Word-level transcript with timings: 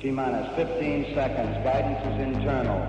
T 0.00 0.10
minus 0.10 0.48
15 0.56 1.14
seconds. 1.14 1.62
Guidance 1.62 2.00
is 2.06 2.22
internal. 2.22 2.80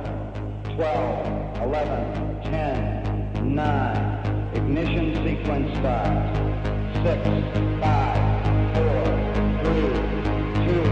12, 0.75 1.61
11, 1.63 2.41
10, 2.43 3.53
9. 3.53 4.55
Ignition 4.55 5.15
sequence 5.15 5.77
starts. 5.79 6.37
6, 7.03 7.19
5, 7.81 8.75
4, 8.77 9.11
3, 9.59 9.91
2, 10.71 10.87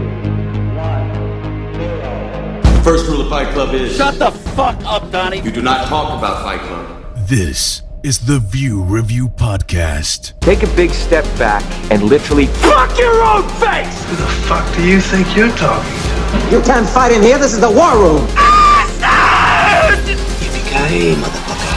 1, 0.76 1.74
0. 1.74 2.84
First 2.84 3.06
rule 3.08 3.22
of 3.22 3.30
Fight 3.30 3.48
Club 3.54 3.72
is 3.72 3.96
Shut 3.96 4.18
the 4.18 4.30
fuck 4.30 4.76
up, 4.84 5.10
Donnie. 5.10 5.40
you 5.40 5.50
do 5.50 5.62
not 5.62 5.86
talk 5.88 6.18
about 6.18 6.42
Fight 6.42 6.60
Club. 6.60 7.16
This 7.28 7.80
is 8.02 8.26
the 8.26 8.40
View 8.40 8.82
Review 8.82 9.30
Podcast. 9.30 10.38
Take 10.40 10.62
a 10.64 10.76
big 10.76 10.90
step 10.90 11.24
back 11.38 11.62
and 11.90 12.02
literally 12.02 12.44
fuck 12.46 12.98
your 12.98 13.22
own 13.22 13.48
face! 13.58 14.04
Who 14.04 14.16
the 14.16 14.26
fuck 14.48 14.76
do 14.76 14.86
you 14.86 15.00
think 15.00 15.34
you're 15.34 15.48
talking 15.56 15.94
to? 15.94 15.99
You 16.30 16.60
can't 16.70 16.88
fight 16.96 17.12
in 17.16 17.22
here. 17.22 17.38
This 17.38 17.52
is 17.52 17.60
the 17.60 17.72
war 17.80 17.92
room. 18.02 18.22
Yippee-ki-yay, 20.40 21.16
motherfucker. 21.16 21.70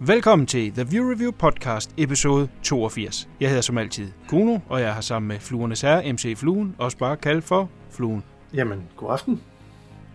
Velkommen 0.00 0.46
til 0.46 0.72
The 0.72 0.84
View 0.90 1.10
Review 1.10 1.30
Podcast, 1.30 1.90
episode 1.96 2.48
82. 2.62 3.28
Jeg 3.40 3.48
hedder 3.48 3.62
som 3.62 3.78
altid 3.78 4.08
Kuno, 4.28 4.58
og 4.68 4.80
jeg 4.80 4.94
har 4.94 5.00
sammen 5.00 5.28
med 5.28 5.38
Fluernes 5.40 5.80
Herre, 5.80 6.12
MC 6.12 6.34
Fluen, 6.36 6.74
også 6.78 6.98
bare 6.98 7.16
kaldt 7.16 7.44
for 7.44 7.68
Fluen. 7.90 8.24
Jamen, 8.54 8.82
god 8.96 9.12
aften. 9.12 9.40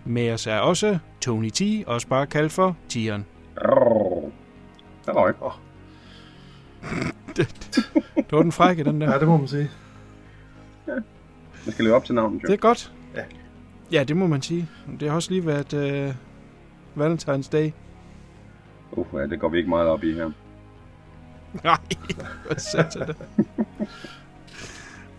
Med 0.05 0.31
os 0.31 0.48
er 0.48 0.57
også 0.59 0.98
Tony 1.21 1.49
T, 1.49 1.62
også 1.87 2.07
bare 2.07 2.26
kaldt 2.27 2.51
for 2.51 2.76
Tigeren. 2.89 3.26
Halløj. 5.07 5.34
Det 8.15 8.31
var 8.31 8.41
den 8.41 8.51
frække, 8.51 8.84
den 8.84 9.01
der. 9.01 9.12
Ja, 9.13 9.20
det 9.20 9.27
må 9.27 9.37
man 9.37 9.48
sige. 9.48 9.70
Jeg 11.65 11.73
skal 11.73 11.85
leve 11.85 11.95
op 11.95 12.05
til 12.05 12.15
navnet, 12.15 12.43
jo. 12.43 12.47
Det 12.47 12.53
er 12.53 12.57
godt. 12.57 12.93
Ja. 13.15 13.23
Ja, 13.91 14.03
det 14.03 14.17
må 14.17 14.27
man 14.27 14.41
sige. 14.41 14.70
Det 14.99 15.09
har 15.09 15.15
også 15.15 15.31
lige 15.31 15.45
været 15.45 15.73
øh, 15.73 16.15
Valentine's 16.98 17.49
Day. 17.51 17.71
Uh, 18.91 19.05
ja, 19.13 19.20
det 19.27 19.40
går 19.40 19.49
vi 19.49 19.57
ikke 19.57 19.70
meget 19.70 19.87
op 19.87 20.03
i 20.03 20.13
her. 20.13 20.31
Nej, 21.63 21.77
hvad 22.48 22.57
satan 22.57 23.07
det? 23.07 23.15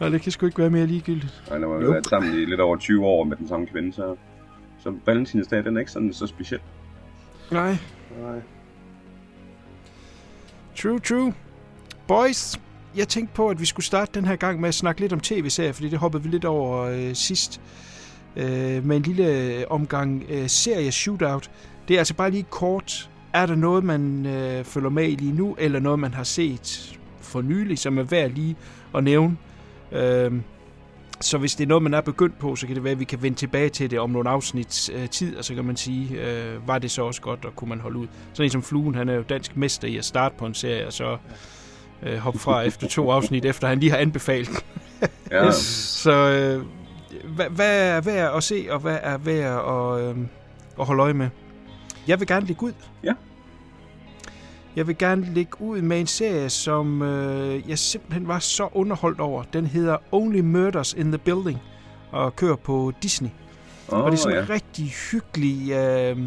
Nej, 0.00 0.08
det 0.08 0.20
kan 0.22 0.32
sgu 0.32 0.46
ikke 0.46 0.58
være 0.58 0.70
mere 0.70 0.86
ligegyldigt. 0.86 1.42
Ej, 1.50 1.58
der 1.58 1.66
var 1.66 1.74
Nope. 1.74 1.84
nope. 1.84 1.94
været 1.94 2.06
sammen 2.06 2.32
i 2.34 2.44
lidt 2.44 2.60
over 2.60 2.76
20 2.76 3.06
år 3.06 3.24
med 3.24 3.36
den 3.36 3.48
samme 3.48 3.66
kvinde, 3.66 3.92
så, 3.92 4.16
så 4.78 4.94
Valentinsdag, 5.06 5.64
den 5.64 5.76
er 5.76 5.80
ikke 5.80 5.92
sådan 5.92 6.12
så 6.12 6.26
speciel. 6.26 6.60
Nej, 7.52 7.76
Nej. 8.22 8.40
True, 10.76 10.98
true. 11.00 11.34
Boys, 12.08 12.60
jeg 12.96 13.08
tænkte 13.08 13.34
på, 13.34 13.48
at 13.48 13.60
vi 13.60 13.66
skulle 13.66 13.86
starte 13.86 14.10
den 14.14 14.24
her 14.24 14.36
gang 14.36 14.60
med 14.60 14.68
at 14.68 14.74
snakke 14.74 15.00
lidt 15.00 15.12
om 15.12 15.20
tv-serier, 15.20 15.72
fordi 15.72 15.88
det 15.88 15.98
hoppede 15.98 16.22
vi 16.22 16.28
lidt 16.28 16.44
over 16.44 16.82
øh, 16.82 17.14
sidst. 17.14 17.60
Øh, 18.36 18.86
med 18.86 18.96
en 18.96 19.02
lille 19.02 19.26
øh, 19.26 19.64
omgang 19.70 20.24
øh, 20.28 20.44
serie-shootout. 20.48 21.50
Det 21.88 21.94
er 21.94 21.98
altså 21.98 22.14
bare 22.14 22.30
lige 22.30 22.46
kort. 22.50 23.10
Er 23.32 23.46
der 23.46 23.54
noget, 23.54 23.84
man 23.84 24.26
øh, 24.26 24.64
følger 24.64 24.90
med 24.90 25.08
i 25.08 25.14
lige 25.14 25.32
nu, 25.32 25.56
eller 25.58 25.80
noget, 25.80 25.98
man 25.98 26.14
har 26.14 26.24
set 26.24 26.98
for 27.20 27.42
nylig, 27.42 27.78
som 27.78 27.98
er 27.98 28.02
værd 28.02 28.30
lige 28.30 28.56
at 28.94 29.04
nævne? 29.04 29.36
Øh, 29.92 30.32
så 31.20 31.38
hvis 31.38 31.54
det 31.54 31.64
er 31.64 31.68
noget, 31.68 31.82
man 31.82 31.94
er 31.94 32.00
begyndt 32.00 32.38
på, 32.38 32.56
så 32.56 32.66
kan 32.66 32.76
det 32.76 32.84
være, 32.84 32.92
at 32.92 33.00
vi 33.00 33.04
kan 33.04 33.22
vende 33.22 33.38
tilbage 33.38 33.68
til 33.68 33.90
det 33.90 33.98
om 33.98 34.10
nogle 34.10 34.30
afsnits 34.30 34.90
øh, 34.94 35.08
tid, 35.08 35.36
og 35.36 35.44
så 35.44 35.54
kan 35.54 35.64
man 35.64 35.76
sige, 35.76 36.20
øh, 36.20 36.68
var 36.68 36.78
det 36.78 36.90
så 36.90 37.02
også 37.02 37.20
godt, 37.20 37.44
og 37.44 37.56
kunne 37.56 37.68
man 37.68 37.80
holde 37.80 37.98
ud. 37.98 38.06
Sådan 38.32 38.46
en 38.46 38.50
som 38.50 38.62
Fluen, 38.62 38.94
han 38.94 39.08
er 39.08 39.14
jo 39.14 39.22
dansk 39.22 39.56
mester 39.56 39.88
i 39.88 39.96
at 39.96 40.04
starte 40.04 40.34
på 40.38 40.46
en 40.46 40.54
serie, 40.54 40.86
og 40.86 40.92
så 40.92 41.16
øh, 42.02 42.16
hoppe 42.18 42.38
fra 42.38 42.62
efter 42.62 42.88
to 42.88 43.10
afsnit, 43.10 43.44
efter 43.44 43.68
han 43.68 43.78
lige 43.80 43.90
har 43.90 43.98
anbefalet. 43.98 44.64
Ja, 45.30 45.50
Så 45.52 46.10
øh, 46.12 46.64
hvad, 47.34 47.46
hvad 47.50 47.90
er 47.96 48.00
værd 48.00 48.36
at 48.36 48.42
se, 48.44 48.66
og 48.70 48.78
hvad 48.78 48.98
er 49.02 49.18
værd 49.18 49.64
at, 49.68 50.08
øh, 50.16 50.16
at 50.80 50.86
holde 50.86 51.02
øje 51.02 51.12
med? 51.12 51.28
Jeg 52.08 52.20
vil 52.20 52.28
gerne 52.28 52.46
lægge 52.46 52.62
ud. 52.62 52.72
Ja. 53.04 53.12
Jeg 54.76 54.86
vil 54.86 54.98
gerne 54.98 55.34
lægge 55.34 55.60
ud 55.60 55.82
med 55.82 56.00
en 56.00 56.06
serie, 56.06 56.50
som 56.50 57.02
øh, 57.02 57.68
jeg 57.70 57.78
simpelthen 57.78 58.28
var 58.28 58.38
så 58.38 58.68
underholdt 58.72 59.20
over. 59.20 59.42
Den 59.42 59.66
hedder 59.66 59.96
Only 60.12 60.40
Murders 60.40 60.92
in 60.92 61.06
the 61.12 61.18
Building, 61.18 61.58
og 62.12 62.36
kører 62.36 62.56
på 62.56 62.92
Disney. 63.02 63.30
oh, 63.88 63.98
Og 63.98 64.12
det 64.12 64.18
er 64.18 64.22
sådan 64.22 64.36
ja. 64.36 64.42
en 64.42 64.50
rigtig 64.50 64.84
hyggelig 65.12 65.70
øh, 65.72 66.18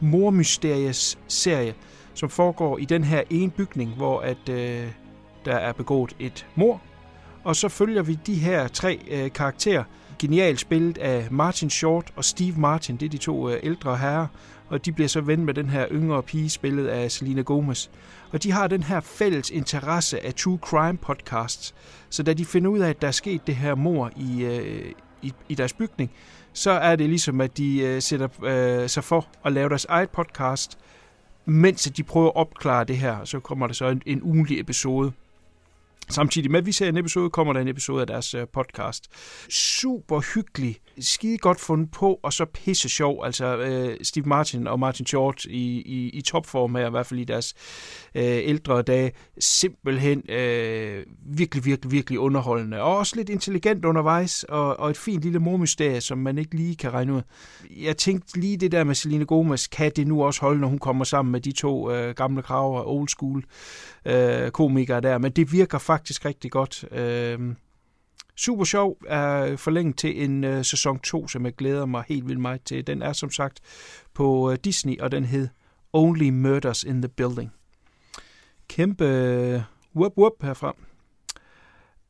mormysteries 0.00 1.18
serie, 1.28 1.74
som 2.14 2.28
foregår 2.28 2.78
i 2.78 2.84
den 2.84 3.04
her 3.04 3.22
ene 3.30 3.50
bygning, 3.50 3.90
hvor 3.90 4.20
at 4.20 4.48
øh, 4.48 4.86
der 5.44 5.56
er 5.56 5.72
begået 5.72 6.16
et 6.18 6.46
mor. 6.54 6.80
Og 7.44 7.56
så 7.56 7.68
følger 7.68 8.02
vi 8.02 8.18
de 8.26 8.34
her 8.34 8.68
tre 8.68 8.98
øh, 9.10 9.32
karakterer, 9.32 9.84
genialt 10.18 10.60
spillet 10.60 10.98
af 10.98 11.28
Martin 11.30 11.70
Short 11.70 12.12
og 12.16 12.24
Steve 12.24 12.56
Martin. 12.56 12.96
Det 12.96 13.06
er 13.06 13.10
de 13.10 13.18
to 13.18 13.50
øh, 13.50 13.60
ældre 13.62 13.96
herrer, 13.96 14.26
og 14.68 14.84
de 14.84 14.92
bliver 14.92 15.08
så 15.08 15.20
ven 15.20 15.44
med 15.44 15.54
den 15.54 15.70
her 15.70 15.86
yngre 15.90 16.22
pige, 16.22 16.50
spillet 16.50 16.86
af 16.86 17.10
Selena 17.10 17.42
Gomez. 17.42 17.88
Og 18.32 18.42
de 18.42 18.52
har 18.52 18.66
den 18.66 18.82
her 18.82 19.00
fælles 19.00 19.50
interesse 19.50 20.26
af 20.26 20.34
true 20.34 20.58
crime 20.62 20.98
podcasts. 20.98 21.74
Så 22.10 22.22
da 22.22 22.32
de 22.32 22.44
finder 22.44 22.70
ud 22.70 22.78
af, 22.78 22.90
at 22.90 23.02
der 23.02 23.08
er 23.08 23.12
sket 23.12 23.46
det 23.46 23.56
her 23.56 23.74
mor 23.74 24.10
i, 24.16 24.44
øh, 24.44 24.92
i, 25.22 25.32
i 25.48 25.54
deres 25.54 25.72
bygning, 25.72 26.10
så 26.52 26.70
er 26.70 26.96
det 26.96 27.08
ligesom, 27.08 27.40
at 27.40 27.56
de 27.56 27.80
øh, 27.80 28.02
sætter 28.02 28.28
øh, 28.44 28.88
sig 28.88 29.04
for 29.04 29.26
at 29.44 29.52
lave 29.52 29.68
deres 29.68 29.84
eget 29.84 30.10
podcast, 30.10 30.78
mens 31.44 31.86
at 31.86 31.96
de 31.96 32.02
prøver 32.02 32.28
at 32.28 32.36
opklare 32.36 32.84
det 32.84 32.96
her. 32.96 33.24
Så 33.24 33.40
kommer 33.40 33.66
der 33.66 33.74
så 33.74 33.88
en, 33.88 34.02
en 34.06 34.22
ugenlig 34.22 34.60
episode. 34.60 35.12
Samtidig 36.10 36.50
med, 36.50 36.58
at 36.58 36.66
vi 36.66 36.72
ser 36.72 36.88
en 36.88 36.96
episode, 36.96 37.30
kommer 37.30 37.52
der 37.52 37.60
en 37.60 37.68
episode 37.68 38.00
af 38.00 38.06
deres 38.06 38.34
øh, 38.34 38.46
podcast. 38.52 39.08
Super 39.50 40.34
hyggelig, 40.34 40.80
skide 41.00 41.38
godt 41.38 41.60
fundet 41.60 41.90
på, 41.90 42.20
og 42.22 42.32
så 42.32 42.44
pisse 42.44 42.88
sjov. 42.88 43.24
Altså 43.24 43.56
øh, 43.56 43.96
Steve 44.02 44.28
Martin 44.28 44.66
og 44.66 44.80
Martin 44.80 45.06
Short 45.06 45.44
i, 45.44 45.82
i, 45.82 46.08
i 46.08 46.22
topform 46.22 46.74
her, 46.74 46.86
i 46.86 46.90
hvert 46.90 47.06
fald 47.06 47.20
i 47.20 47.24
deres 47.24 47.54
øh, 48.14 48.22
ældre 48.24 48.82
dage. 48.82 49.12
Simpelthen 49.38 50.30
øh, 50.30 51.04
virkelig, 51.26 51.64
virkelig, 51.64 51.92
virkelig 51.92 52.18
underholdende. 52.18 52.82
Og 52.82 52.96
også 52.96 53.16
lidt 53.16 53.28
intelligent 53.28 53.84
undervejs, 53.84 54.44
og, 54.44 54.80
og 54.80 54.90
et 54.90 54.96
fint 54.96 55.22
lille 55.22 55.38
mormysterie, 55.38 56.00
som 56.00 56.18
man 56.18 56.38
ikke 56.38 56.56
lige 56.56 56.76
kan 56.76 56.92
regne 56.92 57.12
ud. 57.12 57.22
Jeg 57.76 57.96
tænkte 57.96 58.40
lige 58.40 58.56
det 58.56 58.72
der 58.72 58.84
med 58.84 58.94
Selene 58.94 59.26
Gomez, 59.26 59.68
kan 59.68 59.92
det 59.96 60.06
nu 60.06 60.24
også 60.24 60.40
holde, 60.40 60.60
når 60.60 60.68
hun 60.68 60.78
kommer 60.78 61.04
sammen 61.04 61.32
med 61.32 61.40
de 61.40 61.52
to 61.52 61.90
øh, 61.90 62.14
gamle 62.14 62.42
kraver, 62.42 62.82
old 62.86 63.08
school 63.08 63.44
øh, 64.04 64.50
komikere 64.50 65.00
der, 65.00 65.18
men 65.18 65.32
det 65.32 65.52
virker 65.52 65.78
faktisk 65.78 66.24
rigtig 66.24 66.50
godt. 66.50 66.84
Øh, 66.92 67.54
super 68.36 68.64
sjov 68.64 68.96
er 69.06 69.56
forlænget 69.56 69.96
til 69.96 70.24
en 70.24 70.44
øh, 70.44 70.64
sæson 70.64 70.98
2, 70.98 71.28
som 71.28 71.44
jeg 71.44 71.54
glæder 71.54 71.86
mig 71.86 72.04
helt 72.08 72.28
vildt 72.28 72.40
meget 72.40 72.60
til. 72.64 72.86
Den 72.86 73.02
er 73.02 73.12
som 73.12 73.30
sagt 73.30 73.60
på 74.14 74.50
øh, 74.50 74.58
Disney, 74.64 74.98
og 74.98 75.12
den 75.12 75.24
hed 75.24 75.48
Only 75.92 76.28
Murders 76.28 76.84
in 76.84 77.02
the 77.02 77.08
Building. 77.08 77.52
Kæmpe 78.68 79.04
øh, 79.04 79.60
whoop 79.96 80.12
whoop 80.18 80.42
herfra. 80.42 80.76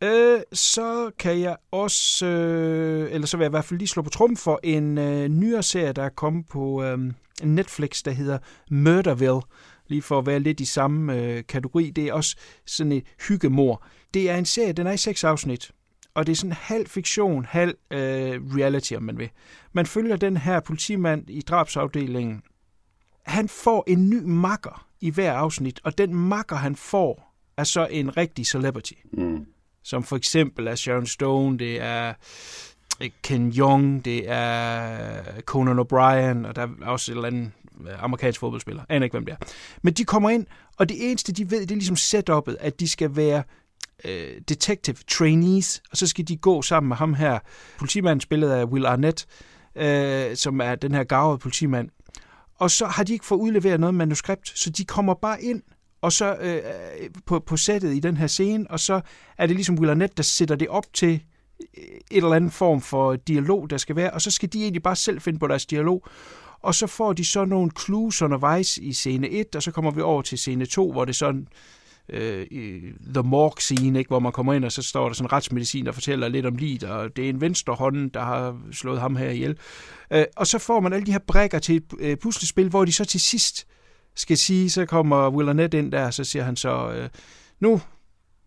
Øh, 0.03 0.41
så 0.53 1.11
kan 1.19 1.41
jeg 1.41 1.57
også, 1.71 2.27
øh, 2.27 3.13
eller 3.13 3.27
så 3.27 3.37
vil 3.37 3.45
jeg 3.45 3.51
i 3.51 3.57
hvert 3.57 3.65
fald 3.65 3.79
lige 3.79 3.89
slå 3.89 4.03
på 4.03 4.11
trum 4.11 4.37
for 4.37 4.61
en 4.63 4.99
øh, 4.99 5.29
nyere 5.29 5.63
serie, 5.63 5.93
der 5.93 6.03
er 6.03 6.09
kommet 6.09 6.47
på 6.47 6.83
øh, 6.83 6.99
Netflix, 7.43 8.03
der 8.03 8.11
hedder 8.11 8.39
Murderville 8.71 9.41
lige 9.87 10.03
for 10.03 10.19
at 10.19 10.27
være 10.27 10.41
lidt 10.41 10.61
i 10.61 10.65
samme 10.65 11.17
øh, 11.17 11.43
kategori. 11.49 11.91
Det 11.91 12.05
er 12.05 12.13
også 12.13 12.37
sådan 12.67 12.93
et 12.93 13.05
hyggemor. 13.29 13.87
Det 14.15 14.31
er 14.31 14.37
en 14.37 14.47
serie, 14.47 14.73
den 14.73 14.87
er 14.87 14.93
i 14.93 14.97
seks 14.97 15.25
afsnit, 15.25 15.71
og 16.15 16.27
det 16.27 16.33
er 16.33 16.37
sådan 16.37 16.53
halv 16.53 16.87
fiktion, 16.87 17.45
halv 17.45 17.75
øh, 17.91 18.57
reality, 18.57 18.93
om 18.95 19.03
man 19.03 19.19
vil. 19.19 19.31
Man 19.73 19.87
følger 19.87 20.17
den 20.17 20.37
her 20.37 20.61
politimand 20.61 21.31
i 21.31 21.41
drabsafdelingen. 21.41 22.43
Han 23.23 23.49
får 23.49 23.85
en 23.87 24.11
ny 24.11 24.21
makker 24.25 24.87
i 25.01 25.11
hver 25.11 25.33
afsnit, 25.33 25.81
og 25.85 25.99
den 25.99 26.15
makker, 26.15 26.57
han 26.57 26.77
får, 26.77 27.35
er 27.57 27.65
så 27.65 27.87
en 27.91 28.17
rigtig 28.17 28.47
celebrity. 28.47 28.93
Mm. 29.13 29.47
Som 29.83 30.03
for 30.03 30.17
eksempel 30.17 30.67
er 30.67 30.75
Sharon 30.75 31.07
Stone, 31.07 31.59
det 31.59 31.81
er 31.81 32.13
øh, 33.03 33.11
Ken 33.23 33.51
Jeong, 33.51 34.05
det 34.05 34.25
er 34.27 35.23
Conan 35.41 35.79
O'Brien, 35.79 36.49
og 36.49 36.57
der 36.57 36.63
er 36.63 36.87
også 36.87 37.13
et 37.13 37.17
eller 37.17 37.29
andet 37.29 37.51
øh, 37.81 38.05
amerikansk 38.05 38.41
fodboldspiller. 38.41 38.83
Jeg 38.89 38.97
aner 38.97 39.05
ikke, 39.05 39.15
hvem 39.15 39.27
det 39.27 39.33
er. 39.33 39.47
Men 39.83 39.95
de 39.95 40.05
kommer 40.05 40.31
ind, 40.31 40.47
og 40.77 40.89
det 40.89 41.11
eneste, 41.11 41.33
de 41.33 41.51
ved, 41.51 41.61
det 41.61 41.71
er 41.71 41.75
ligesom 41.75 41.97
setup'et, 41.97 42.57
at 42.61 42.81
de 42.81 42.89
skal 42.89 43.17
være 43.17 43.43
øh, 44.05 44.41
detective 44.49 44.97
trainees, 45.09 45.83
og 45.91 45.97
så 45.97 46.07
skal 46.07 46.29
de 46.29 46.37
gå 46.37 46.63
sammen 46.63 46.89
med 46.89 46.97
ham 46.97 47.15
her, 47.15 47.39
politimanden 47.79 48.21
spillet 48.21 48.51
af 48.51 48.65
Will 48.65 48.87
Arnett, 48.87 49.27
øh, 49.77 50.37
som 50.37 50.61
er 50.61 50.75
den 50.75 50.95
her 50.95 51.05
gavede 51.05 51.39
politimand. 51.39 51.89
Og 52.59 52.71
så 52.71 52.87
har 52.87 53.05
de 53.05 53.13
ikke 53.13 53.25
fået 53.25 53.39
udleveret 53.39 53.81
noget 53.81 53.95
manuskript, 53.95 54.59
så 54.59 54.71
de 54.71 54.85
kommer 54.85 55.15
bare 55.15 55.43
ind, 55.43 55.63
og 56.01 56.13
så 56.13 56.37
øh, 56.41 56.63
på, 57.27 57.39
på 57.39 57.57
sættet 57.57 57.95
i 57.95 58.01
den 58.01 58.17
her 58.17 58.27
scene, 58.27 58.71
og 58.71 58.81
så 58.81 59.01
er 59.39 59.47
det 59.47 59.57
ligesom 59.57 59.79
Will 59.79 59.91
Arnett, 59.91 60.17
der 60.17 60.23
sætter 60.23 60.57
det 60.57 60.69
op 60.69 60.85
til 60.95 61.23
øh, 61.61 61.85
et 62.11 62.17
eller 62.17 62.35
andet 62.35 62.53
form 62.53 62.81
for 62.81 63.17
dialog, 63.17 63.71
der 63.71 63.77
skal 63.77 63.97
være, 63.97 64.11
og 64.11 64.23
så 64.23 64.31
skal 64.31 64.53
de 64.53 64.63
egentlig 64.63 64.83
bare 64.83 64.97
selv 64.97 65.21
finde 65.21 65.39
på 65.39 65.47
deres 65.47 65.67
dialog, 65.67 66.07
og 66.61 66.75
så 66.75 66.87
får 66.87 67.13
de 67.13 67.25
så 67.25 67.45
nogle 67.45 67.71
clues 67.85 68.23
undervejs 68.23 68.77
i 68.77 68.93
scene 68.93 69.29
1, 69.29 69.57
og 69.57 69.63
så 69.63 69.71
kommer 69.71 69.91
vi 69.91 70.01
over 70.01 70.23
til 70.23 70.39
scene 70.39 70.67
2, 70.67 70.93
hvor 70.93 71.05
det 71.05 71.17
sådan 71.17 71.49
øh, 72.09 72.47
i 72.51 72.81
The 73.15 73.23
Morgue 73.23 73.61
scene, 73.61 73.99
ikke, 73.99 74.09
hvor 74.09 74.19
man 74.19 74.33
kommer 74.33 74.55
ind, 74.55 74.65
og 74.65 74.73
så 74.73 74.83
står 74.83 75.07
der 75.07 75.15
sådan 75.15 75.27
en 75.27 75.33
retsmedicin, 75.33 75.87
der 75.87 75.93
fortæller 75.93 76.29
lidt 76.29 76.47
om 76.47 76.57
livet, 76.57 76.83
og 76.85 77.17
det 77.17 77.25
er 77.25 77.29
en 77.29 77.41
venstre 77.41 77.75
hånd, 77.75 78.11
der 78.11 78.21
har 78.21 78.61
slået 78.73 79.01
ham 79.01 79.17
her 79.17 79.31
ihjel. 79.31 79.59
Øh, 80.11 80.25
og 80.37 80.47
så 80.47 80.59
får 80.59 80.81
man 80.81 80.93
alle 80.93 81.07
de 81.07 81.13
her 81.13 81.19
brækker 81.27 81.59
til 81.59 81.77
et 81.77 81.85
øh, 81.99 82.17
puslespil, 82.19 82.69
hvor 82.69 82.85
de 82.85 82.93
så 82.93 83.05
til 83.05 83.21
sidst 83.21 83.67
skal 84.17 84.37
sige, 84.37 84.71
så 84.71 84.87
kommer 84.87 85.31
Will 85.31 85.49
Arnett 85.49 85.75
ind 85.75 85.93
der, 85.93 86.11
så 86.11 86.25
siger 86.25 86.43
han 86.43 86.57
så, 86.57 86.93
øh, 86.93 87.09
nu 87.61 87.81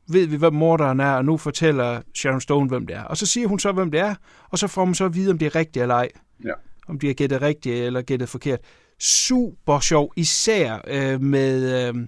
ved 0.10 0.28
vi, 0.28 0.36
hvem 0.36 0.54
morderen 0.54 1.00
er, 1.00 1.12
og 1.12 1.26
nu 1.26 1.38
fortæller 1.38 2.02
Sharon 2.16 2.42
Stone, 2.42 2.68
hvem 2.70 2.88
det 2.88 2.96
er. 2.96 3.04
Og 3.04 3.18
så 3.18 3.26
siger 3.26 3.48
hun 3.48 3.60
så, 3.60 3.72
hvem 3.72 3.92
det 3.92 4.00
er, 4.00 4.16
og 4.50 4.60
så 4.60 4.68
får 4.68 4.86
man 4.86 4.96
så 4.96 5.06
at 5.06 5.16
vide, 5.16 5.32
om 5.32 5.38
det 5.38 5.46
er 5.46 5.56
rigtigt 5.56 5.82
eller 5.82 5.96
ej. 5.96 6.10
Ja. 6.46 6.54
Om 6.88 7.00
de 7.00 7.08
har 7.08 7.14
gættet 7.14 7.42
rigtigt 7.42 7.76
eller 7.76 8.02
gættet 8.02 8.30
forkert. 8.30 8.60
Super 9.00 9.80
sjov, 9.80 10.14
især 10.16 10.82
øh, 10.88 11.22
med 11.22 11.88
øh, 11.88 12.08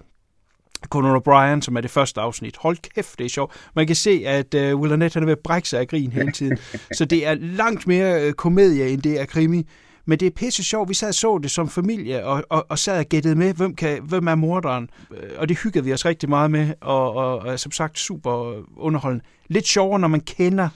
Conan 0.88 1.16
O'Brien, 1.16 1.60
som 1.60 1.76
er 1.76 1.80
det 1.80 1.90
første 1.90 2.20
afsnit. 2.20 2.56
Hold 2.56 2.76
kæft, 2.94 3.18
det 3.18 3.24
er 3.24 3.28
sjovt. 3.28 3.52
Man 3.76 3.86
kan 3.86 3.96
se, 3.96 4.22
at 4.26 4.54
øh, 4.54 4.76
Will 4.76 4.92
Arnett 4.92 5.14
han 5.14 5.22
er 5.22 5.26
ved 5.26 5.32
at 5.32 5.38
brække 5.38 5.68
sig 5.68 5.80
af 5.80 5.88
grin 5.88 6.12
hele 6.12 6.32
tiden. 6.32 6.58
så 6.98 7.04
det 7.04 7.26
er 7.26 7.34
langt 7.34 7.86
mere 7.86 8.22
øh, 8.22 8.32
komedie, 8.32 8.88
end 8.88 9.02
det 9.02 9.20
er 9.20 9.24
krimi. 9.24 9.66
Men 10.06 10.20
det 10.20 10.26
er 10.26 10.30
pisse 10.30 10.64
sjovt. 10.64 10.88
Vi 10.88 10.94
sad 10.94 11.08
og 11.08 11.14
så 11.14 11.38
det 11.42 11.50
som 11.50 11.68
familie, 11.68 12.26
og, 12.26 12.44
og, 12.48 12.66
og 12.68 12.78
sad 12.78 12.98
og 12.98 13.04
gættede 13.04 13.34
med, 13.34 13.54
hvem, 13.54 13.74
kan, 13.74 14.02
hvem 14.02 14.26
er 14.26 14.34
morderen. 14.34 14.90
Øh, 15.10 15.30
Og 15.36 15.48
det 15.48 15.58
hyggede 15.58 15.84
vi 15.84 15.92
os 15.92 16.06
rigtig 16.06 16.28
meget 16.28 16.50
med, 16.50 16.72
og, 16.80 17.14
og, 17.14 17.38
og 17.38 17.60
som 17.60 17.72
sagt 17.72 17.98
super 17.98 18.54
underholdende. 18.76 19.24
Lidt 19.48 19.66
sjovere, 19.66 20.00
når 20.00 20.08
man 20.08 20.20
kender 20.20 20.68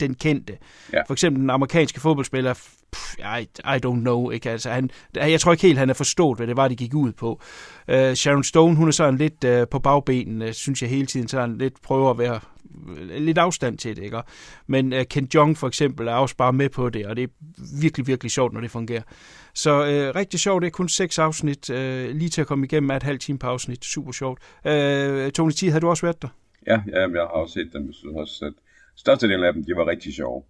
den 0.00 0.14
kendte. 0.14 0.58
Ja. 0.92 1.02
For 1.06 1.12
eksempel 1.12 1.40
den 1.40 1.50
amerikanske 1.50 2.00
fodboldspiller, 2.00 2.54
pff, 2.92 3.14
I, 3.18 3.42
I 3.64 3.86
don't 3.86 4.00
know, 4.00 4.30
ikke? 4.30 4.50
Altså, 4.50 4.70
han, 4.70 4.90
jeg 5.14 5.40
tror 5.40 5.52
ikke 5.52 5.66
helt, 5.66 5.78
han 5.78 5.88
har 5.88 5.94
forstået, 5.94 6.38
hvad 6.38 6.46
det 6.46 6.56
var, 6.56 6.68
de 6.68 6.76
gik 6.76 6.94
ud 6.94 7.12
på. 7.12 7.40
Uh, 7.92 8.12
Sharon 8.14 8.44
Stone, 8.44 8.76
hun 8.76 8.88
er 8.88 8.92
sådan 8.92 9.18
lidt 9.18 9.44
uh, 9.44 9.68
på 9.70 9.78
bagbenene, 9.78 10.52
synes 10.52 10.82
jeg 10.82 10.90
hele 10.90 11.06
tiden, 11.06 11.28
sådan 11.28 11.58
lidt 11.58 11.82
prøver 11.82 12.10
at 12.10 12.18
være 12.18 12.40
øh, 12.98 13.22
lidt 13.22 13.38
afstand 13.38 13.78
til 13.78 13.96
det, 13.96 14.02
ikke? 14.02 14.20
Men 14.66 14.92
uh, 14.92 15.02
Ken 15.10 15.28
Jong 15.34 15.58
for 15.58 15.68
eksempel 15.68 16.08
er 16.08 16.14
også 16.14 16.36
bare 16.36 16.52
med 16.52 16.68
på 16.68 16.90
det, 16.90 17.06
og 17.06 17.16
det 17.16 17.24
er 17.24 17.28
virkelig, 17.80 18.06
virkelig 18.06 18.30
sjovt, 18.30 18.52
når 18.52 18.60
det 18.60 18.70
fungerer. 18.70 19.02
Så 19.54 19.80
uh, 19.80 20.16
rigtig 20.16 20.40
sjovt, 20.40 20.62
det 20.62 20.66
er 20.66 20.70
kun 20.70 20.88
seks 20.88 21.18
afsnit, 21.18 21.70
uh, 21.70 21.76
lige 22.10 22.28
til 22.28 22.40
at 22.40 22.46
komme 22.46 22.64
igennem, 22.64 22.90
er 22.90 22.96
et 22.96 23.02
halvt 23.02 23.20
time 23.20 23.38
på 23.38 23.46
afsnit, 23.46 23.84
super 23.84 24.12
sjovt. 24.12 24.40
Uh, 24.64 25.30
Tony 25.30 25.52
T, 25.52 25.72
har 25.72 25.80
du 25.80 25.88
også 25.88 26.06
været 26.06 26.22
der? 26.22 26.28
Ja, 26.66 26.82
ja, 26.86 27.00
jeg 27.00 27.10
har 27.20 27.26
også 27.26 27.52
set 27.52 27.70
dem. 27.72 27.86
Jeg 27.86 27.94
synes 27.94 28.16
også, 28.16 28.44
at 28.44 28.52
størstedelen 28.98 29.44
af 29.44 29.52
dem, 29.52 29.64
de 29.64 29.76
var 29.76 29.86
rigtig 29.86 30.14
sjove. 30.14 30.42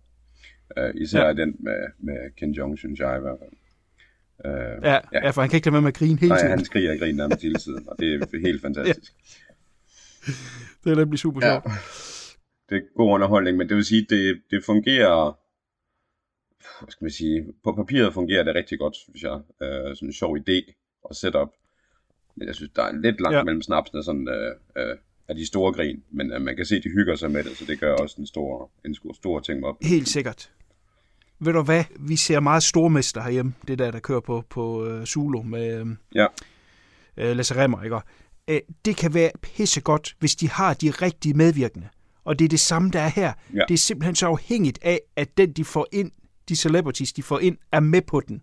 Uh, 0.80 0.90
især 1.02 1.20
Ja. 1.20 1.26
ja. 1.26 1.32
den 1.32 1.56
med, 1.58 1.80
med 1.98 2.16
Ken 2.36 2.50
Jong, 2.52 2.78
synes 2.78 3.00
jeg 3.00 3.16
i 3.18 3.20
hvert 3.20 3.38
fald. 3.42 3.52
Uh, 4.44 4.84
Ja, 4.84 4.92
ja. 4.92 5.00
ja, 5.24 5.30
for 5.30 5.40
han 5.40 5.50
kan 5.50 5.56
ikke 5.56 5.66
lade 5.66 5.72
være 5.72 5.82
med 5.82 5.88
at 5.88 5.94
grine 5.94 6.18
hele 6.20 6.28
Nej, 6.28 6.38
tiden. 6.38 6.50
han 6.50 6.64
skriger 6.64 6.92
og 6.92 6.98
griner 6.98 7.16
nærmest 7.16 7.42
hele 7.42 7.54
tiden, 7.54 7.88
og 7.88 7.96
det 7.98 8.14
er 8.14 8.38
helt 8.48 8.60
fantastisk. 8.62 9.12
Det 10.84 10.92
er 10.92 10.96
nemlig 10.96 11.18
super 11.18 11.40
sjovt. 11.40 11.64
Ja. 11.64 11.70
Det 12.68 12.76
er 12.76 12.82
god 12.96 13.10
underholdning, 13.14 13.56
men 13.56 13.68
det 13.68 13.76
vil 13.76 13.84
sige, 13.84 14.06
det, 14.10 14.42
det 14.50 14.64
fungerer, 14.64 15.38
hvad 16.84 16.90
skal 16.90 17.04
man 17.04 17.10
sige, 17.10 17.46
på 17.64 17.72
papiret 17.72 18.14
fungerer 18.14 18.42
det 18.44 18.54
rigtig 18.54 18.78
godt, 18.78 18.96
synes 18.96 19.22
jeg. 19.22 19.34
Uh, 19.34 19.94
sådan 19.96 20.08
en 20.08 20.12
sjov 20.12 20.36
idé 20.38 20.58
og 21.04 21.14
setup. 21.14 21.48
Men 22.36 22.46
jeg 22.46 22.54
synes, 22.54 22.70
der 22.76 22.82
er 22.82 22.92
lidt 22.92 23.20
langt 23.20 23.32
Ja. 23.34 23.38
ja. 23.38 23.44
mellem 23.44 23.62
snapsene 23.62 24.02
sådan, 24.04 24.28
uh, 24.28 24.82
uh, 24.82 24.98
af 25.28 25.34
de 25.36 25.46
store 25.46 25.72
grin, 25.72 26.02
men 26.10 26.32
uh, 26.36 26.42
man 26.42 26.56
kan 26.56 26.66
se, 26.66 26.76
at 26.76 26.84
de 26.84 26.88
hygger 26.88 27.16
sig 27.16 27.30
med 27.30 27.44
det, 27.44 27.56
så 27.56 27.64
det 27.64 27.80
gør 27.80 27.94
også 27.94 28.16
en 28.18 28.26
stor, 28.26 28.70
en 28.84 28.94
stor, 28.94 29.12
stor 29.12 29.40
ting 29.40 29.64
op. 29.64 29.76
Helt 29.82 30.08
sikkert. 30.08 30.50
Ved 31.40 31.52
du 31.52 31.62
hvad? 31.62 31.84
Vi 31.98 32.16
ser 32.16 32.40
meget 32.40 32.62
stormester 32.62 33.22
herhjemme. 33.22 33.54
Det 33.68 33.78
der, 33.78 33.90
der 33.90 33.98
kører 33.98 34.20
på, 34.20 34.44
på 34.50 34.86
uh, 34.86 35.04
Zulu 35.04 35.42
med 35.42 35.82
uh, 35.82 35.88
Ja, 36.14 36.26
uh, 37.16 37.36
Lasse 37.36 37.56
Remmer, 37.56 37.82
ikke? 37.82 37.96
Uh, 37.96 38.74
det 38.84 38.96
kan 38.96 39.14
være 39.14 39.30
pissegodt, 39.42 40.16
hvis 40.18 40.36
de 40.36 40.48
har 40.48 40.74
de 40.74 40.90
rigtige 40.90 41.34
medvirkende. 41.34 41.88
Og 42.24 42.38
det 42.38 42.44
er 42.44 42.48
det 42.48 42.60
samme, 42.60 42.90
der 42.90 43.00
er 43.00 43.08
her. 43.08 43.32
Ja. 43.54 43.60
Det 43.68 43.74
er 43.74 43.78
simpelthen 43.78 44.14
så 44.14 44.26
afhængigt 44.26 44.78
af, 44.82 45.00
at 45.16 45.38
den, 45.38 45.52
de 45.52 45.64
får 45.64 45.86
ind, 45.92 46.10
de 46.48 46.56
celebrities, 46.56 47.12
de 47.12 47.22
får 47.22 47.38
ind, 47.38 47.56
er 47.72 47.80
med 47.80 48.02
på 48.02 48.20
den. 48.20 48.42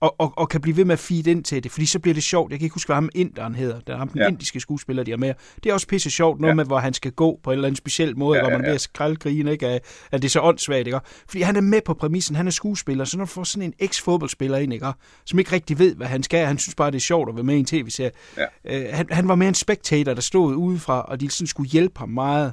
Og, 0.00 0.14
og, 0.18 0.32
og 0.36 0.48
kan 0.48 0.60
blive 0.60 0.76
ved 0.76 0.84
med 0.84 0.92
at 0.92 0.98
feed 0.98 1.26
ind 1.26 1.44
til 1.44 1.64
det, 1.64 1.72
fordi 1.72 1.86
så 1.86 1.98
bliver 1.98 2.14
det 2.14 2.22
sjovt. 2.22 2.50
Jeg 2.50 2.58
kan 2.58 2.66
ikke 2.66 2.74
huske, 2.74 2.88
hvad 2.88 2.96
ham 2.96 3.08
inderen 3.14 3.54
hedder. 3.54 3.80
Der 3.80 3.92
er 3.92 3.96
ham 3.98 4.08
den 4.08 4.20
ja. 4.20 4.28
Indiske 4.28 4.60
skuespiller, 4.60 5.02
de 5.02 5.10
har 5.10 5.18
med. 5.18 5.34
Det 5.64 5.70
er 5.70 5.74
også 5.74 5.86
pisse 5.86 6.10
sjovt, 6.10 6.40
noget 6.40 6.50
ja. 6.50 6.54
Med, 6.54 6.64
hvor 6.64 6.78
han 6.78 6.94
skal 6.94 7.12
gå 7.12 7.40
på 7.42 7.50
en 7.50 7.54
eller 7.54 7.68
anden 7.68 7.76
speciel 7.76 8.18
måde, 8.18 8.38
ja, 8.38 8.44
Ja, 8.44 8.50
hvor 8.50 8.58
man 8.58 8.60
ja, 8.60 8.64
er 8.64 8.68
ved 8.68 8.72
ja. 8.72 8.74
at 8.74 8.80
skraldgrine, 8.80 9.52
ikke? 9.52 9.66
At, 9.66 9.82
at 10.10 10.22
det 10.22 10.28
er 10.28 10.30
så 10.30 10.40
åndssvagt, 10.40 10.86
ikke? 10.86 11.00
Fordi 11.28 11.42
han 11.42 11.56
er 11.56 11.60
med 11.60 11.80
på 11.84 11.94
præmissen, 11.94 12.36
han 12.36 12.46
er 12.46 12.50
skuespiller, 12.50 13.04
så 13.04 13.16
når 13.16 13.24
du 13.24 13.30
får 13.30 13.44
sådan 13.44 13.62
en 13.62 13.74
eks-fodboldspiller 13.78 14.58
ind, 14.58 14.72
ikke? 14.72 14.92
Som 15.24 15.38
ikke 15.38 15.52
rigtig 15.52 15.78
ved, 15.78 15.94
hvad 15.94 16.06
han 16.06 16.22
skal, 16.22 16.46
han 16.46 16.58
synes 16.58 16.74
bare, 16.74 16.90
det 16.90 16.96
er 16.96 17.00
sjovt 17.00 17.28
at 17.28 17.34
være 17.34 17.44
med 17.44 17.54
i 17.54 17.58
en 17.58 17.66
tv-serie. 17.66 18.10
Ja. 18.36 18.44
Øh, 18.64 18.94
han, 18.94 19.06
han 19.10 19.28
var 19.28 19.34
mere 19.34 19.48
en 19.48 19.54
spectator, 19.54 20.14
der 20.14 20.20
stod 20.20 20.54
udefra, 20.54 21.02
og 21.02 21.20
de 21.20 21.30
sådan 21.30 21.46
skulle 21.46 21.70
hjælpe 21.70 21.98
ham 21.98 22.08
meget. 22.08 22.52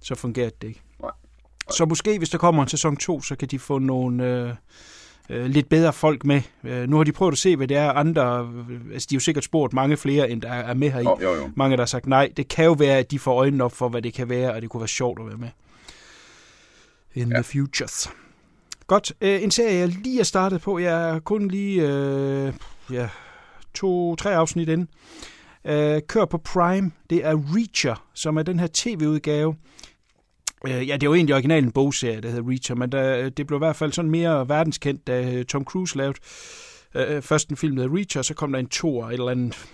Så 0.00 0.14
fungerede 0.14 0.52
det 0.62 0.68
ikke. 0.68 0.82
Nej. 1.00 1.10
Så 1.70 1.84
måske, 1.84 2.18
hvis 2.18 2.30
der 2.30 2.38
kommer 2.38 2.62
en 2.62 2.68
sæson 2.68 2.96
2, 2.96 3.22
så 3.22 3.36
kan 3.36 3.48
de 3.48 3.58
få 3.58 3.78
nogle 3.78 4.24
øh, 4.24 4.54
øh, 5.30 5.46
lidt 5.46 5.68
bedre 5.68 5.92
folk 5.92 6.24
med. 6.24 6.42
Øh, 6.64 6.88
nu 6.88 6.96
har 6.96 7.04
de 7.04 7.12
prøvet 7.12 7.32
at 7.32 7.38
se, 7.38 7.56
hvad 7.56 7.68
det 7.68 7.76
er 7.76 7.90
andre... 7.90 8.52
Altså, 8.92 9.06
de 9.10 9.14
har 9.14 9.16
jo 9.16 9.20
sikkert 9.20 9.44
spurgt 9.44 9.72
mange 9.72 9.96
flere, 9.96 10.30
end 10.30 10.42
der 10.42 10.48
er 10.48 10.74
med 10.74 10.90
her 10.90 11.00
i. 11.00 11.04
jo, 11.04 11.18
jo, 11.22 11.34
jo. 11.34 11.50
Mange, 11.56 11.76
der 11.76 11.82
har 11.82 11.86
sagt 11.86 12.06
nej. 12.06 12.32
Det 12.36 12.48
kan 12.48 12.64
jo 12.64 12.72
være, 12.72 12.98
at 12.98 13.10
de 13.10 13.18
får 13.18 13.34
øjnene 13.34 13.64
op 13.64 13.72
for, 13.72 13.88
hvad 13.88 14.02
det 14.02 14.14
kan 14.14 14.28
være, 14.28 14.52
og 14.52 14.62
det 14.62 14.70
kunne 14.70 14.80
være 14.80 14.88
sjovt 14.88 15.20
at 15.20 15.26
være 15.26 15.36
med. 15.36 15.48
In 17.14 17.28
ja. 17.28 17.34
the 17.34 17.44
futures. 17.44 18.10
Godt. 18.86 19.12
Øh, 19.20 19.42
en 19.42 19.50
serie, 19.50 19.78
jeg 19.78 19.88
lige 19.88 20.20
er 20.20 20.24
startet 20.24 20.60
på. 20.60 20.78
Jeg 20.78 21.10
er 21.10 21.18
kun 21.18 21.48
lige 21.48 21.88
øh, 21.88 22.52
ja, 22.92 23.08
to-tre 23.74 24.34
afsnit 24.34 24.68
inde. 24.68 24.86
Øh, 25.64 26.00
kør 26.08 26.24
på 26.24 26.38
Prime. 26.38 26.90
Det 27.10 27.26
er 27.26 27.36
Reacher, 27.56 28.04
som 28.14 28.36
er 28.36 28.42
den 28.42 28.60
her 28.60 28.68
tv-udgave. 28.74 29.54
Øh, 30.66 30.88
ja, 30.88 30.94
det 30.94 31.02
er 31.02 31.06
jo 31.06 31.14
egentlig 31.14 31.34
originalen 31.34 31.72
bogserie, 31.72 32.20
der 32.20 32.28
hedder 32.28 32.50
Reacher, 32.50 32.74
men 32.74 32.92
der, 32.92 33.18
øh, 33.18 33.30
det 33.36 33.46
blev 33.46 33.56
i 33.56 33.64
hvert 33.64 33.76
fald 33.76 33.92
sådan 33.92 34.10
mere 34.10 34.48
verdenskendt, 34.48 35.06
da 35.06 35.34
øh, 35.34 35.44
Tom 35.44 35.64
Cruise 35.64 35.96
lavede 35.96 36.18
øh, 36.94 37.16
øh, 37.16 37.22
først 37.22 37.48
en 37.48 37.56
film, 37.56 37.76
der 37.76 37.82
hedder 37.82 37.96
Reacher, 37.96 38.18
og 38.18 38.24
så 38.24 38.34
kom 38.34 38.52
der 38.52 38.58
en 38.58 38.68
toer, 38.68 39.06
et 39.06 39.12
eller 39.12 39.30
andet 39.30 39.68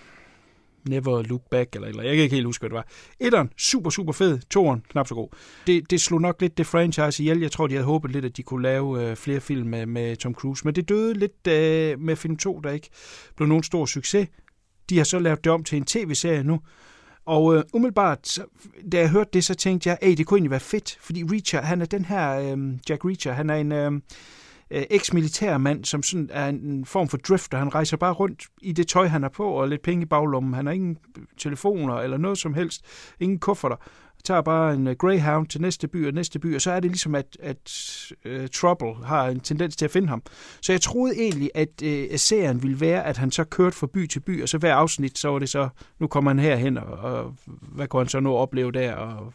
Never 0.89 1.23
Look 1.23 1.43
Back, 1.51 1.75
eller, 1.75 1.89
eller 1.89 2.03
jeg 2.03 2.15
kan 2.15 2.23
ikke 2.23 2.35
helt 2.35 2.47
huske, 2.47 2.63
hvad 2.63 2.71
det 2.71 2.75
var. 2.75 2.87
Etteren, 3.21 3.51
super, 3.57 3.91
super 3.91 4.13
fed. 4.13 4.39
Toren, 4.51 4.83
knap 4.89 5.09
så 5.09 5.15
god. 5.15 5.29
Det, 5.67 5.91
det 5.91 6.01
slog 6.01 6.21
nok 6.21 6.41
lidt 6.41 6.59
det 6.59 6.67
franchise 6.67 7.23
ihjel. 7.23 7.41
Jeg 7.41 7.53
tror, 7.53 7.67
de 7.67 7.75
havde 7.75 7.87
håbet 7.87 8.11
lidt, 8.11 8.25
at 8.25 8.37
de 8.37 8.43
kunne 8.43 8.63
lave 8.63 9.11
øh, 9.11 9.17
flere 9.17 9.41
film 9.41 9.69
med, 9.69 9.87
med 9.87 10.17
Tom 10.17 10.35
Cruise. 10.35 10.65
Men 10.65 10.75
det 10.75 10.89
døde 10.89 11.15
lidt 11.15 11.47
øh, 11.47 12.01
med 12.01 12.17
film 12.17 12.37
2, 12.37 12.61
der 12.61 12.71
ikke 12.71 12.91
blev 13.37 13.49
nogen 13.49 13.63
stor 13.63 13.87
succes. 13.87 14.29
De 14.91 14.97
har 14.97 15.05
så 15.05 15.19
lavet 15.19 15.45
det 15.45 15.53
om 15.53 15.65
til 15.65 15.77
en 15.77 15.85
tv-serie 15.85 16.43
nu. 16.43 16.61
Og 17.27 17.57
øh, 17.57 17.63
umiddelbart, 17.73 18.39
da 18.93 18.99
jeg 18.99 19.11
hørte 19.11 19.31
det, 19.33 19.45
så 19.45 19.55
tænkte 19.55 19.89
jeg, 19.89 19.99
at 20.03 20.19
det 20.19 20.27
kunne 20.27 20.37
egentlig 20.37 20.51
være 20.51 20.61
fedt. 20.61 20.99
Fordi 21.01 21.25
Reacher, 21.25 21.61
han 21.63 21.81
er 21.81 21.87
den 21.87 22.05
her, 22.05 22.39
øh, 22.39 22.79
Jack 22.89 23.05
Reacher, 23.05 23.33
han 23.33 23.51
er 23.51 23.55
en... 23.55 23.73
Øh, 23.73 23.93
øh 23.93 24.01
eks-militærmand, 24.91 25.85
som 25.85 26.03
sådan 26.03 26.31
er 26.33 26.49
en 26.49 26.85
form 26.85 27.09
for 27.09 27.17
drifter. 27.17 27.59
Han 27.59 27.75
rejser 27.75 27.97
bare 27.97 28.13
rundt 28.13 28.43
i 28.63 28.73
det 28.73 28.89
tøj, 28.89 29.07
han 29.07 29.23
har 29.23 29.29
på, 29.29 29.49
og 29.49 29.69
lidt 29.69 29.83
penge 29.83 30.03
i 30.03 30.07
baglommen. 30.07 30.55
Han 30.55 30.67
har 30.67 30.73
ingen 30.73 30.99
telefoner 31.39 31.95
eller 31.95 32.17
noget 32.17 32.39
som 32.39 32.55
helst. 32.55 32.85
Ingen 33.21 33.39
kufferter. 33.39 33.77
Tager 34.25 34.41
bare 34.41 34.75
en 34.75 34.87
øh, 34.87 34.97
Greyhound 34.97 35.47
til 35.47 35.61
næste 35.61 35.89
by 35.89 36.07
og 36.07 36.13
næste 36.13 36.39
by, 36.39 36.55
og 36.55 36.61
så 36.61 36.71
er 36.71 36.81
det 36.81 36.91
ligesom, 36.91 37.15
at, 37.15 37.37
at 37.41 37.73
uh, 38.25 38.47
Trouble 38.55 39.07
har 39.07 39.29
en 39.29 39.41
tendens 39.41 39.77
til 39.77 39.85
at 39.85 39.91
finde 39.91 40.09
ham. 40.09 40.23
Så 40.63 40.73
jeg 40.73 40.81
troede 40.81 41.15
egentlig, 41.19 41.51
at 41.55 41.83
uh, 41.83 42.17
serien 42.17 42.63
ville 42.63 42.81
være, 42.81 43.05
at 43.05 43.17
han 43.17 43.31
så 43.31 43.45
kørte 43.45 43.77
fra 43.77 43.87
by 43.87 44.07
til 44.07 44.21
by, 44.21 44.43
og 44.43 44.49
så 44.49 44.59
hver 44.59 44.75
afsnit, 44.75 45.19
så 45.19 45.29
var 45.29 45.39
det 45.39 45.49
så, 45.49 45.69
nu 46.01 46.07
kommer 46.07 46.31
han 46.31 46.39
herhen, 46.39 46.79
og, 46.79 46.87
og 46.87 47.35
hvad 47.47 47.89
kunne 47.89 48.01
han 48.01 48.09
så 48.09 48.21
nu 48.21 48.35
opleve 48.35 48.73
der, 48.73 48.95
og 48.95 49.33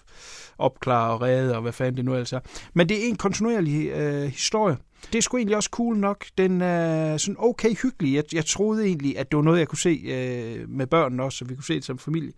opklare 0.58 1.14
og 1.14 1.22
redde, 1.22 1.56
og 1.56 1.62
hvad 1.62 1.72
fanden 1.72 1.98
det 1.98 2.06
nu 2.06 2.14
ellers 2.14 2.34
er. 2.34 2.40
Men 2.74 2.90
det 2.90 3.04
er 3.06 3.10
en 3.10 3.16
kontinuerlig 3.16 3.94
uh, 3.96 4.24
historie. 4.24 4.78
Det 5.12 5.18
er 5.18 5.22
sgu 5.22 5.38
egentlig 5.38 5.56
også 5.56 5.70
cool 5.72 5.98
nok. 5.98 6.26
Den 6.38 6.62
er 6.62 7.18
sådan 7.18 7.36
okay 7.40 7.76
hyggelig. 7.82 8.16
Jeg, 8.16 8.24
jeg 8.34 8.46
troede 8.46 8.86
egentlig, 8.86 9.18
at 9.18 9.32
det 9.32 9.38
var 9.38 9.44
noget, 9.44 9.60
jeg 9.60 9.68
kunne 9.68 9.78
se 9.78 10.02
øh, 10.06 10.70
med 10.70 10.88
børnene 10.88 11.24
også, 11.24 11.38
så 11.38 11.46
vi 11.46 11.56
kunne 11.56 11.64
se 11.64 11.76
det 11.76 11.86
som 11.86 11.98
familie. 12.00 12.32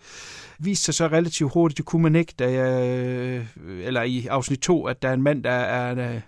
Viste 0.60 0.86
sig 0.86 0.94
så 0.94 1.08
relativt 1.08 1.53
hurtigt, 1.53 1.77
det 1.77 1.86
kunne 1.86 2.03
man 2.03 2.15
ikke, 2.15 2.34
da 2.39 2.51
jeg, 2.51 3.00
øh, 3.00 3.46
eller 3.84 4.01
i 4.01 4.27
afsnit 4.27 4.60
2, 4.60 4.86
at 4.86 5.01
der 5.01 5.10
er 5.10 5.13
en 5.13 5.22
mand, 5.22 5.44
der 5.44 5.51
er 5.51 6.13
øh, 6.13 6.22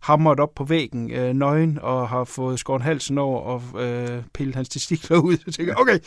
hamret 0.00 0.40
op 0.40 0.54
på 0.54 0.64
væggen, 0.64 1.10
øh, 1.10 1.34
nøgen, 1.34 1.78
og 1.82 2.08
har 2.08 2.24
fået 2.24 2.60
skåret 2.60 2.82
halsen 2.82 3.18
over 3.18 3.40
og 3.40 3.84
øh, 3.84 4.22
pillet 4.34 4.54
hans 4.54 4.68
testikler 4.68 5.18
ud. 5.18 5.36
Så 5.44 5.52
tænker 5.52 5.72
jeg, 5.72 5.80
okay, 5.80 5.98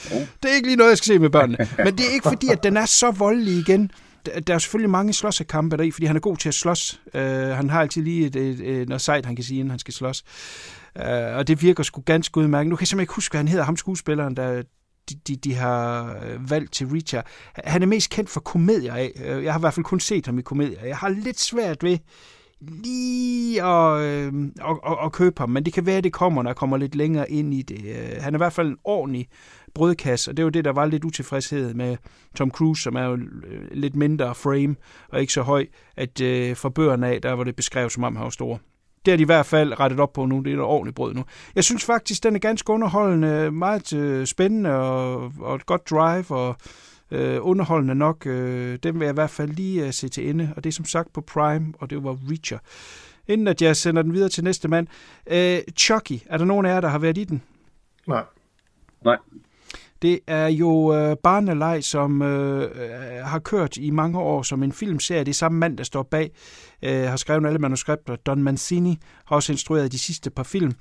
det 0.43 0.51
er 0.51 0.55
ikke 0.55 0.67
lige 0.67 0.77
noget, 0.77 0.89
jeg 0.89 0.97
skal 0.97 1.13
se 1.13 1.19
med 1.19 1.29
børnene. 1.29 1.57
Men 1.77 1.97
det 1.97 2.07
er 2.09 2.13
ikke 2.13 2.29
fordi, 2.29 2.47
at 2.51 2.63
den 2.63 2.77
er 2.77 2.85
så 2.85 3.11
voldelig 3.11 3.53
igen. 3.53 3.91
Der 4.25 4.39
der 4.39 4.53
er 4.53 4.57
selvfølgelig 4.57 4.89
mange 4.89 5.13
slåssekampe 5.13 5.77
deri, 5.77 5.91
fordi 5.91 6.05
han 6.05 6.15
er 6.15 6.19
god 6.19 6.37
til 6.37 6.47
at 6.47 6.53
slås. 6.53 7.01
Øh, 7.13 7.23
han 7.23 7.69
har 7.69 7.81
altid 7.81 8.01
lige 8.01 8.25
et, 8.25 8.35
et, 8.35 8.59
et, 8.59 8.89
noget 8.89 9.01
sejt, 9.01 9.25
han 9.25 9.35
kan 9.35 9.45
sige, 9.45 9.59
inden 9.59 9.69
han 9.69 9.79
skal 9.79 9.93
slås. 9.93 10.23
Øh, 10.97 11.35
og 11.35 11.47
det 11.47 11.61
virker 11.61 11.83
sgu 11.83 12.01
ganske 12.01 12.37
udmærket. 12.37 12.69
Nu 12.69 12.75
kan 12.75 12.81
jeg 12.81 12.87
simpelthen 12.87 13.03
ikke 13.03 13.15
huske, 13.15 13.33
hvad 13.33 13.39
han 13.39 13.47
hedder, 13.47 13.65
ham 13.65 13.77
skuespilleren, 13.77 14.35
der 14.35 14.61
de, 15.09 15.15
de, 15.27 15.35
de 15.35 15.55
har 15.55 16.15
øh, 16.25 16.49
valgt 16.49 16.73
til 16.73 16.87
Reacher. 16.87 17.21
Han 17.53 17.81
er 17.81 17.85
mest 17.85 18.09
kendt 18.09 18.29
for 18.29 18.39
komedier 18.39 18.93
af. 18.93 19.11
Øh, 19.25 19.43
jeg 19.43 19.53
har 19.53 19.59
i 19.59 19.61
hvert 19.61 19.73
fald 19.73 19.83
kun 19.83 19.99
set 19.99 20.25
ham 20.25 20.39
i 20.39 20.41
komedier. 20.41 20.85
Jeg 20.85 20.97
har 20.97 21.09
lidt 21.09 21.39
svært 21.39 21.83
ved 21.83 21.97
lige 22.61 23.63
at, 23.63 24.01
øh, 24.01 24.33
at, 24.61 24.77
at, 24.87 24.97
at 25.05 25.11
købe 25.11 25.39
ham, 25.39 25.49
men 25.49 25.65
det 25.65 25.73
kan 25.73 25.85
være, 25.85 25.97
at 25.97 26.03
det 26.03 26.13
kommer, 26.13 26.43
når 26.43 26.49
jeg 26.49 26.55
kommer 26.55 26.77
lidt 26.77 26.95
længere 26.95 27.31
ind 27.31 27.53
i 27.53 27.61
det. 27.61 27.85
Øh, 27.85 28.21
han 28.21 28.33
er 28.33 28.37
i 28.37 28.43
hvert 28.43 28.53
fald 28.53 28.67
en 28.67 28.77
ordentlig 28.83 29.27
brødkasse, 29.73 30.31
og 30.31 30.37
det 30.37 30.45
var 30.45 30.51
det, 30.51 30.65
der 30.65 30.71
var 30.71 30.85
lidt 30.85 31.03
utilfredshed 31.03 31.73
med 31.73 31.97
Tom 32.35 32.51
Cruise, 32.51 32.81
som 32.81 32.95
er 32.95 33.03
jo 33.03 33.13
øh, 33.13 33.67
lidt 33.71 33.95
mindre 33.95 34.35
frame 34.35 34.75
og 35.09 35.21
ikke 35.21 35.33
så 35.33 35.41
høj, 35.41 35.65
at 35.95 36.21
øh, 36.21 36.57
fra 36.57 36.69
bøgerne 36.69 37.07
af, 37.07 37.21
der 37.21 37.33
var 37.33 37.43
det 37.43 37.55
beskrevet, 37.55 37.91
som 37.91 38.03
om 38.03 38.15
han 38.15 38.23
var 38.23 38.29
stor. 38.29 38.59
Det 39.05 39.11
har 39.11 39.17
de 39.17 39.21
i 39.21 39.25
hvert 39.25 39.45
fald 39.45 39.79
rettet 39.79 39.99
op 39.99 40.13
på 40.13 40.25
nu. 40.25 40.39
Det 40.39 40.53
er 40.53 40.57
et 40.57 40.61
ordentligt 40.61 40.95
brød 40.95 41.13
nu. 41.13 41.23
Jeg 41.55 41.63
synes 41.63 41.85
faktisk, 41.85 42.23
den 42.23 42.35
er 42.35 42.39
ganske 42.39 42.73
underholdende, 42.73 43.51
meget 43.51 43.93
øh, 43.93 44.25
spændende 44.25 44.75
og, 44.75 45.33
og 45.39 45.55
et 45.55 45.65
godt 45.65 45.89
drive, 45.89 46.31
og 46.31 46.55
øh, 47.11 47.37
underholdende 47.41 47.95
nok. 47.95 48.25
Øh, 48.25 48.79
den 48.83 48.99
vil 48.99 49.05
jeg 49.05 49.13
i 49.13 49.13
hvert 49.13 49.29
fald 49.29 49.49
lige 49.49 49.85
øh, 49.85 49.93
se 49.93 50.09
til 50.09 50.29
ende, 50.29 50.53
og 50.55 50.63
det 50.63 50.69
er 50.69 50.73
som 50.73 50.85
sagt 50.85 51.13
på 51.13 51.21
Prime, 51.21 51.73
og 51.79 51.89
det 51.89 52.03
var 52.03 52.17
Reacher. 52.29 52.57
Inden 53.27 53.47
at 53.47 53.61
jeg 53.61 53.75
sender 53.75 54.01
den 54.01 54.13
videre 54.13 54.29
til 54.29 54.43
næste 54.43 54.67
mand. 54.67 54.87
Øh, 55.27 55.59
Chucky, 55.77 56.19
er 56.25 56.37
der 56.37 56.45
nogen 56.45 56.65
af 56.65 56.73
jer, 56.73 56.81
der 56.81 56.87
har 56.87 56.99
været 56.99 57.17
i 57.17 57.23
den? 57.23 57.41
Nej. 58.07 58.23
Nej. 59.05 59.17
Det 60.01 60.19
er 60.27 60.47
jo 60.47 60.93
øh, 60.95 61.15
Barneleg, 61.23 61.83
som 61.83 62.21
øh, 62.21 62.61
øh, 62.61 63.25
har 63.25 63.39
kørt 63.39 63.77
i 63.77 63.89
mange 63.89 64.19
år 64.19 64.41
som 64.41 64.63
en 64.63 64.71
filmserie. 64.71 65.23
Det 65.23 65.29
er 65.29 65.33
samme 65.33 65.59
mand, 65.59 65.77
der 65.77 65.83
står 65.83 66.03
bag, 66.03 66.31
øh, 66.83 67.03
har 67.03 67.17
skrevet 67.17 67.45
alle 67.45 67.59
manuskripter. 67.59 68.15
Don 68.15 68.43
Mancini 68.43 68.97
har 69.25 69.35
også 69.35 69.51
instrueret 69.51 69.91
de 69.91 69.99
sidste 69.99 70.29
par 70.29 70.43
film. 70.43 70.71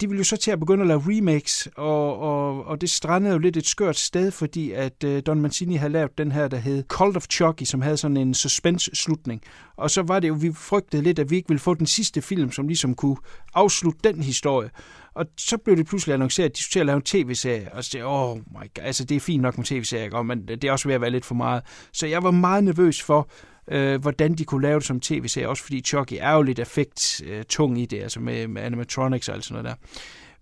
De 0.00 0.08
vil 0.08 0.18
jo 0.18 0.24
så 0.24 0.36
til 0.36 0.50
at 0.50 0.60
begynde 0.60 0.82
at 0.82 0.88
lave 0.88 1.02
remakes, 1.06 1.68
og, 1.76 2.18
og, 2.18 2.66
og 2.66 2.80
det 2.80 2.90
strandede 2.90 3.32
jo 3.32 3.38
lidt 3.38 3.56
et 3.56 3.66
skørt 3.66 3.96
sted, 3.96 4.30
fordi 4.30 4.72
at 4.72 5.04
øh, 5.04 5.22
Don 5.26 5.40
Mancini 5.40 5.74
havde 5.74 5.92
lavet 5.92 6.18
den 6.18 6.32
her, 6.32 6.48
der 6.48 6.56
hed 6.56 6.84
Cold 6.88 7.16
of 7.16 7.26
Chucky, 7.30 7.62
som 7.62 7.82
havde 7.82 7.96
sådan 7.96 8.16
en 8.16 8.34
suspense-slutning. 8.34 9.42
Og 9.76 9.90
så 9.90 10.02
var 10.02 10.20
det 10.20 10.28
jo, 10.28 10.34
vi 10.34 10.52
frygtede 10.52 11.02
lidt, 11.02 11.18
at 11.18 11.30
vi 11.30 11.36
ikke 11.36 11.48
ville 11.48 11.60
få 11.60 11.74
den 11.74 11.86
sidste 11.86 12.22
film, 12.22 12.52
som 12.52 12.68
ligesom 12.68 12.94
kunne 12.94 13.16
afslutte 13.54 14.00
den 14.04 14.22
historie. 14.22 14.70
Og 15.14 15.26
så 15.38 15.56
blev 15.56 15.76
det 15.76 15.86
pludselig 15.86 16.14
annonceret, 16.14 16.48
at 16.48 16.56
de 16.56 16.62
skulle 16.62 16.72
til 16.72 16.80
at 16.80 16.86
lave 16.86 16.96
en 16.96 17.02
tv-serie. 17.02 17.68
Og 17.72 17.84
så 17.84 18.06
åh 18.06 18.30
oh 18.30 18.38
my 18.38 18.74
God, 18.74 18.84
altså 18.84 19.04
det 19.04 19.16
er 19.16 19.20
fint 19.20 19.42
nok 19.42 19.58
med 19.58 19.64
tv-serie, 19.64 20.24
men 20.24 20.48
det 20.48 20.64
er 20.64 20.72
også 20.72 20.88
ved 20.88 20.94
at 20.94 21.00
være 21.00 21.10
lidt 21.10 21.24
for 21.24 21.34
meget. 21.34 21.62
Så 21.92 22.06
jeg 22.06 22.22
var 22.22 22.30
meget 22.30 22.64
nervøs 22.64 23.02
for, 23.02 23.30
øh, 23.70 24.00
hvordan 24.00 24.34
de 24.34 24.44
kunne 24.44 24.62
lave 24.62 24.78
det 24.78 24.86
som 24.86 25.00
tv-serie, 25.00 25.48
også 25.48 25.62
fordi 25.62 25.80
Chucky 25.80 26.16
er 26.20 26.32
jo 26.32 26.42
lidt 26.42 26.58
effekt 26.58 27.22
øh, 27.26 27.44
tung 27.44 27.80
i 27.80 27.86
det, 27.86 28.02
altså 28.02 28.20
med, 28.20 28.48
med 28.48 28.62
animatronics 28.62 29.28
og 29.28 29.34
alt 29.34 29.44
sådan 29.44 29.62
noget 29.62 29.78
der. 29.82 29.86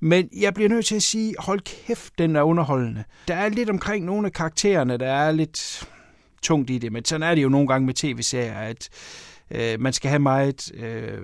Men 0.00 0.28
jeg 0.36 0.54
bliver 0.54 0.68
nødt 0.68 0.86
til 0.86 0.96
at 0.96 1.02
sige, 1.02 1.34
hold 1.38 1.60
kæft, 1.60 2.18
den 2.18 2.36
er 2.36 2.42
underholdende. 2.42 3.04
Der 3.28 3.34
er 3.34 3.48
lidt 3.48 3.70
omkring 3.70 4.04
nogle 4.04 4.26
af 4.26 4.32
karaktererne, 4.32 4.96
der 4.96 5.12
er 5.12 5.32
lidt 5.32 5.88
tungt 6.42 6.70
i 6.70 6.78
det, 6.78 6.92
men 6.92 7.04
sådan 7.04 7.22
er 7.22 7.34
det 7.34 7.42
jo 7.42 7.48
nogle 7.48 7.68
gange 7.68 7.86
med 7.86 7.94
tv-serier, 7.94 8.58
at 8.58 8.88
øh, 8.92 9.29
øh, 9.50 9.80
man 9.80 9.92
skal 9.92 10.08
have 10.08 10.18
meget 10.18 10.72
øh, 10.74 11.18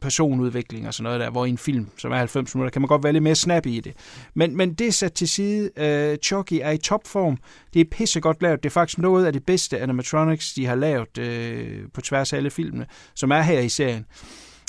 personudvikling 0.00 0.86
og 0.86 0.94
sådan 0.94 1.04
noget 1.04 1.20
der, 1.20 1.30
hvor 1.30 1.44
i 1.44 1.48
en 1.48 1.58
film, 1.58 1.88
som 1.96 2.12
er 2.12 2.16
90 2.16 2.54
minutter, 2.54 2.70
kan 2.70 2.82
man 2.82 2.88
godt 2.88 3.04
være 3.04 3.12
lidt 3.12 3.24
mere 3.24 3.34
snappy 3.34 3.68
i 3.68 3.80
det. 3.80 3.92
Men, 4.34 4.56
men 4.56 4.74
det 4.74 4.86
er 4.86 4.92
sat 4.92 5.12
til 5.12 5.28
side. 5.28 5.70
Øh, 5.76 6.16
Chucky 6.24 6.60
er 6.62 6.70
i 6.70 6.78
topform. 6.78 7.38
Det 7.74 7.80
er 7.80 7.84
pissegodt 7.90 8.42
lavet. 8.42 8.62
Det 8.62 8.68
er 8.68 8.72
faktisk 8.72 8.98
noget 8.98 9.26
af 9.26 9.32
det 9.32 9.46
bedste 9.46 9.78
animatronics, 9.78 10.52
de 10.52 10.66
har 10.66 10.74
lavet 10.74 11.18
øh, 11.18 11.82
på 11.94 12.00
tværs 12.00 12.32
af 12.32 12.36
alle 12.36 12.50
filmene, 12.50 12.86
som 13.14 13.30
er 13.30 13.42
her 13.42 13.60
i 13.60 13.68
serien. 13.68 14.04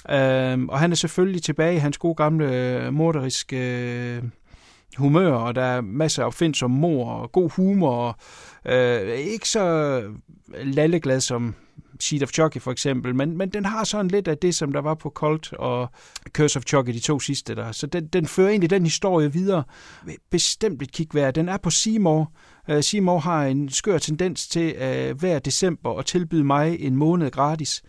Øh, 0.09 0.65
og 0.69 0.79
han 0.79 0.91
er 0.91 0.95
selvfølgelig 0.95 1.43
tilbage 1.43 1.75
i 1.75 1.79
hans 1.79 1.97
gode 1.97 2.15
gamle 2.15 2.55
øh, 2.55 2.93
morderiske 2.93 3.57
øh, 3.57 4.23
humør, 4.97 5.31
og 5.31 5.55
der 5.55 5.61
er 5.61 5.81
masser 5.81 6.23
af 6.23 6.27
opfindsom 6.27 6.71
mor 6.71 7.11
og 7.11 7.31
god 7.31 7.49
humor, 7.49 7.91
og 7.91 8.15
øh, 8.73 9.17
ikke 9.17 9.49
så 9.49 10.03
lalleglad 10.63 11.19
som 11.19 11.55
Seed 11.99 12.23
of 12.23 12.29
Chucky 12.29 12.59
for 12.59 12.71
eksempel, 12.71 13.15
men, 13.15 13.37
men 13.37 13.49
den 13.49 13.65
har 13.65 13.83
sådan 13.83 14.07
lidt 14.07 14.27
af 14.27 14.37
det, 14.37 14.55
som 14.55 14.73
der 14.73 14.81
var 14.81 14.93
på 14.93 15.09
Colt 15.09 15.53
og 15.53 15.89
Curse 16.29 16.59
of 16.59 16.63
Chucky, 16.63 16.93
de 16.93 16.99
to 16.99 17.19
sidste 17.19 17.55
der. 17.55 17.71
Så 17.71 17.87
den, 17.87 18.07
den 18.07 18.25
fører 18.25 18.49
egentlig 18.49 18.69
den 18.69 18.83
historie 18.83 19.33
videre. 19.33 19.63
Bestemt 20.31 20.81
et 20.81 20.91
kig 20.91 21.07
værd. 21.13 21.33
Den 21.33 21.49
er 21.49 21.57
på 21.57 21.69
Seymour. 21.69 22.31
Uh, 22.71 22.81
Seymour 22.81 23.19
har 23.19 23.45
en 23.45 23.69
skør 23.69 23.97
tendens 23.97 24.47
til 24.47 24.75
uh, 24.75 25.17
hver 25.19 25.39
december 25.39 25.99
at 25.99 26.05
tilbyde 26.05 26.43
mig 26.43 26.79
en 26.79 26.95
måned 26.95 27.31
gratis 27.31 27.83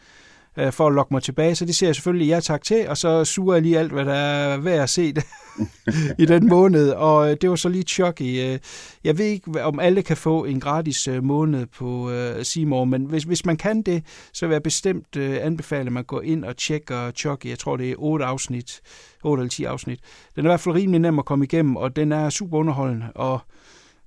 øh, 0.59 0.73
for 0.73 0.87
at 0.87 0.95
lokke 0.95 1.15
mig 1.15 1.23
tilbage, 1.23 1.55
så 1.55 1.65
det 1.65 1.75
ser 1.75 1.87
jeg 1.87 1.95
selvfølgelig 1.95 2.29
ja 2.29 2.41
tak 2.41 2.63
til, 2.65 2.89
og 2.89 2.97
så 2.97 3.25
suger 3.25 3.55
jeg 3.55 3.63
lige 3.63 3.79
alt, 3.79 3.93
hvad 3.93 4.05
der 4.05 4.13
er 4.13 4.57
værd 4.57 4.83
at 4.83 4.91
se 4.91 5.15
i 6.19 6.25
den 6.25 6.49
måned, 6.49 6.91
og 6.91 7.31
øh, 7.31 7.37
det 7.41 7.51
var 7.51 7.57
så 7.57 7.69
lige 7.69 7.83
Chucky. 7.83 8.23
Øh, 8.23 8.59
jeg 9.05 9.19
ved 9.19 9.25
ikke, 9.25 9.65
om 9.65 9.81
alle 9.81 10.03
kan 10.03 10.17
få 10.17 10.45
en 10.45 10.61
gratis 10.61 11.09
øh, 11.09 11.25
måned 11.25 11.67
på 11.67 12.11
øh, 12.11 12.45
Seymour, 12.45 12.85
men 12.85 13.05
hvis, 13.05 13.23
hvis 13.23 13.47
man 13.47 13.57
kan 13.57 13.83
det, 13.83 14.05
så 14.33 14.47
vil 14.47 14.55
jeg 14.55 14.63
bestemt 14.63 15.17
øh, 15.17 15.39
anbefale, 15.43 15.87
at 15.87 15.93
man 15.93 16.05
går 16.05 16.23
ind 16.23 16.45
og 16.45 16.57
tjekker 16.57 17.11
Chucky. 17.11 17.47
Jeg 17.47 17.59
tror, 17.59 17.77
det 17.77 17.91
er 17.91 17.95
8 17.99 18.25
afsnit, 18.25 18.81
8 19.25 19.41
eller 19.41 19.51
10 19.51 19.65
afsnit. 19.65 20.01
Den 20.37 20.47
er 20.47 20.49
i 20.49 20.51
hvert 20.51 20.61
fald 20.61 20.75
rimelig 20.75 21.01
nem 21.01 21.19
at 21.19 21.25
komme 21.25 21.45
igennem, 21.45 21.77
og 21.77 21.97
den 21.97 22.13
er 22.13 22.31
super 22.31 22.59
underholdende, 22.59 23.07
og 23.15 23.41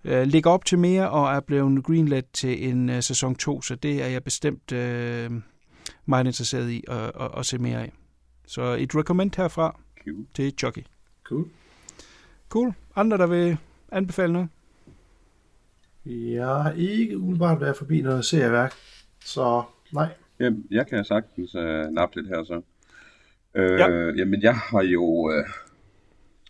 øh, 0.06 0.24
ligger 0.24 0.52
op 0.52 0.66
til 0.66 0.80
mere 0.80 1.10
og 1.10 1.36
er 1.36 1.40
blevet 1.40 1.84
greenlit 1.84 2.26
til 2.34 2.70
en 2.70 2.90
uh, 2.90 3.00
sæson 3.00 3.36
2, 3.36 3.62
så 3.62 3.76
det 3.76 4.04
er 4.04 4.08
jeg 4.08 4.24
bestemt 4.24 4.72
øh, 4.72 5.30
meget 6.06 6.26
interesseret 6.26 6.70
i 6.70 6.84
at, 6.88 7.12
at, 7.22 7.32
at 7.38 7.46
se 7.46 7.58
mere 7.58 7.82
af. 7.82 7.94
Så 8.48 8.62
et 8.62 8.96
recommend 8.96 9.32
herfra 9.38 9.80
cool. 10.06 10.26
til 10.36 10.54
Chucky. 10.58 10.86
Cool. 11.24 11.46
Cool. 12.50 12.74
Andre, 12.96 13.18
der 13.18 13.28
vil 13.28 13.58
anbefale 13.92 14.34
noget? 14.34 14.50
Jeg 16.06 16.48
har 16.48 16.72
ikke 16.72 17.18
umiddelbart 17.18 17.62
været 17.62 17.78
forbi 17.78 18.02
noget 18.02 18.26
serieværk, 18.26 18.74
så 19.26 19.64
nej. 19.94 20.10
Jamen, 20.40 20.66
jeg 20.72 20.88
kan 20.88 21.06
sagtens 21.06 21.56
uh, 21.56 21.64
nappe 21.64 22.16
lidt 22.16 22.28
her 22.28 22.44
så. 22.44 22.62
Øh, 23.56 23.80
ja. 23.80 23.88
Jamen, 24.18 24.42
jeg 24.42 24.56
har 24.56 24.82
jo 24.82 25.04
uh, 25.04 25.46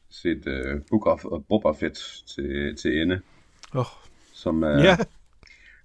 set 0.09 0.47
uh, 0.47 0.81
Book 0.89 1.05
of 1.05 1.25
uh, 1.25 1.41
Boba 1.49 1.71
Fett 1.71 2.23
til, 2.27 2.75
til 2.75 3.01
ende. 3.01 3.21
Oh. 3.73 3.85
Som, 4.33 4.63
uh, 4.63 4.69
ja 4.69 4.97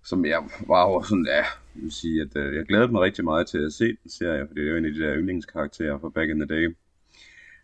som 0.09 0.25
jeg 0.25 0.43
var 0.67 0.83
over 0.83 1.03
sådan, 1.03 1.27
ja, 1.27 1.45
jeg 1.75 1.83
vil 1.83 1.93
sige, 1.93 2.23
at 2.23 2.37
øh, 2.37 2.57
jeg 2.57 2.67
glædede 2.67 2.93
mig 2.93 3.01
rigtig 3.01 3.25
meget 3.25 3.47
til 3.47 3.59
at 3.59 3.73
se 3.73 3.85
den 3.85 4.11
serie, 4.11 4.47
fordi 4.47 4.61
det 4.61 4.69
er 4.69 4.73
jo 4.73 4.79
en 4.79 4.85
af 4.85 4.93
de 4.93 5.01
der 5.01 5.17
yndlingskarakterer 5.17 5.99
fra 5.99 6.09
Back 6.09 6.31
in 6.31 6.39
the 6.39 6.47
Day. 6.47 6.77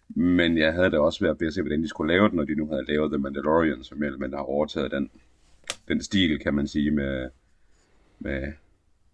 Men 0.09 0.59
jeg 0.59 0.73
havde 0.73 0.91
da 0.91 0.99
også 0.99 1.25
været 1.25 1.41
ved 1.41 1.47
at 1.47 1.55
se, 1.55 1.63
hvordan 1.63 1.83
de 1.83 1.89
skulle 1.89 2.13
lave 2.13 2.29
den, 2.29 2.37
når 2.37 2.45
de 2.45 2.55
nu 2.55 2.67
havde 2.67 2.85
lavet 2.89 3.11
The 3.13 3.19
Mandalorian, 3.19 3.85
som 3.85 3.99
men 3.99 4.33
har 4.33 4.41
overtaget 4.41 4.91
den, 4.91 5.11
den 5.89 6.03
stil, 6.03 6.39
kan 6.39 6.55
man 6.55 6.69
sige, 6.69 6.91
med, 6.91 7.31
med, 8.19 8.53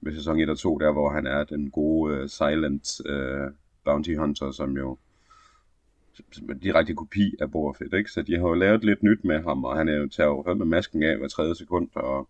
med 0.00 0.14
sæson 0.14 0.40
1 0.40 0.50
og 0.50 0.58
2, 0.58 0.78
der 0.78 0.92
hvor 0.92 1.10
han 1.10 1.26
er 1.26 1.44
den 1.44 1.70
gode 1.70 2.22
uh, 2.22 2.28
silent 2.28 3.00
uh, 3.10 3.52
bounty 3.84 4.14
hunter, 4.14 4.50
som 4.50 4.76
jo 4.76 4.98
som 6.32 6.50
er 6.50 6.54
direkte 6.54 6.94
kopi 6.94 7.34
af 7.40 7.50
Boba 7.50 7.78
Fett, 7.78 7.94
ikke? 7.94 8.10
Så 8.10 8.22
de 8.22 8.38
har 8.38 8.48
jo 8.48 8.54
lavet 8.54 8.84
lidt 8.84 9.02
nyt 9.02 9.24
med 9.24 9.42
ham, 9.42 9.64
og 9.64 9.76
han 9.76 9.88
er 9.88 9.96
jo 9.96 10.08
tager 10.08 10.28
jo 10.28 10.54
med 10.54 10.66
masken 10.66 11.02
af 11.02 11.18
hver 11.18 11.28
tredje 11.28 11.54
sekund, 11.54 11.88
og 11.94 12.28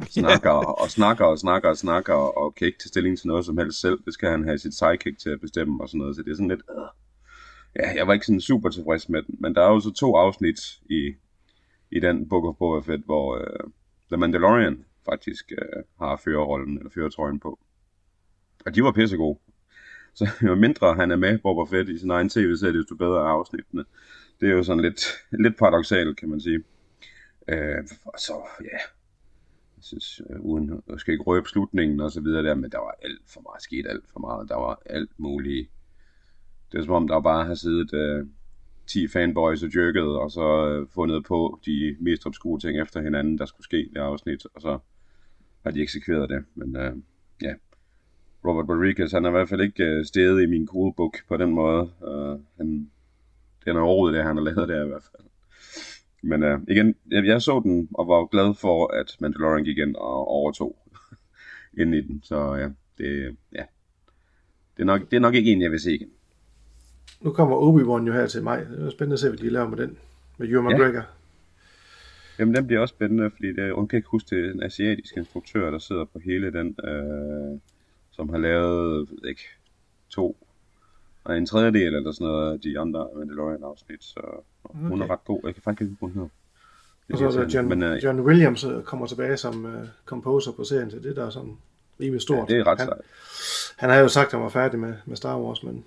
snakker 0.00 0.50
og 0.50 0.90
snakker 0.90 1.24
og 1.24 1.38
snakker 1.38 1.68
og 1.68 1.76
snakker, 1.76 2.14
og 2.14 2.54
kan 2.54 2.66
ikke 2.66 2.78
til 2.78 2.88
stilling 2.88 3.18
til 3.18 3.28
noget 3.28 3.44
som 3.44 3.58
helst 3.58 3.80
selv. 3.80 3.98
Det 4.04 4.14
skal 4.14 4.30
han 4.30 4.44
have 4.44 4.58
sit 4.58 4.74
sidekick 4.74 5.18
til 5.18 5.30
at 5.30 5.40
bestemme 5.40 5.82
og 5.82 5.88
sådan 5.88 5.98
noget, 5.98 6.16
så 6.16 6.22
det 6.22 6.30
er 6.30 6.34
sådan 6.34 6.48
lidt... 6.48 6.62
Øh 6.70 7.04
ja, 7.76 7.94
jeg 7.96 8.06
var 8.06 8.12
ikke 8.12 8.26
sådan 8.26 8.40
super 8.40 8.68
tilfreds 8.68 9.08
med 9.08 9.22
den, 9.22 9.36
men 9.40 9.54
der 9.54 9.62
er 9.62 9.68
jo 9.68 9.80
så 9.80 9.92
to 9.92 10.16
afsnit 10.16 10.60
i, 10.90 11.14
i 11.90 12.00
den 12.00 12.28
Book 12.28 12.44
of 12.44 12.56
Boba 12.58 12.92
Fett, 12.92 13.04
hvor 13.04 13.36
uh, 13.36 13.70
The 14.10 14.16
Mandalorian 14.16 14.84
faktisk 15.04 15.52
uh, 15.52 15.82
har 15.98 16.16
førerrollen, 16.16 16.78
eller 16.78 16.90
førertrøjen 16.90 17.40
på. 17.40 17.58
Og 18.66 18.74
de 18.74 18.84
var 18.84 18.92
pissegode. 18.92 19.38
Så 20.14 20.28
jo 20.42 20.54
mindre 20.54 20.94
han 20.94 21.10
er 21.10 21.16
med, 21.16 21.38
Boba 21.38 21.76
Fett, 21.76 21.88
i 21.88 21.98
sin 21.98 22.10
egen 22.10 22.28
tv-serie, 22.28 22.78
desto 22.78 22.94
bedre 22.94 23.20
er 23.20 23.28
afsnittene. 23.28 23.84
Det 24.40 24.48
er 24.48 24.52
jo 24.52 24.62
sådan 24.62 24.82
lidt, 24.82 25.00
lidt 25.30 25.58
paradoxalt, 25.58 26.16
kan 26.16 26.28
man 26.28 26.40
sige. 26.40 26.64
Uh, 27.52 27.84
og 28.04 28.18
så, 28.18 28.48
ja, 28.60 28.78
synes, 29.84 30.22
øh, 30.30 30.40
uden, 30.40 30.82
at 30.92 31.00
skal 31.00 31.12
ikke 31.12 31.24
røbe 31.24 31.48
slutningen 31.48 32.00
og 32.00 32.10
så 32.10 32.20
videre 32.20 32.42
der, 32.42 32.54
men 32.54 32.70
der 32.70 32.78
var 32.78 32.94
alt 33.02 33.22
for 33.26 33.40
meget, 33.40 33.62
sket 33.62 33.86
alt 33.88 34.08
for 34.12 34.20
meget. 34.20 34.48
Der 34.48 34.56
var 34.56 34.82
alt 34.86 35.10
muligt 35.18 35.70
det 36.74 36.80
er 36.80 36.84
som 36.84 36.94
om, 36.94 37.08
der 37.08 37.20
bare 37.20 37.46
har 37.46 37.54
siddet 37.54 37.94
øh, 37.94 38.26
10 38.86 39.08
fanboys 39.08 39.62
og 39.62 39.70
jerket, 39.76 40.18
og 40.18 40.30
så 40.30 40.66
øh, 40.68 40.88
fundet 40.88 41.24
på 41.24 41.60
de 41.66 41.96
mest 42.00 42.26
obskure 42.26 42.60
ting 42.60 42.80
efter 42.80 43.02
hinanden, 43.02 43.38
der 43.38 43.46
skulle 43.46 43.64
ske 43.64 43.80
i 43.80 43.88
det 43.94 44.00
afsnit, 44.00 44.46
og 44.54 44.60
så 44.60 44.78
har 45.64 45.70
de 45.70 45.82
eksekveret 45.82 46.28
det. 46.30 46.44
Men 46.54 46.76
øh, 46.76 46.92
ja, 47.42 47.54
Robert 48.44 48.68
Rodriguez, 48.68 49.12
han 49.12 49.24
er 49.24 49.28
i 49.28 49.32
hvert 49.32 49.48
fald 49.48 49.60
ikke 49.60 49.84
øh, 49.84 50.04
stedet 50.04 50.42
i 50.42 50.46
min 50.46 50.66
codebook 50.66 51.16
på 51.28 51.36
den 51.36 51.50
måde. 51.50 51.90
Øh, 52.08 52.38
han, 52.56 52.90
det 53.60 53.70
er 53.70 53.72
noget 53.72 53.88
overhovedet, 53.88 54.16
det 54.16 54.24
han 54.24 54.36
har 54.36 54.44
lavet 54.44 54.68
der 54.68 54.84
i 54.84 54.88
hvert 54.88 55.02
fald. 55.02 55.28
Men 56.24 56.42
øh, 56.42 56.60
igen, 56.68 56.94
jeg, 57.10 57.26
jeg 57.26 57.42
så 57.42 57.60
den 57.64 57.88
og 57.94 58.08
var 58.08 58.26
glad 58.26 58.54
for, 58.54 58.86
at 58.86 59.16
Mandalorian 59.20 59.64
gik 59.64 59.78
ind 59.78 59.96
og 59.96 60.28
overtog 60.28 60.76
ind 61.80 61.94
i 61.94 62.00
den. 62.00 62.22
Så 62.22 62.54
ja, 62.54 62.68
det, 62.98 63.36
ja. 63.52 63.64
Det, 64.76 64.82
er 64.82 64.84
nok, 64.84 65.00
det 65.10 65.16
er 65.16 65.20
nok 65.20 65.34
ikke 65.34 65.52
en, 65.52 65.62
jeg 65.62 65.70
vil 65.70 65.80
se 65.80 65.94
igen 65.94 66.10
nu 67.24 67.32
kommer 67.32 67.56
Obi-Wan 67.56 68.06
jo 68.06 68.12
her 68.12 68.26
til 68.26 68.42
mig. 68.42 68.66
Det 68.70 68.86
er 68.86 68.90
spændende 68.90 69.14
at 69.14 69.20
se, 69.20 69.28
hvad 69.28 69.38
de 69.38 69.50
laver 69.50 69.68
med 69.68 69.78
den. 69.78 69.98
Med 70.38 70.48
Ewan 70.48 70.74
McGregor. 70.74 70.98
Ja. 70.98 71.02
Jamen, 72.38 72.54
den 72.54 72.66
bliver 72.66 72.80
også 72.80 72.92
spændende, 72.92 73.30
fordi 73.30 73.48
det, 73.48 73.62
jeg 73.62 73.74
kan 73.74 73.96
ikke 73.96 74.08
huske, 74.08 74.36
det 74.36 74.46
er 74.46 74.52
en 74.52 74.62
asiatisk 74.62 75.16
instruktør, 75.16 75.70
der 75.70 75.78
sidder 75.78 76.04
på 76.04 76.18
hele 76.18 76.52
den, 76.52 76.76
øh, 76.84 77.60
som 78.10 78.28
har 78.28 78.38
lavet, 78.38 79.08
ikke, 79.28 79.42
to 80.08 80.43
og 81.24 81.38
en 81.38 81.46
tredjedel 81.46 81.94
eller 81.94 82.12
sådan 82.12 82.26
noget 82.26 82.52
af 82.52 82.60
de 82.60 82.80
andre 82.80 83.08
Mandalorian-afsnit, 83.16 84.04
så 84.04 84.20
okay. 84.64 84.78
hun 84.78 85.02
er 85.02 85.10
ret 85.10 85.24
god. 85.24 85.40
Jeg 85.44 85.54
kan 85.54 85.62
faktisk 85.62 85.80
ikke 85.80 85.96
huske, 86.00 86.00
hun 86.00 86.12
hedder. 86.12 86.28
Og 87.26 87.32
så 87.32 87.40
er 87.40 87.48
John, 87.54 87.68
Men, 87.68 87.82
øh, 87.82 88.04
John 88.04 88.20
Williams 88.20 88.64
øh, 88.64 88.82
kommer 88.82 89.06
tilbage 89.06 89.36
som 89.36 89.64
uh, 89.64 89.72
composer 90.04 90.52
på 90.52 90.64
serien, 90.64 90.90
så 90.90 90.98
det 90.98 91.16
der 91.16 91.26
er 91.26 91.30
sådan 91.30 91.56
rimelig 92.00 92.22
stort. 92.22 92.50
Ja, 92.50 92.54
det 92.54 92.60
er 92.60 92.66
ret 92.66 92.78
han, 92.78 92.88
sejt. 92.88 93.00
han 93.76 93.90
har 93.90 93.98
jo 93.98 94.08
sagt, 94.08 94.26
at 94.26 94.32
han 94.32 94.40
var 94.40 94.48
færdig 94.48 94.80
med, 94.80 94.94
med 95.04 95.16
Star 95.16 95.38
Wars, 95.38 95.62
men 95.62 95.84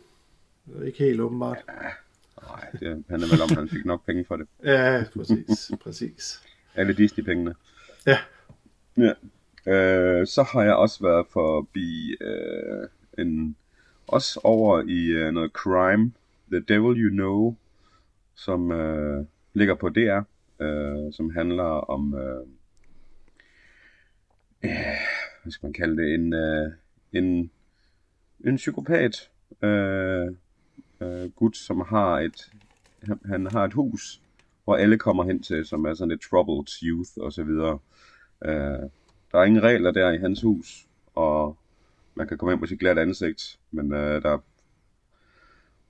ikke 0.83 0.99
helt 0.99 1.21
åbenbart. 1.21 1.57
Nej, 1.67 2.69
det 2.79 3.03
handler 3.09 3.27
vel 3.27 3.41
om, 3.41 3.49
at 3.51 3.57
han 3.57 3.69
fik 3.69 3.85
nok 3.85 4.05
penge 4.05 4.25
for 4.25 4.35
det. 4.37 4.47
Ja, 4.63 5.03
præcis. 5.15 5.71
præcis. 5.83 6.41
Alle 6.75 6.93
Disney-pengene. 6.93 7.55
Ja. 8.05 8.17
Ja. 8.97 9.13
Øh, 9.73 10.27
så 10.27 10.43
har 10.43 10.63
jeg 10.63 10.75
også 10.75 10.99
været 11.01 11.25
forbi 11.29 12.15
øh, 12.21 12.87
en, 13.17 13.55
også 14.07 14.39
over 14.43 14.81
i 14.87 15.27
uh, 15.27 15.33
noget 15.33 15.51
crime, 15.51 16.11
The 16.51 16.59
Devil 16.59 17.03
You 17.03 17.09
Know, 17.09 17.55
som 18.35 18.71
uh, 18.71 19.25
ligger 19.53 19.75
på 19.75 19.89
DR, 19.89 20.21
uh, 20.59 20.67
øh, 20.67 21.13
som 21.13 21.29
handler 21.29 21.63
om, 21.63 22.13
Uh, 22.13 22.47
uh, 24.63 24.71
hvad 25.43 25.51
skal 25.51 25.67
man 25.67 25.73
kalde 25.73 26.03
det, 26.03 26.13
en, 26.13 26.33
uh, 26.33 26.71
en, 27.13 27.51
en 28.45 28.55
psykopat 28.55 29.29
Uh, 29.63 30.35
uh, 31.01 31.31
gut, 31.35 31.57
som 31.57 31.81
har 31.81 32.19
et, 32.19 32.51
han, 33.03 33.19
han 33.25 33.47
har 33.47 33.63
et 33.63 33.73
hus, 33.73 34.21
hvor 34.63 34.75
alle 34.75 34.97
kommer 34.97 35.23
hen 35.23 35.43
til, 35.43 35.65
som 35.65 35.85
er 35.85 35.93
sådan 35.93 36.11
et 36.11 36.21
troubled 36.29 36.83
youth 36.83 37.11
og 37.17 37.33
så 37.33 37.43
videre. 37.43 37.79
Øh, 38.45 38.89
der 39.31 39.39
er 39.39 39.43
ingen 39.43 39.63
regler 39.63 39.91
der 39.91 40.11
i 40.11 40.17
hans 40.17 40.41
hus, 40.41 40.87
og 41.15 41.57
man 42.17 42.27
kan 42.27 42.37
komme 42.37 42.53
ind 42.53 42.59
på 42.59 42.65
sit 42.65 42.79
glatte 42.79 43.01
ansigt, 43.01 43.59
men 43.71 43.93
øh, 43.93 44.21
der 44.21 44.37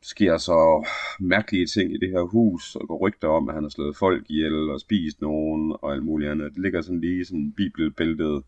sker 0.02 0.38
så 0.38 0.88
mærkelige 1.20 1.66
ting 1.66 1.94
i 1.94 1.98
det 1.98 2.10
her 2.10 2.22
hus, 2.22 2.76
og 2.76 2.88
går 2.88 2.98
rygter 3.08 3.28
om, 3.28 3.50
at 3.50 3.56
han 3.56 3.64
har 3.64 3.70
slået 3.70 3.98
folk 3.98 4.26
ihjel 4.30 4.70
og 4.70 4.80
spist 4.80 5.22
nogen 5.22 5.76
og 5.82 5.94
alt 5.94 6.04
muligt 6.04 6.32
andet. 6.32 6.54
Det 6.54 6.62
ligger 6.62 6.82
sådan 6.82 7.02
lige 7.02 7.26
sådan 7.26 7.54
bibelbæltet 7.58 8.44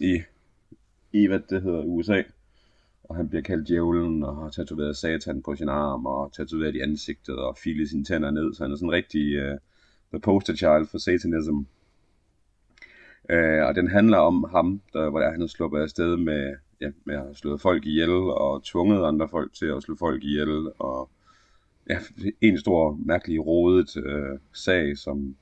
i, 0.00 0.22
i 1.12 1.26
hvad 1.26 1.40
det 1.50 1.62
hedder, 1.62 1.82
USA. 1.84 2.22
Og 3.04 3.16
han 3.16 3.28
bliver 3.28 3.42
kaldt 3.42 3.68
djævlen 3.68 4.22
og 4.22 4.36
har 4.36 4.50
tatoveret 4.50 4.96
satan 4.96 5.42
på 5.42 5.56
sin 5.56 5.68
arm 5.68 6.06
og 6.06 6.32
tatoveret 6.32 6.74
i 6.74 6.80
ansigtet 6.80 7.36
og 7.36 7.58
filet 7.58 7.88
sine 7.88 8.04
tænder 8.04 8.30
ned. 8.30 8.54
Så 8.54 8.64
han 8.64 8.72
er 8.72 8.76
sådan 8.76 8.92
rigtig 8.92 9.38
uh, 9.38 9.58
the 10.12 10.20
poster 10.20 10.54
child 10.54 10.86
for 10.90 10.98
satanism. 10.98 11.56
Uh, 13.32 13.66
og 13.68 13.74
den 13.74 13.88
handler 13.88 14.18
om 14.18 14.44
ham, 14.50 14.80
der, 14.92 15.10
hvor 15.10 15.20
der, 15.20 15.30
han 15.30 15.40
har 15.40 15.46
sluppet 15.46 15.80
afsted 15.80 16.16
med, 16.16 16.54
ja, 16.82 16.90
med 17.04 17.14
at 17.14 17.20
have 17.20 17.34
slået 17.34 17.60
folk 17.60 17.86
ihjel 17.86 18.10
og 18.10 18.64
tvunget 18.64 19.04
andre 19.04 19.28
folk 19.28 19.52
til 19.54 19.66
at 19.66 19.82
slå 19.82 19.96
folk 19.96 20.24
ihjel. 20.24 20.72
Og 20.78 21.10
ja, 21.90 21.98
en 22.40 22.58
stor, 22.58 22.98
mærkelig, 23.06 23.46
rodet 23.46 23.96
øh, 23.96 24.38
sag, 24.52 24.98
som, 24.98 25.36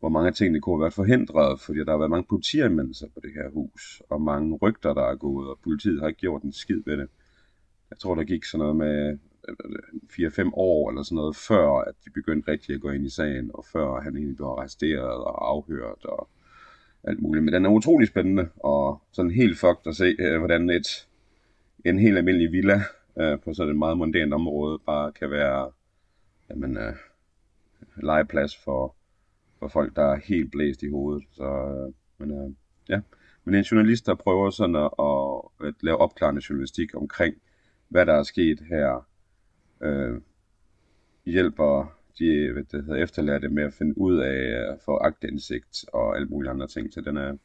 hvor 0.00 0.08
mange 0.08 0.28
af 0.28 0.34
tingene 0.34 0.60
kunne 0.60 0.74
have 0.76 0.80
været 0.80 0.92
forhindret, 0.92 1.60
fordi 1.60 1.78
der 1.78 1.90
har 1.90 1.98
været 1.98 2.10
mange 2.10 2.26
politianmeldelser 2.28 3.06
på 3.14 3.20
det 3.22 3.32
her 3.34 3.50
hus, 3.50 4.02
og 4.10 4.22
mange 4.22 4.58
rygter, 4.62 4.94
der 4.94 5.02
er 5.02 5.16
gået, 5.16 5.48
og 5.48 5.58
politiet 5.64 6.00
har 6.00 6.08
ikke 6.08 6.20
gjort 6.20 6.42
en 6.42 6.52
skid 6.52 6.82
ved 6.86 6.96
det. 6.96 7.08
Jeg 7.90 7.98
tror, 7.98 8.14
der 8.14 8.24
gik 8.24 8.44
sådan 8.44 8.58
noget 8.58 8.76
med 8.76 9.18
øh, 9.48 10.28
4-5 10.28 10.50
år 10.54 10.90
eller 10.90 11.02
sådan 11.02 11.16
noget, 11.16 11.36
før 11.36 11.78
at 11.78 11.94
de 12.04 12.10
begyndte 12.10 12.50
rigtig 12.50 12.74
at 12.74 12.80
gå 12.80 12.90
ind 12.90 13.06
i 13.06 13.10
sagen, 13.10 13.50
og 13.54 13.64
før 13.72 14.00
han 14.00 14.16
egentlig 14.16 14.36
blev 14.36 14.46
arresteret 14.46 15.24
og 15.24 15.50
afhørt 15.50 16.04
og 16.04 16.28
alt 17.04 17.22
muligt. 17.22 17.44
Men 17.44 17.54
den 17.54 17.64
er 17.64 17.70
utrolig 17.70 18.08
spændende, 18.08 18.48
og 18.56 19.02
sådan 19.12 19.30
helt 19.30 19.58
fucked 19.58 19.86
at 19.86 19.96
se, 19.96 20.16
øh, 20.18 20.38
hvordan 20.38 20.70
et, 20.70 21.08
en 21.84 21.98
helt 21.98 22.18
almindelig 22.18 22.52
villa 22.52 22.80
øh, 23.20 23.40
på 23.40 23.54
sådan 23.54 23.70
et 23.70 23.78
meget 23.78 23.98
mondænt 23.98 24.34
område 24.34 24.78
bare 24.86 25.12
kan 25.12 25.30
være 25.30 25.70
jamen, 26.50 26.76
øh, 26.76 26.94
legeplads 27.96 28.56
for, 28.56 28.96
for 29.58 29.68
folk, 29.68 29.96
der 29.96 30.02
er 30.02 30.20
helt 30.24 30.50
blæst 30.52 30.82
i 30.82 30.90
hovedet. 30.90 31.24
Så, 31.32 31.44
øh, 31.44 31.92
men, 32.18 32.38
øh, 32.38 32.50
ja. 32.88 33.00
men 33.44 33.54
en 33.54 33.62
journalist, 33.62 34.06
der 34.06 34.14
prøver 34.14 34.50
sådan 34.50 34.76
at, 34.76 34.90
at, 34.98 35.68
at 35.68 35.74
lave 35.80 35.96
opklarende 35.96 36.42
journalistik 36.48 36.94
omkring, 36.94 37.34
hvad 37.88 38.06
der 38.06 38.12
er 38.12 38.22
sket 38.22 38.60
her, 38.68 39.06
øh, 39.80 40.20
hjælper 41.24 41.98
de 42.18 42.52
hvad 42.52 42.64
det 42.64 42.84
hedder, 42.84 43.02
efterlærte 43.02 43.48
med 43.48 43.62
at 43.62 43.74
finde 43.74 43.98
ud 43.98 44.18
af 44.18 44.72
at 44.72 44.78
få 44.84 44.96
agtindsigt 44.96 45.84
og 45.92 46.16
alle 46.16 46.28
mulige 46.28 46.50
andre 46.50 46.66
ting. 46.66 46.92
Så 46.92 47.00
den 47.00 47.16
er, 47.16 47.36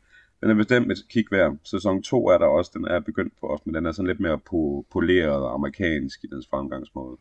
den 0.41 0.49
er 0.49 0.55
bestemt 0.55 0.91
et 0.91 0.97
kig 1.10 1.25
værd. 1.32 1.58
Sæson 1.63 2.03
2 2.03 2.27
er 2.27 2.38
der 2.38 2.45
også, 2.45 2.71
den 2.73 2.86
er 2.86 2.99
begyndt 2.99 3.34
på 3.39 3.47
os, 3.47 3.65
men 3.65 3.75
den 3.75 3.86
er 3.86 3.91
sådan 3.91 4.08
lidt 4.08 4.19
mere 4.19 4.39
po- 4.49 4.86
poleret 4.91 5.41
og 5.43 5.53
amerikansk 5.53 6.23
i 6.23 6.27
dens 6.27 6.47
fremgangsmåde. 6.47 7.17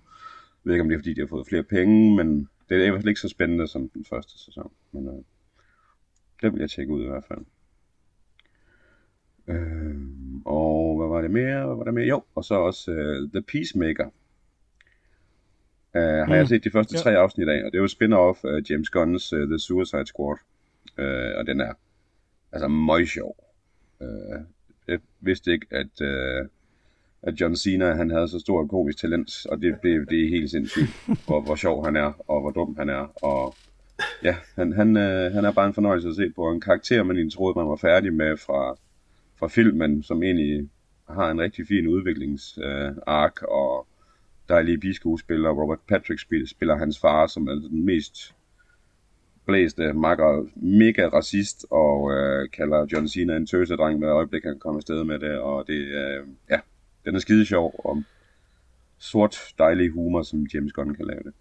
Jeg 0.64 0.70
ved 0.70 0.74
ikke, 0.74 0.82
om 0.82 0.88
det 0.88 0.94
er, 0.94 0.98
fordi 0.98 1.14
de 1.14 1.20
har 1.20 1.26
fået 1.26 1.46
flere 1.46 1.62
penge, 1.62 2.16
men 2.16 2.48
det 2.68 2.76
er 2.76 2.86
i 2.86 2.90
hvert 2.90 3.00
fald 3.00 3.08
ikke 3.08 3.20
så 3.20 3.28
spændende 3.28 3.66
som 3.68 3.88
den 3.88 4.04
første 4.04 4.44
sæson. 4.44 4.72
Men 4.92 5.08
øh, 5.08 5.24
det 6.42 6.52
vil 6.52 6.60
jeg 6.60 6.70
tjekke 6.70 6.92
ud 6.92 7.02
i 7.02 7.08
hvert 7.08 7.24
fald. 7.28 7.44
Øh, 9.48 9.96
og 10.44 10.96
hvad 10.98 11.08
var 11.08 11.22
det 11.22 11.30
mere? 11.30 11.66
Hvad 11.66 11.76
var 11.76 11.84
det 11.84 11.94
mere? 11.94 12.06
Jo, 12.06 12.22
og 12.34 12.44
så 12.44 12.54
også 12.54 12.92
øh, 12.92 13.30
The 13.30 13.42
Peacemaker. 13.42 14.10
Uh, 15.94 16.00
har 16.00 16.26
mm. 16.26 16.32
jeg 16.32 16.48
set 16.48 16.64
de 16.64 16.70
første 16.70 16.96
tre 16.96 17.16
afsnit 17.16 17.48
af, 17.48 17.64
og 17.64 17.72
det 17.72 17.78
er 17.78 17.82
jo 17.82 17.86
spin-off 17.86 18.44
af 18.44 18.70
James 18.70 18.90
Gunn's 18.96 19.36
uh, 19.36 19.48
The 19.48 19.58
Suicide 19.58 20.06
Squad. 20.06 20.38
Uh, 20.98 21.38
og 21.38 21.46
den 21.46 21.60
er 21.60 21.72
altså 22.52 22.68
meget 22.68 23.08
sjov. 23.08 23.36
Uh, 24.00 24.40
jeg 24.88 24.98
vidste 25.20 25.52
ikke, 25.52 25.66
at, 25.70 26.00
uh, 26.00 26.46
at 27.22 27.40
John 27.40 27.56
Cena 27.56 27.94
han 27.94 28.10
havde 28.10 28.28
så 28.28 28.38
stort 28.38 28.68
komisk 28.68 28.98
talent, 28.98 29.46
og 29.46 29.62
det, 29.62 29.78
det, 29.82 30.10
det 30.10 30.24
er 30.24 30.28
helt 30.28 30.50
sindssygt, 30.50 30.88
hvor, 31.26 31.40
hvor 31.40 31.54
sjov 31.54 31.84
han 31.84 31.96
er, 31.96 32.12
og 32.28 32.40
hvor 32.40 32.50
dum 32.50 32.76
han 32.78 32.88
er. 32.88 33.24
Og 33.24 33.54
ja, 34.22 34.36
han, 34.54 34.72
han, 34.72 34.88
uh, 34.96 35.32
han 35.34 35.44
er 35.44 35.52
bare 35.52 35.66
en 35.66 35.74
fornøjelse 35.74 36.08
at 36.08 36.16
se 36.16 36.30
på. 36.36 36.50
En 36.50 36.60
karakter, 36.60 37.02
man 37.02 37.16
egentlig 37.16 37.34
troede, 37.34 37.58
man 37.58 37.68
var 37.68 37.76
færdig 37.76 38.12
med 38.12 38.36
fra, 38.36 38.76
fra 39.38 39.48
filmen, 39.48 40.02
som 40.02 40.22
egentlig 40.22 40.68
har 41.08 41.30
en 41.30 41.40
rigtig 41.40 41.66
fin 41.66 41.86
udviklingsark, 41.86 42.96
uh, 42.96 43.02
ark, 43.06 43.42
og 43.42 43.86
dejlige 44.48 44.78
biskuespiller. 44.78 45.50
Robert 45.50 45.80
Patrick 45.88 46.20
spiller, 46.20 46.46
spiller 46.46 46.76
hans 46.76 46.98
far, 47.00 47.26
som 47.26 47.48
er 47.48 47.52
den 47.52 47.84
mest 47.84 48.34
blæste, 49.46 49.92
makker, 49.92 50.46
mega 50.56 51.08
racist, 51.08 51.66
og 51.70 52.12
øh, 52.12 52.50
kalder 52.50 52.86
John 52.92 53.08
Cena 53.08 53.36
en 53.36 53.46
tøsedreng 53.46 53.98
med 53.98 54.08
øjeblik, 54.08 54.44
han 54.44 54.58
kommer 54.58 54.78
afsted 54.78 55.04
med 55.04 55.18
det, 55.18 55.38
og 55.38 55.66
det 55.66 55.74
øh, 55.74 56.26
ja, 56.50 56.58
den 57.04 57.14
er 57.14 57.18
skide 57.18 57.46
sjov, 57.46 57.80
og 57.84 58.02
sort, 58.98 59.36
dejlig 59.58 59.90
humor, 59.90 60.22
som 60.22 60.46
James 60.54 60.72
Gunn 60.72 60.94
kan 60.94 61.06
lave 61.06 61.20
det. 61.24 61.32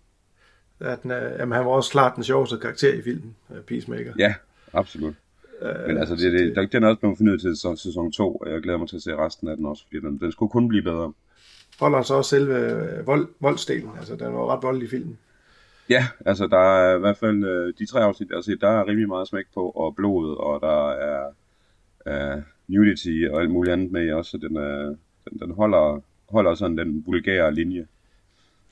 Ja, 0.81 0.95
den 1.03 1.11
er, 1.11 1.29
jamen, 1.39 1.55
han 1.55 1.65
var 1.65 1.71
også 1.71 1.91
klart 1.91 2.15
den 2.15 2.23
sjoveste 2.23 2.57
karakter 2.57 2.93
i 2.93 3.01
filmen, 3.01 3.35
øh, 3.55 3.61
Peacemaker. 3.61 4.13
Ja, 4.19 4.33
absolut. 4.73 5.15
Øh, 5.61 5.87
Men 5.87 5.97
altså, 5.97 6.15
det, 6.15 6.33
det, 6.33 6.55
der, 6.55 6.65
den 6.65 6.83
er 6.83 6.87
også 6.87 6.99
blevet 6.99 7.17
fornyet 7.17 7.41
til 7.41 7.77
sæson 7.77 8.11
2, 8.11 8.35
og 8.35 8.51
jeg 8.51 8.61
glæder 8.61 8.77
mig 8.79 8.89
til 8.89 8.95
at 8.95 9.01
se 9.01 9.15
resten 9.15 9.47
af 9.47 9.57
den 9.57 9.65
også, 9.65 9.83
fordi 9.83 10.07
den, 10.07 10.19
den 10.19 10.31
skulle 10.31 10.49
kun 10.49 10.67
blive 10.67 10.83
bedre. 10.83 11.13
Holder 11.79 12.01
så 12.01 12.13
også 12.13 12.29
selve 12.29 12.55
øh, 12.55 13.07
vold, 13.07 13.27
voldsdelen, 13.39 13.91
altså 13.97 14.15
den 14.15 14.33
var 14.33 14.55
ret 14.55 14.63
voldelig 14.63 14.85
i 14.87 14.89
filmen. 14.89 15.17
Ja, 15.89 16.07
altså 16.25 16.47
der 16.47 16.57
er 16.57 16.95
i 16.95 16.99
hvert 16.99 17.17
fald 17.17 17.43
øh, 17.45 17.73
de 17.79 17.85
tre 17.85 17.99
afsnit, 18.03 18.29
jeg 18.29 18.37
har 18.37 18.41
set, 18.41 18.61
der 18.61 18.69
er 18.69 18.87
rimelig 18.87 19.07
meget 19.07 19.27
smæk 19.27 19.45
på, 19.53 19.69
og 19.69 19.95
blod, 19.95 20.37
og 20.37 20.61
der 20.61 20.91
er 20.91 21.33
øh, 22.07 22.41
nudity 22.67 23.23
og 23.31 23.41
alt 23.41 23.51
muligt 23.51 23.73
andet 23.73 23.91
med 23.91 24.07
i 24.07 24.11
også, 24.11 24.31
så 24.31 24.37
den, 24.37 24.57
er, 24.57 24.95
den, 25.29 25.39
den 25.39 25.51
holder, 25.51 26.01
holder 26.29 26.55
sådan 26.55 26.77
den 26.77 27.03
vulgære 27.05 27.53
linje. 27.53 27.87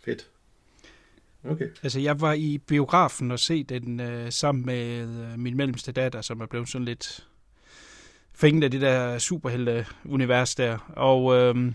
Fedt. 0.05 0.27
Okay. 1.49 1.67
Altså, 1.83 1.99
jeg 1.99 2.21
var 2.21 2.33
i 2.33 2.57
biografen 2.67 3.31
og 3.31 3.39
se 3.39 3.63
den 3.63 3.99
øh, 3.99 4.31
sammen 4.31 4.65
med 4.65 5.01
øh, 5.01 5.39
min 5.39 5.57
mellemste 5.57 5.91
datter, 5.91 6.21
som 6.21 6.41
er 6.41 6.45
blevet 6.45 6.69
sådan 6.69 6.85
lidt 6.85 7.27
fængt 8.33 8.63
af 8.63 8.71
det 8.71 8.81
der 8.81 9.17
superhelte-univers 9.17 10.55
der. 10.55 10.93
Og 10.95 11.35
øh, 11.35 11.71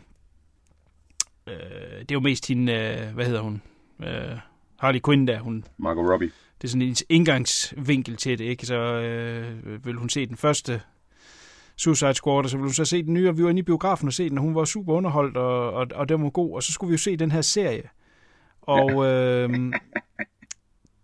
øh, 1.50 1.98
det 2.00 2.10
er 2.10 2.14
jo 2.14 2.20
mest 2.20 2.48
hende, 2.48 2.72
øh, 2.72 3.14
hvad 3.14 3.26
hedder 3.26 3.40
hun? 3.40 3.62
Øh, 4.02 4.38
Harley 4.78 5.00
Quinn 5.04 5.26
der, 5.26 5.38
hun 5.38 5.64
Margot 5.78 6.10
Robbie. 6.12 6.30
det 6.62 6.68
er 6.68 6.68
sådan 6.68 6.82
en 6.82 6.96
indgangsvinkel 7.08 8.16
til 8.16 8.38
det, 8.38 8.44
ikke? 8.44 8.66
Så 8.66 8.74
øh, 8.74 9.86
vil 9.86 9.94
hun 9.94 10.08
se 10.08 10.26
den 10.26 10.36
første 10.36 10.80
Suicide 11.76 12.14
Squad, 12.14 12.44
og 12.44 12.50
så 12.50 12.56
vil 12.56 12.64
hun 12.64 12.72
så 12.72 12.84
se 12.84 13.02
den 13.02 13.14
nye, 13.14 13.28
og 13.28 13.38
vi 13.38 13.42
var 13.44 13.50
inde 13.50 13.60
i 13.60 13.62
biografen 13.62 14.08
og 14.08 14.12
se 14.12 14.28
den, 14.28 14.38
og 14.38 14.44
hun 14.44 14.54
var 14.54 14.64
super 14.64 14.92
underholdt, 14.92 15.36
og, 15.36 15.72
og, 15.72 15.86
og 15.94 16.08
den 16.08 16.22
var 16.22 16.30
god, 16.30 16.54
og 16.54 16.62
så 16.62 16.72
skulle 16.72 16.88
vi 16.88 16.94
jo 16.94 16.98
se 16.98 17.16
den 17.16 17.30
her 17.30 17.42
serie. 17.42 17.82
Og 18.62 19.06
øh, 19.06 19.72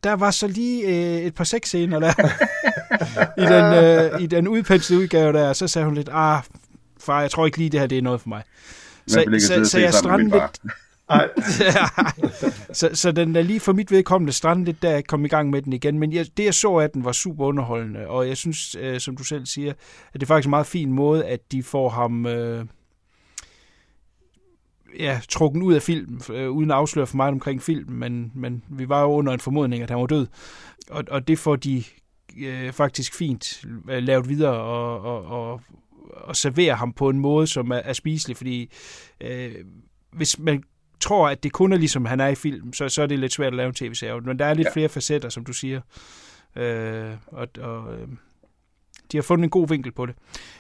der 0.05 0.13
var 0.13 0.31
så 0.31 0.49
lige 0.49 0.85
øh, 0.85 1.27
et 1.27 1.35
par 1.35 1.45
sexscener 1.45 2.01
der, 2.01 2.13
i 3.43 3.47
den, 3.55 3.85
øh, 3.85 4.23
i 4.23 4.27
den 4.27 4.49
udpenslede 4.49 5.03
udgave 5.03 5.33
der, 5.33 5.49
og 5.49 5.57
så 5.57 5.69
sagde 5.69 5.85
hun 5.85 5.95
lidt, 5.95 6.09
ah, 6.13 6.43
far, 7.01 7.21
jeg 7.21 7.31
tror 7.31 7.47
ikke 7.47 7.59
lige, 7.59 7.71
det 7.71 7.81
her 7.81 7.87
det 7.87 7.99
er 7.99 8.03
noget 8.03 8.21
for 8.21 8.29
mig. 8.29 8.43
Så, 9.09 9.39
så, 9.39 9.71
så, 9.71 9.79
jeg 9.79 9.95
strandede 9.95 10.31
lidt, 10.31 10.61
Ej, 11.09 11.29
så, 12.73 12.91
så 12.93 13.13
den 13.13 13.37
er 13.37 13.43
lige 13.43 13.61
for 13.61 13.73
mit 13.73 13.91
vedkommende 13.91 14.33
strandet 14.33 14.67
lidt, 14.67 14.83
da 14.83 14.91
jeg 14.91 15.05
kom 15.05 15.25
i 15.25 15.29
gang 15.29 15.51
med 15.51 15.63
den 15.63 15.73
igen. 15.73 15.99
Men 15.99 16.13
jeg, 16.13 16.27
det, 16.37 16.45
jeg 16.45 16.55
så 16.55 16.77
af 16.79 16.91
den, 16.91 17.05
var 17.05 17.13
super 17.13 17.45
underholdende. 17.45 18.07
Og 18.07 18.29
jeg 18.29 18.37
synes, 18.37 18.77
øh, 18.81 19.01
som 19.01 19.17
du 19.17 19.25
selv 19.25 19.47
siger, 19.47 19.73
at 19.73 20.13
det 20.13 20.23
er 20.23 20.27
faktisk 20.27 20.47
en 20.47 20.51
meget 20.51 20.67
fin 20.67 20.93
måde, 20.93 21.25
at 21.25 21.53
de 21.53 21.63
får 21.63 21.89
ham... 21.89 22.27
Øh, 22.27 22.67
ja, 24.99 25.21
trukken 25.29 25.63
ud 25.63 25.75
af 25.75 25.83
film, 25.83 26.21
øh, 26.31 26.51
uden 26.51 26.71
at 26.71 26.77
afsløre 26.77 27.07
for 27.07 27.17
meget 27.17 27.33
omkring 27.33 27.63
filmen, 27.63 27.99
men, 27.99 28.33
men 28.35 28.63
vi 28.69 28.89
var 28.89 29.03
jo 29.03 29.09
under 29.09 29.33
en 29.33 29.41
formodning, 29.41 29.83
at 29.83 29.91
han 29.91 29.99
var 29.99 30.07
død. 30.07 30.27
Og, 30.91 31.05
og 31.11 31.29
det 31.29 31.39
får 31.39 31.57
de 31.57 31.85
øh, 32.39 32.73
faktisk 32.73 33.15
fint 33.15 33.65
øh, 33.91 34.03
lavet 34.03 34.29
videre 34.29 34.61
og, 34.61 35.01
og, 35.01 35.25
og, 35.25 35.61
og 36.11 36.37
servere 36.37 36.75
ham 36.75 36.93
på 36.93 37.09
en 37.09 37.19
måde, 37.19 37.47
som 37.47 37.71
er, 37.71 37.77
er 37.77 37.93
spiselig, 37.93 38.37
fordi 38.37 38.73
øh, 39.21 39.55
hvis 40.13 40.39
man 40.39 40.63
tror, 41.01 41.29
at 41.29 41.43
det 41.43 41.53
kun 41.53 41.73
er 41.73 41.77
ligesom 41.77 42.05
han 42.05 42.21
er 42.21 42.27
i 42.27 42.35
film, 42.35 42.73
så, 42.73 42.89
så 42.89 43.03
er 43.03 43.07
det 43.07 43.19
lidt 43.19 43.33
svært 43.33 43.53
at 43.53 43.57
lave 43.57 43.69
en 43.69 43.75
tv-serie. 43.75 44.21
Men 44.21 44.39
der 44.39 44.45
er 44.45 44.55
lidt 44.55 44.67
ja. 44.67 44.73
flere 44.73 44.89
facetter, 44.89 45.29
som 45.29 45.45
du 45.45 45.53
siger. 45.53 45.81
Øh, 46.57 47.11
og, 47.27 47.49
og 47.61 47.95
øh, 47.95 48.09
de 49.13 49.17
har 49.17 49.23
fundet 49.23 49.45
en 49.45 49.51
god 49.51 49.69
vinkel 49.69 49.93
på 49.93 50.07
det. 50.07 50.15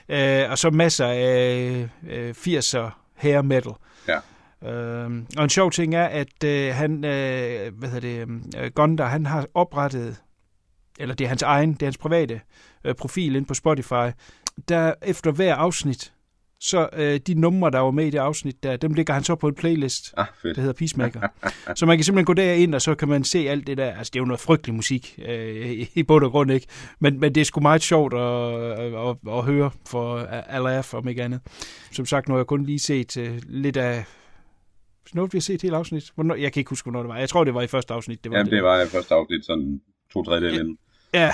Øh, 0.09 0.50
og 0.50 0.59
så 0.59 0.70
masser 0.70 1.06
af 1.06 1.88
øh, 2.09 2.30
80'er 2.30 2.90
hair 3.14 3.42
metal. 3.42 3.72
Ja. 4.09 4.18
Øh, 4.70 5.22
og 5.37 5.44
en 5.44 5.50
sjov 5.50 5.70
ting 5.70 5.94
er, 5.94 6.04
at 6.04 6.44
øh, 6.44 6.74
han, 6.74 7.04
øh, 7.04 7.78
hvad 7.78 7.88
hedder 7.88 8.24
det, 8.24 8.28
øh, 8.59 8.70
Gondar, 8.70 9.06
han 9.06 9.26
har 9.26 9.46
oprettet, 9.54 10.16
eller 10.98 11.14
det 11.14 11.24
er 11.24 11.28
hans 11.28 11.42
egen, 11.42 11.72
det 11.72 11.82
er 11.82 11.87
hans 11.87 11.98
private 11.98 12.40
øh, 12.85 12.94
profil 12.94 13.37
ind 13.37 13.46
på 13.46 13.54
Spotify, 13.54 14.11
der 14.69 14.95
efter 15.03 15.31
hver 15.33 15.55
afsnit, 15.55 16.12
så 16.61 16.88
øh, 16.92 17.21
de 17.27 17.35
numre, 17.35 17.71
der 17.71 17.79
var 17.79 17.90
med 17.90 18.07
i 18.07 18.11
det 18.11 18.19
afsnit, 18.19 18.62
der, 18.62 18.77
dem 18.77 18.95
ligger 18.95 19.14
han 19.14 19.25
så 19.25 19.35
på 19.35 19.49
en 19.49 19.55
playlist, 19.55 20.14
Ah, 20.16 20.27
fedt. 20.42 20.57
der 20.57 20.62
hedder 20.62 20.75
Peacemaker. 20.75 21.21
så 21.75 21.87
man 21.87 21.97
kan 21.97 22.05
simpelthen 22.05 22.25
gå 22.25 22.33
derind, 22.35 22.75
og 22.75 22.83
så 22.83 22.95
kan 22.95 23.09
man 23.09 23.25
se 23.25 23.38
alt 23.38 23.66
det 23.66 23.79
der. 23.79 23.90
Altså, 23.95 24.11
det 24.14 24.19
er 24.19 24.21
jo 24.23 24.27
noget 24.27 24.40
frygtelig 24.40 24.75
musik, 24.75 25.19
øh, 25.29 25.71
i, 25.71 25.90
i 25.95 26.03
bund 26.03 26.25
og 26.25 26.31
grund, 26.31 26.51
ikke? 26.51 26.66
Men, 27.01 27.21
men 27.21 27.35
det 27.35 27.40
er 27.40 27.45
sgu 27.45 27.61
meget 27.61 27.83
sjovt 27.83 28.14
at, 28.14 28.21
at, 28.81 29.09
at, 29.09 29.16
at 29.38 29.45
høre 29.45 29.71
for 29.87 30.19
Alaf, 30.29 30.95
om 30.95 31.09
ikke 31.09 31.23
andet. 31.23 31.40
Som 31.92 32.07
sagt, 32.07 32.29
nu 32.29 32.35
har 32.35 32.38
jeg 32.38 32.47
kun 32.47 32.64
lige 32.64 32.79
set 32.79 33.16
øh, 33.16 33.38
lidt 33.47 33.77
af... 33.77 34.05
Noget, 35.14 35.33
vi 35.33 35.38
har 35.38 35.42
set 35.42 35.62
hele 35.62 35.77
afsnit. 35.77 36.11
Hvornår, 36.14 36.35
jeg 36.35 36.53
kan 36.53 36.61
ikke 36.61 36.69
huske, 36.69 36.85
hvornår 36.85 37.01
det 37.03 37.09
var. 37.09 37.19
Jeg 37.19 37.29
tror, 37.29 37.45
det 37.45 37.55
var 37.55 37.62
i 37.62 37.66
første 37.66 37.95
afsnit. 37.95 38.25
Det 38.25 38.33
var 38.33 38.38
Jamen, 38.38 38.53
det 38.53 38.62
var 38.62 38.81
i 38.83 38.87
første 38.87 39.14
afsnit, 39.14 39.47
sådan 39.47 39.81
to 40.12 40.23
tredjedel 40.25 40.55
inden. 40.61 40.79
Ja, 41.14 41.31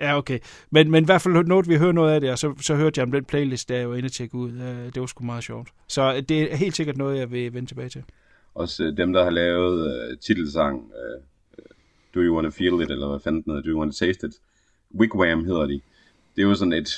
ja 0.00 0.16
okay. 0.18 0.38
Men, 0.70 0.90
men 0.90 1.04
i 1.04 1.06
hvert 1.06 1.22
fald 1.22 1.44
noget, 1.44 1.68
vi 1.68 1.76
hører 1.76 1.92
noget 1.92 2.12
af 2.14 2.20
det, 2.20 2.30
og 2.30 2.38
så, 2.38 2.54
så 2.60 2.74
hørte 2.74 2.98
jeg 2.98 3.06
om 3.06 3.12
den 3.12 3.24
playlist, 3.24 3.68
der 3.68 3.76
jeg 3.76 3.90
var 3.90 3.96
inde 3.96 4.06
og 4.06 4.12
tjekke 4.12 4.34
ud. 4.34 4.52
Øh, 4.52 4.92
Det 4.94 5.00
var 5.00 5.06
sgu 5.06 5.24
meget 5.24 5.44
sjovt. 5.44 5.68
Så 5.88 6.20
det 6.20 6.52
er 6.52 6.56
helt 6.56 6.76
sikkert 6.76 6.96
noget, 6.96 7.18
jeg 7.18 7.30
vil 7.30 7.54
vende 7.54 7.68
tilbage 7.70 7.88
til. 7.88 8.04
Også 8.54 8.84
øh, 8.84 8.96
dem, 8.96 9.12
der 9.12 9.24
har 9.24 9.30
lavet 9.30 10.10
øh, 10.10 10.18
titelsang, 10.18 10.90
øh, 11.04 11.20
øh, 11.58 11.64
Do 12.14 12.20
You 12.20 12.34
Wanna 12.34 12.48
Feel 12.48 12.82
It, 12.82 12.90
eller 12.90 13.08
hvad 13.08 13.20
fanden 13.20 13.42
den 13.42 13.52
hedder, 13.52 13.62
Do 13.62 13.70
You 13.70 13.78
Wanna 13.78 13.92
Taste 13.92 14.26
It? 14.26 14.34
Wigwam 14.94 15.44
hedder 15.44 15.66
de. 15.66 15.80
Det 16.36 16.42
er 16.42 16.46
jo 16.48 16.54
sådan 16.54 16.72
et 16.72 16.88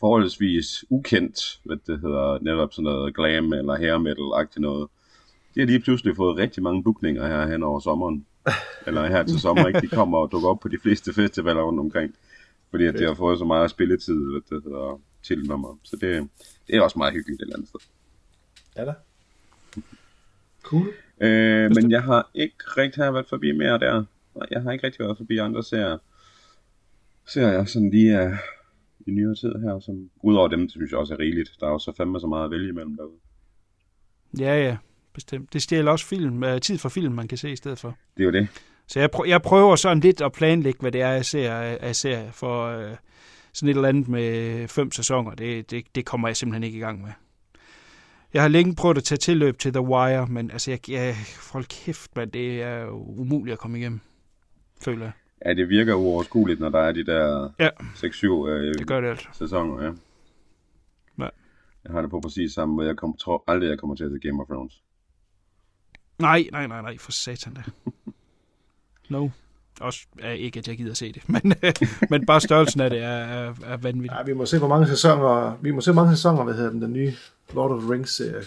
forholdsvis 0.00 0.84
ukendt, 0.90 1.60
hvad 1.64 1.76
det 1.86 2.00
hedder, 2.00 2.38
netop 2.42 2.72
sådan 2.72 2.84
noget 2.84 3.14
glam 3.14 3.52
eller 3.52 3.76
hair 3.76 3.98
metal-agtigt 3.98 4.60
noget. 4.60 4.88
De 5.54 5.60
har 5.60 5.66
lige 5.66 5.80
pludselig 5.80 6.16
fået 6.16 6.36
rigtig 6.36 6.62
mange 6.62 6.82
bookninger 6.82 7.26
her 7.26 7.46
hen 7.46 7.62
over 7.62 7.80
sommeren. 7.80 8.26
Eller 8.86 9.06
her 9.06 9.22
til 9.22 9.40
sommer, 9.40 9.66
ikke? 9.66 9.80
De 9.80 9.86
kommer 9.88 10.18
og 10.18 10.32
dukker 10.32 10.48
op 10.48 10.60
på 10.60 10.68
de 10.68 10.78
fleste 10.82 11.14
festivaler 11.14 11.62
rundt 11.62 11.80
omkring. 11.80 12.14
Fordi 12.72 12.86
at 12.86 12.94
de 12.94 13.04
har 13.04 13.14
fået 13.14 13.38
så 13.38 13.44
meget 13.44 13.70
spilletid, 13.70 14.30
hvad 14.30 14.40
det 14.40 14.64
hedder, 14.64 15.00
til 15.22 15.44
nummer. 15.44 15.78
Så 15.82 15.96
det, 15.96 16.28
det 16.66 16.76
er 16.76 16.80
også 16.80 16.98
meget 16.98 17.12
hyggeligt 17.14 17.40
et 17.40 17.44
eller 17.44 17.56
andet 17.56 17.68
sted. 17.68 17.80
Ja 18.76 18.84
da. 18.84 18.94
Cool. 20.62 20.86
Øh, 21.20 21.70
men 21.74 21.90
jeg 21.90 22.02
har 22.02 22.30
ikke 22.34 22.56
rigtig 22.76 23.04
har 23.04 23.12
været 23.12 23.28
forbi 23.28 23.52
mere 23.52 23.78
der. 23.78 24.04
Nej, 24.34 24.46
jeg 24.50 24.62
har 24.62 24.72
ikke 24.72 24.86
rigtig 24.86 25.00
været 25.00 25.16
forbi 25.16 25.38
andre 25.38 25.62
serier. 25.62 25.98
Ser 27.26 27.48
jeg 27.48 27.68
sådan 27.68 27.90
lige 27.90 28.26
uh, 28.26 28.32
i 29.06 29.10
nyere 29.10 29.34
tid 29.34 29.54
her, 29.54 29.80
som 29.80 30.10
udover 30.22 30.48
dem, 30.48 30.68
synes 30.68 30.90
jeg 30.90 30.98
også 30.98 31.14
er 31.14 31.18
rigeligt. 31.18 31.56
Der 31.60 31.66
er 31.66 31.70
jo 31.70 31.78
så 31.78 31.92
fandme 31.96 32.20
så 32.20 32.26
meget 32.26 32.44
at 32.44 32.50
vælge 32.50 32.68
imellem 32.68 32.96
derude. 32.96 33.18
Ja, 34.38 34.64
ja, 34.64 34.76
bestemt. 35.12 35.52
Det 35.52 35.62
stjæler 35.62 35.90
også 35.90 36.06
film, 36.06 36.44
øh, 36.44 36.60
tid 36.60 36.78
for 36.78 36.88
film, 36.88 37.12
man 37.12 37.28
kan 37.28 37.38
se 37.38 37.52
i 37.52 37.56
stedet 37.56 37.78
for. 37.78 37.96
Det 38.16 38.22
er 38.22 38.24
jo 38.24 38.32
det. 38.32 38.48
Så 38.86 39.00
jeg, 39.00 39.10
prø- 39.14 39.28
jeg 39.28 39.42
prøver 39.42 39.76
sådan 39.76 40.00
lidt 40.00 40.20
at 40.20 40.32
planlægge, 40.32 40.80
hvad 40.80 40.92
det 40.92 41.00
er, 41.00 41.08
jeg 41.10 41.24
ser 41.24 41.52
af, 41.54 41.96
serier, 41.96 42.32
for 42.32 42.66
øh, 42.66 42.96
sådan 43.52 43.68
et 43.68 43.76
eller 43.76 43.88
andet 43.88 44.08
med 44.08 44.68
fem 44.68 44.90
sæsoner, 44.92 45.34
det, 45.34 45.70
det, 45.70 45.84
det 45.94 46.04
kommer 46.06 46.28
jeg 46.28 46.36
simpelthen 46.36 46.62
ikke 46.64 46.78
i 46.78 46.80
gang 46.80 47.02
med. 47.02 47.10
Jeg 48.34 48.42
har 48.42 48.48
længe 48.48 48.74
prøvet 48.74 48.96
at 48.98 49.04
tage 49.04 49.16
tilløb 49.18 49.58
til 49.58 49.72
The 49.72 49.80
Wire, 49.80 50.26
men 50.26 50.50
altså, 50.50 50.70
jeg, 50.70 50.90
jeg, 50.90 51.16
hold 51.52 51.64
kæft, 51.64 52.16
man, 52.16 52.30
det 52.30 52.62
er 52.62 52.86
umuligt 53.20 53.52
at 53.52 53.58
komme 53.58 53.78
igennem, 53.78 54.00
føler 54.84 55.04
jeg. 55.04 55.12
Ja, 55.46 55.54
det 55.54 55.68
virker 55.68 55.94
uoverskueligt, 55.94 56.60
når 56.60 56.68
der 56.68 56.78
er 56.80 56.92
de 56.92 57.06
der 57.06 57.50
Ja. 57.58 57.68
6-7 57.80 58.48
øh, 58.48 58.74
Det 58.74 58.86
gør 58.86 59.00
det 59.00 59.08
altså. 59.08 59.28
sæsoner. 59.32 59.82
Ja. 59.84 59.90
Ja. 61.18 61.28
Jeg 61.84 61.92
har 61.92 62.00
det 62.00 62.10
på 62.10 62.20
præcis 62.20 62.52
samme 62.52 62.74
måde. 62.74 62.86
Jeg 62.88 62.96
kom, 62.96 63.16
tror 63.16 63.44
aldrig, 63.46 63.68
jeg 63.68 63.78
kommer 63.78 63.96
til 63.96 64.04
at 64.04 64.10
se 64.10 64.28
Game 64.28 64.42
of 64.42 64.46
Thrones. 64.48 64.82
Nej, 66.18 66.44
nej, 66.52 66.66
nej, 66.66 66.82
nej, 66.82 66.98
for 66.98 67.12
satan 67.12 67.54
da. 67.54 67.62
No. 69.08 69.28
Også 69.80 70.00
er 70.22 70.30
ikke, 70.32 70.58
at 70.58 70.68
jeg 70.68 70.76
gider 70.76 70.94
se 70.94 71.12
det, 71.12 71.22
men, 71.34 71.54
øh, 71.62 71.72
men 72.10 72.26
bare 72.26 72.40
størrelsen 72.40 72.80
af 72.80 72.90
det 72.90 73.02
er, 73.02 73.08
er, 73.08 73.54
er 73.64 73.76
vanvittig. 73.76 74.16
Ja, 74.18 74.22
vi 74.24 74.32
må 74.32 74.46
se, 74.46 74.58
hvor 74.58 74.68
mange 74.68 74.86
sæsoner, 74.86 75.56
vi 75.60 75.70
må 75.70 75.80
se, 75.80 75.92
hvor 75.92 76.02
mange 76.02 76.16
sæsoner, 76.16 76.44
hvad 76.44 76.54
hedder 76.54 76.70
den, 76.70 76.82
den 76.82 76.92
nye 76.92 77.12
Lord 77.54 77.70
of 77.70 77.80
the 77.82 77.92
Rings 77.92 78.16
serie. 78.16 78.42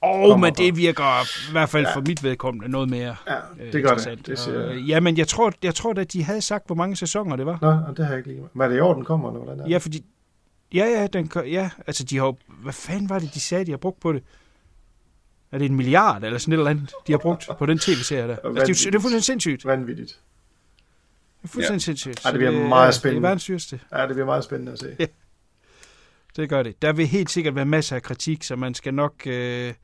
Og 0.00 0.28
kommer 0.28 0.36
men 0.36 0.54
det 0.54 0.76
virker 0.76 1.22
i 1.48 1.52
hvert 1.52 1.68
fald 1.68 1.86
for 1.94 2.00
mit 2.00 2.22
vedkommende 2.22 2.68
noget 2.68 2.90
mere 2.90 3.16
Ja, 3.26 3.36
øh, 3.36 3.42
det 3.58 3.58
gør 3.58 3.70
det. 3.70 3.76
interessant. 3.78 4.26
Det 4.26 4.38
siger 4.38 4.66
Og, 4.68 4.76
ja, 4.76 5.00
men 5.00 5.18
jeg 5.18 5.28
tror, 5.28 5.52
jeg 5.62 5.74
tror 5.74 5.90
at 5.98 6.12
de 6.12 6.24
havde 6.24 6.40
sagt, 6.40 6.66
hvor 6.66 6.74
mange 6.74 6.96
sæsoner 6.96 7.36
det 7.36 7.46
var. 7.46 7.58
Nå, 7.62 7.68
og 7.88 7.96
det 7.96 8.04
har 8.04 8.12
jeg 8.12 8.18
ikke 8.18 8.28
lige. 8.28 8.42
Hvad 8.52 8.66
er 8.66 8.70
det 8.70 8.76
i 8.76 8.80
år, 8.80 8.94
den 8.94 9.04
kommer, 9.04 9.28
eller 9.28 9.40
hvordan 9.40 9.60
er 9.60 9.64
det? 9.64 9.70
Ja, 9.70 9.78
fordi... 9.78 10.04
Ja, 10.74 10.84
ja, 10.84 11.06
den, 11.06 11.30
ja, 11.46 11.70
altså 11.86 12.04
de 12.04 12.16
har 12.16 12.34
Hvad 12.62 12.72
fanden 12.72 13.08
var 13.08 13.18
det, 13.18 13.34
de 13.34 13.40
sagde, 13.40 13.64
de 13.66 13.70
har 13.70 13.78
brugt 13.78 14.00
på 14.00 14.12
det? 14.12 14.22
Er 15.54 15.58
det 15.58 15.64
en 15.70 15.74
milliard 15.76 16.24
eller 16.24 16.38
sådan 16.38 16.52
et 16.52 16.58
eller 16.58 16.70
andet, 16.70 16.92
de 17.06 17.12
har 17.12 17.18
brugt 17.18 17.48
på 17.58 17.66
den 17.66 17.78
tv-serie 17.78 18.22
der? 18.28 18.36
Altså, 18.36 18.48
det, 18.50 18.86
er, 18.86 18.90
det 18.90 18.94
er 18.94 19.00
fuldstændig 19.00 19.24
sindssygt. 19.24 19.64
Vanvittigt. 19.64 20.20
Det 21.42 21.48
er 21.48 21.52
fuldstændig 21.52 21.82
sindssygt. 21.82 22.24
Ej, 22.24 22.30
det 22.30 22.38
bliver 22.38 22.50
er- 22.64 22.68
meget 22.68 22.86
Det 22.86 22.94
spændende. 22.94 23.26
er 23.26 23.28
verdens 23.30 23.44
dyreste. 23.44 23.80
Ja, 23.92 24.00
det 24.02 24.08
bliver 24.08 24.24
meget 24.26 24.44
spændende 24.44 24.72
at 24.72 24.78
se. 24.78 24.96
Ja. 24.98 25.06
Det 26.36 26.48
gør 26.48 26.62
det. 26.62 26.82
Der 26.82 26.92
vil 26.92 27.06
helt 27.06 27.30
sikkert 27.30 27.54
være 27.54 27.64
masser 27.66 27.96
af 27.96 28.02
kritik, 28.02 28.42
så 28.42 28.56
man 28.56 28.74
skal 28.74 28.94
nok... 28.94 29.26
Øh, 29.26 29.74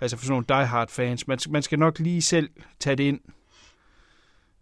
altså 0.00 0.16
for 0.16 0.24
sådan 0.24 0.32
nogle 0.32 0.44
diehard 0.48 0.90
fans, 0.90 1.28
man, 1.28 1.38
man 1.50 1.62
skal 1.62 1.78
nok 1.78 1.98
lige 1.98 2.22
selv 2.22 2.50
tage 2.80 2.96
det 2.96 3.04
ind. 3.04 3.20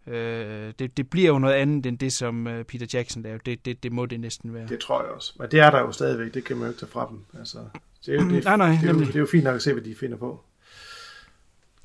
Øh, 0.07 0.73
det, 0.79 0.97
det 0.97 1.09
bliver 1.09 1.27
jo 1.27 1.39
noget 1.39 1.53
andet 1.53 1.85
end 1.85 1.97
det, 1.97 2.13
som 2.13 2.47
øh, 2.47 2.63
Peter 2.65 2.85
Jackson 2.93 3.23
lavede. 3.23 3.41
Det, 3.45 3.65
det, 3.65 3.83
det 3.83 3.91
må 3.91 4.05
det 4.05 4.19
næsten 4.19 4.53
være. 4.53 4.67
Det 4.67 4.79
tror 4.79 5.03
jeg 5.03 5.11
også. 5.11 5.33
Men 5.39 5.47
det 5.51 5.59
er 5.59 5.71
der 5.71 5.79
jo 5.79 5.91
stadigvæk, 5.91 6.33
det 6.33 6.43
kan 6.43 6.57
man 6.57 6.65
jo 6.65 6.69
ikke 6.71 6.79
tage 6.79 6.91
fra 6.91 7.07
dem. 7.09 7.19
Altså, 7.39 7.57
det, 8.05 8.15
er, 8.15 8.23
jo- 8.23 8.29
det, 8.29 8.43
Nej, 8.43 8.57
nej, 8.57 8.77
det, 8.81 8.89
er 8.89 8.93
jo, 8.93 8.99
det 8.99 9.15
er 9.15 9.19
jo 9.19 9.27
fint 9.31 9.43
nok 9.43 9.55
at 9.55 9.61
se, 9.61 9.73
hvad 9.73 9.83
de 9.83 9.95
finder 9.95 10.17
på. 10.17 10.43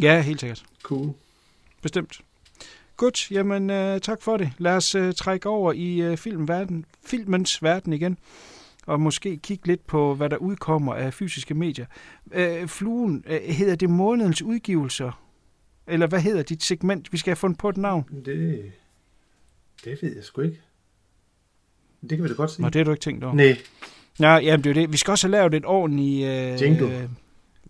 Ja, 0.01 0.21
helt 0.21 0.41
sikkert. 0.41 0.65
Cool. 0.83 1.13
Bestemt. 1.83 2.21
Godt, 2.97 3.31
jamen 3.31 3.71
øh, 3.71 4.01
tak 4.01 4.23
for 4.23 4.37
det. 4.37 4.53
Lad 4.59 4.73
os 4.77 4.95
øh, 4.95 5.13
trække 5.15 5.49
over 5.49 5.73
i 5.73 6.01
øh, 6.01 6.17
filmverden, 6.17 6.85
filmens 7.05 7.63
verden 7.63 7.93
igen, 7.93 8.19
og 8.87 9.01
måske 9.01 9.37
kigge 9.37 9.67
lidt 9.67 9.87
på, 9.87 10.15
hvad 10.15 10.31
der 10.31 10.37
udkommer 10.37 10.95
af 10.95 11.15
fysiske 11.15 11.55
medier. 11.55 11.87
Øh, 12.33 12.69
fluen, 12.69 13.25
øh, 13.27 13.41
hedder 13.43 13.77
det 13.77 13.91
månedens 13.91 14.43
udgivelser? 14.43 15.23
Eller 15.87 16.07
hvad 16.07 16.21
hedder 16.21 16.43
dit 16.43 16.63
segment? 16.63 17.13
Vi 17.13 17.19
skal 17.19 17.31
have 17.31 17.37
fundet 17.37 17.59
på 17.59 17.69
et 17.69 17.77
navn. 17.77 18.05
Det, 18.25 18.73
det 19.85 20.03
ved 20.03 20.15
jeg 20.17 20.25
sgu 20.25 20.41
ikke. 20.41 20.61
Det 22.03 22.11
kan 22.11 22.23
vi 22.23 22.29
da 22.29 22.35
godt 22.35 22.51
sige. 22.51 22.63
Nå, 22.63 22.69
det 22.69 22.79
har 22.79 22.85
du 22.85 22.91
ikke 22.91 23.03
tænkt 23.03 23.25
over. 23.25 23.35
Nej, 23.35 23.57
Ja, 24.21 24.35
jamen 24.35 24.65
det 24.65 24.71
er 24.71 24.75
det. 24.75 24.93
Vi 24.93 24.97
skal 24.97 25.11
også 25.11 25.27
have 25.27 25.33
lavet 25.33 25.55
et 25.55 25.65
ordentligt... 25.65 26.27
Øh, 26.27 26.63
Jingle. 26.63 26.99
Øh, 26.99 27.09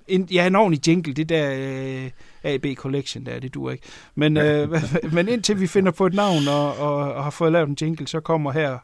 en, 0.08 0.28
ja, 0.30 0.46
en 0.46 0.56
ordentlig 0.56 0.88
jingle. 0.88 1.12
Det 1.12 1.28
der 1.28 1.54
øh, 1.54 2.10
AB 2.42 2.66
Collection 2.74 3.26
der, 3.26 3.40
det 3.40 3.54
duer 3.54 3.72
ikke. 3.72 3.84
Men, 4.14 4.36
øh, 4.36 4.82
men 5.12 5.28
indtil 5.28 5.60
vi 5.60 5.66
finder 5.66 5.92
på 5.92 6.06
et 6.06 6.14
navn 6.14 6.48
og, 6.48 6.76
og, 6.76 7.14
og 7.14 7.24
har 7.24 7.30
fået 7.30 7.52
lavet 7.52 7.68
en 7.68 7.76
jingle, 7.80 8.08
så 8.08 8.20
kommer 8.20 8.52
her 8.52 8.78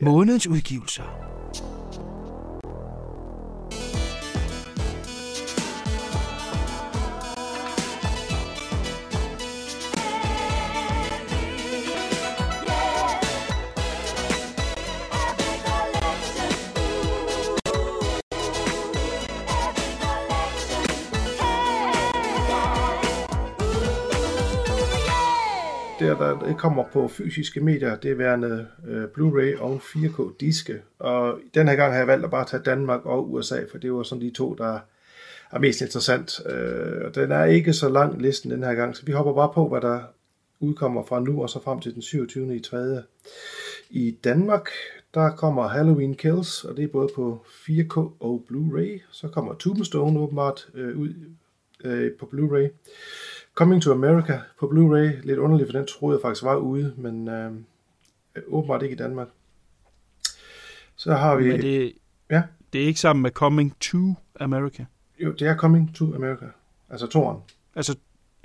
månedens 0.00 0.46
udgivelser. 0.46 1.04
Der, 26.04 26.18
der 26.18 26.38
det 26.38 26.58
kommer 26.58 26.84
på 26.92 27.08
fysiske 27.08 27.60
medier, 27.60 27.96
det 27.96 28.10
er 28.10 28.14
værende 28.14 28.66
øh, 28.88 29.04
Blu-ray 29.04 29.60
og 29.62 29.80
4K 29.84 30.36
diske. 30.40 30.82
Og 30.98 31.38
den 31.54 31.68
her 31.68 31.74
gang 31.74 31.92
har 31.92 31.98
jeg 31.98 32.06
valgt 32.06 32.24
at 32.24 32.30
bare 32.30 32.44
tage 32.44 32.62
Danmark 32.62 33.06
og 33.06 33.32
USA, 33.32 33.60
for 33.70 33.78
det 33.78 33.92
var 33.92 34.02
sådan 34.02 34.22
de 34.22 34.30
to, 34.30 34.54
der 34.54 34.78
er 35.52 35.58
mest 35.58 35.80
interessant. 35.80 36.40
Øh, 36.46 37.04
og 37.04 37.14
den 37.14 37.32
er 37.32 37.44
ikke 37.44 37.72
så 37.72 37.88
lang 37.88 38.22
listen 38.22 38.50
den 38.50 38.62
her 38.62 38.74
gang, 38.74 38.96
så 38.96 39.06
vi 39.06 39.12
hopper 39.12 39.34
bare 39.34 39.52
på, 39.54 39.68
hvad 39.68 39.80
der 39.80 40.00
udkommer 40.60 41.04
fra 41.04 41.20
nu 41.20 41.42
og 41.42 41.50
så 41.50 41.62
frem 41.62 41.80
til 41.80 41.94
den 41.94 42.02
27. 42.02 42.56
i 42.56 42.60
3. 42.60 43.02
I 43.90 44.10
Danmark, 44.24 44.68
der 45.14 45.30
kommer 45.30 45.68
Halloween 45.68 46.14
Kills, 46.14 46.64
og 46.64 46.76
det 46.76 46.84
er 46.84 46.88
både 46.88 47.08
på 47.14 47.44
4K 47.46 47.96
og 48.20 48.46
Blu-ray. 48.50 49.02
Så 49.10 49.28
kommer 49.28 49.54
Tombstone 49.54 50.20
åbenbart 50.20 50.68
øh, 50.74 50.98
ud 50.98 51.14
øh, 51.84 52.12
på 52.12 52.26
Blu-ray. 52.32 52.68
Coming 53.54 53.82
to 53.82 53.92
America 53.92 54.38
på 54.60 54.66
Blu-ray. 54.66 55.26
Lidt 55.26 55.38
underligt, 55.38 55.70
for 55.70 55.78
den 55.78 55.86
troede 55.86 56.16
jeg 56.18 56.22
faktisk 56.22 56.44
var 56.44 56.56
ude, 56.56 56.94
men 56.96 57.28
øh, 57.28 57.50
åbenbart 58.48 58.82
ikke 58.82 58.92
i 58.92 58.96
Danmark. 58.98 59.28
Så 60.96 61.12
har 61.14 61.36
vi... 61.36 61.48
Men 61.48 61.60
det, 61.62 61.92
Ja. 62.30 62.42
det 62.72 62.82
er 62.82 62.86
ikke 62.86 63.00
sammen 63.00 63.22
med 63.22 63.30
Coming 63.30 63.76
to 63.80 63.98
America. 64.40 64.84
Jo, 65.20 65.32
det 65.32 65.48
er 65.48 65.56
Coming 65.56 65.94
to 65.94 66.14
America. 66.14 66.44
Altså 66.90 67.06
toren. 67.06 67.38
Altså, 67.76 67.96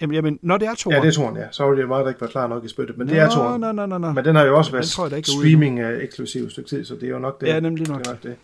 jamen, 0.01 0.13
jamen 0.15 0.39
når 0.41 0.57
det 0.57 0.67
er 0.67 0.75
to 0.75 0.91
Ja, 0.91 1.01
det 1.01 1.07
er 1.07 1.11
toren, 1.11 1.37
ja. 1.37 1.47
Sorry, 1.51 1.75
det 1.75 1.83
er 1.83 1.87
mig, 1.87 2.03
der 2.03 2.09
ikke 2.09 2.21
var 2.21 2.27
klar 2.27 2.47
nok 2.47 2.65
i 2.65 2.67
spyttet, 2.67 2.97
men 2.97 3.07
det 3.07 3.19
er 3.19 3.29
toren. 3.29 3.61
Nå, 3.61 3.71
nå, 3.71 3.85
nå, 3.85 3.97
nå. 3.97 4.11
Men 4.11 4.25
den 4.25 4.35
har 4.35 4.43
jo 4.43 4.57
også 4.57 4.71
været 4.71 4.85
tror 4.85 5.03
jeg 5.03 5.11
da 5.11 5.15
ikke 5.15 5.31
er 5.35 5.37
ude 5.39 5.47
streaming 5.47 5.79
af 5.79 6.01
eksklusiv 6.03 6.49
stykke 6.49 6.69
tid, 6.69 6.85
så 6.85 6.95
det 6.95 7.03
er 7.03 7.07
jo 7.09 7.19
nok 7.19 7.41
det. 7.41 7.47
Ja, 7.47 7.59
nemlig 7.59 7.87
nok. 7.87 7.99
Det 7.99 8.07
er 8.07 8.11
nok 8.11 8.23
det. 8.23 8.35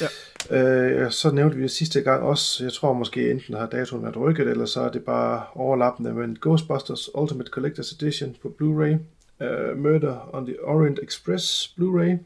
Ja. 0.00 0.06
Øh, 0.50 1.10
så 1.10 1.30
nævnte 1.30 1.56
vi 1.56 1.62
det 1.62 1.70
sidste 1.70 2.00
gang 2.00 2.22
også, 2.22 2.64
jeg 2.64 2.72
tror 2.72 2.92
måske 2.92 3.30
enten 3.30 3.54
har 3.54 3.66
datoen 3.66 4.02
været 4.02 4.16
rykket, 4.16 4.48
eller 4.48 4.66
så 4.66 4.80
er 4.80 4.90
det 4.90 5.04
bare 5.04 5.42
overlappende, 5.54 6.14
men 6.14 6.38
Ghostbusters 6.40 7.14
Ultimate 7.14 7.50
Collector's 7.56 7.96
Edition 7.96 8.36
på 8.42 8.48
Blu-ray, 8.48 8.96
uh, 9.44 9.78
Murder 9.78 10.34
on 10.34 10.46
the 10.46 10.64
Orient 10.64 10.98
Express 11.02 11.74
Blu-ray, 11.78 12.16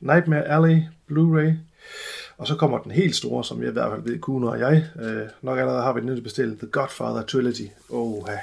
Nightmare 0.00 0.48
Alley 0.48 0.78
Blu-ray, 1.10 1.52
og 2.38 2.46
så 2.46 2.56
kommer 2.56 2.78
den 2.78 2.92
helt 2.92 3.16
store, 3.16 3.44
som 3.44 3.62
jeg 3.62 3.68
i 3.68 3.72
hvert 3.72 3.90
fald 3.90 4.02
ved, 4.02 4.18
Kuno 4.18 4.46
og 4.46 4.58
jeg, 4.58 4.84
øh, 5.02 5.22
nok 5.42 5.58
allerede 5.58 5.82
har 5.82 5.92
vi 5.92 6.00
den 6.00 6.22
bestilt, 6.22 6.58
The 6.58 6.68
Godfather 6.68 7.22
Trilogy. 7.22 7.68
Oh, 7.90 8.24
ja. 8.28 8.38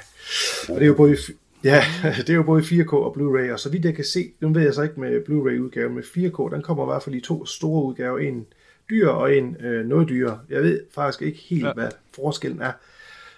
Og 0.72 0.74
det 0.74 0.82
er 0.82 0.86
jo 0.86 0.94
både, 0.94 1.16
ja, 1.64 1.82
det 2.26 2.30
er 2.30 2.34
jo 2.34 2.42
både 2.42 2.62
4K 2.62 2.92
og 2.92 3.16
Blu-ray, 3.16 3.52
og 3.52 3.60
så 3.60 3.68
vidt 3.70 3.84
jeg 3.84 3.94
kan 3.94 4.04
se, 4.04 4.32
nu 4.40 4.52
ved 4.52 4.62
jeg 4.62 4.74
så 4.74 4.82
ikke 4.82 5.00
med 5.00 5.24
Blu-ray-udgaven, 5.24 5.94
med 5.94 6.02
4K, 6.02 6.54
den 6.54 6.62
kommer 6.62 6.84
i 6.84 6.90
hvert 6.92 7.02
fald 7.02 7.14
i 7.14 7.20
to 7.20 7.46
store 7.46 7.84
udgaver, 7.84 8.18
en 8.18 8.46
dyr 8.90 9.08
og 9.08 9.36
en 9.36 9.56
øh, 9.60 9.86
noget 9.86 10.08
dyr. 10.08 10.32
Jeg 10.48 10.62
ved 10.62 10.80
faktisk 10.94 11.22
ikke 11.22 11.38
helt, 11.38 11.62
Ja. 11.62 11.68
ja. 11.68 11.72
hvad 11.74 11.90
forskellen 12.14 12.60
er. 12.62 12.72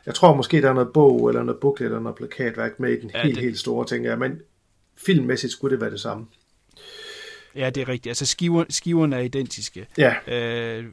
Jeg 0.06 0.14
tror 0.14 0.34
måske, 0.36 0.62
der 0.62 0.68
er 0.68 0.74
noget 0.74 0.92
bog, 0.94 1.28
eller 1.28 1.42
noget 1.42 1.60
booklet, 1.60 1.86
eller 1.86 2.00
noget 2.00 2.16
plakatværk 2.16 2.80
med 2.80 2.90
i 2.92 3.00
den 3.00 3.10
Ja, 3.10 3.18
ja, 3.18 3.24
helt, 3.24 3.34
det- 3.36 3.44
helt 3.44 3.58
store, 3.58 3.86
tænker 3.86 4.10
jeg, 4.10 4.18
men 4.18 4.40
filmmæssigt 4.96 5.52
skulle 5.52 5.72
det 5.72 5.80
være 5.80 5.90
det 5.90 6.00
samme. 6.00 6.26
Ja, 7.56 7.70
det 7.70 7.80
er 7.80 7.88
rigtigt. 7.88 8.10
Altså, 8.10 8.26
skiver, 8.26 8.64
skiverne 8.68 9.16
er 9.16 9.20
identiske. 9.20 9.86
Ja, 9.98 10.14
Øh, 10.28 10.84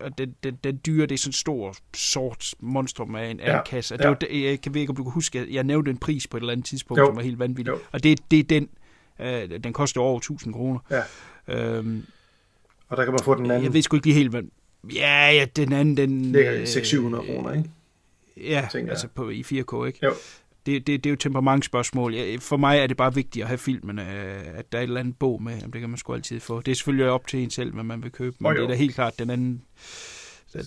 og 0.00 0.18
den, 0.18 0.34
den, 0.44 0.58
den 0.64 0.80
dyre, 0.86 1.06
det 1.06 1.14
er 1.14 1.18
sådan 1.18 1.28
en 1.28 1.32
stor, 1.32 1.74
sort 1.96 2.54
monstrum 2.60 3.14
af 3.14 3.26
en, 3.30 3.40
Ja, 3.40 3.62
kasse. 3.62 3.94
Og 3.94 3.98
ja. 3.98 4.02
det 4.02 4.08
var, 4.08 4.14
det, 4.14 4.42
jeg 4.42 4.60
kan 4.60 4.74
ikke, 4.76 4.90
om 4.90 4.96
du 4.96 5.02
kan 5.02 5.12
huske, 5.12 5.38
jeg, 5.38 5.46
jeg 5.50 5.64
nævnte 5.64 5.90
en 5.90 5.98
pris 5.98 6.26
på 6.26 6.36
et 6.36 6.40
eller 6.40 6.52
andet 6.52 6.66
tidspunkt, 6.66 7.00
Jo. 7.00 7.06
som 7.06 7.16
var 7.16 7.22
helt 7.22 7.38
vanvittig. 7.38 7.70
Jo. 7.72 7.78
Og 7.92 8.02
det, 8.02 8.20
det 8.30 8.38
er 8.38 8.42
den. 8.44 8.68
Øh, 9.20 9.64
den 9.64 9.72
koster 9.72 10.00
over 10.00 10.18
1000 10.18 10.54
kroner. 10.54 10.80
ja. 10.90 11.02
Øhm, 11.48 12.06
Og 12.92 12.96
der 12.98 13.04
kan 13.04 13.12
man 13.12 13.20
få 13.24 13.34
den 13.34 13.50
anden. 13.50 13.64
jeg 13.64 13.72
ved 13.74 13.82
sgu 13.82 13.96
ikke 13.96 14.06
lige 14.06 14.14
helt, 14.14 14.30
hvad... 14.30 14.42
Ja, 14.94 15.30
ja, 15.30 15.46
den 15.56 15.72
anden, 15.72 15.96
den... 15.96 16.22
ligger 16.32 16.54
øh, 16.54 16.62
600-700 16.62 17.26
kroner, 17.26 17.52
ikke? 17.52 17.70
Ja, 18.36 18.68
altså 18.74 19.08
på, 19.14 19.30
i 19.30 19.40
4K, 19.40 19.84
ikke? 19.84 19.98
Jo. 20.02 20.12
Det, 20.66 20.86
det, 20.86 21.04
det 21.04 21.06
er 21.06 21.10
jo 21.10 21.16
temperamentsspørgsmål. 21.16 22.14
For 22.40 22.56
mig 22.56 22.78
er 22.78 22.86
det 22.86 22.96
bare 22.96 23.14
vigtigt 23.14 23.42
at 23.42 23.48
have 23.48 23.58
filmen, 23.58 23.98
øh, 23.98 24.04
at 24.54 24.72
der 24.72 24.78
er 24.78 24.82
et 24.82 24.86
eller 24.86 25.00
andet 25.00 25.16
bog 25.18 25.42
med. 25.42 25.52
Jamen, 25.56 25.72
det 25.72 25.80
kan 25.80 25.90
man 25.90 25.98
sgu 25.98 26.14
altid 26.14 26.40
få. 26.40 26.60
Det 26.60 26.70
er 26.70 26.74
selvfølgelig 26.74 27.08
op 27.10 27.26
til 27.26 27.42
en 27.42 27.50
selv, 27.50 27.72
hvad 27.74 27.84
man 27.84 28.02
vil 28.02 28.10
købe. 28.12 28.36
Men 28.38 28.46
Åh, 28.46 28.54
det 28.56 28.62
er 28.62 28.68
da 28.68 28.74
helt 28.74 28.94
klart 28.94 29.18
den 29.18 29.30
anden... 29.30 29.62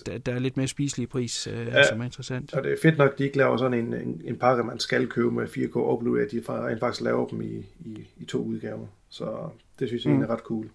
Der, 0.06 0.18
der- 0.18 0.32
er 0.34 0.38
lidt 0.38 0.56
mere 0.56 0.66
spiselig 0.68 1.08
pris, 1.08 1.46
øh, 1.46 1.66
Ja. 1.66 1.88
som 1.88 2.00
er 2.00 2.04
interessant. 2.04 2.54
Og 2.54 2.64
det 2.64 2.72
er 2.72 2.76
fedt 2.82 2.98
nok, 2.98 3.12
at 3.12 3.18
de 3.18 3.24
ikke 3.24 3.36
laver 3.36 3.56
sådan 3.56 3.78
en, 3.86 3.94
en, 3.94 4.20
en 4.24 4.36
pakke, 4.36 4.62
man 4.64 4.78
skal 4.78 5.06
købe 5.06 5.30
med 5.30 5.46
4K 5.48 5.76
og 5.76 6.02
Blu-ray, 6.02 6.20
at 6.20 6.30
de 6.32 6.42
rent 6.48 6.80
faktisk 6.80 7.00
laver 7.02 7.26
dem 7.28 7.42
i, 7.42 7.66
i, 7.84 8.06
i 8.20 8.24
to 8.24 8.42
udgaver. 8.42 8.86
Så 9.08 9.48
det 9.78 9.88
synes 9.88 10.04
jeg 10.04 10.12
mm. 10.12 10.22
er 10.22 10.26
ret 10.26 10.38
cool. 10.40 10.68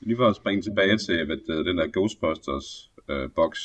Lige 0.00 0.16
for 0.16 0.28
at 0.28 0.36
springe 0.36 0.62
tilbage 0.62 0.98
til 0.98 1.24
hvad 1.26 1.36
det 1.36 1.44
hedder, 1.48 1.62
den 1.62 1.78
der 1.78 1.86
Ghostbusters 1.92 2.90
øh, 3.08 3.28
box. 3.36 3.58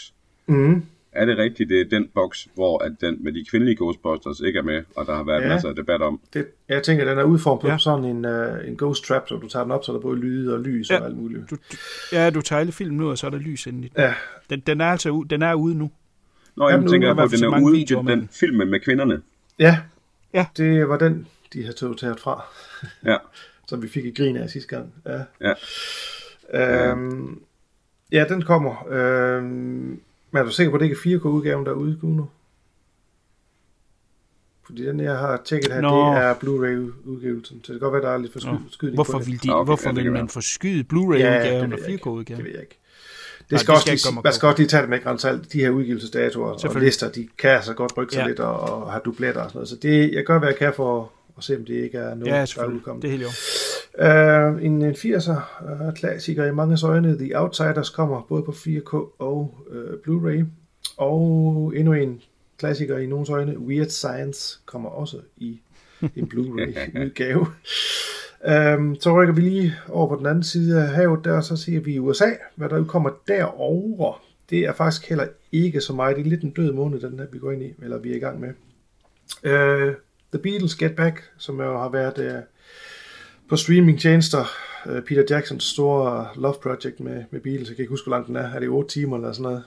Mm. 0.48 0.84
Er 1.12 1.26
det 1.26 1.38
rigtigt, 1.38 1.70
det 1.70 1.82
er 1.82 1.86
den 1.90 2.08
boks, 2.14 2.48
hvor 2.56 2.78
at 2.84 2.92
den 3.02 3.24
med 3.24 3.32
de 3.34 3.46
kvindelige 3.50 3.76
Ghostbusters 3.76 4.40
ikke 4.40 4.60
er 4.60 4.64
med, 4.64 4.84
og 4.96 5.06
der 5.06 5.16
har 5.16 5.24
været 5.24 5.42
Ja. 5.42 5.48
masser 5.48 5.70
af 5.70 5.76
debat 5.76 6.02
om? 6.02 6.20
Det, 6.34 6.48
jeg 6.70 6.84
tænker, 6.84 7.04
at 7.04 7.10
den 7.10 7.18
er 7.20 7.24
udformet 7.24 7.62
på 7.62 7.68
Ja. 7.68 7.74
ja. 7.74 7.78
sådan 7.78 8.06
en, 8.06 8.26
uh, 8.26 8.68
en 8.68 8.78
ghost 8.78 9.04
trap, 9.06 9.28
så 9.30 9.36
du 9.36 9.48
tager 9.48 9.64
den 9.64 9.72
op, 9.72 9.84
så 9.84 9.94
der 9.94 10.00
både 10.00 10.20
lyde 10.20 10.54
og 10.54 10.60
lys 10.60 10.90
ja. 10.90 11.00
Og 11.00 11.06
alt 11.06 11.18
muligt. 11.18 11.50
Du, 11.50 11.56
du, 11.56 11.78
ja, 12.12 12.30
du 12.30 12.42
tager 12.42 12.60
alle 12.60 12.72
filmen 12.72 13.02
ud, 13.02 13.10
og 13.10 13.18
så 13.18 13.26
er 13.28 13.30
der 13.32 13.38
lys 13.38 13.66
inde 13.68 13.80
i 13.86 13.88
den. 13.96 14.02
Ja, 14.04 14.14
Den, 14.50 14.60
den 14.60 14.82
er 14.82 14.86
altså 14.86 15.26
den 15.30 15.42
er 15.42 15.54
ude 15.54 15.76
nu. 15.76 15.92
Nå, 16.56 16.70
jeg 16.70 16.80
tænker 16.90 17.08
er 17.08 17.10
jeg 17.10 17.16
på, 17.16 17.22
at 17.24 17.32
den 17.32 17.44
er 17.44 17.50
mange 17.50 17.66
ude, 17.68 17.78
videoer 17.78 18.04
den, 18.04 18.30
filmen 18.32 18.70
med 18.72 18.80
kvinderne. 18.80 19.22
ja. 19.60 19.78
Ja. 20.34 20.46
det 20.58 20.90
var 20.90 20.98
den, 20.98 21.28
de 21.54 21.66
har 21.66 21.72
taget 21.74 21.98
taget 21.98 22.20
fra, 22.20 22.44
Ja, 23.06 23.18
som 23.70 23.84
vi 23.84 23.88
fik 23.88 24.06
i 24.06 24.12
grin 24.12 24.38
af 24.38 24.50
sidste 24.50 24.76
gang. 24.76 24.94
Ja. 25.06 25.20
ja. 25.42 25.54
Øhm, 26.54 27.42
ja, 28.12 28.26
den 28.30 28.42
kommer. 28.42 28.88
Øhm, 28.90 29.46
men 30.32 30.40
er 30.40 30.44
du 30.44 30.50
sikker 30.52 30.70
på, 30.72 30.76
at 30.76 30.80
det 30.82 30.86
ikke 30.86 31.16
er 31.16 31.20
4K-udgaven, 31.20 31.66
der 31.66 31.72
er 31.72 31.76
ude 31.76 32.00
nu? 32.04 32.30
Fordi 34.66 34.86
den, 34.86 35.00
jeg 35.00 35.18
har 35.18 35.42
tjekket 35.46 35.74
her, 35.74 35.82
Nå. 35.82 36.12
det 36.14 36.18
er 36.24 36.34
Blu-ray-udgivelsen. 36.34 37.64
Så 37.64 37.74
det 37.74 37.80
kan 37.82 37.90
godt 37.90 37.94
være, 37.94 38.02
der 38.02 38.10
er 38.10 38.18
lidt 38.18 38.34
forskydning 38.34 38.96
Hvorfor 38.96 39.14
på 39.14 39.20
det. 39.20 39.28
vil, 39.28 39.44
de, 39.44 39.50
Ah, 39.52 39.56
okay, 39.58 39.66
hvorfor 39.66 39.90
ja, 39.90 39.96
det 39.96 40.04
vil 40.04 40.12
man 40.12 40.30
forskyde 40.30 40.78
Ja, 40.78 40.82
Blu-ray-udgaven 40.84 41.72
det 41.72 41.74
og 41.74 41.80
ved 41.80 41.84
jeg 41.86 41.90
ikke. 41.94 42.04
4K-udgaven? 42.04 42.38
Det 42.38 42.46
ved 42.46 42.52
jeg 42.52 42.62
ikke. 42.62 42.78
Det 43.40 43.52
Nej, 43.52 43.58
skal, 43.60 43.68
det 43.68 43.76
også 43.76 43.82
skal 43.82 43.92
lige, 43.92 43.96
ikke 43.96 44.04
komme 44.06 44.20
og 44.20 44.24
man 44.24 44.34
skal 44.34 44.48
også 44.48 44.58
lige 44.60 44.68
tage 44.68 44.82
det 44.82 44.90
med 44.90 45.00
grænsalt. 45.04 45.54
De 45.54 45.60
her 45.60 45.70
udgivelsesdatoer 45.70 46.68
og 46.76 46.82
lister, 46.82 47.12
de 47.12 47.28
kan 47.38 47.50
altså 47.50 47.74
godt 47.74 47.98
rykke 47.98 48.14
sig 48.14 48.22
Ja. 48.22 48.28
lidt 48.28 48.40
og, 48.40 48.60
og 48.60 48.92
have 48.92 49.02
dubletter 49.06 49.42
og 49.42 49.50
sådan 49.50 49.58
noget. 49.58 49.70
Så 49.70 49.76
det, 49.82 50.14
jeg 50.14 50.24
gør, 50.26 50.40
hvad 50.40 50.50
jeg 50.50 50.58
kan 50.58 50.74
for 50.76 51.12
at 51.42 51.46
se, 51.46 51.56
om 51.56 51.66
det 51.66 51.74
ikke 51.74 51.98
er 51.98 52.16
noget, 52.16 52.32
Ja, 52.32 52.46
der 52.56 52.62
er 52.62 52.66
udkommet. 52.66 53.02
Det 53.02 53.08
er 53.08 53.12
helt 53.12 53.24
jo. 53.24 53.30
Uh, 54.00 54.64
en, 54.66 54.82
en 54.82 54.92
80'er 54.92 55.32
uh, 55.88 55.94
klassiker 55.94 56.46
i 56.46 56.52
mange 56.52 56.78
øjne, 56.88 57.18
The 57.18 57.40
Outsiders, 57.40 57.90
kommer 57.90 58.26
både 58.30 58.44
på 58.44 58.52
4K 58.52 58.94
og 59.20 59.58
uh, 59.70 59.76
Blu-ray. 59.76 60.46
Og 60.98 61.74
endnu 61.76 61.94
en 61.94 62.22
klassiker 62.58 62.98
i 62.98 63.06
nogens 63.06 63.30
øjne, 63.30 63.60
Weird 63.60 63.90
Science, 63.90 64.60
kommer 64.66 64.90
også 64.90 65.18
i 65.38 65.62
en 66.16 66.28
Blu-ray-udgave. 66.28 67.40
um, 68.78 68.96
så 69.00 69.22
rykker 69.22 69.34
vi 69.34 69.42
lige 69.42 69.76
over 69.90 70.08
på 70.08 70.16
den 70.16 70.26
anden 70.26 70.44
side 70.44 70.82
af 70.82 70.88
havet 70.88 71.26
der, 71.26 71.34
og 71.34 71.44
så 71.44 71.56
ser 71.56 71.80
vi 71.80 72.00
USA. 72.00 72.30
Hvad 72.56 72.70
der 72.70 72.84
kommer 72.84 73.10
derovre, 73.28 74.14
det 74.50 74.60
er 74.60 74.74
faktisk 74.74 75.10
heller 75.10 75.28
ikke 75.52 75.82
så 75.82 75.94
meget. 75.94 76.16
Det 76.16 76.26
er 76.26 76.30
lidt 76.30 76.42
en 76.42 76.52
død 76.52 76.72
måned, 76.72 77.00
den 77.00 77.20
her 77.20 77.26
vi 77.32 77.40
går 77.40 77.52
ind 77.52 77.64
i, 77.64 77.74
eller 77.84 77.98
vi 77.98 78.12
er 78.12 78.16
i 78.16 78.20
gang 78.20 78.40
med. 78.40 78.50
Uh, 79.44 79.94
The 80.34 80.40
Beatles 80.40 80.76
Get 80.76 80.96
Back, 80.96 81.24
som 81.38 81.60
jo 81.60 81.78
har 81.78 81.90
været 81.90 82.18
uh, 82.18 82.44
på 83.50 83.56
streamingtjenester. 83.56 84.46
Uh, 84.86 85.00
Peter 85.00 85.24
Jacksons 85.30 85.64
store 85.64 86.28
Love 86.36 86.56
Project 86.62 87.00
med, 87.00 87.24
med 87.32 87.42
Beatles. 87.42 87.70
Jeg 87.70 87.76
kan 87.76 87.84
ikke 87.84 87.90
huske, 87.90 88.08
hvor 88.08 88.16
lang 88.16 88.28
den 88.28 88.36
er. 88.36 88.50
Er 88.50 88.60
det 88.60 88.70
8 88.70 88.90
timer 88.90 89.18
eller 89.18 89.32
sådan 89.32 89.44
noget? 89.44 89.64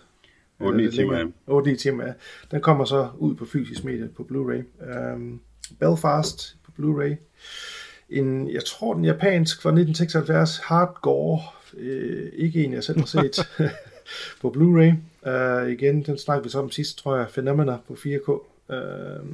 8-9 0.61 0.67
Eller 0.67 0.77
lidt 0.79 0.95
timer, 0.95 1.13
længere. 1.13 1.75
8-9 1.75 1.77
timer, 1.77 2.07
ja. 2.07 2.13
Den 2.51 2.61
kommer 2.61 2.85
så 2.85 3.09
ud 3.19 3.35
på 3.35 3.45
fysisk 3.45 3.85
medie 3.85 4.09
på 4.17 4.27
Blu-ray. 4.33 4.91
Um, 5.15 5.41
Belfast 5.81 6.57
på 6.65 6.73
Blu-ray. 6.79 7.15
En, 8.11 8.51
jeg 8.51 8.65
tror 8.65 8.95
den 8.95 9.05
japansk 9.05 9.63
fra 9.63 9.71
1976, 9.71 10.59
Hardcore. 10.59 11.41
Uh, 11.73 12.29
ikke 12.33 12.65
en, 12.65 12.73
jeg 12.73 12.85
selv 12.85 12.99
har 12.99 13.07
set 13.07 13.49
på 14.41 14.55
Blu-ray. 14.57 14.93
Uh, 15.31 15.73
igen, 15.73 16.03
den 16.03 16.19
snakkede 16.19 16.45
vi 16.45 16.51
så 16.51 16.59
om 16.59 16.71
sidst, 16.71 16.99
tror 16.99 17.17
jeg. 17.17 17.27
Phenomena 17.29 17.77
på 17.89 17.93
4K. 17.95 18.31
Uh, 18.69 19.27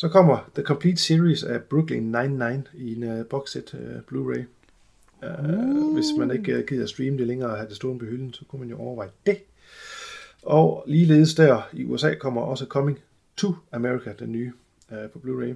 så 0.00 0.08
kommer 0.08 0.50
The 0.54 0.62
Complete 0.62 0.96
Series 0.96 1.42
af 1.42 1.62
Brooklyn 1.62 2.16
Nine-Nine 2.16 2.62
i 2.74 2.94
en 2.94 3.20
uh, 3.20 3.26
boxset 3.26 3.74
uh, 3.74 3.80
Blu-ray. 3.80 4.44
Uh, 5.22 5.92
Hvis 5.94 6.04
man 6.18 6.30
ikke 6.30 6.58
uh, 6.58 6.64
gider 6.64 6.86
streame 6.86 7.18
det 7.18 7.26
længere 7.26 7.50
og 7.50 7.56
have 7.56 7.68
det 7.68 7.76
stående 7.76 7.98
på 7.98 8.04
hylden, 8.04 8.32
så 8.32 8.44
kunne 8.44 8.60
man 8.60 8.68
jo 8.68 8.78
overveje 8.78 9.10
det. 9.26 9.38
Og 10.42 10.84
ligeledes 10.86 11.34
der 11.34 11.68
i 11.72 11.84
USA 11.84 12.14
kommer 12.14 12.42
også 12.42 12.66
Coming 12.66 12.98
to 13.36 13.54
America, 13.72 14.12
den 14.18 14.32
nye 14.32 14.52
uh, 14.90 15.10
på 15.12 15.18
Blu-ray. 15.18 15.54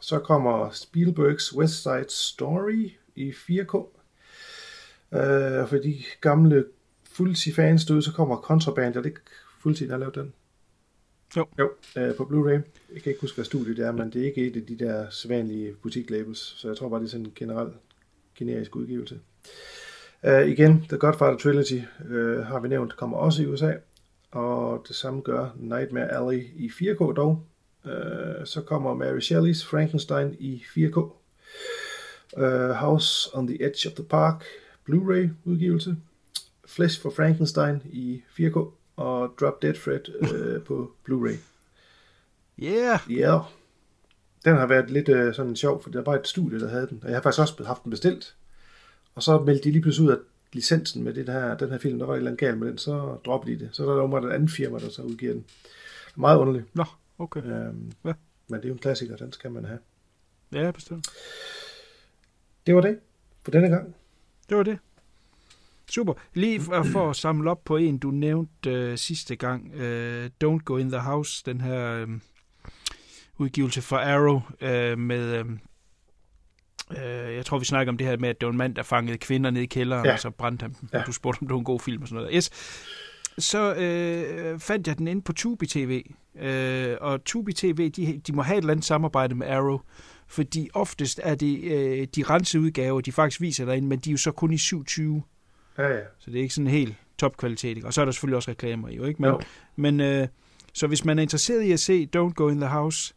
Så 0.00 0.18
kommer 0.18 0.70
Spielbergs 0.70 1.56
West 1.56 1.82
Side 1.82 2.06
Story 2.08 2.90
i 3.14 3.30
4K. 3.30 3.74
Uh, 3.74 5.68
for 5.68 5.76
de 5.76 6.02
gamle 6.20 6.64
Fulci-fans 7.04 7.84
derude, 7.84 8.02
så 8.02 8.12
kommer 8.12 8.36
Contraband. 8.36 8.96
Er 8.96 9.00
det 9.00 9.08
ikke 9.08 9.20
Fulci, 9.60 9.84
der 9.84 9.90
har 9.90 9.98
lavet 9.98 10.14
den? 10.14 10.32
Jo. 11.36 11.46
Jo, 11.58 11.70
øh, 11.96 12.14
på 12.16 12.24
Blu-ray. 12.24 12.60
Jeg 12.94 13.02
kan 13.02 13.10
ikke 13.10 13.20
huske, 13.20 13.36
hvad 13.36 13.44
studiet 13.44 13.76
det 13.76 13.86
er, 13.86 13.92
men 13.92 14.10
det 14.12 14.22
er 14.22 14.26
ikke 14.26 14.46
et 14.46 14.56
af 14.56 14.66
de 14.66 14.78
der 14.78 15.10
sædvanlige 15.10 15.74
butiklabels, 15.82 16.38
så 16.38 16.68
jeg 16.68 16.76
tror 16.76 16.88
bare, 16.88 17.00
det 17.00 17.06
er 17.06 17.10
sådan 17.10 17.26
en 17.26 17.32
generel 17.34 17.68
generisk 18.34 18.76
udgivelse. 18.76 19.20
Uh, 20.22 20.48
igen, 20.48 20.84
The 20.88 20.98
Godfather 20.98 21.36
Trilogy 21.36 21.82
uh, 22.00 22.46
har 22.46 22.60
vi 22.60 22.68
nævnt, 22.68 22.96
kommer 22.96 23.16
også 23.16 23.42
i 23.42 23.46
USA, 23.46 23.72
og 24.30 24.84
det 24.88 24.96
samme 24.96 25.20
gør 25.20 25.48
Nightmare 25.56 26.12
Alley 26.12 26.42
i 26.56 26.68
4K 26.68 27.14
dog. 27.14 27.46
Uh, 27.84 27.90
så 28.44 28.62
kommer 28.66 28.94
Mary 28.94 29.20
Shelley's 29.20 29.66
Frankenstein 29.70 30.36
i 30.38 30.62
4K. 30.76 30.98
Uh, 32.36 32.70
House 32.70 33.30
on 33.34 33.46
the 33.46 33.64
Edge 33.64 33.88
of 33.88 33.94
the 33.94 34.04
Park 34.04 34.44
Blu-ray 34.90 35.28
udgivelse. 35.44 35.96
Flesh 36.66 37.02
for 37.02 37.10
Frankenstein 37.10 37.82
i 37.84 38.22
4K 38.40 38.83
og 38.96 39.34
Drop 39.40 39.62
Dead 39.62 39.74
Fred 39.74 40.32
øh, 40.34 40.62
på 40.68 40.92
Blu-ray. 41.08 41.36
Yeah. 42.62 42.98
Ja. 43.10 43.14
Yeah. 43.14 43.40
Den 44.44 44.56
har 44.56 44.66
været 44.66 44.90
lidt 44.90 45.08
øh, 45.08 45.34
sådan 45.34 45.56
sjov, 45.56 45.82
for 45.82 45.90
der 45.90 46.02
var 46.02 46.14
et 46.14 46.28
studie, 46.28 46.60
der 46.60 46.68
havde 46.68 46.86
den. 46.86 47.00
Og 47.02 47.08
jeg 47.08 47.16
har 47.16 47.22
faktisk 47.22 47.40
også 47.40 47.64
haft 47.64 47.84
den 47.84 47.90
bestilt. 47.90 48.34
Og 49.14 49.22
så 49.22 49.38
meldte 49.38 49.64
de 49.64 49.70
lige 49.72 49.82
pludselig 49.82 50.08
ud, 50.08 50.12
at 50.12 50.20
licensen 50.52 51.04
med 51.04 51.14
det 51.14 51.28
her, 51.28 51.56
den 51.56 51.70
her 51.70 51.78
film, 51.78 51.98
der 51.98 52.06
var 52.06 52.12
et 52.12 52.16
eller 52.16 52.30
andet 52.30 52.40
galt 52.40 52.58
med 52.58 52.68
den, 52.68 52.78
så 52.78 53.16
droppede 53.24 53.54
de 53.54 53.64
det. 53.64 53.68
Så 53.72 53.90
er 53.90 54.06
der 54.06 54.28
et 54.28 54.32
andet 54.32 54.50
firma, 54.50 54.78
der 54.78 54.90
så 54.90 55.02
udgiver 55.02 55.32
den. 55.32 55.44
Meget 56.16 56.38
underligt. 56.38 56.74
Nå, 56.76 56.84
okay. 57.18 57.42
Øhm, 57.42 57.92
Ja. 58.04 58.12
Men 58.48 58.60
det 58.60 58.64
er 58.64 58.68
jo 58.68 58.72
en 58.74 58.78
klassiker, 58.78 59.16
den 59.16 59.32
skal 59.32 59.50
man 59.50 59.64
have. 59.64 59.78
Ja, 60.52 60.70
bestemt. 60.70 61.08
Det 62.66 62.74
var 62.74 62.80
det 62.80 62.98
for 63.42 63.50
denne 63.50 63.68
gang. 63.68 63.94
Det 64.48 64.56
var 64.56 64.62
det. 64.62 64.78
Super. 65.90 66.12
Lige 66.34 66.60
for, 66.60 67.10
at 67.10 67.16
samle 67.16 67.50
op 67.50 67.64
på 67.64 67.76
en, 67.76 67.98
du 67.98 68.10
nævnte 68.10 68.70
øh, 68.70 68.98
sidste 68.98 69.36
gang. 69.36 69.72
Øh, 69.74 70.30
Don't 70.44 70.58
Go 70.64 70.76
In 70.76 70.88
The 70.90 71.00
House, 71.00 71.42
den 71.46 71.60
her 71.60 71.92
øh, 71.94 72.08
udgivelse 73.38 73.82
for 73.82 73.96
Arrow 73.96 74.40
øh, 74.60 74.98
med... 74.98 75.38
Øh, 75.38 75.44
øh, 76.90 77.34
jeg 77.34 77.46
tror, 77.46 77.58
vi 77.58 77.64
snakker 77.64 77.92
om 77.92 77.98
det 77.98 78.06
her 78.06 78.16
med, 78.16 78.28
at 78.28 78.40
det 78.40 78.46
var 78.46 78.52
en 78.52 78.58
mand, 78.58 78.74
der 78.74 78.82
fangede 78.82 79.18
kvinder 79.18 79.50
ned 79.50 79.62
i 79.62 79.66
kælderen, 79.66 80.06
Ja. 80.06 80.12
og 80.12 80.18
så 80.20 80.30
brændte 80.30 80.62
han 80.62 80.76
dem. 80.80 80.88
Ja. 80.92 81.02
Du 81.06 81.12
spurgte, 81.12 81.42
om 81.42 81.46
det 81.48 81.52
var 81.52 81.58
en 81.58 81.64
god 81.64 81.80
film 81.80 82.02
og 82.02 82.08
sådan 82.08 82.22
noget. 82.22 82.34
Yes. 82.36 82.50
Så 83.38 83.74
øh, 83.74 84.60
fandt 84.60 84.86
jeg 84.86 84.98
den 84.98 85.08
inde 85.08 85.22
på 85.22 85.32
Tubi 85.32 85.66
TV. 85.66 86.02
Øh, 86.40 86.96
og 87.00 87.24
Tubi 87.24 87.52
TV, 87.52 87.90
de, 87.90 88.20
de 88.26 88.32
må 88.32 88.42
have 88.42 88.58
et 88.58 88.62
eller 88.62 88.72
andet 88.72 88.84
samarbejde 88.86 89.34
med 89.34 89.46
Arrow. 89.46 89.78
Fordi 90.28 90.68
oftest 90.74 91.20
er 91.22 91.34
det 91.34 91.64
øh, 91.64 92.06
de 92.16 92.22
rensede 92.22 92.62
udgaver, 92.62 93.00
de 93.00 93.12
faktisk 93.12 93.40
viser 93.40 93.64
derinde, 93.64 93.88
men 93.88 93.98
de 93.98 94.10
er 94.10 94.12
jo 94.12 94.16
så 94.18 94.32
kun 94.32 94.52
i 94.52 94.58
27. 94.58 95.22
Ja, 95.78 95.88
ja. 95.88 96.00
Så 96.18 96.30
det 96.30 96.38
er 96.38 96.42
ikke 96.42 96.54
sådan 96.54 96.70
helt 96.70 96.94
topkvalitet. 97.18 97.76
ikke? 97.76 97.86
Og 97.86 97.94
så 97.94 98.00
er 98.00 98.04
der 98.04 98.12
selvfølgelig 98.12 98.36
også 98.36 98.50
reklamer 98.50 98.88
i, 98.88 98.96
jo, 98.96 99.04
ikke? 99.04 99.22
Men, 99.22 99.30
Jo. 99.30 99.40
men 99.76 100.00
øh, 100.00 100.28
så 100.72 100.86
hvis 100.86 101.04
man 101.04 101.18
er 101.18 101.22
interesseret 101.22 101.62
i 101.62 101.72
at 101.72 101.80
se 101.80 102.08
Don't 102.16 102.32
Go 102.32 102.48
In 102.48 102.60
The 102.60 102.68
House, 102.68 103.14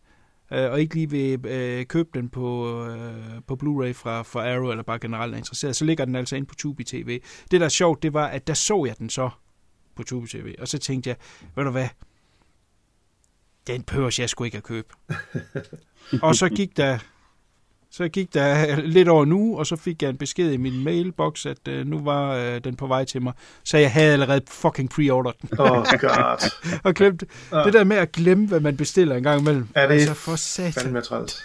øh, 0.52 0.72
og 0.72 0.82
ikke 0.82 0.96
lige 0.96 1.10
vil 1.10 1.46
øh, 1.46 1.86
købe 1.86 2.10
den 2.14 2.30
på, 2.30 2.78
øh, 2.86 3.42
på 3.48 3.54
Blu-ray 3.54 3.92
fra, 3.92 4.22
fra 4.22 4.54
Arrow, 4.54 4.72
eller 4.72 4.84
bare 4.84 5.00
generelt 5.00 5.34
er 5.34 5.38
interesseret, 5.38 5.76
så 5.76 5.86
ligger 5.86 6.06
den 6.06 6.16
altså 6.16 6.36
ind 6.36 6.48
på 6.48 6.56
Tubi 6.56 6.84
TV. 6.84 7.22
Det, 7.52 7.60
der 7.60 7.66
er 7.66 7.70
sjovt, 7.70 8.04
det 8.04 8.14
var, 8.14 8.28
at 8.28 8.48
der 8.48 8.54
så 8.54 8.86
jeg 8.86 8.98
den 8.98 9.10
så 9.10 9.30
på 9.96 10.04
Tubi 10.04 10.28
TV, 10.28 10.56
og 10.60 10.68
så 10.68 10.78
tænkte 10.78 11.10
jeg, 11.10 11.18
ved 11.56 11.64
du 11.64 11.72
hvad, 11.72 11.88
den 13.68 13.84
behøver 13.84 14.16
jeg 14.20 14.30
sgu 14.30 14.44
ikke 14.44 14.58
at 14.58 14.64
købe. 14.64 14.88
og 16.28 16.36
så 16.36 16.50
gik 16.50 16.78
der 16.78 17.00
så 17.92 18.08
gik 18.08 18.34
der 18.34 18.76
lidt 18.82 19.08
over 19.08 19.26
nu, 19.26 19.58
og 19.58 19.68
så 19.68 19.76
fik 19.76 20.02
jeg 20.02 20.10
en 20.10 20.18
besked 20.18 20.52
i 20.52 20.58
min 20.58 20.84
mailbox, 20.84 21.46
at 21.46 21.68
øh, 21.68 21.88
nu 21.88 22.00
var 22.00 22.36
øh, 22.36 22.62
den 22.64 22.76
på 22.76 22.88
vej 22.88 23.06
til 23.06 23.22
mig. 23.22 23.34
Så 23.64 23.78
jeg 23.78 23.92
havde 23.92 24.14
allerede 24.14 24.42
fucking 24.48 24.90
pre-ordered 24.94 25.34
den. 25.42 25.60
Oh 25.60 25.86
god. 26.00 26.52
og 26.84 26.94
glemt 26.94 27.24
det 27.66 27.74
der 27.74 27.84
med 27.84 27.98
at 27.98 28.12
glemme, 28.12 28.48
hvad 28.48 28.60
man 28.60 28.78
bestiller 28.78 29.16
en 29.16 29.24
gang 29.24 29.42
imellem. 29.42 29.68
Ja, 29.76 29.82
det 29.82 29.90
er 29.90 29.94
altså 29.94 30.14
for 30.14 30.36
satan. 30.36 31.02
Træls. 31.04 31.44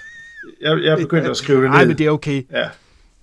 Jeg, 0.60 0.78
jeg 0.82 0.98
begyndte 0.98 1.30
at 1.30 1.36
skrive 1.36 1.62
det 1.62 1.70
ned. 1.70 1.78
Nej, 1.78 1.84
men 1.84 1.98
det 1.98 2.06
er 2.06 2.10
okay. 2.10 2.42
Ja. 2.52 2.68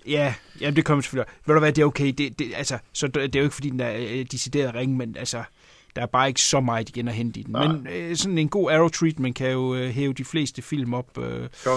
Ja, 0.07 0.33
jamen 0.61 0.75
det 0.75 0.85
kommer 0.85 1.01
selvfølgelig. 1.01 1.33
Ved 1.45 1.55
du 1.55 1.59
hvad, 1.59 1.73
det 1.73 1.81
er 1.81 1.85
okay. 1.85 2.13
Det, 2.17 2.39
det, 2.39 2.51
altså, 2.55 2.77
så 2.93 3.07
det 3.07 3.15
det 3.15 3.35
er 3.35 3.39
jo 3.39 3.43
ikke, 3.43 3.55
fordi 3.55 3.69
den 3.69 3.79
er 3.79 3.93
øh, 3.97 4.25
decideret 4.31 4.75
ringe, 4.75 4.97
men 4.97 5.15
altså, 5.19 5.43
der 5.95 6.01
er 6.01 6.05
bare 6.05 6.27
ikke 6.27 6.41
så 6.41 6.59
meget 6.59 6.89
igen 6.89 7.07
at 7.07 7.13
hente 7.13 7.39
i 7.39 7.43
den. 7.43 7.51
Nej. 7.51 7.67
Men 7.67 7.87
øh, 7.87 8.15
sådan 8.15 8.37
en 8.37 8.49
god 8.49 8.71
arrow 8.71 8.87
treatment 8.87 9.35
kan 9.35 9.51
jo 9.51 9.75
øh, 9.75 9.89
hæve 9.89 10.13
de 10.13 10.25
fleste 10.25 10.61
film 10.61 10.93
op 10.93 11.17
øh, 11.17 11.49
Jo. 11.65 11.71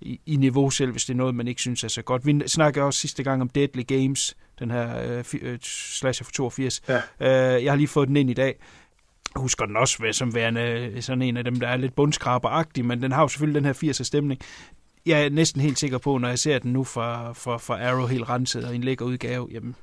i, 0.00 0.20
i 0.26 0.36
niveau 0.36 0.70
selv, 0.70 0.90
hvis 0.90 1.04
det 1.04 1.12
er 1.12 1.16
noget, 1.16 1.34
man 1.34 1.48
ikke 1.48 1.60
synes 1.60 1.84
er 1.84 1.88
så 1.88 2.02
godt. 2.02 2.26
Vi 2.26 2.42
snakkede 2.46 2.84
også 2.84 3.00
sidste 3.00 3.22
gang 3.22 3.42
om 3.42 3.48
Deadly 3.48 3.82
Games, 3.86 4.36
den 4.58 4.70
her 4.70 5.02
øh, 5.02 5.24
øh, 5.42 5.58
slasher 5.62 6.24
fra 6.24 6.32
82. 6.32 6.82
Ja. 6.88 6.96
Øh, 7.56 7.64
jeg 7.64 7.72
har 7.72 7.76
lige 7.76 7.88
fået 7.88 8.08
den 8.08 8.16
ind 8.16 8.30
i 8.30 8.34
dag. 8.34 8.54
Husker 9.36 9.66
den 9.66 9.76
også 9.76 10.08
som 10.12 10.34
værende 10.34 10.60
øh, 10.60 11.02
sådan 11.02 11.22
en 11.22 11.36
af 11.36 11.44
dem, 11.44 11.60
der 11.60 11.68
er 11.68 11.76
lidt 11.76 11.94
bundskraberagtig, 11.94 12.84
men 12.84 13.02
den 13.02 13.12
har 13.12 13.22
jo 13.22 13.28
selvfølgelig 13.28 13.62
den 13.62 13.64
her 13.64 13.90
80'er 13.92 14.04
stemning. 14.04 14.40
Jeg 15.06 15.24
er 15.24 15.30
næsten 15.30 15.60
helt 15.60 15.78
sikker 15.78 15.98
på, 15.98 16.18
når 16.18 16.28
jeg 16.28 16.38
ser 16.38 16.58
den 16.58 16.72
nu 16.72 16.84
fra, 16.84 17.32
fra, 17.32 17.56
fra 17.56 17.88
Arrow 17.88 18.06
helt 18.06 18.28
renset 18.28 18.64
og 18.64 18.74
en 18.74 18.84
lækker 18.84 19.04
udgave, 19.04 19.48
jamen, 19.52 19.74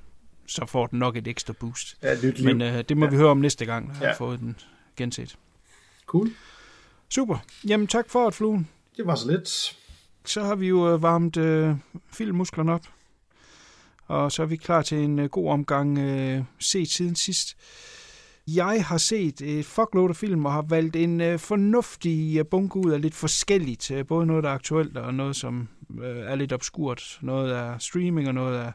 så 0.47 0.65
får 0.65 0.87
den 0.87 0.99
nok 0.99 1.17
et 1.17 1.27
ekstra 1.27 1.53
boost. 1.59 1.97
Ja, 2.03 2.15
nyt 2.23 2.37
liv. 2.39 2.45
Men 2.55 2.61
øh, 2.61 2.83
det 2.89 2.97
må 2.97 3.05
Ja. 3.05 3.11
vi 3.11 3.17
høre 3.17 3.29
om 3.29 3.37
næste 3.37 3.65
gang, 3.65 3.87
når 3.87 3.93
jeg 3.93 4.01
Ja. 4.01 4.07
har 4.07 4.15
fået 4.15 4.39
den 4.39 4.55
genset. 4.97 5.35
Cool. 6.05 6.29
Super. 7.09 7.37
Jamen 7.67 7.87
tak 7.87 8.09
for 8.09 8.27
at 8.27 8.33
fluen. 8.33 8.67
Det 8.97 9.05
var 9.07 9.15
så 9.15 9.31
lidt. 9.31 9.77
Så 10.25 10.43
har 10.43 10.55
vi 10.55 10.67
jo 10.67 10.93
øh, 10.93 11.01
varmet 11.01 11.37
øh, 11.37 11.75
filmmusklerne 12.11 12.73
op. 12.73 12.85
Og 14.07 14.31
så 14.31 14.41
er 14.41 14.45
vi 14.45 14.55
klar 14.55 14.81
til 14.81 14.97
en 14.97 15.19
øh, 15.19 15.29
god 15.29 15.49
omgang 15.51 15.97
øh, 15.97 16.43
set 16.59 16.89
siden 16.89 17.15
sidst. 17.15 17.57
Jeg 18.47 18.85
har 18.85 18.97
set 18.97 19.41
et 19.41 19.65
fuckload 19.65 20.09
af 20.09 20.15
film 20.15 20.45
og 20.45 20.53
har 20.53 20.61
valgt 20.61 20.95
en 20.95 21.21
øh, 21.21 21.39
fornuftig 21.39 22.37
øh, 22.39 22.45
bunke 22.45 22.75
ud 22.75 22.91
af 22.91 23.01
lidt 23.01 23.15
forskelligt. 23.15 23.91
Øh, 23.91 24.05
både 24.05 24.25
noget, 24.25 24.43
der 24.43 24.49
er 24.49 24.53
aktuelt 24.53 24.97
og 24.97 25.13
noget, 25.13 25.35
som 25.35 25.67
øh, 26.03 26.17
er 26.17 26.35
lidt 26.35 26.53
obskurt. 26.53 27.17
Noget 27.21 27.55
er 27.55 27.77
streaming 27.77 28.27
og 28.27 28.33
noget 28.33 28.59
er 28.59 28.71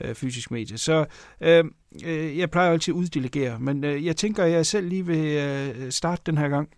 øh, 0.00 0.14
fysisk 0.14 0.50
medie. 0.50 0.78
Så 0.78 1.04
øh, 1.40 1.64
øh, 2.04 2.38
jeg 2.38 2.50
plejer 2.50 2.72
altid 2.72 2.94
at 2.94 2.96
uddelegere, 2.96 3.60
men 3.60 3.84
øh, 3.84 4.06
jeg 4.06 4.16
tænker, 4.16 4.44
at 4.44 4.50
jeg 4.50 4.66
selv 4.66 4.88
lige 4.88 5.06
vil 5.06 5.36
øh, 5.36 5.90
starte 5.90 6.22
den 6.26 6.38
her 6.38 6.48
gang. 6.48 6.68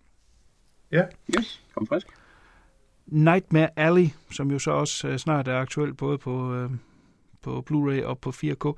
Ja. 0.91 1.03
Yes, 1.37 1.61
kom 1.75 1.87
frisk. 1.87 2.07
Nightmare 3.07 3.69
Alley, 3.75 4.07
som 4.31 4.51
jo 4.51 4.59
så 4.59 4.71
også 4.71 5.07
øh, 5.07 5.17
snart 5.17 5.47
er 5.47 5.57
aktuel 5.57 5.93
både 5.93 6.17
på, 6.17 6.55
øh, 6.55 6.69
på 7.41 7.63
Blu-ray 7.69 8.03
og 8.03 8.19
på 8.19 8.29
4K. 8.29 8.73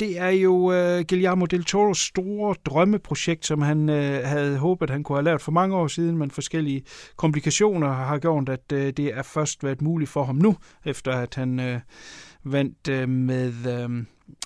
Det 0.00 0.18
er 0.18 0.28
jo 0.28 0.72
øh, 0.72 1.04
Guillermo 1.08 1.44
del 1.44 1.64
Toros 1.64 1.98
store 1.98 2.54
drømmeprojekt, 2.64 3.46
som 3.46 3.62
han 3.62 3.88
øh, 3.88 4.24
havde 4.24 4.58
håbet, 4.58 4.90
han 4.90 5.02
kunne 5.02 5.16
have 5.16 5.24
lavet 5.24 5.40
for 5.42 5.52
mange 5.52 5.76
år 5.76 5.86
siden, 5.86 6.18
men 6.18 6.30
forskellige 6.30 6.82
komplikationer 7.16 7.92
har 7.92 8.18
gjort, 8.18 8.48
at 8.48 8.72
øh, 8.72 8.92
det 8.92 9.06
er 9.06 9.22
først 9.22 9.64
været 9.64 9.82
muligt 9.82 10.10
for 10.10 10.24
ham 10.24 10.36
nu, 10.36 10.56
efter 10.84 11.12
at 11.12 11.34
han 11.34 11.60
øh, 11.60 11.80
vandt 12.44 12.88
øh, 12.88 13.08
med 13.08 13.52
øh, 13.66 14.04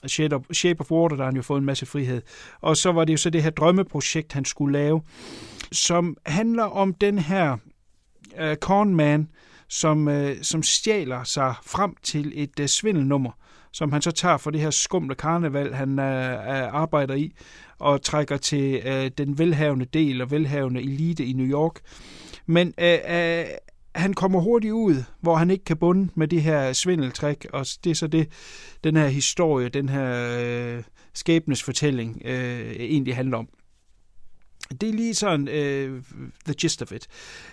Shape, 0.09 0.37
of, 0.37 0.43
Shape 0.53 0.81
of 0.81 0.91
Water, 0.91 1.17
der 1.17 1.25
har 1.25 1.31
han 1.31 1.37
jo 1.37 1.43
fået 1.43 1.59
en 1.59 1.65
masse 1.65 1.87
frihed. 1.87 2.23
Og 2.61 2.77
så 2.77 2.93
var 2.93 3.05
det 3.05 3.13
jo 3.13 3.17
så 3.17 3.31
det 3.31 3.43
her 3.43 3.51
drømmeprojekt, 3.51 4.33
han 4.33 4.45
skulle 4.45 4.73
lave, 4.73 5.03
som 5.73 6.17
handler 6.27 6.65
om 6.65 6.95
den 6.95 7.19
her 7.19 7.57
øh, 8.39 8.57
cornman, 8.57 9.29
som, 9.69 10.09
øh, 10.09 10.37
som 10.43 10.63
stjæler 10.63 11.25
sig 11.25 11.55
frem 11.63 11.95
til 12.03 12.33
et 12.35 12.61
øh, 12.61 12.67
svindelnummer, 12.67 13.31
som 13.73 13.93
han 13.93 14.03
så 14.03 14.11
tager 14.11 14.37
for 14.37 14.51
det 14.51 14.61
her 14.61 14.71
skumle 14.71 15.15
karneval, 15.15 15.75
han 15.75 15.99
øh, 15.99 16.33
øh, 16.33 16.75
arbejder 16.75 17.15
i, 17.15 17.33
og 17.79 18.03
trækker 18.03 18.37
til 18.37 18.83
øh, 18.87 19.11
den 19.19 19.39
velhavende 19.39 19.85
del 19.85 20.23
og 20.23 20.31
velhavende 20.31 20.81
elite 20.81 21.25
i 21.25 21.33
New 21.33 21.47
York. 21.47 21.81
Men 22.47 22.75
øh, 22.79 22.99
øh, 23.09 23.45
han 23.97 24.15
kommer 24.15 24.41
hurtigt 24.41 24.73
ud, 24.73 25.05
hvor 25.21 25.37
han 25.37 25.51
ikke 25.51 25.65
kan 25.65 25.77
bunde 25.77 26.09
med 26.15 26.29
det 26.29 26.43
her 26.43 26.73
svindeltræk, 26.73 27.47
og 27.53 27.67
det 27.85 27.91
er 27.91 27.95
så 27.95 28.07
det, 28.07 28.29
den 28.85 28.97
her 28.97 29.09
historie, 29.09 29.69
den 29.69 29.89
her 29.89 30.39
øh, 30.41 30.83
skæbnesfortælling 31.15 32.23
øh, 32.25 32.73
egentlig 32.79 33.17
handler 33.17 33.39
om. 33.39 33.49
Det 34.81 34.89
er 34.89 34.93
lige 34.93 35.15
sådan 35.15 35.49
uh, 35.49 36.03
the 36.45 36.55
gist 36.55 36.83
of 36.83 36.93
it. 36.93 37.07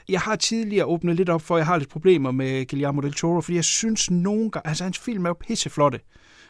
Jeg 0.10 0.20
har 0.22 0.36
tidligere 0.36 0.86
åbnet 0.86 1.16
lidt 1.16 1.30
op 1.30 1.42
for, 1.42 1.56
at 1.56 1.60
jeg 1.60 1.68
har 1.68 1.78
lidt 1.78 1.90
problemer 1.90 2.32
med 2.32 2.68
Guillermo 2.68 3.02
del 3.02 3.14
Toro, 3.14 3.42
fordi 3.42 3.56
jeg 3.56 3.64
synes 3.64 4.12
nogle 4.12 4.52
gange, 4.52 4.68
altså 4.68 4.84
hans 4.84 5.00
film 5.00 5.26
er 5.26 5.30
jo 5.30 5.34
pisseflotte. 5.34 6.00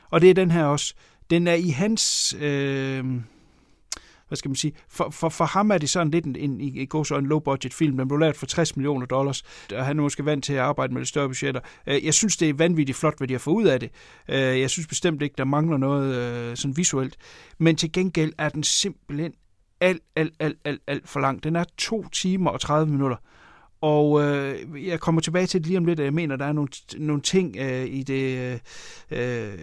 Og 0.10 0.22
det 0.22 0.30
er 0.30 0.34
den 0.34 0.52
her 0.52 0.66
også. 0.66 0.94
Den 1.30 1.48
er 1.48 1.54
i 1.54 1.70
hans, 1.70 2.36
øh, 2.40 3.06
hvad 4.34 4.38
skal 4.38 4.50
man 4.50 4.56
sige, 4.56 4.74
for, 4.90 5.10
for, 5.10 5.30
for 5.30 5.46
ham 5.46 5.72
er 5.72 5.78
det 5.78 5.90
sådan 5.90 6.12
lidt 6.12 6.26
en, 6.26 6.36
en, 6.36 6.62
en, 6.62 6.88
en, 6.94 7.18
en 7.18 7.26
low 7.26 7.40
budget 7.40 7.74
film. 7.74 7.98
Den 7.98 8.08
blev 8.08 8.20
lavet 8.20 8.36
for 8.36 8.46
60 8.46 8.76
millioner 8.76 9.06
dollars, 9.06 9.44
og 9.76 9.86
han 9.86 10.00
er 10.00 10.04
måske 10.04 10.26
vant 10.26 10.44
til 10.44 10.54
at 10.54 10.60
arbejde 10.60 10.94
med 10.94 11.02
de 11.02 11.06
større 11.06 11.28
budgetter. 11.28 11.62
Øh, 11.88 12.06
jeg 12.06 12.14
synes, 12.14 12.38
det 12.38 12.50
er 12.50 12.54
vanvittigt 12.54 12.98
flot, 12.98 13.18
hvad 13.18 13.28
de 13.28 13.34
har 13.34 13.40
fået 13.40 13.56
ud 13.56 13.66
af 13.66 13.80
det. 13.80 13.90
Øh, 14.30 14.60
jeg 14.60 14.70
synes 14.70 14.88
bestemt 14.88 15.22
ikke, 15.22 15.36
der 15.38 15.46
mangler 15.46 15.78
noget 15.78 16.16
øh, 16.16 16.58
sådan 16.58 16.78
visuelt. 16.78 17.18
Men 17.58 17.76
til 17.76 17.92
gengæld 17.92 18.34
er 18.38 18.50
den 18.50 18.64
simpelthen 18.64 19.34
alt, 19.82 20.02
alt, 20.16 20.34
alt, 20.40 20.58
alt, 20.66 20.82
alt 20.88 21.10
for 21.10 21.20
lang. 21.20 21.44
Den 21.44 21.56
er 21.56 21.64
to 21.78 22.10
timer 22.10 22.52
og 22.52 22.62
30 22.62 22.92
minutter. 22.92 23.18
Og 23.82 24.22
øh, 24.22 24.88
jeg 24.88 25.00
kommer 25.00 25.22
tilbage 25.22 25.48
til 25.48 25.60
det 25.60 25.68
lige 25.68 25.78
om 25.78 25.86
lidt, 25.86 26.00
at 26.00 26.06
jeg 26.06 26.14
mener, 26.14 26.36
der 26.36 26.46
er 26.46 26.54
nogle, 26.54 26.70
nogle 26.98 27.22
ting 27.22 27.58
øh, 27.58 27.86
i 27.86 28.04
det 28.04 28.60
øh, 29.12 29.58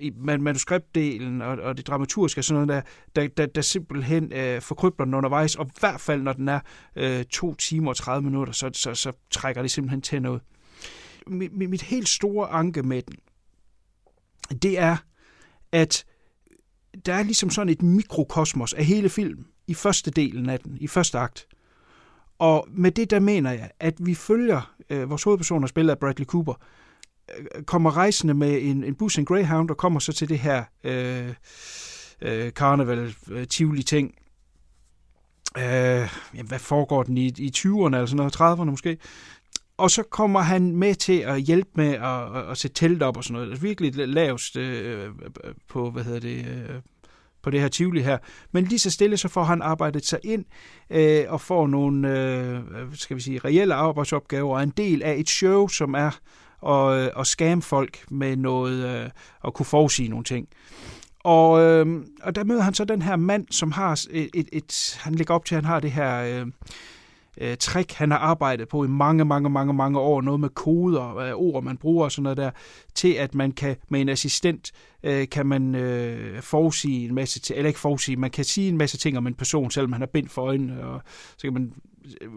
i 0.00 0.12
manuskriptdelen 0.38 1.42
og, 1.42 1.58
og 1.58 1.76
det 1.76 1.86
dramaturgiske 1.86 2.38
og 2.38 2.44
sådan 2.44 2.66
noget 2.66 2.84
der, 3.16 3.20
der, 3.22 3.28
der, 3.28 3.46
der 3.46 3.60
simpelthen 3.60 4.32
øh, 4.32 4.62
forkrybler 4.62 5.04
den 5.04 5.14
undervejs, 5.14 5.54
og 5.54 5.66
i 5.66 5.70
hvert 5.80 6.00
fald, 6.00 6.22
når 6.22 6.32
den 6.32 6.48
er 6.48 6.60
øh, 6.96 7.24
to 7.24 7.54
timer 7.54 7.90
og 7.90 7.96
30 7.96 8.24
minutter, 8.24 8.52
så, 8.52 8.70
så, 8.72 8.94
så 8.94 9.12
trækker 9.30 9.62
det 9.62 9.70
simpelthen 9.70 10.02
til 10.02 10.22
noget. 10.22 10.40
Mit, 11.26 11.52
mit, 11.52 11.70
mit 11.70 11.82
helt 11.82 12.08
store 12.08 12.48
anke 12.48 12.82
med 12.82 13.02
den, 13.02 13.16
det 14.62 14.78
er, 14.78 14.96
at 15.72 16.04
der 17.06 17.14
er 17.14 17.22
ligesom 17.22 17.50
sådan 17.50 17.68
et 17.68 17.82
mikrokosmos 17.82 18.72
af 18.72 18.84
hele 18.84 19.08
filmen 19.08 19.46
i 19.66 19.74
første 19.74 20.10
delen 20.10 20.50
af 20.50 20.60
den, 20.60 20.78
i 20.80 20.86
første 20.86 21.18
akt. 21.18 21.46
Og 22.38 22.68
med 22.70 22.90
det 22.90 23.10
der 23.10 23.20
mener 23.20 23.52
jeg, 23.52 23.70
at 23.80 23.94
vi 24.00 24.14
følger 24.14 24.74
øh, 24.90 25.10
vores 25.10 25.22
hovedpersoner, 25.22 25.66
spillet 25.66 25.90
af 25.90 25.98
Bradley 25.98 26.26
Cooper, 26.26 26.52
øh, 26.52 26.87
Øh, 27.38 27.62
kommer 27.62 27.96
rejsende 27.96 28.34
med 28.34 28.62
en, 28.62 28.84
en 28.84 28.94
bus, 28.94 29.18
en 29.18 29.24
Greyhound, 29.24 29.70
og 29.70 29.76
kommer 29.76 30.00
så 30.00 30.12
til 30.12 30.28
det 30.28 30.38
her 30.38 30.64
øh, 30.84 31.34
øh, 32.22 32.52
karneval, 32.52 33.14
øh, 33.30 33.46
tivoli 33.46 33.82
ting. 33.82 34.14
Øh, 35.58 35.62
jamen, 36.34 36.48
hvad 36.48 36.58
foregår 36.58 37.02
den 37.02 37.18
i, 37.18 37.26
i 37.26 37.52
20'erne 37.56 37.84
eller 37.84 38.06
sådan 38.06 38.16
noget, 38.16 38.40
30'erne 38.40 38.70
måske? 38.70 38.98
og 39.78 39.90
så 39.90 40.02
kommer 40.02 40.40
han 40.40 40.76
med 40.76 40.94
til 40.94 41.18
at 41.18 41.40
hjælpe 41.40 41.70
med 41.74 41.94
at, 41.94 42.36
at, 42.36 42.50
at 42.50 42.58
sætte 42.58 42.74
telt 42.74 43.02
op 43.02 43.16
og 43.16 43.24
sådan 43.24 43.34
noget. 43.34 43.48
Det 43.48 43.56
er 43.56 43.60
virkelig 43.60 44.08
lavest 44.08 44.56
øh, 44.56 45.10
på, 45.68 45.90
hvad 45.90 46.04
hedder 46.04 46.20
det, 46.20 46.46
øh, 46.46 46.80
på 47.42 47.50
det 47.50 47.60
her 47.60 47.68
Tivoli 47.68 48.02
her. 48.02 48.18
Men 48.52 48.64
lige 48.64 48.78
så 48.78 48.90
stille, 48.90 49.16
så 49.16 49.28
får 49.28 49.42
han 49.42 49.62
arbejdet 49.62 50.06
sig 50.06 50.18
ind 50.24 50.44
øh, 50.90 51.24
og 51.28 51.40
får 51.40 51.66
nogle, 51.66 52.20
øh, 52.20 52.60
skal 52.92 53.16
vi 53.16 53.22
sige, 53.22 53.38
reelle 53.38 53.74
arbejdsopgaver 53.74 54.56
og 54.56 54.62
en 54.62 54.72
del 54.76 55.02
af 55.02 55.14
et 55.18 55.28
show, 55.28 55.68
som 55.68 55.94
er 55.94 56.18
og, 56.60 56.98
øh, 56.98 57.10
og 57.14 57.26
skam 57.26 57.62
folk 57.62 58.04
med 58.10 58.36
noget, 58.36 59.04
øh, 59.44 59.52
kunne 59.52 59.66
forudsige 59.66 60.08
nogle 60.08 60.24
ting. 60.24 60.48
Og, 61.24 61.60
øh, 61.60 62.04
og 62.22 62.34
der 62.34 62.44
møder 62.44 62.62
han 62.62 62.74
så 62.74 62.84
den 62.84 63.02
her 63.02 63.16
mand, 63.16 63.46
som 63.50 63.72
har 63.72 63.92
et, 64.10 64.30
et, 64.34 64.48
et 64.52 64.98
han 65.00 65.14
ligger 65.14 65.34
op 65.34 65.44
til, 65.44 65.54
at 65.54 65.62
han 65.62 65.70
har 65.72 65.80
det 65.80 65.92
her... 65.92 66.40
Øh, 66.40 66.46
øh, 67.40 67.56
trick, 67.56 67.92
han 67.92 68.10
har 68.10 68.18
arbejdet 68.18 68.68
på 68.68 68.84
i 68.84 68.86
mange, 68.86 69.24
mange, 69.24 69.50
mange, 69.50 69.74
mange 69.74 69.98
år, 69.98 70.20
noget 70.20 70.40
med 70.40 70.48
koder, 70.48 71.16
øh, 71.16 71.32
ord, 71.34 71.62
man 71.62 71.76
bruger 71.76 72.04
og 72.04 72.12
sådan 72.12 72.22
noget 72.22 72.36
der, 72.36 72.50
til 72.94 73.12
at 73.12 73.34
man 73.34 73.52
kan, 73.52 73.76
med 73.88 74.00
en 74.00 74.08
assistent, 74.08 74.72
øh, 75.02 75.28
kan 75.28 75.46
man 75.46 75.74
øh, 75.74 76.42
forudsige 76.42 77.04
en 77.08 77.14
masse 77.14 77.54
eller 77.54 77.68
ikke 77.68 77.80
forudsige, 77.80 78.16
man 78.16 78.30
kan 78.30 78.44
sige 78.44 78.68
en 78.68 78.76
masse 78.76 78.98
ting 78.98 79.18
om 79.18 79.26
en 79.26 79.34
person, 79.34 79.70
selvom 79.70 79.92
han 79.92 80.02
har 80.02 80.06
bind 80.06 80.28
for 80.28 80.42
øjnene, 80.42 80.84
og 80.84 81.00
så 81.36 81.42
kan 81.42 81.52
man 81.52 81.72
Øh, 82.20 82.30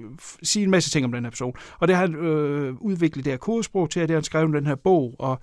sige 0.44 0.64
en 0.64 0.72
masse 0.72 0.90
ting 0.90 1.06
om 1.06 1.12
den 1.12 1.24
her 1.24 1.30
person. 1.30 1.54
Og 1.80 1.88
det 1.88 1.96
har 1.96 2.02
han 2.06 2.16
øh, 2.16 2.76
udviklet 2.82 3.26
det 3.26 3.34
her 3.34 3.38
kodesprog 3.38 3.90
til, 3.90 4.02
og 4.02 4.08
det 4.08 4.14
har 4.14 4.20
han 4.20 4.24
skrevet 4.24 4.54
den 4.54 4.68
her 4.68 4.76
bog, 4.76 5.16
og 5.20 5.40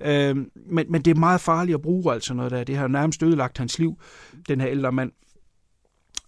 øh, 0.00 0.36
men, 0.70 0.86
men 0.88 1.02
det 1.02 1.10
er 1.10 1.20
meget 1.20 1.40
farligt 1.40 1.74
at 1.74 1.82
bruge 1.82 2.12
altså 2.12 2.34
noget 2.34 2.50
der. 2.50 2.64
Det 2.64 2.76
har 2.76 2.88
nærmest 2.88 3.22
ødelagt 3.22 3.58
hans 3.58 3.78
liv, 3.78 3.98
den 4.48 4.60
her 4.60 4.68
ældre 4.70 4.92
mand. 4.92 5.12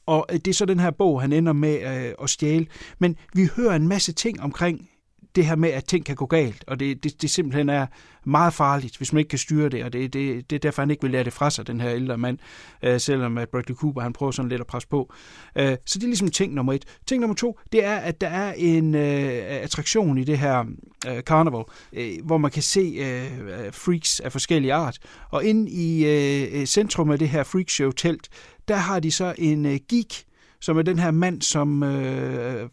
Og 0.07 0.27
øh, 0.33 0.37
det 0.37 0.49
er 0.49 0.55
så 0.55 0.65
den 0.65 0.81
her 0.81 0.91
bog, 0.91 1.21
han 1.21 1.33
ender 1.33 1.53
med 1.53 2.07
øh, 2.07 2.15
at 2.23 2.31
stjæle. 2.31 2.67
Men 2.99 3.17
vi 3.35 3.49
hører 3.57 3.77
en 3.77 3.89
masse 3.89 4.13
ting 4.13 4.41
omkring 4.41 4.90
det 5.35 5.47
her 5.47 5.57
med, 5.57 5.69
at 5.69 5.85
ting 5.85 6.07
kan 6.07 6.17
gå 6.17 6.27
galt, 6.27 6.65
og 6.67 6.81
det, 6.81 7.05
det, 7.05 7.23
det 7.23 7.31
simpelthen 7.31 7.69
er 7.69 7.87
meget 8.25 8.55
farligt, 8.55 8.97
hvis 8.97 9.13
man 9.13 9.19
ikke 9.19 9.29
kan 9.29 9.39
styre 9.39 9.69
det, 9.69 9.85
og 9.85 9.93
det, 9.93 10.13
det, 10.13 10.51
det 10.51 10.57
er 10.57 10.61
derfor, 10.61 10.83
han 10.83 10.91
ikke 10.91 11.03
vil 11.03 11.11
lære 11.11 11.25
det 11.25 11.33
fra 11.33 11.51
sig, 11.51 11.67
den 11.67 11.81
her 11.81 11.91
ældre 11.91 12.19
mand, 12.19 12.39
øh, 12.83 13.01
selvom 13.01 13.39
at 13.39 13.49
Bradley 13.49 13.75
Cooper, 13.77 14.01
han 14.01 14.13
prøver 14.13 14.33
sådan 14.33 14.49
lidt 14.49 14.61
at 14.61 14.67
presse 14.67 14.89
på. 14.89 15.13
Øh, 15.57 15.77
så 15.87 15.99
det 15.99 16.03
er 16.03 16.09
ligesom 16.09 16.31
ting 16.31 16.55
nummer 16.55 16.73
et. 16.73 16.85
Ting 17.07 17.21
nummer 17.21 17.35
to, 17.35 17.59
det 17.73 17.85
er, 17.85 17.97
at 17.97 18.21
der 18.21 18.29
er 18.29 18.53
en 18.53 18.95
øh, 18.95 19.33
attraktion 19.47 20.19
i 20.19 20.25
det 20.25 20.39
her 20.39 20.65
øh, 21.09 21.21
carnival, 21.23 21.65
øh, 21.93 22.11
hvor 22.25 22.39
man 22.39 22.51
kan 22.51 22.63
se 22.63 22.81
øh, 22.81 23.65
øh 23.65 23.73
freaks 23.73 24.21
af 24.21 24.33
forskellige 24.33 24.75
art, 24.75 24.99
og 25.31 25.45
inde 25.45 25.71
i 25.71 26.07
øh, 26.07 26.61
øh, 26.61 26.67
centrum 26.67 27.11
af 27.11 27.19
det 27.19 27.29
her 27.29 27.43
freakshow-telt, 27.43 28.29
der 28.69 28.77
har 28.77 29.01
de 29.01 29.11
så 29.11 29.35
en 29.39 29.67
øh, 29.67 29.79
geek, 29.89 30.25
som 30.61 30.79
er 30.79 30.83
den 30.83 30.99
her 30.99 31.11
mand, 31.11 31.43
som 31.43 31.83
øh, 31.83 32.63
øh 32.63 32.69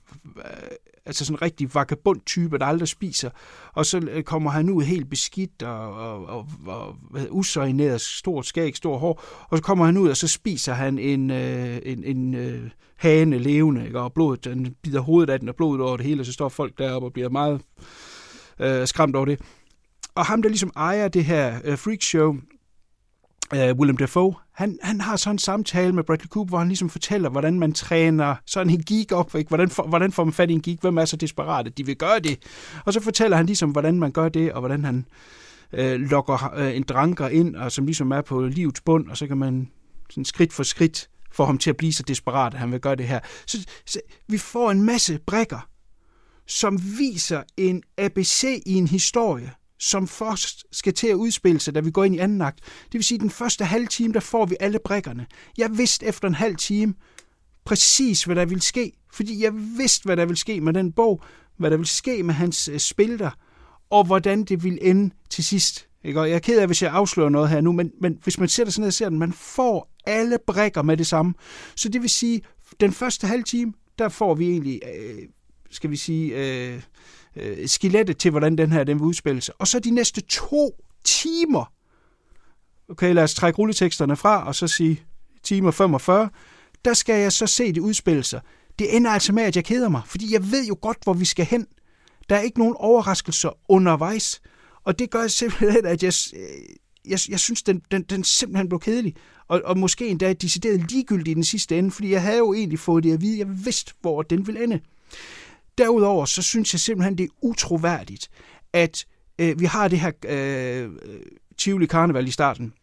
altså 1.08 1.26
sådan 1.26 1.36
en 1.36 1.42
rigtig 1.42 1.76
vagabond 1.76 2.22
type, 2.26 2.58
der 2.58 2.66
aldrig 2.66 2.88
spiser. 2.88 3.30
Og 3.74 3.86
så 3.86 3.98
øh, 4.12 4.24
kommer 4.24 4.52
han 4.52 4.70
ud 4.70 4.84
helt 4.84 5.10
beskidt 5.10 5.64
og, 5.64 5.94
og, 5.94 6.26
og, 6.26 6.48
og 6.68 6.96
usøjneret, 7.30 8.02
stort 8.02 8.46
skæg, 8.46 8.76
stor 8.76 8.98
hår. 8.98 9.24
Og 9.50 9.58
så 9.58 9.64
kommer 9.64 9.86
han 9.86 9.98
ud, 9.98 10.10
og 10.10 10.18
så 10.18 10.28
spiser 10.28 10.74
han 10.74 11.00
en, 11.00 11.32
øh, 11.32 11.80
en, 11.86 12.04
en 12.04 12.36
øh, 12.36 12.70
hane 12.96 13.38
levende, 13.38 13.86
ikke? 13.86 14.00
og 14.00 14.14
blodet, 14.14 14.44
den 14.44 14.76
bider 14.84 15.00
hovedet 15.00 15.30
af 15.30 15.40
den, 15.40 15.50
og 15.50 15.56
blodet 15.56 15.82
over 15.82 15.98
det 15.98 16.06
hele, 16.06 16.22
og 16.22 16.26
så 16.26 16.34
står 16.34 16.50
folk 16.50 16.78
deroppe 16.78 17.08
og 17.08 17.14
bliver 17.14 17.30
meget 17.30 17.62
øh, 18.60 18.88
skræmt 18.88 19.16
over 19.16 19.26
det. 19.26 19.40
Og 20.16 20.26
ham, 20.26 20.42
der 20.42 20.50
ligesom 20.50 20.72
ejer 20.76 21.08
det 21.08 21.26
her 21.26 21.60
øh, 21.64 21.78
freakshow, 21.78 22.36
øh, 23.54 23.76
William 23.76 23.98
Dafoe, 23.98 24.34
han, 24.58 24.80
han 24.82 25.02
har 25.02 25.16
sådan 25.16 25.36
en 25.36 25.40
samtale 25.40 25.94
med 25.94 26.04
Bradley 26.04 26.28
Cooper, 26.28 26.50
hvor 26.50 26.58
han 26.58 26.68
ligesom 26.68 26.90
fortæller, 26.90 27.30
hvordan 27.30 27.60
man 27.60 27.74
træner 27.74 28.36
sådan 28.46 28.70
en 28.70 28.84
geek 28.84 29.12
op. 29.12 29.36
Ikke? 29.36 29.48
Hvordan, 29.48 29.70
for, 29.70 29.84
hvordan 29.84 30.12
får 30.12 30.24
man 30.24 30.34
fat 30.34 30.50
i 30.50 30.54
en 30.54 30.62
geek? 30.62 30.82
Hvem 30.82 30.98
er 30.98 31.06
så 31.06 31.16
desperat, 31.16 31.68
at 31.68 31.78
de 31.78 31.86
vil 31.86 31.96
gøre 31.96 32.20
det? 32.20 32.40
Og 32.86 32.94
så 32.94 33.00
fortæller 33.00 33.38
han 33.38 33.46
ligesom, 33.46 33.72
hvordan 33.72 34.00
man 34.00 34.12
gør 34.12 34.30
det, 34.30 34.54
og 34.54 34.60
hvordan 34.60 34.86
han 34.86 35.06
øh, 35.74 36.00
lokker 36.00 36.54
øh, 36.56 36.76
en 36.76 36.84
dranker 36.84 37.28
ind, 37.28 37.56
og 37.56 37.72
som 37.72 37.86
ligesom 37.86 38.12
er 38.12 38.22
på 38.22 38.42
livets 38.42 38.82
bund, 38.82 39.10
og 39.10 39.18
så 39.18 39.28
kan 39.28 39.38
man 39.38 39.72
sådan 40.10 40.26
skridt 40.26 40.54
for 40.54 40.64
skridt 40.64 41.10
få 41.32 41.46
ham 41.46 41.58
til 41.58 41.70
at 41.70 41.78
blive 41.78 41.94
så 41.94 42.04
desperat, 42.04 42.54
at 42.54 42.60
han 42.60 42.72
vil 42.72 42.80
gøre 42.80 42.96
det 42.96 43.08
her. 43.08 43.20
Så, 43.46 43.66
så 43.86 44.00
vi 44.28 44.38
får 44.38 44.72
en 44.72 44.84
masse 44.84 45.20
brækker, 45.26 45.70
som 46.48 46.80
viser 47.00 47.44
en 47.58 47.84
ABC 47.98 48.44
i 48.66 48.74
en 48.74 48.88
historie, 48.88 49.52
som 49.80 50.08
først 50.08 50.66
skal 50.72 50.94
til 50.94 51.08
at 51.08 51.14
udspille 51.14 51.60
sig, 51.60 51.76
da 51.76 51.80
vi 51.80 51.92
går 51.92 52.04
ind 52.04 52.16
i 52.16 52.20
anden 52.20 52.42
akt. 52.42 52.60
Det 52.86 52.94
vil 52.94 53.04
sige, 53.04 53.16
at 53.16 53.22
den 53.22 53.30
første 53.30 53.66
halve 53.66 53.88
time, 53.88 54.14
der 54.14 54.20
får 54.20 54.46
vi 54.46 54.56
alle 54.60 54.80
brækkerne. 54.86 55.26
Jeg 55.58 55.78
vidste 55.78 56.06
efter 56.06 56.28
en 56.28 56.34
halv 56.34 56.56
time 56.56 56.94
præcis, 57.66 58.24
hvad 58.24 58.36
der 58.36 58.46
ville 58.46 58.62
ske, 58.62 58.92
fordi 59.14 59.44
jeg 59.44 59.54
vidste, 59.54 60.06
hvad 60.06 60.18
der 60.18 60.26
ville 60.26 60.38
ske 60.38 60.62
med 60.62 60.74
den 60.74 60.92
bog, 60.92 61.22
hvad 61.58 61.72
der 61.72 61.78
ville 61.78 61.88
ske 61.88 62.24
med 62.24 62.34
hans 62.34 62.68
øh, 62.68 62.80
spil 62.80 63.20
der, 63.20 63.32
og 63.90 64.04
hvordan 64.06 64.44
det 64.44 64.64
ville 64.64 64.84
ende 64.84 65.14
til 65.30 65.44
sidst. 65.44 65.88
Ikke? 66.04 66.20
Og 66.20 66.30
jeg 66.30 66.36
er 66.36 66.40
ked 66.40 66.60
af, 66.60 66.68
hvis 66.68 66.82
jeg 66.82 66.92
afslører 66.92 67.30
noget 67.30 67.50
her 67.50 67.62
nu, 67.62 67.72
men, 67.72 67.92
men 68.02 68.20
hvis 68.24 68.40
man 68.40 68.50
sætter 68.50 68.72
sig 68.72 68.82
ned 68.82 68.88
og 68.88 68.94
ser 68.94 69.10
den, 69.10 69.20
man 69.20 69.34
får 69.34 69.94
alle 70.06 70.38
brækker 70.48 70.82
med 70.82 70.98
det 70.98 71.08
samme. 71.08 71.34
Så 71.76 71.90
det 71.90 72.02
vil 72.02 72.10
sige, 72.10 72.42
den 72.80 72.92
første 72.92 73.28
halve 73.28 73.44
time, 73.44 73.74
der 74.00 74.10
får 74.10 74.36
vi 74.36 74.50
egentlig, 74.50 74.82
øh, 74.96 75.24
skal 75.70 75.92
vi 75.92 75.96
sige, 75.96 76.36
øh, 76.36 76.82
øh, 77.40 77.68
skelettet 77.68 78.18
til, 78.18 78.32
hvordan 78.32 78.58
den 78.58 78.72
her 78.72 78.84
den 78.84 79.00
vil 79.00 79.06
udspille 79.06 79.42
sig. 79.42 79.54
Og 79.60 79.68
så 79.68 79.80
de 79.80 79.92
næste 79.92 80.22
to 80.22 80.84
timer, 81.04 81.74
okay, 82.90 83.14
lad 83.14 83.24
os 83.24 83.34
trække 83.34 83.58
rulleteksterne 83.58 84.16
fra, 84.16 84.48
og 84.48 84.56
så 84.56 84.68
sige 84.68 85.04
timer 85.44 85.72
45, 85.72 86.30
der 86.86 86.94
skal 86.94 87.22
jeg 87.22 87.32
så 87.32 87.48
se 87.48 87.74
det 87.74 87.82
udspille 87.82 88.24
sig. 88.24 88.42
Det 88.80 88.96
ender 88.96 89.12
altså 89.12 89.34
med, 89.34 89.44
at 89.44 89.56
jeg 89.56 89.66
keder 89.66 89.90
mig, 89.90 90.02
fordi 90.06 90.34
jeg 90.34 90.52
ved 90.52 90.66
jo 90.68 90.78
godt, 90.82 90.98
hvor 91.04 91.14
vi 91.14 91.26
skal 91.26 91.46
hen. 91.46 91.68
Der 92.30 92.36
er 92.36 92.42
ikke 92.42 92.60
nogen 92.60 92.76
overraskelser 92.78 93.50
undervejs, 93.70 94.42
og 94.84 95.00
det 95.00 95.10
gør 95.10 95.28
simpelthen, 95.28 95.86
at 95.86 96.04
jeg, 96.04 96.14
øh, 96.34 96.76
jeg, 97.06 97.20
jeg 97.30 97.40
synes, 97.40 97.64
den, 97.64 97.82
den, 97.92 98.04
den 98.04 98.24
simpelthen 98.24 98.70
blev 98.70 98.80
kedelig. 98.80 99.16
Og, 99.48 99.62
og 99.66 99.78
måske 99.78 100.08
endda 100.08 100.34
decideret 100.34 100.92
ligegyldig 100.92 101.32
i 101.32 101.34
den 101.34 101.44
sidste 101.44 101.78
ende, 101.78 101.92
fordi 101.92 102.12
jeg 102.12 102.22
havde 102.22 102.38
jo 102.38 102.54
egentlig 102.54 102.80
fået 102.80 103.04
det 103.04 103.14
at 103.14 103.22
vide, 103.22 103.40
jeg 103.40 103.66
vidste, 103.66 103.94
hvor 104.02 104.22
den 104.22 104.48
ville 104.48 104.64
ende. 104.64 104.80
Derudover 105.78 106.26
så 106.26 106.42
synes 106.42 106.74
jeg 106.74 106.80
simpelthen, 106.80 107.18
det 107.18 107.24
er 107.24 107.36
utroværdigt, 107.42 108.30
at 108.74 109.06
øh, 109.40 109.60
vi 109.60 109.66
har 109.66 109.88
det 109.88 110.00
her 110.00 110.12
øh, 110.26 110.92
Tivoli 111.58 111.86
Karneval 111.86 112.28
i 112.28 112.32
starten, 112.32 112.74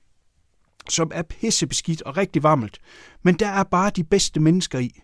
som 0.89 1.11
er 1.15 1.23
pissebeskidt 1.23 2.03
og 2.03 2.17
rigtig 2.17 2.43
varmt. 2.43 2.79
Men 3.23 3.35
der 3.35 3.49
er 3.49 3.63
bare 3.63 3.91
de 3.91 4.05
bedste 4.05 4.41
mennesker 4.41 4.79
i. 4.79 5.01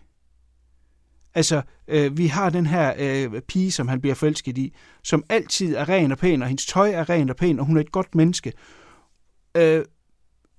Altså, 1.33 1.61
øh, 1.87 2.17
vi 2.17 2.27
har 2.27 2.49
den 2.49 2.65
her 2.65 2.93
øh, 2.97 3.41
pige, 3.41 3.71
som 3.71 3.87
han 3.87 4.01
bliver 4.01 4.15
forelsket 4.15 4.57
i, 4.57 4.73
som 5.03 5.23
altid 5.29 5.75
er 5.75 5.89
ren 5.89 6.11
og 6.11 6.17
pæn, 6.17 6.41
og 6.41 6.47
hendes 6.47 6.65
tøj 6.65 6.91
er 6.91 7.09
ren 7.09 7.29
og 7.29 7.35
pæn, 7.35 7.59
og 7.59 7.65
hun 7.65 7.77
er 7.77 7.81
et 7.81 7.91
godt 7.91 8.15
menneske. 8.15 8.53
Øh, 9.57 9.85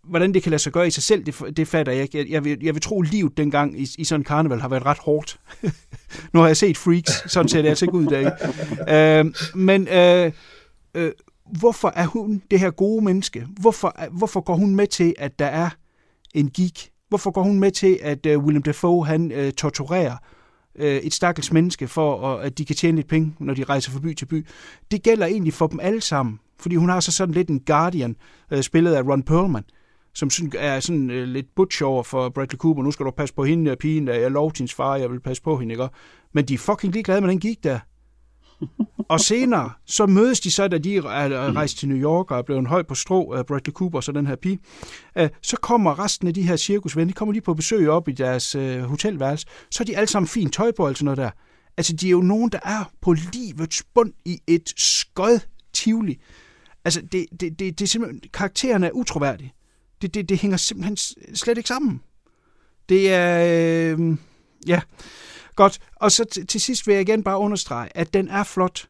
hvordan 0.08 0.34
det 0.34 0.42
kan 0.42 0.50
lade 0.50 0.62
sig 0.62 0.72
gøre 0.72 0.86
i 0.86 0.90
sig 0.90 1.02
selv, 1.02 1.24
det, 1.26 1.56
det 1.56 1.68
fatter 1.68 1.92
jeg 1.92 2.02
ikke. 2.02 2.18
Jeg, 2.18 2.30
jeg, 2.30 2.44
vil, 2.44 2.58
jeg 2.62 2.74
vil 2.74 2.82
tro, 2.82 3.02
at 3.02 3.10
livet 3.10 3.36
dengang 3.36 3.80
i, 3.80 3.88
i 3.98 4.04
sådan 4.04 4.20
en 4.20 4.24
karneval 4.24 4.60
har 4.60 4.68
været 4.68 4.86
ret 4.86 4.98
hårdt. 4.98 5.40
nu 6.32 6.40
har 6.40 6.46
jeg 6.46 6.56
set 6.56 6.78
Freaks, 6.78 7.32
sådan 7.32 7.48
ser 7.48 7.62
det 7.62 7.68
altså 7.68 7.84
ikke 7.84 7.94
ud 7.94 8.04
i 8.04 8.08
dag. 8.08 8.32
Øh, 8.88 9.34
men 9.54 9.88
øh, 9.88 10.32
øh, 10.94 11.12
hvorfor 11.58 11.92
er 11.96 12.06
hun 12.06 12.42
det 12.50 12.60
her 12.60 12.70
gode 12.70 13.04
menneske? 13.04 13.46
Hvorfor, 13.60 13.96
hvorfor 14.10 14.40
går 14.40 14.54
hun 14.54 14.76
med 14.76 14.86
til, 14.86 15.14
at 15.18 15.38
der 15.38 15.46
er 15.46 15.70
en 16.34 16.50
geek? 16.50 16.88
Hvorfor 17.08 17.30
går 17.30 17.42
hun 17.42 17.60
med 17.60 17.70
til, 17.70 17.98
at 18.02 18.26
øh, 18.26 18.38
William 18.38 18.62
Dafoe 18.62 19.06
han 19.06 19.32
øh, 19.32 19.52
torturerer 19.52 20.16
øh, 20.76 20.96
et 20.96 21.14
stakkels 21.14 21.52
menneske 21.52 21.88
for, 21.88 22.36
at 22.36 22.58
de 22.58 22.64
kan 22.64 22.76
tjene 22.76 22.96
lidt 22.96 23.08
penge, 23.08 23.34
når 23.38 23.54
de 23.54 23.64
rejser 23.64 23.92
fra 23.92 24.00
by 24.00 24.14
til 24.14 24.26
by? 24.26 24.46
Det 24.90 25.02
gælder 25.02 25.26
egentlig 25.26 25.54
for 25.54 25.66
dem 25.66 25.80
alle 25.80 26.00
sammen, 26.00 26.38
fordi 26.60 26.76
hun 26.76 26.88
har 26.88 27.00
så 27.00 27.12
sådan 27.12 27.34
lidt 27.34 27.48
en 27.48 27.60
guardian, 27.60 28.16
øh, 28.50 28.62
spillet 28.62 28.94
af 28.94 29.02
Ron 29.02 29.22
Perlman, 29.22 29.64
som 30.14 30.30
er 30.58 30.80
sådan 30.80 31.10
uh, 31.10 31.16
lidt 31.16 31.46
butch 31.56 31.82
over 31.84 32.02
for 32.02 32.28
Bradley 32.28 32.58
Cooper. 32.58 32.82
Nu 32.82 32.90
skal 32.90 33.06
du 33.06 33.10
passe 33.10 33.34
på 33.34 33.44
hende 33.44 33.70
og 33.70 33.78
pigen, 33.78 34.06
der 34.06 34.14
jeg 34.14 34.30
lov 34.30 34.52
til 34.52 34.62
hendes 34.62 34.74
far, 34.74 34.96
jeg 34.96 35.10
vil 35.10 35.20
passe 35.20 35.42
på 35.42 35.56
hende, 35.56 35.72
ikke? 35.72 35.88
Men 36.32 36.44
de 36.44 36.54
er 36.54 36.58
fucking 36.58 36.92
ligeglade 36.92 37.20
med 37.20 37.28
den 37.28 37.40
gik 37.40 37.64
der. 37.64 37.78
og 39.08 39.20
senere, 39.20 39.70
så 39.86 40.06
mødes 40.06 40.40
de 40.40 40.50
så, 40.50 40.68
da 40.68 40.78
de 40.78 40.96
er 40.96 41.02
rejst 41.52 41.78
til 41.78 41.88
New 41.88 41.98
York 41.98 42.30
og 42.30 42.38
er 42.38 42.42
blevet 42.42 42.66
høj 42.66 42.82
på 42.82 42.94
strå 42.94 43.32
af 43.32 43.46
Bradley 43.46 43.72
Cooper 43.72 43.98
og 43.98 44.04
så 44.04 44.12
den 44.12 44.26
her 44.26 44.36
pige. 44.36 44.58
Så 45.42 45.56
kommer 45.62 46.04
resten 46.04 46.28
af 46.28 46.34
de 46.34 46.42
her 46.42 46.56
cirkusvenner, 46.56 47.06
de 47.06 47.12
kommer 47.12 47.32
lige 47.32 47.42
på 47.42 47.54
besøg 47.54 47.88
op 47.88 48.08
i 48.08 48.12
deres 48.12 48.52
hotelværelse, 48.84 49.46
så 49.70 49.82
er 49.82 49.84
de 49.84 49.96
alle 49.96 50.06
sammen 50.06 50.28
fint 50.28 50.54
tøj 50.54 50.72
på 50.76 50.94
sådan 50.94 51.04
noget 51.04 51.18
der. 51.18 51.30
Altså, 51.76 51.92
de 51.96 52.06
er 52.06 52.10
jo 52.10 52.20
nogen, 52.20 52.50
der 52.52 52.58
er 52.64 52.90
på 53.00 53.12
livets 53.12 53.82
bund 53.94 54.12
i 54.24 54.38
et 54.46 54.72
skød 54.76 55.40
tivoli. 55.72 56.20
Altså, 56.84 57.00
det, 57.12 57.26
det, 57.40 57.58
det, 57.58 57.78
det 57.78 57.80
er 57.80 57.86
simpelthen, 57.86 58.20
karakteren 58.32 58.84
er 58.84 58.90
utroværdig. 58.90 59.52
Det, 60.02 60.14
det, 60.14 60.28
det 60.28 60.38
hænger 60.38 60.56
simpelthen 60.56 60.96
slet 61.34 61.56
ikke 61.58 61.68
sammen. 61.68 62.00
Det 62.88 63.12
er, 63.12 63.96
øh, 63.98 64.16
ja, 64.66 64.80
godt. 65.56 65.78
Og 65.96 66.12
så 66.12 66.24
til, 66.24 66.46
til 66.46 66.60
sidst 66.60 66.86
vil 66.86 66.92
jeg 66.92 67.02
igen 67.02 67.22
bare 67.22 67.38
understrege, 67.38 67.96
at 67.96 68.14
den 68.14 68.28
er 68.28 68.44
flot. 68.44 68.88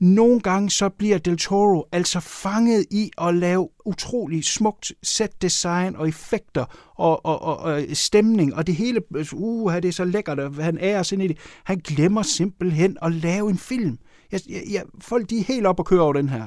nogle 0.00 0.40
gange 0.40 0.70
så 0.70 0.88
bliver 0.88 1.18
Del 1.18 1.38
Toro 1.38 1.88
altså 1.92 2.20
fanget 2.20 2.86
i 2.90 3.10
at 3.18 3.34
lave 3.34 3.68
utrolig 3.84 4.44
smukt 4.44 4.92
set 5.02 5.42
design 5.42 5.96
og 5.96 6.08
effekter 6.08 6.92
og, 6.94 7.24
og, 7.24 7.42
og, 7.42 7.56
og 7.56 7.82
stemning, 7.92 8.54
og 8.54 8.66
det 8.66 8.76
hele, 8.76 9.00
uh, 9.34 9.74
det 9.74 9.84
er 9.84 9.92
så 9.92 10.04
lækkert, 10.04 10.40
og 10.40 10.54
han 10.54 10.78
ærer 10.80 11.02
sig 11.02 11.16
ind 11.16 11.22
i 11.22 11.28
det. 11.28 11.38
Han 11.64 11.78
glemmer 11.78 12.22
simpelthen 12.22 12.96
at 13.02 13.12
lave 13.12 13.50
en 13.50 13.58
film. 13.58 13.98
Jeg, 14.32 14.40
jeg, 14.48 14.62
jeg, 14.70 14.82
folk 15.00 15.30
de 15.30 15.38
er 15.38 15.44
helt 15.44 15.66
op 15.66 15.78
og 15.78 15.86
kører 15.86 16.02
over 16.02 16.12
den 16.12 16.28
her. 16.28 16.46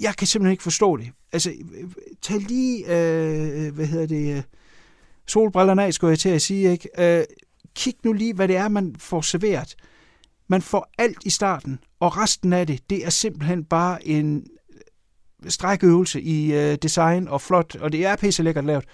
Jeg 0.00 0.16
kan 0.16 0.26
simpelthen 0.26 0.52
ikke 0.52 0.62
forstå 0.62 0.96
det. 0.96 1.10
Altså, 1.32 1.50
øh, 1.50 1.80
øh, 1.80 1.90
tag 2.22 2.38
lige, 2.38 2.84
øh, 2.86 3.66
øh, 3.66 3.74
hvad 3.74 3.86
hedder 3.86 4.06
det, 4.06 4.36
øh, 4.36 4.42
solbrillerne 5.26 5.84
af, 5.84 5.94
skulle 5.94 6.10
jeg 6.10 6.18
til 6.18 6.28
at 6.28 6.42
sige, 6.42 6.72
ikke? 6.72 7.18
Øh, 7.18 7.24
kig 7.74 7.94
nu 8.04 8.12
lige, 8.12 8.34
hvad 8.34 8.48
det 8.48 8.56
er, 8.56 8.68
man 8.68 8.96
får 8.98 9.20
serveret. 9.20 9.76
Man 10.48 10.62
får 10.62 10.90
alt 10.98 11.18
i 11.24 11.30
starten, 11.30 11.78
og 12.00 12.16
resten 12.16 12.52
af 12.52 12.66
det, 12.66 12.90
det 12.90 13.06
er 13.06 13.10
simpelthen 13.10 13.64
bare 13.64 14.08
en 14.08 14.46
strækøvelse 15.48 16.22
i 16.22 16.52
øh, 16.52 16.78
design 16.82 17.28
og 17.28 17.40
flot, 17.40 17.76
og 17.76 17.92
det 17.92 18.06
er 18.06 18.16
pisse 18.16 18.42
lækkert 18.42 18.64
lavet. 18.64 18.84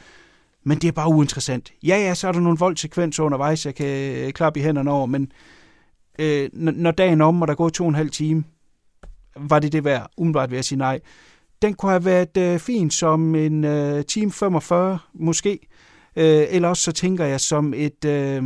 Men 0.63 0.79
det 0.79 0.89
er 0.89 0.93
bare 0.93 1.09
uinteressant. 1.09 1.73
Ja, 1.83 1.97
ja, 1.97 2.15
så 2.15 2.29
er 2.29 2.33
der 2.33 2.41
nogle 2.41 2.59
voldsekvenser 2.59 3.23
undervejs, 3.23 3.67
jeg 3.67 3.75
kan 3.75 4.33
klappe 4.33 4.61
i 4.61 4.63
hænderne 4.63 4.91
over, 4.91 5.07
men 5.07 5.33
øh, 6.19 6.51
når 6.53 6.91
dagen 6.91 7.21
om, 7.21 7.43
og 7.43 7.49
der 7.49 7.55
går 7.55 7.69
to 7.69 7.85
og 7.85 7.89
en 7.89 7.95
halv 7.95 8.11
time, 8.11 8.45
var 9.37 9.59
det 9.59 9.73
det 9.73 9.85
værd? 9.85 10.11
Umiddelbart 10.17 10.51
vil 10.51 10.57
jeg 10.57 10.65
sige 10.65 10.79
nej. 10.79 11.01
Den 11.65 11.75
kunne 11.75 11.91
have 11.91 12.05
været 12.05 12.37
øh, 12.37 12.59
fin 12.59 12.91
som 12.91 13.35
en 13.35 13.65
øh, 13.65 14.05
time 14.05 14.33
45, 14.33 14.99
måske. 15.15 15.59
Øh, 16.17 16.47
eller 16.51 16.69
også 16.69 16.83
så 16.83 16.93
tænker 16.93 17.25
jeg 17.25 17.41
som 17.41 17.75
et... 17.77 18.05
Øh, 18.05 18.45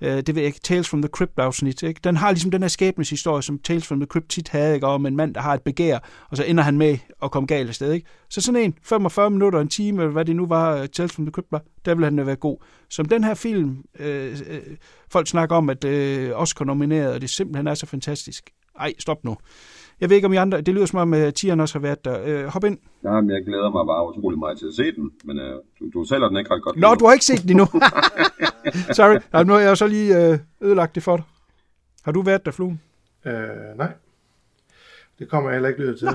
øh, 0.00 0.16
det 0.16 0.34
ved 0.34 0.42
jeg 0.42 0.46
ikke, 0.46 0.60
Tales 0.60 0.88
from 0.88 1.02
the 1.02 1.08
Crypt-afsnit. 1.08 1.82
Ikke? 1.82 2.00
Den 2.04 2.16
har 2.16 2.30
ligesom 2.30 2.50
den 2.50 2.62
her 2.62 2.68
skæbneshistorie, 2.68 3.42
som 3.42 3.58
Tales 3.58 3.86
from 3.86 4.00
the 4.00 4.06
Crypt 4.06 4.28
tit 4.28 4.48
havde, 4.48 4.74
ikke? 4.74 4.86
om 4.86 5.06
en 5.06 5.16
mand, 5.16 5.34
der 5.34 5.40
har 5.40 5.54
et 5.54 5.62
begær, 5.62 5.98
og 6.30 6.36
så 6.36 6.44
ender 6.44 6.62
han 6.64 6.78
med 6.78 6.98
at 7.22 7.30
komme 7.30 7.46
galt 7.46 7.68
afsted. 7.68 7.92
Ikke? 7.92 8.06
Så 8.28 8.40
sådan 8.40 8.60
en, 8.60 8.74
45 8.82 9.30
minutter, 9.30 9.60
en 9.60 9.68
time, 9.68 10.02
eller 10.02 10.12
hvad 10.12 10.24
det 10.24 10.36
nu 10.36 10.46
var, 10.46 10.76
øh, 10.76 10.88
Tales 10.88 11.12
from 11.12 11.24
the 11.26 11.32
Crypt 11.32 11.52
var, 11.52 11.62
der 11.84 11.94
ville 11.94 12.04
han 12.04 12.26
være 12.26 12.36
god. 12.36 12.56
Som 12.88 13.06
den 13.06 13.24
her 13.24 13.34
film, 13.34 13.84
øh, 13.98 14.38
øh, 14.48 14.60
folk 15.10 15.28
snakker 15.28 15.56
om, 15.56 15.70
at 15.70 15.84
øh, 15.84 16.30
Oscar 16.34 16.64
nomineret, 16.64 17.14
og 17.14 17.20
det 17.20 17.30
simpelthen 17.30 17.66
er 17.66 17.74
så 17.74 17.86
fantastisk. 17.86 18.50
Ej, 18.80 18.92
stop 18.98 19.24
nu. 19.24 19.36
Jeg 20.00 20.08
ved 20.08 20.16
ikke, 20.16 20.26
om 20.26 20.32
I 20.32 20.36
andre... 20.36 20.60
Det 20.60 20.74
lyder 20.74 20.86
som 20.86 20.98
om, 20.98 21.14
at 21.14 21.34
Tieren 21.34 21.60
også 21.60 21.74
har 21.74 21.80
været 21.80 22.04
der. 22.04 22.22
Øh, 22.24 22.44
hop 22.44 22.64
ind. 22.64 22.78
Ja, 23.04 23.20
men 23.20 23.30
jeg 23.30 23.44
glæder 23.44 23.70
mig 23.70 23.86
bare 23.86 24.08
utrolig 24.08 24.38
meget 24.38 24.58
til 24.58 24.66
at 24.66 24.74
se 24.74 24.92
den. 24.92 25.10
Men 25.24 25.38
øh, 25.38 25.54
du, 25.80 25.90
du 25.94 26.04
sælger 26.04 26.28
den 26.28 26.36
ikke 26.36 26.54
ret 26.54 26.62
godt. 26.62 26.76
Nå, 26.76 26.94
du 26.94 27.06
har 27.06 27.12
ikke 27.12 27.24
set 27.24 27.42
den 27.42 27.50
endnu. 27.50 27.66
Sorry. 28.96 29.20
Ja, 29.34 29.42
nu 29.42 29.52
har 29.52 29.60
jeg 29.60 29.76
så 29.76 29.86
lige 29.86 30.32
øh, 30.32 30.38
ødelagt 30.60 30.94
det 30.94 31.02
for 31.02 31.16
dig. 31.16 31.24
Har 32.02 32.12
du 32.12 32.22
været 32.22 32.44
der, 32.44 32.50
Fluen? 32.50 32.80
Øh, 33.26 33.32
nej. 33.76 33.92
Det 35.18 35.28
kommer 35.28 35.50
jeg 35.50 35.56
heller 35.56 35.68
ikke 35.68 35.80
lyde 35.80 35.96
til. 35.98 36.06
Nå. 36.06 36.12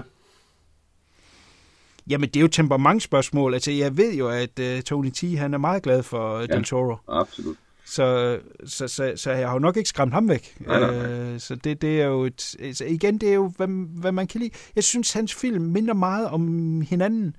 Jamen, 2.09 2.29
det 2.29 2.36
er 2.36 2.41
jo 2.41 2.47
temperamentsspørgsmål. 2.47 3.53
Altså, 3.53 3.71
jeg 3.71 3.97
ved 3.97 4.13
jo, 4.13 4.29
at 4.29 4.59
uh, 4.59 4.81
Tony 4.81 5.09
T. 5.09 5.38
han 5.38 5.53
er 5.53 5.57
meget 5.57 5.83
glad 5.83 6.03
for 6.03 6.36
uh, 6.38 6.45
ja, 6.49 6.55
Del 6.55 6.63
Toro. 6.63 6.95
absolut. 7.07 7.57
Så, 7.86 8.39
så, 8.65 8.88
så, 8.88 9.13
så 9.15 9.31
jeg 9.31 9.47
har 9.47 9.53
jo 9.53 9.59
nok 9.59 9.77
ikke 9.77 9.89
skræmt 9.89 10.13
ham 10.13 10.29
væk. 10.29 10.57
Nej, 10.59 10.79
nej. 10.79 10.95
Øh, 10.95 11.39
så 11.39 11.55
det, 11.55 11.81
det 11.81 12.01
er 12.01 12.05
jo 12.05 12.23
et, 12.23 12.55
altså 12.59 12.86
igen, 12.86 13.17
det 13.17 13.29
er 13.29 13.33
jo, 13.33 13.53
hvad, 13.57 13.67
hvad 13.99 14.11
man 14.11 14.27
kan 14.27 14.41
lide. 14.41 14.51
Jeg 14.75 14.83
synes, 14.83 15.13
hans 15.13 15.33
film 15.33 15.63
minder 15.63 15.93
meget 15.93 16.27
om 16.27 16.81
hinanden. 16.81 17.36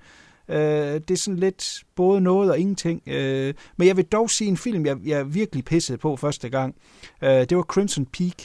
Øh, 0.49 0.57
det 0.57 1.11
er 1.11 1.17
sådan 1.17 1.39
lidt 1.39 1.83
både 1.95 2.21
noget 2.21 2.51
og 2.51 2.59
ingenting. 2.59 3.01
Øh, 3.07 3.53
men 3.77 3.87
jeg 3.87 3.97
vil 3.97 4.05
dog 4.05 4.29
sige 4.29 4.47
en 4.47 4.57
film, 4.57 4.85
jeg, 4.85 4.97
jeg 5.05 5.33
virkelig 5.33 5.65
pissede 5.65 5.97
på 5.97 6.15
første 6.15 6.49
gang. 6.49 6.75
Øh, 7.21 7.29
det 7.29 7.57
var 7.57 7.63
Crimson 7.63 8.05
Peak. 8.05 8.43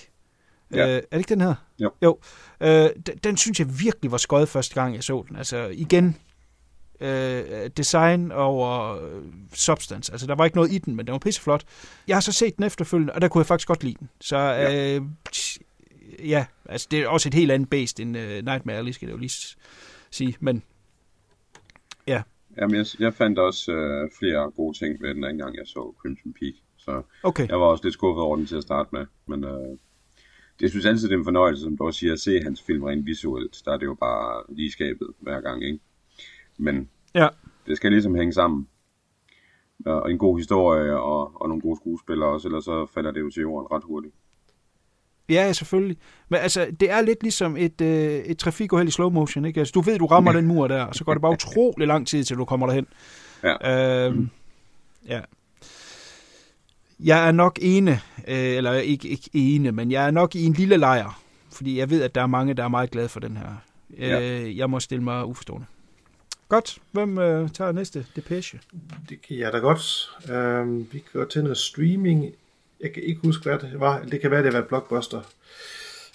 Ja. 0.75 0.89
Øh, 0.89 0.97
er 0.97 1.01
det 1.13 1.19
ikke 1.19 1.29
den 1.29 1.41
her? 1.41 1.55
Jo. 1.79 1.91
Jo. 2.03 2.19
Øh, 2.61 2.91
den, 3.07 3.17
den 3.25 3.37
synes 3.37 3.61
jeg 3.61 3.81
virkelig 3.81 4.13
var 4.13 4.19
skøjet 4.19 4.49
første 4.49 4.75
gang, 4.75 4.95
jeg 4.95 5.05
så 5.05 5.25
den. 5.29 5.37
Altså 5.37 5.69
igen, 5.73 6.17
øh, 7.03 7.71
design 7.77 8.33
over 8.33 8.97
øh, 9.05 9.23
substance. 9.55 10.13
Altså, 10.13 10.27
der 10.27 10.35
var 10.35 10.45
ikke 10.45 10.57
noget 10.57 10.73
i 10.73 10.79
den, 10.79 10.97
men 10.97 11.07
den 11.07 11.13
var 11.13 11.19
pisseflot. 11.19 11.65
Jeg 12.09 12.17
har 12.17 12.21
så 12.21 12.33
set 12.33 12.57
den 12.57 12.65
efterfølgende, 12.65 13.13
og 13.13 13.21
der 13.21 13.29
kunne 13.29 13.41
jeg 13.41 13.47
faktisk 13.47 13.69
godt 13.69 13.85
lide 13.85 13.97
den. 13.99 14.09
Så 14.21 14.37
ja, 14.37 14.97
øh, 14.97 15.03
ja 16.19 16.47
altså, 16.65 16.89
det 16.91 16.99
er 16.99 17.09
også 17.09 17.29
et 17.29 17.35
helt 17.35 17.51
andet 17.51 17.71
based 17.71 18.01
end 18.01 18.17
uh, 18.17 18.23
Nightmare 18.23 18.77
Alley, 18.77 18.93
skal 18.93 19.07
jeg 19.07 19.13
jo 19.13 19.19
lige 19.19 19.57
sige. 20.11 20.37
Men 20.41 20.63
ja. 22.07 22.23
Jamen, 22.57 22.77
jeg, 22.77 22.87
jeg 22.99 23.15
fandt 23.15 23.39
også 23.39 23.73
øh, 23.73 24.11
flere 24.19 24.51
gode 24.51 24.79
ting 24.79 25.03
ved 25.03 25.15
den 25.15 25.25
anden 25.25 25.39
gang, 25.39 25.57
jeg 25.57 25.67
så 25.67 25.95
Crimson 26.03 26.33
Peak. 26.41 26.55
Så 26.77 27.03
okay. 27.23 27.49
jeg 27.49 27.61
var 27.61 27.67
også 27.67 27.85
lidt 27.85 27.95
skuffet 27.95 28.23
over 28.23 28.37
den 28.37 28.47
til 28.47 28.57
at 28.57 28.63
starte 28.63 28.89
med. 28.93 29.07
Men 29.27 29.45
øh, 29.45 29.79
det 30.61 30.71
synes 30.71 30.87
altid, 30.87 31.09
det 31.09 31.15
er 31.15 31.19
en 31.19 31.25
fornøjelse, 31.25 31.63
som 31.63 31.77
du 31.77 31.87
også 31.87 31.99
siger, 31.99 32.13
at 32.13 32.21
se 32.21 32.43
hans 32.43 32.63
film 32.63 32.83
rent 32.83 33.07
visuelt. 33.07 33.63
Der 33.65 33.73
er 33.73 33.77
det 33.77 33.87
jo 33.87 33.95
bare 33.95 34.43
lige 34.49 34.73
skabet 34.73 35.09
hver 35.21 35.41
gang, 35.41 35.65
ikke? 35.65 35.79
Men 36.63 36.89
ja. 37.15 37.29
det 37.67 37.77
skal 37.77 37.91
ligesom 37.93 38.15
hænge 38.15 38.33
sammen. 38.33 38.69
Og 39.87 40.11
en 40.11 40.19
god 40.19 40.39
historie 40.39 40.97
og, 41.01 41.43
og 41.43 41.49
nogle 41.49 41.63
gode 41.63 41.77
skuespillere 41.77 42.29
også, 42.29 42.49
ellers 42.49 42.65
så 42.65 42.87
falder 42.95 43.11
det 43.11 43.21
jo 43.21 43.31
til 43.31 43.41
jorden 43.41 43.69
ret 43.73 43.83
hurtigt. 43.85 44.15
Ja, 45.29 45.53
selvfølgelig. 45.53 45.97
Men 46.29 46.41
altså, 46.41 46.67
det 46.81 46.91
er 46.91 47.01
lidt 47.01 47.23
ligesom 47.23 47.57
et, 47.57 47.81
øh, 47.81 48.13
et 48.13 48.39
trafikuheld 48.39 48.89
i 48.89 48.91
slow 48.93 49.11
motion, 49.11 49.45
ikke? 49.45 49.61
Altså, 49.61 49.73
du 49.73 49.81
ved, 49.81 49.99
du 49.99 50.07
rammer 50.07 50.33
den 50.39 50.47
mur 50.47 50.69
der, 50.69 50.83
og 50.83 50.95
så 50.95 51.05
går 51.05 51.13
det 51.13 51.23
bare 51.23 51.33
utrolig 51.33 51.87
lang 51.87 52.07
tid, 52.07 52.25
til 52.25 52.37
du 52.37 52.45
kommer 52.45 52.67
derhen. 52.67 52.87
Ja. 53.43 54.07
Øhm, 54.07 54.31
ja. 55.09 55.21
Jeg 57.01 57.29
er 57.29 57.33
nok 57.33 57.59
ene, 57.63 57.91
øh, 58.29 58.57
eller 58.57 58.73
ikke, 58.73 59.09
ikke 59.09 59.31
ene, 59.33 59.73
men 59.73 59.91
jeg 59.91 60.07
er 60.07 60.11
nok 60.11 60.35
i 60.35 60.45
en 60.45 60.53
lille 60.53 60.77
lejr, 60.77 61.21
fordi 61.53 61.79
jeg 61.79 61.91
ved, 61.91 62.03
at 62.03 62.15
der 62.15 62.23
er 62.23 62.27
mange, 62.27 62.55
der 62.55 62.65
er 62.65 62.69
meget 62.69 62.91
glade 62.91 63.09
for 63.09 63.21
den 63.21 63.37
her. 63.37 63.47
Øh, 63.99 64.09
Ja. 64.09 64.53
Jeg 64.57 64.71
må 64.71 64.81
stille 64.81 65.05
mig 65.05 65.25
uforstående. 65.25 65.67
Godt. 66.53 66.79
Hvem 66.91 67.19
øh, 67.19 67.51
tager 67.51 67.73
næste 67.73 68.07
depeche? 68.17 68.61
Det 69.09 69.23
kan 69.29 69.39
jeg 69.39 69.53
da 69.53 69.59
godt. 69.59 70.11
Øhm, 70.33 70.89
vi 70.93 70.99
kan 70.99 71.21
gå 71.21 71.25
til 71.25 71.43
noget 71.43 71.59
streaming. 71.59 72.35
Jeg 72.81 72.93
kan 72.93 73.03
ikke 73.03 73.21
huske, 73.25 73.43
hvad 73.43 73.59
det 73.59 73.81
var. 73.81 74.03
Det 74.03 74.21
kan 74.21 74.31
være, 74.31 74.43
det 74.43 74.53
var 74.53 74.61
Blockbuster. 74.61 75.21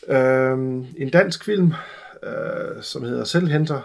Øhm, 0.07 0.85
en 0.97 1.09
dansk 1.09 1.45
film, 1.45 1.73
øh, 2.23 2.83
som 2.83 3.03
hedder 3.03 3.23
Selvhenter, 3.23 3.81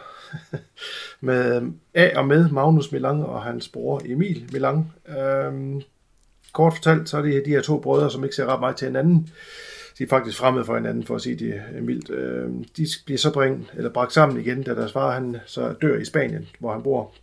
med 1.20 1.72
af 1.94 2.12
og 2.16 2.26
med 2.26 2.48
Magnus 2.48 2.92
Milang 2.92 3.26
og 3.26 3.42
hans 3.42 3.68
bror 3.68 4.02
Emil 4.04 4.48
Milang. 4.52 4.92
Øhm, 5.18 5.82
kort 6.52 6.74
fortalt, 6.74 7.08
så 7.08 7.18
er 7.18 7.22
det 7.22 7.42
de 7.46 7.50
her 7.50 7.62
to 7.62 7.78
brødre, 7.78 8.10
som 8.10 8.24
ikke 8.24 8.36
ser 8.36 8.46
ret 8.46 8.60
meget 8.60 8.76
til 8.76 8.86
hinanden. 8.86 9.30
De 10.02 10.06
er 10.06 10.08
faktisk 10.08 10.38
fremmede 10.38 10.64
for 10.64 10.74
hinanden, 10.74 11.06
for 11.06 11.14
at 11.14 11.22
sige 11.22 11.36
det 11.36 11.62
er 11.74 11.82
mildt. 11.82 12.10
Øhm, 12.10 12.64
de 12.64 12.86
bliver 13.04 13.18
så 13.18 13.32
bringet, 13.32 13.72
eller 13.74 13.90
bragt 13.90 14.12
sammen 14.12 14.40
igen, 14.40 14.62
da 14.62 14.74
deres 14.74 14.92
far 14.92 15.12
han 15.12 15.36
så 15.46 15.74
dør 15.82 15.98
i 15.98 16.04
Spanien, 16.04 16.48
hvor 16.58 16.72
han 16.72 16.82
bor. 16.82 17.14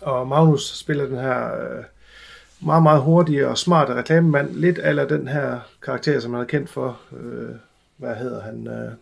Og 0.00 0.28
Magnus 0.28 0.78
spiller 0.78 1.06
den 1.06 1.18
her 1.18 1.62
øh, 1.62 1.84
meget, 2.60 2.82
meget 2.82 3.02
hurtige 3.02 3.48
og 3.48 3.58
smarte 3.58 3.94
reklamemand. 3.94 4.54
Lidt 4.54 4.78
eller 4.78 5.08
den 5.08 5.28
her 5.28 5.60
karakter, 5.82 6.20
som 6.20 6.32
han 6.32 6.42
er 6.42 6.46
kendt 6.46 6.70
for. 6.70 7.00
Øh, 7.12 7.54
hvad 7.96 8.16
hedder 8.16 8.42
han? 8.42 8.66
Øh, 8.66 8.92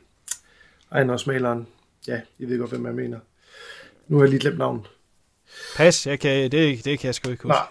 ejendomsmaleren. 0.92 1.66
Ja, 2.08 2.20
I 2.38 2.44
ved 2.44 2.58
godt, 2.58 2.70
hvem 2.70 2.86
jeg 2.86 2.94
mener. 2.94 3.18
Nu 4.08 4.16
har 4.16 4.24
jeg 4.24 4.30
lige 4.30 4.40
glemt 4.40 4.58
navnet. 4.58 4.86
Pas, 5.76 6.06
jeg 6.06 6.20
kan, 6.20 6.50
det, 6.52 6.84
det 6.84 6.98
kan 6.98 7.06
jeg 7.06 7.14
sgu 7.14 7.30
ikke 7.30 7.42
huske. 7.42 7.48
Nej. 7.48 7.66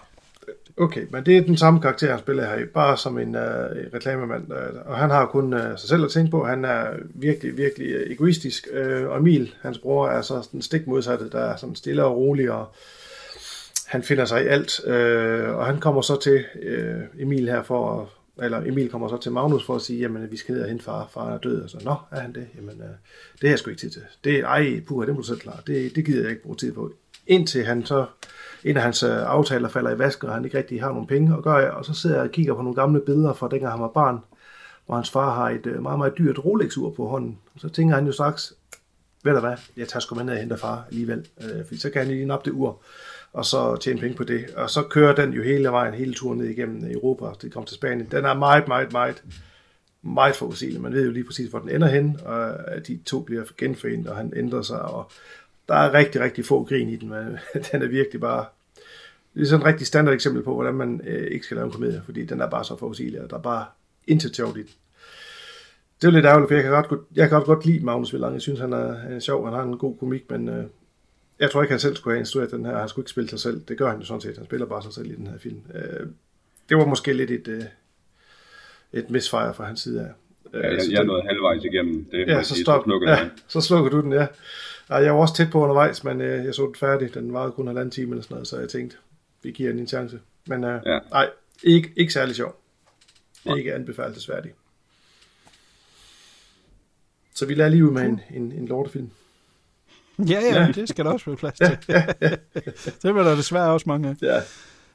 Okay, 0.82 1.06
men 1.10 1.26
det 1.26 1.36
er 1.36 1.42
den 1.42 1.56
samme 1.56 1.80
karakter, 1.80 2.10
han 2.10 2.18
spiller 2.18 2.44
her, 2.44 2.66
bare 2.74 2.96
som 2.96 3.18
en 3.18 3.34
øh, 3.34 3.42
reklamemand. 3.94 4.52
Øh, 4.52 4.80
og 4.86 4.96
han 4.96 5.10
har 5.10 5.26
kun 5.26 5.52
øh, 5.52 5.78
sig 5.78 5.88
selv 5.88 6.04
at 6.04 6.10
tænke 6.10 6.30
på. 6.30 6.44
Han 6.44 6.64
er 6.64 6.86
virkelig, 7.14 7.56
virkelig 7.56 7.88
øh, 7.88 8.12
egoistisk. 8.12 8.68
Øh, 8.72 9.08
og 9.08 9.18
Emil, 9.18 9.54
hans 9.62 9.78
bror, 9.78 10.08
er 10.08 10.22
så 10.22 10.48
den 10.52 10.62
stik 10.62 10.86
modsatte, 10.86 11.30
der 11.30 11.40
er 11.40 11.56
sådan 11.56 11.74
stille 11.74 12.04
og 12.04 12.16
rolig, 12.16 12.50
og 12.50 12.74
han 13.86 14.02
finder 14.02 14.24
sig 14.24 14.44
i 14.44 14.46
alt. 14.46 14.86
Øh, 14.86 15.56
og 15.56 15.66
han 15.66 15.80
kommer 15.80 16.02
så 16.02 16.20
til 16.20 16.44
øh, 16.62 17.00
Emil 17.18 17.48
her 17.48 17.62
for 17.62 18.00
at 18.00 18.06
eller 18.44 18.58
Emil 18.66 18.90
kommer 18.90 19.08
så 19.08 19.16
til 19.16 19.32
Magnus 19.32 19.66
for 19.66 19.74
at 19.74 19.82
sige, 19.82 20.00
jamen 20.00 20.30
vi 20.30 20.36
skal 20.36 20.54
ned 20.54 20.62
og 20.62 20.68
hente 20.68 20.84
far, 20.84 21.08
far 21.14 21.34
er 21.34 21.38
død, 21.38 21.62
og 21.62 21.70
så, 21.70 21.78
nå, 21.84 21.94
er 22.10 22.20
han 22.20 22.34
det? 22.34 22.46
Jamen, 22.56 22.80
øh, 22.80 22.88
det 23.32 23.42
har 23.42 23.48
jeg 23.48 23.58
sgu 23.58 23.70
ikke 23.70 23.80
tid 23.80 23.90
til. 23.90 24.02
Det, 24.24 24.40
ej, 24.40 24.80
puha, 24.86 25.06
det 25.06 25.14
må 25.14 25.20
du 25.20 25.26
selv 25.26 25.38
klare. 25.38 25.58
Det, 25.66 25.96
det 25.96 26.04
gider 26.04 26.22
jeg 26.22 26.30
ikke 26.30 26.42
bruge 26.42 26.56
tid 26.56 26.72
på. 26.72 26.92
Indtil 27.26 27.64
han 27.64 27.86
så 27.86 28.06
en 28.64 28.76
af 28.76 28.82
hans 28.82 29.02
øh, 29.02 29.10
aftaler 29.10 29.68
falder 29.68 29.90
i 29.90 29.98
vasken, 29.98 30.28
og 30.28 30.34
han 30.34 30.44
ikke 30.44 30.58
rigtig 30.58 30.82
har 30.82 30.88
nogen 30.88 31.06
penge 31.06 31.36
at 31.36 31.42
gøre, 31.42 31.70
og 31.70 31.84
så 31.84 31.94
sidder 31.94 32.16
jeg 32.16 32.24
og 32.24 32.30
kigger 32.30 32.54
på 32.54 32.62
nogle 32.62 32.74
gamle 32.74 33.00
billeder 33.00 33.32
fra 33.32 33.48
dengang 33.48 33.72
han 33.72 33.80
var 33.80 33.88
barn, 33.88 34.18
hvor 34.86 34.94
hans 34.94 35.10
far 35.10 35.34
har 35.34 35.50
et 35.50 35.66
øh, 35.66 35.82
meget, 35.82 35.98
meget 35.98 36.18
dyrt 36.18 36.44
Rolex-ur 36.44 36.90
på 36.90 37.06
hånden. 37.06 37.38
Og 37.54 37.60
så 37.60 37.68
tænker 37.68 37.94
han 37.94 38.06
jo 38.06 38.12
straks, 38.12 38.54
ved 39.24 39.32
du 39.32 39.40
hvad, 39.40 39.56
jeg 39.76 39.88
tager 39.88 40.00
sgu 40.00 40.14
med 40.14 40.24
ned 40.24 40.32
og 40.32 40.40
henter 40.40 40.56
far 40.56 40.84
alligevel, 40.88 41.26
øh, 41.42 41.78
så 41.78 41.90
kan 41.90 42.02
han 42.02 42.10
lige 42.10 42.26
nappe 42.26 42.50
det 42.50 42.56
ur, 42.56 42.82
og 43.32 43.44
så 43.44 43.76
tjene 43.76 44.00
penge 44.00 44.16
på 44.16 44.24
det. 44.24 44.44
Og 44.56 44.70
så 44.70 44.82
kører 44.82 45.14
den 45.14 45.32
jo 45.32 45.42
hele 45.42 45.68
vejen, 45.68 45.94
hele 45.94 46.14
turen 46.14 46.38
ned 46.38 46.46
igennem 46.46 46.90
Europa, 46.90 47.26
det 47.42 47.52
kommer 47.52 47.66
til 47.66 47.76
Spanien. 47.76 48.08
Den 48.10 48.24
er 48.24 48.34
meget, 48.34 48.68
meget, 48.68 48.92
meget, 48.92 49.22
meget 50.02 50.36
forudsigelig. 50.36 50.80
Man 50.80 50.92
ved 50.92 51.04
jo 51.04 51.10
lige 51.10 51.24
præcis, 51.24 51.50
hvor 51.50 51.58
den 51.58 51.68
ender 51.68 51.88
hen, 51.88 52.18
og 52.24 52.70
at 52.72 52.86
de 52.86 53.00
to 53.06 53.20
bliver 53.20 53.44
genforenet, 53.58 54.06
og 54.06 54.16
han 54.16 54.32
ændrer 54.36 54.62
sig, 54.62 54.82
og 54.82 55.10
der 55.68 55.74
er 55.74 55.94
rigtig, 55.94 56.20
rigtig 56.20 56.44
få 56.44 56.64
grin 56.64 56.88
i 56.88 56.96
den, 56.96 57.08
men 57.08 57.38
den 57.72 57.82
er 57.82 57.86
virkelig 57.86 58.20
bare 58.20 58.44
det 59.34 59.42
er 59.42 59.46
sådan 59.46 59.60
et 59.60 59.66
rigtig 59.66 59.86
standard 59.86 60.14
eksempel 60.14 60.42
på, 60.42 60.54
hvordan 60.54 60.74
man 60.74 61.00
øh, 61.06 61.26
ikke 61.30 61.44
skal 61.44 61.54
lave 61.54 61.66
en 61.66 61.72
komedie, 61.72 62.02
fordi 62.04 62.24
den 62.24 62.40
er 62.40 62.50
bare 62.50 62.64
så 62.64 62.76
forudsigelig, 62.76 63.20
og 63.20 63.30
der 63.30 63.36
er 63.36 63.40
bare 63.42 63.64
intet 64.06 64.36
sjovt 64.36 64.56
i 64.56 64.60
den. 64.60 64.70
det 66.02 66.08
er 66.08 66.12
lidt 66.12 66.24
ærgerligt, 66.26 66.48
for 66.48 66.54
jeg 66.54 66.62
kan, 66.62 66.72
godt, 66.72 67.00
jeg 67.14 67.28
kan 67.28 67.38
ret 67.38 67.44
godt 67.44 67.66
lide 67.66 67.84
Magnus 67.84 68.12
Villang. 68.12 68.34
Jeg 68.34 68.42
synes, 68.42 68.60
han 68.60 68.72
er, 68.72 68.94
han 68.94 69.12
er 69.12 69.18
sjov, 69.18 69.44
han 69.44 69.54
har 69.54 69.62
en 69.62 69.78
god 69.78 69.96
komik, 69.98 70.30
men 70.30 70.48
øh, 70.48 70.64
jeg 71.38 71.50
tror 71.50 71.62
ikke, 71.62 71.72
han 71.72 71.80
selv 71.80 71.96
skulle 71.96 72.14
have 72.14 72.20
instrueret 72.20 72.50
den 72.50 72.64
her. 72.64 72.78
Han 72.78 72.88
skulle 72.88 73.02
ikke 73.02 73.10
spille 73.10 73.30
sig 73.30 73.40
selv. 73.40 73.60
Det 73.68 73.78
gør 73.78 73.90
han 73.90 73.98
jo 74.00 74.04
sådan 74.04 74.20
set. 74.20 74.36
Han 74.36 74.44
spiller 74.44 74.66
bare 74.66 74.82
sig 74.82 74.92
selv 74.92 75.10
i 75.10 75.14
den 75.14 75.26
her 75.26 75.38
film. 75.38 75.60
Øh, 75.74 76.06
det 76.68 76.76
var 76.76 76.86
måske 76.86 77.12
lidt 77.12 77.30
et, 77.30 77.48
øh, 77.48 77.62
et 78.92 79.10
misfire 79.10 79.54
fra 79.54 79.64
hans 79.64 79.80
side 79.80 80.00
af. 80.00 80.08
Ja, 80.60 80.70
jeg, 80.70 80.80
jeg 80.90 81.04
nået 81.04 81.22
halvvejs 81.26 81.64
igennem. 81.64 82.04
Det 82.04 82.28
Ja, 82.28 82.42
så 82.42 82.54
stop. 82.62 82.84
slukker 82.84 83.10
Ja, 83.10 83.28
så 83.48 83.60
slukker 83.60 83.90
du 83.90 84.00
den, 84.00 84.12
ja. 84.12 84.26
Ej, 84.92 84.98
jeg 84.98 85.14
var 85.14 85.20
også 85.20 85.34
tæt 85.36 85.50
på 85.50 85.60
undervejs, 85.62 86.04
men 86.04 86.20
øh, 86.20 86.44
jeg 86.44 86.54
så 86.54 86.66
den 86.66 86.74
færdig. 86.74 87.14
Den 87.14 87.32
varede 87.32 87.52
kun 87.52 87.66
halvanden 87.66 87.90
time 87.90 88.10
eller 88.10 88.22
sådan 88.22 88.34
noget, 88.34 88.48
så 88.48 88.58
jeg 88.60 88.68
tænkte, 88.68 88.96
vi 89.42 89.50
giver 89.50 89.70
den 89.70 89.78
en 89.78 89.86
chance. 89.86 90.20
Men 90.46 90.64
øh, 90.64 90.80
Ja. 90.86 90.98
nej, 91.10 91.30
ikke, 91.62 91.92
ikke 91.96 92.12
særlig 92.12 92.36
sjov. 92.36 92.56
Ikke 93.56 93.74
anbefalesværdig. 93.74 94.52
Så 97.34 97.46
vi 97.46 97.54
lader 97.54 97.70
lige 97.70 97.86
ud 97.86 97.90
med 97.90 98.02
en, 98.02 98.20
en, 98.34 98.52
en 98.52 98.66
lortefilm. 98.68 99.10
Ja, 100.18 100.40
ja, 100.40 100.72
det 100.74 100.88
skal 100.88 101.04
der 101.04 101.10
også 101.12 101.26
være 101.26 101.36
plads 101.36 101.58
til. 101.58 101.66
det 103.02 103.14
var 103.14 103.22
der 103.22 103.36
desværre 103.36 103.72
også 103.72 103.84
mange 103.88 104.08
af. 104.08 104.14
Ja. 104.22 104.40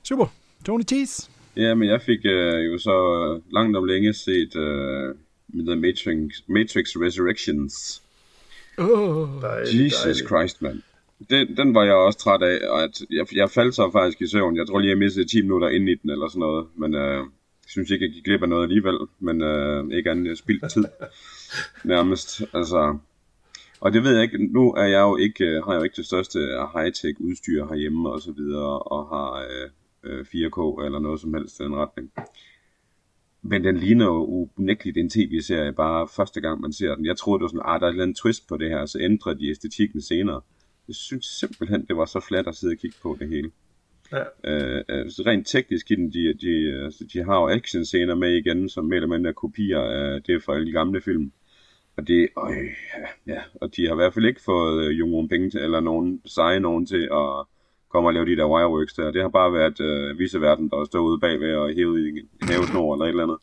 Super. 0.03 0.25
Tony 0.65 0.83
Tees. 0.83 1.29
Ja, 1.55 1.73
men 1.73 1.89
jeg 1.89 2.01
fik 2.01 2.19
øh, 2.25 2.65
jo 2.65 2.77
så 2.77 3.39
langt 3.51 3.77
om 3.77 3.85
længe 3.85 4.13
set 4.13 4.55
øh, 4.55 5.15
The 5.53 5.75
Matrix, 5.75 6.41
Matrix 6.47 6.85
Resurrections. 6.95 8.01
Oh. 8.77 9.27
Jesus. 9.65 10.17
Christ, 10.27 10.61
mand. 10.61 10.81
Den, 11.29 11.57
den 11.57 11.73
var 11.73 11.83
jeg 11.83 11.93
også 11.93 12.19
træt 12.19 12.41
af, 12.41 12.69
og 12.69 12.83
at 12.83 13.01
jeg, 13.09 13.35
jeg 13.35 13.49
faldt 13.49 13.75
så 13.75 13.89
faktisk 13.91 14.21
i 14.21 14.27
søvn. 14.27 14.57
Jeg 14.57 14.67
tror 14.67 14.79
lige, 14.79 14.89
jeg 14.89 14.97
mistede 14.97 15.25
10 15.25 15.41
minutter 15.41 15.69
ind 15.69 15.89
i 15.89 15.95
den, 15.95 16.09
eller 16.09 16.27
sådan 16.27 16.39
noget. 16.39 16.67
Men 16.75 16.95
øh, 16.95 17.17
jeg 17.17 17.25
synes 17.67 17.91
ikke, 17.91 18.05
jeg 18.05 18.13
gik 18.13 18.23
glip 18.23 18.41
af 18.41 18.49
noget 18.49 18.63
alligevel. 18.63 18.97
Men 19.19 19.41
øh, 19.41 19.97
ikke 19.97 20.11
andet 20.11 20.27
end 20.27 20.35
spildt 20.35 20.71
tid. 20.71 20.85
Nærmest. 21.93 22.41
Altså, 22.53 22.97
og 23.79 23.93
det 23.93 24.03
ved 24.03 24.13
jeg 24.13 24.23
ikke. 24.23 24.53
Nu 24.53 24.73
er 24.73 24.85
jeg 24.85 25.01
jo 25.01 25.17
ikke, 25.17 25.45
øh, 25.45 25.63
har 25.63 25.71
jeg 25.71 25.79
jo 25.79 25.83
ikke 25.83 25.95
det 25.95 26.05
største 26.05 26.39
high-tech 26.73 27.15
udstyr 27.19 27.67
herhjemme 27.67 28.09
og 28.09 28.21
så 28.21 28.31
videre, 28.31 28.79
og 28.79 29.07
har 29.07 29.47
øh, 29.49 29.69
øh, 30.03 30.25
4K 30.25 30.85
eller 30.85 30.99
noget 30.99 31.21
som 31.21 31.33
helst 31.33 31.59
i 31.59 31.63
den 31.63 31.75
retning. 31.75 32.11
Men 33.49 33.63
den 33.63 33.77
ligner 33.77 34.05
jo 34.05 34.49
unægteligt 34.57 34.97
en 34.97 35.09
tv-serie, 35.09 35.73
bare 35.73 36.07
første 36.15 36.41
gang 36.41 36.61
man 36.61 36.73
ser 36.73 36.95
den. 36.95 37.05
Jeg 37.05 37.17
troede, 37.17 37.39
det 37.39 37.43
var 37.43 37.47
sådan, 37.47 37.61
ah, 37.65 37.79
der 37.79 37.85
er 37.85 37.89
et 37.89 37.93
eller 37.93 38.03
andet 38.03 38.17
twist 38.17 38.47
på 38.47 38.57
det 38.57 38.69
her, 38.69 38.85
så 38.85 38.99
ændrer 39.01 39.33
de 39.33 39.49
æstetikken 39.49 40.01
senere. 40.01 40.41
Jeg 40.87 40.95
synes 40.95 41.25
simpelthen, 41.25 41.85
det 41.85 41.97
var 41.97 42.05
så 42.05 42.19
flat 42.19 42.47
at 42.47 42.55
sidde 42.55 42.73
og 42.73 42.77
kigge 42.77 42.97
på 43.01 43.17
det 43.19 43.27
hele. 43.29 43.51
Ja. 44.11 44.23
Øh, 44.43 44.83
øh, 44.89 45.09
så 45.11 45.23
rent 45.25 45.47
teknisk 45.47 45.91
i 45.91 45.95
den, 45.95 46.13
de, 46.13 46.33
de, 46.33 46.83
altså, 46.83 47.03
de 47.13 47.23
har 47.23 47.41
jo 47.41 47.47
actionscener 47.47 48.15
med 48.15 48.35
igen, 48.35 48.69
som 48.69 48.85
mere 48.85 48.95
eller 48.95 49.07
mindre 49.07 49.29
er 49.29 49.33
kopier 49.33 49.79
af 49.79 50.23
det 50.23 50.43
fra 50.43 50.55
alle 50.55 50.67
de 50.67 50.71
gamle 50.71 51.01
film. 51.01 51.31
Og 51.97 52.07
det, 52.07 52.29
øj, 52.35 52.53
ja, 53.27 53.41
og 53.53 53.75
de 53.75 53.85
har 53.85 53.93
i 53.93 53.95
hvert 53.95 54.13
fald 54.13 54.25
ikke 54.25 54.41
fået 54.41 54.85
øh, 54.85 54.97
nogen 54.97 55.29
penge 55.29 55.49
til, 55.49 55.59
eller 55.59 55.79
nogen 55.79 56.21
seje 56.25 56.59
nogen 56.59 56.85
til 56.85 57.09
at 57.11 57.45
komme 57.89 58.09
og 58.09 58.13
lave 58.13 58.25
de 58.25 58.35
der 58.35 58.45
wireworks 58.45 58.93
der. 58.93 59.11
Det 59.11 59.21
har 59.21 59.29
bare 59.29 59.53
været 59.53 59.79
øh, 59.79 60.19
viseverden, 60.19 60.69
der 60.69 60.85
stod 60.85 61.01
ude 61.01 61.19
bagved 61.19 61.55
og 61.55 61.73
hævet 61.73 61.99
i 61.99 62.09
en 62.09 62.47
havesnor 62.49 62.93
eller 62.93 63.05
et 63.05 63.09
eller 63.09 63.23
andet. 63.23 63.37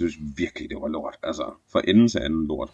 Jeg 0.00 0.10
synes 0.10 0.16
virkelig, 0.36 0.70
det 0.70 0.78
var 0.80 0.88
lort. 0.88 1.16
Altså, 1.22 1.52
for 1.72 1.78
enden 1.78 2.08
til 2.08 2.18
anden 2.18 2.46
lort. 2.46 2.70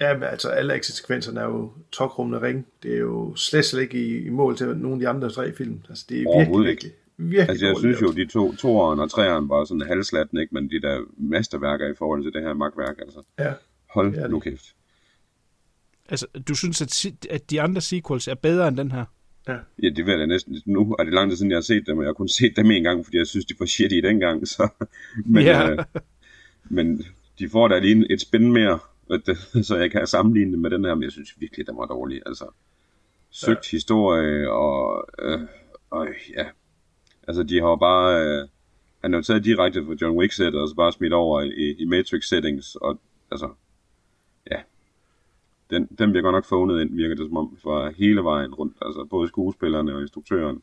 Ja, 0.00 0.14
men 0.14 0.22
altså 0.22 0.48
alle 0.48 0.74
actionsekvenserne 0.74 1.40
er 1.40 1.44
jo 1.44 1.72
tokrummende 1.92 2.46
ring. 2.46 2.66
Det 2.82 2.94
er 2.94 2.98
jo 2.98 3.34
slet, 3.36 3.64
slet 3.64 3.82
ikke 3.82 4.06
i, 4.06 4.26
i 4.26 4.28
mål 4.28 4.56
til 4.56 4.66
nogle 4.66 4.94
af 4.94 5.00
de 5.00 5.08
andre 5.08 5.30
tre 5.30 5.52
film. 5.52 5.80
Altså 5.88 6.04
det 6.08 6.22
er 6.22 6.38
virkelig, 6.38 6.64
virkelig, 6.64 6.92
virkelig 7.16 7.48
Altså, 7.48 7.66
jeg 7.66 7.76
synes 7.78 8.02
jo, 8.02 8.12
de 8.12 8.26
to, 8.26 8.54
toeren 8.54 9.00
og 9.00 9.10
treeren 9.10 9.48
var 9.48 9.64
sådan 9.64 9.86
halvslatten, 9.86 10.38
ikke? 10.38 10.54
Men 10.54 10.70
de 10.70 10.80
der 10.80 11.00
mesterværker 11.16 11.88
i 11.88 11.94
forhold 11.98 12.22
til 12.22 12.32
det 12.32 12.42
her 12.42 12.54
magtværk, 12.54 12.94
altså. 12.98 13.22
Ja, 13.38 13.52
Hold 13.90 14.14
Ja, 14.14 14.26
nu 14.26 14.40
kæft. 14.40 14.74
Altså, 16.08 16.26
du 16.48 16.54
synes, 16.54 16.82
at, 16.82 17.06
at 17.30 17.50
de 17.50 17.60
andre 17.60 17.80
sequels 17.80 18.28
er 18.28 18.34
bedre 18.34 18.68
end 18.68 18.76
den 18.76 18.92
her? 18.92 19.04
Ja, 19.48 19.88
det 19.88 20.06
ved 20.06 20.12
jeg 20.12 20.18
da 20.20 20.26
næsten. 20.26 20.62
Nu 20.66 20.96
er 20.98 21.04
det 21.04 21.12
lang 21.14 21.30
tid 21.30 21.36
siden, 21.36 21.50
jeg 21.50 21.56
har 21.56 21.62
set 21.62 21.86
dem, 21.86 21.98
og 21.98 22.02
jeg 22.04 22.08
har 22.08 22.12
kun 22.14 22.28
set 22.28 22.56
dem 22.56 22.70
en 22.70 22.82
gang, 22.82 23.04
fordi 23.04 23.16
jeg 23.18 23.26
synes, 23.26 23.44
de 23.46 23.54
var 23.58 23.66
shitty 23.66 23.96
dengang. 23.96 24.48
Så. 24.48 24.68
Men, 25.26 25.42
Ja. 25.44 25.70
øh, 25.70 25.78
men 26.64 27.02
de 27.38 27.48
får 27.48 27.68
da 27.68 27.78
lige 27.78 28.12
et 28.12 28.20
spin 28.20 28.52
mere, 28.52 28.78
det- 29.10 29.66
så 29.66 29.76
jeg 29.76 29.90
kan 29.90 30.06
sammenligne 30.06 30.52
det 30.52 30.58
med 30.58 30.70
den 30.70 30.84
her, 30.84 30.94
men 30.94 31.02
jeg 31.02 31.12
synes 31.12 31.40
virkelig, 31.40 31.66
den 31.66 31.76
var 31.76 31.86
dårlig. 31.86 32.22
Altså, 32.26 32.44
søgt 33.30 33.72
ja. 33.72 33.76
historie, 33.76 34.50
og, 34.50 35.08
øh, 35.22 35.40
og 35.90 36.08
ja, 36.36 36.46
altså 37.28 37.42
de 37.42 37.54
har 37.60 37.68
jo 37.68 37.76
bare, 37.76 38.24
øh, 38.26 38.48
han 39.02 39.14
jo 39.14 39.22
taget 39.22 39.44
direkte 39.44 39.84
fra 39.84 39.94
John 40.00 40.18
Wick 40.18 40.32
sæt 40.32 40.54
og 40.54 40.68
så 40.68 40.74
bare 40.74 40.92
smidt 40.92 41.12
over 41.12 41.40
i, 41.42 41.74
i 41.78 41.84
Matrix 41.84 42.24
settings, 42.28 42.74
og 42.74 43.00
altså, 43.30 43.46
ja, 43.46 43.52
den, 45.70 45.88
den 45.98 46.10
bliver 46.10 46.22
godt 46.22 46.34
nok 46.34 46.44
fundet 46.44 46.80
ind, 46.80 46.96
virker 46.96 47.14
det 47.14 47.26
som 47.28 47.36
om, 47.36 47.56
fra 47.62 47.90
hele 47.96 48.20
vejen 48.24 48.54
rundt, 48.54 48.76
altså 48.82 49.06
både 49.10 49.28
skuespillerne 49.28 49.94
og 49.94 50.00
instruktøren. 50.00 50.62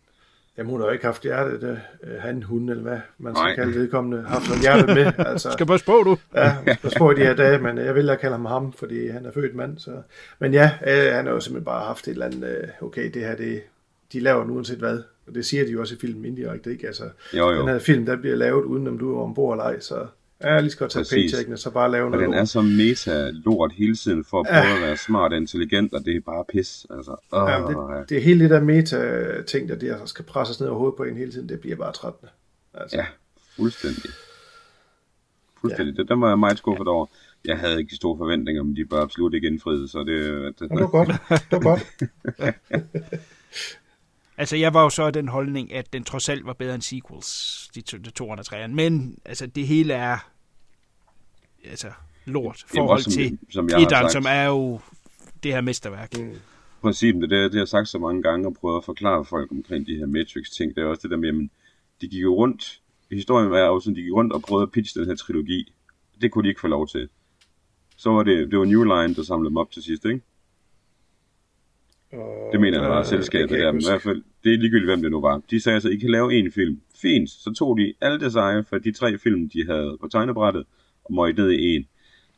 Jamen, 0.57 0.71
hun 0.71 0.79
har 0.79 0.87
jo 0.87 0.93
ikke 0.93 1.05
haft 1.05 1.23
hjertet, 1.23 1.79
øh, 2.03 2.09
han, 2.19 2.43
hun, 2.43 2.69
eller 2.69 2.83
hvad 2.83 2.99
man 3.17 3.35
skal 3.35 3.43
Nej. 3.43 3.55
kalde 3.55 3.79
vedkommende, 3.79 4.21
haft 4.27 4.47
noget 4.47 4.61
hjertet 4.61 4.95
med. 4.95 5.05
Altså, 5.31 5.51
Skal 5.51 5.65
passe 5.65 5.85
på, 5.85 6.01
du. 6.05 6.17
Ja, 6.35 6.55
pas 6.81 6.95
på 6.97 7.11
i 7.11 7.15
de 7.15 7.19
her 7.19 7.35
dage, 7.35 7.59
men 7.59 7.77
jeg 7.77 7.95
vil 7.95 8.07
da 8.07 8.15
kalde 8.15 8.35
ham 8.35 8.45
ham, 8.45 8.73
fordi 8.73 9.07
han 9.07 9.25
er 9.25 9.31
født 9.31 9.55
mand. 9.55 9.77
Så. 9.77 9.91
Men 10.39 10.53
ja, 10.53 10.71
øh, 10.87 11.13
han 11.15 11.25
har 11.25 11.33
jo 11.33 11.39
simpelthen 11.39 11.65
bare 11.65 11.85
haft 11.85 12.07
et 12.07 12.11
eller 12.11 12.25
andet, 12.25 12.43
øh, 12.43 12.87
okay, 12.87 13.11
det 13.13 13.21
her, 13.21 13.35
det, 13.35 13.61
de 14.13 14.19
laver 14.19 14.45
nu 14.45 14.53
uanset 14.55 14.77
hvad. 14.77 14.99
Og 15.27 15.35
det 15.35 15.45
siger 15.45 15.65
de 15.65 15.71
jo 15.71 15.79
også 15.79 15.95
i 15.95 15.97
filmen 15.97 16.25
indirekte, 16.25 16.71
ikke? 16.71 16.87
Altså, 16.87 17.03
Jo, 17.33 17.51
jo. 17.51 17.59
den 17.59 17.67
her 17.67 17.79
film, 17.79 18.05
der 18.05 18.15
bliver 18.15 18.35
lavet, 18.35 18.63
uden 18.63 18.87
om 18.87 18.97
du 18.99 19.17
er 19.17 19.21
ombord 19.23 19.53
eller 19.53 19.63
ej, 19.63 19.79
så 19.79 20.05
ja, 20.43 20.53
jeg 20.53 20.61
lige 20.61 20.71
skal 20.71 20.89
tage 20.89 21.05
paychecken, 21.11 21.53
og 21.53 21.59
så 21.59 21.71
bare 21.71 21.91
lave 21.91 22.05
Og 22.05 22.11
noget. 22.11 22.25
den 22.25 22.33
er 22.33 22.45
så 22.45 22.61
meta-lort 22.61 23.71
hele 23.71 23.95
tiden 23.95 24.23
for 24.23 24.39
at 24.39 24.45
prøve 24.49 24.75
at 24.75 24.81
være 24.81 24.97
smart 24.97 25.31
og 25.31 25.37
intelligent, 25.37 25.93
og 25.93 26.05
det 26.05 26.15
er 26.15 26.21
bare 26.21 26.45
pis. 26.49 26.85
Altså, 26.89 27.15
åh, 27.31 27.49
Ja, 27.49 27.57
det, 27.99 28.09
det 28.09 28.17
er 28.17 28.21
hele 28.21 28.39
det 28.43 28.49
der 28.49 28.61
meta-ting, 28.61 29.69
der 29.69 29.75
der 29.75 30.05
skal 30.05 30.25
presses 30.25 30.59
ned 30.59 30.67
over 30.69 30.77
hovedet 30.77 30.97
på 30.97 31.03
en 31.03 31.17
hele 31.17 31.31
tiden, 31.31 31.49
det 31.49 31.59
bliver 31.59 31.75
bare 31.75 31.91
trættende. 31.93 32.31
Altså, 32.73 32.97
Ja, 32.97 33.05
fuldstændig. 33.55 34.11
Fuldstændig. 35.61 35.95
Ja. 35.97 36.01
Det, 36.01 36.09
den 36.09 36.21
var 36.21 36.27
jeg 36.29 36.39
meget 36.39 36.57
skuffet 36.57 36.87
over. 36.87 37.05
Jeg 37.45 37.57
havde 37.57 37.79
ikke 37.79 37.89
de 37.89 37.95
store 37.95 38.17
forventninger, 38.17 38.63
men 38.63 38.75
de 38.75 38.85
bør 38.85 39.01
absolut 39.01 39.33
ikke 39.33 39.47
indfriet, 39.47 39.89
så 39.89 39.99
det... 39.99 40.43
det, 40.59 40.69
det 40.69 40.79
var 40.79 40.87
godt. 40.87 41.07
Det 41.29 41.51
var 41.51 41.59
godt. 41.59 41.85
Altså, 44.37 44.55
jeg 44.55 44.73
var 44.73 44.83
jo 44.83 44.89
så 44.89 45.03
af 45.03 45.13
den 45.13 45.27
holdning, 45.27 45.73
at 45.73 45.93
den 45.93 46.03
trods 46.03 46.29
alt 46.29 46.45
var 46.45 46.53
bedre 46.53 46.73
end 46.75 46.81
sequels, 46.81 47.69
de 47.75 47.81
to, 47.81 47.97
de 47.97 48.09
to 48.09 48.29
og 48.29 48.45
træerne. 48.45 48.75
Men 48.75 49.17
altså, 49.25 49.47
det 49.47 49.67
hele 49.67 49.93
er 49.93 50.17
altså, 51.65 51.91
lort 52.25 52.61
i 52.61 52.65
forhold 52.75 52.97
også 52.97 53.03
som- 53.11 53.13
til 53.13 53.39
som 53.51 53.69
jeg 53.69 53.77
har 53.77 53.81
etteren, 53.83 54.03
sagt. 54.03 54.11
som 54.13 54.25
er 54.29 54.43
jo 54.43 54.79
det 55.43 55.53
her 55.53 55.61
mesterværk. 55.61 56.17
Mm. 56.19 56.31
Præcis, 56.81 57.13
det, 57.13 57.23
er 57.23 57.27
det, 57.27 57.31
det 57.31 57.53
har 57.53 57.59
jeg 57.59 57.67
sagt 57.67 57.89
så 57.89 57.99
mange 57.99 58.21
gange 58.23 58.47
og 58.47 58.53
prøvet 58.53 58.77
at 58.77 58.85
forklare 58.85 59.25
folk 59.25 59.51
omkring 59.51 59.87
de 59.87 59.95
her 59.95 60.05
Matrix-ting. 60.05 60.75
Det 60.75 60.83
er 60.83 60.87
også 60.87 61.01
det 61.03 61.11
der 61.11 61.17
med, 61.17 61.27
jamen, 61.29 61.51
de 62.01 62.07
gik 62.07 62.21
jo 62.21 62.35
rundt, 62.35 62.81
historien 63.11 63.51
var 63.51 63.59
jo 63.59 63.79
sådan, 63.79 63.95
de 63.95 64.01
gik 64.01 64.11
rundt 64.13 64.33
og 64.33 64.41
prøvede 64.41 64.63
at 64.63 64.71
pitche 64.71 64.99
den 65.01 65.09
her 65.09 65.15
trilogi. 65.15 65.73
Det 66.21 66.31
kunne 66.31 66.43
de 66.43 66.49
ikke 66.49 66.61
få 66.61 66.67
lov 66.67 66.87
til. 66.87 67.09
Så 67.97 68.09
var 68.09 68.23
det, 68.23 68.51
det 68.51 68.59
var 68.59 68.65
New 68.65 68.83
Line, 68.83 69.15
der 69.15 69.23
samlede 69.23 69.49
dem 69.49 69.57
op 69.57 69.71
til 69.71 69.83
sidst, 69.83 70.05
ikke? 70.05 70.21
Det 72.51 72.61
mener 72.61 72.81
jeg 72.81 72.89
var 72.89 72.99
Øh, 72.99 73.05
selskabet 73.05 73.49
der, 73.49 73.71
men 73.71 73.81
i 73.81 73.85
hvert 73.89 74.01
fald, 74.01 74.23
det 74.43 74.53
er 74.53 74.57
ligegyldigt, 74.57 74.89
hvem 74.89 75.01
det 75.01 75.11
nu 75.11 75.21
var. 75.21 75.41
De 75.49 75.59
sagde 75.59 75.81
så, 75.81 75.89
I 75.89 75.95
kan 75.95 76.09
lave 76.09 76.33
en 76.33 76.51
film. 76.51 76.81
Fint, 77.01 77.29
så 77.29 77.53
tog 77.53 77.77
de 77.77 77.93
alle 78.01 78.19
design 78.19 78.65
for 78.65 78.77
de 78.77 78.91
tre 78.91 79.17
film, 79.17 79.49
de 79.49 79.65
havde 79.65 79.97
på 80.01 80.07
tegnebrættet, 80.07 80.65
og 81.03 81.13
møgte 81.13 81.41
ned 81.41 81.51
i 81.51 81.75
en. 81.75 81.87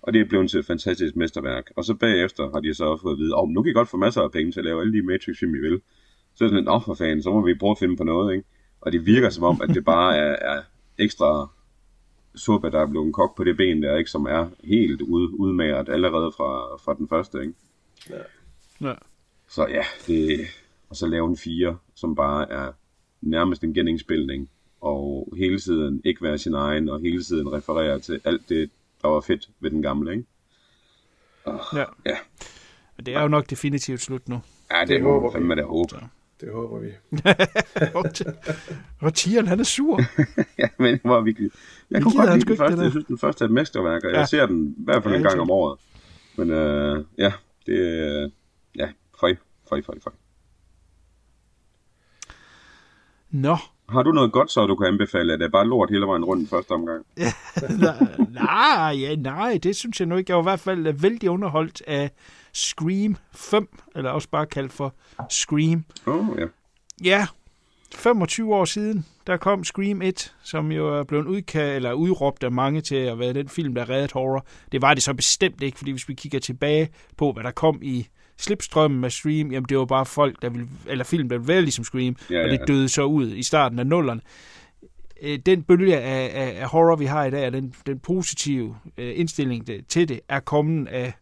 Og 0.02 0.14
det 0.14 0.22
er 0.22 0.26
blevet 0.26 0.50
til 0.50 0.60
et 0.60 0.66
fantastisk 0.66 1.16
mesterværk. 1.16 1.72
Og 1.76 1.86
så 1.86 1.94
bagefter 1.94 2.52
har 2.52 2.60
de 2.60 2.74
så 2.74 3.00
fået 3.02 3.14
at 3.14 3.20
vide, 3.20 3.34
om 3.34 3.44
oh, 3.44 3.50
nu 3.50 3.64
kan 3.64 3.70
I 3.70 3.74
godt 3.74 3.90
få 3.90 3.98
masser 3.98 4.22
af 4.22 4.32
penge 4.32 4.52
til 4.52 4.60
at 4.60 4.66
lave 4.66 4.82
alle 4.82 4.94
de 4.94 5.02
Matrix-film, 5.02 5.56
I 5.56 5.60
vil. 5.60 5.82
Så 6.36 6.44
er 6.44 6.48
det 6.48 6.58
sådan, 6.58 6.68
åh 6.68 6.82
for 6.86 6.94
fanden, 6.94 7.24
så 7.24 7.30
må 7.30 7.46
vi 7.46 7.54
prøve 7.54 7.72
at 7.72 7.80
finde 7.80 7.98
på 7.98 8.04
noget, 8.04 8.34
ikke? 8.34 8.48
Og 8.82 8.92
det 8.92 9.06
virker 9.06 9.30
som 9.30 9.44
om, 9.44 9.62
at 9.62 9.70
det 9.70 9.86
bare 9.86 10.18
er, 10.18 10.56
er 10.56 10.62
ekstra 10.98 11.50
suppe, 12.36 12.72
der 12.72 12.80
er 12.80 12.88
blevet 12.88 13.14
kogt 13.14 13.36
på 13.36 13.44
det 13.44 13.58
ben 13.58 13.84
der, 13.84 13.98
ikke? 13.98 14.12
Som 14.12 14.26
er 14.26 14.50
helt 14.64 15.02
ud, 15.02 15.30
udmagret 15.40 15.90
allerede 15.90 16.32
fra, 16.38 16.78
fra 16.84 16.94
den 16.94 17.08
første, 17.08 17.42
ikke? 17.42 17.54
Ja. 18.10 18.94
Så 19.50 19.68
ja, 19.68 19.84
det, 20.08 20.40
og 20.90 20.96
så 20.96 21.08
lave 21.08 21.28
en 21.30 21.38
fire, 21.38 21.78
som 21.96 22.16
bare 22.16 22.52
er 22.52 22.72
nærmest 23.22 23.64
en 23.64 23.74
genindspilning, 23.74 24.50
og 24.82 25.34
hele 25.38 25.60
tiden 25.60 26.02
ikke 26.06 26.22
være 26.24 26.38
sin 26.38 26.54
egen, 26.54 26.90
og 26.90 27.00
hele 27.02 27.24
tiden 27.24 27.52
referere 27.54 28.00
til 28.00 28.22
alt 28.26 28.50
det, 28.50 28.70
der 29.02 29.08
var 29.08 29.22
fedt 29.22 29.50
ved 29.60 29.72
den 29.72 29.82
gamle, 29.82 30.12
ikke? 30.12 30.26
Ja. 31.74 31.84
Ja, 32.06 32.16
Men 32.98 33.06
det 33.06 33.16
er 33.16 33.22
jo 33.22 33.28
nok 33.28 33.50
definitivt 33.50 34.02
slut 34.02 34.30
nu. 34.30 34.42
ja 34.72 34.80
det, 34.82 34.88
Det 34.88 34.96
det 34.96 35.02
håber 35.04 35.22
man 35.22 35.32
fandme 35.34 35.56
vi. 35.56 35.62
da 35.62 35.66
håbe. 35.66 35.96
Det 36.42 36.50
håber 36.54 36.80
vi. 36.80 36.90
Og 39.06 39.14
Tieren, 39.14 39.48
han 39.48 39.60
er 39.60 39.64
sur. 39.64 40.00
ja, 40.60 40.68
men 40.80 40.94
det 40.94 41.02
var 41.04 41.22
virkelig... 41.22 41.52
Jeg 41.92 41.98
Vi 42.00 42.04
kunne 42.04 42.14
godt 42.16 42.30
lide 42.30 42.40
den 42.42 42.48
det 42.50 42.58
første, 42.58 42.82
jeg 42.82 42.92
synes, 42.92 43.06
den 43.06 43.18
første 43.18 43.44
er 43.44 43.48
et 43.48 43.54
mesterværk, 43.54 44.04
og 44.04 44.12
Ja. 44.12 44.18
jeg 44.20 44.28
ser 44.28 44.46
den 44.46 44.76
i 44.78 44.84
hvert 44.84 45.04
fald 45.04 45.14
Ja, 45.14 45.18
en 45.18 45.24
gang 45.24 45.40
om 45.42 45.52
året. 45.52 45.80
Men 46.38 46.50
øh, 46.50 47.06
ja, 47.18 47.34
det 47.66 47.80
er... 48.00 48.30
Ja, 48.76 48.90
føj, 49.20 49.36
føj, 49.70 49.82
føj, 49.82 49.96
føj. 50.04 50.14
Nå, 53.32 53.58
Har 53.90 54.04
du 54.04 54.12
noget 54.12 54.32
godt, 54.32 54.52
så 54.52 54.66
du 54.68 54.76
kan 54.76 54.88
anbefale? 54.88 55.34
Er 55.34 55.38
det 55.38 55.52
bare 55.52 55.68
lort 55.68 55.90
hele 55.90 56.06
vejen 56.06 56.26
rundt 56.26 56.50
første 56.50 56.72
omgang? 56.72 57.06
nej, 58.34 58.96
ja, 59.00 59.16
nej, 59.16 59.60
det 59.64 59.76
synes 59.76 60.00
jeg 60.00 60.08
nu 60.08 60.16
ikke. 60.18 60.32
Jeg 60.32 60.36
var 60.38 60.42
i 60.42 60.52
hvert 60.52 60.60
fald 60.60 60.94
vældig 60.94 61.30
underholdt 61.30 61.82
af 61.88 62.12
Scream 62.54 63.16
5, 63.32 63.80
eller 63.96 64.12
også 64.12 64.30
bare 64.30 64.46
kaldt 64.46 64.74
for 64.74 64.94
Scream. 65.30 65.86
Åh, 66.08 66.30
oh, 66.30 66.40
ja. 66.40 66.46
Ja, 67.04 67.28
25 67.96 68.56
år 68.56 68.66
siden, 68.66 69.06
der 69.28 69.38
kom 69.38 69.64
Scream 69.64 70.02
1, 70.02 70.36
som 70.44 70.72
jo 70.72 71.00
er 71.00 71.04
blevet 71.04 71.26
udka- 71.26 71.60
eller 71.60 71.94
udråbt 71.94 72.44
af 72.44 72.52
mange 72.52 72.82
til 72.82 72.96
at 72.96 73.20
være 73.20 73.34
den 73.34 73.50
film, 73.50 73.76
der 73.76 73.90
reddede 73.90 74.14
horror. 74.14 74.46
Det 74.72 74.82
var 74.82 74.94
det 74.94 75.04
så 75.04 75.14
bestemt 75.14 75.64
ikke, 75.64 75.78
fordi 75.78 75.92
hvis 75.92 76.10
vi 76.10 76.14
kigger 76.14 76.40
tilbage 76.40 76.90
på, 77.18 77.32
hvad 77.32 77.44
der 77.44 77.52
kom 77.52 77.80
i 77.82 78.08
slipstrømmen 78.40 79.00
med 79.00 79.10
Scream, 79.10 79.52
jamen 79.52 79.66
det 79.70 79.78
var 79.78 79.86
bare 79.86 80.06
folk, 80.06 80.42
der 80.42 80.50
ville, 80.50 80.68
eller 80.88 81.04
film, 81.04 81.30
der 81.30 81.38
ville 81.38 81.48
være 81.48 81.62
ligesom 81.62 81.84
Scream, 81.84 82.16
Ja, 82.30 82.44
og 82.44 82.50
det 82.50 82.60
ja. 82.60 82.66
døde 82.66 82.90
så 82.90 83.04
ud 83.04 83.32
i 83.36 83.44
starten 83.44 83.80
af 83.80 83.88
nullerne. 83.88 84.22
Øh, 85.22 85.40
Den 85.46 85.64
bølge 85.64 85.98
af, 85.98 86.32
af, 86.34 86.62
af 86.62 86.68
horror, 86.70 86.96
vi 86.96 87.06
har 87.06 87.26
i 87.26 87.32
dag, 87.32 87.46
og 87.46 87.54
den, 87.54 87.74
den 87.86 88.00
positive 88.00 88.76
øh, 88.98 89.12
indstilling 89.16 89.68
til 89.90 90.10
det, 90.10 90.20
er 90.30 90.40
kommet 90.40 90.88
af 90.88 91.14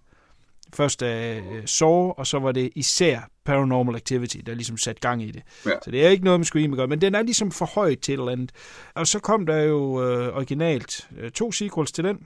først 0.74 1.04
af 1.04 1.42
øh, 1.52 1.64
Saw, 1.66 2.10
og 2.12 2.28
så 2.28 2.40
var 2.40 2.52
det 2.52 2.70
især 2.76 3.20
Paranormal 3.46 3.96
Activity, 3.96 4.38
der 4.46 4.54
ligesom 4.54 4.78
satte 4.78 5.00
gang 5.02 5.24
i 5.24 5.32
det. 5.32 5.42
Ja. 5.66 5.72
Så 5.86 5.92
det 5.92 6.06
er 6.06 6.10
ikke 6.10 6.24
noget 6.24 6.40
med 6.40 6.46
Scream 6.46 6.74
at 6.74 6.78
gøre, 6.78 6.88
men 6.88 7.02
den 7.02 7.16
er 7.16 7.22
ligesom 7.22 7.52
for 7.52 7.66
højt 7.66 8.00
til 8.00 8.14
et 8.14 8.20
eller 8.20 8.32
andet. 8.32 8.52
Og 8.96 9.08
så 9.08 9.20
kom 9.20 9.46
der 9.46 9.58
jo 9.58 10.04
øh, 10.04 10.36
originalt 10.36 11.10
øh, 11.20 11.32
to 11.32 11.52
sequels 11.52 11.92
til 11.92 12.04
den. 12.04 12.18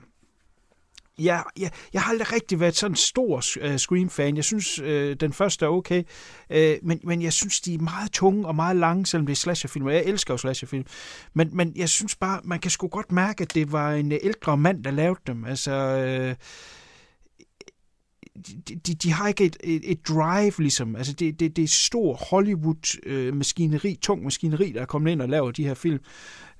Ja, 1.24 1.40
jeg, 1.58 1.70
jeg 1.92 2.02
har 2.02 2.10
aldrig 2.10 2.32
rigtig 2.32 2.60
været 2.60 2.76
sådan 2.76 2.92
en 2.92 2.96
stor 2.96 3.42
øh, 3.60 3.78
Scream-fan. 3.78 4.36
Jeg 4.36 4.44
synes, 4.44 4.78
øh, 4.78 5.16
den 5.16 5.32
første 5.32 5.64
er 5.64 5.68
okay, 5.68 6.02
øh, 6.50 6.76
men, 6.82 7.00
men 7.04 7.22
jeg 7.22 7.32
synes, 7.32 7.60
de 7.60 7.74
er 7.74 7.78
meget 7.78 8.12
tunge 8.12 8.46
og 8.46 8.54
meget 8.54 8.76
lange, 8.76 9.06
selvom 9.06 9.26
det 9.26 9.32
er 9.32 9.36
slasherfilm, 9.36 9.86
og 9.86 9.94
jeg 9.94 10.04
elsker 10.04 10.34
jo 10.34 10.38
slasherfilm. 10.38 10.84
Men, 11.34 11.56
men 11.56 11.72
jeg 11.76 11.88
synes 11.88 12.16
bare, 12.16 12.40
man 12.44 12.58
kan 12.58 12.70
sgu 12.70 12.88
godt 12.88 13.12
mærke, 13.12 13.42
at 13.42 13.54
det 13.54 13.72
var 13.72 13.92
en 13.92 14.12
ældre 14.12 14.56
mand, 14.56 14.84
der 14.84 14.90
lavede 14.90 15.20
dem. 15.26 15.44
Altså, 15.44 15.72
øh, 15.72 16.34
de, 18.68 18.74
de, 18.86 18.94
de 18.94 19.12
har 19.12 19.28
ikke 19.28 19.44
et, 19.44 19.56
et, 19.64 19.90
et 19.90 20.08
drive, 20.08 20.52
ligesom. 20.58 20.96
Altså, 20.96 21.12
det, 21.12 21.40
det, 21.40 21.56
det 21.56 21.62
er 21.62 21.68
stor 21.68 22.14
Hollywood-maskineri, 22.14 23.90
øh, 23.90 23.96
tung 23.96 24.24
maskineri, 24.24 24.72
der 24.72 24.80
er 24.80 24.86
kommet 24.86 25.12
ind 25.12 25.22
og 25.22 25.28
laver 25.28 25.50
de 25.50 25.64
her 25.64 25.74
film. 25.74 26.00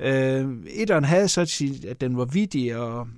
Øh, 0.00 0.48
etteren 0.66 1.04
havde 1.04 1.28
så 1.28 1.44
til, 1.44 1.86
at 1.88 2.00
den 2.00 2.16
var 2.16 2.24
vidig 2.24 2.76
og, 2.76 3.08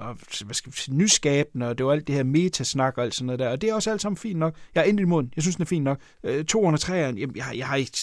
og 0.00 0.16
hvad 0.44 0.54
skal 0.54 0.72
sige, 0.72 0.96
nyskabende, 0.96 1.68
og 1.68 1.78
det 1.78 1.86
var 1.86 1.92
alt 1.92 2.06
det 2.06 2.14
her 2.14 2.22
metasnak 2.22 2.98
og 2.98 3.04
alt 3.04 3.14
sådan 3.14 3.26
noget 3.26 3.38
der. 3.38 3.48
Og 3.48 3.60
det 3.60 3.70
er 3.70 3.74
også 3.74 3.90
alt 3.90 4.00
sammen 4.00 4.16
fint 4.16 4.38
nok. 4.38 4.54
Jeg 4.74 4.80
er 4.80 4.84
endelig 4.84 5.02
imod 5.02 5.22
den. 5.22 5.32
Jeg 5.36 5.42
synes, 5.42 5.56
den 5.56 5.62
er 5.62 5.66
fint 5.66 5.84
nok. 5.84 6.00
Øh, 6.24 6.44
203'eren, 6.52 6.92
jamen, 6.92 7.36
jeg, 7.36 7.44
jeg 7.56 7.66
har 7.66 7.76
ikke 7.76 7.98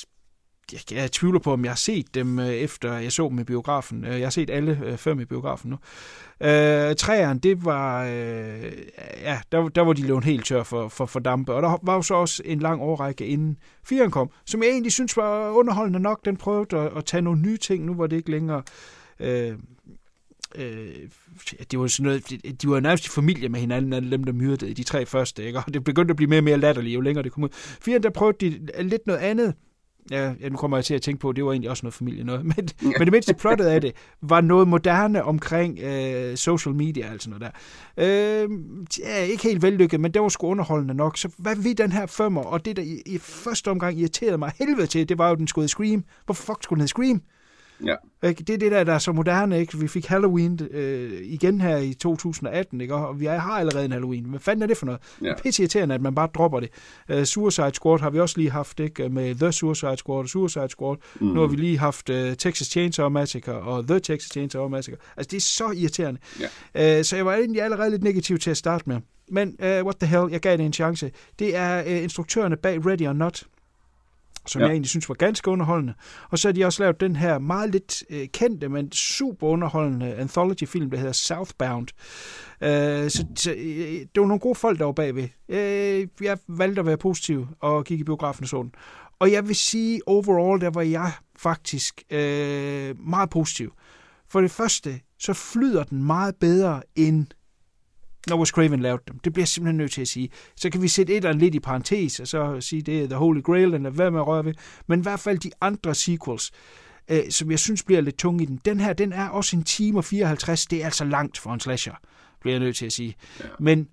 jeg, 0.74 0.92
jeg 0.92 1.12
tvivler 1.12 1.40
på, 1.40 1.54
om 1.54 1.64
jeg 1.64 1.72
har 1.72 1.78
set 1.78 2.16
dem 2.16 2.40
øh, 2.40 2.48
efter 2.48 2.94
jeg 2.94 3.12
så 3.12 3.28
dem 3.30 3.40
i 3.40 3.44
biografen. 3.44 4.06
Øh, 4.06 4.20
jeg 4.20 4.26
har 4.26 4.30
set 4.30 4.50
alle 4.50 4.82
øh, 4.86 4.98
fem 4.98 5.20
i 5.20 5.26
biografen 5.26 5.70
nu. 5.70 5.78
Øh, 6.48 6.96
træerne, 6.96 7.40
det 7.40 7.66
var... 7.66 8.06
Øh, 8.06 8.72
ja, 9.22 9.40
der, 9.52 9.70
der 9.70 9.82
var 9.82 9.94
de 9.94 10.08
løbet 10.08 10.24
helt 10.24 10.46
tør 10.46 10.64
for, 10.64 10.88
for, 10.88 11.06
for 11.06 11.20
dampe. 11.20 11.54
Og 11.54 11.62
der 11.62 11.78
var 11.84 11.96
jo 11.96 12.02
så 12.02 12.14
også 12.14 12.44
en 12.46 12.60
lang 12.60 12.82
årrække 12.82 13.26
inden 13.26 13.58
firen 13.84 14.12
kom, 14.12 14.30
som 14.46 14.64
jeg 14.64 14.70
egentlig 14.70 14.92
synes 14.92 15.18
var 15.18 15.50
underholdende 15.50 16.00
nok. 16.00 16.26
Den 16.26 16.38
prøvede 16.38 16.78
at, 16.78 16.98
at 16.98 17.06
tage 17.06 17.22
nogle 17.22 17.42
nye 17.42 17.58
ting. 17.58 17.86
Nu 17.86 17.94
var 17.94 18.08
det 18.08 18.18
ikke 18.18 18.32
længere... 18.32 18.64
Øh, 19.20 19.54
øh, 20.56 20.90
det 21.72 21.80
var 21.80 21.88
sådan 21.88 22.04
noget, 22.04 22.30
de, 22.62 22.70
var 22.70 22.80
nærmest 22.80 23.06
i 23.06 23.10
familie 23.10 23.50
med 23.50 23.60
hinanden, 23.60 23.94
alle 23.94 24.12
dem, 24.12 24.24
der 24.24 24.34
myrdede 24.34 24.74
de 24.74 24.84
tre 24.84 25.06
første, 25.06 25.46
ikke? 25.46 25.60
og 25.60 25.74
det 25.74 25.84
begyndte 25.84 26.12
at 26.12 26.16
blive 26.16 26.30
mere 26.30 26.40
og 26.40 26.44
mere 26.44 26.58
latterligt, 26.58 26.96
jo 26.96 27.02
længere 27.02 27.24
det 27.24 27.32
kom 27.32 27.44
ud. 27.44 27.50
Firen, 27.54 28.04
der 28.04 28.10
prøvede 28.10 28.50
de 28.50 28.84
lidt 28.84 29.08
noget 29.08 29.20
andet, 29.20 29.54
Ja, 30.12 30.34
ja, 30.42 30.50
nu 30.50 30.58
kommer 30.58 30.78
jeg 30.78 30.86
til 30.86 30.94
at 30.94 31.02
tænke 31.02 31.20
på, 31.20 31.30
at 31.30 31.36
det 31.36 31.46
var 31.46 31.52
egentlig 31.52 31.70
også 31.70 31.86
noget 31.86 31.94
familie 31.94 32.24
noget. 32.24 32.46
Men, 32.56 32.70
ja. 32.82 32.88
men 32.98 33.02
det 33.02 33.12
mindste 33.12 33.34
plottet 33.34 33.66
af 33.66 33.82
det 33.82 33.96
var 34.22 34.42
noget 34.42 34.68
moderne 34.68 35.24
omkring 35.24 35.80
øh, 35.80 36.38
social 36.38 36.76
media 36.76 37.14
og 37.14 37.22
sådan 37.22 37.40
noget 37.40 37.54
der. 37.98 38.44
Øh, 38.44 38.50
ja, 39.00 39.24
ikke 39.24 39.44
helt 39.44 39.62
vellykket, 39.62 40.00
men 40.00 40.14
det 40.14 40.22
var 40.22 40.30
sgu 40.30 40.48
underholdende 40.48 40.94
nok. 40.94 41.18
Så 41.18 41.30
hvad 41.38 41.56
vi 41.56 41.74
den 41.74 41.92
her 41.92 42.06
femmer, 42.06 42.42
og 42.42 42.66
det 42.66 42.76
der 42.76 42.84
i, 42.84 43.02
i 43.06 43.18
første 43.18 43.72
omgang 43.72 44.00
irriterede 44.00 44.38
mig 44.38 44.52
helvede 44.60 44.88
til, 44.88 45.10
det 45.10 45.18
var 45.18 45.30
jo, 45.30 45.36
den 45.36 45.48
skulle 45.48 45.68
Scream. 45.68 46.04
Hvorfor 46.26 46.44
fuck 46.54 46.64
skulle 46.64 46.78
den 46.78 46.82
hedde 46.82 46.92
Scream? 46.92 47.22
Ja. 47.86 47.96
Ikke? 48.24 48.44
Det 48.44 48.54
er 48.54 48.58
det 48.58 48.72
der, 48.72 48.84
der 48.84 48.94
er 48.94 49.00
så 49.00 49.12
moderne. 49.12 49.60
Ikke? 49.60 49.78
Vi 49.78 49.88
fik 49.88 50.06
Halloween 50.06 50.60
øh, 50.72 51.12
igen 51.24 51.62
her 51.62 51.78
i 51.78 51.94
2018, 51.94 52.82
ikke? 52.82 52.96
og 52.96 53.20
vi 53.20 53.26
har 53.26 53.52
allerede 53.52 53.86
en 53.86 53.92
Halloween. 53.92 54.26
Hvad 54.26 54.40
fanden 54.40 54.64
er 54.64 54.68
det 54.68 54.78
for 54.78 54.86
noget? 54.86 55.02
Ja. 55.22 55.34
Pisse 55.44 55.64
irriterende, 55.64 55.96
at 55.96 56.02
man 56.02 56.16
bare 56.16 56.28
dropper 56.36 56.60
det. 56.60 56.70
Uh, 57.14 57.24
Suicide 57.24 57.72
Squad 57.74 58.00
har 58.00 58.10
vi 58.10 58.20
også 58.20 58.38
lige 58.38 58.52
haft 58.52 58.80
ikke? 58.80 59.10
med 59.10 59.36
The 59.36 59.52
Suicide 59.52 59.98
Squad 59.98 60.20
og 60.20 60.30
Suicide 60.30 60.70
Squad. 60.70 60.98
Mm. 61.20 61.28
Nu 61.28 61.40
har 61.40 61.48
vi 61.48 61.56
lige 61.56 61.78
haft 61.78 62.10
uh, 62.10 62.16
Texas 62.16 62.68
Chainsaw 62.68 63.10
Massacre 63.10 63.54
og 63.54 63.88
The 63.88 64.00
Texas 64.00 64.32
Chainsaw 64.32 64.68
Massacre. 64.68 64.98
Altså, 65.18 65.30
det 65.32 65.38
er 65.38 65.42
så 65.42 65.72
irriterende. 65.72 66.20
Ja. 66.76 66.98
Uh, 67.00 67.04
så 67.04 67.16
jeg 67.16 67.26
var 67.26 67.34
egentlig 67.34 67.62
allerede 67.62 67.90
lidt 67.90 68.04
negativ 68.04 68.38
til 68.38 68.52
at 68.52 68.58
starte 68.58 68.84
med. 68.88 68.98
Men 69.30 69.56
uh, 69.60 69.66
what 69.66 69.96
the 69.96 70.08
hell, 70.08 70.32
jeg 70.32 70.40
gav 70.40 70.58
det 70.58 70.66
en 70.66 70.74
chance. 70.74 71.12
Det 71.40 71.56
er 71.56 71.84
uh, 71.84 72.04
instruktørerne 72.04 72.58
bag 72.58 72.86
Ready 72.86 73.08
or 73.08 73.14
Not 73.14 73.44
som 74.48 74.60
Ja. 74.62 74.66
jeg 74.66 74.72
egentlig 74.74 74.90
synes 74.90 75.10
var 75.10 75.16
ganske 75.16 75.52
underholdende. 75.52 75.94
Og 76.30 76.40
så 76.40 76.48
har 76.48 76.54
de 76.54 76.66
også 76.66 76.84
lavet 76.84 77.00
den 77.00 77.16
her 77.16 77.40
meget 77.40 77.70
lidt 77.70 78.04
øh, 78.10 78.28
kendte, 78.28 78.70
men 78.70 78.92
super 78.92 79.48
underholdende 79.48 80.16
anthology-film, 80.16 80.90
der 80.90 80.98
hedder 80.98 81.12
Southbound. 81.14 81.88
Øh, 82.62 83.10
så 83.10 83.26
så 83.36 83.52
øh, 83.52 83.58
det 83.90 84.10
var 84.16 84.28
nogle 84.28 84.40
gode 84.40 84.56
folk, 84.56 84.80
der 84.80 84.86
var 84.86 84.92
bagved. 84.92 85.28
Øh, 85.50 86.08
jeg 86.22 86.38
valgte 86.48 86.80
at 86.80 86.86
være 86.86 86.98
positiv 86.98 87.48
og 87.60 87.86
gik 87.86 88.00
i 88.00 88.04
biografen 88.04 88.44
og 88.44 88.50
så 88.50 88.62
den. 88.62 88.72
Og 89.20 89.32
jeg 89.32 89.48
vil 89.48 89.56
sige, 89.56 90.02
overall, 90.06 90.62
der 90.62 90.70
var 90.70 90.82
jeg 90.82 91.12
faktisk 91.38 92.04
øh, 92.12 92.96
meget 93.00 93.30
positiv. 93.30 93.74
For 94.30 94.42
det 94.42 94.52
første, 94.52 95.00
så 95.20 95.34
flyder 95.34 95.84
den 95.84 96.04
meget 96.04 96.36
bedre 96.36 96.82
end 96.96 97.26
når 98.30 98.38
Wes 98.38 98.50
Craven 98.50 98.80
lavede 98.80 99.02
dem. 99.08 99.20
Det 99.20 99.34
bliver 99.34 99.42
jeg 99.42 99.48
simpelthen 99.48 99.78
nødt 99.78 99.92
til 99.92 100.02
at 100.02 100.08
sige. 100.08 100.30
Så 100.56 100.70
kan 100.70 100.82
vi 100.82 100.88
sætte 100.88 101.14
et 101.14 101.18
eller 101.18 101.30
andet 101.30 101.44
lidt 101.44 101.56
i 101.56 101.60
parentes, 101.60 102.20
og 102.20 102.28
så 102.28 102.62
sige, 102.62 102.82
det 102.82 103.04
er 103.04 103.08
The 103.08 103.16
Holy 103.16 103.44
Grail, 103.44 103.72
den 103.72 103.86
er 103.86 103.90
hvad 103.90 104.12
med 104.12 104.20
at 104.20 104.28
røre 104.28 104.46
ved. 104.46 104.54
Men 104.88 105.00
i 105.00 105.02
hvert 105.02 105.20
fald 105.20 105.38
de 105.38 105.52
andre 105.62 105.96
sequels, 105.96 106.52
øh, 107.12 107.30
som 107.30 107.52
jeg 107.52 107.60
synes 107.60 107.84
bliver 107.84 108.02
lidt 108.02 108.18
tunge 108.18 108.44
i 108.44 108.46
den. 108.46 108.62
Den 108.66 108.80
her, 108.80 108.94
den 108.94 109.14
er 109.14 109.30
også 109.30 109.56
en 109.56 109.64
time 109.64 110.00
og 110.00 110.06
54. 110.06 110.66
Det 110.66 110.82
er 110.82 110.86
altså 110.86 111.06
langt 111.06 111.38
for 111.38 111.54
en 111.54 111.60
slasher, 111.60 111.96
bliver 112.42 112.54
jeg 112.54 112.60
nødt 112.60 112.76
til 112.76 112.86
at 112.86 112.94
sige. 112.94 113.16
Ja. 113.40 113.46
Men 113.60 113.88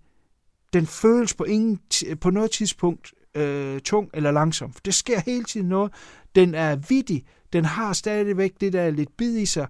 den 0.73 0.87
føles 0.87 1.35
på, 1.35 1.45
ingen, 1.45 1.81
på 2.21 2.31
noget 2.31 2.51
tidspunkt 2.51 3.13
øh, 3.35 3.81
tung 3.81 4.11
eller 4.15 4.31
langsom. 4.31 4.73
For 4.73 4.81
det 4.85 4.95
sker 4.95 5.21
hele 5.21 5.45
tiden 5.45 5.69
noget. 5.69 5.93
Den 6.35 6.55
er 6.55 6.77
vittig. 6.89 7.25
Den 7.53 7.65
har 7.65 7.93
stadigvæk 7.93 8.53
det 8.61 8.73
der 8.73 8.91
lidt 8.91 9.17
bid 9.17 9.37
i 9.37 9.47
sig. 9.47 9.67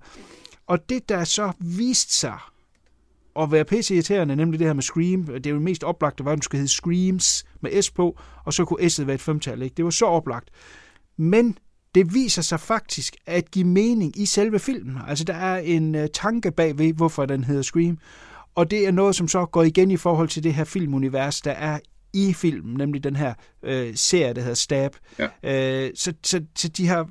Og 0.67 0.89
det, 0.89 1.09
der 1.09 1.25
så 1.25 1.53
viste 1.61 2.13
sig 2.13 2.39
at 3.41 3.53
være 3.53 3.65
pisse 3.65 3.95
irriterende, 3.95 4.37
nemlig 4.37 4.59
det 4.59 4.67
her 4.67 4.75
med 4.75 4.83
Scream. 4.83 5.27
Det 5.27 5.47
er 5.47 5.51
jo 5.51 5.57
det 5.57 5.65
mest 5.65 5.85
oplagte, 5.85 6.25
var, 6.25 6.33
at 6.33 6.37
den 6.37 6.43
skulle 6.43 6.59
hedde 6.59 6.73
Screams 6.73 7.45
med 7.61 7.83
S 7.83 7.91
på, 7.91 8.19
og 8.45 8.53
så 8.53 8.65
kunne 8.65 8.87
S'et 8.87 9.05
være 9.05 9.15
et 9.15 9.21
femtal. 9.21 9.63
Ikke? 9.63 9.75
Det 9.75 9.85
var 9.85 9.91
så 9.91 10.07
oplagt. 10.07 10.51
Men 11.17 11.59
det 11.95 12.15
viser 12.15 12.43
sig 12.43 12.61
faktisk 12.61 13.17
at 13.27 13.51
give 13.51 13.67
mening 13.67 14.19
i 14.19 14.27
selve 14.27 14.59
filmen. 14.59 14.99
Altså, 15.09 15.25
der 15.25 15.35
er 15.35 15.59
en 15.59 15.95
uh, 15.95 16.05
tanke 16.15 16.51
bagved, 16.51 16.93
hvorfor 16.93 17.27
den 17.27 17.45
hedder 17.45 17.63
Scream. 17.63 17.99
Og 18.55 18.71
det 18.71 18.87
er 18.87 18.91
noget, 18.91 19.17
som 19.17 19.29
så 19.29 19.47
går 19.47 19.63
igen 19.63 19.91
i 19.91 19.97
forhold 19.97 20.29
til 20.29 20.43
det 20.43 20.55
her 20.55 20.65
filmunivers, 20.65 21.41
der 21.41 21.51
er 21.51 21.79
i 22.13 22.33
filmen, 22.33 22.77
nemlig 22.77 23.05
den 23.05 23.17
her 23.17 23.35
øh, 23.63 23.93
serie, 23.95 24.35
der 24.35 24.41
hedder 24.41 24.55
Stab. 24.55 24.97
Ja. 25.19 25.85
Øh, 25.85 25.91
så, 25.95 26.13
så, 26.23 26.45
så 26.57 26.69
de 26.69 26.87
har 26.87 27.09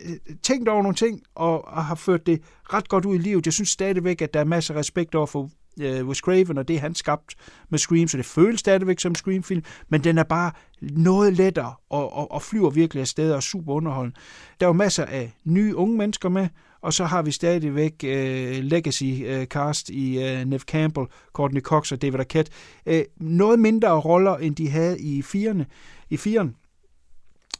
øh, 0.00 0.16
tænkt 0.42 0.68
over 0.68 0.82
nogle 0.82 0.96
ting, 0.96 1.22
og, 1.34 1.68
og 1.68 1.84
har 1.84 1.94
ført 1.94 2.26
det 2.26 2.42
ret 2.72 2.88
godt 2.88 3.04
ud 3.04 3.14
i 3.14 3.18
livet. 3.18 3.46
Jeg 3.46 3.52
synes 3.52 3.68
stadigvæk, 3.68 4.22
at 4.22 4.34
der 4.34 4.40
er 4.40 4.44
masser 4.44 4.74
af 4.74 4.78
respekt 4.78 5.14
over 5.14 5.26
for 5.26 5.50
øh, 5.80 6.06
Wes 6.06 6.18
Craven, 6.18 6.58
og 6.58 6.68
det 6.68 6.80
han 6.80 6.94
skabt 6.94 7.34
med 7.68 7.78
Scream, 7.78 8.08
så 8.08 8.16
det 8.16 8.26
føles 8.26 8.60
stadigvæk 8.60 9.00
som 9.00 9.10
en 9.10 9.16
Scream-film, 9.16 9.62
men 9.88 10.04
den 10.04 10.18
er 10.18 10.22
bare 10.22 10.52
noget 10.80 11.32
lettere, 11.32 11.74
og, 11.90 12.12
og, 12.12 12.32
og 12.32 12.42
flyver 12.42 12.70
virkelig 12.70 13.00
afsted 13.00 13.32
og 13.32 13.42
super 13.42 13.72
underholdende. 13.72 14.16
Der 14.60 14.66
er 14.66 14.68
jo 14.68 14.72
masser 14.72 15.04
af 15.04 15.32
nye 15.44 15.76
unge 15.76 15.96
mennesker 15.98 16.28
med, 16.28 16.48
og 16.80 16.92
så 16.92 17.04
har 17.04 17.22
vi 17.22 17.30
stadigvæk 17.30 18.04
øh, 18.04 18.56
legacy 18.58 19.04
øh, 19.24 19.46
cast 19.46 19.88
i 19.88 20.22
øh, 20.24 20.44
Nev 20.44 20.60
Campbell, 20.60 21.06
Courtney 21.32 21.60
Cox 21.60 21.92
og 21.92 22.02
David 22.02 22.18
Arquette. 22.18 22.52
Øh, 22.86 23.04
noget 23.20 23.58
mindre 23.58 23.90
roller, 23.90 24.36
end 24.36 24.56
de 24.56 24.68
havde 24.68 25.00
i 25.00 25.22
firene, 25.22 25.66
i 26.10 26.16
firen. 26.16 26.56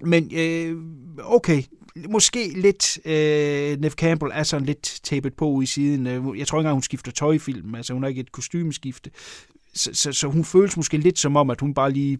Men 0.00 0.30
øh, 0.36 0.76
okay, 1.24 1.62
måske 2.10 2.48
lidt 2.48 2.98
øh, 3.06 3.80
Neve 3.80 3.90
Campbell 3.90 4.32
er 4.34 4.42
sådan 4.42 4.66
lidt 4.66 5.00
tapet 5.02 5.34
på 5.34 5.60
i 5.60 5.66
siden. 5.66 6.06
Øh, 6.06 6.38
jeg 6.38 6.46
tror 6.46 6.58
ikke 6.58 6.60
engang, 6.60 6.74
hun 6.74 6.82
skifter 6.82 7.12
tøj 7.12 7.32
i 7.32 7.38
filmen. 7.38 7.74
Altså, 7.74 7.92
hun 7.92 8.02
har 8.02 8.08
ikke 8.08 8.20
et 8.20 8.32
kostymeskifte. 8.32 9.10
Så, 9.74 9.90
så, 9.94 10.12
så 10.12 10.28
hun 10.28 10.44
føles 10.44 10.76
måske 10.76 10.96
lidt 10.96 11.18
som 11.18 11.36
om, 11.36 11.50
at 11.50 11.60
hun 11.60 11.74
bare 11.74 11.90
lige 11.90 12.18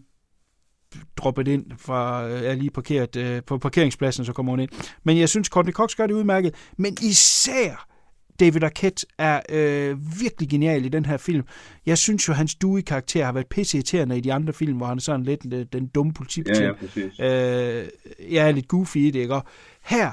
droppet 1.17 1.47
ind 1.47 1.65
fra, 1.77 2.27
øh, 2.27 2.43
er 2.43 2.55
lige 2.55 2.71
parkeret 2.71 3.15
øh, 3.15 3.41
på 3.43 3.57
parkeringspladsen, 3.57 4.25
så 4.25 4.33
kommer 4.33 4.51
hun 4.51 4.59
ind. 4.59 4.69
Men 5.03 5.17
jeg 5.17 5.29
synes, 5.29 5.47
Courtney 5.47 5.73
Cox 5.73 5.95
gør 5.95 6.07
det 6.07 6.13
udmærket. 6.13 6.55
Men 6.77 6.97
især 7.01 7.86
David 8.39 8.63
Arquette 8.63 9.05
er 9.17 9.41
øh, 9.49 9.97
virkelig 10.21 10.49
genial 10.49 10.85
i 10.85 10.89
den 10.89 11.05
her 11.05 11.17
film. 11.17 11.43
Jeg 11.85 11.97
synes 11.97 12.27
jo, 12.27 12.33
hans 12.33 12.55
Dewey-karakter 12.55 13.25
har 13.25 13.31
været 13.31 13.47
pisseirriterende 13.47 14.17
i 14.17 14.21
de 14.21 14.33
andre 14.33 14.53
film, 14.53 14.77
hvor 14.77 14.85
han 14.85 14.97
er 14.97 15.01
sådan 15.01 15.23
lidt 15.23 15.43
den, 15.43 15.65
den 15.73 15.87
dumme 15.87 16.09
Ja, 16.09 16.17
politibetjent. 16.17 16.61
ja, 16.63 16.73
præcis. 16.73 17.19
Øh, 17.19 17.87
jeg 18.33 18.47
er 18.47 18.51
lidt 18.51 18.67
goofy 18.67 18.97
i 18.97 19.11
det, 19.11 19.19
ikke? 19.19 19.35
Og 19.35 19.43
her, 19.83 20.11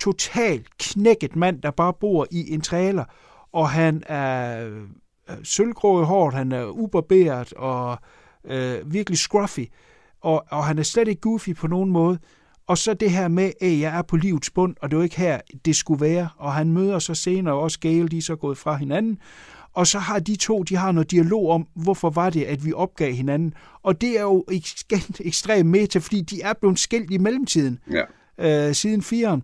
totalt 0.00 0.66
knækket 0.78 1.36
mand, 1.36 1.62
der 1.62 1.70
bare 1.70 1.92
bor 2.00 2.26
i 2.30 2.52
en 2.54 2.60
trailer, 2.60 3.04
og 3.52 3.70
han 3.70 4.02
er 4.06 4.66
øh, 4.68 4.82
sølvgrå 5.42 6.02
i 6.02 6.04
håret, 6.04 6.34
han 6.34 6.52
er 6.52 6.64
ubarberet 6.64 7.52
og 7.52 7.98
øh, 8.44 8.92
virkelig 8.92 9.18
scruffy, 9.18 9.60
og, 10.20 10.44
og 10.50 10.64
han 10.64 10.78
er 10.78 10.82
slet 10.82 11.08
ikke 11.08 11.20
goofy 11.20 11.54
på 11.54 11.66
nogen 11.66 11.90
måde. 11.90 12.18
Og 12.66 12.78
så 12.78 12.94
det 12.94 13.10
her 13.10 13.28
med, 13.28 13.50
at 13.60 13.78
jeg 13.80 13.98
er 13.98 14.02
på 14.02 14.16
livets 14.16 14.50
bund, 14.50 14.74
og 14.82 14.90
det 14.90 14.96
er 14.96 14.98
jo 14.98 15.04
ikke 15.04 15.16
her, 15.20 15.40
det 15.64 15.76
skulle 15.76 16.00
være. 16.00 16.28
Og 16.36 16.52
han 16.54 16.72
møder 16.72 16.98
så 16.98 17.14
senere 17.14 17.54
også 17.54 17.80
Gale, 17.80 18.08
de 18.08 18.18
er 18.18 18.22
så 18.22 18.36
gået 18.36 18.58
fra 18.58 18.76
hinanden. 18.76 19.18
Og 19.72 19.86
så 19.86 19.98
har 19.98 20.18
de 20.18 20.36
to, 20.36 20.62
de 20.62 20.76
har 20.76 20.92
noget 20.92 21.10
dialog 21.10 21.50
om, 21.50 21.66
hvorfor 21.74 22.10
var 22.10 22.30
det, 22.30 22.42
at 22.44 22.64
vi 22.64 22.72
opgav 22.72 23.12
hinanden. 23.12 23.54
Og 23.82 24.00
det 24.00 24.18
er 24.18 24.22
jo 24.22 24.44
ekstremt 25.20 25.66
meta, 25.66 25.98
fordi 25.98 26.20
de 26.20 26.42
er 26.42 26.52
blevet 26.60 26.78
skilt 26.78 27.10
i 27.10 27.18
mellemtiden, 27.18 27.78
Ja. 28.38 28.68
øh, 28.68 28.74
siden 28.74 29.02
firen. 29.02 29.42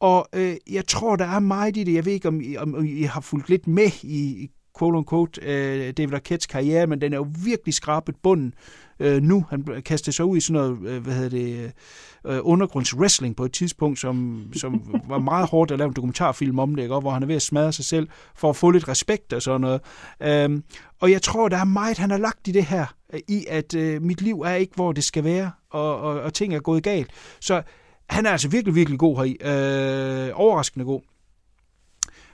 Og 0.00 0.28
øh, 0.32 0.56
jeg 0.70 0.86
tror, 0.86 1.16
der 1.16 1.24
er 1.24 1.38
meget 1.38 1.76
i 1.76 1.84
det. 1.84 1.94
Jeg 1.94 2.04
ved 2.04 2.12
ikke, 2.12 2.28
om 2.28 2.40
I, 2.40 2.56
om 2.56 2.84
I 2.84 3.02
har 3.02 3.20
fulgt 3.20 3.48
lidt 3.48 3.66
med 3.66 3.90
i 4.02 4.50
quote-unquote 4.78 5.40
øh, 5.42 5.92
David 5.96 6.14
Arquettes 6.14 6.46
karriere, 6.46 6.86
men 6.86 7.00
den 7.00 7.12
er 7.12 7.16
jo 7.16 7.26
virkelig 7.44 7.74
skrabet 7.74 8.16
bunden 8.22 8.54
øh, 9.00 9.22
nu. 9.22 9.46
Han 9.50 9.82
kastede 9.84 10.16
sig 10.16 10.24
ud 10.24 10.36
i 10.36 10.40
sådan 10.40 10.62
noget, 10.62 10.88
øh, 10.88 11.02
hvad 11.02 11.14
hedder 11.14 11.28
det, 11.28 11.72
øh, 12.26 12.38
undergrundswrestling 12.42 13.36
på 13.36 13.44
et 13.44 13.52
tidspunkt, 13.52 13.98
som, 13.98 14.46
som 14.56 14.82
var 15.08 15.18
meget 15.18 15.48
hårdt 15.48 15.70
at 15.70 15.78
lave 15.78 15.88
en 15.88 15.94
dokumentarfilm 15.94 16.58
om 16.58 16.74
det, 16.74 16.82
ikke? 16.82 16.94
Og 16.94 17.00
hvor 17.00 17.10
han 17.10 17.22
er 17.22 17.26
ved 17.26 17.36
at 17.36 17.42
smadre 17.42 17.72
sig 17.72 17.84
selv 17.84 18.08
for 18.34 18.50
at 18.50 18.56
få 18.56 18.70
lidt 18.70 18.88
respekt 18.88 19.32
og 19.32 19.42
sådan 19.42 19.60
noget. 19.60 19.80
Øhm, 20.22 20.62
og 21.00 21.10
jeg 21.10 21.22
tror, 21.22 21.48
der 21.48 21.56
er 21.56 21.64
meget, 21.64 21.98
han 21.98 22.10
har 22.10 22.18
lagt 22.18 22.48
i 22.48 22.52
det 22.52 22.64
her, 22.64 22.86
øh, 23.12 23.20
i 23.28 23.44
at 23.48 23.74
øh, 23.74 24.02
mit 24.02 24.20
liv 24.20 24.40
er 24.40 24.54
ikke, 24.54 24.72
hvor 24.74 24.92
det 24.92 25.04
skal 25.04 25.24
være, 25.24 25.50
og, 25.70 26.00
og, 26.00 26.20
og 26.20 26.34
ting 26.34 26.54
er 26.54 26.60
gået 26.60 26.82
galt. 26.82 27.10
Så 27.40 27.62
han 28.08 28.26
er 28.26 28.30
altså 28.30 28.48
virkelig, 28.48 28.74
virkelig 28.74 28.98
god 28.98 29.16
heri. 29.16 29.36
Øh, 29.40 30.30
overraskende 30.34 30.84
god. 30.84 31.00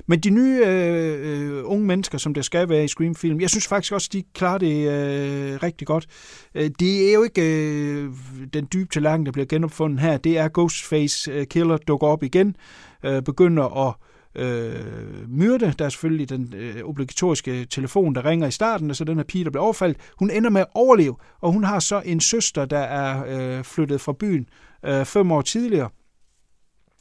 Men 0.06 0.20
de 0.20 0.30
nye 0.30 0.62
øh, 0.66 1.56
øh, 1.56 1.62
unge 1.64 1.86
mennesker, 1.86 2.18
som 2.18 2.34
der 2.34 2.42
skal 2.42 2.68
være 2.68 2.84
i 2.84 2.88
Scream-film, 2.88 3.40
jeg 3.40 3.50
synes 3.50 3.66
faktisk 3.66 3.92
også, 3.92 4.08
de 4.12 4.22
klarer 4.34 4.58
det 4.58 4.88
øh, 4.88 5.62
rigtig 5.62 5.86
godt. 5.86 6.06
Øh, 6.54 6.70
det 6.80 7.08
er 7.08 7.14
jo 7.14 7.22
ikke 7.22 7.42
øh, 7.42 8.10
den 8.52 8.68
dybe 8.72 8.88
tallerken, 8.92 9.26
der 9.26 9.32
bliver 9.32 9.46
genopfundet 9.46 10.00
her. 10.00 10.16
Det 10.16 10.38
er 10.38 10.48
Ghostface 10.54 11.30
øh, 11.32 11.46
Killer 11.46 11.76
dukker 11.76 12.06
op 12.06 12.22
igen, 12.22 12.56
øh, 13.04 13.22
begynder 13.22 13.88
at 13.88 13.94
øh, 14.34 15.28
myrde. 15.28 15.74
Der 15.78 15.84
er 15.84 15.88
selvfølgelig 15.88 16.28
den 16.28 16.54
øh, 16.56 16.82
obligatoriske 16.84 17.64
telefon, 17.64 18.14
der 18.14 18.24
ringer 18.24 18.46
i 18.46 18.50
starten, 18.50 18.90
og 18.90 18.96
så 18.96 19.04
den 19.04 19.16
her 19.16 19.24
pige, 19.24 19.44
der 19.44 19.50
bliver 19.50 19.64
overfaldt. 19.64 19.98
Hun 20.18 20.30
ender 20.30 20.50
med 20.50 20.60
at 20.60 20.66
overleve, 20.74 21.16
og 21.40 21.52
hun 21.52 21.64
har 21.64 21.78
så 21.78 22.02
en 22.04 22.20
søster, 22.20 22.64
der 22.64 22.78
er 22.78 23.24
øh, 23.58 23.64
flyttet 23.64 24.00
fra 24.00 24.12
byen 24.12 24.46
øh, 24.84 25.04
fem 25.04 25.32
år 25.32 25.42
tidligere. 25.42 25.88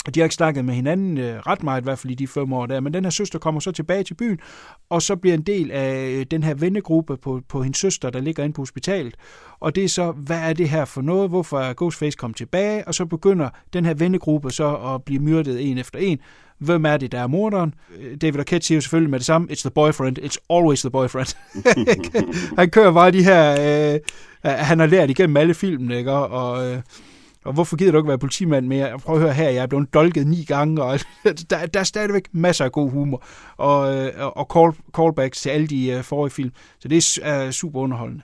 Og 0.10 0.16
de 0.16 0.20
har 0.20 0.26
ikke 0.26 0.36
snakket 0.36 0.66
med 0.66 0.74
hinanden 0.74 1.18
øh, 1.18 1.40
ret 1.40 1.64
meget, 1.64 1.82
i 1.82 1.84
hvert 1.84 2.00
fald 2.00 2.12
i 2.12 2.16
de 2.16 2.28
fem 2.28 2.54
år 2.54 2.66
der. 2.66 2.80
Men 2.80 2.94
den 2.94 3.06
her 3.06 3.10
søster 3.10 3.40
kommer 3.40 3.62
så 3.62 3.72
tilbage 3.72 4.04
til 4.04 4.14
byen, 4.14 4.40
og 4.90 5.02
så 5.02 5.16
bliver 5.16 5.34
en 5.34 5.42
del 5.42 5.72
af 5.72 6.10
øh, 6.10 6.26
den 6.32 6.44
her 6.44 6.54
vennegruppe 6.54 7.18
på, 7.18 7.42
på 7.50 7.64
hendes 7.64 7.80
søster, 7.80 8.10
der 8.10 8.22
ligger 8.22 8.44
inde 8.44 8.54
på 8.54 8.62
hospitalet. 8.62 9.16
Og 9.60 9.76
det 9.76 9.84
er 9.84 9.88
så, 9.90 10.12
hvad 10.12 10.38
er 10.38 10.54
det 10.54 10.70
her 10.70 10.86
for 10.86 11.02
noget? 11.02 11.30
Hvorfor 11.30 11.60
er 11.60 11.74
Ghostface 11.78 12.18
kommet 12.18 12.38
tilbage? 12.38 12.88
Og 12.88 12.96
så 12.96 13.06
begynder 13.06 13.50
den 13.74 13.86
her 13.86 13.94
vennegruppe 13.94 14.52
så 14.52 14.76
at 14.76 15.04
blive 15.04 15.20
myrdet 15.20 15.70
en 15.70 15.78
efter 15.78 16.00
en. 16.00 16.20
Hvem 16.58 16.86
er 16.86 16.98
det, 16.98 17.12
der 17.12 17.20
er 17.20 17.28
morderen? 17.28 17.74
Øh, 18.00 18.18
David 18.22 18.40
Arquette 18.40 18.68
siger 18.68 18.76
jo 18.78 18.82
selvfølgelig 18.82 19.10
med 19.12 19.20
det 19.20 19.26
samme, 19.26 19.48
it's 19.52 19.62
the 19.62 19.72
boyfriend, 19.72 20.20
it's 20.20 20.38
always 20.50 20.82
the 20.82 20.90
boyfriend. 20.90 21.36
han 22.60 22.70
kører 22.70 22.94
bare 22.94 23.12
de 23.12 23.24
her, 23.24 23.52
øh, 23.94 24.00
han 24.44 24.80
har 24.80 24.86
lært 24.86 25.10
igennem 25.10 25.38
alle 25.38 25.54
filmene, 25.54 25.98
ikke? 25.98 26.12
Og, 26.12 26.72
øh, 26.72 26.82
og 27.46 27.54
hvorfor 27.54 27.78
gider 27.78 27.92
du 27.92 27.98
ikke 27.98 28.08
være 28.08 28.18
politimand 28.18 28.68
mere? 28.68 29.00
Prøv 29.00 29.16
at 29.16 29.22
høre 29.22 29.34
her, 29.34 29.50
jeg 29.50 29.64
er 29.64 29.68
blevet 29.68 29.94
dolket 29.94 30.28
ni 30.28 30.44
gange, 30.44 30.84
og 30.84 31.00
der, 31.50 31.66
der 31.66 31.80
er 31.80 31.84
stadigvæk 31.84 32.28
masser 32.32 32.66
af 32.66 32.72
god 32.72 32.92
humor, 32.92 33.24
og, 33.58 33.96
øh, 33.96 34.12
og 34.20 34.48
call, 34.54 34.74
callbacks 34.96 35.42
til 35.42 35.50
alle 35.50 35.68
de 35.68 35.96
uh, 35.98 36.04
forrige 36.04 36.32
film. 36.32 36.52
Så 36.80 36.88
det 36.88 37.20
er 37.22 37.52
super 37.52 37.80
underholdende. 37.80 38.24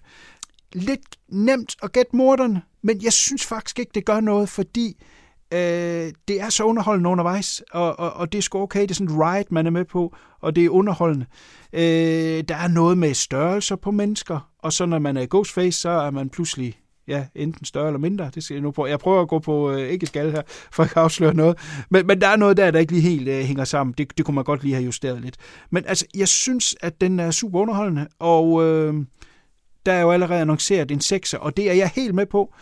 Lidt 0.73 1.17
nemt 1.29 1.75
at 1.83 1.91
gætte 1.91 2.15
morderne, 2.15 2.61
men 2.81 3.03
jeg 3.03 3.13
synes 3.13 3.45
faktisk 3.45 3.79
ikke, 3.79 3.91
det 3.95 4.05
gør 4.05 4.19
noget, 4.19 4.49
fordi 4.49 4.97
øh, 5.53 6.11
det 6.27 6.41
er 6.41 6.49
så 6.49 6.63
underholdende 6.63 7.09
undervejs, 7.09 7.63
og, 7.71 7.99
og, 7.99 8.13
og 8.13 8.31
det 8.31 8.37
er 8.37 8.41
sgu 8.41 8.61
okay, 8.61 8.81
det 8.81 8.91
er 8.91 8.95
sådan 8.95 9.15
et 9.15 9.19
ride, 9.19 9.47
man 9.49 9.65
er 9.65 9.71
med 9.71 9.85
på, 9.85 10.15
og 10.41 10.55
det 10.55 10.65
er 10.65 10.69
underholdende. 10.69 11.25
Øh, 11.73 12.43
der 12.47 12.55
er 12.55 12.67
noget 12.67 12.97
med 12.97 13.13
størrelser 13.13 13.75
på 13.75 13.91
mennesker, 13.91 14.49
og 14.59 14.73
så 14.73 14.85
når 14.85 14.99
man 14.99 15.17
er 15.17 15.25
Ghostface, 15.25 15.79
så 15.79 15.89
er 15.89 16.11
man 16.11 16.29
pludselig 16.29 16.79
ja, 17.07 17.25
enten 17.35 17.65
større 17.65 17.87
eller 17.87 17.99
mindre. 17.99 18.31
Det 18.35 18.43
skal 18.43 18.53
jeg 18.53 18.61
nu 18.61 18.71
prøve. 18.71 18.89
Jeg 18.89 18.99
prøver 18.99 19.21
at 19.21 19.27
gå 19.27 19.39
på 19.39 19.71
øh, 19.71 19.89
ikke 19.89 20.05
skal 20.05 20.31
her, 20.31 20.41
for 20.71 20.83
at 20.83 20.97
afsløre 20.97 21.33
noget. 21.33 21.57
Men, 21.89 22.07
men 22.07 22.21
der 22.21 22.27
er 22.27 22.35
noget 22.35 22.57
der, 22.57 22.71
der 22.71 22.79
ikke 22.79 22.91
lige 22.91 23.09
helt 23.09 23.27
øh, 23.27 23.43
hænger 23.43 23.63
sammen. 23.63 23.93
Det, 23.97 24.17
det 24.17 24.25
kunne 24.25 24.35
man 24.35 24.43
godt 24.43 24.63
lige 24.63 24.73
have 24.73 24.85
justeret 24.85 25.21
lidt. 25.21 25.37
Men 25.69 25.83
altså, 25.87 26.05
jeg 26.15 26.27
synes, 26.27 26.75
at 26.81 27.01
den 27.01 27.19
er 27.19 27.31
super 27.31 27.59
underholdende, 27.59 28.07
og 28.19 28.63
øh, 28.63 28.93
der 29.85 29.93
er 29.93 30.01
jo 30.01 30.11
allerede 30.11 30.41
annonceret 30.41 30.91
en 30.91 31.01
sekser, 31.01 31.37
og 31.37 31.57
det 31.57 31.69
er 31.69 31.73
jeg 31.73 31.91
helt 31.95 32.15
med 32.15 32.25
på. 32.25 32.53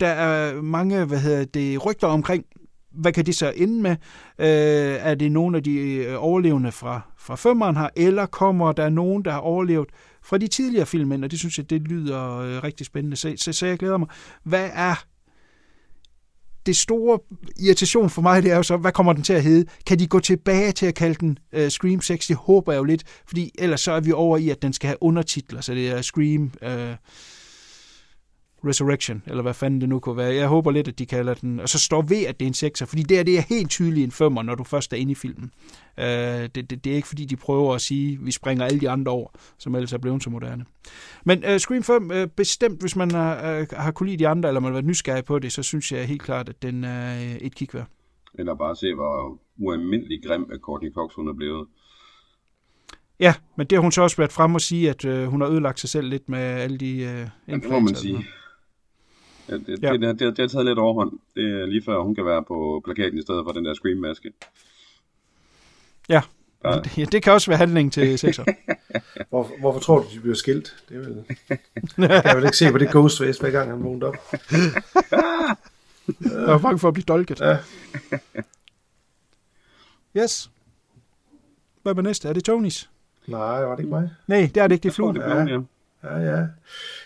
Der 0.00 0.08
er 0.08 0.62
mange, 0.62 1.04
hvad 1.04 1.18
hedder 1.18 1.44
det, 1.44 1.86
rygter 1.86 2.06
omkring, 2.06 2.44
hvad 2.92 3.12
kan 3.12 3.26
det 3.26 3.34
så 3.34 3.52
ende 3.56 3.82
med? 3.82 3.90
Øh, 4.38 4.96
er 5.00 5.14
det 5.14 5.32
nogle 5.32 5.56
af 5.56 5.62
de 5.62 5.78
øh, 5.78 6.14
overlevende 6.18 6.72
fra, 6.72 7.00
fra 7.18 7.36
femmeren 7.36 7.76
her, 7.76 7.88
eller 7.96 8.26
kommer 8.26 8.72
der 8.72 8.88
nogen, 8.88 9.24
der 9.24 9.30
har 9.30 9.38
overlevet 9.38 9.88
fra 10.24 10.38
de 10.38 10.46
tidligere 10.46 10.86
film, 10.86 11.22
og 11.22 11.30
det 11.30 11.38
synes 11.38 11.58
jeg, 11.58 11.70
det 11.70 11.82
lyder 11.82 12.36
øh, 12.38 12.64
rigtig 12.64 12.86
spændende. 12.86 13.16
Så, 13.16 13.34
så, 13.36 13.52
så 13.52 13.66
jeg 13.66 13.78
glæder 13.78 13.96
mig. 13.96 14.08
Hvad 14.44 14.70
er 14.72 15.04
det 16.66 16.76
store 16.76 17.18
irritation 17.60 18.10
for 18.10 18.22
mig, 18.22 18.42
det 18.42 18.52
er 18.52 18.56
jo 18.56 18.62
så, 18.62 18.76
hvad 18.76 18.92
kommer 18.92 19.12
den 19.12 19.22
til 19.22 19.32
at 19.32 19.42
hedde? 19.42 19.70
Kan 19.86 19.98
de 19.98 20.06
gå 20.06 20.20
tilbage 20.20 20.72
til 20.72 20.86
at 20.86 20.94
kalde 20.94 21.14
den 21.14 21.38
uh, 21.56 21.68
Scream 21.68 22.00
6? 22.00 22.26
Det 22.26 22.36
håber 22.36 22.72
jeg 22.72 22.78
jo 22.78 22.84
lidt, 22.84 23.04
fordi 23.26 23.50
ellers 23.58 23.80
så 23.80 23.92
er 23.92 24.00
vi 24.00 24.12
over 24.12 24.38
i, 24.38 24.50
at 24.50 24.62
den 24.62 24.72
skal 24.72 24.88
have 24.88 25.02
undertitler, 25.02 25.60
så 25.60 25.74
det 25.74 25.88
er 25.88 26.02
Scream 26.02 26.52
uh, 26.62 26.96
Resurrection, 28.66 29.22
eller 29.26 29.42
hvad 29.42 29.54
fanden 29.54 29.80
det 29.80 29.88
nu 29.88 29.98
kunne 29.98 30.16
være. 30.16 30.34
Jeg 30.34 30.48
håber 30.48 30.70
lidt, 30.70 30.88
at 30.88 30.98
de 30.98 31.06
kalder 31.06 31.34
den, 31.34 31.60
og 31.60 31.68
så 31.68 31.78
står 31.78 32.02
ved, 32.02 32.26
at 32.26 32.40
det 32.40 32.46
er 32.46 32.48
en 32.48 32.54
sekser, 32.54 32.86
fordi 32.86 33.02
det, 33.02 33.18
er, 33.18 33.22
det 33.22 33.38
er 33.38 33.42
helt 33.48 33.70
tydeligt 33.70 34.04
en 34.04 34.10
femmer, 34.10 34.42
når 34.42 34.54
du 34.54 34.64
først 34.64 34.92
er 34.92 34.96
inde 34.96 35.12
i 35.12 35.14
filmen. 35.14 35.50
Uh, 35.98 36.04
det, 36.04 36.54
det, 36.54 36.84
det 36.84 36.86
er 36.86 36.96
ikke, 36.96 37.08
fordi 37.08 37.24
de 37.24 37.36
prøver 37.36 37.74
at 37.74 37.80
sige, 37.80 38.12
at 38.12 38.26
vi 38.26 38.30
springer 38.30 38.64
alle 38.64 38.80
de 38.80 38.90
andre 38.90 39.12
over, 39.12 39.28
som 39.58 39.74
ellers 39.74 39.92
er 39.92 39.98
blevet 39.98 40.22
så 40.22 40.30
moderne. 40.30 40.64
Men 41.24 41.44
uh, 41.44 41.56
Scream 41.56 41.82
5, 41.82 42.10
uh, 42.10 42.26
bestemt, 42.36 42.80
hvis 42.80 42.96
man 42.96 43.10
har, 43.10 43.60
uh, 43.60 43.66
har 43.72 43.90
kunne 43.90 44.08
lide 44.08 44.18
de 44.18 44.28
andre, 44.28 44.48
eller 44.48 44.60
man 44.60 44.68
har 44.68 44.72
været 44.72 44.84
nysgerrig 44.84 45.24
på 45.24 45.38
det, 45.38 45.52
så 45.52 45.62
synes 45.62 45.92
jeg 45.92 46.06
helt 46.06 46.22
klart, 46.22 46.48
at 46.48 46.62
den 46.62 46.84
er 46.84 47.16
uh, 47.16 47.36
et 47.36 47.54
kig 47.54 47.68
værd. 47.72 47.86
Eller 48.38 48.54
bare 48.54 48.76
se, 48.76 48.94
hvor 48.94 49.38
ualmindelig 49.58 50.22
grim, 50.26 50.46
at 50.52 50.60
Courtney 50.60 50.92
Cox 50.92 51.14
hun 51.14 51.28
er 51.28 51.34
blevet. 51.34 51.66
Ja, 53.20 53.34
men 53.56 53.66
det 53.66 53.76
har 53.76 53.82
hun 53.82 53.92
så 53.92 54.02
også 54.02 54.16
været 54.16 54.32
frem 54.32 54.54
og 54.54 54.60
sige, 54.60 54.90
at 54.90 55.04
uh, 55.04 55.24
hun 55.24 55.40
har 55.40 55.48
ødelagt 55.48 55.80
sig 55.80 55.90
selv 55.90 56.08
lidt 56.08 56.28
med 56.28 56.38
alle 56.38 56.78
de 56.78 56.94
uh, 56.94 57.52
ja, 57.52 57.56
det 57.56 57.70
må 57.70 57.80
man 57.80 57.94
sige. 57.94 58.26
Ja, 59.48 59.54
det, 59.54 59.82
ja. 59.82 59.92
Det, 59.92 60.00
det, 60.00 60.20
det, 60.20 60.36
det 60.36 60.38
har 60.38 60.48
taget 60.48 60.66
lidt 60.66 60.78
overhånd. 60.78 61.18
Det 61.34 61.44
er 61.44 61.66
lige 61.66 61.82
før, 61.84 62.02
hun 62.02 62.14
kan 62.14 62.24
være 62.26 62.44
på 62.44 62.82
plakaten 62.84 63.18
i 63.18 63.22
stedet 63.22 63.44
for 63.46 63.52
den 63.52 63.64
der 63.64 63.74
Scream-maske. 63.74 64.32
Ja, 66.08 66.20
der... 66.62 66.82
det, 66.82 67.12
det 67.12 67.22
kan 67.22 67.32
også 67.32 67.50
være 67.50 67.58
handling 67.58 67.92
til 67.92 68.18
sekser. 68.24 68.44
Hvor, 69.28 69.50
hvorfor 69.60 69.80
tror 69.80 69.98
du, 69.98 70.06
de 70.14 70.20
bliver 70.20 70.34
skilt? 70.36 70.84
Det 70.88 70.96
er 70.96 71.00
vel... 71.00 71.24
Jeg 72.10 72.22
kan 72.24 72.36
vel 72.36 72.44
ikke 72.44 72.56
se 72.56 72.72
på 72.72 72.78
det 72.78 72.90
Ghostface, 72.90 73.40
hver 73.40 73.50
gang 73.50 73.70
han 73.70 73.84
vågner 73.84 74.06
op. 74.06 74.14
Jeg 76.20 76.46
var 76.46 76.58
bange 76.58 76.78
for 76.78 76.88
at 76.88 76.94
blive 76.94 77.04
dolket. 77.04 77.40
Ja. 77.40 77.56
Yes. 80.16 80.50
Hvad 81.82 81.98
er 81.98 82.02
næste? 82.02 82.28
Er 82.28 82.32
det 82.32 82.44
Tonys? 82.44 82.90
Nej, 83.26 83.64
var 83.64 83.76
det 83.76 83.82
ikke 83.82 83.90
mig? 83.90 84.10
Nej, 84.26 84.50
det 84.54 84.62
er 84.62 84.66
det 84.66 84.74
ikke. 84.74 84.82
Det 84.82 84.88
er 84.88 84.94
fluen. 84.94 85.16
Ja. 85.16 85.44
ja. 85.44 85.60
Ja, 86.04 86.16
ja. 86.18 86.46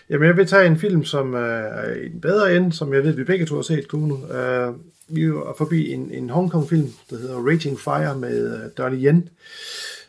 Jamen, 0.09 0.27
jeg 0.27 0.37
vil 0.37 0.47
tage 0.47 0.67
en 0.67 0.77
film, 0.77 1.03
som 1.05 1.33
er 1.33 1.93
i 1.93 2.05
en 2.05 2.21
bedre 2.21 2.55
ende, 2.55 2.73
som 2.73 2.93
jeg 2.93 3.03
ved, 3.03 3.11
vi 3.11 3.23
begge 3.23 3.45
to 3.45 3.55
har 3.55 3.61
set, 3.61 3.87
Kuno. 3.87 4.15
Uh, 4.15 4.35
øh, 4.35 4.73
vi 5.07 5.23
er 5.23 5.55
forbi 5.57 5.91
en, 5.91 6.11
en 6.11 6.29
Hongkong-film, 6.29 6.89
der 7.09 7.17
hedder 7.17 7.47
Raging 7.47 7.79
Fire 7.79 8.17
med 8.17 8.53
uh, 8.53 8.71
Donnie 8.77 9.05
Yen. 9.05 9.29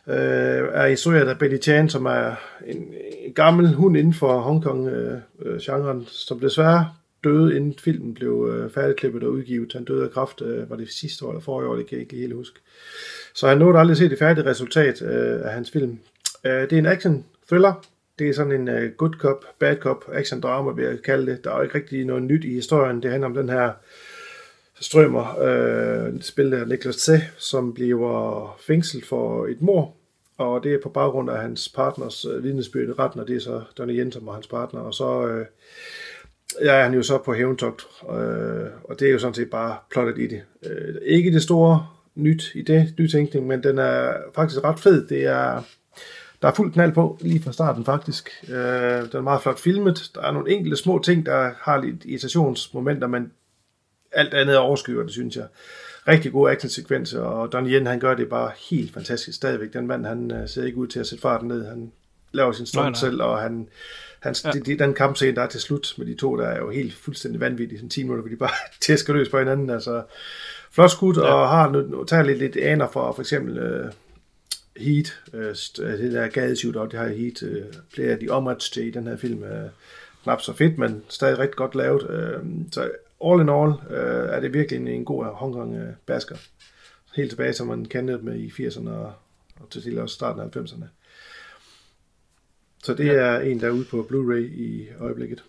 Uh, 0.07 0.13
er 0.73 0.85
instrueret 0.85 1.27
af 1.27 1.39
Betty 1.39 1.57
Chan, 1.63 1.89
som 1.89 2.05
er 2.05 2.35
en, 2.67 2.77
en 3.25 3.33
gammel 3.33 3.73
hund 3.73 3.97
inden 3.97 4.13
for 4.13 4.41
Hongkong-genren, 4.41 5.97
uh, 5.97 6.07
som 6.07 6.39
desværre 6.39 6.89
døde, 7.23 7.55
inden 7.55 7.75
filmen 7.79 8.13
blev 8.13 8.33
uh, 8.33 8.71
færdigklippet 8.71 9.23
og 9.23 9.31
udgivet. 9.31 9.73
Han 9.73 9.83
døde 9.83 10.03
af 10.03 10.11
kraft, 10.11 10.41
uh, 10.41 10.69
var 10.69 10.75
det 10.75 10.89
sidste 10.89 11.25
år 11.25 11.29
eller 11.29 11.41
forrige 11.41 11.69
år, 11.69 11.75
det 11.75 11.87
kan 11.87 11.95
jeg 11.95 12.01
ikke 12.01 12.15
helt 12.15 12.35
huske. 12.35 12.59
Så 13.33 13.47
han 13.47 13.57
nåede 13.57 13.79
aldrig 13.79 13.93
at 13.93 13.97
se 13.97 14.09
det 14.09 14.19
færdige 14.19 14.45
resultat 14.45 15.01
uh, 15.01 15.45
af 15.47 15.53
hans 15.53 15.71
film. 15.71 15.99
Uh, 16.45 16.51
det 16.51 16.73
er 16.73 16.77
en 16.77 16.85
action-thriller, 16.85 17.73
det 18.19 18.29
er 18.29 18.33
sådan 18.33 18.61
en 18.61 18.69
uh, 18.69 18.91
good 18.97 19.13
cop, 19.13 19.45
bad 19.59 19.75
cop, 19.75 20.05
action 20.13 20.41
drama, 20.41 20.71
vil 20.71 20.85
jeg 20.85 21.01
kalde 21.01 21.31
det. 21.31 21.43
Der 21.43 21.51
er 21.51 21.55
jo 21.55 21.63
ikke 21.63 21.75
rigtig 21.75 22.05
noget 22.05 22.23
nyt 22.23 22.43
i 22.43 22.53
historien. 22.53 23.03
Det 23.03 23.11
handler 23.11 23.27
om 23.27 23.33
den 23.33 23.49
her 23.49 23.71
strømmer, 24.79 25.39
øh, 25.41 26.21
spillet 26.21 26.57
af 26.57 26.67
Niklas 26.67 26.95
C., 26.95 27.09
som 27.37 27.73
bliver 27.73 28.57
fængslet 28.67 29.05
for 29.05 29.45
et 29.47 29.61
mor, 29.61 29.95
og 30.37 30.63
det 30.63 30.73
er 30.73 30.79
på 30.83 30.89
baggrund 30.89 31.29
af 31.29 31.41
hans 31.41 31.69
partners 31.69 32.25
øh, 32.25 32.43
vidnesbyrd 32.43 32.89
i 32.89 32.91
retten, 32.91 33.19
og 33.19 33.27
det 33.27 33.35
er 33.35 33.39
så 33.39 33.61
Donnie 33.77 33.97
Jensen 33.97 34.27
og 34.27 34.33
hans 34.33 34.47
partner, 34.47 34.79
og 34.79 34.93
så 34.93 35.27
øh, 35.27 35.45
Ja, 36.61 36.83
han 36.83 36.91
er 36.91 36.97
jo 36.97 37.03
så 37.03 37.17
på 37.17 37.33
hævntogt, 37.33 37.87
øh, 38.09 38.67
og 38.83 38.99
det 38.99 39.07
er 39.07 39.11
jo 39.11 39.19
sådan 39.19 39.33
set 39.33 39.49
bare 39.49 39.77
plottet 39.91 40.17
i 40.17 40.27
det. 40.27 40.41
Øh, 40.65 40.95
ikke 41.03 41.31
det 41.31 41.43
store 41.43 41.87
nyt 42.15 42.51
i 42.55 42.61
det, 42.61 42.93
nytænkning, 42.99 43.47
men 43.47 43.63
den 43.63 43.77
er 43.77 44.13
faktisk 44.35 44.63
ret 44.63 44.79
fed. 44.79 45.07
Det 45.07 45.25
er, 45.25 45.63
der 46.41 46.47
er 46.47 46.53
fuld 46.53 46.73
knald 46.73 46.91
på 46.91 47.17
lige 47.21 47.43
fra 47.43 47.51
starten 47.51 47.85
faktisk. 47.85 48.29
Øh, 48.49 48.55
den 48.55 49.09
er 49.13 49.21
meget 49.21 49.41
flot 49.41 49.59
filmet. 49.59 50.11
Der 50.15 50.21
er 50.21 50.31
nogle 50.31 50.51
enkelte 50.51 50.77
små 50.77 51.01
ting, 51.03 51.25
der 51.25 51.51
har 51.57 51.81
lidt 51.81 52.05
irritationsmomenter, 52.05 53.07
men 53.07 53.31
alt 54.11 54.33
andet 54.33 54.57
overskyer 54.57 55.03
det, 55.03 55.11
synes 55.11 55.35
jeg. 55.35 55.47
Rigtig 56.07 56.31
gode 56.31 56.51
actionsekvenser, 56.51 57.21
og 57.21 57.51
Don 57.51 57.67
Yen, 57.67 57.87
han 57.87 57.99
gør 57.99 58.15
det 58.15 58.29
bare 58.29 58.51
helt 58.69 58.93
fantastisk 58.93 59.37
stadigvæk. 59.37 59.73
Den 59.73 59.87
mand, 59.87 60.05
han 60.05 60.31
uh, 60.31 60.49
ser 60.49 60.63
ikke 60.63 60.77
ud 60.77 60.87
til 60.87 60.99
at 60.99 61.07
sætte 61.07 61.21
farten 61.21 61.47
ned. 61.47 61.65
Han 61.65 61.91
laver 62.31 62.51
sin 62.51 62.65
stunt 62.65 62.97
selv, 62.97 63.21
og 63.21 63.39
han, 63.39 63.67
han, 64.19 64.35
ja. 64.43 64.51
det, 64.51 64.65
det, 64.65 64.79
den 64.79 64.93
kampscene, 64.93 65.35
der 65.35 65.41
er 65.41 65.47
til 65.47 65.61
slut 65.61 65.93
med 65.97 66.05
de 66.05 66.15
to, 66.15 66.37
der 66.37 66.47
er 66.47 66.57
jo 66.57 66.69
helt 66.69 66.93
fuldstændig 66.93 67.41
vanvittig. 67.41 67.77
Sådan 67.77 67.89
10 67.89 68.03
minutter, 68.03 68.21
hvor 68.21 68.29
de 68.29 68.35
bare 68.35 68.55
tæsker 68.81 69.13
løs 69.13 69.29
på 69.29 69.39
hinanden. 69.39 69.69
Altså, 69.69 70.03
flot 70.71 70.91
skud, 70.91 71.15
ja. 71.15 71.21
og 71.21 71.49
har 71.49 71.69
nu, 71.69 72.03
tager 72.03 72.23
lidt, 72.23 72.39
lidt 72.39 72.57
aner 72.57 72.87
for 72.87 73.11
for 73.11 73.21
eksempel 73.21 73.83
uh, 73.85 73.91
Heat, 74.77 75.21
uh, 75.33 75.39
det 75.97 76.11
der 76.11 76.27
gadeshoot, 76.27 76.75
og 76.75 76.91
det 76.91 76.99
har 76.99 77.07
Heat, 77.07 77.43
uh, 77.43 77.73
flere 77.93 78.11
af 78.11 78.19
de 78.19 78.29
homage 78.29 78.59
til 78.73 78.87
i 78.87 78.91
den 78.91 79.07
her 79.07 79.17
film. 79.17 79.43
Uh, 79.43 79.69
knap 80.23 80.41
så 80.41 80.53
fedt, 80.53 80.77
men 80.77 81.03
stadig 81.09 81.39
rigtig 81.39 81.55
godt 81.55 81.75
lavet. 81.75 82.03
Uh, 82.03 82.47
så 82.71 82.91
all 83.25 83.41
in 83.41 83.49
all 83.49 83.69
uh, 83.69 84.35
er 84.35 84.39
det 84.39 84.53
virkelig 84.53 84.79
en, 84.79 84.87
en 84.87 85.05
god 85.05 85.25
Hong 85.25 85.53
Kong 85.53 85.75
uh, 85.75 85.89
basker. 86.05 86.35
Helt 87.15 87.29
tilbage, 87.29 87.53
som 87.53 87.67
man 87.67 87.85
kendte 87.85 88.17
med 88.17 88.35
i 88.35 88.47
80'erne 88.47 88.89
og, 88.89 89.13
og 89.59 89.69
til 89.69 89.99
også 89.99 90.15
starten 90.15 90.41
af 90.41 90.61
90'erne. 90.61 90.85
Så 92.83 92.93
det 92.93 93.05
ja. 93.05 93.13
er 93.13 93.39
en, 93.39 93.59
der 93.59 93.67
er 93.67 93.71
ude 93.71 93.85
på 93.85 94.07
Blu-ray 94.11 94.61
i 94.61 94.87
øjeblikket. 94.99 95.43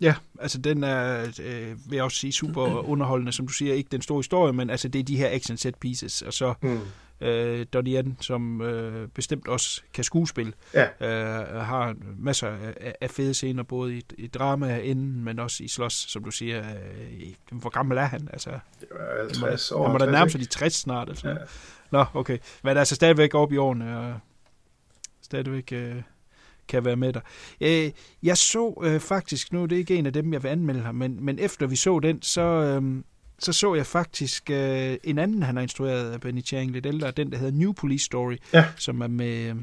Ja, 0.00 0.14
altså 0.40 0.58
den 0.58 0.84
er, 0.84 1.26
øh, 1.42 1.90
vil 1.90 1.96
jeg 1.96 2.04
også 2.04 2.18
sige, 2.18 2.32
super 2.32 2.66
underholdende, 2.92 3.32
som 3.32 3.46
du 3.46 3.52
siger, 3.52 3.74
ikke 3.74 3.88
den 3.92 4.02
store 4.02 4.18
historie, 4.18 4.52
men 4.52 4.70
altså 4.70 4.88
det 4.88 4.98
er 4.98 5.02
de 5.02 5.16
her 5.16 5.28
action 5.30 5.56
set 5.56 5.74
pieces, 5.74 6.22
og 6.22 6.32
så 6.32 6.54
mm. 6.62 6.80
øh, 7.20 7.66
Donnie 7.72 8.02
Yen, 8.02 8.16
som 8.20 8.62
øh, 8.62 9.08
bestemt 9.08 9.48
også 9.48 9.82
kan 9.94 10.04
skuespille, 10.04 10.52
ja. 10.74 10.86
øh, 11.00 11.60
har 11.60 11.94
masser 12.18 12.48
af, 12.48 12.94
af 13.00 13.10
fede 13.10 13.34
scener, 13.34 13.62
både 13.62 13.96
i, 13.96 14.02
i 14.18 14.26
drama 14.26 14.78
inden, 14.78 15.24
men 15.24 15.38
også 15.38 15.64
i 15.64 15.68
slås, 15.68 15.92
som 15.92 16.24
du 16.24 16.30
siger, 16.30 16.58
øh, 16.60 17.60
hvor 17.60 17.70
gammel 17.70 17.98
er 17.98 18.06
han? 18.06 18.28
Altså, 18.32 18.50
det 18.80 18.88
var 18.90 19.22
50 19.22 19.72
år. 19.72 19.82
Han 19.82 19.92
må 19.92 19.98
da 19.98 20.10
nærme 20.10 20.30
sig 20.30 20.40
de 20.40 20.46
60 20.46 20.74
snart, 20.74 21.08
altså. 21.08 21.28
Ja. 21.28 21.36
Nå, 21.90 22.04
okay. 22.14 22.38
Men 22.62 22.76
altså 22.76 22.94
stadigvæk 22.94 23.34
op 23.34 23.52
i 23.52 23.56
årene, 23.56 23.98
og 23.98 24.14
stadigvæk... 25.22 25.72
Øh, 25.72 26.02
kan 26.68 26.84
være 26.84 26.96
med 26.96 27.12
der. 27.12 27.20
Øh, 27.60 27.90
jeg 28.22 28.36
så 28.36 28.82
øh, 28.84 29.00
faktisk, 29.00 29.52
nu 29.52 29.62
er 29.62 29.66
det 29.66 29.76
ikke 29.76 29.96
en 29.96 30.06
af 30.06 30.12
dem, 30.12 30.32
jeg 30.32 30.42
vil 30.42 30.48
anmelde 30.48 30.82
her, 30.82 30.92
men, 30.92 31.24
men 31.24 31.38
efter 31.38 31.66
vi 31.66 31.76
så 31.76 32.00
den, 32.00 32.22
så, 32.22 32.40
øh, 32.40 33.02
så 33.38 33.52
så 33.52 33.74
jeg 33.74 33.86
faktisk 33.86 34.50
øh, 34.50 34.96
en 35.04 35.18
anden, 35.18 35.42
han 35.42 35.56
har 35.56 35.62
instrueret 35.62 36.12
af 36.12 36.20
Benny 36.20 36.44
Chang, 36.44 36.70
lidt 36.70 36.86
ældre, 36.86 37.10
den 37.10 37.32
der 37.32 37.38
hedder 37.38 37.58
New 37.58 37.72
Police 37.72 38.04
Story, 38.04 38.36
ja. 38.52 38.64
som 38.76 39.00
er 39.00 39.08
med, 39.08 39.54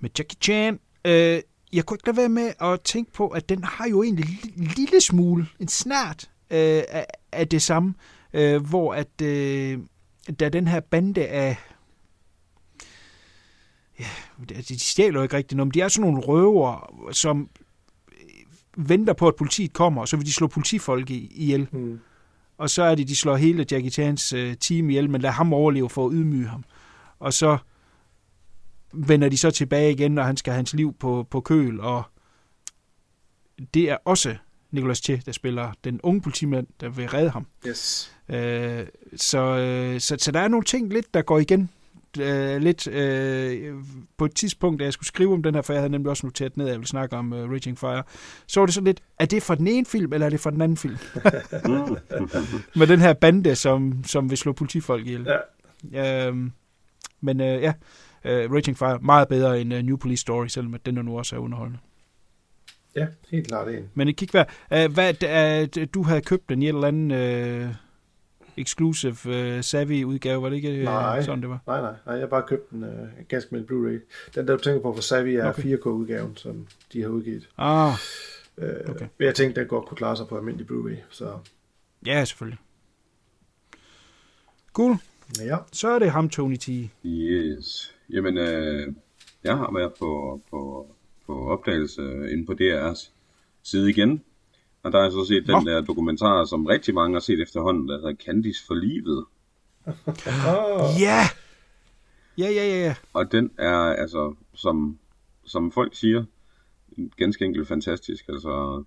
med 0.00 0.10
Jackie 0.18 0.38
Chan. 0.42 0.78
Øh, 1.04 1.40
jeg 1.72 1.84
kunne 1.84 1.94
ikke 1.94 2.06
lade 2.06 2.16
være 2.16 2.28
med 2.28 2.52
at 2.60 2.80
tænke 2.80 3.12
på, 3.12 3.28
at 3.28 3.48
den 3.48 3.64
har 3.64 3.88
jo 3.88 4.02
egentlig 4.02 4.24
en 4.56 4.64
lille 4.76 5.00
smule, 5.00 5.46
en 5.60 5.68
snart 5.68 6.30
øh, 6.50 6.82
af, 6.88 7.06
af 7.32 7.48
det 7.48 7.62
samme, 7.62 7.94
øh, 8.32 8.66
hvor 8.66 8.94
at 8.94 9.22
øh, 9.22 9.78
der 10.40 10.48
den 10.48 10.68
her 10.68 10.80
bande 10.80 11.26
af 11.26 11.56
ja, 14.00 14.06
de 14.68 14.78
stjæler 14.78 15.18
jo 15.18 15.22
ikke 15.22 15.36
rigtigt 15.36 15.56
noget, 15.56 15.66
men 15.66 15.74
de 15.74 15.80
er 15.80 15.88
sådan 15.88 16.10
nogle 16.10 16.26
røver, 16.26 16.94
som 17.12 17.50
venter 18.76 19.12
på, 19.12 19.28
at 19.28 19.36
politiet 19.36 19.72
kommer, 19.72 20.00
og 20.00 20.08
så 20.08 20.16
vil 20.16 20.26
de 20.26 20.32
slå 20.32 20.46
politifolk 20.46 21.10
ihjel. 21.10 21.68
Mm. 21.72 22.00
Og 22.58 22.70
så 22.70 22.82
er 22.82 22.94
det, 22.94 23.08
de 23.08 23.16
slår 23.16 23.36
hele 23.36 23.66
Jackie 23.70 23.90
Chans 23.90 24.32
uh, 24.32 24.52
team 24.60 24.90
ihjel, 24.90 25.10
men 25.10 25.20
lader 25.20 25.34
ham 25.34 25.52
overleve 25.52 25.90
for 25.90 26.06
at 26.06 26.12
ydmyge 26.14 26.48
ham. 26.48 26.64
Og 27.18 27.32
så 27.32 27.58
vender 28.92 29.28
de 29.28 29.38
så 29.38 29.50
tilbage 29.50 29.92
igen, 29.92 30.12
når 30.12 30.22
han 30.22 30.36
skal 30.36 30.50
have 30.50 30.58
hans 30.58 30.74
liv 30.74 30.94
på, 30.98 31.26
på 31.30 31.40
køl, 31.40 31.80
og 31.80 32.02
det 33.74 33.90
er 33.90 33.96
også 34.04 34.36
Nicolas 34.70 34.98
Che, 34.98 35.22
der 35.26 35.32
spiller 35.32 35.72
den 35.84 36.00
unge 36.02 36.20
politimand, 36.20 36.66
der 36.80 36.88
vil 36.88 37.08
redde 37.08 37.30
ham. 37.30 37.46
Yes. 37.66 38.12
Uh, 38.28 38.34
så, 39.16 39.92
uh, 39.94 40.00
så, 40.00 40.16
så 40.18 40.30
der 40.32 40.40
er 40.40 40.48
nogle 40.48 40.64
ting 40.64 40.92
lidt, 40.92 41.14
der 41.14 41.22
går 41.22 41.38
igen 41.38 41.70
øh, 42.18 42.62
lidt 42.62 42.86
øh, 42.86 43.74
på 44.16 44.24
et 44.24 44.34
tidspunkt, 44.34 44.80
da 44.80 44.84
jeg 44.84 44.92
skulle 44.92 45.06
skrive 45.06 45.32
om 45.32 45.42
den 45.42 45.54
her, 45.54 45.62
for 45.62 45.72
jeg 45.72 45.82
havde 45.82 45.92
nemlig 45.92 46.10
også 46.10 46.26
noteret 46.26 46.56
ned, 46.56 46.66
at 46.66 46.70
jeg 46.70 46.78
ville 46.78 46.88
snakke 46.88 47.16
om 47.16 47.32
uh, 47.32 47.38
Raging 47.38 47.78
Fire, 47.78 48.02
så 48.46 48.60
var 48.60 48.66
det 48.66 48.74
sådan 48.74 48.84
lidt, 48.84 49.02
er 49.18 49.26
det 49.26 49.42
for 49.42 49.54
den 49.54 49.66
ene 49.66 49.86
film, 49.86 50.12
eller 50.12 50.26
er 50.26 50.30
det 50.30 50.40
for 50.40 50.50
den 50.50 50.60
anden 50.60 50.76
film? 50.76 50.96
Med 52.78 52.86
den 52.86 53.00
her 53.00 53.12
bande, 53.12 53.54
som, 53.54 54.04
som 54.04 54.30
vil 54.30 54.38
slå 54.38 54.52
politifolk 54.52 55.06
ihjel. 55.06 55.28
Ja. 55.92 56.26
Øhm, 56.26 56.52
men 57.20 57.40
øh, 57.40 57.62
ja, 57.62 57.72
uh, 58.24 58.54
Raging 58.54 58.78
Fire, 58.78 58.98
meget 58.98 59.28
bedre 59.28 59.60
end 59.60 59.74
uh, 59.74 59.80
New 59.80 59.96
Police 59.96 60.20
Story, 60.20 60.46
selvom 60.46 60.74
den 60.86 60.98
er 60.98 61.02
nu 61.02 61.18
også 61.18 61.36
er 61.36 61.40
underholdende. 61.40 61.78
Ja, 62.96 63.06
helt 63.30 63.48
klart 63.48 63.68
en. 63.68 63.90
Men 63.94 64.14
kig 64.14 64.28
hvad, 64.30 64.44
uh, 64.70 64.92
hvad 64.94 65.76
uh, 65.78 65.84
du 65.94 66.02
havde 66.02 66.20
købt 66.20 66.48
den 66.48 66.62
i 66.62 66.68
et 66.68 66.74
eller 66.74 66.88
andet... 66.88 67.66
Uh, 67.68 67.74
exclusive 68.56 69.16
uh, 69.26 69.60
Savvy 69.60 70.04
udgave, 70.04 70.42
var 70.42 70.48
det 70.48 70.56
ikke 70.56 70.76
øh, 70.76 70.84
nej, 70.84 71.22
sådan, 71.22 71.40
det 71.40 71.48
var? 71.48 71.60
Nej, 71.66 71.80
nej, 71.80 71.94
nej, 72.06 72.14
jeg 72.14 72.22
har 72.22 72.28
bare 72.28 72.42
købt 72.48 72.70
en 72.70 72.82
uh, 72.82 72.90
ganske 73.28 73.54
med 73.54 73.64
Blu-ray. 73.64 74.30
Den 74.34 74.48
der 74.48 74.56
du 74.56 74.62
tænker 74.62 74.82
på 74.82 74.94
for 74.94 75.02
Savvy 75.02 75.28
er 75.28 75.48
okay. 75.48 75.62
4K-udgaven, 75.62 76.36
som 76.36 76.66
de 76.92 77.02
har 77.02 77.08
udgivet. 77.08 77.48
Ah, 77.58 77.92
okay. 78.58 79.06
Uh, 79.18 79.24
jeg 79.24 79.34
tænkte, 79.34 79.60
den 79.60 79.68
godt 79.68 79.86
kunne 79.86 79.96
klare 79.96 80.16
sig 80.16 80.26
på 80.28 80.36
almindelig 80.36 80.66
Blu-ray, 80.70 80.96
så... 81.10 81.38
Ja, 82.06 82.24
selvfølgelig. 82.24 82.58
Cool. 84.72 84.96
Ja. 85.40 85.56
Så 85.72 85.88
er 85.88 85.98
det 85.98 86.10
ham, 86.10 86.28
Tony 86.28 86.56
T. 86.56 86.68
Yes. 87.04 87.94
Jamen, 88.10 88.38
øh, 88.38 88.92
jeg 89.44 89.56
har 89.56 89.78
været 89.78 89.92
på, 89.98 90.40
på, 90.50 90.86
på 91.26 91.48
opdagelse 91.48 92.02
inde 92.32 92.46
på 92.46 92.52
DR's 92.52 93.10
side 93.62 93.90
igen, 93.90 94.22
og 94.86 94.92
der 94.92 94.98
har 94.98 95.04
jeg 95.04 95.12
så 95.12 95.24
set 95.24 95.46
den 95.46 95.66
der 95.66 95.80
dokumentar, 95.80 96.44
som 96.44 96.66
rigtig 96.66 96.94
mange 96.94 97.14
har 97.14 97.20
set 97.20 97.40
efterhånden, 97.40 97.88
der 97.88 97.96
hedder 97.96 98.14
Candice 98.14 98.66
for 98.66 98.74
livet. 98.74 99.24
Ja! 101.04 101.20
Ja, 102.38 102.50
ja, 102.50 102.66
ja, 102.66 102.84
ja. 102.84 102.94
Og 103.12 103.32
den 103.32 103.50
er, 103.58 103.76
altså, 103.76 104.34
som, 104.54 104.98
som 105.44 105.72
folk 105.72 105.94
siger, 105.94 106.24
ganske 107.16 107.44
enkelt 107.44 107.68
fantastisk. 107.68 108.28
Altså, 108.28 108.84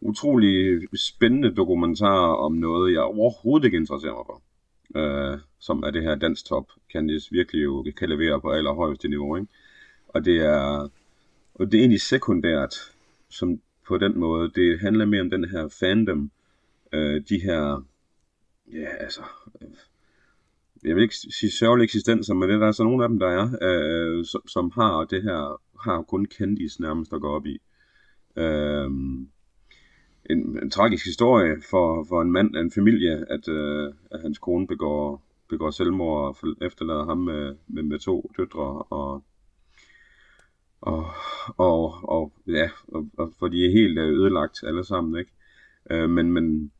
utrolig 0.00 0.80
spændende 0.96 1.54
dokumentar 1.54 2.26
om 2.34 2.52
noget, 2.52 2.92
jeg 2.92 3.02
overhovedet 3.02 3.64
ikke 3.64 3.76
interesserer 3.76 4.14
mig 4.14 4.24
for. 4.26 4.42
Uh, 4.94 5.40
som 5.58 5.82
er 5.82 5.90
det 5.90 6.02
her 6.02 6.14
danstop, 6.14 6.66
Candice 6.92 7.28
virkelig 7.30 7.64
jo 7.64 7.86
kan 7.96 8.08
levere 8.08 8.40
på 8.40 8.50
allerhøjeste 8.50 9.08
niveau. 9.08 9.36
Ikke? 9.36 9.48
Og 10.08 10.24
det 10.24 10.36
er, 10.36 10.88
og 11.54 11.72
det 11.72 11.74
er 11.74 11.78
egentlig 11.78 12.00
sekundært, 12.00 12.74
som 13.28 13.60
på 13.90 13.98
den 13.98 14.18
måde. 14.18 14.50
Det 14.54 14.80
handler 14.80 15.04
mere 15.04 15.20
om 15.20 15.30
den 15.30 15.44
her 15.44 15.68
fandom, 15.80 16.30
øh, 16.92 17.22
de 17.28 17.38
her, 17.42 17.84
ja 18.72 18.88
altså, 19.00 19.22
øh, 19.62 19.68
jeg 20.84 20.94
vil 20.94 21.02
ikke 21.02 21.14
sige 21.14 21.50
sørgelige 21.50 21.84
eksistenser, 21.84 22.34
men 22.34 22.48
det 22.48 22.54
er 22.54 22.58
der 22.58 22.66
altså 22.66 22.84
nogle 22.84 23.04
af 23.04 23.08
dem, 23.08 23.18
der 23.18 23.28
er, 23.28 23.46
øh, 23.62 24.24
som, 24.24 24.48
som 24.48 24.70
har 24.74 25.04
det 25.04 25.22
her, 25.22 25.60
har 25.84 26.02
kun 26.02 26.24
kendis 26.24 26.80
nærmest 26.80 27.12
at 27.12 27.20
gå 27.20 27.28
op 27.28 27.46
i. 27.46 27.60
Øh, 28.36 28.90
en, 30.30 30.40
en 30.62 30.70
tragisk 30.70 31.04
historie 31.04 31.62
for, 31.70 32.04
for 32.08 32.22
en 32.22 32.32
mand, 32.32 32.56
en 32.56 32.70
familie, 32.70 33.24
at, 33.30 33.48
øh, 33.48 33.92
at 34.10 34.20
hans 34.20 34.38
kone 34.38 34.66
begår, 34.66 35.22
begår 35.48 35.70
selvmord 35.70 36.36
og 36.42 36.66
efterlader 36.66 37.04
ham 37.04 37.18
med, 37.18 37.56
med, 37.68 37.82
med 37.82 37.98
to 37.98 38.30
døtre 38.36 38.82
og 38.82 39.24
og, 40.80 41.06
og, 41.56 42.08
og 42.08 42.32
ja, 42.46 42.70
og, 42.88 43.08
og, 43.18 43.32
for 43.38 43.48
de 43.48 43.66
er 43.66 43.70
helt 43.70 43.98
øh, 43.98 44.08
ødelagt 44.08 44.62
alle 44.62 44.84
sammen, 44.84 45.18
ikke? 45.18 45.32
Øh, 45.90 46.10
men, 46.10 46.32
men, 46.32 46.72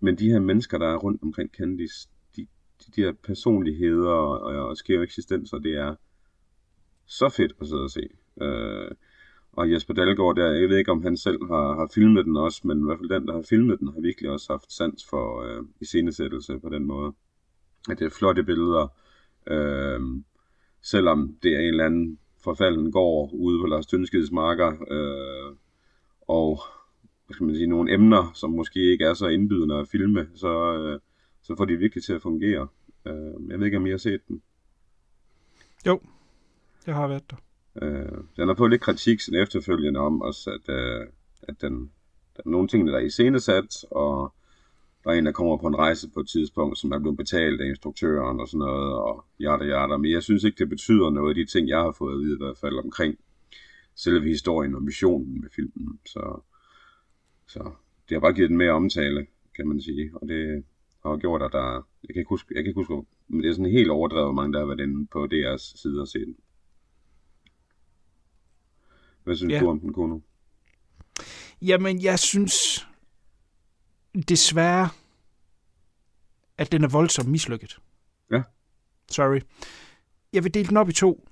men 0.00 0.18
de 0.18 0.30
her 0.30 0.40
mennesker, 0.40 0.78
der 0.78 0.86
er 0.86 0.96
rundt 0.96 1.22
omkring 1.22 1.50
Candice, 1.50 2.08
de, 2.36 2.46
de, 2.80 2.92
de 2.96 3.02
her 3.02 3.12
personligheder 3.12 4.10
og, 4.10 4.40
og, 4.40 4.68
og 4.68 4.76
skæve 4.76 5.02
eksistenser, 5.02 5.58
det 5.58 5.76
er 5.76 5.94
så 7.06 7.28
fedt 7.28 7.52
at 7.60 7.66
sidde 7.66 7.82
og 7.82 7.90
se. 7.90 8.08
Øh, 8.40 8.90
og 9.52 9.72
Jesper 9.72 9.94
Dalgaard 9.94 10.36
der, 10.36 10.50
jeg 10.50 10.68
ved 10.68 10.76
ikke 10.76 10.90
om 10.90 11.02
han 11.02 11.16
selv 11.16 11.46
har, 11.46 11.74
har 11.74 11.90
filmet 11.94 12.24
den 12.24 12.36
også, 12.36 12.60
men 12.64 12.78
i 12.78 12.84
hvert 12.84 12.98
fald 12.98 13.20
den, 13.20 13.26
der 13.26 13.34
har 13.34 13.46
filmet 13.48 13.80
den, 13.80 13.88
har 13.88 14.00
virkelig 14.00 14.30
også 14.30 14.52
haft 14.52 14.72
sans 14.72 15.06
for 15.10 15.42
øh, 15.42 15.62
iscenesættelse 15.80 16.58
på 16.58 16.68
den 16.68 16.84
måde. 16.84 17.12
At 17.90 17.98
det 17.98 18.04
er 18.06 18.10
flotte 18.10 18.42
billeder, 18.42 18.88
øh, 19.46 20.00
selvom 20.82 21.36
det 21.42 21.54
er 21.54 21.58
en 21.58 21.64
eller 21.64 21.84
anden 21.84 22.18
forfalden 22.44 22.92
går 22.92 23.30
ude 23.32 23.60
på 23.60 23.66
Lars 23.66 23.86
Tønskeds 23.86 24.30
marker, 24.30 24.70
øh, 24.90 25.56
og 26.28 26.60
hvad 27.26 27.34
skal 27.34 27.46
man 27.46 27.54
sige, 27.54 27.66
nogle 27.66 27.92
emner, 27.92 28.30
som 28.34 28.50
måske 28.50 28.92
ikke 28.92 29.04
er 29.04 29.14
så 29.14 29.26
indbydende 29.26 29.78
at 29.78 29.88
filme, 29.88 30.28
så, 30.34 30.74
øh, 30.76 31.00
så 31.42 31.56
får 31.56 31.64
de 31.64 31.76
virkelig 31.76 32.04
til 32.04 32.12
at 32.12 32.22
fungere. 32.22 32.68
Øh, 33.06 33.50
jeg 33.50 33.58
ved 33.58 33.66
ikke, 33.66 33.76
om 33.76 33.86
I 33.86 33.90
har 33.90 33.96
set 33.96 34.20
den. 34.28 34.42
Jo, 35.86 36.00
jeg 36.86 36.94
har 36.94 37.08
været 37.08 37.30
der. 37.30 37.36
Øh, 37.82 38.18
den 38.36 38.48
har 38.48 38.54
fået 38.54 38.70
lidt 38.70 38.82
kritik 38.82 39.20
sådan 39.20 39.40
efterfølgende 39.40 40.00
om 40.00 40.22
også, 40.22 40.50
at, 40.50 40.74
øh, 40.74 41.06
at 41.42 41.60
den, 41.60 41.90
der 42.36 42.42
er 42.46 42.50
nogle 42.50 42.68
ting, 42.68 42.88
der 42.88 42.94
er 42.94 42.98
iscenesat, 42.98 43.84
og 43.90 44.34
der 45.04 45.10
er 45.10 45.14
en, 45.14 45.26
der 45.26 45.32
kommer 45.32 45.56
på 45.56 45.66
en 45.66 45.76
rejse 45.76 46.10
på 46.14 46.20
et 46.20 46.28
tidspunkt, 46.28 46.78
som 46.78 46.92
er 46.92 46.98
blevet 46.98 47.16
betalt 47.16 47.60
af 47.60 47.66
instruktøren 47.66 48.40
og 48.40 48.48
sådan 48.48 48.58
noget, 48.58 48.92
og 48.94 49.24
yada 49.40 49.64
yada. 49.64 49.96
Men 49.96 50.10
jeg 50.10 50.22
synes 50.22 50.44
ikke, 50.44 50.58
det 50.58 50.68
betyder 50.68 51.10
noget, 51.10 51.36
de 51.36 51.44
ting, 51.44 51.68
jeg 51.68 51.78
har 51.78 51.94
fået 51.98 52.14
at 52.14 52.20
vide 52.20 52.34
i 52.34 52.44
hvert 52.44 52.58
fald 52.58 52.78
omkring 52.78 53.18
selve 53.94 54.28
historien 54.28 54.74
og 54.74 54.82
missionen 54.82 55.40
med 55.40 55.50
filmen. 55.56 55.98
Så, 56.06 56.40
så 57.46 57.70
det 58.08 58.14
har 58.14 58.20
bare 58.20 58.32
givet 58.32 58.50
den 58.50 58.58
mere 58.58 58.72
omtale, 58.72 59.26
kan 59.56 59.68
man 59.68 59.80
sige. 59.80 60.10
Og 60.14 60.28
det 60.28 60.64
har 61.02 61.16
gjort, 61.16 61.42
at 61.42 61.52
der... 61.52 61.86
Jeg 62.08 62.14
kan 62.14 62.20
ikke 62.20 62.28
huske, 62.28 62.54
jeg 62.54 62.64
kan 62.64 62.70
ikke 62.70 62.80
huske 62.80 63.06
men 63.28 63.42
det 63.42 63.48
er 63.48 63.52
sådan 63.52 63.70
helt 63.70 63.90
overdrevet, 63.90 64.26
hvor 64.26 64.32
mange 64.32 64.52
der 64.52 64.58
har 64.58 64.66
været 64.66 64.80
inde 64.80 65.06
på 65.06 65.24
DR's 65.24 65.80
side 65.80 66.00
og 66.00 66.08
set 66.08 66.26
den. 66.26 66.36
Hvad 69.24 69.36
synes 69.36 69.52
ja. 69.52 69.60
du 69.60 69.68
om 69.68 69.80
den, 69.80 69.92
Kuno? 69.92 70.18
Jamen, 71.62 72.02
jeg 72.02 72.18
synes 72.18 72.86
desværre, 74.22 74.88
at 76.58 76.72
den 76.72 76.84
er 76.84 76.88
voldsomt 76.88 77.28
mislykket. 77.28 77.78
Ja. 78.30 78.42
Sorry. 79.10 79.40
Jeg 80.32 80.44
vil 80.44 80.54
dele 80.54 80.68
den 80.68 80.76
op 80.76 80.88
i 80.88 80.92
to. 80.92 81.28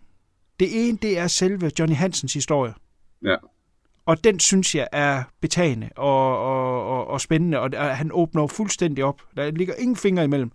Det 0.60 0.88
ene, 0.88 0.98
det 1.02 1.18
er 1.18 1.26
selve 1.26 1.70
Johnny 1.78 1.96
Hansens 1.96 2.34
historie. 2.34 2.74
Ja. 3.24 3.36
Og 4.06 4.24
den 4.24 4.40
synes 4.40 4.74
jeg 4.74 4.88
er 4.92 5.22
betagende 5.40 5.90
og, 5.96 6.38
og, 6.38 6.88
og, 6.88 7.06
og 7.06 7.20
spændende, 7.20 7.60
og 7.60 7.96
han 7.96 8.10
åbner 8.12 8.46
fuldstændig 8.46 9.04
op. 9.04 9.22
Der 9.36 9.50
ligger 9.50 9.74
ingen 9.74 9.96
fingre 9.96 10.24
imellem. 10.24 10.52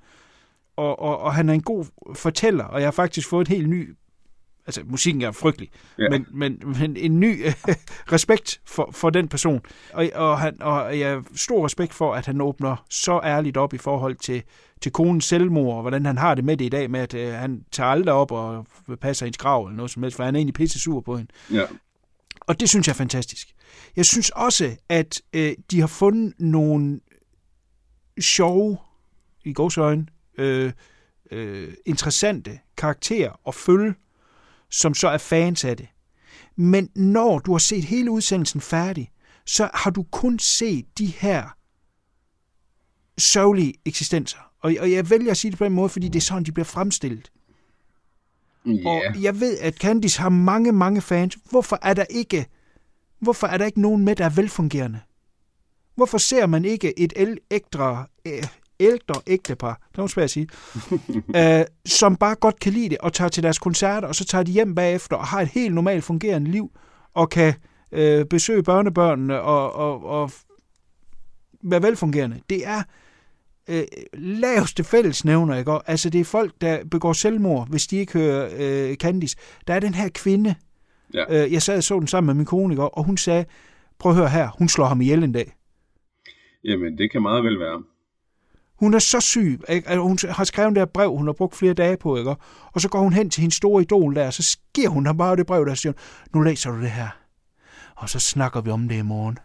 Og, 0.76 1.00
og, 1.00 1.20
og 1.20 1.34
han 1.34 1.50
er 1.50 1.54
en 1.54 1.64
god 1.64 1.86
fortæller, 2.16 2.64
og 2.64 2.80
jeg 2.80 2.88
har 2.88 2.92
faktisk 2.92 3.30
fået 3.30 3.48
en 3.48 3.56
helt 3.56 3.70
ny... 3.70 3.96
Altså, 4.68 4.82
musikken 4.86 5.22
er 5.22 5.32
frygtelig, 5.32 5.70
Ja. 6.00 6.10
men, 6.10 6.26
men, 6.32 6.62
men 6.80 6.98
en 6.98 7.20
ny 7.20 7.46
respekt 8.12 8.62
for, 8.66 8.90
for 8.92 9.10
den 9.10 9.28
person. 9.28 9.62
Og, 9.94 10.10
og, 10.16 10.40
han, 10.40 10.62
og 10.62 11.00
jeg 11.00 11.10
har 11.10 11.24
stor 11.36 11.66
respekt 11.66 11.94
for, 11.94 12.14
at 12.14 12.26
han 12.26 12.42
åbner 12.42 12.86
så 12.90 13.20
ærligt 13.24 13.58
op 13.58 13.74
i 13.74 13.78
forhold 13.78 14.16
til, 14.16 14.44
til 14.82 14.92
konens 14.92 15.26
selvmord, 15.26 15.76
og 15.76 15.82
hvordan 15.82 16.06
han 16.06 16.18
har 16.18 16.36
det 16.36 16.46
med 16.46 16.58
det 16.58 16.66
i 16.66 16.70
dag, 16.70 16.92
med 16.92 17.00
at 17.00 17.14
øh, 17.14 17.34
han 17.34 17.64
tager 17.72 17.90
aldrig 17.90 18.14
op 18.14 18.32
og 18.32 18.68
passer 19.02 19.26
hendes 19.26 19.38
grav 19.38 19.66
eller 19.66 19.78
noget 19.78 19.92
som 19.92 20.04
helst, 20.04 20.16
for 20.18 20.24
han 20.24 20.36
er 20.36 20.40
egentlig 20.40 20.54
pisse 20.54 20.80
sur 20.80 21.02
på 21.02 21.18
hende. 21.18 21.32
Ja. 21.54 21.66
Og 22.42 22.60
det 22.60 22.70
synes 22.70 22.88
jeg 22.88 22.94
er 22.94 22.98
fantastisk. 22.98 23.48
Jeg 23.96 24.06
synes 24.06 24.30
også, 24.30 24.76
at 24.90 25.22
øh, 25.34 25.54
de 25.72 25.80
har 25.80 25.88
fundet 25.88 26.34
nogle 26.40 27.00
sjove, 28.20 28.78
i 29.46 29.54
gåsøjne, 29.54 30.06
øh, 30.38 30.72
øh, 31.32 31.74
interessante 31.86 32.60
karakterer 32.78 33.40
at 33.48 33.56
følge, 33.56 33.94
som 34.72 34.94
så 34.94 35.08
er 35.08 35.18
fans 35.18 35.66
af 35.66 35.78
det. 35.78 35.88
Men 36.56 36.90
når 36.96 37.40
du 37.40 37.52
har 37.52 37.60
set 37.60 37.84
hele 37.84 38.12
udsendelsen 38.12 38.62
færdig, 38.62 39.12
så 39.46 39.70
har 39.74 39.92
du 39.92 40.04
kun 40.04 40.40
set 40.40 40.86
de 40.98 41.06
her 41.06 41.58
sørgelige 43.18 43.74
eksistenser. 43.86 44.38
Og, 44.62 44.76
og 44.80 44.92
jeg 44.92 45.10
vælger 45.10 45.32
at 45.32 45.38
sige 45.38 45.52
det 45.52 45.58
på 45.58 45.66
den 45.66 45.74
måde, 45.74 45.90
fordi 45.90 46.08
det 46.08 46.20
er 46.20 46.22
sådan, 46.22 46.44
de 46.44 46.52
bliver 46.52 46.66
fremstillet. 46.66 47.32
Ja. 48.66 48.90
Og 48.90 49.22
jeg 49.22 49.40
ved, 49.40 49.58
at 49.60 49.76
Candice 49.76 50.22
har 50.22 50.30
mange, 50.30 50.72
mange 50.72 51.02
fans. 51.02 51.38
Hvorfor 51.50 51.80
er 51.82 51.94
der 51.94 52.06
ikke, 52.10 52.46
hvorfor 53.20 53.48
er 53.48 53.58
der 53.58 53.66
ikke 53.66 53.82
nogen 53.82 54.06
med, 54.06 54.16
der 54.16 54.26
er 54.26 54.30
velfungerende? 54.30 55.00
Hvorfor 55.96 56.18
ser 56.18 56.46
man 56.46 56.66
ikke 56.66 57.00
et 57.00 57.14
el- 57.16 57.40
øh, 58.26 58.44
ældre 58.80 59.22
ægtepar, 59.28 59.82
det 59.92 59.98
var 60.02 60.08
svært 60.08 60.24
at 60.24 60.30
sige, 60.30 60.48
øh, 61.60 61.66
som 61.86 62.16
bare 62.16 62.36
godt 62.36 62.60
kan 62.60 62.74
lide 62.74 62.90
det, 62.90 62.98
og 62.98 63.14
tager 63.14 63.30
til 63.30 63.44
deres 63.44 63.60
koncerter, 63.60 64.08
og 64.08 64.16
så 64.16 64.26
tager 64.26 64.44
de 64.44 64.52
hjem 64.52 64.76
bagefter, 64.76 65.16
og 65.16 65.26
har 65.28 65.42
et 65.42 65.48
helt 65.48 65.76
normalt 65.76 66.04
fungerende 66.04 66.52
liv, 66.52 66.72
og 67.14 67.30
kan 67.30 67.54
øh, 67.92 68.26
besøge 68.26 68.64
børnebørnene, 68.64 69.42
og, 69.42 69.74
og, 69.74 70.06
og 70.22 70.32
være 71.64 71.84
velfungerende. 71.84 72.40
Det 72.50 72.68
er 72.68 72.84
øh, 73.70 73.84
laveste 74.14 74.84
fællesnævner, 74.84 75.56
ikke? 75.56 75.72
Og, 75.72 75.84
Altså, 75.88 76.10
det 76.10 76.22
er 76.22 76.26
folk, 76.26 76.54
der 76.62 76.84
begår 76.92 77.14
selvmord, 77.14 77.70
hvis 77.70 77.88
de 77.88 77.98
ikke 77.98 78.14
hører 78.14 78.50
øh, 78.58 78.96
Candice. 78.96 79.38
Der 79.68 79.74
er 79.74 79.80
den 79.80 79.94
her 79.94 80.10
kvinde, 80.10 80.56
Ja. 81.14 81.46
øh, 81.46 81.54
jeg 81.54 81.62
sad 81.62 81.78
og 81.78 81.84
så 81.84 82.00
den 82.00 82.08
sammen 82.08 82.28
med 82.28 82.34
min 82.36 82.46
kone, 82.46 82.74
ikke? 82.74 82.84
og 82.84 83.04
hun 83.04 83.18
sagde, 83.18 83.46
prøv 84.00 84.12
at 84.12 84.18
høre 84.18 84.30
her, 84.30 84.50
hun 84.58 84.70
slår 84.70 84.86
ham 84.86 85.02
ihjel 85.02 85.24
en 85.24 85.32
dag. 85.32 85.54
Jamen, 86.64 86.98
det 86.98 87.12
kan 87.12 87.22
meget 87.22 87.44
vel 87.44 87.60
være. 87.60 87.84
Hun 88.80 88.94
er 88.94 89.00
så 89.00 89.20
syg. 89.20 89.62
Ikke? 89.70 89.90
Altså, 89.90 90.02
hun 90.02 90.18
har 90.30 90.44
skrevet 90.44 90.70
det 90.76 90.78
her 90.82 90.86
brev, 90.86 91.16
hun 91.18 91.26
har 91.28 91.34
brugt 91.34 91.56
flere 91.56 91.74
dage 91.74 91.98
på, 91.98 92.18
ikke? 92.18 92.36
og 92.74 92.82
så 92.82 92.90
går 92.90 93.00
hun 93.00 93.14
hen 93.14 93.30
til 93.30 93.42
hendes 93.42 93.56
store 93.56 93.82
idol 93.82 94.16
der, 94.16 94.28
og 94.28 94.34
så 94.34 94.58
giver 94.74 94.90
hun 94.90 95.06
ham 95.06 95.18
bare 95.18 95.36
det 95.36 95.46
brev, 95.46 95.66
der 95.66 95.76
siger, 95.76 95.94
nu 96.34 96.42
læser 96.42 96.72
du 96.72 96.82
det 96.82 96.92
her, 96.92 97.08
og 97.96 98.10
så 98.10 98.20
snakker 98.20 98.62
vi 98.62 98.72
om 98.72 98.90
det 98.90 98.96
i 98.96 99.02
morgen. 99.02 99.38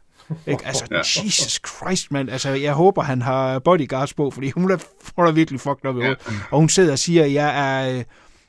Ikke? 0.46 0.66
Altså, 0.66 0.84
Ja. 0.90 0.98
Jesus 0.98 1.60
Christ, 1.68 2.12
mand. 2.12 2.30
Altså, 2.30 2.50
jeg 2.50 2.72
håber, 2.72 3.02
han 3.02 3.22
har 3.22 3.58
bodyguards 3.58 4.14
på, 4.14 4.30
fordi 4.30 4.50
hun 4.50 4.70
er, 4.70 4.76
hun 5.16 5.26
er 5.26 5.32
virkelig 5.32 5.60
fucked 5.60 5.86
up 5.90 5.96
i 5.96 6.00
hovedet. 6.00 6.18
Og 6.50 6.58
hun 6.58 6.68
sidder 6.68 6.92
og 6.92 6.98
siger, 6.98 7.24
jeg 7.26 7.48
er, 7.88 8.02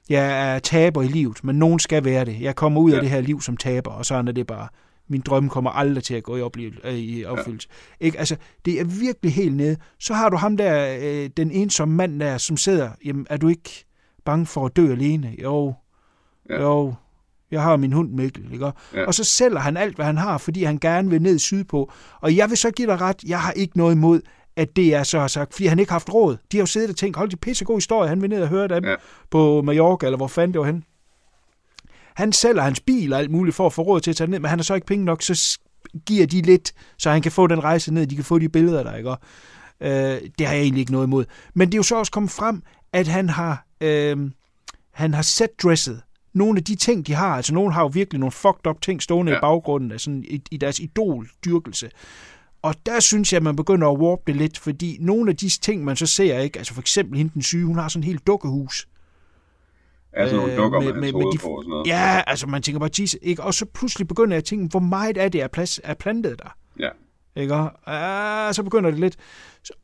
jeg 0.10 0.54
er 0.56 0.60
taber 0.60 1.02
i 1.02 1.08
livet, 1.08 1.44
men 1.44 1.56
nogen 1.56 1.80
skal 1.80 2.06
være 2.06 2.26
det. 2.26 2.42
Jeg 2.42 2.56
kommer 2.56 2.82
ud 2.82 2.92
af 2.92 2.96
Ja. 2.96 3.02
det 3.02 3.10
her 3.10 3.22
liv 3.22 3.42
som 3.42 3.58
taber, 3.58 3.92
og 3.92 4.06
sådan 4.06 4.28
er 4.28 4.32
det 4.32 4.48
bare. 4.48 4.68
Min 5.10 5.22
drømme 5.22 5.50
kommer 5.50 5.72
aldrig 5.72 6.04
til 6.04 6.14
at 6.14 6.24
gå 6.24 6.36
i, 6.38 6.42
opliv- 6.42 6.88
øh, 6.88 6.94
i 6.94 7.26
opfyldelse. 7.26 7.68
Ja. 8.02 8.06
Ikke? 8.06 8.20
Altså, 8.20 8.36
det 8.66 8.80
er 8.80 8.84
virkelig 8.84 9.34
helt 9.34 9.56
nede. 9.56 9.78
Så 10.00 10.14
har 10.14 10.30
du 10.30 10.38
ham 10.38 10.58
der, 10.58 10.98
øh, 11.02 11.30
den 11.38 11.52
ensomme 11.52 11.96
mand 11.96 12.20
der, 12.20 12.38
som 12.38 12.58
sidder, 12.58 12.90
jamen, 13.06 13.28
er 13.30 13.38
du 13.38 13.48
ikke 13.48 13.86
bange 14.26 14.46
for 14.46 14.66
at 14.66 14.76
dø 14.76 14.92
alene? 14.92 15.36
Jo, 15.44 15.74
Ja. 16.50 16.62
jo, 16.62 16.94
jeg 17.52 17.62
har 17.64 17.78
min 17.78 17.94
hund 17.94 18.12
Mikkel, 18.12 18.54
ikke? 18.54 18.72
Ja. 18.94 19.06
Og 19.06 19.14
så 19.14 19.24
sælger 19.24 19.60
han 19.60 19.78
alt, 19.78 19.96
hvad 19.96 20.06
han 20.06 20.18
har, 20.18 20.38
fordi 20.38 20.64
han 20.64 20.78
gerne 20.78 21.10
vil 21.10 21.22
ned 21.22 21.40
sydpå. 21.40 21.92
Og 22.22 22.36
jeg 22.36 22.50
vil 22.50 22.58
så 22.58 22.72
give 22.72 22.88
dig 22.88 23.02
ret, 23.02 23.24
jeg 23.28 23.40
har 23.42 23.52
ikke 23.52 23.78
noget 23.78 23.96
imod, 23.96 24.22
at 24.56 24.76
det 24.76 24.94
er 24.96 25.04
så 25.04 25.20
har 25.20 25.28
sagt, 25.28 25.54
fordi 25.54 25.66
han 25.68 25.80
ikke 25.80 25.92
har 25.92 25.96
haft 26.00 26.14
råd. 26.14 26.38
De 26.52 26.58
har 26.58 26.62
jo 26.62 26.66
siddet 26.66 26.90
og 26.90 26.96
tænkt, 26.96 27.18
hold 27.18 27.30
de 27.30 27.36
pissegod 27.36 27.78
historie, 27.78 28.10
han 28.10 28.22
vil 28.22 28.30
ned 28.30 28.42
og 28.42 28.48
høre 28.48 28.68
dem 28.68 28.86
Ja. 28.86 28.96
på 29.32 29.62
Mallorca, 29.62 30.06
eller 30.06 30.18
hvor 30.18 30.28
fanden 30.28 30.54
det 30.54 30.60
var 30.60 30.66
hen. 30.66 30.84
Han 32.16 32.32
sælger 32.32 32.62
hans 32.62 32.80
bil 32.80 33.14
og 33.14 33.20
alt 33.20 33.32
muligt 33.32 33.56
for 33.56 33.66
at 33.66 33.74
få 33.74 33.82
råd 33.82 34.02
til 34.02 34.12
at 34.12 34.16
tage 34.18 34.30
ned, 34.30 34.40
men 34.40 34.50
han 34.50 34.60
har 34.60 34.64
så 34.64 34.76
ikke 34.76 34.88
penge 34.88 35.06
nok, 35.06 35.22
så 35.22 35.60
giver 36.06 36.26
de 36.26 36.42
lidt, 36.42 36.74
så 36.98 37.12
han 37.12 37.22
kan 37.22 37.32
få 37.32 37.48
den 37.48 37.64
rejse 37.64 37.94
ned, 37.94 38.08
de 38.08 38.16
kan 38.16 38.26
få 38.26 38.40
de 38.40 38.50
billeder 38.50 38.84
der, 38.84 38.96
ikke? 38.96 39.10
Og, 39.10 39.20
Øh, 39.84 40.22
det 40.40 40.48
har 40.48 40.54
jeg 40.54 40.62
egentlig 40.62 40.80
ikke 40.80 40.92
noget 40.92 41.08
imod. 41.08 41.26
Men 41.54 41.68
det 41.68 41.74
er 41.74 41.80
jo 41.80 41.84
så 41.84 41.96
også 41.96 42.12
kommet 42.12 42.32
frem, 42.32 42.64
at 42.94 43.08
han 43.08 43.30
har, 43.30 43.66
øh, 43.82 44.32
han 44.92 45.14
har 45.14 45.22
set-dresset 45.22 46.02
nogle 46.34 46.58
af 46.58 46.64
de 46.64 46.76
ting, 46.76 47.08
de 47.08 47.14
har. 47.14 47.36
Altså, 47.36 47.54
nogen 47.54 47.74
har 47.74 47.82
jo 47.82 47.88
virkelig 47.94 48.20
nogle 48.20 48.32
fucked 48.32 48.68
up 48.68 48.82
ting 48.82 49.02
stående 49.02 49.32
ja. 49.32 49.38
I 49.38 49.42
baggrunden, 49.42 49.92
altså 49.92 50.12
i, 50.12 50.42
i 50.52 50.58
deres 50.58 50.80
idol-dyrkelse. 50.80 51.90
Og 52.62 52.76
der 52.86 53.00
synes 53.00 53.34
jeg, 53.34 53.38
at 53.38 53.44
man 53.44 53.56
begynder 53.56 53.88
at 53.88 53.98
warpe 53.98 54.22
det 54.28 54.36
lidt, 54.36 54.60
fordi 54.60 54.98
nogle 55.02 55.32
af 55.32 55.38
de 55.38 55.50
ting, 55.50 55.84
man 55.84 55.96
så 55.96 56.06
ser, 56.06 56.40
ikke, 56.40 56.58
altså 56.58 56.74
for 56.74 56.82
eksempel 56.82 57.18
hende 57.18 57.34
den 57.34 57.42
syge, 57.42 57.66
hun 57.66 57.78
har 57.78 57.88
sådan 57.88 58.04
en 58.04 58.08
helt 58.08 58.28
dukkehus. 58.28 58.88
Er 60.14 60.26
sådan 60.26 60.36
nogle 60.38 60.52
Øh, 60.52 60.58
dukker 60.58 60.80
med- 60.80 60.94
med, 60.94 61.02
med, 61.02 61.14
med- 61.14 61.32
de- 61.34 61.38
på 61.38 61.48
og 61.48 61.64
sådan 61.64 61.70
noget. 61.70 61.88
Ja, 61.88 62.22
altså 62.28 62.48
man 62.48 62.62
tænker 62.62 62.80
bare, 62.80 62.90
Jesus, 63.00 63.18
ikke? 63.22 63.44
Og 63.44 63.54
så 63.54 63.66
pludselig 63.66 64.08
begynder 64.08 64.34
jeg 64.34 64.38
at 64.38 64.44
tænke, 64.46 64.68
hvor 64.72 64.80
meget 64.80 65.18
af 65.18 65.32
det 65.32 65.42
er, 65.42 65.48
plads, 65.48 65.80
er 65.84 65.94
plantet 65.94 66.40
der? 66.40 66.56
Ja. 66.80 66.90
Ikke? 67.42 67.56
Ah, 67.88 68.54
så 68.54 68.64
begynder 68.64 68.90
det 68.92 69.00
lidt. 69.00 69.16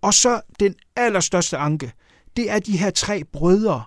Og 0.02 0.14
så 0.14 0.42
den 0.60 0.76
allerstørste 0.96 1.58
anke, 1.58 1.92
det 2.38 2.52
er 2.52 2.60
de 2.60 2.78
her 2.78 2.90
tre 2.90 3.24
brødre, 3.24 3.84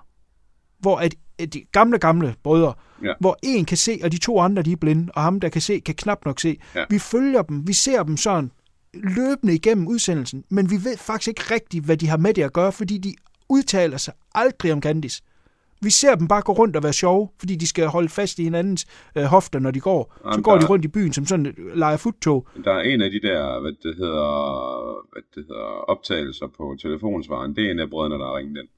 hvor 0.78 0.96
at, 0.98 1.14
at 1.38 1.54
de 1.54 1.62
gamle, 1.72 1.98
gamle 1.98 2.34
brødre, 2.42 2.74
Ja. 3.04 3.12
hvor 3.20 3.38
en 3.42 3.64
kan 3.64 3.76
se, 3.76 4.00
og 4.04 4.12
de 4.12 4.18
to 4.18 4.40
andre, 4.40 4.62
de 4.62 4.72
er 4.72 4.76
blinde, 4.76 5.12
og 5.14 5.22
ham, 5.22 5.40
der 5.40 5.48
kan 5.48 5.60
se, 5.60 5.80
kan 5.80 5.94
knap 5.94 6.24
nok 6.24 6.40
se. 6.40 6.56
Ja. 6.74 6.84
Vi 6.90 6.98
følger 6.98 7.42
dem, 7.42 7.66
vi 7.68 7.72
ser 7.72 8.02
dem 8.02 8.16
sådan 8.16 8.50
løbende 8.94 9.54
igennem 9.54 9.86
udsendelsen, 9.88 10.44
men 10.48 10.70
vi 10.70 10.84
ved 10.84 10.96
faktisk 10.96 11.28
ikke 11.28 11.54
rigtigt, 11.54 11.84
hvad 11.84 11.96
de 11.96 12.08
har 12.08 12.16
med 12.16 12.34
det 12.34 12.42
at 12.42 12.52
gøre, 12.52 12.72
fordi 12.72 12.98
de 12.98 13.14
udtaler 13.48 13.96
sig 13.96 14.14
aldrig 14.34 14.72
om 14.72 14.82
Candice. 14.82 15.22
Vi 15.82 15.90
ser 15.90 16.14
dem 16.14 16.28
bare 16.28 16.42
gå 16.42 16.52
rundt 16.52 16.76
og 16.76 16.82
være 16.82 16.92
sjove, 16.92 17.28
fordi 17.38 17.56
de 17.56 17.68
skal 17.68 17.86
holde 17.86 18.08
fast 18.08 18.38
i 18.38 18.42
hinandens 18.44 18.86
øh, 19.16 19.24
hofter, 19.24 19.58
når 19.58 19.70
de 19.70 19.80
går. 19.80 20.14
Så 20.22 20.28
Jamen, 20.30 20.42
går 20.42 20.58
de 20.58 20.66
rundt 20.66 20.84
i 20.84 20.88
byen 20.88 21.12
som 21.12 21.26
sådan 21.26 21.46
øh, 21.46 21.76
leger 21.76 21.96
futtog. 21.96 22.48
Der 22.64 22.72
er 22.72 22.80
en 22.80 23.02
af 23.02 23.10
de 23.10 23.20
der, 23.20 23.60
hvad 23.60 23.72
det 23.82 23.96
hedder, 23.96 24.32
hvad 25.12 25.22
det 25.34 25.44
hedder 25.48 25.90
optagelser 25.90 26.46
på 26.56 26.76
telefonsvaren. 26.82 27.56
Det 27.56 27.66
er 27.66 27.70
en 27.70 27.78
af 27.78 27.90
brødrene, 27.90 28.14
der 28.14 28.24
har 28.26 28.36
ringet 28.36 28.56
ind. 28.60 28.68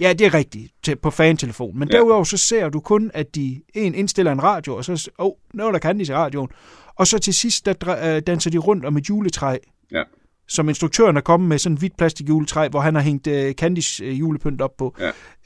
Ja, 0.00 0.12
det 0.12 0.26
er 0.26 0.34
rigtigt 0.34 0.72
til, 0.82 0.96
på 0.96 1.10
fantelefonen. 1.10 1.78
Men 1.78 1.88
Ja. 1.92 1.96
derudover 1.98 2.24
så 2.24 2.36
ser 2.36 2.68
du 2.68 2.80
kun, 2.80 3.10
at 3.14 3.34
de 3.34 3.62
en 3.74 3.94
indstiller 3.94 4.32
en 4.32 4.42
radio, 4.42 4.76
og 4.76 4.84
så, 4.84 5.10
åh, 5.18 5.26
oh, 5.26 5.32
nu 5.54 5.66
er 5.66 5.72
der 5.72 5.78
Candice 5.78 6.12
i 6.12 6.16
radioen. 6.16 6.48
Og 6.94 7.06
så 7.06 7.18
til 7.18 7.34
sidst, 7.34 7.66
der 7.66 8.14
øh, 8.16 8.22
danser 8.26 8.50
de 8.50 8.58
rundt 8.58 8.84
om 8.84 8.96
et 8.96 9.08
juletræ, 9.08 9.56
Ja. 9.92 10.02
Som 10.50 10.68
instruktøren 10.68 11.16
er 11.16 11.20
kommet 11.20 11.48
med 11.48 11.58
sådan 11.58 11.74
et 11.74 11.78
hvidt 11.78 11.96
plastik 11.96 12.28
juletræ, 12.28 12.68
hvor 12.68 12.80
han 12.80 12.94
har 12.94 13.02
hængt 13.02 13.26
øh, 13.26 13.54
Candice 13.54 14.04
øh, 14.04 14.20
julepynt 14.20 14.60
op 14.60 14.76
på. 14.76 14.96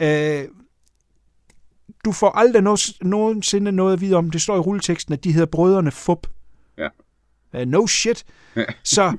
Ja. 0.00 0.42
Øh, 0.42 0.48
du 2.04 2.12
får 2.12 2.30
aldrig 2.30 2.62
no- 2.62 2.98
nogensinde 3.08 3.72
noget 3.72 3.92
at 3.92 4.00
vide 4.00 4.16
om, 4.16 4.30
det 4.30 4.42
står 4.42 4.56
i 4.56 4.58
rulleteksten, 4.58 5.14
at 5.14 5.24
de 5.24 5.32
hedder 5.32 5.46
brødrene 5.46 5.90
Fup. 5.90 6.26
Ja. 6.78 6.88
Uh, 7.62 7.68
no 7.68 7.86
shit. 7.86 8.24
Ja. 8.56 8.64
Så 8.82 9.16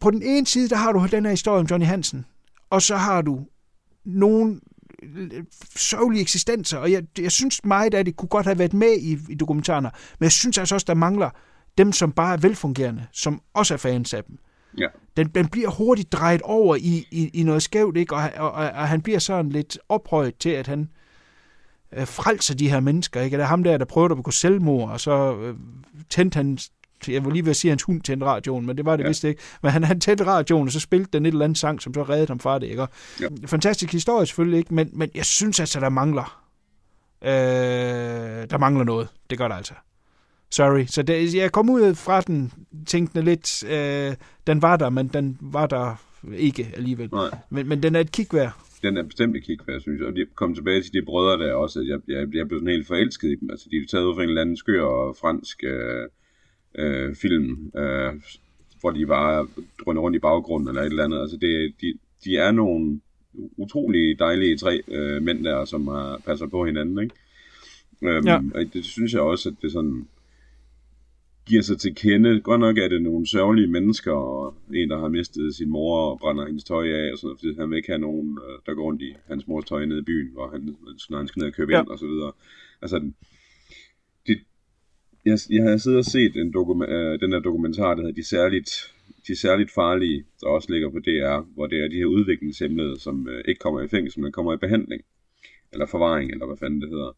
på 0.00 0.10
den 0.10 0.22
ene 0.22 0.46
side, 0.46 0.68
der 0.68 0.76
har 0.76 0.92
du 0.92 1.06
den 1.10 1.24
her 1.24 1.30
historie 1.30 1.60
om 1.60 1.66
Johnny 1.66 1.86
Hansen, 1.86 2.24
og 2.70 2.82
så 2.82 2.96
har 2.96 3.22
du 3.22 3.46
nogen 4.04 4.60
sørgelige 5.76 6.22
eksistenser, 6.22 6.78
og 6.78 6.92
jeg, 6.92 7.02
jeg 7.18 7.32
synes 7.32 7.64
meget 7.64 7.94
af 7.94 8.04
det 8.04 8.16
kunne 8.16 8.28
godt 8.28 8.46
have 8.46 8.58
været 8.58 8.74
med 8.74 8.98
i, 9.00 9.18
i 9.28 9.34
dokumentarerne, 9.34 9.90
men 10.18 10.24
jeg 10.24 10.32
synes 10.32 10.58
altså 10.58 10.74
også, 10.74 10.84
der 10.88 10.94
mangler 10.94 11.30
dem, 11.78 11.92
som 11.92 12.12
bare 12.12 12.32
er 12.32 12.36
velfungerende, 12.36 13.06
som 13.12 13.40
også 13.54 13.74
er 13.74 13.78
fans 13.78 14.14
af 14.14 14.24
dem. 14.24 14.38
Ja. 14.78 14.86
Den, 15.16 15.28
den 15.28 15.48
bliver 15.48 15.70
hurtigt 15.70 16.12
drejet 16.12 16.42
over 16.42 16.76
i, 16.76 17.06
i, 17.10 17.30
i 17.34 17.42
noget 17.42 17.62
skævt, 17.62 17.96
ikke? 17.96 18.14
Og, 18.14 18.30
og, 18.36 18.52
og, 18.52 18.64
og 18.64 18.88
han 18.88 19.00
bliver 19.00 19.18
sådan 19.18 19.50
lidt 19.50 19.78
ophøjet 19.88 20.36
til, 20.38 20.50
at 20.50 20.66
han 20.66 20.88
øh, 21.96 22.06
frelser 22.06 22.54
de 22.54 22.70
her 22.70 22.80
mennesker. 22.80 23.20
Ikke? 23.20 23.36
Og 23.36 23.38
det 23.38 23.44
er 23.44 23.48
ham 23.48 23.62
der, 23.62 23.78
der 23.78 23.84
prøvede 23.84 24.12
at 24.12 24.16
begå 24.16 24.30
selvmord, 24.30 24.90
og 24.90 25.00
så 25.00 25.36
øh, 25.36 25.54
tændte 26.10 26.36
han 26.36 26.58
jeg 27.08 27.24
vil 27.24 27.32
lige 27.32 27.44
ved 27.44 27.50
at 27.50 27.56
sige, 27.56 27.70
at 27.70 27.72
hans 27.72 27.82
hund 27.82 28.02
tændte 28.02 28.26
radioen, 28.26 28.66
men 28.66 28.76
det 28.76 28.84
var 28.84 28.96
det 28.96 29.04
ja. 29.04 29.08
vist 29.08 29.24
ikke. 29.24 29.42
Men 29.62 29.72
han, 29.72 29.84
han 29.84 30.00
tændte 30.00 30.26
radioen, 30.26 30.68
og 30.68 30.72
så 30.72 30.80
spillede 30.80 31.10
den 31.12 31.26
et 31.26 31.32
eller 31.32 31.44
andet 31.44 31.58
sang, 31.58 31.82
som 31.82 31.94
så 31.94 32.02
reddede 32.02 32.28
ham 32.28 32.40
fra 32.40 32.58
det. 32.58 32.66
Ikke? 32.66 32.82
Og 32.82 32.88
Ja. 33.20 33.26
Fantastisk 33.46 33.92
historie 33.92 34.26
selvfølgelig 34.26 34.58
ikke, 34.58 34.74
men, 34.74 34.90
men 34.92 35.10
jeg 35.14 35.24
synes 35.24 35.60
altså, 35.60 35.80
der 35.80 35.88
mangler. 35.88 36.42
Øh, 37.22 37.30
der 38.50 38.58
mangler 38.58 38.84
noget. 38.84 39.08
Det 39.30 39.38
gør 39.38 39.48
der 39.48 39.54
altså. 39.54 39.74
Sorry. 40.50 40.84
Så 40.86 41.02
det, 41.02 41.34
jeg 41.34 41.52
kom 41.52 41.70
ud 41.70 41.94
fra 41.94 42.20
den, 42.20 42.52
tænkte 42.86 43.22
lidt, 43.22 43.64
øh, 43.64 44.14
den 44.46 44.62
var 44.62 44.76
der, 44.76 44.90
men 44.90 45.08
den 45.08 45.38
var 45.40 45.66
der 45.66 46.02
ikke 46.36 46.72
alligevel. 46.76 47.08
Nej. 47.12 47.38
Men, 47.50 47.68
men 47.68 47.82
den 47.82 47.94
er 47.94 48.00
et 48.00 48.12
kig 48.12 48.26
værd. 48.32 48.52
Den 48.82 48.96
er 48.96 49.02
bestemt 49.02 49.32
hvad 49.64 49.74
jeg 49.74 49.80
synes. 49.80 50.02
Og 50.02 50.16
de 50.16 50.26
kom 50.34 50.54
tilbage 50.54 50.82
til 50.82 50.92
de 50.92 51.02
brødre 51.02 51.44
der 51.46 51.52
også. 51.54 51.80
at 51.80 51.86
Jeg, 51.86 51.98
jeg, 52.08 52.34
jeg 52.34 52.48
blev 52.48 52.60
sådan 52.60 52.74
helt 52.74 52.86
forelsket 52.86 53.28
i 53.28 53.34
dem. 53.34 53.50
Altså, 53.50 53.68
de 53.70 53.76
er 53.76 53.86
taget 53.90 54.04
ud 54.04 54.14
fra 54.14 54.22
en 54.22 54.28
eller 54.28 54.40
anden 54.40 54.56
skør 54.56 54.82
og 54.82 55.16
fransk 55.20 55.64
øh, 55.64 56.08
øh, 56.78 57.16
film, 57.16 57.72
øh, 57.76 58.12
hvor 58.80 58.90
de 58.90 59.06
bare 59.06 59.46
drønner 59.84 60.02
rundt 60.02 60.16
i 60.16 60.18
baggrunden 60.20 60.68
eller 60.68 60.82
et 60.82 60.86
eller 60.86 61.04
andet. 61.04 61.20
Altså, 61.20 61.36
det, 61.36 61.72
de, 61.80 61.98
de 62.24 62.36
er 62.36 62.50
nogle 62.50 63.00
utrolig 63.56 64.18
dejlige 64.18 64.56
tre 64.56 64.82
øh, 64.88 65.22
mænd 65.22 65.44
der, 65.44 65.64
som 65.64 65.88
har, 65.88 66.20
passer 66.26 66.46
på 66.46 66.64
hinanden, 66.66 66.98
ikke? 67.02 67.14
Øhm, 68.02 68.26
Ja. 68.26 68.40
Og 68.54 68.64
det 68.72 68.84
synes 68.84 69.12
jeg 69.12 69.20
også, 69.20 69.48
at 69.48 69.54
det 69.62 69.72
sådan 69.72 70.06
giver 71.48 71.62
sig 71.62 71.78
til 71.78 71.94
kende. 71.94 72.40
Godt 72.40 72.60
nok 72.60 72.78
er 72.78 72.88
det 72.88 73.02
nogle 73.02 73.26
sørgelige 73.28 73.66
mennesker, 73.66 74.12
og 74.12 74.54
en, 74.74 74.90
der 74.90 74.98
har 74.98 75.08
mistet 75.08 75.54
sin 75.54 75.68
mor 75.70 76.10
og 76.10 76.18
brænder 76.18 76.46
hendes 76.46 76.64
tøj 76.64 76.88
af, 76.88 77.12
og 77.12 77.18
sådan 77.18 77.26
noget, 77.26 77.38
fordi 77.40 77.54
han 77.60 77.70
vil 77.70 77.76
ikke 77.76 77.88
have 77.88 77.98
nogen, 77.98 78.38
øh, 78.44 78.58
der 78.66 78.74
går 78.74 78.82
rundt 78.84 79.02
i 79.02 79.14
hans 79.26 79.46
mors 79.46 79.64
tøj 79.64 79.84
nede 79.86 79.98
i 79.98 80.02
byen, 80.02 80.32
hvor 80.32 80.50
han, 80.50 80.76
når 81.10 81.16
han 81.18 81.26
skal 81.28 81.40
ned 81.40 81.46
og 81.46 81.54
købe 81.54 81.72
Ja. 81.72 81.76
ja. 81.76 81.82
ind, 81.82 81.88
og 81.90 81.98
så 81.98 82.06
videre. 82.06 82.32
Altså, 82.82 83.10
det, 84.26 84.38
jeg, 85.24 85.38
jeg 85.50 85.62
har 85.64 85.76
siddet 85.76 85.98
og 85.98 86.04
set 86.04 86.36
en 86.36 86.52
dokument, 86.52 86.90
øh, 86.90 87.20
den 87.20 87.32
der 87.32 87.40
dokumentar, 87.40 87.94
der 87.94 88.02
hedder 88.02 88.14
De 88.14 88.28
Særligt, 88.28 88.70
De 89.26 89.36
Særligt 89.36 89.70
Farlige, 89.70 90.24
der 90.40 90.46
også 90.48 90.72
ligger 90.72 90.90
på 90.90 90.98
DR, 90.98 91.40
hvor 91.54 91.66
det 91.66 91.78
er 91.84 91.88
de 91.88 91.96
her 91.96 92.06
udviklingshemmede, 92.06 93.00
som 93.00 93.28
øh, 93.28 93.44
ikke 93.48 93.58
kommer 93.58 93.80
i 93.82 93.88
fængsel, 93.88 94.20
men 94.22 94.32
kommer 94.32 94.54
i 94.54 94.56
behandling, 94.56 95.02
eller 95.72 95.86
forvaring, 95.86 96.30
eller 96.30 96.46
hvad 96.46 96.56
fanden 96.56 96.80
det 96.80 96.88
hedder. 96.88 97.12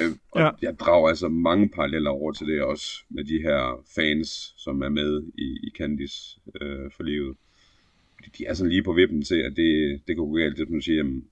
Øh, 0.00 0.12
og 0.32 0.40
Ja. 0.40 0.50
jeg 0.62 0.78
drager 0.80 1.08
altså 1.08 1.28
mange 1.28 1.68
paralleller 1.68 2.10
over 2.10 2.32
til 2.32 2.46
det 2.46 2.62
også, 2.62 3.04
med 3.10 3.24
de 3.24 3.38
her 3.42 3.84
fans, 3.94 4.54
som 4.56 4.82
er 4.82 4.88
med 4.88 5.22
i, 5.34 5.58
i 5.66 5.70
Candice 5.78 6.40
øh, 6.60 6.90
for 6.96 7.02
livet. 7.02 7.36
De, 8.24 8.30
de 8.38 8.46
er 8.46 8.54
sådan 8.54 8.70
lige 8.70 8.82
på 8.82 8.92
vippen 8.92 9.22
til, 9.22 9.34
at 9.36 9.56
det, 9.56 10.00
det 10.08 10.16
kunne 10.16 10.30
gå 10.30 10.36
galt, 10.36 10.58
det 10.58 10.68
som 10.68 10.80
siger, 10.80 10.96
jamen, 10.96 11.24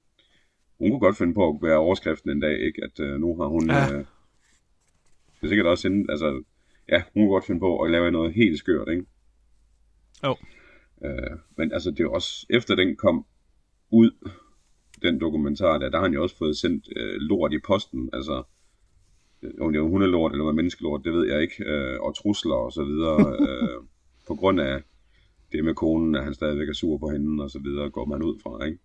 hun 0.79 0.91
kunne 0.91 1.01
godt 1.01 1.17
finde 1.17 1.35
på 1.35 1.49
at 1.49 1.59
være 1.63 1.77
overskriften 1.77 2.31
en 2.31 2.41
dag, 2.41 2.59
ikke? 2.61 2.85
At 2.85 3.01
øh, 3.01 3.21
nu 3.21 3.37
har 3.37 3.47
hun... 3.47 3.71
Ja. 3.71 3.93
Øh, 3.93 4.05
det 5.41 5.43
er 5.43 5.49
sikkert 5.49 5.67
også 5.67 5.89
inden, 5.89 6.11
altså, 6.11 6.43
ja, 6.89 7.03
hun 7.15 7.23
kunne 7.23 7.33
godt 7.33 7.47
finde 7.47 7.61
på 7.61 7.81
at 7.81 7.91
lave 7.91 8.11
noget 8.11 8.35
helt 8.35 8.59
skørt, 8.59 8.89
ikke? 8.89 9.05
Jo. 10.25 10.37
Øh, 11.05 11.39
men 11.57 11.73
altså, 11.73 11.91
det 11.91 12.01
er 12.01 12.09
også, 12.09 12.47
efter 12.51 12.75
den 12.75 12.97
kom 12.97 13.27
ud, 13.91 14.11
den 15.03 15.21
dokumentar 15.21 15.79
der, 15.79 15.89
der 15.89 15.99
har 15.99 16.05
han 16.05 16.15
jo 16.15 16.23
også 16.23 16.37
fået 16.37 16.57
sendt 16.57 16.89
øh, 16.97 17.17
lort 17.17 17.53
i 17.53 17.59
posten, 17.59 18.11
altså, 18.13 18.43
om 19.61 19.73
det 19.73 19.83
var 19.83 19.89
hundelort 19.89 20.33
eller 20.33 20.45
var 20.45 20.53
menneskelort, 20.53 21.05
det 21.05 21.13
ved 21.13 21.27
jeg 21.33 21.43
ikke, 21.43 21.65
øh, 21.65 22.01
og 22.01 22.15
trusler 22.17 22.55
og 22.55 22.73
så 22.73 22.85
videre, 22.85 23.37
øh, 23.49 23.85
på 24.29 24.35
grund 24.35 24.61
af 24.61 24.83
det 25.53 25.65
med 25.65 25.75
konen, 25.75 26.15
at 26.15 26.25
han 26.25 26.35
stadigvæk 26.35 26.69
er 26.69 26.73
sur 26.73 26.99
på 26.99 27.09
hende 27.09 27.43
og 27.45 27.51
så 27.51 27.59
videre, 27.59 27.91
går 27.91 28.05
man 28.05 28.23
ud 28.23 28.39
fra, 28.43 28.65
ikke? 28.65 28.79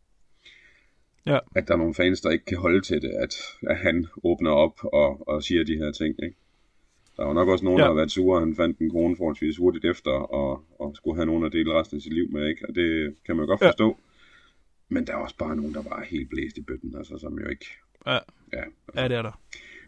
Ja. 1.26 1.40
At 1.56 1.68
der 1.68 1.74
er 1.74 1.78
nogle 1.78 1.94
fans, 1.94 2.22
der 2.22 2.30
ikke 2.30 2.46
kan 2.46 2.58
holde 2.58 2.82
til 2.82 3.02
det, 3.02 3.10
at, 3.10 3.34
at 3.62 3.78
han 3.78 4.08
åbner 4.24 4.52
op 4.52 4.80
og, 4.84 5.28
og 5.28 5.44
siger 5.44 5.64
de 5.64 5.76
her 5.78 5.92
ting, 5.92 6.16
ikke? 6.24 6.36
Der 7.18 7.24
er 7.24 7.28
jo 7.28 7.34
nok 7.34 7.48
også 7.50 7.66
nogen, 7.66 7.80
Ja. 7.80 7.84
ja. 7.84 7.88
der 7.88 7.94
har 7.94 8.00
været 8.00 8.12
sure, 8.12 8.40
han 8.40 8.56
fandt 8.56 8.80
en 8.80 8.90
kone 8.92 9.16
forholdsvis 9.18 9.58
hurtigt 9.58 9.86
efter, 9.86 10.12
og, 10.12 10.64
og 10.80 10.96
skulle 10.96 11.16
have 11.16 11.26
nogen 11.26 11.44
at 11.46 11.52
dele 11.54 11.74
resten 11.80 11.98
af 11.98 12.02
sit 12.02 12.14
liv 12.14 12.32
med, 12.32 12.48
ikke? 12.48 12.66
Og 12.70 12.76
det 12.76 13.16
kan 13.26 13.36
man 13.36 13.44
jo 13.46 13.50
godt 13.52 13.62
Ja. 13.62 13.68
forstå. 13.68 13.98
Men 14.90 15.08
der 15.08 15.14
er 15.14 15.18
også 15.18 15.38
bare 15.38 15.56
nogen, 15.56 15.74
der 15.74 15.80
er 15.80 16.04
helt 16.04 16.30
blæst 16.30 16.58
i 16.58 16.62
bøtten, 16.62 16.96
altså, 16.98 17.18
som 17.18 17.40
jo 17.40 17.48
ikke... 17.48 17.66
Ja. 18.08 18.18
Ja, 18.54 18.64
Ja, 18.96 19.08
det 19.08 19.18
er 19.18 19.22
der. 19.22 19.40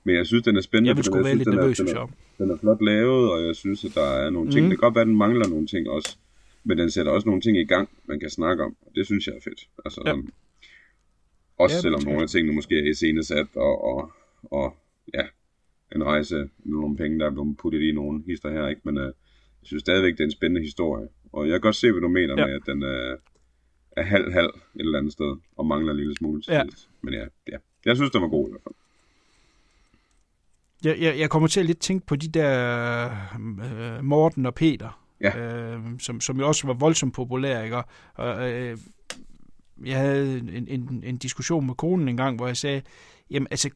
Men 0.04 0.16
jeg 0.16 0.26
synes, 0.28 0.44
den 0.44 0.56
er 0.58 0.62
spændende. 0.62 0.88
Jeg 0.88 0.96
vil 0.98 1.04
sgu 1.04 1.24
være 1.24 1.36
lidt 1.36 1.46
den 1.46 1.54
er- 1.58 1.62
nervøs, 1.62 1.78
den 1.78 1.88
er-. 1.88 2.12
Den 2.38 2.50
er 2.52 2.58
flot 2.58 2.82
lavet, 2.82 3.32
og 3.32 3.46
jeg 3.46 3.56
synes, 3.56 3.86
at 3.86 3.92
der 3.96 4.04
er 4.24 4.30
nogle 4.30 4.52
ting. 4.52 4.62
Mhm. 4.66 4.70
Det 4.70 4.80
kan 4.80 4.84
godt 4.88 4.96
være, 4.96 5.02
at 5.02 5.08
den 5.08 5.16
mangler 5.18 5.48
nogle 5.48 5.68
ting 5.68 5.90
også. 5.90 6.18
Men 6.64 6.78
den 6.78 6.92
sætter 6.92 7.12
også 7.12 7.28
nogle 7.28 7.42
ting 7.42 7.58
i 7.58 7.64
gang, 7.66 7.90
man 8.06 8.20
kan 8.20 8.30
snakke 8.30 8.64
om. 8.64 8.76
Og 8.82 8.92
det 8.96 9.06
synes 9.06 9.28
jeg 9.28 9.36
er 9.36 9.42
fedt. 9.44 9.68
Altså, 9.86 10.02
Ja. 10.06 10.12
ja. 10.16 10.22
Også 11.58 11.76
Ja, 11.76 11.82
selvom 11.82 12.02
nogle 12.04 12.22
af 12.22 12.30
tingene 12.30 12.54
måske 12.56 12.80
er 12.80 12.90
iscenesat, 12.90 13.48
og, 13.56 13.84
og, 13.84 14.12
og 14.44 14.76
ja, 15.14 15.22
en 15.96 16.04
rejse, 16.04 16.50
nogle 16.60 16.98
penge, 16.98 17.20
der 17.20 17.26
er 17.26 17.30
blevet 17.32 17.58
puttet 17.58 17.82
i 17.82 17.92
nogle 17.92 18.24
hister 18.28 18.52
her, 18.52 18.68
ikke? 18.68 18.82
Men 18.84 18.98
uh, 18.98 19.04
jeg 19.04 19.12
synes 19.64 19.82
stadigvæk, 19.82 20.14
det 20.14 20.20
er 20.20 20.26
en 20.26 20.32
spændende 20.32 20.62
historie. 20.62 21.08
Og 21.34 21.46
jeg 21.48 21.54
kan 21.54 21.62
godt 21.62 21.76
se, 21.76 21.92
hvad 21.92 22.02
du 22.02 22.08
mener 22.08 22.36
Ja. 22.42 22.46
med, 22.46 22.56
at 22.56 22.62
den 22.66 22.84
er, 22.84 23.16
er 23.98 24.02
halv-halv 24.04 24.50
et 24.76 24.80
eller 24.80 24.98
andet 24.98 25.14
sted, 25.14 25.36
og 25.58 25.66
mangler 25.66 25.92
en 25.92 25.98
lille 25.98 26.16
smule 26.16 26.42
til 26.42 26.54
Ja. 26.54 26.64
Men 27.02 27.14
ja, 27.14 27.26
ja, 27.52 27.58
jeg 27.86 27.96
synes, 27.96 28.12
den 28.12 28.22
var 28.22 28.28
god 28.28 28.48
i 28.48 28.52
hvert 28.52 28.62
fald. 28.64 28.76
Jeg, 30.84 31.00
jeg, 31.00 31.20
jeg 31.20 31.30
kommer 31.30 31.48
til 31.48 31.60
at 31.60 31.66
lidt 31.66 31.80
tænke 31.80 32.06
på 32.06 32.16
de 32.16 32.28
der 32.28 33.10
øh, 33.40 34.04
Morten 34.04 34.46
og 34.46 34.56
Peter, 34.56 34.98
Ja. 35.22 35.38
øh, 35.38 35.80
som, 36.00 36.22
som 36.22 36.40
jo 36.40 36.48
også 36.48 36.68
var 36.68 36.74
voldsomt 36.74 37.14
populære. 37.14 37.64
Ikke? 37.64 37.84
Og, 38.14 38.52
øh, 38.52 38.78
jeg 39.86 39.98
havde 40.00 40.38
en, 40.38 40.68
en, 40.68 41.04
en 41.04 41.18
diskussion 41.18 41.66
med 41.66 41.76
konen 41.76 42.08
en 42.10 42.18
gang, 42.18 42.36
hvor 42.36 42.48
jeg 42.48 42.58
sagde, 42.58 42.82
jamen 43.30 43.48
altså, 43.52 43.70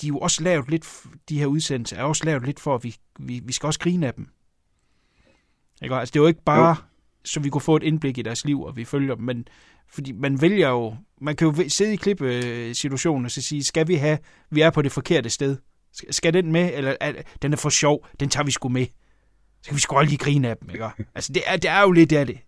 de 0.00 0.06
er 0.06 0.08
jo 0.08 0.18
også 0.18 0.42
lavet 0.42 0.70
lidt, 0.70 1.02
de 1.28 1.38
her 1.38 1.46
udsendelser 1.46 1.96
er 1.96 2.02
også 2.02 2.24
lavet 2.24 2.46
lidt 2.46 2.60
for, 2.60 2.74
at 2.74 2.84
vi, 2.84 2.96
vi, 3.18 3.40
vi 3.44 3.52
skal 3.52 3.66
også 3.66 3.80
grine 3.80 4.06
af 4.06 4.14
dem. 4.14 4.28
Ikke? 5.82 5.94
Altså, 5.94 6.12
det 6.12 6.18
er 6.18 6.22
jo 6.22 6.28
ikke 6.28 6.44
bare, 6.44 6.68
jo. 6.68 6.74
så 7.24 7.40
vi 7.40 7.48
kunne 7.48 7.60
få 7.60 7.76
et 7.76 7.82
indblik 7.82 8.18
i 8.18 8.22
deres 8.22 8.44
liv, 8.44 8.62
og 8.62 8.76
vi 8.76 8.84
følger 8.84 9.14
dem, 9.14 9.24
men 9.24 9.48
fordi 9.88 10.12
man 10.12 10.40
vælger 10.40 10.68
jo, 10.68 10.96
man 11.20 11.36
kan 11.36 11.48
jo 11.48 11.68
sidde 11.68 11.92
i 11.92 11.96
klippesituationen 11.96 13.24
og 13.24 13.30
så 13.30 13.42
sige, 13.42 13.64
skal 13.64 13.88
vi 13.88 13.94
have, 13.94 14.18
vi 14.50 14.60
er 14.60 14.70
på 14.70 14.82
det 14.82 14.92
forkerte 14.92 15.30
sted. 15.30 15.56
Skal, 16.10 16.34
den 16.34 16.52
med, 16.52 16.70
eller 16.74 16.96
er, 17.00 17.12
den 17.42 17.52
er 17.52 17.56
for 17.56 17.70
sjov, 17.70 18.06
den 18.20 18.28
tager 18.28 18.44
vi 18.44 18.50
sgu 18.50 18.68
med. 18.68 18.86
Så 19.62 19.68
kan 19.68 19.76
vi 19.76 19.80
sgu 19.80 20.00
lige 20.00 20.16
grine 20.16 20.48
af 20.48 20.56
dem, 20.56 20.70
ikke? 20.70 20.84
Altså, 21.14 21.32
det 21.32 21.42
er, 21.46 21.56
det 21.56 21.70
er 21.70 21.80
jo 21.80 21.90
lidt 21.90 22.12
af 22.12 22.26
det. 22.26 22.38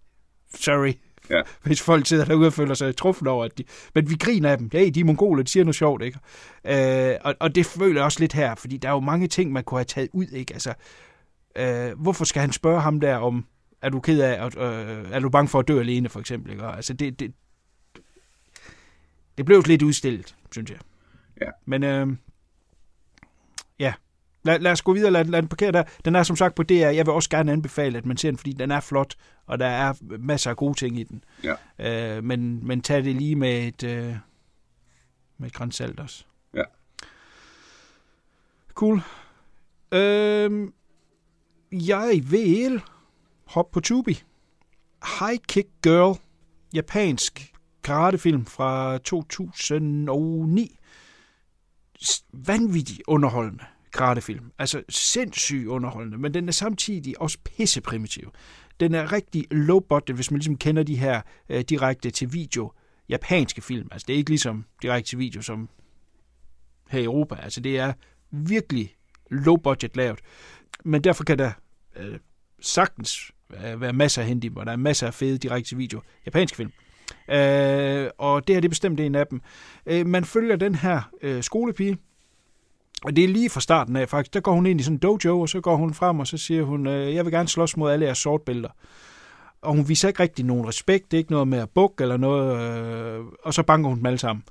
Sorry. 0.54 0.92
Ja. 1.30 1.42
Hvis 1.64 1.82
folk 1.82 2.06
sidder 2.06 2.24
derude 2.24 2.46
og 2.46 2.52
føler 2.52 2.74
sig 2.74 2.96
truffet 2.96 3.28
over, 3.28 3.44
at 3.44 3.58
de... 3.58 3.64
Men 3.94 4.10
vi 4.10 4.14
griner 4.14 4.50
af 4.50 4.58
dem. 4.58 4.70
Hey, 4.72 4.90
de 4.90 5.00
er 5.00 5.04
mongoler, 5.04 5.42
de 5.42 5.50
siger 5.50 5.64
noget 5.64 5.76
sjovt, 5.76 6.02
ikke? 6.02 6.18
Øh, 6.64 7.16
og, 7.24 7.34
og 7.40 7.54
det 7.54 7.66
føler 7.66 8.00
jeg 8.00 8.04
også 8.04 8.20
lidt 8.20 8.32
her, 8.32 8.54
fordi 8.54 8.76
der 8.76 8.88
er 8.88 8.92
jo 8.92 9.00
mange 9.00 9.28
ting, 9.28 9.52
man 9.52 9.64
kunne 9.64 9.78
have 9.78 9.84
taget 9.84 10.10
ud, 10.12 10.26
ikke? 10.26 10.52
Altså, 10.52 10.74
øh, 11.56 12.00
hvorfor 12.00 12.24
skal 12.24 12.40
han 12.40 12.52
spørge 12.52 12.80
ham 12.80 13.00
der 13.00 13.16
om, 13.16 13.46
er 13.82 13.88
du 13.88 14.00
ked 14.00 14.20
af, 14.20 14.46
at, 14.46 14.56
øh, 14.56 15.10
er 15.12 15.20
du 15.20 15.28
bange 15.28 15.48
for 15.48 15.58
at 15.58 15.68
dø 15.68 15.80
alene, 15.80 16.08
for 16.08 16.20
eksempel, 16.20 16.52
ikke? 16.52 16.64
Altså, 16.64 16.92
det, 16.92 17.20
det, 17.20 17.32
det 19.38 19.46
blev 19.46 19.62
lidt 19.66 19.82
udstillet, 19.82 20.34
synes 20.52 20.70
jeg. 20.70 20.78
Ja. 21.40 21.50
Men, 21.66 21.84
øh, 21.84 22.06
lad, 24.44 24.58
lad 24.58 24.72
os 24.72 24.82
gå 24.82 24.92
videre, 24.92 25.10
lad, 25.10 25.24
lad 25.24 25.42
den 25.42 25.48
parkere 25.48 25.72
der. 25.72 25.82
Den 26.04 26.14
er 26.14 26.22
som 26.22 26.36
sagt 26.36 26.54
på 26.54 26.62
DR. 26.62 26.72
Jeg 26.74 27.06
vil 27.06 27.12
også 27.14 27.30
gerne 27.30 27.52
anbefale, 27.52 27.98
at 27.98 28.06
man 28.06 28.16
ser 28.16 28.30
den, 28.30 28.38
fordi 28.38 28.52
den 28.52 28.70
er 28.70 28.80
flot, 28.80 29.14
og 29.46 29.58
der 29.58 29.66
er 29.66 29.94
masser 30.18 30.50
af 30.50 30.56
gode 30.56 30.78
ting 30.78 30.98
i 31.00 31.02
den. 31.02 31.24
Ja. 31.78 32.16
Øh, 32.16 32.24
men, 32.24 32.66
men 32.66 32.80
tag 32.80 33.04
det 33.04 33.16
lige 33.16 33.36
med 33.36 33.66
et, 33.68 33.82
øh, 33.84 34.16
med 35.38 35.46
et 35.48 35.52
græns 35.54 35.76
salt 35.76 36.00
også. 36.00 36.24
Ja. 36.54 36.62
Cool. 38.74 39.00
Øh, 39.92 40.68
jeg 41.72 42.20
vil 42.30 42.82
hoppe 43.44 43.72
på 43.72 43.80
Tubi. 43.80 44.22
High 45.20 45.38
Kick 45.48 45.68
Girl. 45.82 46.18
Japansk 46.74 47.52
karatefilm 47.84 48.44
fra 48.46 48.98
2009. 48.98 50.76
S- 52.04 52.24
Vanvittig 52.32 52.98
underholdende 53.08 53.64
karatefilm. 53.94 54.52
Altså 54.58 54.82
sindssygt 54.88 55.66
underholdende, 55.66 56.18
men 56.18 56.34
den 56.34 56.48
er 56.48 56.52
samtidig 56.52 57.20
også 57.20 57.38
pisseprimitiv. 57.44 58.32
Den 58.80 58.94
er 58.94 59.12
rigtig 59.12 59.46
low 59.50 59.80
budget, 59.80 60.16
hvis 60.16 60.30
man 60.30 60.38
ligesom 60.38 60.56
kender 60.56 60.82
de 60.82 60.96
her 60.96 61.20
øh, 61.48 61.60
direkte 61.60 62.10
til 62.10 62.32
video 62.32 62.72
japanske 63.08 63.60
film. 63.60 63.88
Altså 63.92 64.04
det 64.08 64.14
er 64.14 64.18
ikke 64.18 64.30
ligesom 64.30 64.64
direkte 64.82 65.10
til 65.10 65.18
video 65.18 65.42
som 65.42 65.68
her 66.90 67.00
i 67.00 67.04
Europa. 67.04 67.34
Altså 67.34 67.60
det 67.60 67.78
er 67.78 67.92
virkelig 68.30 68.94
low 69.30 69.56
budget 69.56 69.96
lavet. 69.96 70.20
Men 70.84 71.04
derfor 71.04 71.24
kan 71.24 71.38
der 71.38 71.52
øh, 71.96 72.18
sagtens 72.60 73.30
være 73.76 73.92
masser 73.92 74.22
af 74.22 74.28
hente 74.28 74.48
hvor 74.48 74.64
der 74.64 74.72
er 74.72 74.76
masser 74.76 75.06
af 75.06 75.14
fede 75.14 75.38
direkte 75.38 75.70
til 75.70 75.78
video 75.78 76.00
japanske 76.26 76.56
film. 76.56 76.72
Øh, 77.30 78.10
og 78.18 78.46
det 78.46 78.56
her 78.56 78.60
det 78.60 78.64
er 78.64 78.68
bestemt 78.68 79.00
en 79.00 79.14
af 79.14 79.26
dem. 79.26 79.40
Øh, 79.86 80.06
man 80.06 80.24
følger 80.24 80.56
den 80.56 80.74
her 80.74 81.10
øh, 81.22 81.42
skolepige, 81.42 81.98
og 83.04 83.16
det 83.16 83.24
er 83.24 83.28
lige 83.28 83.50
fra 83.50 83.60
starten 83.60 83.96
af 83.96 84.08
faktisk. 84.08 84.34
Der 84.34 84.40
går 84.40 84.52
hun 84.52 84.66
ind 84.66 84.80
i 84.80 84.82
sådan 84.82 84.94
en 84.94 84.98
dojo, 84.98 85.40
og 85.40 85.48
så 85.48 85.60
går 85.60 85.76
hun 85.76 85.94
frem, 85.94 86.20
og 86.20 86.26
så 86.26 86.38
siger 86.38 86.62
hun, 86.62 86.86
øh, 86.86 87.14
jeg 87.14 87.24
vil 87.24 87.32
gerne 87.32 87.48
slås 87.48 87.76
mod 87.76 87.90
alle 87.90 88.04
jeres 88.04 88.18
sortbælter. 88.18 88.68
Og 89.62 89.74
hun 89.74 89.88
viser 89.88 90.08
ikke 90.08 90.22
rigtig 90.22 90.44
nogen 90.44 90.68
respekt, 90.68 91.10
det 91.10 91.16
er 91.16 91.18
ikke 91.18 91.32
noget 91.32 91.48
med 91.48 91.58
at 91.58 91.70
bukke 91.70 92.02
eller 92.02 92.16
noget, 92.16 92.60
øh, 92.60 93.24
og 93.44 93.54
så 93.54 93.62
banker 93.62 93.88
hun 93.88 93.98
dem 93.98 94.06
alle 94.06 94.18
sammen. 94.18 94.44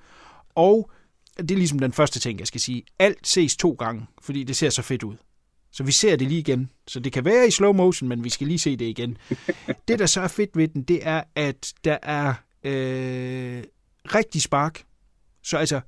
Og 0.56 0.92
det 1.38 1.52
er 1.52 1.56
ligesom 1.56 1.80
den 1.80 1.94
første 1.94 2.20
ting, 2.20 2.40
jeg 2.40 2.48
skal 2.48 2.62
sige. 2.62 2.84
Alt 3.00 3.28
ses 3.28 3.58
to 3.58 3.72
gange, 3.72 4.06
fordi 4.22 4.44
det 4.44 4.56
ser 4.56 4.70
så 4.70 4.82
fedt 4.82 5.04
ud. 5.04 5.16
Så 5.72 5.84
vi 5.84 5.92
ser 5.92 6.16
det 6.16 6.28
lige 6.28 6.40
igen. 6.40 6.70
Så 6.88 7.00
det 7.00 7.12
kan 7.12 7.26
være 7.26 7.48
i 7.48 7.52
slow 7.52 7.74
motion, 7.74 8.10
men 8.10 8.24
vi 8.24 8.30
skal 8.30 8.48
lige 8.48 8.60
se 8.60 8.76
det 8.76 8.86
igen. 8.86 9.18
det, 9.88 10.00
der 10.00 10.06
så 10.06 10.22
er 10.22 10.28
fedt 10.28 10.58
ved 10.58 10.68
den, 10.68 10.84
det 10.84 11.08
er, 11.08 11.24
at 11.36 11.74
der 11.84 11.98
er 12.02 12.34
øh, 12.64 13.64
rigtig 14.16 14.42
spark. 14.42 14.84
Så 15.44 15.58
altså, 15.58 15.82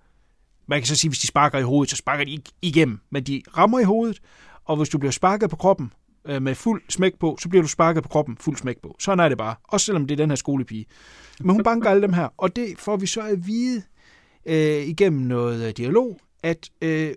man 0.68 0.80
kan 0.80 0.88
så 0.88 0.96
sige, 0.96 1.10
hvis 1.10 1.20
de 1.20 1.28
sparker 1.28 1.60
i 1.60 1.64
hovedet, 1.64 1.90
så 1.90 1.96
sparker 1.96 2.26
de 2.26 2.32
ikke 2.32 2.52
igennem, 2.62 3.00
men 3.10 3.24
de 3.24 3.42
rammer 3.58 3.80
i 3.80 3.84
hovedet, 3.84 4.20
og 4.66 4.78
hvis 4.78 4.90
du 4.90 4.98
bliver 4.98 5.12
sparket 5.12 5.50
på 5.50 5.56
kroppen 5.56 5.94
øh, 6.26 6.42
med 6.42 6.56
fuld 6.56 6.82
smæk 6.90 7.20
på, 7.20 7.38
så 7.42 7.50
bliver 7.50 7.62
du 7.62 7.68
sparket 7.68 8.04
på 8.04 8.10
kroppen 8.10 8.38
fuld 8.40 8.58
smæk 8.58 8.78
på. 8.84 8.96
Sådan 9.00 9.20
er 9.26 9.30
det 9.30 9.38
bare, 9.38 9.56
også 9.64 9.86
selvom 9.86 10.08
det 10.08 10.16
er 10.16 10.24
den 10.24 10.30
her 10.30 10.36
skolepige. 10.36 10.86
Men 11.40 11.50
hun 11.50 11.64
banker 11.64 11.90
alle 11.90 12.02
dem 12.02 12.14
her, 12.14 12.28
og 12.38 12.56
det 12.56 12.74
får 12.78 12.98
vi 12.98 13.08
så 13.08 13.22
at 13.22 13.48
vide 13.48 13.84
øh, 14.46 14.88
igennem 14.88 15.22
noget 15.22 15.68
øh, 15.68 15.74
dialog, 15.78 16.20
at 16.44 16.70
øh, 16.82 17.14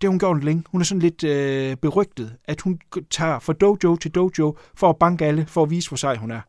det 0.00 0.08
hun 0.10 0.18
gjort 0.18 0.44
længe. 0.44 0.64
Hun 0.70 0.80
er 0.80 0.84
sådan 0.84 1.02
lidt 1.02 1.24
øh, 1.24 1.76
berygtet, 1.76 2.36
at 2.44 2.60
hun 2.60 2.78
tager 3.10 3.38
fra 3.38 3.52
dojo 3.52 3.96
til 3.96 4.10
dojo 4.10 4.56
for 4.74 4.90
at 4.90 4.96
banke 4.96 5.24
alle, 5.24 5.46
for 5.46 5.62
at 5.62 5.70
vise, 5.70 5.90
hvor 5.90 5.96
sej 5.96 6.16
hun 6.16 6.30
er. 6.30 6.40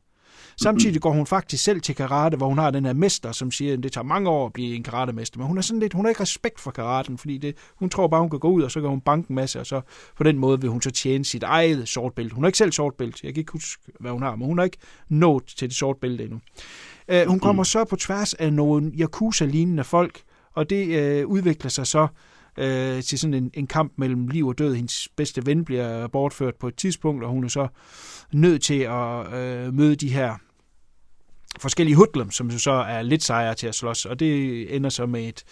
Samtidig 0.64 1.02
går 1.02 1.12
hun 1.12 1.26
faktisk 1.26 1.64
selv 1.64 1.82
til 1.82 1.96
karate, 1.96 2.38
hvor 2.38 2.48
hun 2.48 2.58
har 2.58 2.72
den 2.72 2.86
her 2.86 2.94
mester, 2.94 3.32
som 3.32 3.52
siger, 3.52 3.74
at 3.74 3.84
det 3.84 3.92
tager 3.92 4.06
mange 4.06 4.30
år 4.30 4.46
at 4.46 4.54
blive 4.54 4.76
en 4.76 4.84
karatemester. 4.84 5.38
Men 5.38 5.48
hun 5.48 5.58
er 5.58 5.62
sådan 5.62 5.80
lidt, 5.80 5.94
hun 5.94 6.06
har 6.06 6.10
ikke 6.10 6.22
respekt 6.22 6.60
for 6.60 6.72
karaten, 6.72 7.18
fordi 7.18 7.38
det, 7.38 7.56
hun 7.76 7.90
tror 7.90 8.08
bare, 8.08 8.22
hun 8.22 8.30
kan 8.30 8.40
gå 8.40 8.50
ud, 8.50 8.64
og 8.64 8.72
så 8.72 8.82
kan 8.82 8.90
hun 8.90 9.02
banke 9.02 9.30
en 9.30 9.36
masse, 9.36 9.60
og 9.60 9.66
så 9.66 9.82
på 10.18 10.24
den 10.24 10.38
måde 10.38 10.62
vil 10.62 10.70
hun 10.70 10.82
så 10.82 10.92
tjene 10.92 11.26
sit 11.26 11.44
eget 11.44 11.88
sortbælte. 11.88 12.36
Hun 12.36 12.44
har 12.44 12.48
ikke 12.48 12.58
selv 12.58 12.72
sortbælte, 12.72 13.20
jeg 13.24 13.34
kan 13.34 13.42
ikke 13.42 13.52
huske, 13.52 13.84
hvad 14.00 14.12
hun 14.12 14.22
har, 14.22 14.36
men 14.36 14.48
hun 14.48 14.58
har 14.58 14.66
ikke 14.66 14.78
nået 15.10 15.44
til 15.46 15.70
det 15.70 15.78
sortbælte 15.78 16.24
endnu. 16.24 16.40
Uh, 17.14 17.28
hun 17.28 17.40
kommer 17.40 17.64
så 17.64 17.84
på 17.84 17.96
tværs 17.96 18.34
af 18.34 18.54
nogle 18.54 18.92
Yakuza-lignende 19.00 19.84
folk, 19.84 20.22
og 20.54 20.70
det 20.70 21.24
uh, 21.24 21.32
udvikler 21.32 21.70
sig 21.70 21.88
så 21.88 22.08
øh, 22.58 23.04
til 23.04 23.20
sådan 23.20 23.34
en, 23.34 23.52
en 23.54 23.68
kamp 23.68 23.94
mellem 23.96 24.28
liv 24.28 24.48
og 24.48 24.58
død. 24.58 24.76
Hendes 24.76 25.08
bedste 25.16 25.46
ven 25.46 25.66
bliver 25.66 26.08
bortført 26.08 26.56
på 26.56 26.68
et 26.68 26.76
tidspunkt, 26.76 27.24
og 27.24 27.30
hun 27.30 27.44
er 27.44 27.48
så 27.48 27.68
nødt 28.34 28.62
til 28.62 28.80
at 28.80 29.34
øh, 29.34 29.74
møde 29.74 29.96
de 29.96 30.10
her 30.10 30.36
forskellige 31.60 31.96
hoodlums, 31.96 32.36
som 32.36 32.52
så 32.52 32.72
er 32.72 33.02
lidt 33.02 33.24
sejere 33.24 33.56
til 33.56 33.68
at 33.68 33.76
slås, 33.76 34.06
og 34.06 34.20
det 34.20 34.76
ender 34.76 34.90
så 34.90 35.06
med 35.06 35.28
et 35.28 35.44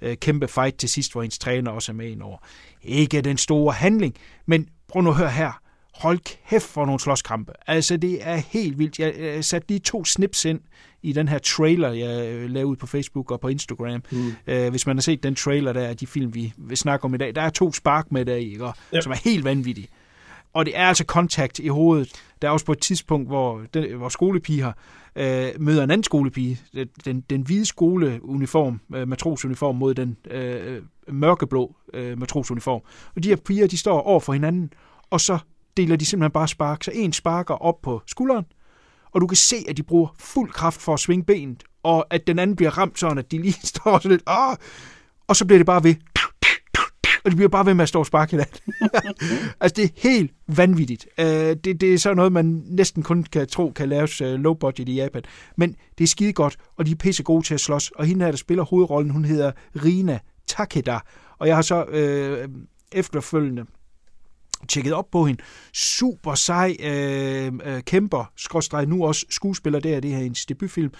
øh, 0.00 0.16
kæmpe 0.16 0.48
fight 0.48 0.76
til 0.76 0.88
sidst, 0.88 1.12
hvor 1.12 1.22
hendes 1.22 1.38
træner 1.38 1.70
også 1.70 1.92
er 1.92 1.96
med 1.96 2.10
ind 2.10 2.22
over. 2.22 2.38
Ikke 2.82 3.20
den 3.20 3.38
store 3.38 3.72
handling, 3.72 4.14
men 4.46 4.68
prøv 4.88 5.02
nu 5.02 5.10
at 5.10 5.16
høre 5.16 5.30
her. 5.30 5.60
Hold 5.94 6.18
kæft 6.48 6.64
for 6.64 6.86
nogle 6.86 7.00
slåskampe. 7.00 7.52
Altså, 7.66 7.96
det 7.96 8.18
er 8.28 8.36
helt 8.36 8.78
vildt. 8.78 8.98
Jeg 8.98 9.44
satte 9.44 9.68
lige 9.68 9.80
to 9.80 10.04
snips 10.04 10.44
ind 10.44 10.60
i 11.02 11.12
den 11.12 11.28
her 11.28 11.38
trailer, 11.38 11.92
jeg 11.92 12.28
øh, 12.28 12.50
lavede 12.50 12.66
ud 12.66 12.76
på 12.76 12.86
Facebook 12.86 13.30
og 13.30 13.40
på 13.40 13.48
Instagram. 13.48 14.02
Mm. 14.10 14.32
Øh, 14.46 14.70
hvis 14.70 14.86
man 14.86 14.96
har 14.96 15.02
set 15.02 15.22
den 15.22 15.34
trailer 15.34 15.72
der, 15.72 15.94
de 15.94 16.06
film, 16.06 16.34
vi 16.34 16.52
vil 16.56 16.76
snakke 16.76 17.04
om 17.04 17.14
i 17.14 17.18
dag, 17.18 17.34
der 17.34 17.42
er 17.42 17.50
to 17.50 17.72
spark 17.72 18.12
med 18.12 18.24
der 18.24 18.36
i, 18.36 18.52
ikke? 18.52 18.72
Ja. 18.92 19.00
som 19.00 19.12
er 19.12 19.16
helt 19.16 19.44
vanvittige. 19.44 19.88
Og 20.52 20.66
det 20.66 20.78
er 20.78 20.86
altså 20.86 21.04
kontakt 21.04 21.58
i 21.58 21.68
hovedet. 21.68 22.12
Der 22.42 22.48
er 22.48 22.52
også 22.52 22.66
på 22.66 22.72
et 22.72 22.80
tidspunkt, 22.80 23.28
hvor, 23.28 23.62
den, 23.74 23.96
hvor 23.96 24.08
skolepiger 24.08 24.72
øh, 25.16 25.48
møder 25.60 25.84
en 25.84 25.90
anden 25.90 26.04
skolepige. 26.04 26.60
Den, 27.04 27.20
den 27.20 27.42
hvide 27.42 27.64
skoleuniform, 27.64 28.80
øh, 28.94 29.08
matrosuniform, 29.08 29.76
mod 29.76 29.94
den 29.94 30.16
øh, 30.30 30.82
mørkeblå 31.08 31.76
øh, 31.94 32.18
matrosuniform. 32.18 32.80
Og 33.16 33.22
de 33.22 33.28
her 33.28 33.36
piger, 33.36 33.66
de 33.66 33.78
står 33.78 34.00
over 34.00 34.20
for 34.20 34.32
hinanden, 34.32 34.72
og 35.10 35.20
så 35.20 35.38
deler 35.76 35.96
de 35.96 36.06
simpelthen 36.06 36.32
bare 36.32 36.48
spark. 36.48 36.84
Så 36.84 36.90
en 36.94 37.12
sparker 37.12 37.54
op 37.54 37.82
på 37.82 38.02
skulderen, 38.06 38.44
og 39.10 39.20
du 39.20 39.26
kan 39.26 39.36
se, 39.36 39.56
at 39.68 39.76
de 39.76 39.82
bruger 39.82 40.14
fuld 40.18 40.50
kraft 40.50 40.80
for 40.80 40.94
at 40.94 41.00
svinge 41.00 41.24
benet, 41.24 41.64
og 41.82 42.06
at 42.10 42.26
den 42.26 42.38
anden 42.38 42.56
bliver 42.56 42.78
ramt 42.78 42.98
sådan, 42.98 43.18
at 43.18 43.30
de 43.30 43.38
lige 43.38 43.52
står 43.66 43.98
sådan 43.98 44.10
lidt, 44.10 44.22
Åh! 44.28 44.56
og 45.28 45.36
så 45.36 45.46
bliver 45.46 45.58
det 45.58 45.66
bare 45.66 45.84
ved. 45.84 45.94
Og 47.28 47.32
de 47.32 47.36
bliver 47.36 47.48
bare 47.48 47.66
ved 47.66 47.74
med 47.74 47.82
at 47.82 47.88
stå 47.88 47.98
og 47.98 48.06
sparke 48.06 48.30
hinanden. 48.30 48.74
altså, 49.60 49.74
det 49.76 49.84
er 49.84 49.88
helt 49.96 50.32
vanvittigt. 50.46 51.06
Uh, 51.18 51.24
det, 51.24 51.64
det 51.64 51.94
er 51.94 51.98
så 51.98 52.14
noget, 52.14 52.32
man 52.32 52.62
næsten 52.66 53.02
kun 53.02 53.22
kan 53.22 53.46
tro 53.46 53.72
kan 53.76 53.88
laves 53.88 54.22
uh, 54.22 54.28
low 54.28 54.54
budget 54.54 54.88
i 54.88 54.94
Japan. 54.94 55.22
Men 55.56 55.76
det 55.98 56.04
er 56.04 56.08
skide 56.08 56.32
godt, 56.32 56.56
og 56.76 56.86
de 56.86 56.90
er 56.90 56.96
pisse 56.96 57.22
gode 57.22 57.46
til 57.46 57.54
at 57.54 57.60
slås. 57.60 57.90
Og 57.90 58.06
hende 58.06 58.24
her, 58.24 58.32
der 58.32 58.38
spiller 58.38 58.64
hovedrollen, 58.64 59.10
hun 59.10 59.24
hedder 59.24 59.52
Rina 59.84 60.18
Takeda. 60.46 60.98
Og 61.38 61.48
jeg 61.48 61.54
har 61.56 61.62
så 61.62 61.84
øh, 61.84 62.48
efterfølgende 62.92 63.64
tjekket 64.68 64.92
op 64.92 65.10
på 65.12 65.26
hende. 65.26 65.42
Super 65.74 66.34
sej 66.34 66.76
øh, 66.80 67.52
øh, 67.64 67.82
kæmper, 67.82 68.32
skråstrej 68.36 68.84
nu 68.84 69.04
også 69.04 69.26
skuespiller 69.30 69.80
der, 69.80 70.00
det 70.00 70.10
her 70.10 70.18
hendes 70.18 70.46
debutfilm. 70.46 70.92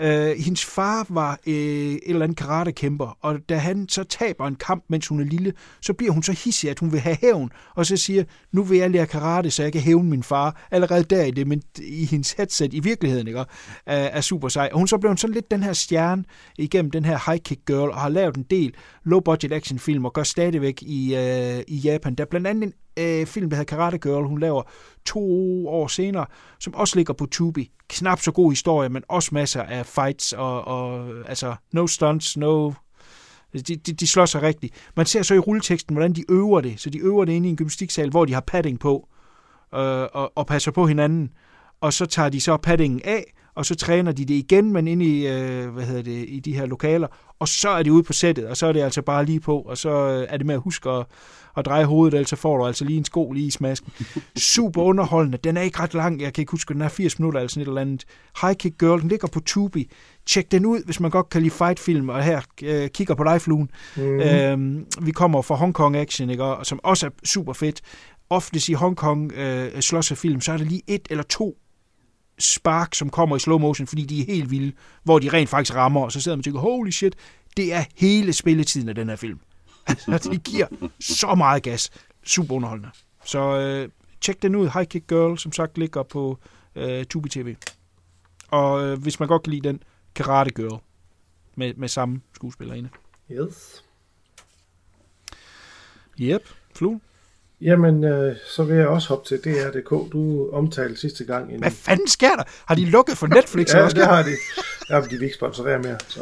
Øh, 0.00 0.36
hendes 0.38 0.64
far 0.64 1.06
var 1.08 1.38
øh, 1.46 1.54
et 1.54 2.00
eller 2.06 2.24
andet 2.24 2.38
karatekæmper, 2.38 3.18
og 3.20 3.38
da 3.48 3.56
han 3.56 3.88
så 3.88 4.04
taber 4.04 4.46
en 4.46 4.54
kamp, 4.54 4.84
mens 4.88 5.06
hun 5.06 5.20
er 5.20 5.24
lille, 5.24 5.52
så 5.80 5.92
bliver 5.92 6.12
hun 6.12 6.22
så 6.22 6.32
hissig, 6.32 6.70
at 6.70 6.78
hun 6.78 6.92
vil 6.92 7.00
have 7.00 7.16
hævn, 7.20 7.50
og 7.74 7.86
så 7.86 7.96
siger, 7.96 8.24
nu 8.52 8.62
vil 8.62 8.78
jeg 8.78 8.90
lære 8.90 9.06
karate, 9.06 9.50
så 9.50 9.62
jeg 9.62 9.72
kan 9.72 9.80
hævne 9.80 10.10
min 10.10 10.22
far. 10.22 10.66
Allerede 10.70 11.04
der 11.04 11.24
i 11.24 11.30
det, 11.30 11.46
men 11.46 11.62
i 11.78 12.04
hendes 12.04 12.32
headset 12.32 12.74
i 12.74 12.80
virkeligheden, 12.80 13.28
ikke? 13.28 13.40
Øh, 13.40 13.44
er 13.86 14.20
super 14.20 14.48
sej. 14.48 14.68
Og 14.72 14.78
hun 14.78 14.88
så 14.88 14.98
blev 14.98 15.10
hun 15.10 15.16
sådan 15.16 15.34
lidt 15.34 15.50
den 15.50 15.62
her 15.62 15.72
stjerne 15.72 16.24
igennem 16.58 16.90
den 16.90 17.04
her 17.04 17.30
high 17.30 17.40
kick 17.40 17.60
girl, 17.66 17.90
og 17.90 18.00
har 18.00 18.08
lavet 18.08 18.36
en 18.36 18.42
del 18.50 18.74
low 19.04 19.20
budget 19.20 19.52
action 19.52 19.78
film, 19.78 20.04
og 20.04 20.12
gør 20.12 20.22
stadigvæk 20.22 20.82
i, 20.82 21.14
øh, 21.14 21.62
i 21.68 21.76
Japan. 21.76 22.14
Der 22.14 22.24
er 22.24 22.28
blandt 22.28 22.46
andet 22.46 22.62
en 22.62 22.72
øh, 22.96 23.26
film, 23.26 23.50
der 23.50 23.56
hedder 23.56 23.76
Karate 23.76 23.98
Girl, 23.98 24.26
hun 24.26 24.40
laver 24.40 24.62
to 25.04 25.68
år 25.68 25.86
senere, 25.86 26.26
som 26.60 26.74
også 26.74 26.96
ligger 26.96 27.14
på 27.14 27.26
Tubi. 27.26 27.70
Knap 27.88 28.20
så 28.20 28.32
god 28.32 28.52
historie, 28.52 28.88
men 28.88 29.02
også 29.08 29.28
masser 29.32 29.62
af 29.62 29.86
fights 29.86 30.32
og, 30.32 30.64
og 30.64 31.08
altså 31.28 31.54
no 31.72 31.86
stunts, 31.86 32.36
no 32.36 32.72
de, 33.52 33.76
de, 33.76 33.92
de 33.92 34.06
slår 34.06 34.26
sig 34.26 34.42
rigtigt. 34.42 34.74
Man 34.96 35.06
ser 35.06 35.22
så 35.22 35.34
i 35.34 35.38
rulleteksten, 35.38 35.94
hvordan 35.94 36.12
de 36.12 36.24
øver 36.28 36.60
det. 36.60 36.80
Så 36.80 36.90
de 36.90 36.98
øver 36.98 37.24
det 37.24 37.32
inde 37.32 37.48
i 37.48 37.50
en 37.50 37.56
gymnastiksal, 37.56 38.10
hvor 38.10 38.24
de 38.24 38.34
har 38.34 38.40
padding 38.40 38.80
på 38.80 39.08
øh, 39.74 40.08
og, 40.12 40.32
og 40.34 40.46
passer 40.46 40.70
på 40.70 40.86
hinanden. 40.86 41.30
Og 41.80 41.92
så 41.92 42.06
tager 42.06 42.28
de 42.28 42.40
så 42.40 42.56
paddingen 42.56 43.00
af, 43.04 43.34
og 43.54 43.66
så 43.66 43.74
træner 43.74 44.12
de 44.12 44.24
det 44.24 44.34
igen, 44.34 44.72
men 44.72 44.88
ind 44.88 45.02
i, 45.02 45.26
øh, 45.26 45.68
hvad 45.68 45.84
hedder 45.84 46.02
det, 46.02 46.24
i 46.28 46.40
de 46.40 46.54
her 46.54 46.66
lokaler, 46.66 47.08
og 47.38 47.48
så 47.48 47.68
er 47.68 47.82
de 47.82 47.92
ude 47.92 48.02
på 48.02 48.12
sættet, 48.12 48.46
og 48.46 48.56
så 48.56 48.66
er 48.66 48.72
det 48.72 48.82
altså 48.82 49.02
bare 49.02 49.24
lige 49.24 49.40
på, 49.40 49.58
og 49.58 49.78
så 49.78 49.90
øh, 49.90 50.26
er 50.28 50.36
det 50.36 50.46
med 50.46 50.54
at 50.54 50.60
huske 50.60 50.90
at, 50.90 51.06
at 51.56 51.64
dreje 51.64 51.84
hovedet, 51.84 52.14
ellers 52.14 52.28
så 52.28 52.36
får 52.36 52.56
du 52.56 52.66
altså 52.66 52.84
lige 52.84 52.98
en 52.98 53.04
sko 53.04 53.32
lige 53.32 53.46
i 53.46 53.50
smasken. 53.50 53.92
Super 54.36 54.82
underholdende, 54.82 55.38
den 55.38 55.56
er 55.56 55.60
ikke 55.60 55.80
ret 55.80 55.94
lang, 55.94 56.20
jeg 56.20 56.32
kan 56.32 56.42
ikke 56.42 56.50
huske, 56.50 56.74
den 56.74 56.82
er 56.82 56.88
80 56.88 57.18
minutter 57.18 57.40
eller 57.40 57.48
sådan 57.48 57.62
et 57.62 57.68
eller 57.68 57.80
andet. 57.80 58.04
High 58.40 58.54
Kick 58.56 58.78
Girl, 58.78 59.00
den 59.00 59.08
ligger 59.08 59.28
på 59.28 59.40
Tubi. 59.40 59.90
Tjek 60.26 60.52
den 60.52 60.66
ud, 60.66 60.84
hvis 60.84 61.00
man 61.00 61.10
godt 61.10 61.28
kan 61.28 61.42
lide 61.42 61.54
fightfilm, 61.54 62.08
og 62.08 62.22
her 62.22 62.40
øh, 62.62 62.88
kigger 62.88 63.14
på 63.14 63.24
dig, 63.24 63.40
fluen. 63.40 63.70
Mm. 63.96 64.02
Øhm, 64.02 64.86
vi 65.02 65.10
kommer 65.10 65.42
fra 65.42 65.54
Hong 65.54 65.74
Kong 65.74 65.96
Action, 65.96 66.30
ikke? 66.30 66.44
Og, 66.44 66.66
som 66.66 66.80
også 66.82 67.06
er 67.06 67.10
super 67.24 67.52
fedt. 67.52 67.80
Ofte 68.30 68.72
i 68.72 68.74
Hong 68.74 68.96
Kong 68.96 69.32
øh, 69.32 69.80
slåsserfilm, 69.80 70.40
så 70.40 70.52
er 70.52 70.56
der 70.56 70.64
lige 70.64 70.82
et 70.86 71.06
eller 71.10 71.24
to 71.24 71.58
spark, 72.38 72.94
som 72.94 73.10
kommer 73.10 73.36
i 73.36 73.38
slow 73.38 73.58
motion, 73.58 73.86
fordi 73.86 74.04
de 74.04 74.20
er 74.20 74.26
helt 74.26 74.50
vilde, 74.50 74.72
hvor 75.02 75.18
de 75.18 75.28
rent 75.28 75.48
faktisk 75.48 75.76
rammer, 75.76 76.00
og 76.00 76.12
så 76.12 76.20
sidder 76.20 76.36
man 76.36 76.40
og 76.40 76.44
tænker, 76.44 76.60
holy 76.60 76.90
shit, 76.90 77.16
det 77.56 77.72
er 77.72 77.84
hele 77.94 78.32
spilletiden 78.32 78.88
af 78.88 78.94
den 78.94 79.08
her 79.08 79.16
film. 79.16 79.38
Altså, 80.08 80.30
det 80.30 80.42
giver 80.42 80.66
så 81.00 81.34
meget 81.34 81.62
gas. 81.62 81.90
Super 82.22 82.54
underholdende. 82.54 82.90
Så 83.24 83.58
øh, 83.58 83.88
tjek 84.20 84.42
den 84.42 84.54
ud. 84.54 84.68
High 84.68 84.86
Kick 84.86 85.06
Girl, 85.08 85.38
som 85.38 85.52
sagt, 85.52 85.78
ligger 85.78 86.02
på 86.02 86.38
øh, 86.74 87.04
Tubi 87.04 87.28
TV. 87.28 87.56
Og 88.48 88.84
øh, 88.84 89.02
hvis 89.02 89.20
man 89.20 89.28
godt 89.28 89.42
kan 89.42 89.52
lide 89.52 89.68
den, 89.68 89.82
Karate 90.14 90.50
Girl, 90.50 90.80
med, 91.56 91.74
med 91.74 91.88
samme 91.88 92.20
skuespillerinde. 92.34 92.88
Yes. 93.32 93.84
Yep, 96.20 96.48
Flue. 96.74 97.00
Jamen, 97.60 98.04
øh, 98.04 98.36
så 98.46 98.64
vil 98.64 98.76
jeg 98.76 98.86
også 98.86 99.08
hoppe 99.08 99.28
til 99.28 99.44
DR.dk. 99.44 100.12
Du 100.12 100.50
omtalte 100.52 100.96
sidste 100.96 101.24
gang. 101.24 101.52
En... 101.52 101.60
Hvad 101.60 101.70
fanden 101.70 102.08
sker 102.08 102.36
der? 102.36 102.42
Har 102.66 102.74
de 102.74 102.84
lukket 102.84 103.18
for 103.18 103.26
Netflix? 103.26 103.74
ja, 103.74 103.82
også? 103.82 103.96
det 103.96 104.06
har 104.06 104.22
de. 104.22 104.30
Ja, 104.90 105.00
de 105.00 105.10
vil 105.10 105.22
ikke 105.22 105.34
sponsorere 105.34 105.78
mere. 105.78 105.98
Så. 106.08 106.20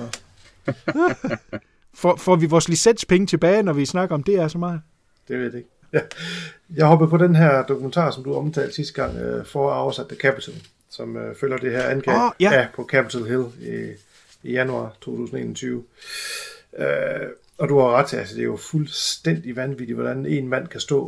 får, 2.01 2.17
får 2.17 2.37
vi 2.37 2.47
vores 2.47 2.69
licenspenge 2.69 3.27
tilbage, 3.27 3.63
når 3.63 3.73
vi 3.73 3.87
snakker 3.87 4.15
om 4.15 4.23
DR 4.23 4.49
så 4.49 4.59
meget? 4.59 4.81
Det 5.29 5.39
ved 5.39 5.45
jeg 5.45 5.55
ikke. 5.55 5.69
Ja. 5.93 6.01
Jeg 6.77 6.87
hoppede 6.87 7.11
på 7.11 7.17
den 7.17 7.35
her 7.35 7.63
dokumentar, 7.63 8.11
som 8.11 8.25
du 8.25 8.35
omtalte 8.35 8.75
sidste 8.75 8.95
gang, 8.95 9.39
uh, 9.39 9.47
for 9.47 10.01
at 10.01 10.09
the 10.09 10.17
Capitol, 10.17 10.55
som 10.91 11.17
uh, 11.17 11.23
følger 11.41 11.57
det 11.57 11.73
her 11.73 11.83
angreb 11.83 12.17
oh, 12.17 12.31
ja. 12.41 12.67
på 12.75 12.85
Capitol 12.85 13.27
Hill 13.27 13.45
i, 13.61 13.93
i 14.43 14.53
januar 14.53 14.97
2021. 15.01 15.85
Uh, 16.73 16.85
og 17.63 17.69
du 17.69 17.79
har 17.79 17.87
ret 17.87 18.15
altså 18.15 18.35
det 18.35 18.41
er 18.41 18.47
jo 18.47 18.57
fuldstændig 18.57 19.57
vanvittigt, 19.57 19.97
hvordan 19.97 20.27
en 20.27 20.49
mand 20.49 20.67
kan 20.69 20.81
stå, 20.81 21.07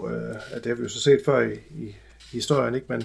at 0.51 0.65
det 0.65 0.67
har 0.67 0.75
vi 0.75 0.83
jo 0.83 0.89
så 0.89 1.01
set 1.01 1.21
før 1.25 1.41
i, 1.41 1.53
i 1.71 1.97
historien, 2.33 2.75
ikke? 2.75 2.87
men 2.89 3.03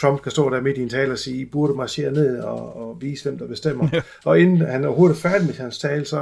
Trump 0.00 0.22
kan 0.22 0.32
stå 0.32 0.50
der 0.50 0.60
midt 0.60 0.78
i 0.78 0.82
en 0.82 0.88
tale 0.88 1.12
og 1.12 1.18
sige, 1.18 1.36
I 1.36 1.44
burde 1.44 1.74
marchere 1.74 2.12
ned 2.12 2.40
og, 2.40 2.76
og 2.76 3.02
vise, 3.02 3.24
hvem 3.24 3.38
der 3.38 3.46
bestemmer. 3.46 3.88
Ja. 3.92 4.02
Og 4.24 4.40
inden 4.40 4.60
han 4.60 4.84
er 4.84 4.88
overhovedet 4.88 5.16
færdig 5.16 5.46
med 5.46 5.54
hans 5.54 5.78
tale, 5.78 6.04
så 6.04 6.20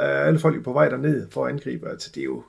er 0.00 0.24
alle 0.24 0.38
folk 0.38 0.56
jo 0.56 0.60
på 0.60 0.72
vej 0.72 0.88
derned 0.88 1.26
for 1.30 1.46
at 1.46 1.52
angribe. 1.52 1.88
Altså, 1.88 2.10
det 2.14 2.20
er 2.20 2.24
jo 2.24 2.42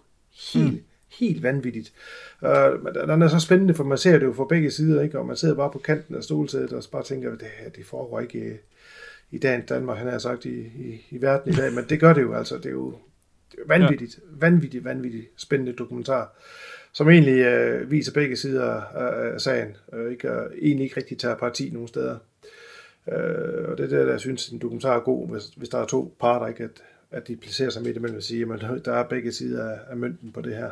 helt, 0.54 0.74
mm. 0.74 0.82
helt 1.20 1.44
vanvittigt. 1.44 1.94
Uh, 2.42 2.84
men 2.84 2.94
den 3.10 3.22
er 3.22 3.28
så 3.28 3.40
spændende, 3.40 3.74
for 3.74 3.84
man 3.84 3.98
ser 3.98 4.20
det 4.20 4.26
jo 4.26 4.34
fra 4.34 4.46
begge 4.50 4.72
sider, 4.72 5.02
ikke? 5.02 5.20
og 5.20 5.26
man 5.26 5.36
sidder 5.36 5.56
bare 5.56 5.72
på 5.72 5.80
kanten 5.80 6.16
af 6.16 6.24
stolsædet 6.24 6.74
og 6.74 6.84
bare 6.92 7.04
tænker, 7.04 7.30
det 7.30 7.48
her, 7.60 7.70
det 7.70 7.86
foregår 7.86 8.20
ikke 8.20 8.50
i, 8.50 8.52
i 9.36 9.40
dagens 9.40 9.66
Danmark, 9.70 9.98
han 9.98 10.08
har 10.08 10.20
sagt 10.20 10.46
i, 10.46 10.60
i, 10.60 11.06
i 11.10 11.22
verden 11.22 11.54
i 11.54 11.56
dag, 11.56 11.74
men 11.74 11.86
det 11.90 12.00
gør 12.00 12.14
det 12.14 12.22
jo 12.22 12.34
altså. 12.34 12.58
Det 12.58 12.66
er 12.66 12.70
jo 12.70 12.96
vanvittigt, 13.68 14.18
ja. 14.18 14.38
vanvittigt, 14.40 14.86
vanvittigt 14.86 15.26
spændende 15.36 15.74
dokumentar 15.74 16.36
som 16.92 17.10
egentlig 17.10 17.40
øh, 17.40 17.92
viser 17.92 18.14
begge 18.14 18.36
sider 18.36 18.72
af, 18.82 19.34
af 19.34 19.42
sagen, 19.42 19.78
og 19.88 20.12
ikke, 20.12 20.32
og 20.32 20.52
egentlig 20.62 20.84
ikke 20.84 20.98
rigtig 20.98 21.18
tager 21.18 21.36
parti 21.36 21.70
nogen 21.70 21.88
steder. 21.88 22.18
Øh, 23.12 23.70
og 23.70 23.78
det 23.78 23.84
er 23.84 23.98
det, 23.98 24.06
der 24.06 24.12
jeg 24.12 24.20
synes, 24.20 24.50
en 24.50 24.60
dokumentar 24.60 24.96
er 24.96 25.00
god, 25.00 25.30
hvis, 25.30 25.46
hvis 25.46 25.70
der 25.70 25.78
er 25.78 25.86
to 25.86 26.16
parter, 26.20 26.48
ikke, 26.48 26.64
at, 26.64 26.84
at 27.12 27.28
de 27.28 27.36
placerer 27.36 27.70
sig 27.70 27.84
midt 27.84 27.98
imellem 27.98 28.18
og 28.18 28.24
siger, 28.24 28.54
at 28.54 28.86
der 28.86 28.94
er 28.94 29.04
begge 29.04 29.32
sider 29.32 29.70
af, 29.70 29.80
af 29.90 29.98
mønten 29.98 30.32
på 30.32 30.42
det 30.42 30.56
her. 30.56 30.72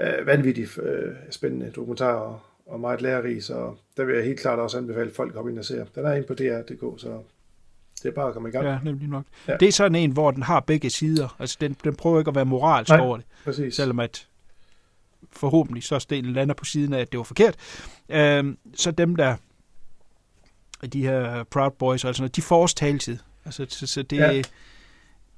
Øh, 0.00 0.26
vanvittigt 0.26 0.78
øh, 0.78 1.14
spændende 1.30 1.70
dokumentar, 1.70 2.14
og, 2.14 2.40
og 2.66 2.80
meget 2.80 3.02
lærerig, 3.02 3.44
så 3.44 3.74
der 3.96 4.04
vil 4.04 4.14
jeg 4.14 4.24
helt 4.24 4.40
klart 4.40 4.58
også 4.58 4.78
anbefale 4.78 5.10
folk 5.10 5.30
at 5.30 5.34
komme 5.34 5.50
ind 5.50 5.58
og 5.58 5.64
se. 5.64 5.86
Den 5.94 6.04
er 6.04 6.12
inde 6.12 6.26
på 6.26 6.34
DR.dk, 6.34 7.00
så 7.00 7.22
det 8.02 8.08
er 8.08 8.14
bare 8.14 8.28
at 8.28 8.34
komme 8.34 8.48
i 8.48 8.52
gang. 8.52 8.66
Ja, 8.66 8.78
nemlig 8.82 9.08
nok. 9.08 9.24
Ja. 9.48 9.56
Det 9.56 9.68
er 9.68 9.72
sådan 9.72 9.94
en, 9.94 10.10
hvor 10.10 10.30
den 10.30 10.42
har 10.42 10.60
begge 10.60 10.90
sider. 10.90 11.36
Altså, 11.38 11.56
den, 11.60 11.76
den 11.84 11.94
prøver 11.94 12.18
ikke 12.18 12.28
at 12.28 12.34
være 12.34 12.44
moralsk 12.44 12.90
Nej, 12.90 13.00
over 13.00 13.16
det. 13.16 13.26
Præcis. 13.44 13.74
Selvom 13.74 14.00
at 14.00 14.28
forhåbentlig 15.32 15.82
så 15.82 15.98
stenen 15.98 16.32
lander 16.32 16.54
på 16.54 16.64
siden 16.64 16.94
af, 16.94 17.00
at 17.00 17.12
det 17.12 17.18
var 17.18 17.24
forkert. 17.24 17.56
Øh, 18.08 18.44
så 18.74 18.90
dem, 18.90 19.16
der 19.16 19.36
de 20.92 21.02
her 21.02 21.44
Proud 21.44 21.70
Boys 21.78 22.04
og 22.04 22.14
sådan 22.14 22.22
noget, 22.22 22.36
de 22.36 22.42
får 22.42 22.62
også 22.62 22.76
taletid. 22.76 23.18
Altså, 23.44 23.66
så, 23.68 23.86
så 23.86 24.02
det 24.02 24.16
ja. 24.16 24.38
er 24.38 24.42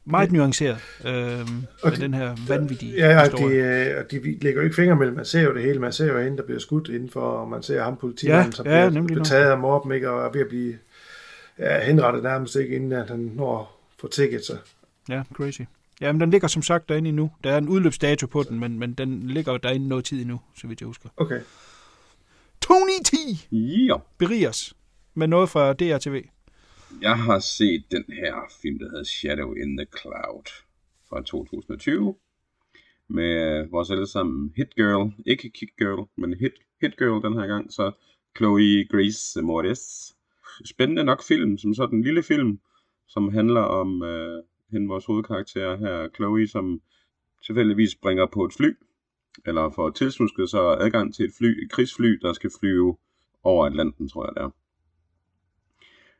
meget 0.05 0.33
nuanceret 0.33 0.79
øh, 1.05 1.41
og 1.83 1.97
de, 1.97 2.01
den 2.01 2.15
her 2.15 2.37
vanvittige 2.49 2.93
ja, 2.97 3.11
ja, 3.11 3.25
historie. 3.25 3.99
De, 4.11 4.19
de 4.23 4.39
lægger 4.41 4.61
jo 4.61 4.65
ikke 4.65 4.77
fingre 4.77 4.97
mellem. 4.97 5.17
Man 5.17 5.25
ser 5.25 5.43
jo 5.43 5.55
det 5.55 5.63
hele. 5.63 5.79
Man 5.79 5.93
ser 5.93 6.07
jo 6.07 6.21
hende, 6.21 6.37
der 6.37 6.43
bliver 6.43 6.59
skudt 6.61 6.89
indenfor, 6.89 7.21
og 7.21 7.49
man 7.49 7.63
ser 7.63 7.83
ham 7.83 7.97
politimanden, 7.97 8.47
ja, 8.47 8.57
som 8.57 8.67
ja, 8.67 8.89
bliver, 8.89 9.05
bliver 9.05 9.25
taget 9.25 9.51
af 9.51 9.59
mobben, 9.59 9.93
ikke, 9.93 10.11
og 10.11 10.27
er 10.27 10.33
ved 10.33 10.41
at 10.41 10.49
blive 10.49 10.79
ja, 11.59 11.85
henrettet 11.85 12.23
nærmest 12.23 12.57
ikke, 12.57 12.77
inden 12.77 12.93
at 12.93 13.11
han 13.11 13.19
når 13.19 13.81
for 13.99 14.09
ticket. 14.09 14.45
Så. 14.45 14.57
Ja, 15.09 15.23
crazy. 15.33 15.61
Jamen, 16.01 16.21
den 16.21 16.31
ligger 16.31 16.49
som 16.49 16.63
sagt 16.63 16.89
derinde 16.89 17.09
endnu. 17.09 17.31
Der 17.45 17.53
er 17.53 17.59
en 17.59 17.69
udløbsdato 17.69 18.27
på 18.27 18.43
den, 18.43 18.61
men, 18.61 18.79
men 18.79 18.95
den 18.95 19.23
ligger 19.29 19.57
derinde 19.57 19.89
noget 19.89 20.05
tid 20.05 20.21
endnu, 20.21 20.41
så 20.57 20.67
vidt 20.67 20.81
jeg 20.81 20.87
husker. 20.87 21.09
Okay. 21.17 21.41
Tony 22.61 23.01
T. 23.05 23.13
Ja. 23.53 23.97
Berig 24.19 24.49
os 24.49 24.75
med 25.15 25.27
noget 25.27 25.49
fra 25.49 25.73
DRTV. 25.73 26.25
Jeg 27.03 27.19
har 27.19 27.39
set 27.39 27.85
den 27.91 28.05
her 28.09 28.35
film, 28.63 28.79
der 28.79 28.91
hedder 28.91 29.05
Shadow 29.05 29.53
in 29.53 29.77
the 29.77 29.87
Cloud 30.01 30.47
fra 31.09 31.23
2020 31.23 32.15
med 33.09 33.69
vores 33.71 33.91
allesammen 33.91 34.53
Hit 34.57 34.75
Girl, 34.75 35.13
ikke 35.27 35.51
Kick 35.51 35.73
Girl, 35.79 36.09
men 36.17 36.35
Hit, 36.35 36.53
Hit 36.81 36.97
Girl 36.99 37.23
den 37.25 37.41
her 37.41 37.47
gang, 37.47 37.73
så 37.73 37.93
Chloe 38.37 38.85
Grace 38.85 39.43
Moretz. 39.43 40.13
Spændende 40.65 41.05
nok 41.05 41.23
film, 41.23 41.59
som 41.59 41.75
sådan 41.75 41.99
en 41.99 42.05
lille 42.05 42.23
film, 42.23 42.61
som 43.09 43.33
handler 43.33 43.61
om 43.61 44.03
øh, 44.03 44.43
hende 44.71 44.89
vores 44.89 45.07
hovedkarakter 45.07 45.77
her, 45.77 46.09
Chloe, 46.15 46.47
som 46.47 46.81
tilfældigvis 47.47 47.91
springer 47.91 48.27
på 48.27 48.45
et 48.45 48.53
fly, 48.53 48.77
eller 49.47 49.71
får 49.71 49.91
tilsnusket 49.91 50.51
sig 50.51 50.61
adgang 50.61 51.15
til 51.15 51.25
et 51.25 51.33
fly, 51.39 51.65
et 51.65 51.71
krigsfly, 51.71 52.19
der 52.23 52.33
skal 52.33 52.51
flyve 52.61 52.97
over 53.43 53.67
Atlanten, 53.67 54.09
tror 54.09 54.25
jeg 54.25 54.33
det 54.35 54.43
er. 54.43 54.51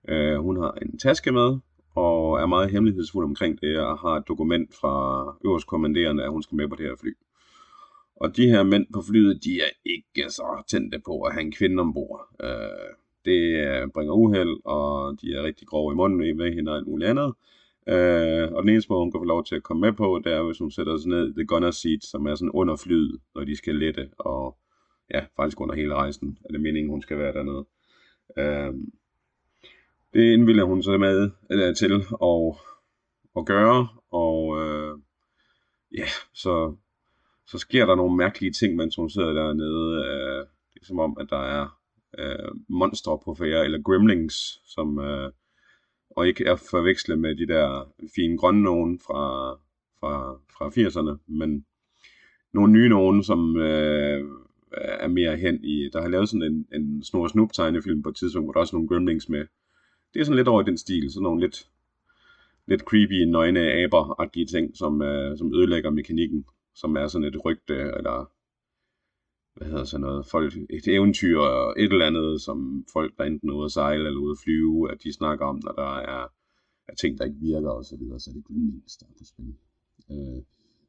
Øh, 0.09 0.39
hun 0.41 0.57
har 0.57 0.73
en 0.83 0.99
taske 0.99 1.33
med, 1.33 1.59
og 1.95 2.41
er 2.41 2.47
meget 2.47 2.71
hemmelighedsfuld 2.71 3.25
omkring 3.25 3.61
det, 3.61 3.79
og 3.79 3.99
har 3.99 4.17
et 4.17 4.29
dokument 4.29 4.75
fra 4.75 5.25
øverst 5.45 5.67
kommanderende, 5.67 6.25
at 6.25 6.31
hun 6.31 6.43
skal 6.43 6.57
med 6.57 6.69
på 6.69 6.77
det 6.77 6.87
her 6.87 6.97
fly. 7.01 7.13
Og 8.17 8.37
de 8.37 8.47
her 8.49 8.63
mænd 8.63 8.87
på 8.93 9.03
flyet, 9.09 9.45
de 9.45 9.61
er 9.61 9.71
ikke 9.85 10.31
så 10.31 10.63
tændte 10.69 11.03
på 11.07 11.23
at 11.23 11.33
have 11.33 11.43
en 11.43 11.53
kvinde 11.53 11.81
ombord. 11.81 12.29
Øh, 12.43 12.95
det 13.25 13.41
øh, 13.67 13.89
bringer 13.95 14.15
uheld, 14.15 14.57
og 14.65 15.17
de 15.21 15.35
er 15.35 15.43
rigtig 15.43 15.67
grove 15.67 15.93
i 15.93 15.97
munden 15.97 16.37
med 16.37 16.55
hende 16.55 16.71
og 16.73 16.77
alt 16.77 16.87
muligt 16.87 17.11
andet. 17.11 17.35
Øh, 17.89 18.53
og 18.53 18.63
den 18.63 18.69
eneste 18.69 18.93
måde, 18.93 19.01
hun 19.01 19.13
kan 19.13 19.21
få 19.21 19.25
lov 19.25 19.45
til 19.45 19.57
at 19.57 19.63
komme 19.63 19.81
med 19.81 19.93
på, 19.93 20.21
det 20.25 20.33
er, 20.33 20.43
hvis 20.43 20.59
hun 20.59 20.71
sætter 20.71 20.97
sig 20.97 21.09
ned 21.09 21.29
i 21.29 21.33
the 21.33 21.47
gunner 21.47 21.71
seat, 21.71 22.05
som 22.05 22.27
er 22.27 22.35
sådan 22.35 22.51
under 22.51 22.77
flyet, 22.77 23.21
når 23.35 23.45
de 23.45 23.57
skal 23.57 23.75
lette, 23.75 24.09
og 24.19 24.57
ja, 25.11 25.25
faktisk 25.37 25.61
under 25.61 25.75
hele 25.75 25.95
rejsen, 25.95 26.39
er 26.45 26.53
det 26.53 26.61
meningen, 26.61 26.91
hun 26.91 27.03
skal 27.03 27.19
være 27.19 27.33
dernede. 27.33 27.65
Øh, 28.39 28.75
det 30.15 30.33
indvilder 30.33 30.65
hun 30.65 30.83
så 30.83 30.99
med 30.99 31.31
eller, 31.51 31.75
til 31.75 31.93
at, 32.23 32.55
at 33.37 33.47
gøre, 33.47 33.89
og 34.11 34.63
øh, 34.63 34.99
ja, 35.99 36.07
så, 36.35 36.75
så 37.47 37.59
sker 37.59 37.87
der 37.87 37.95
nogle 37.95 38.17
mærkelige 38.17 38.53
ting, 38.53 38.77
mens 38.77 38.97
hun 38.97 39.11
sidder 39.11 39.33
dernede. 39.33 40.07
Øh, 40.07 40.47
det 40.75 40.81
er 40.81 40.87
som 40.87 40.99
om, 40.99 41.17
at 41.21 41.27
der 41.31 41.43
er 41.43 41.79
øh, 42.19 42.49
monstre 42.69 43.19
på 43.25 43.35
færre, 43.35 43.65
eller 43.65 43.83
gremlings, 43.83 44.61
som... 44.75 44.99
Øh, 44.99 45.33
og 46.17 46.29
ikke 46.29 46.45
er 46.45 46.57
forvekslet 46.57 47.19
med 47.19 47.37
de 47.37 47.47
der 47.47 47.93
fine 48.17 48.39
grønne 48.39 48.63
nogen 48.63 48.99
fra, 48.99 49.53
fra, 50.01 50.33
fra 50.33 50.69
80'erne, 50.69 51.19
men 51.27 51.67
nogle 52.53 52.73
nye 52.73 52.89
nogen, 52.89 53.23
som 53.23 53.57
øh, 53.57 54.25
er 54.77 55.09
mere 55.09 55.37
hen 55.37 55.65
i, 55.65 55.89
der 55.93 56.01
har 56.01 56.09
lavet 56.09 56.29
sådan 56.29 56.43
en, 56.43 56.67
en 56.75 57.03
snor 57.03 57.29
snup 57.29 57.53
tegnefilm 57.53 58.03
på 58.03 58.09
et 58.09 58.17
tidspunkt, 58.17 58.47
hvor 58.47 58.53
der 58.53 58.59
er 58.59 58.61
også 58.61 58.77
nogle 58.77 58.89
gremlings 58.89 59.29
med. 59.29 59.47
Det 60.15 60.21
er 60.21 60.25
sådan 60.25 60.37
lidt 60.37 60.49
over 60.49 60.63
i 60.63 60.65
den 60.65 60.79
stil, 60.79 61.13
sådan 61.13 61.23
nogle 61.23 61.41
lidt, 61.41 61.69
lidt 62.67 62.81
creepy, 62.81 63.25
nøgne 63.25 63.61
aber-agtige 63.61 64.47
ting, 64.47 64.77
som, 64.77 65.03
øh, 65.03 65.39
som 65.39 65.55
ødelægger 65.55 65.91
mekanikken, 65.91 66.45
som 66.75 66.97
er 66.97 67.07
sådan 67.07 67.29
et 67.29 67.45
rygte, 67.45 67.75
eller 67.75 68.31
hvad 69.55 69.69
hedder 69.69 69.85
sådan 69.85 70.01
noget, 70.01 70.27
folk, 70.27 70.55
et 70.71 70.89
eventyr, 70.89 71.39
et 71.77 71.93
eller 71.93 72.07
andet, 72.07 72.41
som 72.41 72.87
folk, 72.93 73.19
der 73.19 73.25
enten 73.25 73.49
er 73.49 73.55
ude 73.55 73.65
at 73.65 73.73
sejle 73.73 74.07
eller 74.07 74.21
ude 74.21 74.31
at 74.31 74.43
flyve, 74.45 74.93
at 74.93 75.03
de 75.03 75.13
snakker 75.13 75.47
om, 75.47 75.61
når 75.65 75.73
der 75.73 75.97
er, 75.99 76.33
er 76.89 76.95
ting, 76.95 77.19
der 77.19 77.25
ikke 77.25 77.39
virker 77.41 77.71
og 77.71 77.85
så 77.85 77.97
videre, 77.97 78.21
så 78.21 78.31
er 78.31 78.35
det 78.35 78.45
Greenwings, 78.45 78.97
der 78.97 79.07
er 79.07 79.19
på 79.19 79.25
spil. 79.25 79.55
Øh, 80.11 80.43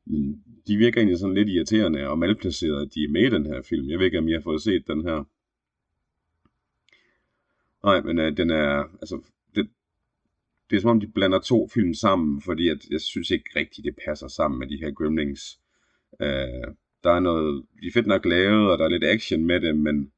men 0.05 0.43
de 0.67 0.77
virker 0.77 0.99
egentlig 0.99 1.19
sådan 1.19 1.35
lidt 1.35 1.49
irriterende 1.49 2.07
og 2.07 2.19
malplaceret, 2.19 2.85
at 2.85 2.93
de 2.95 3.03
er 3.03 3.09
med 3.09 3.21
i 3.21 3.29
den 3.29 3.45
her 3.45 3.61
film. 3.61 3.89
Jeg 3.89 3.99
ved 3.99 4.05
ikke, 4.05 4.19
om 4.19 4.29
jeg 4.29 4.37
har 4.37 4.43
fået 4.43 4.61
set 4.61 4.87
den 4.87 5.01
her. 5.01 5.23
Nej, 7.83 8.01
men 8.01 8.19
øh, 8.19 8.37
den 8.37 8.49
er, 8.49 8.83
altså, 9.01 9.21
det, 9.55 9.69
det 10.69 10.75
er 10.75 10.81
som 10.81 10.89
om, 10.89 10.99
de 10.99 11.07
blander 11.07 11.39
to 11.39 11.67
film 11.73 11.93
sammen, 11.93 12.41
fordi 12.41 12.69
at, 12.69 12.89
jeg 12.89 13.01
synes 13.01 13.31
ikke 13.31 13.49
rigtigt, 13.55 13.85
det 13.85 13.95
passer 14.05 14.27
sammen 14.27 14.59
med 14.59 14.67
de 14.67 14.77
her 14.77 14.91
Gremlings. 14.91 15.59
Øh, 16.21 16.75
der 17.05 17.11
er 17.11 17.19
noget, 17.19 17.65
de 17.81 17.87
er 17.87 17.91
fedt 17.93 18.07
nok 18.07 18.25
lavet, 18.25 18.71
og 18.71 18.77
der 18.77 18.85
er 18.85 18.89
lidt 18.89 19.03
action 19.03 19.45
med 19.45 19.61
det, 19.61 19.77
men 19.77 20.11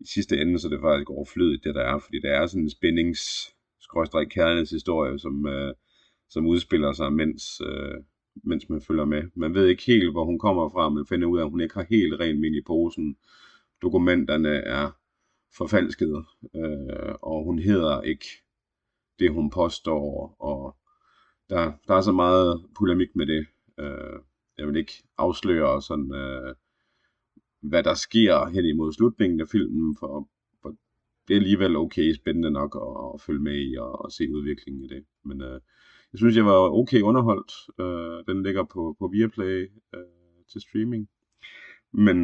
i 0.00 0.06
sidste 0.06 0.40
ende, 0.40 0.58
så 0.58 0.68
er 0.68 0.70
det 0.70 0.80
faktisk 0.80 1.10
overflødigt, 1.10 1.64
det 1.64 1.74
der 1.74 1.82
er, 1.82 1.98
fordi 1.98 2.20
der 2.20 2.30
er 2.30 2.46
sådan 2.46 2.62
en 2.62 2.70
spændings 2.70 3.54
kærlighedshistorie, 4.30 5.18
som, 5.18 5.46
øh, 5.46 5.74
som 6.28 6.46
udspiller 6.46 6.92
sig, 6.92 7.12
mens, 7.12 7.60
øh, 7.60 7.94
mens 8.44 8.68
man 8.68 8.80
følger 8.80 9.04
med. 9.04 9.22
Man 9.34 9.54
ved 9.54 9.66
ikke 9.66 9.82
helt, 9.82 10.10
hvor 10.12 10.24
hun 10.24 10.38
kommer 10.38 10.68
fra, 10.68 10.88
men 10.88 11.06
finder 11.06 11.28
ud 11.28 11.38
af, 11.38 11.44
at 11.44 11.50
hun 11.50 11.60
ikke 11.60 11.74
har 11.74 11.86
helt 11.90 12.20
ren 12.20 12.40
min 12.40 12.54
i 12.54 12.62
posen. 12.66 13.16
Dokumenterne 13.82 14.48
er 14.48 14.90
forfalskede, 15.56 16.24
øh, 16.56 17.14
og 17.22 17.44
hun 17.44 17.58
hedder 17.58 18.02
ikke 18.02 18.26
det, 19.18 19.30
hun 19.30 19.50
påstår, 19.50 20.36
og 20.38 20.76
der, 21.50 21.72
der 21.88 21.94
er 21.94 22.00
så 22.00 22.12
meget 22.12 22.64
polemik 22.78 23.16
med 23.16 23.26
det. 23.26 23.46
Øh, 23.78 24.18
jeg 24.60 24.68
vil 24.68 24.76
ikke 24.76 24.92
afsløre 25.18 25.82
sådan, 25.82 26.14
øh, 26.14 26.54
hvad 27.60 27.82
der 27.82 27.94
sker 27.94 28.48
hen 28.48 28.64
imod 28.64 28.92
slutningen 28.92 29.40
af 29.40 29.48
filmen, 29.48 29.96
for, 30.00 30.28
for 30.62 30.68
det 31.28 31.34
er 31.34 31.40
alligevel 31.40 31.76
okay 31.76 32.14
spændende 32.14 32.50
nok 32.50 32.76
at, 32.86 33.14
at 33.14 33.20
følge 33.20 33.40
med 33.40 33.70
i 33.70 33.76
og, 33.76 34.04
og 34.04 34.12
se 34.12 34.24
udviklingen 34.34 34.84
i 34.84 34.88
det. 34.88 35.04
Men 35.24 35.42
øh, 35.42 35.60
jeg 36.12 36.18
synes, 36.18 36.36
jeg 36.36 36.46
var 36.46 36.70
okay 36.80 37.00
underholdt. 37.00 37.52
Øh, 37.80 38.34
den 38.34 38.42
ligger 38.42 38.64
på, 38.64 38.96
på 38.98 39.08
Viaplay 39.08 39.70
øh, 39.94 40.44
til 40.52 40.60
streaming. 40.60 41.08
Men, 41.92 42.16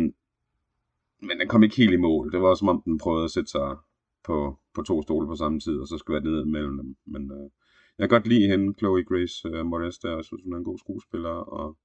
men 1.21 1.41
den 1.41 1.49
kom 1.49 1.63
ikke 1.63 1.77
helt 1.77 1.93
i 1.93 1.97
mål. 1.97 2.33
Det 2.33 2.41
var 2.41 2.55
som 2.55 2.69
om, 2.69 2.83
den 2.85 2.99
prøvede 2.99 3.25
at 3.25 3.31
sætte 3.31 3.51
sig 3.51 3.77
på, 4.25 4.59
på 4.75 4.83
to 4.83 5.03
stole 5.03 5.27
på 5.27 5.35
samme 5.35 5.61
tid, 5.61 5.79
og 5.81 5.87
så 5.89 5.99
skulle 5.99 6.15
være 6.15 6.33
ned 6.33 6.45
mellem 6.45 6.77
dem. 6.77 6.97
Men 7.07 7.31
øh, 7.31 7.51
jeg 7.99 8.09
kan 8.09 8.17
godt 8.17 8.27
lide 8.27 8.49
hende, 8.49 8.75
Chloe 8.79 9.05
Grace 9.05 9.49
øh, 9.49 9.67
Moretz, 9.67 9.99
der. 9.99 10.15
Jeg 10.15 10.25
synes, 10.25 10.43
hun 10.43 10.53
er 10.53 10.57
en 10.59 10.65
god 10.65 10.79
skuespiller, 10.79 11.31
og 11.31 11.77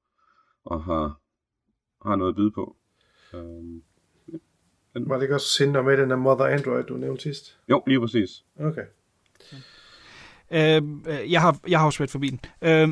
og 0.66 0.84
har, 0.84 1.20
har 2.10 2.16
noget 2.16 2.32
at 2.32 2.36
byde 2.36 2.52
på. 2.52 2.76
Øhm, 3.34 3.84
den... 4.94 5.10
Var 5.10 5.16
det 5.16 5.24
ikke 5.24 5.36
også 5.36 5.50
Cinder 5.50 5.82
med 5.82 5.98
den 5.98 6.10
der 6.10 6.16
Mother 6.16 6.46
Android, 6.46 6.84
du 6.84 6.98
nævnte 6.98 7.22
sidst? 7.22 7.60
Jo, 7.70 7.84
lige 7.88 8.00
præcis. 8.00 8.46
Okay. 8.60 8.86
Øhm, 10.52 11.06
øh, 11.08 11.32
jeg, 11.32 11.42
har, 11.42 11.60
jeg 11.68 11.80
har 11.80 11.86
også 11.86 12.00
været 12.00 12.12
forbi 12.12 12.30
den. 12.30 12.40
Øh, 12.62 12.90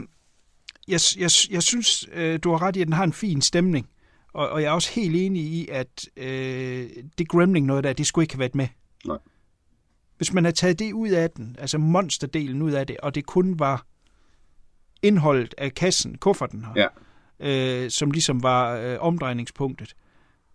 jeg, 0.88 1.00
jeg, 1.18 1.30
jeg 1.52 1.64
synes, 1.64 2.10
øh, 2.14 2.40
du 2.44 2.52
har 2.52 2.62
ret 2.62 2.76
i, 2.76 2.82
at 2.82 2.88
den 2.88 2.94
har 2.94 3.04
en 3.04 3.14
fin 3.14 3.42
stemning. 3.42 3.90
Og, 4.34 4.50
og 4.50 4.62
jeg 4.62 4.68
er 4.68 4.72
også 4.72 4.92
helt 4.94 5.16
enig 5.16 5.42
i, 5.42 5.68
at 5.72 6.10
øh, 6.18 6.90
det 7.18 7.28
Gremling 7.30 7.66
noget 7.66 7.84
der, 7.84 7.94
det 7.94 8.08
skulle 8.08 8.24
ikke 8.24 8.34
have 8.34 8.40
været 8.40 8.56
med 8.56 8.68
Nej. 9.06 9.18
Hvis 10.18 10.34
man 10.34 10.44
havde 10.44 10.56
taget 10.56 10.80
det 10.80 10.94
ud 10.94 11.10
af 11.10 11.32
den, 11.32 11.56
altså 11.60 11.78
monsterdelen 11.78 12.62
ud 12.62 12.72
af 12.72 12.88
det, 12.88 12.98
og 12.98 13.16
det 13.16 13.26
kun 13.26 13.60
var 13.60 13.86
indholdet 15.02 15.56
af 15.58 15.74
kassen, 15.74 16.18
kufferten 16.18 16.66
her, 16.66 16.72
Ja. 16.76 16.88
Øh, 17.40 17.90
som 17.90 18.12
ligesom 18.12 18.44
var 18.44 18.76
øh, 18.78 18.98
omdrejningspunktet, 19.00 19.96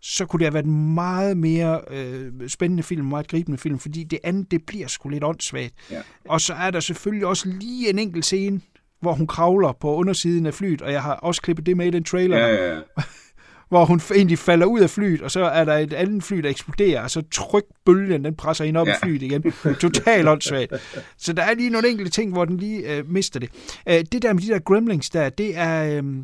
så 0.00 0.26
kunne 0.26 0.38
det 0.38 0.46
have 0.46 0.54
været 0.54 0.66
en 0.66 0.94
meget 0.94 1.36
mere 1.36 1.80
øh, 1.90 2.48
spændende 2.48 2.82
film, 2.82 3.06
meget 3.06 3.28
gribende 3.28 3.58
film, 3.58 3.78
fordi 3.78 4.04
det 4.04 4.18
andet, 4.24 4.50
det 4.50 4.62
bliver 4.66 4.86
sgu 4.86 5.08
lidt 5.08 5.24
åndssvagt. 5.24 5.74
Ja. 5.90 6.00
Og 6.28 6.40
så 6.40 6.54
er 6.54 6.70
der 6.70 6.80
selvfølgelig 6.80 7.26
også 7.26 7.48
lige 7.48 7.90
en 7.90 7.98
enkelt 7.98 8.24
scene, 8.24 8.60
hvor 9.00 9.12
hun 9.12 9.26
kravler 9.26 9.72
på 9.72 9.94
undersiden 9.94 10.46
af 10.46 10.54
flyet, 10.54 10.82
og 10.82 10.92
jeg 10.92 11.02
har 11.02 11.12
også 11.12 11.42
klippet 11.42 11.66
det 11.66 11.76
med 11.76 11.86
i 11.86 11.90
den 11.90 12.04
trailer, 12.04 12.38
Ja, 12.38 12.46
ja, 12.46 12.74
ja. 12.74 12.80
hvor 13.68 13.84
hun 13.84 14.00
egentlig 14.14 14.38
falder 14.38 14.66
ud 14.66 14.80
af 14.80 14.90
flyet, 14.90 15.22
og 15.22 15.30
så 15.30 15.44
er 15.44 15.64
der 15.64 15.74
et 15.74 15.92
andet 15.92 16.22
fly, 16.22 16.38
der 16.38 16.50
eksploderer, 16.50 17.02
og 17.02 17.10
så 17.10 17.22
trykbølgen, 17.30 18.24
den 18.24 18.34
presser 18.36 18.64
hende 18.64 18.80
op. 18.80 18.86
Ja. 18.86 18.94
i 18.94 18.96
flyet 19.02 19.22
igen. 19.22 19.52
Totalt 19.80 20.28
åndssvagt. 20.28 20.72
Så 21.18 21.32
der 21.32 21.42
er 21.42 21.54
lige 21.54 21.70
nogle 21.70 21.88
enkelte 21.88 22.10
ting, 22.10 22.32
hvor 22.32 22.44
den 22.44 22.56
lige 22.56 22.96
øh, 22.96 23.10
mister 23.10 23.40
det. 23.40 23.50
Øh, 23.88 24.04
det 24.12 24.22
der 24.22 24.32
med 24.32 24.42
de 24.42 24.48
der 24.48 24.58
gremlings 24.58 25.10
der, 25.10 25.28
det 25.28 25.56
er, 25.58 26.02
øh, 26.02 26.14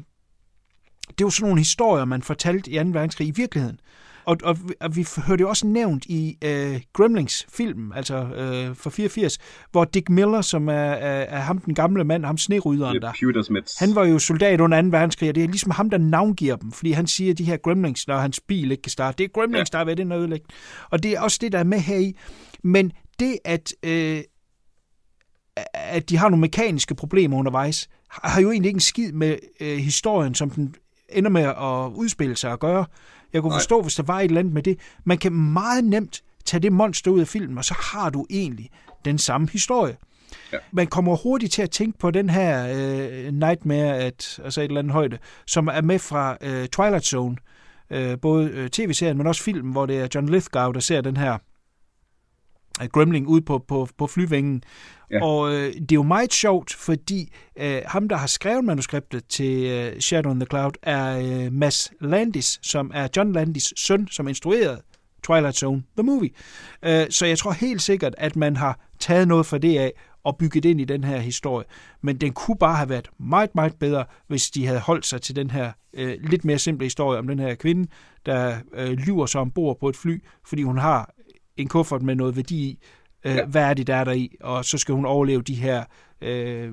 det 1.11 1.21
er 1.21 1.27
jo 1.27 1.31
sådan 1.31 1.49
nogle 1.49 1.61
historier, 1.61 2.05
man 2.05 2.23
fortalte 2.23 2.71
i 2.71 2.75
2. 2.79 2.81
verdenskrig 2.85 3.29
i 3.29 3.33
virkeligheden. 3.37 3.81
Og, 4.25 4.37
og, 4.45 4.69
vi- 4.69 4.75
og 4.81 4.97
vi 4.97 5.07
hørte 5.27 5.41
jo 5.41 5.49
også 5.49 5.67
nævnt 5.67 6.05
i 6.05 6.37
øh, 6.45 6.81
Gremlings-filmen, 6.93 7.93
altså 7.93 8.15
øh, 8.17 8.77
fra 8.77 8.91
84, 8.91 9.39
hvor 9.71 9.85
Dick 9.85 10.09
Miller, 10.09 10.41
som 10.41 10.69
er, 10.69 10.73
er, 10.73 11.21
er 11.23 11.41
ham 11.41 11.59
den 11.59 11.75
gamle 11.75 12.05
mand, 12.05 12.25
ham 12.25 12.39
sneryderen 12.39 12.95
der, 13.03 13.09
er 13.09 13.13
han 13.79 13.95
var 13.95 14.05
jo 14.05 14.19
soldat 14.19 14.61
under 14.61 14.83
2. 14.83 14.89
verdenskrig, 14.89 15.29
og 15.29 15.35
det 15.35 15.45
er 15.45 15.49
ligesom 15.49 15.71
ham, 15.71 15.91
der 15.91 15.99
navngiver 15.99 16.57
dem, 16.57 16.73
fordi 16.73 16.93
han 16.93 17.07
siger, 17.07 17.33
at 17.33 17.39
de 17.39 17.45
her 17.45 17.57
gremlings, 17.57 18.07
når 18.09 18.17
hans 18.17 18.41
bil 18.41 18.71
ikke 18.71 18.83
kan 18.83 18.91
starte, 18.91 19.19
det 19.19 19.25
er 19.25 19.29
gremlings, 19.29 19.71
ja. 19.73 19.77
der 19.79 19.85
er 19.85 19.85
ved 19.87 19.97
den 19.97 20.13
ødelægge. 20.13 20.47
Og 20.91 21.03
det 21.03 21.11
er 21.13 21.21
også 21.21 21.39
det, 21.41 21.53
der 21.53 21.59
er 21.59 21.65
med 21.65 21.79
her 21.79 21.97
i. 21.99 22.17
Men 22.65 22.93
det, 23.21 23.39
at, 23.45 23.73
øh, 23.83 24.21
at 25.75 26.11
de 26.11 26.17
har 26.17 26.29
nogle 26.29 26.41
mekaniske 26.41 26.95
problemer 26.95 27.37
undervejs, 27.39 27.89
har 28.11 28.41
jo 28.41 28.51
egentlig 28.51 28.69
ikke 28.69 28.77
en 28.77 28.81
skid 28.81 29.13
med 29.13 29.37
øh, 29.61 29.79
historien, 29.79 30.35
som 30.35 30.51
den 30.51 30.75
ender 31.13 31.31
med 31.31 31.43
at 31.43 31.93
udspille 31.95 32.37
sig 32.37 32.53
og 32.53 32.61
gøre. 32.61 32.85
Jeg 33.33 33.43
kunne 33.43 33.51
Nej. 33.51 33.59
forstå, 33.59 33.83
hvis 33.83 33.95
der 33.95 34.03
var 34.03 34.21
et 34.21 34.25
eller 34.25 34.41
andet 34.41 34.55
med 34.55 34.63
det. 34.63 34.79
Man 35.05 35.19
kan 35.19 35.33
meget 35.33 35.85
nemt 35.85 36.23
tage 36.45 36.61
det 36.61 36.73
monster 36.73 37.11
ud 37.11 37.21
af 37.21 37.29
filmen, 37.29 37.59
og 37.59 37.65
så 37.65 37.75
har 37.75 38.11
du 38.11 38.27
egentlig 38.31 38.71
den 39.05 39.19
samme 39.19 39.49
historie. 39.49 39.97
Ja. 40.53 40.59
Man 40.73 40.87
kommer 40.87 41.17
hurtigt 41.17 41.53
til 41.53 41.63
at 41.63 41.71
tænke 41.71 41.99
på 41.99 42.11
den 42.11 42.31
her 42.31 42.69
øh, 42.75 43.33
Nightmare 43.33 43.97
at 43.97 44.41
altså 44.45 44.61
et 44.61 44.65
eller 44.65 44.79
andet 44.79 44.93
højde, 44.93 45.19
som 45.47 45.67
er 45.67 45.81
med 45.81 45.99
fra 45.99 46.37
øh, 46.41 46.69
Twilight 46.69 47.07
Zone. 47.07 47.37
Øh, 47.91 48.19
både 48.23 48.49
øh, 48.51 48.71
tv-serien, 48.71 49.17
men 49.17 49.27
også 49.27 49.43
filmen, 49.43 49.73
hvor 49.73 49.87
det 49.87 49.99
er 49.99 50.09
John 50.15 50.29
Lithgow, 50.29 50.73
der 50.73 50.81
ser 50.81 51.01
den 51.01 51.17
her 51.17 51.39
øh, 52.83 52.89
gremling 52.89 53.27
ud 53.27 53.41
på, 53.41 53.59
på, 53.69 53.89
på 53.99 54.07
flyvingen. 54.07 54.63
Ja. 55.11 55.25
Og 55.25 55.53
øh, 55.53 55.75
det 55.75 55.93
er 55.93 55.95
jo 55.95 56.03
meget 56.03 56.33
sjovt, 56.33 56.75
fordi 56.75 57.33
øh, 57.57 57.83
ham, 57.87 58.09
der 58.09 58.17
har 58.17 58.27
skrevet 58.27 58.65
manuskriptet 58.65 59.25
til 59.27 59.67
øh, 59.67 60.01
Shadow 60.01 60.33
in 60.33 60.41
the 60.41 60.47
Cloud, 60.47 60.73
er 60.83 61.19
øh, 61.19 61.53
Mads 61.53 61.93
Landis, 62.01 62.59
som 62.63 62.91
er 62.95 63.09
John 63.17 63.33
Landis 63.33 63.73
søn, 63.77 64.09
som 64.09 64.29
instruerede 64.29 64.83
Twilight 65.23 65.57
Zone, 65.57 65.83
the 65.97 66.03
movie. 66.03 66.31
Øh, 66.85 67.07
så 67.11 67.27
jeg 67.27 67.39
tror 67.39 67.53
helt 67.53 67.83
sikkert, 67.83 68.15
at 68.19 68.37
man 68.37 68.57
har 68.57 68.79
taget 68.99 69.29
noget 69.29 69.47
fra 69.47 69.59
det 69.59 69.79
af 69.79 69.93
og 70.25 70.37
bygget 70.37 70.65
ind 70.65 70.81
i 70.81 70.85
den 70.85 71.05
her 71.05 71.19
historie. 71.19 71.67
Men 72.03 72.17
den 72.17 72.33
kunne 72.33 72.57
bare 72.57 72.77
have 72.77 72.89
været 72.89 73.11
meget, 73.19 73.55
meget 73.55 73.75
bedre, 73.81 74.05
hvis 74.27 74.51
de 74.51 74.67
havde 74.67 74.81
holdt 74.81 75.07
sig 75.07 75.23
til 75.23 75.37
den 75.37 75.51
her 75.51 75.73
øh, 75.95 76.15
lidt 76.23 76.45
mere 76.45 76.59
simple 76.59 76.87
historie 76.87 77.19
om 77.19 77.29
den 77.29 77.39
her 77.39 77.55
kvinde, 77.55 77.89
der 78.27 78.57
øh, 78.75 78.91
lyver 78.91 79.27
sig 79.27 79.41
ombord 79.41 79.81
på 79.81 79.89
et 79.89 79.97
fly, 79.97 80.23
fordi 80.47 80.63
hun 80.63 80.79
har 80.79 81.15
en 81.57 81.69
kuffert 81.69 82.03
med 82.03 82.15
noget 82.15 82.37
værdi 82.37 82.57
i. 82.57 82.79
Øh, 83.25 83.35
ja. 83.35 83.45
Hvad 83.45 83.63
er 83.63 83.75
det, 83.75 83.87
der 83.87 83.95
er 83.95 84.05
der 84.05 84.13
i? 84.13 84.37
Og 84.41 84.65
så 84.65 84.79
skal 84.79 84.95
hun 84.95 85.05
overleve 85.05 85.43
de 85.43 85.55
her 85.55 85.85
øh, 86.21 86.73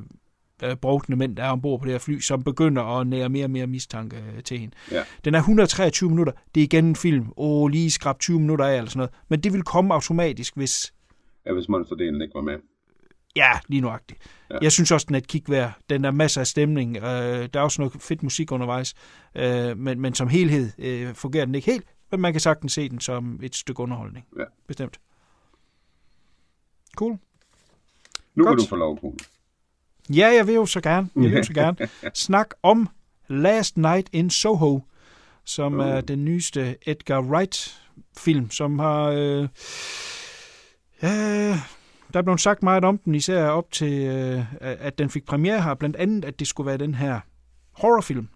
øh, 0.64 0.76
brugtende 0.76 1.18
mænd, 1.18 1.36
der 1.36 1.44
er 1.44 1.50
ombord 1.50 1.80
på 1.80 1.86
det 1.86 1.94
her 1.94 2.00
fly, 2.00 2.20
som 2.20 2.44
begynder 2.44 2.84
at 3.00 3.08
nære 3.08 3.30
mere 3.30 3.46
og 3.46 3.52
mere 3.52 3.68
mistanke 3.68 4.18
øh, 4.18 4.44
til 4.44 4.60
hende. 4.60 4.76
Ja. 4.92 5.04
Den 5.26 5.36
er 5.36 5.40
123 5.40 6.10
minutter. 6.10 6.34
Det 6.56 6.62
er 6.62 6.66
igen 6.66 6.86
en 6.86 6.96
film. 6.96 7.26
Åh, 7.38 7.70
lige 7.70 7.92
skrab 7.92 8.20
20 8.20 8.40
minutter 8.40 8.66
af, 8.66 8.78
eller 8.78 8.90
sådan 8.90 8.98
noget. 8.98 9.12
Men 9.30 9.40
det 9.40 9.54
vil 9.54 9.64
komme 9.64 9.94
automatisk, 9.94 10.56
hvis... 10.56 10.94
Ja, 11.46 11.54
hvis 11.54 11.70
monsterdelen 11.70 12.22
ikke 12.22 12.36
var 12.36 12.42
med. 12.42 12.58
Ja, 13.36 13.52
lige 13.68 13.82
nuagtigt. 13.82 14.20
Ja. 14.52 14.58
Jeg 14.62 14.72
synes 14.72 14.92
også, 14.92 15.06
den 15.08 15.16
er 15.16 15.20
et 15.20 15.28
kig 15.28 15.44
værd. 15.48 15.74
Den 15.90 16.06
er 16.06 16.12
masser 16.12 16.42
af 16.42 16.48
stemning. 16.48 16.98
Øh, 16.98 17.04
der 17.04 17.50
er 17.54 17.60
også 17.60 17.82
noget 17.82 18.02
fedt 18.02 18.24
musik 18.24 18.52
undervejs. 18.52 18.94
Øh, 19.36 19.78
men, 19.78 20.00
men 20.02 20.14
som 20.14 20.28
helhed 20.28 20.72
øh, 20.78 21.14
fungerer 21.14 21.46
den 21.46 21.56
ikke 21.56 21.72
helt. 21.72 21.86
Men 22.12 22.22
man 22.22 22.34
kan 22.34 22.40
sagtens 22.40 22.74
se 22.74 22.90
den 22.90 23.00
som 23.00 23.40
et 23.44 23.56
stykke 23.56 23.80
underholdning. 23.80 24.26
Ja. 24.40 24.44
Bestemt. 24.68 25.00
Cool. 26.98 27.18
Nu 28.36 28.44
Godt. 28.44 28.58
kan 28.58 28.64
du 28.64 28.70
få 28.70 28.76
lov, 28.76 29.00
Kuhl. 29.00 29.16
Ja, 30.10 30.28
jeg 30.28 30.48
vil 30.48 30.56
jo 30.56 30.66
så 30.66 30.82
gerne. 30.82 31.10
Jeg 31.16 31.24
vil 31.24 31.32
jo 31.32 31.44
så 31.44 31.54
gerne. 31.54 31.78
Snak 32.14 32.50
om 32.64 32.90
Last 33.28 33.78
Night 33.78 34.10
in 34.14 34.30
Soho, 34.30 34.80
som 35.44 35.80
er 35.80 36.02
den 36.02 36.26
nyeste 36.26 36.76
Edgar 36.86 37.22
Wright-film, 37.22 38.52
som 38.52 38.80
har... 38.80 39.04
Øh, 39.04 39.48
ja, 41.02 41.50
der 42.14 42.20
er 42.20 42.22
blevet 42.22 42.42
sagt 42.42 42.64
meget 42.64 42.84
om 42.84 42.98
den, 42.98 43.16
især 43.16 43.46
op 43.46 43.72
til, 43.72 43.94
øh, 43.94 44.46
at 44.62 44.98
den 44.98 45.10
fik 45.10 45.26
premiere 45.26 45.62
her. 45.62 45.74
Blandt 45.74 45.96
andet, 45.96 46.26
at 46.26 46.40
det 46.40 46.48
skulle 46.48 46.68
være 46.68 46.78
den 46.78 46.96
her 46.96 47.20
horrorfilm. 47.72 48.28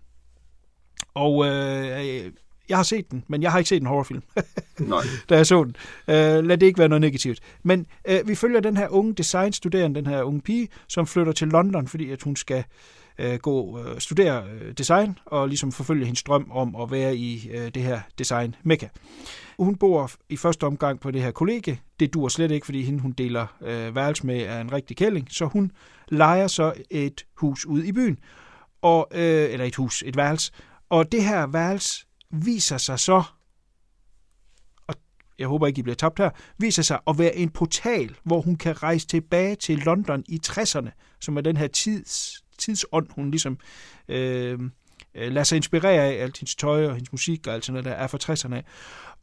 Og 1.13 1.45
øh, 1.45 2.31
jeg 2.69 2.77
har 2.77 2.83
set 2.83 3.11
den, 3.11 3.23
men 3.27 3.41
jeg 3.41 3.51
har 3.51 3.57
ikke 3.57 3.69
set 3.69 3.81
en 3.81 3.88
horrorfilm 3.88 4.23
Nej. 4.79 5.03
da 5.29 5.35
jeg 5.35 5.47
så 5.47 5.63
den. 5.63 5.75
Øh, 6.07 6.43
lad 6.43 6.57
det 6.57 6.65
ikke 6.65 6.79
være 6.79 6.89
noget 6.89 7.01
negativt. 7.01 7.39
Men 7.63 7.85
øh, 8.07 8.27
vi 8.27 8.35
følger 8.35 8.59
den 8.59 8.77
her 8.77 8.88
unge 8.88 9.13
designstuderende, 9.13 10.01
den 10.01 10.07
her 10.07 10.23
unge 10.23 10.41
pige, 10.41 10.67
som 10.88 11.07
flytter 11.07 11.33
til 11.33 11.47
London, 11.47 11.88
fordi 11.88 12.11
at 12.11 12.23
hun 12.23 12.35
skal 12.35 12.63
øh, 13.19 13.39
gå 13.39 13.79
øh, 13.79 13.99
studere 13.99 14.43
øh, 14.49 14.73
design 14.73 15.19
og 15.25 15.47
ligesom 15.47 15.71
forfølge 15.71 16.05
hendes 16.05 16.23
drøm 16.23 16.51
om 16.51 16.75
at 16.75 16.91
være 16.91 17.15
i 17.15 17.49
øh, 17.53 17.71
det 17.73 17.83
her 17.83 17.99
design 18.19 18.55
mekka. 18.63 18.88
Hun 19.59 19.75
bor 19.75 20.11
i 20.29 20.38
første 20.38 20.63
omgang 20.63 20.99
på 20.99 21.11
det 21.11 21.21
her 21.21 21.31
kollegie. 21.31 21.79
Det 21.99 22.13
dur 22.13 22.27
slet 22.27 22.51
ikke, 22.51 22.65
fordi 22.65 22.83
hende 22.83 22.99
hun 22.99 23.11
deler 23.11 23.47
øh, 23.61 23.95
værelse 23.95 24.25
med 24.25 24.41
er 24.41 24.61
en 24.61 24.71
rigtig 24.71 24.97
kælling, 24.97 25.27
så 25.31 25.45
hun 25.45 25.71
lejer 26.07 26.47
så 26.47 26.73
et 26.89 27.25
hus 27.35 27.65
ude 27.65 27.88
i 27.88 27.91
byen. 27.91 28.19
Og, 28.81 29.07
øh, 29.11 29.51
eller 29.51 29.65
et 29.65 29.75
hus, 29.75 30.03
et 30.05 30.17
værelse. 30.17 30.51
Og 30.89 31.11
det 31.11 31.23
her 31.23 31.47
værelse 31.47 32.05
viser 32.31 32.77
sig 32.77 32.99
så 32.99 33.23
og 34.87 34.95
jeg 35.39 35.47
håber 35.47 35.67
ikke, 35.67 35.79
I 35.79 35.83
bliver 35.83 35.95
tabt 35.95 36.19
her, 36.19 36.29
viser 36.57 36.83
sig 36.83 36.99
at 37.07 37.17
være 37.17 37.35
en 37.35 37.49
portal, 37.49 38.15
hvor 38.23 38.41
hun 38.41 38.55
kan 38.55 38.83
rejse 38.83 39.07
tilbage 39.07 39.55
til 39.55 39.79
London 39.79 40.23
i 40.27 40.39
60'erne, 40.47 40.89
som 41.19 41.37
er 41.37 41.41
den 41.41 41.57
her 41.57 41.67
tids, 41.67 42.43
tidsånd, 42.57 43.07
hun 43.15 43.31
ligesom 43.31 43.57
øh, 44.07 44.59
øh, 45.15 45.31
lader 45.31 45.43
sig 45.43 45.55
inspirere 45.55 46.03
af, 46.03 46.23
alt 46.23 46.37
hendes 46.37 46.55
tøj 46.55 46.85
og 46.85 46.95
hendes 46.95 47.11
musik 47.11 47.47
og 47.47 47.53
alt 47.53 47.65
sådan 47.65 47.83
noget, 47.83 47.97
der 47.97 48.03
er 48.03 48.07
fra 48.07 48.17
60'erne 48.23 48.55
af. 48.55 48.65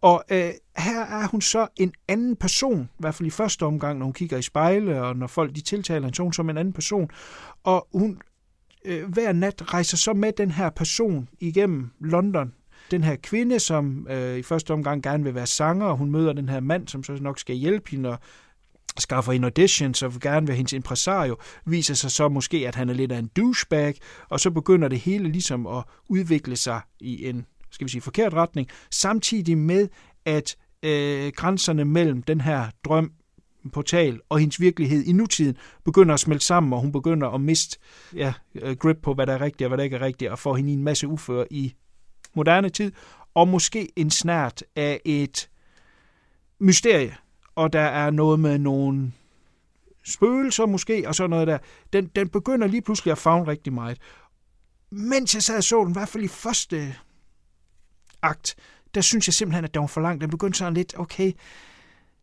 Og 0.01 0.25
øh, 0.31 0.51
her 0.77 1.01
er 1.01 1.29
hun 1.29 1.41
så 1.41 1.67
en 1.77 1.93
anden 2.09 2.37
person, 2.37 2.83
i 2.83 2.97
hvert 2.99 3.15
fald 3.15 3.27
i 3.27 3.31
første 3.31 3.63
omgang, 3.63 3.99
når 3.99 4.07
hun 4.07 4.13
kigger 4.13 4.39
i 4.39 4.43
spejle, 4.43 5.03
og 5.03 5.17
når 5.17 5.27
folk 5.27 5.55
de 5.55 5.61
tiltaler 5.61 6.01
hende, 6.01 6.17
så 6.17 6.23
hun 6.23 6.33
som 6.33 6.51
en 6.51 6.59
anden 6.59 6.75
person. 6.75 7.11
Og 7.65 7.89
hun 7.93 8.21
øh, 8.85 9.09
hver 9.09 9.33
nat 9.33 9.75
rejser 9.75 9.97
så 9.97 10.13
med 10.13 10.33
den 10.33 10.51
her 10.51 10.71
person 10.71 11.29
igennem 11.41 11.91
London, 12.01 12.55
den 12.91 13.05
her 13.05 13.17
kvinde, 13.17 13.61
som 13.61 14.07
øh, 14.11 14.39
i 14.39 14.43
første 14.43 14.73
omgang 14.73 15.03
gerne 15.03 15.25
vil 15.25 15.35
være 15.35 15.47
sanger, 15.47 15.87
og 15.87 15.97
hun 15.97 16.11
møder 16.11 16.33
den 16.33 16.49
her 16.49 16.61
mand, 16.61 16.89
som 16.89 17.05
så 17.05 17.13
nok 17.13 17.39
skal 17.39 17.55
hjælpe 17.55 17.91
hende 17.91 18.09
og 18.09 18.19
skaffer 18.99 19.33
en 19.33 19.45
audition, 19.45 19.95
og 20.03 20.15
vil 20.15 20.21
gerne 20.21 20.49
være 20.49 20.57
hendes 20.57 20.73
impresario, 20.73 21.37
viser 21.67 21.95
sig 21.95 22.11
så 22.11 22.29
måske, 22.29 22.69
at 22.69 22.75
han 22.75 22.89
er 22.89 22.95
lidt 22.95 23.13
af 23.13 23.19
en 23.19 23.31
douchebag, 23.37 23.95
og 24.29 24.41
så 24.41 24.51
begynder 24.51 24.89
det 24.89 24.99
hele 24.99 25.29
ligesom 25.29 25.67
at 25.67 25.85
udvikle 26.09 26.57
sig 26.57 26.81
i 27.01 27.27
en, 27.27 27.47
skal 27.71 27.87
vi 27.87 27.91
sige, 27.91 28.03
forkert 28.03 28.35
retning, 28.35 28.69
samtidig 28.91 29.59
med, 29.59 29.89
at 30.25 30.57
øh, 30.83 31.33
grænserne 31.37 31.85
mellem 31.85 32.23
den 32.23 32.41
her 32.41 32.67
drøm, 32.85 33.13
portal 33.73 34.21
og 34.29 34.39
hendes 34.39 34.61
virkelighed 34.61 35.05
i 35.05 35.13
nutiden 35.13 35.57
begynder 35.85 36.15
at 36.15 36.21
smelte 36.21 36.47
sammen, 36.47 36.73
og 36.73 36.81
hun 36.81 36.93
begynder 36.93 37.29
at 37.29 37.41
miste 37.41 37.79
ja, 38.15 38.33
øh, 38.55 38.77
grip 38.77 38.97
på, 39.03 39.15
hvad 39.15 39.27
der 39.27 39.33
er 39.33 39.41
rigtigt 39.41 39.63
og 39.63 39.69
hvad 39.69 39.79
der 39.79 39.85
ikke 39.85 39.97
er 39.97 40.01
rigtigt, 40.01 40.31
og 40.31 40.39
får 40.39 40.57
hende 40.57 40.71
i 40.71 40.75
en 40.75 40.85
masse 40.85 41.09
uføre 41.09 41.53
i 41.53 41.75
moderne 42.35 42.69
tid, 42.69 42.93
og 43.35 43.49
måske 43.49 43.89
en 43.97 44.11
snært 44.11 44.63
af 44.77 45.01
et 45.05 45.51
mysterie, 46.59 47.17
og 47.55 47.73
der 47.73 47.81
er 47.81 48.11
noget 48.11 48.41
med 48.41 48.59
nogle 48.59 49.13
spøgelser 50.05 50.67
måske, 50.67 51.09
og 51.09 51.15
sådan 51.15 51.31
noget 51.31 51.47
der. 51.47 51.59
Den, 51.93 52.07
den 52.07 52.29
begynder 52.29 52.67
lige 52.67 52.83
pludselig 52.83 53.13
at 53.13 53.19
fagne 53.19 53.47
rigtig 53.47 53.73
meget. 53.73 53.99
Mens 54.91 55.35
jeg 55.35 55.43
sad 55.43 55.57
og 55.57 55.65
så 55.65 55.81
den, 55.81 55.91
i 55.91 55.93
hvert 55.93 56.09
fald 56.09 56.25
i 56.25 56.29
første 56.29 56.95
akt, 58.23 58.57
der 58.95 59.01
synes 59.01 59.29
jeg 59.29 59.35
simpelthen, 59.35 59.65
at 59.65 59.75
den 59.75 59.81
var 59.81 59.87
for 59.87 60.01
lang. 60.01 60.21
Den 60.21 60.31
begyndte 60.31 60.59
sådan 60.59 60.75
lidt, 60.75 60.99
okay, 60.99 61.33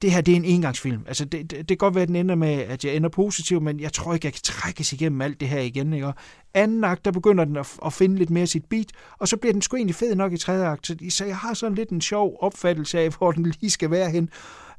det 0.02 0.12
her 0.12 0.22
det 0.22 0.32
er 0.32 0.36
en 0.36 0.46
engangsfilm. 0.46 1.04
Altså, 1.08 1.26
det, 1.26 1.52
det, 1.52 1.60
det 1.60 1.68
kan 1.68 1.78
godt 1.78 1.96
være, 1.96 2.02
at 2.02 2.08
den 2.08 2.16
ender 2.16 2.36
med, 2.36 2.54
at 2.54 2.86
jeg 2.86 2.96
ender 2.96 3.10
positiv, 3.10 3.62
men 3.62 3.80
jeg 3.80 3.94
tror 3.94 4.14
ikke, 4.14 4.26
jeg 4.26 4.34
kan 4.34 4.42
trækkes 4.44 4.94
igennem 4.94 5.22
alt 5.22 5.40
det 5.40 5.50
her 5.50 5.60
igen. 5.60 5.94
Ikke? 5.94 6.08
Og 6.08 6.14
anden 6.54 6.84
akt, 6.84 7.06
der 7.06 7.12
begynder 7.12 7.46
den 7.46 7.58
at, 7.58 7.78
at 7.86 7.94
finde 7.94 8.16
lidt 8.16 8.30
mere 8.30 8.48
sit 8.48 8.66
beat, 8.66 8.86
og 9.18 9.28
så 9.28 9.38
bliver 9.38 9.54
den 9.54 9.62
sgu 9.62 9.78
egentlig 9.78 9.96
fed 9.96 10.16
nok 10.16 10.34
i 10.34 10.38
tredje 10.38 10.66
akt. 10.68 10.92
Så, 11.10 11.26
jeg 11.26 11.38
har 11.38 11.54
sådan 11.54 11.76
lidt 11.76 11.90
en 11.90 12.02
sjov 12.02 12.38
opfattelse 12.40 13.00
af, 13.00 13.10
hvor 13.18 13.32
den 13.32 13.54
lige 13.62 13.72
skal 13.72 13.92
være 13.92 14.10
hen. 14.10 14.30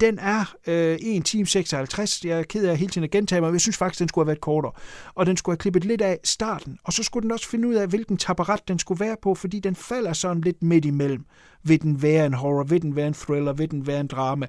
Den 0.00 0.18
er 0.18 0.54
øh, 0.66 0.98
1 1.00 1.24
time 1.24 1.46
56. 1.46 2.24
Jeg 2.24 2.38
er 2.38 2.42
ked 2.42 2.66
af 2.66 2.76
hele 2.76 2.90
tiden 2.90 3.04
at 3.04 3.10
gentage 3.10 3.40
mig, 3.40 3.48
men 3.48 3.54
jeg 3.54 3.60
synes 3.60 3.76
faktisk, 3.76 3.98
den 3.98 4.08
skulle 4.08 4.22
have 4.24 4.28
været 4.28 4.40
kortere. 4.40 4.72
Og 5.14 5.26
den 5.26 5.36
skulle 5.36 5.54
have 5.54 5.58
klippet 5.58 5.84
lidt 5.84 6.00
af 6.00 6.18
starten. 6.24 6.78
Og 6.84 6.92
så 6.92 7.02
skulle 7.02 7.22
den 7.22 7.30
også 7.30 7.48
finde 7.48 7.68
ud 7.68 7.74
af, 7.74 7.88
hvilken 7.88 8.16
taparet 8.16 8.68
den 8.68 8.78
skulle 8.78 9.00
være 9.00 9.16
på, 9.22 9.34
fordi 9.34 9.60
den 9.60 9.76
falder 9.76 10.12
sådan 10.12 10.40
lidt 10.40 10.62
midt 10.62 10.84
imellem. 10.84 11.24
Vil 11.62 11.82
den 11.82 12.02
være 12.02 12.26
en 12.26 12.34
horror? 12.34 12.64
Vil 12.64 12.82
den 12.82 12.96
være 12.96 13.06
en 13.06 13.14
thriller? 13.14 13.52
Vil 13.52 13.70
den 13.70 13.86
være 13.86 14.00
en 14.00 14.06
drama? 14.06 14.46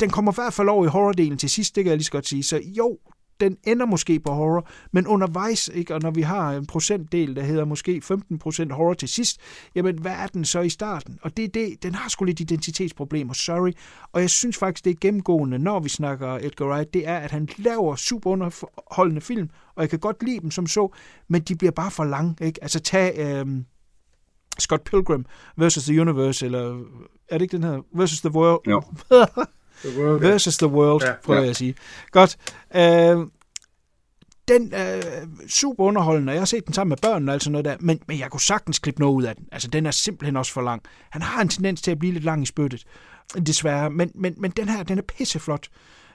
Den 0.00 0.10
kommer 0.10 0.32
i 0.32 0.34
hvert 0.34 0.52
fald 0.52 0.68
over 0.68 0.84
i 0.84 0.88
horrordelen 0.88 1.38
til 1.38 1.50
sidst, 1.50 1.76
det 1.76 1.84
kan 1.84 1.88
jeg 1.90 1.96
lige 1.96 2.04
så 2.04 2.12
godt 2.12 2.26
sige. 2.26 2.42
Så 2.42 2.60
jo, 2.64 2.98
den 3.40 3.56
ender 3.64 3.86
måske 3.86 4.20
på 4.20 4.32
horror, 4.32 4.68
men 4.92 5.06
undervejs, 5.06 5.70
ikke, 5.74 5.94
og 5.94 6.00
når 6.02 6.10
vi 6.10 6.22
har 6.22 6.50
en 6.50 6.66
procentdel, 6.66 7.36
der 7.36 7.42
hedder 7.42 7.64
måske 7.64 8.02
15% 8.04 8.72
horror 8.72 8.94
til 8.94 9.08
sidst, 9.08 9.40
jamen 9.74 9.98
hvad 9.98 10.12
er 10.12 10.26
den 10.26 10.44
så 10.44 10.60
i 10.60 10.68
starten? 10.68 11.18
Og 11.22 11.36
det 11.36 11.44
er 11.44 11.48
det, 11.48 11.82
den 11.82 11.94
har 11.94 12.08
sgu 12.08 12.24
lidt 12.24 12.40
identitetsproblemer, 12.40 13.32
sorry. 13.32 13.72
Og 14.12 14.20
jeg 14.20 14.30
synes 14.30 14.56
faktisk, 14.56 14.84
det 14.84 14.90
er 14.90 14.96
gennemgående, 15.00 15.58
når 15.58 15.80
vi 15.80 15.88
snakker 15.88 16.28
Edgar 16.28 16.66
Wright, 16.66 16.94
det 16.94 17.08
er, 17.08 17.18
at 17.18 17.30
han 17.30 17.48
laver 17.56 17.96
super 17.96 18.30
underholdende 18.30 19.20
film, 19.20 19.50
og 19.74 19.82
jeg 19.82 19.90
kan 19.90 19.98
godt 19.98 20.22
lide 20.22 20.40
dem 20.40 20.50
som 20.50 20.66
så, 20.66 20.94
men 21.28 21.42
de 21.42 21.56
bliver 21.56 21.72
bare 21.72 21.90
for 21.90 22.04
lange, 22.04 22.36
ikke? 22.40 22.62
Altså 22.62 22.80
tag... 22.80 23.18
Øh, 23.18 23.46
Scott 24.58 24.84
Pilgrim 24.84 25.24
versus 25.56 25.84
the 25.84 26.00
Universe, 26.00 26.46
eller 26.46 26.80
er 27.28 27.38
det 27.38 27.42
ikke 27.42 27.56
den 27.56 27.64
her? 27.64 27.80
Versus 27.96 28.20
the 28.20 28.30
World. 28.34 28.60
Jo. 28.70 28.82
The 29.84 30.02
World, 30.02 30.20
versus 30.20 30.56
the 30.56 30.66
World, 30.66 31.02
Ja. 31.04 31.12
prøver 31.24 31.38
Ja. 31.38 31.42
jeg 31.42 31.50
at 31.50 31.56
sige. 31.56 31.74
Godt. 32.10 32.36
Øh, 32.76 33.26
den 34.48 34.70
er 34.72 35.00
super 35.48 35.84
underholdende, 35.84 36.30
og 36.30 36.34
jeg 36.34 36.40
har 36.40 36.46
set 36.46 36.66
den 36.66 36.74
sammen 36.74 36.88
med 36.88 36.96
børnene 37.02 37.30
og 37.30 37.34
alt 37.34 37.42
sådan 37.42 37.52
noget 37.52 37.64
der, 37.64 37.76
men, 37.80 38.00
men 38.08 38.18
jeg 38.18 38.30
kunne 38.30 38.40
sagtens 38.40 38.78
klippe 38.78 39.00
noget 39.00 39.14
ud 39.14 39.22
af 39.22 39.36
den. 39.36 39.44
Altså, 39.52 39.68
den 39.68 39.86
er 39.86 39.90
simpelthen 39.90 40.36
også 40.36 40.52
for 40.52 40.62
lang. 40.62 40.82
Han 41.10 41.22
har 41.22 41.42
en 41.42 41.48
tendens 41.48 41.82
til 41.82 41.90
at 41.90 41.98
blive 41.98 42.12
lidt 42.12 42.24
lang 42.24 42.42
i 42.42 42.46
spyttet, 42.46 42.84
desværre, 43.46 43.90
men, 43.90 44.10
men, 44.14 44.34
men 44.38 44.50
den 44.50 44.68
her, 44.68 44.82
den 44.82 44.98
er 44.98 45.02
pisseflot. 45.02 45.68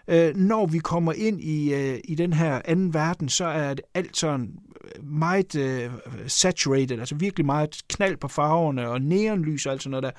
Øh, 0.08 0.36
når 0.36 0.66
vi 0.66 0.78
kommer 0.78 1.14
ind 1.14 1.42
i, 1.42 1.74
øh, 1.74 2.00
i 2.04 2.16
den 2.16 2.34
her 2.34 2.62
anden 2.66 2.94
verden, 2.94 3.30
så 3.30 3.46
er 3.46 3.74
det 3.74 3.86
alt 3.94 4.18
sådan 4.18 4.50
øh, 4.84 5.06
meget 5.06 5.56
øh, 5.56 5.92
saturated, 6.28 7.00
altså 7.00 7.16
virkelig 7.16 7.46
meget 7.46 7.82
knald 7.90 8.18
på 8.18 8.28
farverne 8.28 8.90
og 8.90 9.02
neonlys 9.02 9.66
og 9.66 9.72
alt 9.72 9.84
sådan 9.84 9.92
noget 9.92 10.04
der. 10.04 10.12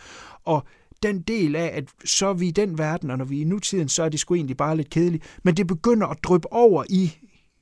Og 0.44 0.66
den 1.02 1.20
del 1.20 1.56
af, 1.56 1.70
at 1.74 1.84
så 2.04 2.26
er 2.26 2.34
vi 2.34 2.48
i 2.48 2.50
den 2.50 2.78
verden, 2.78 3.10
og 3.10 3.18
når 3.18 3.24
vi 3.24 3.36
er 3.36 3.40
i 3.40 3.44
nutiden, 3.44 3.88
så 3.88 4.02
er 4.02 4.08
det 4.08 4.20
sgu 4.20 4.34
egentlig 4.34 4.56
bare 4.56 4.76
lidt 4.76 4.90
kedeligt. 4.90 5.38
Men 5.42 5.56
det 5.56 5.66
begynder 5.66 6.06
at 6.06 6.18
dryppe 6.24 6.52
over 6.52 6.84
i 6.90 7.12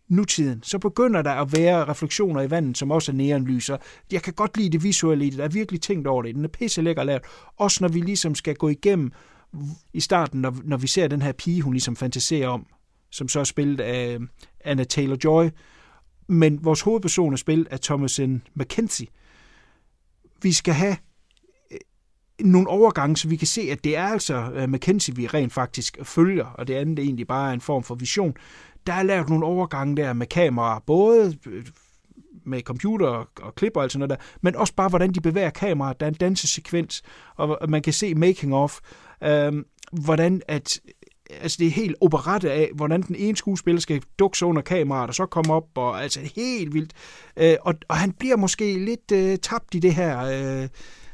nutiden, 0.08 0.62
så 0.62 0.78
begynder 0.78 1.22
der 1.22 1.30
at 1.30 1.52
være 1.56 1.84
refleksioner 1.84 2.42
i 2.42 2.50
vandet, 2.50 2.78
som 2.78 2.90
også 2.90 3.12
er 3.12 3.16
neonlyser. 3.16 3.76
Jeg 4.12 4.22
kan 4.22 4.32
godt 4.32 4.56
lide 4.56 4.70
det 4.70 4.82
visuelle 4.82 5.26
i 5.26 5.30
det, 5.30 5.38
der 5.38 5.44
er 5.44 5.48
virkelig 5.48 5.80
tænkt 5.80 6.06
over 6.06 6.22
det. 6.22 6.34
Den 6.34 6.44
er 6.44 6.48
pisse 6.48 6.82
lækker 6.82 7.04
lavet. 7.04 7.22
Også 7.56 7.78
når 7.80 7.88
vi 7.88 8.00
ligesom 8.00 8.34
skal 8.34 8.54
gå 8.54 8.68
igennem 8.68 9.12
i 9.92 10.00
starten, 10.00 10.40
når, 10.40 10.54
når 10.64 10.76
vi 10.76 10.86
ser 10.86 11.08
den 11.08 11.22
her 11.22 11.32
pige, 11.32 11.62
hun 11.62 11.72
ligesom 11.72 11.96
fantaserer 11.96 12.48
om, 12.48 12.66
som 13.10 13.28
så 13.28 13.40
er 13.40 13.44
spillet 13.44 13.80
af 13.80 14.14
øh, 14.14 14.20
Anna 14.64 14.84
Taylor-Joy. 14.92 15.50
Men 16.28 16.64
vores 16.64 16.80
hovedperson 16.80 17.32
er 17.32 17.36
spillet 17.36 17.68
af 17.68 17.80
Thomasin 17.80 18.42
McKenzie. 18.54 19.06
Vi 20.42 20.52
skal 20.52 20.74
have 20.74 20.96
øh, 21.70 21.78
nogle 22.40 22.68
overgange, 22.68 23.16
så 23.16 23.28
vi 23.28 23.36
kan 23.36 23.46
se, 23.46 23.60
at 23.60 23.84
det 23.84 23.96
er 23.96 24.06
altså 24.06 24.50
øh, 24.54 24.68
McKenzie, 24.68 25.16
vi 25.16 25.26
rent 25.26 25.52
faktisk 25.52 25.98
følger, 26.02 26.44
og 26.44 26.68
det 26.68 26.74
andet 26.74 26.98
er 26.98 27.02
egentlig 27.02 27.26
bare 27.26 27.54
en 27.54 27.60
form 27.60 27.82
for 27.82 27.94
vision. 27.94 28.34
Der 28.86 28.92
er 28.92 29.02
lavet 29.02 29.28
nogle 29.28 29.46
overgange 29.46 29.96
der 29.96 30.12
med 30.12 30.26
kameraer, 30.26 30.78
både 30.86 31.38
med 32.44 32.62
computer 32.62 33.06
og, 33.06 33.28
og 33.42 33.54
klipper 33.54 33.80
og 33.80 33.84
alt 33.84 33.92
sådan 33.92 34.08
noget 34.08 34.20
der, 34.20 34.26
men 34.40 34.56
også 34.56 34.74
bare, 34.74 34.88
hvordan 34.88 35.12
de 35.12 35.20
bevæger 35.20 35.50
kameraet. 35.50 36.00
Der 36.00 36.06
er 36.06 36.10
en 36.10 36.16
dansesekvens, 36.16 37.02
og 37.36 37.70
man 37.70 37.82
kan 37.82 37.92
se 37.92 38.14
making 38.14 38.54
of, 38.54 38.78
øh, 39.24 39.52
hvordan 39.92 40.42
at 40.48 40.80
altså 41.30 41.56
det 41.60 41.66
er 41.66 41.70
helt 41.70 41.96
operette 42.00 42.52
af, 42.52 42.70
hvordan 42.74 43.02
den 43.02 43.16
ene 43.16 43.36
skuespiller 43.36 43.80
skal 43.80 44.02
dukke 44.18 44.38
sig 44.38 44.48
under 44.48 44.62
kameraet, 44.62 45.08
og 45.08 45.14
så 45.14 45.26
komme 45.26 45.52
op, 45.52 45.68
og 45.74 46.02
altså 46.02 46.20
helt 46.36 46.74
vildt. 46.74 46.92
Øh, 47.36 47.56
og, 47.60 47.74
og 47.88 47.96
han 47.96 48.12
bliver 48.12 48.36
måske 48.36 48.84
lidt 48.84 49.12
øh, 49.12 49.38
tabt 49.38 49.74
i 49.74 49.78
det 49.78 49.94
her, 49.94 50.18
øh, 50.62 50.68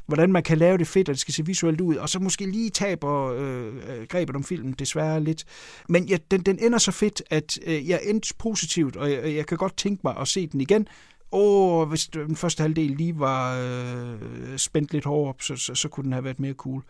hvordan 0.07 0.33
man 0.33 0.43
kan 0.43 0.59
lave 0.59 0.79
det 0.79 0.87
fedt, 0.87 1.09
og 1.09 1.13
det 1.13 1.21
skal 1.21 1.35
se 1.35 1.47
visuelt 1.47 1.81
ud, 1.81 1.97
og 1.97 2.09
så 2.09 2.19
måske 2.19 2.47
lige 2.47 2.71
taber 2.71 3.33
øh, 3.33 3.67
øh 3.67 4.07
grebet 4.09 4.37
om 4.37 4.45
filmen 4.45 4.73
desværre 4.73 5.25
lidt. 5.25 5.45
Men 5.89 6.05
ja, 6.05 6.17
den, 6.31 6.41
den 6.41 6.59
ender 6.59 6.79
så 6.79 6.93
fedt, 6.93 7.23
at 7.31 7.59
øh, 7.67 7.89
jeg 7.89 8.01
endte 8.05 8.35
positivt, 8.39 8.97
og 8.97 9.11
jeg, 9.11 9.35
jeg 9.35 9.47
kan 9.47 9.59
godt 9.59 9.77
tænke 9.77 10.01
mig 10.05 10.17
at 10.17 10.29
se 10.29 10.47
den 10.47 10.61
igen. 10.61 10.89
Og 11.33 11.87
hvis 11.87 12.07
den 12.07 12.37
første 12.37 12.63
halvdel 12.63 12.91
lige 12.91 13.19
var 13.19 13.59
øh, 13.61 14.59
spændt 14.59 14.93
lidt 14.93 15.05
hårdere 15.05 15.29
op, 15.29 15.43
så, 15.43 15.57
så, 15.57 15.75
så 15.75 15.89
kunne 15.89 16.05
den 16.05 16.13
have 16.13 16.25
været 16.25 16.41
mere 16.41 16.53
cool. 16.53 16.83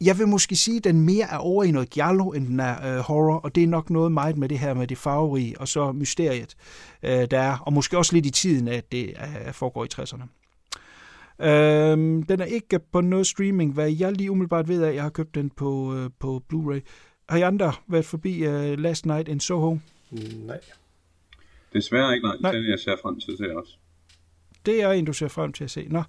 Jeg 0.00 0.18
vil 0.18 0.28
måske 0.28 0.56
sige, 0.56 0.76
at 0.76 0.84
den 0.84 1.00
mere 1.00 1.26
er 1.30 1.36
over 1.36 1.64
i 1.64 1.70
noget 1.70 1.90
giallo, 1.90 2.30
end 2.30 2.46
den 2.46 2.60
er 2.60 2.96
øh, 2.96 3.00
horror, 3.00 3.36
og 3.36 3.54
det 3.54 3.62
er 3.62 3.66
nok 3.66 3.90
noget 3.90 4.12
meget 4.12 4.36
med 4.36 4.48
det 4.48 4.58
her 4.58 4.74
med 4.74 4.86
det 4.86 4.98
farverige, 4.98 5.60
og 5.60 5.68
så 5.68 5.92
mysteriet, 5.92 6.56
øh, 7.02 7.10
der 7.30 7.38
er, 7.38 7.58
og 7.58 7.72
måske 7.72 7.98
også 7.98 8.14
lidt 8.14 8.26
i 8.26 8.30
tiden, 8.30 8.68
at 8.68 8.92
det 8.92 9.12
er, 9.16 9.52
foregår 9.52 9.84
i 9.84 9.88
60'erne. 9.94 10.26
Øhm, 11.40 12.22
den 12.22 12.40
er 12.40 12.44
ikke 12.44 12.78
på 12.92 13.00
noget 13.00 13.26
streaming, 13.26 13.72
hvad 13.72 13.90
jeg 13.92 14.12
lige 14.12 14.30
umiddelbart 14.30 14.68
ved 14.68 14.82
af. 14.82 14.94
Jeg 14.94 15.02
har 15.02 15.10
købt 15.10 15.34
den 15.34 15.50
på, 15.50 15.94
øh, 15.94 16.10
på 16.18 16.42
Blu-ray. 16.52 16.80
Har 17.28 17.38
I 17.38 17.42
andre 17.42 17.72
været 17.88 18.04
forbi 18.04 18.46
uh, 18.46 18.78
Last 18.78 19.06
Night 19.06 19.28
in 19.28 19.40
Soho? 19.40 19.78
Nej. 20.46 20.60
Desværre 21.72 22.14
ikke, 22.14 22.26
nej. 22.26 22.36
Nej. 22.40 22.52
Den 22.52 22.70
jeg 22.70 22.78
ser 22.78 22.96
frem 23.02 23.20
til 23.20 23.32
at 23.32 23.38
se 23.38 23.56
også. 23.56 23.76
Det 24.66 24.82
er 24.82 24.90
en, 24.90 25.04
du 25.04 25.12
ser 25.12 25.28
frem 25.28 25.52
til 25.52 25.64
at 25.64 25.70
se. 25.70 25.86
Nå, 25.90 26.02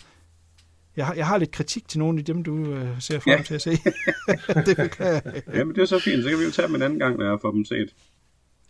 jeg 0.98 1.06
har, 1.06 1.14
jeg 1.14 1.28
har 1.28 1.38
lidt 1.38 1.52
kritik 1.52 1.88
til 1.88 2.00
nogle 2.00 2.20
af 2.20 2.26
dem, 2.26 2.44
du 2.44 2.74
øh, 2.74 3.02
ser 3.02 3.20
frem 3.20 3.38
Ja. 3.38 3.44
til 3.44 3.56
at 3.56 3.62
se. 3.62 3.72
det 4.68 4.78
beklager 4.78 5.22
jeg. 5.26 5.42
Jamen, 5.54 5.76
det 5.76 5.82
er 5.82 5.86
så 5.86 6.00
fint. 6.00 6.24
Så 6.24 6.30
kan 6.30 6.40
vi 6.40 6.44
jo 6.44 6.52
tage 6.52 6.68
dem 6.68 6.76
en 6.76 6.82
anden 6.82 7.00
gang, 7.00 7.18
når 7.18 7.30
jeg 7.30 7.38
får 7.42 7.52
dem 7.52 7.66
set. 7.66 7.96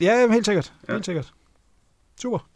Ja, 0.01 0.19
jamen, 0.19 0.33
helt 0.33 0.45
sikkert. 0.45 0.73
Ja. 0.87 0.93
Helt 0.93 1.05
sikkert. 1.05 1.33
Super. 2.21 2.49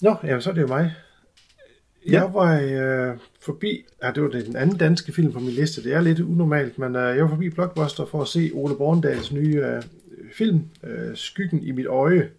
Nå, 0.00 0.16
jamen, 0.24 0.42
så 0.42 0.50
er 0.50 0.54
det 0.54 0.62
jo 0.62 0.66
mig. 0.66 0.94
Jeg 2.06 2.30
var 2.34 2.60
øh, 2.60 3.18
forbi, 3.40 3.84
ja, 4.02 4.10
det 4.14 4.22
var 4.22 4.28
den 4.28 4.56
anden 4.56 4.76
danske 4.76 5.12
film 5.12 5.32
på 5.32 5.38
min 5.40 5.50
liste, 5.50 5.84
det 5.84 5.92
er 5.92 6.00
lidt 6.00 6.20
unormalt, 6.20 6.78
men 6.78 6.96
øh, 6.96 7.16
jeg 7.16 7.22
var 7.24 7.28
forbi 7.30 7.50
Blockbuster 7.50 8.06
for 8.06 8.22
at 8.22 8.28
se 8.28 8.50
Ole 8.54 8.76
Borndals 8.76 9.32
nye 9.32 9.56
øh, 9.56 9.82
film, 10.34 10.60
øh, 10.84 11.16
Skyggen 11.16 11.62
i 11.62 11.70
mit 11.70 11.86
øje, 11.86 12.30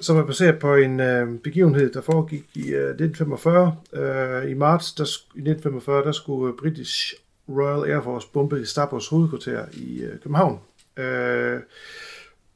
som 0.00 0.16
er 0.16 0.24
baseret 0.24 0.58
på 0.58 0.74
en 0.74 1.00
øh, 1.00 1.38
begivenhed, 1.38 1.92
der 1.92 2.00
foregik 2.00 2.44
i 2.54 2.68
øh, 2.72 2.88
1945. 2.88 3.76
Øh, 3.92 4.50
I 4.50 4.54
marts 4.54 4.92
der, 4.92 5.04
i 5.04 5.40
1945, 5.40 6.04
der 6.04 6.12
skulle 6.12 6.56
British 6.56 7.14
Royal 7.48 7.90
Air 7.90 8.02
Force 8.02 8.28
bombe 8.32 8.56
Gestapos 8.56 9.08
hovedkvarter 9.08 9.64
i 9.72 10.02
øh, 10.02 10.18
København. 10.18 10.60
Øh, 10.96 11.60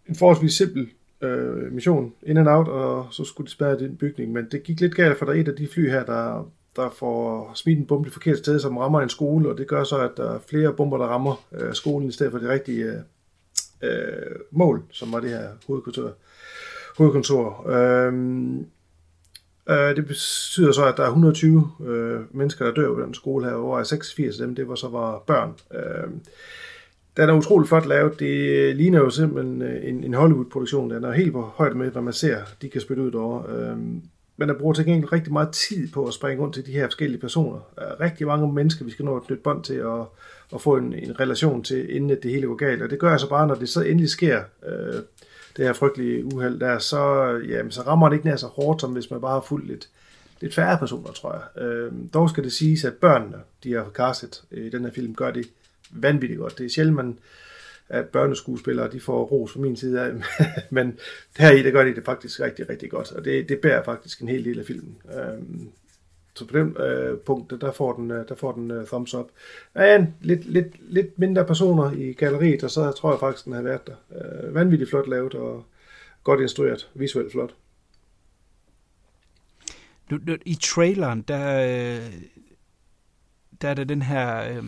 en 0.09 0.17
forholdsvis 0.17 0.55
simpel 0.55 0.89
øh, 1.23 1.73
mission 1.73 2.13
in 2.23 2.37
and 2.37 2.49
out, 2.49 2.69
og 2.69 3.07
så 3.11 3.25
skulle 3.25 3.47
de 3.47 3.53
spærre 3.53 3.79
den 3.79 3.97
bygning. 3.97 4.33
Men 4.33 4.49
det 4.51 4.63
gik 4.63 4.81
lidt 4.81 4.95
galt, 4.95 5.19
for 5.19 5.27
der 5.27 5.33
er 5.33 5.41
et 5.41 5.49
af 5.49 5.57
de 5.57 5.69
fly 5.69 5.91
her, 5.91 6.05
der, 6.05 6.51
der 6.77 6.91
får 6.91 7.53
smidt 7.55 7.79
en 7.79 7.87
bombe 7.87 8.05
det 8.05 8.13
forkerte 8.13 8.39
sted, 8.39 8.61
som 8.61 8.77
rammer 8.77 9.01
en 9.01 9.09
skole, 9.09 9.49
og 9.49 9.59
det 9.59 9.69
gør 9.69 9.85
så, 9.85 9.99
at 9.99 10.11
der 10.17 10.35
er 10.35 10.39
flere 10.49 10.73
bomber, 10.73 10.99
der 10.99 11.07
rammer 11.07 11.45
øh, 11.53 11.75
skolen, 11.75 12.09
i 12.09 12.13
stedet 12.13 12.33
for 12.33 12.39
det 12.39 12.49
rigtige 12.49 13.03
øh, 13.83 14.37
mål, 14.51 14.83
som 14.91 15.13
var 15.13 15.21
det 15.21 15.31
her 15.31 15.49
hovedkontor 15.67 16.13
hovedkontor. 16.99 17.71
Øhm, 17.71 18.59
øh, 19.71 19.97
det 19.97 20.07
betyder 20.07 20.73
så, 20.73 20.85
at 20.85 20.97
der 20.97 21.03
er 21.03 21.09
120 21.09 21.71
øh, 21.87 22.21
mennesker, 22.31 22.65
der 22.65 22.75
dør 22.75 22.95
på 22.95 23.01
den 23.01 23.15
skole 23.15 23.45
her, 23.45 23.57
hvor 23.57 23.83
86 23.83 24.41
af 24.41 24.47
dem, 24.47 24.55
det 24.55 24.69
var 24.69 24.75
så 24.75 24.89
var 24.89 25.23
børn. 25.27 25.55
Øh, 25.75 26.11
den 27.17 27.29
er 27.29 27.35
utrolig 27.35 27.69
flot 27.69 27.87
lavet. 27.87 28.21
Det 28.21 28.77
ligner 28.77 28.99
jo 28.99 29.11
simpelthen 29.11 29.63
øh, 29.63 29.89
en, 29.89 30.05
en 30.05 30.15
Hollywood-produktion. 30.15 30.91
Den 30.91 31.05
er 31.05 31.13
helt 31.13 31.33
på 31.33 31.43
højde 31.43 31.75
med, 31.75 31.91
hvad 31.91 32.03
man 32.03 32.13
ser, 32.13 32.37
de 32.63 32.69
kan 32.69 32.81
spytte 32.81 33.03
ud 33.03 33.13
over. 33.13 33.43
Øhm, 33.51 34.03
men 34.37 34.49
der 34.49 34.59
bruger 34.59 34.75
til 34.75 34.85
gengæld 34.85 35.13
rigtig 35.13 35.33
meget 35.33 35.49
tid 35.51 35.89
på 35.93 36.07
at 36.07 36.15
springe 36.15 36.43
rundt 36.43 36.55
til 36.55 36.67
de 36.67 36.73
her 36.73 36.87
forskellige 36.87 37.21
personer. 37.21 37.61
Rigtig 38.01 38.27
mange 38.27 38.53
mennesker, 38.53 38.85
vi 38.85 38.91
skal 38.91 39.05
nå 39.05 39.17
at 39.17 39.23
knytte 39.23 39.43
bånd 39.43 39.65
til 39.65 39.85
og, 39.85 40.15
og 40.53 40.61
få 40.61 40.77
en, 40.77 40.93
en 40.93 41.21
relation 41.21 41.63
til, 41.63 41.97
inden 41.97 42.19
det 42.23 42.31
hele 42.31 42.47
går 42.47 42.55
galt. 42.55 42.83
Og 42.83 42.91
det 42.91 42.99
gør 42.99 43.13
altså 43.13 43.29
bare, 43.29 43.47
når 43.47 43.55
det 43.55 43.69
så 43.69 43.83
endelig 43.83 44.11
sker, 44.11 44.43
øh, 44.67 45.03
det 45.57 45.65
her 45.65 45.73
frygtelige 45.73 46.25
uheld 46.25 46.61
der, 46.61 46.79
så, 46.79 47.31
jamen, 47.49 47.71
så 47.71 47.83
rammer 47.83 48.09
det 48.09 48.17
ikke 48.17 48.27
nær 48.27 48.37
så 48.37 48.47
hårdt, 48.47 48.81
som 48.81 48.93
hvis 48.93 49.11
man 49.11 49.21
bare 49.21 49.33
har 49.33 49.41
fulgt 49.49 49.67
lidt, 49.67 49.89
lidt 50.41 50.55
færre 50.55 50.79
personer, 50.79 51.13
tror 51.13 51.33
jeg. 51.33 51.63
Øh, 51.63 51.93
dog 52.15 52.31
skal 52.31 52.45
det 52.45 52.53
siges, 52.53 52.85
at 52.85 52.95
børnene, 52.95 53.37
de 53.65 53.73
har 53.73 53.91
castet 53.95 54.43
øh, 54.51 54.67
i 54.67 54.71
den 54.71 54.85
her 54.85 54.93
film, 54.93 55.15
gør 55.15 55.31
det 55.31 55.47
vanvittigt 55.91 56.41
godt. 56.41 56.59
Det 56.59 56.67
er 56.67 56.71
sjældent, 56.71 56.97
man, 56.97 57.19
at 57.89 58.07
børneskuespillere 58.07 58.93
de 58.93 59.01
får 59.01 59.25
ros 59.25 59.53
fra 59.53 59.61
min 59.61 59.77
side 59.77 60.01
af, 60.01 60.13
men 60.71 60.99
her 61.39 61.51
i, 61.51 61.63
der 61.63 61.71
gør 61.71 61.85
de 61.85 61.95
det 61.95 62.05
faktisk 62.05 62.41
rigtig, 62.41 62.69
rigtig 62.69 62.91
godt, 62.91 63.13
og 63.13 63.25
det, 63.25 63.49
det 63.49 63.59
bærer 63.59 63.85
faktisk 63.85 64.21
en 64.21 64.29
hel 64.29 64.45
del 64.45 64.59
af 64.59 64.67
filmen. 64.67 64.97
Øh, 65.15 65.67
så 66.39 66.47
på 66.47 66.59
den 66.59 66.77
øh, 66.77 67.19
punkt, 67.19 67.51
der- 67.61 67.73
får 67.73 67.93
den, 67.93 68.11
øh, 68.11 68.29
der 68.29 68.35
får 68.35 68.53
den 68.53 68.71
øh, 68.71 68.87
thumbs 68.87 69.15
up. 69.15 69.27
Men 69.75 70.15
lidt, 70.21 70.45
lidt, 70.45 70.93
lidt 70.93 71.19
mindre 71.19 71.45
personer 71.45 71.93
i 71.93 72.13
galleriet, 72.13 72.65
og 72.65 72.71
så 72.71 72.91
tror 72.93 73.11
jeg 73.13 73.21
faktisk, 73.21 73.45
den 73.45 73.53
har 73.53 73.63
været 73.63 73.87
der. 73.87 73.95
Øh, 74.47 74.55
vanvittigt 74.55 74.91
flot 74.91 75.09
lavet 75.09 75.35
og 75.35 75.65
godt 76.25 76.41
instrueret, 76.41 76.91
visuelt 76.95 77.33
flot. 77.33 77.55
Nu, 80.11 80.19
nu, 80.27 80.37
I 80.47 80.55
traileren, 80.55 81.23
der, 81.23 81.61
øh, 81.61 82.13
der 83.63 83.69
er 83.69 83.75
der 83.75 83.85
den 83.85 84.03
her 84.03 84.57
øh, 84.57 84.65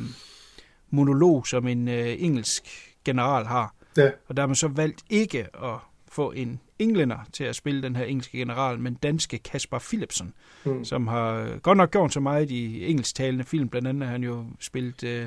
monolog, 0.90 1.46
som 1.46 1.66
en 1.66 1.88
øh, 1.88 2.14
engelsk 2.18 2.94
general 3.04 3.44
har. 3.44 3.74
Ja. 3.96 4.10
Og 4.28 4.36
der 4.36 4.42
har 4.42 4.46
man 4.46 4.56
så 4.56 4.68
valgt 4.68 5.02
ikke 5.10 5.38
at 5.64 5.78
få 6.10 6.32
en 6.32 6.60
englænder 6.78 7.18
til 7.32 7.44
at 7.44 7.56
spille 7.56 7.82
den 7.82 7.96
her 7.96 8.04
engelske 8.04 8.38
general, 8.38 8.78
men 8.78 8.94
danske 8.94 9.38
Kasper 9.38 9.78
Philipsen, 9.78 10.32
Mm. 10.64 10.84
som 10.84 11.06
har 11.06 11.32
øh, 11.34 11.56
godt 11.58 11.76
nok 11.78 11.90
gjort 11.90 12.12
så 12.12 12.20
meget 12.20 12.50
i 12.50 12.86
engelsktalende 12.90 13.44
film. 13.44 13.68
Blandt 13.68 13.88
andet 13.88 14.04
har 14.04 14.12
han 14.12 14.24
jo 14.24 14.44
spillet 14.60 15.04
øh, 15.04 15.26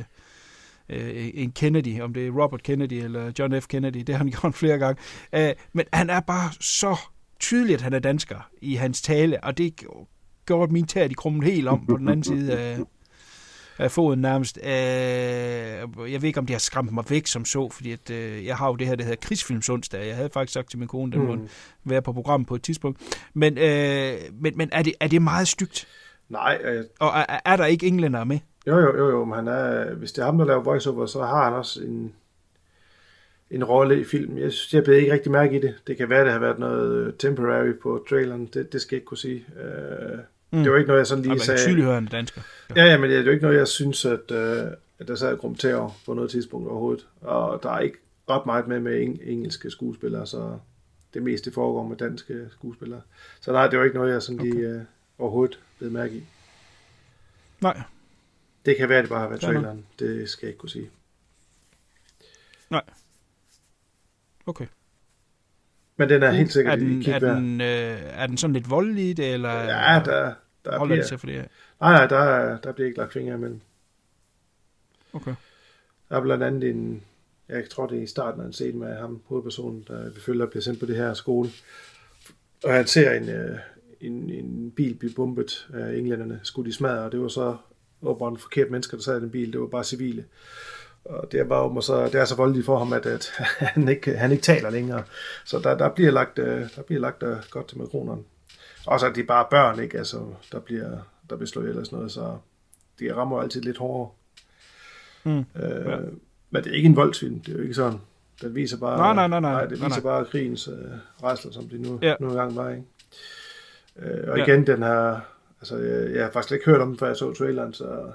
øh, 0.89 1.30
en 1.34 1.51
Kennedy, 1.51 2.01
om 2.01 2.14
det 2.14 2.27
er 2.27 2.31
Robert 2.43 2.64
Kennedy 2.64 2.93
eller 2.93 3.31
John 3.39 3.61
F. 3.61 3.68
Kennedy, 3.68 3.97
det 3.97 4.10
har 4.10 4.18
han 4.18 4.31
gjort 4.41 4.55
flere 4.55 4.77
gange. 4.77 5.01
Øh, 5.35 5.53
men 5.73 5.85
han 5.93 6.10
er 6.10 6.19
bare 6.19 6.49
så 6.60 6.97
tydeligt, 7.39 7.76
at 7.76 7.81
han 7.81 7.93
er 7.93 7.99
dansker 7.99 8.49
i 8.61 8.76
hans 8.76 9.01
tale, 9.01 9.43
og 9.43 9.57
det 9.57 9.81
gjorde 10.45 10.73
min 10.73 10.88
tær, 10.88 11.07
de 11.07 11.14
krummet 11.15 11.43
helt 11.43 11.68
om 11.68 11.85
på 11.85 11.97
den 11.97 12.07
anden 12.07 12.23
side 12.23 12.57
af, 12.60 12.80
af 13.79 13.91
foden 13.91 14.21
nærmest. 14.21 14.59
Øh, 14.63 14.69
jeg 16.11 16.21
ved 16.21 16.23
ikke, 16.23 16.39
om 16.39 16.45
de 16.45 16.53
har 16.53 16.59
skræmt 16.59 16.91
mig 16.93 17.03
væk 17.09 17.27
som 17.27 17.45
så, 17.45 17.69
fordi 17.69 17.91
at, 17.91 18.09
øh, 18.09 18.45
jeg 18.45 18.55
har 18.57 18.67
jo 18.67 18.75
det 18.75 18.87
her, 18.87 18.95
der 18.95 19.03
hedder 19.03 19.17
krigsfilmsonsdag. 19.27 20.07
Jeg 20.07 20.15
havde 20.15 20.29
faktisk 20.33 20.53
sagt 20.53 20.69
til 20.69 20.79
min 20.79 20.87
kone, 20.87 21.11
den 21.11 21.19
Mm. 21.19 21.25
mm. 21.25 21.31
måtte 21.31 21.49
være 21.85 22.01
på 22.01 22.13
programmet 22.13 22.47
på 22.47 22.55
et 22.55 22.61
tidspunkt. 22.63 22.99
Men, 23.33 23.57
øh, 23.57 24.13
men, 24.41 24.57
men 24.57 24.69
er, 24.71 24.81
det, 24.83 24.93
er 24.99 25.07
det 25.07 25.21
meget 25.21 25.47
stygt? 25.47 25.87
Nej, 26.29 26.59
øh, 26.63 26.83
Og 26.99 27.07
er, 27.29 27.39
er 27.45 27.55
der 27.55 27.65
ikke 27.65 27.87
englænder 27.87 28.23
med? 28.23 28.39
jo 28.67 28.79
jo, 28.79 28.97
jo, 28.97 29.09
jo, 29.09 29.25
men 29.25 29.35
han 29.35 29.47
er, 29.47 29.93
hvis 29.93 30.11
det 30.11 30.21
er 30.21 30.25
ham, 30.25 30.37
der 30.37 30.45
laver 30.45 30.63
voiceover, 30.63 31.05
så 31.05 31.23
har 31.23 31.43
han 31.43 31.53
også 31.53 31.81
en, 31.83 32.13
en 33.51 33.63
rolle 33.63 34.01
i 34.01 34.03
filmen. 34.03 34.37
Jeg, 34.37 34.51
synes, 34.51 34.73
jeg 34.73 34.83
blev 34.83 34.97
ikke 34.97 35.13
rigtig 35.13 35.31
mærke 35.31 35.55
i 35.57 35.61
det. 35.61 35.75
Det 35.87 35.97
kan 35.97 36.09
være, 36.09 36.23
det 36.23 36.31
har 36.31 36.39
været 36.39 36.59
noget 36.59 37.15
temporary 37.19 37.73
på 37.81 38.05
traileren. 38.09 38.45
Det, 38.53 38.73
det 38.73 38.81
skal 38.81 38.95
jeg 38.95 38.97
ikke 38.97 39.05
kunne 39.05 39.17
sige. 39.17 39.45
Øh, 39.63 40.17
mm. 40.53 40.63
Det 40.63 40.71
var 40.71 40.77
ikke 40.77 40.88
noget, 40.88 40.99
jeg 40.99 41.07
sådan 41.07 41.21
lige 41.21 41.31
Og 41.31 41.35
man 41.38 41.45
sagde. 41.45 41.59
tydeligt 41.59 41.88
er 41.88 41.99
dansker. 41.99 42.41
Ja, 42.75 42.85
ja, 42.85 42.97
men 42.97 43.09
det 43.09 43.19
er 43.19 43.23
jo 43.23 43.31
ikke 43.31 43.43
noget, 43.43 43.57
jeg 43.57 43.67
synes, 43.67 44.05
at, 44.05 44.31
øh, 44.31 44.67
at 44.99 45.07
der 45.07 45.15
sad 45.15 45.38
kommenterer 45.38 45.99
på 46.05 46.13
noget 46.13 46.30
tidspunkt 46.31 46.67
overhovedet. 46.69 47.07
Og 47.21 47.63
der 47.63 47.69
er 47.71 47.80
ikke 47.80 47.97
ret 48.30 48.45
meget 48.45 48.67
med 48.67 48.80
med 48.80 49.01
eng- 49.07 49.30
engelske 49.30 49.71
skuespillere, 49.71 50.27
så 50.27 50.57
det 51.13 51.23
meste 51.23 51.51
foregår 51.51 51.88
med 51.88 51.97
danske 51.97 52.47
skuespillere. 52.51 53.01
Så 53.41 53.51
nej, 53.51 53.67
det 53.67 53.80
var 53.80 53.85
ikke 53.85 53.97
noget, 53.97 54.13
jeg 54.13 54.21
sådan 54.21 54.41
lige 54.45 54.67
øh, 54.67 54.81
overhovedet 55.17 55.59
blev 55.80 55.91
mærke 55.91 56.15
i. 56.15 56.23
Nej, 57.61 57.81
Det 58.65 58.77
kan 58.77 58.89
være, 58.89 59.01
det 59.01 59.09
bare 59.09 59.19
har 59.19 59.27
været 59.27 59.41
traileren. 59.41 59.85
Det 59.99 60.30
skal 60.30 60.45
jeg 60.45 60.49
ikke 60.49 60.59
kunne 60.59 60.69
sige. 60.69 60.89
nej. 62.69 62.81
Okay. 64.45 64.65
Men 65.97 66.09
den 66.09 66.23
er 66.23 66.31
helt 66.31 66.47
er 66.49 66.51
sikkert 66.53 66.80
i 66.81 67.01
den, 67.03 67.13
er, 67.13 67.19
den, 67.19 67.61
øh, 67.61 67.99
er 68.03 68.27
den 68.27 68.38
sådan 68.38 68.53
lidt 68.53 68.69
voldelig 68.69 69.19
eller 69.19 69.53
Ja, 69.63 70.01
der, 70.05 70.34
der 70.65 70.77
holder 70.77 70.85
bliver... 70.85 71.02
det 71.02 71.10
sig 71.10 71.19
for 71.19 71.27
det? 71.27 71.35
Nej, 71.81 71.91
nej, 71.91 72.07
der, 72.07 72.57
der 72.57 72.72
bliver 72.72 72.88
ikke 72.88 72.99
lagt 72.99 73.14
fingre 73.14 73.35
imellem. 73.35 73.61
Okay. 75.14 75.35
Der 76.10 76.18
er 76.18 76.22
blandt 76.22 76.44
andet 76.44 76.69
en, 76.69 77.03
jeg 77.49 77.69
tror 77.69 77.88
det 77.88 77.98
er 77.98 78.02
i 78.02 78.07
starten 78.07 78.41
af 78.41 78.45
en 78.45 78.53
scene 78.53 78.80
med 78.80 78.95
ham, 78.95 79.22
hovedpersonen, 79.26 79.85
der 79.88 80.10
vi 80.10 80.19
følger 80.19 80.45
bliver 80.45 80.64
sendt 80.64 80.80
på 80.80 80.85
det 80.85 80.95
her 80.95 81.14
skole. 81.14 81.49
Og 82.64 82.73
han 82.73 82.88
ser 82.88 83.11
en, 83.11 83.30
øh, 83.30 83.57
en, 84.02 84.30
en 84.30 84.72
bil 84.76 84.95
blive 84.95 85.14
bombet 85.14 85.68
af 85.73 85.94
englænderne, 85.94 86.40
skudt 86.44 86.68
i 86.68 86.72
smadret, 86.72 86.99
og 86.99 87.11
det 87.11 87.19
var 87.22 87.27
så 87.27 87.57
åbenbart 88.02 88.41
forkert 88.41 88.72
mennesker, 88.72 88.98
der 88.98 89.03
sad 89.03 89.18
i 89.18 89.22
den 89.22 89.30
bil, 89.30 89.53
det 89.53 89.61
var 89.61 89.68
bare 89.68 89.84
civile. 89.84 90.26
Og 91.06 91.31
det 91.31 91.40
er, 91.40 91.44
bare, 91.44 91.64
åbenbart 91.64 91.84
så, 91.84 92.06
det 92.06 92.15
er 92.15 92.26
så 92.26 92.35
voldeligt 92.35 92.65
for 92.65 92.77
ham, 92.77 92.94
at, 92.94 93.06
at 93.06 93.31
han, 93.73 93.88
ikke, 93.88 94.18
han 94.18 94.31
ikke 94.31 94.44
taler 94.44 94.69
længere. 94.69 95.03
Så 95.45 95.60
der, 95.60 95.77
der 95.77 95.90
bliver 95.90 96.11
lagt, 96.11 96.40
øh, 96.40 96.76
der 96.76 96.81
bliver 96.81 97.02
lagt 97.02 97.23
øh, 97.23 97.38
godt 97.49 97.68
til 97.68 97.77
mikronerne. 97.77 98.22
Og 98.88 98.99
så 98.99 99.05
er 99.07 99.14
de 99.14 99.23
bare 99.23 99.45
børn, 99.49 99.80
ikke? 99.80 99.97
Altså, 99.97 100.26
der 100.51 100.60
bliver, 100.60 100.97
der 101.30 101.35
bliver 101.35 101.47
slået 101.47 101.77
og 101.77 101.85
sådan 101.85 101.97
noget, 101.97 102.11
så 102.11 102.38
de 102.99 103.15
rammer 103.15 103.41
altid 103.41 103.61
lidt 103.61 103.77
hårdere. 103.77 104.10
Mm. 105.23 105.39
Øh, 105.39 105.85
ja. 105.85 105.97
Men 106.49 106.64
det 106.64 106.72
er 106.72 106.76
ikke 106.76 106.88
en 106.89 106.95
voldsfilm, 106.95 107.39
det 107.39 107.53
er 107.53 107.57
jo 107.57 107.61
ikke 107.64 107.73
sådan. 107.73 107.99
Den 108.41 108.55
viser 108.55 108.77
bare, 108.77 108.97
Nej, 108.97 109.14
nej, 109.14 109.27
nej, 109.27 109.39
nej. 109.39 109.51
nej 109.51 109.65
det 109.65 109.80
Nej, 109.80 109.88
viser 109.88 110.01
nej. 110.01 110.11
bare 110.11 110.26
krigens 110.26 110.68
øh, 110.68 110.91
rædsler, 111.23 111.51
som 111.51 111.69
det 111.69 111.80
nu, 111.80 111.99
Ja. 112.01 112.15
nu 112.19 112.30
engang 112.30 112.55
var. 112.55 112.69
Ikke? 112.69 112.84
Øh, 113.99 114.31
og 114.31 114.38
Ja. 114.38 114.43
igen, 114.45 114.68
den 114.68 114.84
her, 114.84 115.19
altså 115.61 115.77
jeg, 115.77 116.15
jeg 116.15 116.23
har 116.23 116.31
faktisk 116.31 116.53
ikke 116.53 116.65
hørt 116.65 116.81
om 116.81 116.88
den, 116.88 116.97
før 116.97 117.07
jeg 117.07 117.15
så 117.15 117.34
traileren, 117.34 117.73
så 117.73 118.11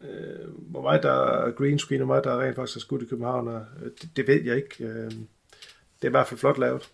øh, 0.00 0.48
hvor 0.70 0.82
meget 0.82 1.02
der 1.02 1.12
er 1.12 1.50
green 1.50 1.78
screen, 1.78 2.00
og 2.00 2.06
meget 2.06 2.24
der 2.24 2.40
rent 2.40 2.56
faktisk 2.56 2.76
er 2.76 2.80
skudt 2.80 3.02
i 3.02 3.06
København, 3.06 3.48
og, 3.48 3.64
øh, 3.82 3.90
det, 4.02 4.10
det 4.16 4.26
ved 4.26 4.42
jeg 4.44 4.56
ikke. 4.56 4.84
Øh, 4.84 5.10
det 5.10 6.02
er 6.02 6.08
i 6.08 6.10
hvert 6.10 6.26
fald 6.26 6.40
flot 6.40 6.58
lavet. 6.58 6.90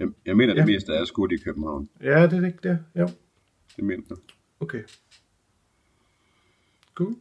Jeg, 0.00 0.08
jeg 0.26 0.36
mener, 0.36 0.54
det 0.54 0.60
Ja. 0.60 0.66
meste 0.66 0.92
er 0.92 1.04
skudt 1.04 1.32
i 1.32 1.36
København. 1.36 1.88
Ja, 2.02 2.26
det 2.26 2.42
er 2.42 2.46
ikke 2.46 2.58
det. 2.68 2.78
Jo, 2.98 3.08
Det 3.76 3.84
mener 3.84 4.02
jeg. 4.10 4.18
okay. 4.60 4.82
Cool. 6.94 7.14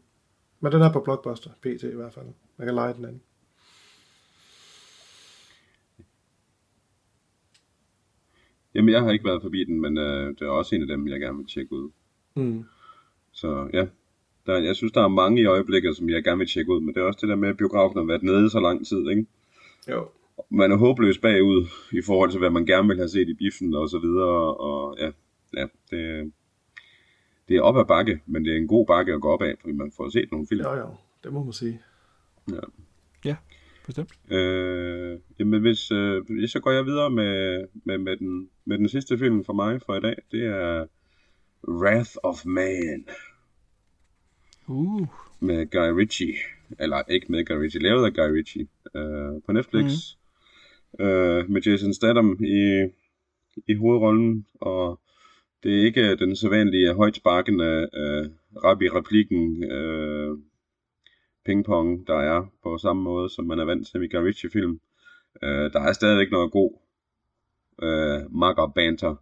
Men 0.60 0.72
den 0.72 0.82
er 0.82 0.94
på 0.94 1.00
Blockbuster, 1.00 1.50
PT 1.62 1.84
i 1.84 1.96
hvert 1.96 2.14
fald. 2.14 2.26
Man 2.58 2.68
kan 2.68 2.76
lege 2.76 2.94
den 2.94 3.06
anden. 3.06 3.22
Jamen, 8.76 8.90
jeg 8.94 9.02
har 9.04 9.12
ikke 9.12 9.26
været 9.26 9.42
forbi 9.42 9.64
den, 9.64 9.82
men 9.82 9.98
øh, 9.98 10.28
det 10.30 10.42
er 10.42 10.50
også 10.50 10.76
en 10.76 10.82
af 10.82 10.88
dem, 10.88 11.08
jeg 11.08 11.20
gerne 11.20 11.38
vil 11.38 11.48
tjekke 11.48 11.74
ud. 11.74 11.90
Mm. 12.36 12.64
Så 13.32 13.70
ja, 13.74 13.88
der, 14.46 14.58
jeg 14.58 14.76
synes, 14.76 14.92
der 14.92 15.04
er 15.04 15.08
mange 15.08 15.42
i 15.42 15.46
øjeblikket, 15.46 15.98
som 15.98 16.10
jeg 16.10 16.24
gerne 16.24 16.38
vil 16.38 16.48
tjekke 16.48 16.72
ud, 16.72 16.80
men 16.82 16.94
det 16.96 17.02
er 17.02 17.06
også 17.06 17.20
det 17.22 17.30
der 17.30 17.36
med, 17.36 17.50
at 17.50 17.58
biografen 17.58 17.98
har 17.98 18.06
været 18.06 18.24
nede 18.24 18.50
så 18.50 18.60
lang 18.60 18.88
tid, 18.88 19.10
ikke? 19.10 19.26
Jo. 19.90 20.10
Man 20.49 20.72
er 20.72 20.78
håbløs 20.78 21.18
bagud 21.18 21.68
i 21.91 22.02
forhold 22.06 22.32
til, 22.32 22.40
hvad 22.40 22.49
man 22.49 22.66
gerne 22.66 22.88
vil 22.88 22.98
have 22.98 23.10
set 23.10 23.30
i 23.30 23.34
biffen 23.34 23.74
og 23.74 23.90
så 23.90 23.99
videre, 23.99 24.56
og 24.56 24.98
ja, 24.99 25.11
ja 25.57 25.68
det, 25.91 26.32
det 27.48 27.57
er 27.57 27.61
op 27.61 27.78
ad 27.78 27.86
bakke, 27.86 28.22
men 28.26 28.45
det 28.45 28.53
er 28.53 28.57
en 28.57 28.68
god 28.68 28.86
bakke 28.86 29.14
at 29.14 29.22
gå 29.22 29.30
op 29.30 29.41
af, 29.41 29.56
fordi 29.60 29.74
man 29.74 29.91
får 29.98 30.10
set 30.10 30.32
nogle 30.32 30.48
film. 30.48 30.61
Jo, 30.61 30.74
jo. 30.74 30.95
Det 31.24 31.34
må 31.34 31.44
man 31.44 31.53
sige. 31.53 31.82
Ja. 32.52 32.60
Ja, 33.26 33.36
bestemt. 33.86 34.32
Øh, 34.32 35.20
jamen 35.40 35.61
hvis, 35.61 35.91
øh, 35.91 36.48
så 36.48 36.60
går 36.60 36.72
jeg 36.72 36.86
videre 36.86 37.10
med, 37.10 37.66
med, 37.84 37.98
med, 37.98 38.18
den, 38.18 38.49
med 38.66 38.78
den 38.78 38.90
sidste 38.90 39.18
film 39.18 39.44
for 39.44 39.53
mig 39.53 39.82
for 39.86 39.95
i 39.95 39.99
dag. 39.99 40.16
Det 40.32 40.45
er 40.45 40.86
Wrath 41.68 42.16
of 42.24 42.45
Man 42.45 43.06
Uh, 44.68 45.07
med 45.40 45.72
Guy 45.72 45.99
Ritchie. 45.99 46.36
Eller 46.80 47.02
ikke 47.07 47.32
med 47.32 47.45
Guy 47.45 47.56
Ritchie, 47.56 47.82
lavet 47.82 48.06
af 48.06 48.14
Guy 48.14 48.36
Ritchie. 48.36 48.68
Øh, 48.95 49.41
på 49.45 49.52
Netflix. 49.52 49.84
Mm. 49.84 50.19
Øh, 50.99 51.49
med 51.49 51.61
Jason 51.61 51.94
Statham 51.94 52.38
i, 52.44 52.90
i 53.68 53.74
hovedrollen. 53.74 54.45
Og 54.61 54.99
det 55.64 55.80
er 55.80 55.86
ikke 55.86 56.11
øh, 56.11 56.20
den 56.20 56.36
sædvanlige 56.36 56.94
højt 56.94 57.16
sparkende 57.16 57.90
øh, 57.94 58.30
rap 58.64 58.82
i 58.82 58.90
replikken 58.90 59.64
øh, 59.64 60.38
pingpong, 61.45 62.07
der 62.07 62.16
er 62.16 62.45
på 62.64 62.78
samme 62.78 63.02
måde, 63.03 63.30
som 63.30 63.45
man 63.45 63.60
er 63.60 63.66
vant 63.66 63.88
til 63.88 64.03
i 64.03 64.07
Guy 64.07 64.24
Ritchie-film. 64.24 64.80
Øh, 65.44 65.74
der 65.74 65.80
er 65.80 65.94
stadigvæk 65.94 66.32
noget 66.32 66.52
god 66.52 66.72
øh, 67.84 68.36
makker 68.36 68.68
banter, 68.76 69.16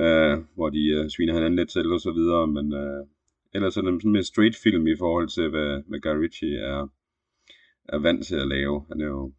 øh, 0.00 0.38
hvor 0.54 0.70
de 0.70 0.88
øh, 0.88 1.10
sviner 1.10 1.34
hinanden 1.34 1.56
lidt 1.56 1.70
til 1.70 1.92
og 1.92 2.00
så 2.00 2.12
videre, 2.12 2.46
men 2.46 2.72
øh, 2.72 3.06
ellers 3.54 3.76
er 3.76 3.82
det 3.82 4.02
sådan 4.02 4.12
mere 4.12 4.22
straight 4.22 4.56
film 4.56 4.86
i 4.86 4.96
forhold 4.96 5.28
til, 5.28 5.48
hvad, 5.48 5.82
hvad 5.88 6.00
Guy 6.00 6.16
Ritchie 6.22 6.58
er, 6.58 6.88
er 7.88 7.98
vant 7.98 8.26
til 8.26 8.36
at 8.36 8.48
lave. 8.48 8.84
Han 8.88 9.00
er 9.00 9.06
jo 9.06 9.32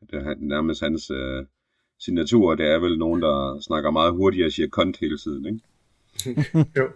det 0.00 0.14
er 0.14 0.34
nærmest 0.38 0.80
hans 0.80 1.10
øh, 1.10 1.44
signatur, 1.98 2.54
det 2.54 2.66
er 2.66 2.78
vel 2.78 2.98
nogen, 2.98 3.22
der 3.22 3.60
snakker 3.60 3.90
meget 3.90 4.12
hurtigt 4.12 4.46
og 4.46 4.52
siger 4.52 4.68
kont 4.68 4.96
hele 5.00 5.18
tiden, 5.18 5.46
ikke? 5.46 5.60
Jo. 6.78 6.88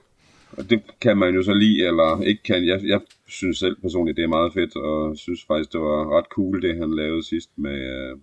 Og 0.58 0.70
det 0.70 0.82
kan 1.00 1.16
man 1.16 1.34
jo 1.34 1.42
så 1.42 1.52
lide, 1.54 1.86
eller 1.86 2.22
ikke 2.22 2.42
kan. 2.42 2.66
Jeg, 2.66 2.80
jeg 2.84 3.00
synes 3.26 3.58
selv 3.58 3.76
personligt, 3.80 4.16
det 4.16 4.22
er 4.22 4.28
meget 4.28 4.52
fedt, 4.52 4.76
og 4.76 5.18
synes 5.18 5.44
faktisk, 5.44 5.72
det 5.72 5.80
var 5.80 6.18
ret 6.18 6.26
cool, 6.26 6.62
det 6.62 6.76
han 6.76 6.94
lavede 6.94 7.26
sidst 7.26 7.50
med... 7.56 8.10
øh, 8.10 8.18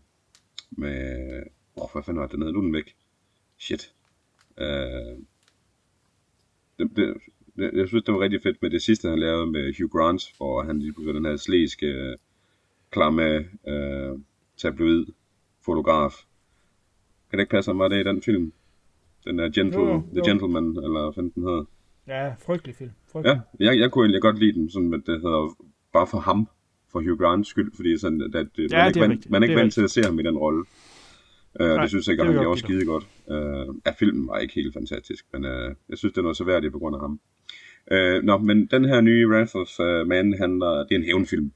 med 0.72 1.44
åh, 1.76 1.90
hvad 1.94 2.04
fanden 2.04 2.20
var 2.20 2.28
det, 2.28 2.36
den 2.36 2.44
hed? 2.44 2.52
Nu 2.52 2.62
den 2.62 2.74
væk. 2.74 2.96
Shit. 3.60 3.94
Øh, 4.58 5.18
det, 6.78 6.92
det, 6.96 7.18
det, 7.56 7.72
jeg 7.74 7.88
synes, 7.88 8.04
det 8.04 8.14
var 8.14 8.20
rigtig 8.20 8.42
fedt 8.44 8.62
med 8.62 8.70
det 8.70 8.82
sidste, 8.82 9.10
han 9.10 9.20
lavede 9.20 9.52
med 9.52 9.74
Hugh 9.78 9.92
Grant, 9.92 10.24
hvor 10.38 10.64
han 10.64 10.80
lige 10.80 10.94
pludselig 10.94 11.16
den 11.16 11.26
her 11.26 11.36
slæske, 11.36 11.86
øh, 11.86 12.18
klamme 12.92 13.24
øh, 13.68 14.20
tabloid 14.62 15.06
fotograf. 15.66 16.14
Kan 17.30 17.40
det 17.40 17.44
ikke 17.44 17.52
passe, 17.52 17.72
var 17.72 17.88
det 17.88 18.00
i 18.00 18.04
den 18.04 18.22
film? 18.22 18.54
Den 19.26 19.40
der 19.40 19.50
Gentle, 19.50 19.80
Jo, 19.82 19.88
jo, 19.94 20.04
The. 20.14 20.30
Gentleman, 20.30 20.64
eller 20.64 21.14
hvad 21.14 21.24
den 21.24 21.44
hedder. 21.44 21.64
ja, 22.08 22.34
frygtelig 22.46 22.76
film. 22.76 22.92
Frygtelig. 23.12 23.42
Ja, 23.60 23.66
jeg, 23.66 23.80
jeg 23.80 23.92
kunne 23.92 24.06
egentlig 24.06 24.22
godt 24.22 24.40
lide 24.40 24.54
den, 24.54 24.70
sådan, 24.70 24.94
at 24.94 25.02
det 25.06 25.22
hedder 25.22 25.56
bare 25.94 26.08
for 26.08 26.18
ham, 26.20 26.48
for 26.92 27.00
Hugh 27.00 27.20
Grants 27.20 27.50
skyld, 27.50 27.72
fordi 27.76 27.98
sådan, 27.98 28.22
at, 28.22 28.36
at, 28.36 28.48
Ja, 28.58 28.78
man, 28.78 28.88
ikke 28.88 29.02
rigtigt. 29.02 29.30
man 29.32 29.44
er 29.44 29.48
ikke 29.48 29.60
vant 29.60 29.74
til 29.74 29.82
at 29.84 29.92
se 29.92 30.02
ham 30.04 30.20
i 30.20 30.24
den 30.24 30.38
rolle. 30.38 30.66
Øh, 31.60 31.68
Nej, 31.68 31.82
det 31.82 31.90
synes 31.90 32.08
jeg 32.08 32.14
ikke, 32.14 32.24
han 32.24 32.34
gjorde 32.34 32.60
skide 32.60 32.86
godt. 32.86 33.08
Øh, 33.32 33.76
ja, 33.86 33.92
filmen 34.00 34.28
var 34.28 34.38
ikke 34.38 34.54
helt 34.54 34.74
fantastisk, 34.74 35.26
men 35.34 35.46
øh, 35.46 35.76
jeg 35.90 35.98
synes, 35.98 36.12
det 36.14 36.18
er 36.18 36.22
noget 36.22 36.38
så 36.38 36.44
værdigt 36.44 36.74
på 36.74 36.80
grund 36.80 36.96
af 36.96 37.02
ham. 37.02 37.20
Øh, 37.92 38.24
nå, 38.24 38.38
men 38.38 38.66
den 38.66 38.86
her 38.86 39.02
nye 39.02 39.28
Wrath 39.28 39.56
of 39.56 39.70
uh, 39.80 40.08
Man 40.08 40.34
handler, 40.34 40.70
det 40.84 40.92
er 40.92 40.96
en 41.00 41.04
hævnfilm, 41.06 41.52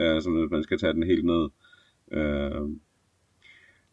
øh, 0.00 0.22
så 0.22 0.48
man 0.50 0.62
skal 0.62 0.78
tage 0.78 0.92
den 0.92 1.02
helt 1.02 1.24
ned. 1.24 1.48
Øh, 2.12 2.68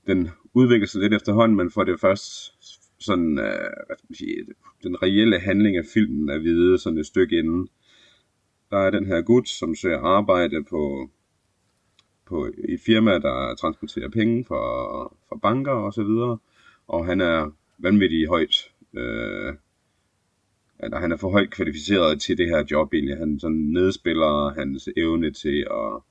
den 0.08 0.30
udvikler 0.54 0.88
sig 0.88 1.02
lidt 1.02 1.14
efterhånden, 1.14 1.58
men 1.58 1.72
for 1.72 1.84
det 1.84 2.00
først 2.00 2.54
sådan, 3.00 3.40
øh, 3.40 3.70
hvad 3.88 3.98
skal 3.98 4.06
man 4.10 4.16
sige, 4.16 4.46
den 4.84 5.04
reelle 5.04 5.40
handling 5.40 5.78
af 5.78 5.86
filmen 5.94 6.30
er 6.30 6.38
vide 6.38 6.78
sådan 6.78 7.00
et 7.00 7.06
stykke 7.06 7.40
inden. 7.40 7.68
Der 8.72 8.78
er 8.78 8.90
den 8.90 9.06
her 9.06 9.22
gut, 9.22 9.50
som 9.50 9.76
søger 9.76 10.00
arbejde 10.00 10.64
på, 10.64 11.10
på 12.26 12.46
et 12.46 12.80
firma, 12.86 13.12
der 13.20 13.56
transporterer 13.56 14.10
penge 14.10 14.46
for, 14.46 15.18
for 15.30 15.36
banker 15.36 15.72
og 15.72 15.94
så 15.94 16.04
videre, 16.04 16.38
og 16.88 17.06
han 17.06 17.22
er 17.22 17.52
vanvittigt 17.78 18.30
højt, 18.30 18.72
øh, 18.94 19.54
eller 20.80 21.00
han 21.00 21.12
er 21.12 21.18
for 21.18 21.30
højt 21.30 21.52
kvalificeret 21.52 22.22
til 22.22 22.38
det 22.38 22.48
her 22.48 22.64
job 22.72 22.94
egentlig. 22.94 23.18
Han 23.18 23.40
sådan 23.40 23.58
nedspiller 23.58 24.54
hans 24.54 24.90
evne 24.98 25.32
til 25.32 25.68
at 25.72 26.02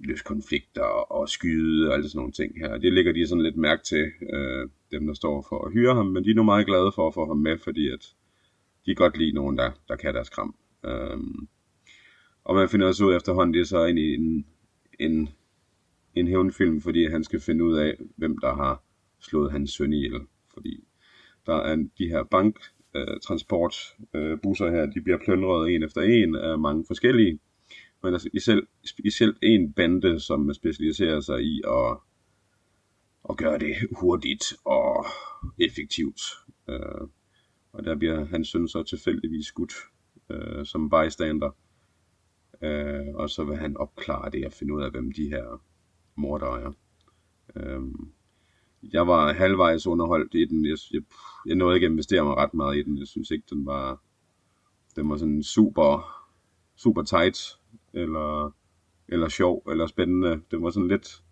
løse 0.00 0.24
konflikter 0.24 0.82
og 1.12 1.28
skyde 1.28 1.88
og 1.88 1.94
alle 1.94 2.08
sådan 2.08 2.18
nogle 2.18 2.32
ting 2.32 2.58
her. 2.58 2.78
Det 2.78 2.92
ligger 2.92 3.12
de 3.12 3.26
sådan 3.26 3.42
lidt 3.42 3.56
mærke 3.56 3.82
til, 3.82 4.04
øh, 4.32 4.68
dem 4.90 5.06
der 5.06 5.14
står 5.14 5.46
for 5.48 5.66
at 5.66 5.72
hyre 5.72 5.94
ham, 5.94 6.06
men 6.06 6.24
de 6.24 6.30
er 6.30 6.34
nu 6.34 6.42
meget 6.42 6.66
glade 6.66 6.92
for 6.94 7.08
at 7.08 7.14
få 7.14 7.26
ham 7.26 7.36
med, 7.36 7.58
fordi 7.58 7.88
at 7.88 8.14
de 8.86 8.94
kan 8.94 9.04
godt 9.04 9.18
lide 9.18 9.32
nogen, 9.32 9.58
der, 9.58 9.70
der 9.88 9.96
kan 9.96 10.14
deres 10.14 10.28
kram. 10.28 10.54
Øh, 10.84 11.18
og 12.44 12.54
man 12.54 12.68
finder 12.68 12.86
også 12.86 13.04
ud 13.04 13.16
efterhånden, 13.16 13.54
det 13.54 13.60
er 13.60 13.64
så 13.64 13.84
egentlig 13.84 14.14
en, 14.14 14.46
en, 14.98 15.28
en 16.14 16.28
hævnfilm, 16.28 16.80
fordi 16.80 17.06
han 17.06 17.24
skal 17.24 17.40
finde 17.40 17.64
ud 17.64 17.76
af, 17.76 17.94
hvem 18.16 18.38
der 18.38 18.54
har 18.54 18.82
slået 19.20 19.52
hans 19.52 19.70
søn 19.70 19.92
ihjel. 19.92 20.20
Fordi 20.54 20.84
der 21.46 21.54
er 21.54 21.76
de 21.98 22.08
her 22.08 22.22
bank 22.22 22.56
øh, 22.96 23.06
øh, 24.14 24.72
her, 24.72 24.86
de 24.94 25.00
bliver 25.00 25.18
plyndret 25.24 25.74
en 25.74 25.82
efter 25.82 26.02
en 26.02 26.34
af 26.34 26.58
mange 26.58 26.84
forskellige. 26.86 27.38
Men 28.04 28.12
altså, 28.12 28.30
selv, 28.38 28.66
specielt 28.84 29.38
en 29.42 29.72
bande, 29.72 30.20
som 30.20 30.54
specialiserer 30.54 31.20
sig 31.20 31.42
i 31.42 31.62
at, 31.66 31.96
at 33.30 33.36
gøre 33.36 33.58
det 33.58 33.74
hurtigt 34.00 34.54
og 34.64 35.06
effektivt. 35.58 36.20
Øh, 36.68 37.08
og 37.72 37.84
der 37.84 37.94
bliver 37.94 38.24
hans 38.24 38.48
søn 38.48 38.68
så 38.68 38.82
tilfældigvis 38.82 39.46
skudt 39.46 39.72
øh, 40.30 40.66
som 40.66 40.90
bystander. 40.90 41.50
Øh, 42.62 43.14
og 43.14 43.30
så 43.30 43.44
vil 43.44 43.56
han 43.56 43.76
opklare 43.76 44.30
det 44.30 44.46
og 44.46 44.52
finde 44.52 44.74
ud 44.74 44.82
af, 44.82 44.90
hvem 44.90 45.12
de 45.12 45.28
her 45.28 45.62
mordere 46.14 46.62
er. 46.62 46.72
Øh, 47.56 47.82
jeg 48.92 49.06
var 49.06 49.32
halvvejs 49.32 49.86
underholdt 49.86 50.34
i 50.34 50.44
den. 50.44 50.66
Jeg, 50.66 50.78
jeg, 50.92 51.02
jeg 51.46 51.54
nåede 51.54 51.76
ikke 51.76 51.86
at 51.86 51.90
investere 51.90 52.24
mig 52.24 52.36
ret 52.36 52.54
meget 52.54 52.76
i 52.76 52.82
den. 52.82 52.98
Jeg 52.98 53.06
synes 53.06 53.30
ikke, 53.30 53.44
den 53.50 53.66
var, 53.66 54.02
den 54.96 55.10
var 55.10 55.16
sådan 55.16 55.42
super, 55.42 56.20
super 56.76 57.02
tight, 57.02 57.58
eller, 57.94 58.54
eller 59.08 59.28
sjov, 59.28 59.62
eller 59.70 59.86
spændende. 59.86 60.40
Den 60.50 60.62
var 60.62 60.70
sådan 60.70 60.88
lidt, 60.88 61.22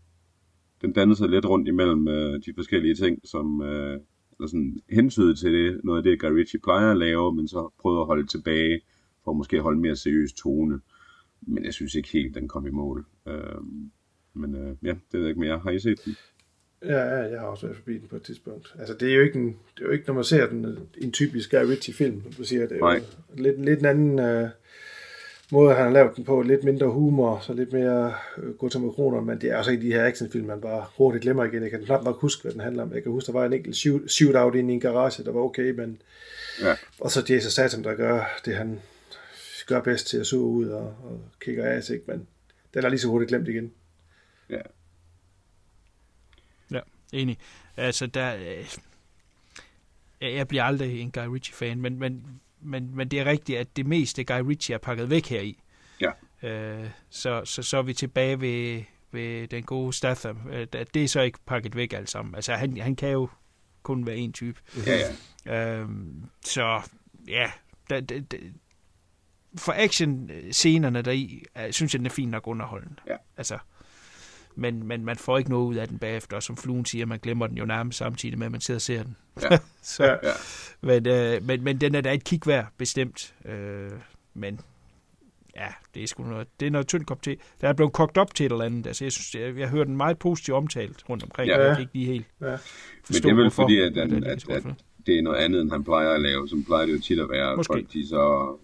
den 0.82 0.92
dannede 0.92 1.16
sig 1.16 1.28
lidt 1.28 1.46
rundt 1.46 1.68
imellem 1.68 2.08
øh, 2.08 2.40
de 2.46 2.54
forskellige 2.54 2.94
ting, 2.94 3.20
som 3.24 3.62
øh, 3.62 4.00
eller 4.38 4.48
sådan 4.48 4.80
hensydet 4.90 5.38
til 5.38 5.52
det, 5.52 5.80
noget 5.84 5.98
af 5.98 6.02
det, 6.02 6.20
Guy 6.20 6.28
Ritchie 6.28 6.60
plejer 6.60 6.90
at 6.90 6.96
lave, 6.96 7.34
men 7.34 7.48
så 7.48 7.70
prøvede 7.78 8.00
at 8.00 8.06
holde 8.06 8.26
tilbage, 8.26 8.80
for 9.24 9.30
at 9.30 9.36
måske 9.36 9.60
holde 9.60 9.80
mere 9.80 9.96
seriøs 9.96 10.32
tone. 10.32 10.80
Men 11.40 11.64
jeg 11.64 11.74
synes 11.74 11.94
ikke 11.94 12.08
helt, 12.08 12.34
den 12.34 12.48
kom 12.48 12.66
i 12.66 12.70
mål. 12.70 13.06
Øh, 13.28 13.34
men 14.34 14.54
øh, 14.54 14.76
ja, 14.82 14.88
det 14.88 14.98
ved 15.12 15.20
jeg 15.20 15.28
ikke 15.28 15.40
mere. 15.40 15.58
Har 15.58 15.70
I 15.70 15.78
set 15.78 16.04
den? 16.04 16.16
Ja, 16.84 16.98
ja, 16.98 17.30
jeg 17.30 17.40
har 17.40 17.46
også 17.46 17.66
været 17.66 17.76
forbi 17.76 17.98
den 17.98 18.08
på 18.08 18.16
et 18.16 18.22
tidspunkt. 18.22 18.74
Altså, 18.78 18.94
det 18.94 19.10
er 19.10 19.14
jo 19.14 19.22
ikke, 19.22 19.38
en, 19.38 19.46
det 19.46 19.82
er 19.82 19.86
jo 19.86 19.90
ikke 19.90 20.04
når 20.06 20.14
man 20.14 20.24
ser 20.24 20.48
den, 20.48 20.78
en 20.98 21.12
typisk 21.12 21.50
Guy 21.50 21.58
Ritchie-film, 21.58 22.22
som 22.22 22.32
du 22.32 22.44
siger. 22.44 22.66
Det 22.66 22.76
er 22.76 22.80
Nej. 22.80 22.94
jo 22.94 23.42
lidt, 23.42 23.64
lidt 23.64 23.80
en 23.80 23.86
anden 23.86 24.18
øh, 24.18 24.48
måde, 25.52 25.74
han 25.74 25.84
har 25.84 25.92
lavet 25.92 26.16
den 26.16 26.24
på. 26.24 26.42
Lidt 26.42 26.64
mindre 26.64 26.86
humor, 26.86 27.40
så 27.40 27.52
lidt 27.52 27.72
mere 27.72 28.14
øh, 28.38 28.54
gå 28.54 28.68
til 28.68 28.80
mikroner, 28.80 29.20
men 29.20 29.40
det 29.40 29.50
er 29.50 29.56
også 29.56 29.70
ikke 29.70 29.86
de 29.86 29.92
her 29.92 30.06
actionfilm, 30.06 30.46
man 30.46 30.60
bare 30.60 30.84
hurtigt 30.96 31.22
glemmer 31.22 31.44
igen. 31.44 31.62
Jeg 31.62 31.70
kan 31.70 31.84
knap 31.84 32.04
nok 32.04 32.20
huske, 32.20 32.42
hvad 32.42 32.52
den 32.52 32.60
handler 32.60 32.82
om. 32.82 32.94
Jeg 32.94 33.02
kan 33.02 33.12
huske, 33.12 33.26
der 33.26 33.32
var 33.32 33.46
en 33.46 33.52
enkelt 33.52 33.76
shoot, 33.76 34.10
shootout 34.10 34.54
inde 34.54 34.70
i 34.70 34.74
en 34.74 34.80
garage, 34.80 35.24
der 35.24 35.32
var 35.32 35.40
okay, 35.40 35.70
men... 35.70 36.02
Ja. 36.62 36.74
Og 37.00 37.10
så 37.10 37.24
Jason 37.28 37.50
Statham, 37.50 37.82
der 37.82 37.94
gør 37.94 38.40
det, 38.44 38.56
han 38.56 38.80
gør 39.66 39.80
bedst 39.80 40.06
til 40.06 40.18
at 40.18 40.26
suge 40.26 40.46
ud 40.46 40.68
og, 40.68 40.86
og 40.86 41.20
kigger 41.40 41.64
af 41.64 41.82
sig, 41.82 42.00
men 42.06 42.26
den 42.74 42.84
er 42.84 42.88
lige 42.88 43.00
så 43.00 43.08
hurtigt 43.08 43.28
glemt 43.28 43.48
igen. 43.48 43.72
Ja. 44.50 44.60
Ja, 46.70 46.80
enig. 47.12 47.38
Altså, 47.76 48.06
der... 48.06 48.36
Øh, 48.36 48.76
jeg 50.20 50.34
jeg 50.34 50.48
bliver 50.48 50.64
aldrig 50.64 51.00
en 51.00 51.10
Guy 51.10 51.26
Ritchie-fan, 51.26 51.80
men, 51.80 51.98
men, 51.98 52.40
men, 52.62 52.96
men 52.96 53.08
det 53.08 53.20
er 53.20 53.24
rigtigt, 53.24 53.58
at 53.58 53.76
det 53.76 53.86
meste 53.86 54.24
Guy 54.24 54.40
Ritchie 54.40 54.74
er 54.74 54.78
pakket 54.78 55.10
væk 55.10 55.26
her 55.26 55.40
i. 55.40 55.62
Ja. 56.00 56.10
Øh, 56.48 56.90
så, 57.10 57.44
så, 57.44 57.62
så 57.62 57.78
er 57.78 57.82
vi 57.82 57.94
tilbage 57.94 58.40
ved, 58.40 58.82
ved 59.12 59.48
den 59.48 59.62
gode 59.62 59.92
Statham. 59.92 60.38
Øh, 60.50 60.66
det 60.94 61.04
er 61.04 61.08
så 61.08 61.20
ikke 61.20 61.38
pakket 61.46 61.76
væk 61.76 61.92
alt 61.92 62.10
sammen. 62.10 62.34
Altså, 62.34 62.54
han, 62.54 62.76
han 62.76 62.96
kan 62.96 63.08
jo 63.08 63.28
kun 63.82 64.06
være 64.06 64.16
en 64.16 64.32
type. 64.32 64.60
Ja, 64.86 64.98
ja. 65.46 65.78
Øhm, 65.78 66.24
så 66.44 66.80
ja, 67.28 67.50
da, 67.90 68.00
da, 68.00 68.20
da, 68.20 68.36
for 69.58 69.74
action-scenerne 69.76 71.02
deri, 71.02 71.44
synes 71.70 71.94
jeg, 71.94 71.98
den 71.98 72.06
er 72.06 72.10
fint 72.10 72.30
nok 72.30 72.46
underholdende. 72.46 72.96
Ja. 73.06 73.16
Altså, 73.36 73.58
men, 74.54 74.86
men 74.86 75.04
man 75.04 75.16
får 75.16 75.38
ikke 75.38 75.50
noget 75.50 75.66
ud 75.66 75.74
af 75.74 75.88
den 75.88 75.98
bagefter, 75.98 76.36
og 76.36 76.42
som 76.42 76.56
fluen 76.56 76.84
siger, 76.84 77.06
man 77.06 77.18
glemmer 77.18 77.46
den 77.46 77.56
jo 77.56 77.64
nærmest 77.64 77.98
samtidig 77.98 78.38
med, 78.38 78.46
at 78.46 78.52
man 78.52 78.60
sidder 78.60 78.78
og 78.78 78.82
ser 78.82 79.02
den. 79.02 79.16
Ja. 79.42 79.58
så, 79.82 80.04
Ja. 80.04 80.16
men, 80.80 81.06
øh, 81.06 81.42
men, 81.46 81.64
men 81.64 81.80
den 81.80 81.94
er 81.94 82.00
da 82.00 82.14
et 82.14 82.24
kig 82.24 82.40
værd, 82.46 82.66
bestemt. 82.78 83.34
Øh, 83.44 83.90
men 84.34 84.60
ja, 85.56 85.66
det 85.94 86.02
er 86.02 86.06
sgu 86.06 86.22
noget, 86.22 86.46
det 86.60 86.66
er 86.66 86.70
noget 86.70 86.86
tyndt 86.88 87.06
kop 87.06 87.22
te. 87.22 87.36
Der 87.60 87.68
er 87.68 87.72
blevet 87.72 87.92
kogt 87.92 88.18
op 88.18 88.34
til 88.34 88.46
et 88.46 88.52
eller 88.52 88.64
andet. 88.64 88.86
Altså, 88.86 89.04
jeg 89.04 89.12
synes, 89.12 89.34
jeg, 89.34 89.58
jeg 89.58 89.68
hører 89.68 89.84
den 89.84 89.96
meget 89.96 90.18
positivt 90.18 90.56
omtalt 90.56 91.04
rundt 91.08 91.22
omkring. 91.24 91.48
Ja. 91.48 91.58
Ja. 91.60 91.66
Jeg 91.66 91.76
kan 91.76 91.82
ikke 91.82 91.94
lige 91.94 92.06
helt 92.06 92.26
Ja. 92.40 92.46
Men 92.46 92.58
forstå, 93.04 93.28
det 93.28 93.30
er 93.30 93.34
vel 93.34 93.44
hvorfor, 93.44 93.62
fordi, 93.62 93.80
at, 93.80 93.94
det 93.94 94.02
er 94.02 94.06
den, 94.06 94.24
at, 94.24 94.32
at 94.32 94.62
godt. 94.64 94.64
det 95.06 95.18
er 95.18 95.22
noget 95.22 95.38
andet, 95.38 95.60
end 95.60 95.70
han 95.70 95.84
plejer 95.84 96.10
at 96.10 96.20
lave. 96.20 96.48
Som 96.48 96.64
plejer 96.64 96.86
det 96.86 96.92
jo 96.92 97.00
tit 97.00 97.18
at 97.18 97.28
være, 97.30 97.50
at 97.50 97.56
Måske. 97.56 97.72
folk 97.72 97.92
de 97.92 98.08
så 98.08 98.56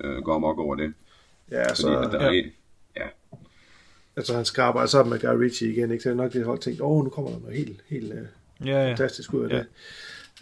øh, 0.00 0.22
går 0.22 0.34
amok 0.34 0.58
over 0.58 0.74
det. 0.76 0.94
Ja, 1.50 1.68
Fordi 1.68 1.76
så... 1.82 1.98
at 1.98 2.12
der 2.12 2.22
ja. 2.22 2.28
er, 2.28 2.32
ja, 2.32 2.42
altså 4.18 4.36
han 4.36 4.44
skal 4.44 4.62
arbejde 4.62 4.88
sammen 4.88 5.10
med 5.10 5.20
Guy 5.20 5.38
Ritchie 5.42 5.72
igen, 5.72 5.90
ikke? 5.90 6.02
Så 6.02 6.10
er 6.10 6.14
nok 6.14 6.32
det 6.32 6.44
hold 6.44 6.58
tænkt, 6.58 6.80
åh, 6.80 6.90
oh, 6.90 7.04
nu 7.04 7.10
kommer 7.10 7.30
der 7.30 7.38
noget 7.38 7.56
helt, 7.56 7.80
helt 7.88 8.12
uh, 8.12 8.18
Ja, 8.66 8.82
ja. 8.84 8.90
fantastisk 8.90 9.34
ud 9.34 9.44
af 9.44 9.48
Ja. 9.50 9.56
det. 9.56 9.66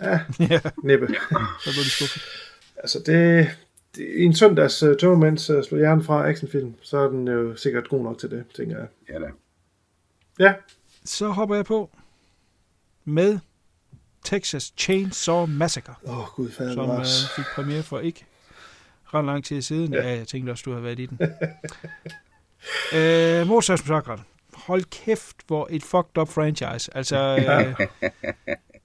Ja, 0.01 0.21
ja, 0.55 0.61
næppe. 0.83 1.07
så 1.65 1.71
blev 1.73 1.85
de 1.85 1.91
skuffet. 1.91 2.23
altså 2.77 2.99
det, 3.07 3.49
det, 3.97 4.07
i 4.17 4.23
en 4.25 4.35
søndags 4.35 4.83
uh, 4.83 4.97
tørmænds 4.97 5.51
uh, 5.51 5.65
slå 5.65 5.79
hjernen 5.79 6.05
fra 6.05 6.29
actionfilm, 6.29 6.75
så 6.83 6.99
er 6.99 7.09
den 7.09 7.29
jo 7.29 7.57
sikkert 7.57 7.89
god 7.89 8.03
nok 8.03 8.19
til 8.19 8.31
det, 8.31 8.45
tænker 8.57 8.79
jeg. 8.79 8.87
ja 9.09 9.19
da. 9.19 9.27
Ja, 10.39 10.55
Så 11.05 11.29
hopper 11.29 11.55
jeg 11.55 11.65
på 11.65 11.91
med 13.05 13.39
Texas 14.25 14.73
Chainsaw 14.79 15.47
Massacre, 15.47 15.95
åh 16.05 16.19
oh, 16.19 16.25
gud 16.37 16.51
fader 16.51 16.73
som 16.73 16.81
øh, 16.83 16.87
bevares. 16.87 17.29
fik 17.37 17.45
premiere 17.55 17.83
for 17.83 17.99
ikke 17.99 18.25
ret 19.05 19.25
lang 19.25 19.45
tid 19.45 19.63
siden. 19.63 19.93
Ja. 19.95 20.09
ja, 20.09 20.17
jeg 20.17 20.29
tænkte 20.29 20.51
også, 20.51 20.63
du 20.67 20.73
har 20.73 20.81
været 20.81 20.99
i 20.99 21.07
den. 21.07 21.19
øh, 22.95 23.47
Motorsagsmassakren. 23.47 24.21
Hold 24.55 24.85
kæft, 24.85 25.37
hvor 25.47 25.69
et 25.71 25.83
fucked 25.83 26.19
up 26.19 26.29
franchise. 26.29 26.97
Altså, 26.97 27.19
øh, 27.79 27.87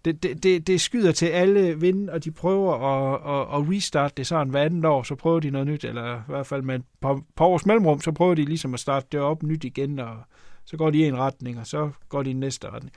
det, 0.06 0.23
det, 0.23 0.43
det, 0.43 0.68
det 0.68 0.81
skyder 0.81 1.11
til 1.11 1.26
alle 1.26 1.80
vinde, 1.80 2.14
og 2.14 2.23
de 2.23 2.31
prøver 2.31 2.73
at, 2.73 3.14
at, 3.14 3.61
at 3.61 3.69
restarte 3.69 4.14
det 4.18 4.27
sådan 4.27 4.49
hver 4.49 4.61
andet 4.61 4.85
år, 4.85 5.03
så 5.03 5.15
prøver 5.15 5.39
de 5.39 5.49
noget 5.49 5.68
nyt, 5.68 5.84
eller 5.84 6.18
i 6.18 6.22
hvert 6.27 6.48
fald 6.48 6.61
med 6.61 6.76
et 6.76 6.84
par, 7.02 7.22
par 7.35 7.45
års 7.45 7.65
mellemrum, 7.65 8.02
så 8.02 8.11
prøver 8.11 8.35
de 8.35 8.45
ligesom 8.45 8.73
at 8.73 8.80
starte 8.80 9.07
det 9.11 9.19
op 9.19 9.43
nyt 9.43 9.64
igen, 9.64 9.99
og 9.99 10.18
så 10.65 10.77
går 10.77 10.89
de 10.89 10.98
i 10.98 11.06
en 11.06 11.18
retning, 11.18 11.60
og 11.60 11.68
så 11.68 11.89
går 12.10 12.23
de 12.23 12.30
i 12.30 12.34
en 12.34 12.39
næste 12.39 12.69
retning. 12.69 12.93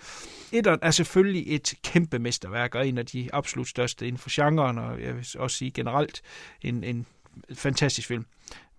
Etteren 0.52 0.78
er 0.82 0.90
selvfølgelig 0.90 1.54
et 1.54 1.74
kæmpe 1.82 2.18
mesterværk, 2.18 2.74
og 2.74 2.88
en 2.88 2.98
af 2.98 3.06
de 3.06 3.28
absolut 3.32 3.68
største 3.68 4.06
inden 4.06 4.18
for 4.18 4.28
genren, 4.32 4.78
og 4.78 5.02
jeg 5.02 5.14
vil 5.14 5.26
også 5.38 5.56
sige 5.56 5.70
generelt 5.70 6.22
en, 6.62 6.84
en 6.84 7.06
fantastisk 7.54 8.08
film. 8.08 8.26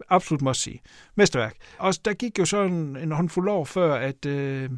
Absolut 0.09 0.41
må 0.41 0.53
sige. 0.53 0.81
Mesterværk. 1.15 1.55
Og 1.77 1.93
der 2.05 2.13
gik 2.13 2.39
jo 2.39 2.45
så 2.45 2.63
en, 2.63 2.97
en 2.97 3.11
håndfuld 3.11 3.49
år 3.49 3.65
før, 3.65 3.95
at, 3.95 4.25
øh, 4.25 4.69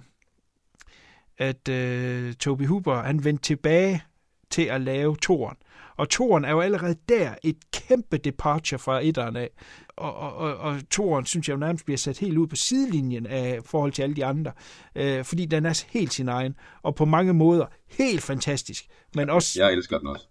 at 1.38 1.70
øh, 1.70 2.34
Toby 2.34 2.68
Hooper, 2.68 2.96
han 2.96 3.24
vendte 3.24 3.44
tilbage 3.44 4.04
til 4.50 4.62
at 4.62 4.82
lave 4.82 5.16
toren. 5.16 5.58
Og 5.98 6.10
toren 6.10 6.46
er 6.46 6.52
jo 6.52 6.60
allerede 6.60 6.96
der 7.10 7.36
et 7.44 7.58
kæmpe 7.72 8.18
departure 8.18 8.80
fra 8.80 9.00
etteren 9.06 9.36
af. 9.36 9.50
Og, 9.88 10.16
og, 10.16 10.36
og, 10.36 10.58
og 10.58 10.90
toren 10.90 11.26
synes 11.26 11.50
jeg 11.50 11.58
nærmest 11.58 11.86
bliver 11.86 11.98
sat 11.98 12.18
helt 12.18 12.38
ud 12.38 12.48
på 12.48 12.56
sidelinjen 12.56 13.26
af 13.26 13.60
forhold 13.66 13.92
til 13.92 14.04
alle 14.04 14.16
de 14.16 14.26
andre. 14.26 14.52
Øh, 14.96 15.24
fordi 15.24 15.46
den 15.46 15.66
er 15.66 15.86
helt 15.90 16.14
sin 16.14 16.28
egen, 16.28 16.56
og 16.82 16.96
på 16.96 17.06
mange 17.06 17.34
måder 17.34 17.66
helt 17.88 18.22
fantastisk. 18.22 18.86
Men 19.16 19.30
også 19.30 19.64
Jeg 19.64 19.74
elsker 19.74 19.98
den 19.98 20.08
også. 20.08 20.26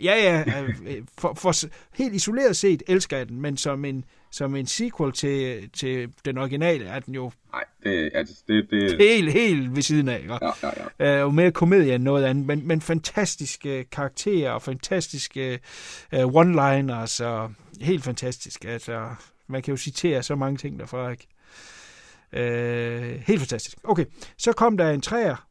Ja, 0.00 0.14
ja, 0.16 0.44
øh, 0.86 1.02
for, 1.18 1.34
for, 1.34 1.52
helt 1.94 2.14
isoleret 2.14 2.56
set 2.56 2.82
elsker 2.86 3.16
jeg 3.16 3.28
den, 3.28 3.40
men 3.40 3.56
som 3.56 3.84
en, 3.84 4.04
som 4.30 4.56
en 4.56 4.66
sequel 4.66 5.12
til, 5.12 5.70
til 5.70 6.12
den 6.24 6.38
originale 6.38 6.84
er 6.84 7.00
den 7.00 7.14
jo 7.14 7.30
Nej, 7.52 7.64
det, 7.82 8.10
altså, 8.14 8.34
det, 8.48 8.70
det, 8.70 8.96
helt, 8.98 9.32
helt 9.32 9.76
ved 9.76 9.82
siden 9.82 10.08
af. 10.08 10.18
Ikke? 10.18 10.38
ja, 10.42 10.50
ja, 10.62 10.70
ja. 10.98 11.18
Øh, 11.18 11.24
og 11.24 11.34
mere 11.34 11.52
komedie 11.52 11.94
end 11.94 12.02
noget 12.02 12.24
andet, 12.24 12.46
men, 12.46 12.66
men 12.66 12.80
fantastiske 12.80 13.84
karakterer 13.84 14.50
og 14.50 14.62
fantastiske 14.62 15.60
øh, 16.12 16.24
one-liners 16.24 17.24
og 17.24 17.52
helt 17.80 18.04
fantastisk. 18.04 18.64
Altså, 18.64 19.08
man 19.46 19.62
kan 19.62 19.72
jo 19.72 19.76
citere 19.76 20.22
så 20.22 20.34
mange 20.34 20.56
ting 20.56 20.78
derfra, 20.78 21.10
ikke? 21.10 21.26
Øh, 22.32 23.22
helt 23.26 23.40
fantastisk. 23.40 23.78
Okay, 23.84 24.04
så 24.38 24.52
kom 24.52 24.76
der 24.76 24.90
en 24.90 25.00
træer, 25.00 25.47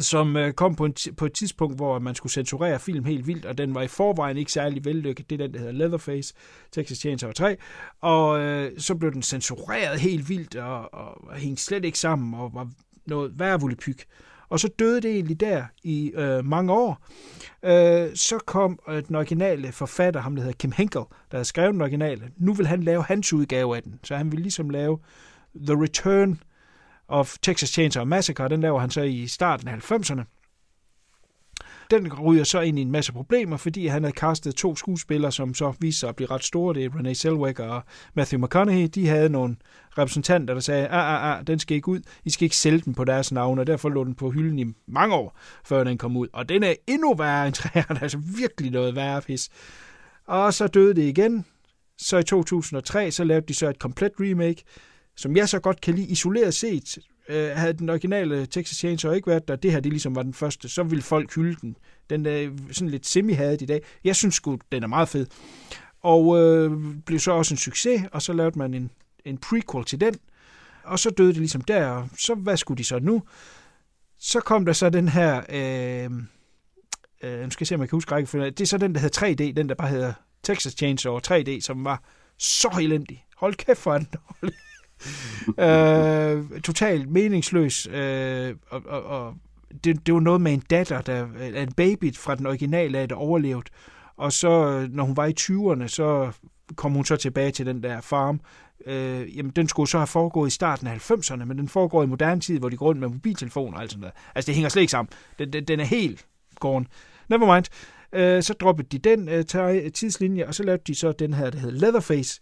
som 0.00 0.36
øh, 0.36 0.52
kom 0.52 0.74
på, 0.74 0.84
en 0.84 0.92
ti- 0.94 1.12
på 1.12 1.26
et 1.26 1.32
tidspunkt, 1.32 1.76
hvor 1.76 1.98
man 1.98 2.14
skulle 2.14 2.32
censurere 2.32 2.78
film 2.80 3.04
helt 3.04 3.26
vildt, 3.26 3.44
og 3.44 3.58
den 3.58 3.74
var 3.74 3.82
i 3.82 3.88
forvejen 3.88 4.36
ikke 4.36 4.52
særlig 4.52 4.84
vellykket. 4.84 5.30
Det 5.30 5.40
er 5.40 5.46
den, 5.46 5.52
der 5.54 5.58
hedder 5.58 5.72
Leatherface, 5.72 6.34
Texas 6.72 6.98
Chainsaw 6.98 7.32
3. 7.32 7.56
Og 8.00 8.40
øh, 8.40 8.72
så 8.78 8.94
blev 8.94 9.12
den 9.12 9.22
censureret 9.22 10.00
helt 10.00 10.28
vildt, 10.28 10.56
og, 10.56 10.94
og, 10.94 11.28
og 11.28 11.36
hængte 11.36 11.62
slet 11.62 11.84
ikke 11.84 11.98
sammen, 11.98 12.34
og 12.34 12.50
var 12.54 12.68
noget 13.06 13.38
værre 13.38 13.60
volapyk. 13.60 14.04
Og 14.48 14.60
så 14.60 14.68
døde 14.78 15.00
det 15.00 15.10
egentlig 15.10 15.40
der 15.40 15.64
i 15.82 16.12
øh, 16.14 16.44
mange 16.44 16.72
år. 16.72 17.04
Øh, 17.64 18.16
så 18.16 18.38
kom 18.46 18.78
øh, 18.88 19.02
den 19.08 19.16
originale 19.16 19.72
forfatter, 19.72 20.20
ham 20.20 20.34
der 20.36 20.42
hedder 20.42 20.56
Kim 20.56 20.72
Henkel, 20.72 21.00
der 21.00 21.36
havde 21.36 21.44
skrevet 21.44 21.72
den 21.72 21.80
originale. 21.80 22.30
Nu 22.36 22.54
vil 22.54 22.66
han 22.66 22.82
lave 22.82 23.02
hans 23.02 23.32
udgave 23.32 23.76
af 23.76 23.82
den. 23.82 24.00
Så 24.04 24.16
han 24.16 24.32
vil 24.32 24.40
ligesom 24.40 24.70
lave 24.70 24.98
The 25.66 25.82
Return 25.82 26.40
of 27.08 27.36
Texas 27.42 27.68
Chainsaw 27.68 28.04
Massacre. 28.04 28.48
Den 28.48 28.60
laver 28.60 28.80
han 28.80 28.90
så 28.90 29.02
i 29.02 29.26
starten 29.26 29.68
af 29.68 29.92
90'erne. 29.92 30.24
Den 31.90 32.12
ryger 32.20 32.44
så 32.44 32.60
ind 32.60 32.78
i 32.78 32.82
en 32.82 32.90
masse 32.90 33.12
problemer, 33.12 33.56
fordi 33.56 33.86
han 33.86 34.02
havde 34.02 34.12
kastet 34.12 34.54
to 34.54 34.76
skuespillere, 34.76 35.32
som 35.32 35.54
så 35.54 35.72
viste 35.80 36.00
sig 36.00 36.08
at 36.08 36.16
blive 36.16 36.30
ret 36.30 36.44
store. 36.44 36.74
Det 36.74 36.84
er 36.84 36.98
Renee 36.98 37.14
Zellweger 37.14 37.64
og 37.64 37.82
Matthew 38.14 38.40
McConaughey. 38.40 38.88
De 38.94 39.08
havde 39.08 39.28
nogle 39.28 39.56
repræsentanter, 39.98 40.54
der 40.54 40.60
sagde, 40.60 40.88
ah, 40.88 41.14
ah, 41.14 41.38
ah, 41.38 41.46
den 41.46 41.58
skal 41.58 41.76
ikke 41.76 41.88
ud. 41.88 42.00
I 42.24 42.30
skal 42.30 42.44
ikke 42.44 42.56
sælge 42.56 42.80
den 42.80 42.94
på 42.94 43.04
deres 43.04 43.32
navn, 43.32 43.58
og 43.58 43.66
derfor 43.66 43.88
lå 43.88 44.04
den 44.04 44.14
på 44.14 44.30
hylden 44.30 44.58
i 44.58 44.64
mange 44.86 45.14
år, 45.14 45.38
før 45.64 45.84
den 45.84 45.98
kom 45.98 46.16
ud. 46.16 46.28
Og 46.32 46.48
den 46.48 46.62
er 46.62 46.74
endnu 46.86 47.14
værre 47.14 47.46
end 47.46 47.54
træerne, 47.54 48.02
altså 48.02 48.18
virkelig 48.38 48.70
noget 48.70 48.94
værre 48.94 49.22
pis. 49.22 49.48
Og 50.26 50.54
så 50.54 50.66
døde 50.66 50.94
det 50.94 51.02
igen. 51.02 51.44
Så 51.98 52.18
i 52.18 52.22
2003, 52.22 53.10
så 53.10 53.24
lavede 53.24 53.46
de 53.46 53.54
så 53.54 53.68
et 53.68 53.78
komplet 53.78 54.12
remake, 54.20 54.62
som 55.16 55.36
jeg 55.36 55.48
så 55.48 55.58
godt 55.58 55.80
kan 55.80 55.94
lide 55.94 56.06
isoleret 56.06 56.54
set. 56.54 56.98
Øh, 57.28 57.50
havde 57.50 57.72
den 57.72 57.90
originale 57.90 58.46
Texas 58.46 58.78
Chainsaw 58.78 59.12
ikke 59.12 59.26
været 59.26 59.48
der, 59.48 59.56
det 59.56 59.72
her 59.72 59.80
det 59.80 59.92
ligesom 59.92 60.16
var 60.16 60.22
den 60.22 60.34
første, 60.34 60.68
så 60.68 60.82
ville 60.82 61.02
folk 61.02 61.34
hylde 61.34 61.56
den. 61.60 61.76
Den 62.10 62.26
er 62.26 62.50
sådan 62.72 62.88
lidt 62.88 63.06
semi-hadet 63.06 63.62
i 63.62 63.66
dag. 63.66 63.82
Jeg 64.04 64.16
synes 64.16 64.34
sgu, 64.34 64.58
den 64.72 64.82
er 64.82 64.86
meget 64.86 65.08
fed. 65.08 65.26
Og 66.00 66.38
øh, 66.38 66.72
blev 67.06 67.18
så 67.18 67.32
også 67.32 67.54
en 67.54 67.58
succes, 67.58 68.02
og 68.12 68.22
så 68.22 68.32
lavede 68.32 68.58
man 68.58 68.74
en, 68.74 68.90
en 69.24 69.38
prequel 69.38 69.84
til 69.84 70.00
den. 70.00 70.14
Og 70.84 70.98
så 70.98 71.10
døde 71.10 71.28
det 71.28 71.36
ligesom 71.36 71.60
der, 71.60 71.86
og 71.86 72.08
så 72.18 72.34
hvad 72.34 72.56
skulle 72.56 72.78
de 72.78 72.84
så 72.84 72.98
nu? 72.98 73.22
Så 74.18 74.40
kom 74.40 74.64
der 74.64 74.72
så 74.72 74.90
den 74.90 75.08
her, 75.08 75.42
øh, 75.48 76.10
øh, 77.22 77.44
nu 77.44 77.50
skal 77.50 77.62
jeg 77.62 77.66
se, 77.66 77.74
om 77.74 77.80
jeg 77.80 77.88
kan 77.88 77.96
huske 77.96 78.12
rækkefølgen. 78.12 78.52
Det 78.52 78.60
er 78.60 78.66
så 78.66 78.78
den, 78.78 78.94
der 78.94 79.00
hedder 79.00 79.26
3D, 79.26 79.52
den 79.52 79.68
der 79.68 79.74
bare 79.74 79.88
hedder 79.88 80.12
Texas 80.42 80.72
Chainsaw 80.72 81.18
3D, 81.18 81.60
som 81.60 81.84
var 81.84 82.02
så 82.38 82.78
elendig. 82.80 83.24
Hold 83.36 83.54
kæft 83.54 83.78
for 83.78 83.98
den 83.98 84.08
dårlig 84.12 84.54
øh, 85.58 86.60
totalt 86.60 87.10
meningsløs. 87.10 87.86
Øh, 87.86 88.54
og, 88.70 88.82
og, 88.86 89.02
og 89.04 89.34
det, 89.84 90.06
det 90.06 90.14
var 90.14 90.20
noget 90.20 90.40
med 90.40 90.52
en 90.52 90.62
datter, 90.70 91.00
der, 91.00 91.26
øh, 91.40 91.62
en 91.62 91.72
baby 91.72 92.14
fra 92.14 92.34
den 92.34 92.46
originale 92.46 92.98
af, 92.98 93.08
der 93.08 93.16
overlevede. 93.16 93.70
Og 94.16 94.32
så, 94.32 94.50
øh, 94.50 94.92
når 94.92 95.04
hun 95.04 95.16
var 95.16 95.26
i 95.26 95.34
20'erne, 95.40 95.88
så 95.88 96.32
kom 96.76 96.92
hun 96.92 97.04
så 97.04 97.16
tilbage 97.16 97.50
til 97.50 97.66
den 97.66 97.82
der 97.82 98.00
farm. 98.00 98.40
Øh, 98.86 99.36
jamen, 99.36 99.52
den 99.56 99.68
skulle 99.68 99.88
så 99.88 99.98
have 99.98 100.06
foregået 100.06 100.48
i 100.48 100.50
starten 100.50 100.86
af 100.86 101.10
90'erne, 101.10 101.44
men 101.44 101.58
den 101.58 101.68
foregår 101.68 102.02
i 102.02 102.06
moderne 102.06 102.40
tid, 102.40 102.58
hvor 102.58 102.68
de 102.68 102.76
går 102.76 102.86
rundt 102.86 103.00
med 103.00 103.08
mobiltelefoner 103.08 103.76
og 103.76 103.82
alt 103.82 103.90
sådan 103.90 104.00
noget. 104.00 104.14
Altså, 104.34 104.46
det 104.46 104.54
hænger 104.54 104.68
slet 104.68 104.82
ikke 104.82 104.90
sammen. 104.90 105.12
Den, 105.38 105.52
den, 105.52 105.64
den 105.64 105.80
er 105.80 105.84
helt 105.84 106.26
gården. 106.60 106.86
Never 107.28 107.54
mind. 107.54 107.64
Øh, 108.12 108.42
så 108.42 108.52
droppede 108.52 108.88
de 108.92 108.98
den 108.98 109.28
øh, 109.28 109.44
tidslinje, 109.92 110.46
og 110.46 110.54
så 110.54 110.62
lavede 110.62 110.82
de 110.86 110.94
så 110.94 111.12
den 111.12 111.34
her, 111.34 111.50
der 111.50 111.58
hedder 111.58 111.78
Leatherface, 111.78 112.40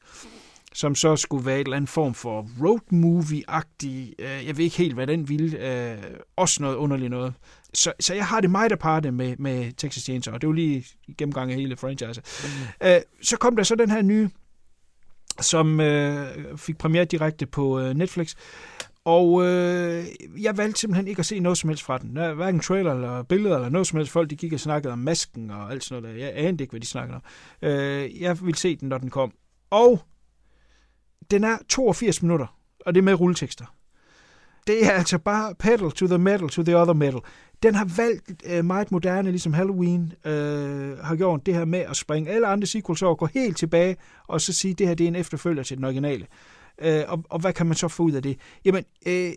som 0.75 0.95
så 0.95 1.17
skulle 1.17 1.47
være 1.47 1.61
et 1.61 1.65
eller 1.65 1.77
andet 1.77 1.91
form 1.91 2.15
for 2.15 2.49
road 2.61 2.81
movie-agtig. 2.93 4.15
Øh, 4.19 4.47
jeg 4.47 4.57
ved 4.57 4.65
ikke 4.65 4.77
helt, 4.77 4.95
hvad 4.95 5.07
den 5.07 5.29
ville. 5.29 5.59
Øh, 5.59 5.99
også 6.37 6.63
noget 6.63 6.77
underligt 6.77 7.11
noget. 7.11 7.35
Så, 7.75 7.93
så 8.01 8.15
jeg 8.15 8.27
har 8.27 8.41
det 8.41 8.51
meget 8.51 8.73
aparte 8.73 9.11
med, 9.11 9.37
med 9.37 9.73
Texas 9.73 10.03
Chainsaw, 10.03 10.35
og 10.35 10.41
det 10.41 10.49
var 10.49 10.55
lige 10.55 10.85
gennemgang 11.19 11.51
af 11.51 11.57
hele 11.57 11.77
franchise. 11.77 12.23
Mm. 12.45 12.89
Øh, 12.89 13.01
så 13.23 13.37
kom 13.37 13.57
der 13.57 13.63
så 13.63 13.75
den 13.75 13.91
her 13.91 14.03
nye, 14.03 14.31
som 15.41 15.81
øh, 15.81 16.27
fik 16.57 16.79
premiere 16.79 17.05
direkte 17.05 17.47
på 17.47 17.81
øh, 17.81 17.95
Netflix. 17.95 18.35
Og 19.05 19.47
øh, 19.47 20.05
jeg 20.39 20.57
valgte 20.57 20.81
simpelthen 20.81 21.09
ikke 21.09 21.21
at 21.21 21.27
se 21.27 21.41
noget 21.41 21.59
som 21.59 21.69
helst 21.69 21.83
fra 21.83 21.99
den. 21.99 22.11
Hverken 22.37 22.61
trailer 22.61 22.95
eller 22.95 23.23
billeder 23.23 23.57
eller 23.57 23.69
noget 23.69 23.87
som 23.87 23.97
helst. 23.97 24.13
Folk 24.13 24.31
de 24.31 24.37
gik 24.37 24.53
og 24.53 24.61
snakkede 24.61 24.93
om 24.93 24.99
masken 24.99 25.51
og 25.51 25.71
alt 25.71 25.85
sådan 25.85 26.03
noget 26.03 26.19
der. 26.19 26.25
Jeg 26.25 26.33
anede 26.37 26.65
ikke, 26.65 26.71
hvad 26.71 26.81
de 26.81 26.87
snakkede 26.87 27.17
om. 27.17 27.23
Øh, 27.69 28.23
jeg 28.23 28.41
ville 28.41 28.59
se 28.59 28.77
den, 28.77 28.89
når 28.89 28.99
den 28.99 29.11
kom. 29.11 29.33
Og 29.71 30.03
den 31.31 31.45
er 31.45 31.59
82 31.69 32.23
minutter, 32.23 32.57
og 32.87 32.95
det 32.95 33.01
er 33.01 33.05
med 33.05 33.21
rulletekster. 33.21 33.65
Det 34.67 34.87
er 34.87 34.91
altså 34.91 35.19
bare 35.19 35.55
pedal 35.55 35.91
to 35.91 36.07
the 36.07 36.19
metal 36.19 36.49
to 36.49 36.63
the 36.63 36.77
other 36.77 36.95
metal. 36.95 37.21
Den 37.63 37.75
har 37.75 37.85
valgt 37.97 38.43
øh, 38.47 38.65
meget 38.65 38.93
moderne, 38.93 39.31
ligesom 39.31 39.53
Halloween 39.53 40.13
øh, 40.25 40.99
har 40.99 41.17
gjort 41.17 41.47
det 41.47 41.55
her 41.55 41.65
med 41.65 41.79
at 41.79 41.97
springe 41.97 42.31
alle 42.31 42.47
andre 42.47 42.67
sequels 42.67 43.03
over, 43.03 43.15
gå 43.15 43.27
helt 43.27 43.57
tilbage 43.57 43.97
og 44.29 44.41
så 44.41 44.53
sige, 44.53 44.73
at 44.73 44.79
det 44.79 44.89
her 44.89 44.95
det 44.95 45.05
er 45.05 45.09
en 45.09 45.17
efterfølger 45.17 45.63
til 45.63 45.77
den 45.77 45.85
originale. 45.85 46.27
Øh, 46.79 47.03
og, 47.09 47.25
og 47.31 47.41
hvad 47.41 47.53
kan 47.53 47.67
man 47.67 47.77
så 47.77 47.89
få 47.89 48.03
ud 48.03 48.13
af 48.13 48.23
det? 48.23 48.39
Jamen, 48.65 48.85
øh, 49.07 49.33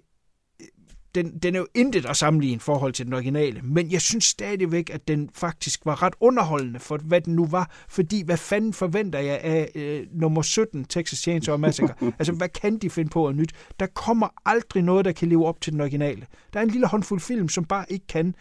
den, 1.16 1.38
den 1.38 1.56
er 1.56 1.60
jo 1.60 1.68
intet 1.74 2.06
at 2.06 2.18
sammenligne 2.18 2.56
i 2.56 2.60
forhold 2.60 2.94
til 2.94 3.06
den 3.06 3.14
originale, 3.14 3.62
men 3.64 3.92
jeg 3.92 4.02
synes 4.02 4.24
stadigvæk, 4.24 4.90
at 4.94 5.08
den 5.08 5.30
faktisk 5.34 5.86
var 5.86 6.04
ret 6.04 6.14
underholdende 6.20 6.80
for, 6.80 6.98
hvad 6.98 7.22
den 7.22 7.36
nu 7.36 7.46
var, 7.46 7.72
fordi 7.90 8.24
hvad 8.26 8.38
fanden 8.38 8.74
forventer 8.74 9.20
jeg 9.20 9.40
af 9.44 9.72
øh, 9.76 10.08
nummer 10.12 10.42
17, 10.42 10.86
Texas 10.86 11.20
Chainsaw 11.20 11.58
Massacre? 11.58 11.96
altså, 12.20 12.34
hvad 12.34 12.50
kan 12.50 12.78
de 12.78 12.90
finde 12.90 13.10
på 13.10 13.28
at 13.28 13.36
nyt? 13.36 13.52
Der 13.80 13.86
kommer 13.86 14.28
aldrig 14.46 14.84
noget, 14.84 15.06
der 15.06 15.12
kan 15.12 15.30
leve 15.30 15.46
op 15.46 15.62
til 15.62 15.74
den 15.74 15.82
originale. 15.82 16.26
Der 16.54 16.60
er 16.60 16.64
en 16.64 16.70
lille 16.70 16.88
håndfuld 16.88 17.20
film, 17.20 17.50
som 17.50 17.66
bare 17.66 17.86
ikke 17.90 18.08
kan 18.08 18.36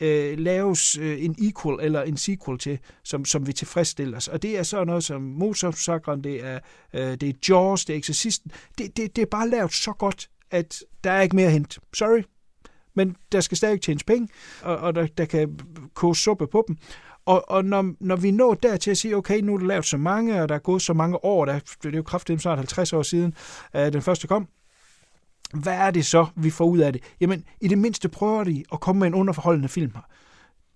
øh, 0.00 0.38
laves 0.38 0.98
øh, 0.98 1.24
en 1.24 1.36
equal 1.38 1.78
eller 1.80 2.02
en 2.02 2.16
sequel 2.16 2.58
til, 2.58 2.78
som, 3.04 3.24
som 3.24 3.46
vi 3.46 3.52
tilfredsstiller 3.52 4.16
os. 4.16 4.28
Og 4.28 4.42
det 4.42 4.58
er 4.58 4.62
så 4.62 4.84
noget 4.84 5.04
som 5.04 5.22
Mozart-sakren, 5.22 6.24
det 6.24 6.44
er, 6.44 6.58
øh, 6.94 7.00
det 7.00 7.22
er 7.22 7.32
Jaws, 7.48 7.84
det 7.84 7.94
er 7.94 7.98
Exorcisten. 7.98 8.50
Det, 8.78 8.96
det, 8.96 9.16
det 9.16 9.22
er 9.22 9.26
bare 9.26 9.48
lavet 9.48 9.72
så 9.72 9.92
godt, 9.92 10.28
at 10.50 10.84
der 11.04 11.10
er 11.10 11.20
ikke 11.20 11.36
mere 11.36 11.46
at 11.46 11.52
hente. 11.52 11.80
Sorry. 11.94 12.22
Men 12.94 13.16
der 13.32 13.40
skal 13.40 13.56
stadig 13.56 13.80
tjenes 13.80 14.04
penge, 14.04 14.28
og, 14.62 14.76
og 14.76 14.94
der, 14.94 15.06
der 15.06 15.24
kan 15.24 15.58
koge 15.94 16.16
suppe 16.16 16.46
på 16.46 16.64
dem. 16.68 16.76
Og, 17.26 17.50
og 17.50 17.64
når, 17.64 17.94
når 18.00 18.16
vi 18.16 18.30
når 18.30 18.54
der 18.54 18.76
til 18.76 18.90
at 18.90 18.98
sige, 18.98 19.16
okay, 19.16 19.40
nu 19.40 19.54
er 19.54 19.58
der 19.58 19.66
lavet 19.66 19.84
så 19.84 19.96
mange, 19.96 20.42
og 20.42 20.48
der 20.48 20.54
er 20.54 20.58
gået 20.58 20.82
så 20.82 20.92
mange 20.92 21.24
år, 21.24 21.44
der, 21.44 21.58
det 21.82 21.92
er 21.92 21.96
jo 21.96 22.02
kraftigt 22.02 22.42
snart 22.42 22.58
50 22.58 22.92
år 22.92 23.02
siden, 23.02 23.34
at 23.72 23.92
den 23.92 24.02
første 24.02 24.26
kom, 24.26 24.48
hvad 25.54 25.72
er 25.72 25.90
det 25.90 26.06
så, 26.06 26.26
vi 26.36 26.50
får 26.50 26.64
ud 26.64 26.78
af 26.78 26.92
det? 26.92 27.02
Jamen, 27.20 27.44
i 27.60 27.68
det 27.68 27.78
mindste 27.78 28.08
prøver 28.08 28.44
de 28.44 28.64
at 28.72 28.80
komme 28.80 28.98
med 29.00 29.06
en 29.06 29.14
underforholdende 29.14 29.68
film 29.68 29.92
her. 29.94 30.02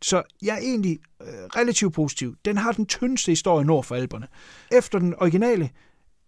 Så 0.03 0.23
jeg 0.43 0.55
er 0.55 0.61
egentlig 0.61 0.99
øh, 1.23 1.29
relativt 1.57 1.95
positiv. 1.95 2.35
Den 2.45 2.57
har 2.57 2.73
den 2.73 2.87
tyndeste 2.87 3.33
historie 3.33 3.65
nord 3.65 3.85
for 3.85 3.95
alberne. 3.95 4.27
Efter 4.73 4.99
den 4.99 5.15
originale, 5.19 5.71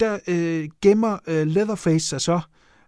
der 0.00 0.18
øh, 0.28 0.68
gemmer 0.82 1.18
øh, 1.26 1.46
Leatherface 1.46 2.06
sig 2.06 2.20
så 2.20 2.40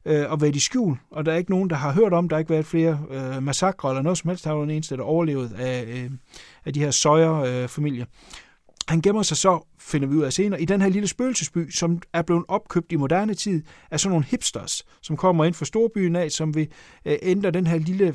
øh, 0.04 0.30
og 0.30 0.40
været 0.40 0.56
i 0.56 0.60
skjul, 0.60 0.96
og 1.10 1.26
der 1.26 1.32
er 1.32 1.36
ikke 1.36 1.50
nogen, 1.50 1.70
der 1.70 1.76
har 1.76 1.92
hørt 1.92 2.12
om, 2.12 2.28
der 2.28 2.36
har 2.36 2.38
ikke 2.38 2.50
været 2.50 2.66
flere 2.66 3.00
øh, 3.10 3.42
massakre 3.42 3.90
eller 3.90 4.02
noget 4.02 4.18
som 4.18 4.28
helst. 4.28 4.44
Der 4.44 4.50
var 4.50 4.60
den 4.60 4.70
eneste, 4.70 4.96
der 4.96 5.02
overlevet 5.02 5.52
af, 5.58 5.84
øh, 5.88 6.10
af 6.64 6.74
de 6.74 6.80
her 6.80 6.90
Sawyer-familier. 6.90 8.04
Han 8.88 9.00
gemmer 9.00 9.22
sig 9.22 9.36
så, 9.36 9.66
finder 9.78 10.08
vi 10.08 10.16
ud 10.16 10.22
af 10.22 10.32
senere, 10.32 10.62
i 10.62 10.64
den 10.64 10.80
her 10.80 10.88
lille 10.88 11.08
spøgelsesby, 11.08 11.70
som 11.70 12.02
er 12.12 12.22
blevet 12.22 12.44
opkøbt 12.48 12.92
i 12.92 12.96
moderne 12.96 13.34
tid 13.34 13.62
af 13.90 14.00
sådan 14.00 14.10
nogle 14.10 14.24
hipsters, 14.24 14.84
som 15.02 15.16
kommer 15.16 15.44
ind 15.44 15.54
fra 15.54 15.64
storbyen 15.64 16.16
af, 16.16 16.30
som 16.30 16.54
vil 16.54 16.68
øh, 17.04 17.16
ændre 17.22 17.50
den 17.50 17.66
her 17.66 17.78
lille 17.78 18.14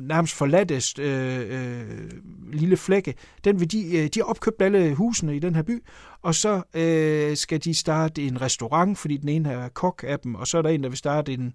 nærmest 0.00 0.34
forladte 0.34 1.02
øh, 1.02 1.40
øh, 1.50 2.10
lille 2.52 2.76
flække, 2.76 3.14
den 3.44 3.60
vil 3.60 3.72
de, 3.72 3.96
øh, 3.96 4.04
de 4.04 4.20
har 4.20 4.24
opkøbt 4.24 4.62
alle 4.62 4.94
husene 4.94 5.36
i 5.36 5.38
den 5.38 5.54
her 5.54 5.62
by, 5.62 5.82
og 6.22 6.34
så 6.34 6.62
øh, 6.74 7.36
skal 7.36 7.64
de 7.64 7.74
starte 7.74 8.22
en 8.22 8.40
restaurant, 8.40 8.98
fordi 8.98 9.16
den 9.16 9.28
ene 9.28 9.52
er 9.52 9.68
kok 9.68 10.04
af 10.06 10.18
dem, 10.18 10.34
og 10.34 10.46
så 10.46 10.58
er 10.58 10.62
der 10.62 10.68
en, 10.68 10.82
der 10.82 10.88
vil 10.88 10.98
starte 10.98 11.32
en 11.32 11.54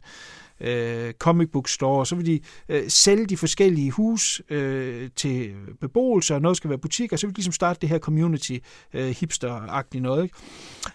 øh, 0.61 1.13
comic 1.13 1.49
book 1.51 1.67
store, 1.67 1.99
og 1.99 2.07
så 2.07 2.15
vil 2.15 2.25
de 2.25 2.39
øh, 2.69 2.83
sælge 2.87 3.25
de 3.25 3.37
forskellige 3.37 3.91
hus 3.91 4.41
øh, 4.49 5.09
til 5.15 5.53
beboelse, 5.81 6.35
og 6.35 6.41
noget 6.41 6.57
skal 6.57 6.69
være 6.69 6.79
butik, 6.79 7.13
og 7.13 7.19
så 7.19 7.27
vil 7.27 7.35
de 7.35 7.37
ligesom 7.37 7.53
starte 7.53 7.79
det 7.81 7.89
her 7.89 7.99
community 7.99 8.57
øh, 8.93 9.09
hipster-agtigt 9.09 10.01
noget. 10.01 10.23
Ikke? 10.23 10.35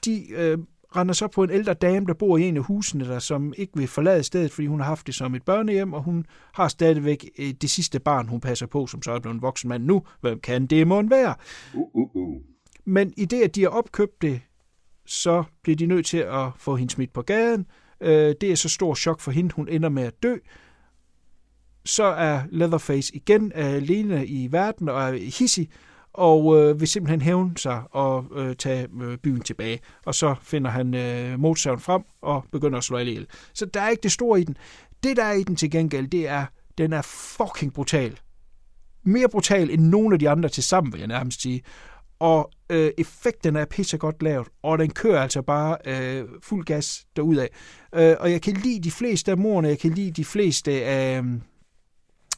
De 0.04 0.32
øh, 0.32 0.58
render 0.96 1.14
så 1.14 1.28
på 1.28 1.42
en 1.42 1.50
ældre 1.50 1.74
dame, 1.74 2.06
der 2.06 2.14
bor 2.14 2.38
i 2.38 2.42
en 2.42 2.56
af 2.56 2.62
husene, 2.62 3.04
der 3.04 3.18
som 3.18 3.54
ikke 3.56 3.72
vil 3.76 3.88
forlade 3.88 4.22
stedet, 4.22 4.52
fordi 4.52 4.66
hun 4.66 4.80
har 4.80 4.86
haft 4.86 5.06
det 5.06 5.14
som 5.14 5.34
et 5.34 5.42
børnehjem, 5.42 5.92
og 5.92 6.02
hun 6.02 6.26
har 6.52 6.68
stadigvæk 6.68 7.30
øh, 7.38 7.50
det 7.60 7.70
sidste 7.70 8.00
barn, 8.00 8.28
hun 8.28 8.40
passer 8.40 8.66
på, 8.66 8.86
som 8.86 9.02
så 9.02 9.12
er 9.12 9.18
blevet 9.18 9.34
en 9.34 9.42
voksen 9.42 9.68
mand 9.68 9.84
nu. 9.84 10.02
Hvem 10.20 10.40
kan 10.40 10.66
det 10.66 10.86
måtte 10.86 11.10
være? 11.10 11.34
Uh, 11.74 11.88
uh, 11.94 12.16
uh. 12.16 12.36
Men 12.84 13.12
i 13.16 13.24
det, 13.24 13.42
at 13.42 13.54
de 13.54 13.62
har 13.62 13.68
opkøbt 13.68 14.22
det, 14.22 14.40
så 15.06 15.44
bliver 15.62 15.76
de 15.76 15.86
nødt 15.86 16.06
til 16.06 16.18
at 16.18 16.48
få 16.56 16.76
hende 16.76 16.92
smidt 16.92 17.12
på 17.12 17.22
gaden. 17.22 17.66
Øh, 18.00 18.34
det 18.40 18.42
er 18.42 18.54
så 18.54 18.68
stor 18.68 18.94
chok 18.94 19.20
for 19.20 19.30
hende, 19.30 19.54
hun 19.54 19.68
ender 19.68 19.88
med 19.88 20.02
at 20.02 20.22
dø. 20.22 20.36
Så 21.84 22.04
er 22.04 22.42
Leatherface 22.50 23.16
igen 23.16 23.52
alene 23.54 24.26
i 24.26 24.52
verden 24.52 24.88
og 24.88 25.02
er 25.02 25.12
hissig, 25.12 25.70
og 26.16 26.58
øh, 26.58 26.80
vil 26.80 26.88
simpelthen 26.88 27.20
hævne 27.20 27.58
sig 27.58 27.82
og 27.90 28.24
øh, 28.36 28.56
tage 28.56 28.88
øh, 29.02 29.18
byen 29.18 29.40
tilbage. 29.40 29.80
Og 30.06 30.14
så 30.14 30.34
finder 30.42 30.70
han 30.70 30.94
øh, 30.94 31.38
motorsaven 31.38 31.80
frem 31.80 32.02
og 32.22 32.44
begynder 32.52 32.78
at 32.78 32.84
slå 32.84 32.96
alle 32.96 33.12
ihjel. 33.12 33.26
Så 33.54 33.66
der 33.66 33.80
er 33.80 33.88
ikke 33.88 34.02
det 34.02 34.12
store 34.12 34.40
i 34.40 34.44
den. 34.44 34.56
Det, 35.02 35.16
der 35.16 35.24
er 35.24 35.32
i 35.32 35.42
den 35.42 35.56
til 35.56 35.70
gengæld, 35.70 36.08
det 36.08 36.28
er, 36.28 36.46
den 36.78 36.92
er 36.92 37.02
fucking 37.02 37.72
brutal. 37.72 38.18
Mere 39.02 39.28
brutal 39.28 39.70
end 39.70 39.82
nogen 39.82 40.12
af 40.12 40.18
de 40.18 40.30
andre 40.30 40.48
til 40.48 40.62
sammen, 40.62 40.92
vil 40.92 40.98
jeg 40.98 41.08
nærmest 41.08 41.42
sige. 41.42 41.62
Og 42.18 42.50
øh, 42.70 42.90
effekten 42.98 43.56
er 43.56 43.64
pissegodt 43.64 44.22
lavet, 44.22 44.48
og 44.62 44.78
den 44.78 44.90
kører 44.90 45.22
altså 45.22 45.42
bare 45.42 45.76
øh, 45.86 46.24
fuld 46.42 46.64
gas 46.64 47.06
derudad. 47.16 47.48
Øh, 47.94 48.16
og 48.20 48.30
jeg 48.30 48.42
kan 48.42 48.54
lide 48.54 48.82
de 48.82 48.90
fleste 48.90 49.30
af 49.30 49.38
morerne, 49.38 49.68
jeg 49.68 49.78
kan 49.78 49.90
lide 49.90 50.10
de 50.10 50.24
fleste 50.24 50.72
af... 50.72 51.18
Øh, 51.18 51.24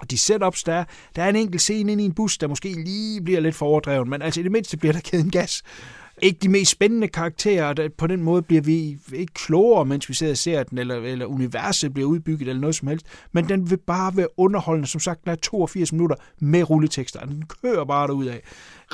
de 0.06 0.18
setups, 0.18 0.64
der 0.64 0.72
er, 0.72 0.84
der 1.16 1.22
er 1.22 1.28
en 1.28 1.36
enkelt 1.36 1.60
scene 1.60 1.92
ind 1.92 2.00
i 2.00 2.04
en 2.04 2.12
bus, 2.12 2.38
der 2.38 2.48
måske 2.48 2.68
lige 2.68 3.20
bliver 3.22 3.40
lidt 3.40 3.54
for 3.54 3.66
overdreven, 3.66 4.10
men 4.10 4.22
altså 4.22 4.40
i 4.40 4.42
det 4.42 4.52
mindste 4.52 4.76
bliver 4.76 4.92
der 4.92 5.00
givet 5.00 5.24
en 5.24 5.30
gas. 5.30 5.62
Ikke 6.22 6.38
de 6.42 6.48
mest 6.48 6.70
spændende 6.70 7.08
karakterer, 7.08 7.64
og 7.64 7.76
på 7.98 8.06
den 8.06 8.22
måde 8.22 8.42
bliver 8.42 8.62
vi 8.62 8.98
ikke 9.12 9.34
klogere, 9.34 9.84
mens 9.84 10.08
vi 10.08 10.14
sidder 10.14 10.32
og 10.32 10.36
ser 10.36 10.62
den, 10.62 10.78
eller, 10.78 10.94
eller 10.94 11.26
universet 11.26 11.94
bliver 11.94 12.08
udbygget, 12.08 12.48
eller 12.48 12.60
noget 12.60 12.76
som 12.76 12.88
helst, 12.88 13.06
men 13.32 13.48
den 13.48 13.70
vil 13.70 13.76
bare 13.76 14.16
være 14.16 14.28
underholdende. 14.36 14.88
Som 14.88 15.00
sagt, 15.00 15.24
der 15.24 15.32
er 15.32 15.36
82 15.36 15.92
minutter 15.92 16.16
med 16.38 16.70
rulletekster, 16.70 17.20
og 17.20 17.28
den 17.28 17.44
kører 17.62 17.84
bare 17.84 18.06
derud 18.06 18.26
af. 18.26 18.42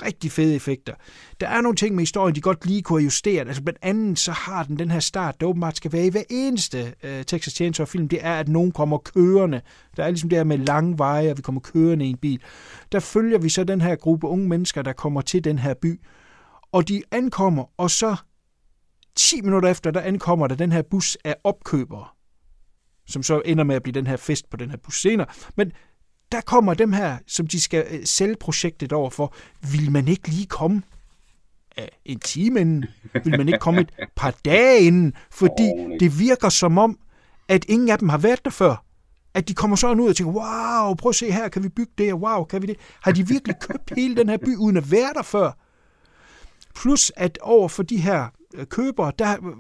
Rigtig 0.03 0.33
fede 0.33 0.55
effekter. 0.55 0.95
Der 1.41 1.49
er 1.49 1.61
nogle 1.61 1.77
ting 1.77 1.95
med 1.95 2.03
historien, 2.03 2.35
de 2.35 2.41
godt 2.41 2.67
lige 2.67 2.83
kunne 2.83 3.01
have 3.01 3.05
justeret. 3.05 3.49
Altså 3.49 3.63
blandt 3.63 3.79
andet 3.83 4.19
så 4.19 4.33
har 4.33 4.63
den 4.63 4.79
den 4.79 4.91
her 4.91 5.01
start, 5.01 5.41
der 5.41 5.47
åbenbart 5.47 5.77
skal 5.77 5.93
være 5.93 6.07
i 6.07 6.11
hver 6.11 6.23
eneste 6.31 6.95
øh, 7.03 7.25
Texas 7.25 7.53
Chainsaw 7.53 7.87
film, 7.87 8.09
det 8.09 8.19
er, 8.23 8.35
at 8.35 8.49
nogen 8.49 8.73
kommer 8.73 8.99
kørende. 8.99 9.61
Der 9.97 10.05
er 10.05 10.11
ligesom 10.11 10.29
det 10.29 10.39
her 10.39 10.45
med 10.45 10.59
lange 10.59 10.99
veje, 10.99 11.31
og 11.31 11.37
vi 11.37 11.43
kommer 11.43 11.61
kørende 11.61 12.07
i 12.07 12.09
en 12.09 12.17
bil. 12.17 12.43
Der 12.93 13.01
følger 13.01 13.39
vi 13.39 13.49
så 13.49 13.65
den 13.65 13.81
her 13.81 13.97
gruppe 13.97 14.27
unge 14.27 14.49
mennesker, 14.49 14.83
der 14.83 14.93
kommer 14.93 15.21
til 15.21 15.45
den 15.45 15.59
her 15.59 15.75
by, 15.75 16.01
og 16.73 16.89
de 16.89 17.03
ankommer, 17.11 17.65
og 17.77 17.91
så 17.91 18.17
10 19.17 19.41
minutter 19.41 19.69
efter, 19.69 19.91
der 19.91 20.01
ankommer 20.01 20.47
der 20.47 20.55
den 20.55 20.73
her 20.73 20.83
bus 20.83 21.17
af 21.25 21.37
opkøbere, 21.45 22.07
som 23.07 23.23
så 23.23 23.43
ender 23.45 23.65
med 23.65 23.77
at 23.77 23.83
blive 23.83 23.95
den 23.95 24.07
her 24.07 24.17
fest 24.17 24.51
på 24.51 24.57
den 24.57 24.71
her 24.71 24.77
bus 24.77 25.01
senere. 25.01 25.27
Men 25.57 25.73
der 26.33 26.41
kommer 26.41 26.75
dem 26.75 26.93
her, 26.93 27.19
som 27.27 27.47
de 27.47 27.61
skal 27.61 27.87
øh, 27.91 28.01
sælge 28.05 28.37
projektet 28.41 28.93
over 28.93 29.11
for. 29.11 29.35
Vil 29.73 29.91
man 29.91 30.09
ikke 30.09 30.29
lige 30.29 30.47
komme 30.47 30.83
ja, 31.79 31.87
en 32.05 32.21
time 32.21 32.61
inden? 32.61 32.85
Vil 33.25 33.39
man 33.39 33.49
ikke 33.49 33.59
komme 33.59 33.81
et 33.81 33.91
par 34.17 34.35
dage 34.45 34.81
inden? 34.81 35.15
Fordi 35.31 35.71
det 36.01 36.19
virker 36.19 36.49
som 36.49 36.79
om, 36.79 36.99
at 37.49 37.65
ingen 37.65 37.89
af 37.89 37.99
dem 37.99 38.09
har 38.09 38.19
været 38.19 38.45
der 38.45 38.51
før. 38.51 38.85
At 39.35 39.49
de 39.49 39.55
kommer 39.55 39.77
sådan 39.77 40.01
ud 40.01 40.09
og 40.09 40.17
tænker, 40.17 40.33
wow, 40.33 40.95
prøv 40.95 41.09
at 41.09 41.15
se 41.15 41.33
her, 41.33 41.49
kan 41.49 41.63
vi 41.63 41.69
bygge 41.69 41.93
det, 41.99 42.15
wow, 42.15 42.45
kan 42.45 42.63
vi 42.63 42.67
det? 42.67 42.77
Har 43.03 43.13
de 43.13 43.29
virkelig 43.29 43.57
købt 43.61 43.93
hele 43.97 44.17
den 44.17 44.29
her 44.29 44.37
by, 44.37 44.57
uden 44.57 44.77
at 44.77 44.91
være 44.91 45.13
der 45.15 45.23
før? 45.23 45.53
Plus 46.75 47.13
at 47.17 47.39
over 47.43 47.69
for 47.69 47.83
de 47.83 47.97
her 47.97 48.29
øh, 48.55 48.67
købere, 48.67 49.13
der 49.19 49.33
øh, 49.33 49.53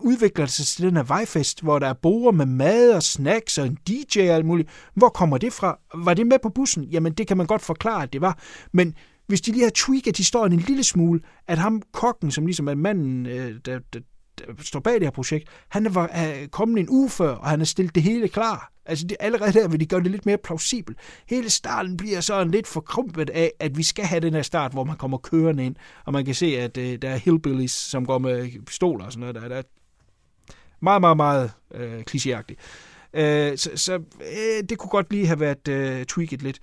udvikler 0.00 0.44
det 0.44 0.54
sig 0.54 0.66
til 0.66 0.84
den 0.84 0.96
her 0.96 1.02
vejfest, 1.02 1.62
hvor 1.62 1.78
der 1.78 1.86
er 1.86 1.92
borer 1.92 2.32
med 2.32 2.46
mad 2.46 2.92
og 2.92 3.02
snacks 3.02 3.58
og 3.58 3.66
en 3.66 3.78
DJ 3.88 4.20
og 4.20 4.26
alt 4.26 4.46
muligt. 4.46 4.68
Hvor 4.94 5.08
kommer 5.08 5.38
det 5.38 5.52
fra? 5.52 5.78
Var 5.94 6.14
det 6.14 6.26
med 6.26 6.38
på 6.42 6.48
bussen? 6.48 6.84
Jamen, 6.84 7.12
det 7.12 7.26
kan 7.26 7.36
man 7.36 7.46
godt 7.46 7.62
forklare, 7.62 8.02
at 8.02 8.12
det 8.12 8.20
var. 8.20 8.38
Men 8.72 8.94
hvis 9.26 9.40
de 9.40 9.52
lige 9.52 9.64
har 9.64 9.72
tweaked 9.74 10.16
historien 10.16 10.52
en 10.52 10.60
lille 10.60 10.84
smule, 10.84 11.20
at 11.48 11.58
ham 11.58 11.82
kokken, 11.92 12.30
som 12.30 12.46
ligesom 12.46 12.68
er 12.68 12.74
manden, 12.74 13.26
øh, 13.26 13.54
der, 13.64 13.78
der, 13.92 14.00
der 14.38 14.62
står 14.62 14.80
bag 14.80 14.94
det 14.94 15.02
her 15.02 15.10
projekt, 15.10 15.48
han 15.68 15.94
var 15.94 16.10
kommet 16.52 16.80
en 16.80 16.90
uge 16.90 17.10
før, 17.10 17.30
og 17.30 17.48
han 17.48 17.60
har 17.60 17.66
stillet 17.66 17.94
det 17.94 18.02
hele 18.02 18.28
klar. 18.28 18.72
Altså 18.86 19.06
det, 19.06 19.16
allerede 19.20 19.52
der 19.52 19.68
vil 19.68 19.80
de 19.80 19.86
gøre 19.86 20.02
det 20.02 20.10
lidt 20.10 20.26
mere 20.26 20.38
plausibelt. 20.44 20.98
Hele 21.28 21.50
starten 21.50 21.96
bliver 21.96 22.20
sådan 22.20 22.50
lidt 22.50 22.66
forkrumpet 22.66 23.30
af, 23.30 23.52
at 23.60 23.76
vi 23.76 23.82
skal 23.82 24.04
have 24.04 24.20
den 24.20 24.34
her 24.34 24.42
start, 24.42 24.72
hvor 24.72 24.84
man 24.84 24.96
kommer 24.96 25.18
kørende 25.18 25.64
ind, 25.64 25.76
og 26.04 26.12
man 26.12 26.24
kan 26.24 26.34
se, 26.34 26.46
at 26.58 26.76
øh, 26.76 26.98
der 27.02 27.10
er 27.10 27.16
hillbillies, 27.16 27.72
som 27.72 28.06
går 28.06 28.18
med 28.18 28.64
pistoler 28.66 29.04
og 29.04 29.12
sådan 29.12 29.20
noget. 29.20 29.34
Der, 29.34 29.48
der 29.48 29.56
er 29.56 29.62
meget, 30.80 31.00
meget, 31.00 31.16
meget 31.16 31.52
øh, 31.74 32.02
klichéagtigt. 32.10 32.56
Øh, 33.14 33.58
så 33.58 33.70
så 33.74 33.94
øh, 34.20 34.68
det 34.68 34.78
kunne 34.78 34.90
godt 34.90 35.10
lige 35.10 35.26
have 35.26 35.40
været 35.40 35.68
øh, 35.68 36.04
tweaked 36.04 36.38
lidt. 36.38 36.58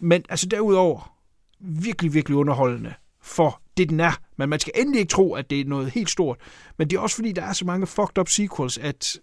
Men 0.00 0.24
altså 0.28 0.46
derudover, 0.46 1.14
virkelig, 1.60 2.14
virkelig 2.14 2.36
underholdende 2.36 2.94
for 3.22 3.62
det, 3.76 3.88
den 3.88 4.00
er. 4.00 4.20
Men 4.36 4.48
man 4.48 4.60
skal 4.60 4.72
endelig 4.76 5.00
ikke 5.00 5.10
tro, 5.10 5.34
at 5.34 5.50
det 5.50 5.60
er 5.60 5.64
noget 5.64 5.90
helt 5.90 6.10
stort. 6.10 6.36
Men 6.78 6.90
det 6.90 6.96
er 6.96 7.00
også 7.00 7.16
fordi, 7.16 7.32
der 7.32 7.42
er 7.42 7.52
så 7.52 7.64
mange 7.64 7.86
fucked 7.86 8.18
up 8.18 8.28
sequels, 8.28 8.78
at 8.78 9.16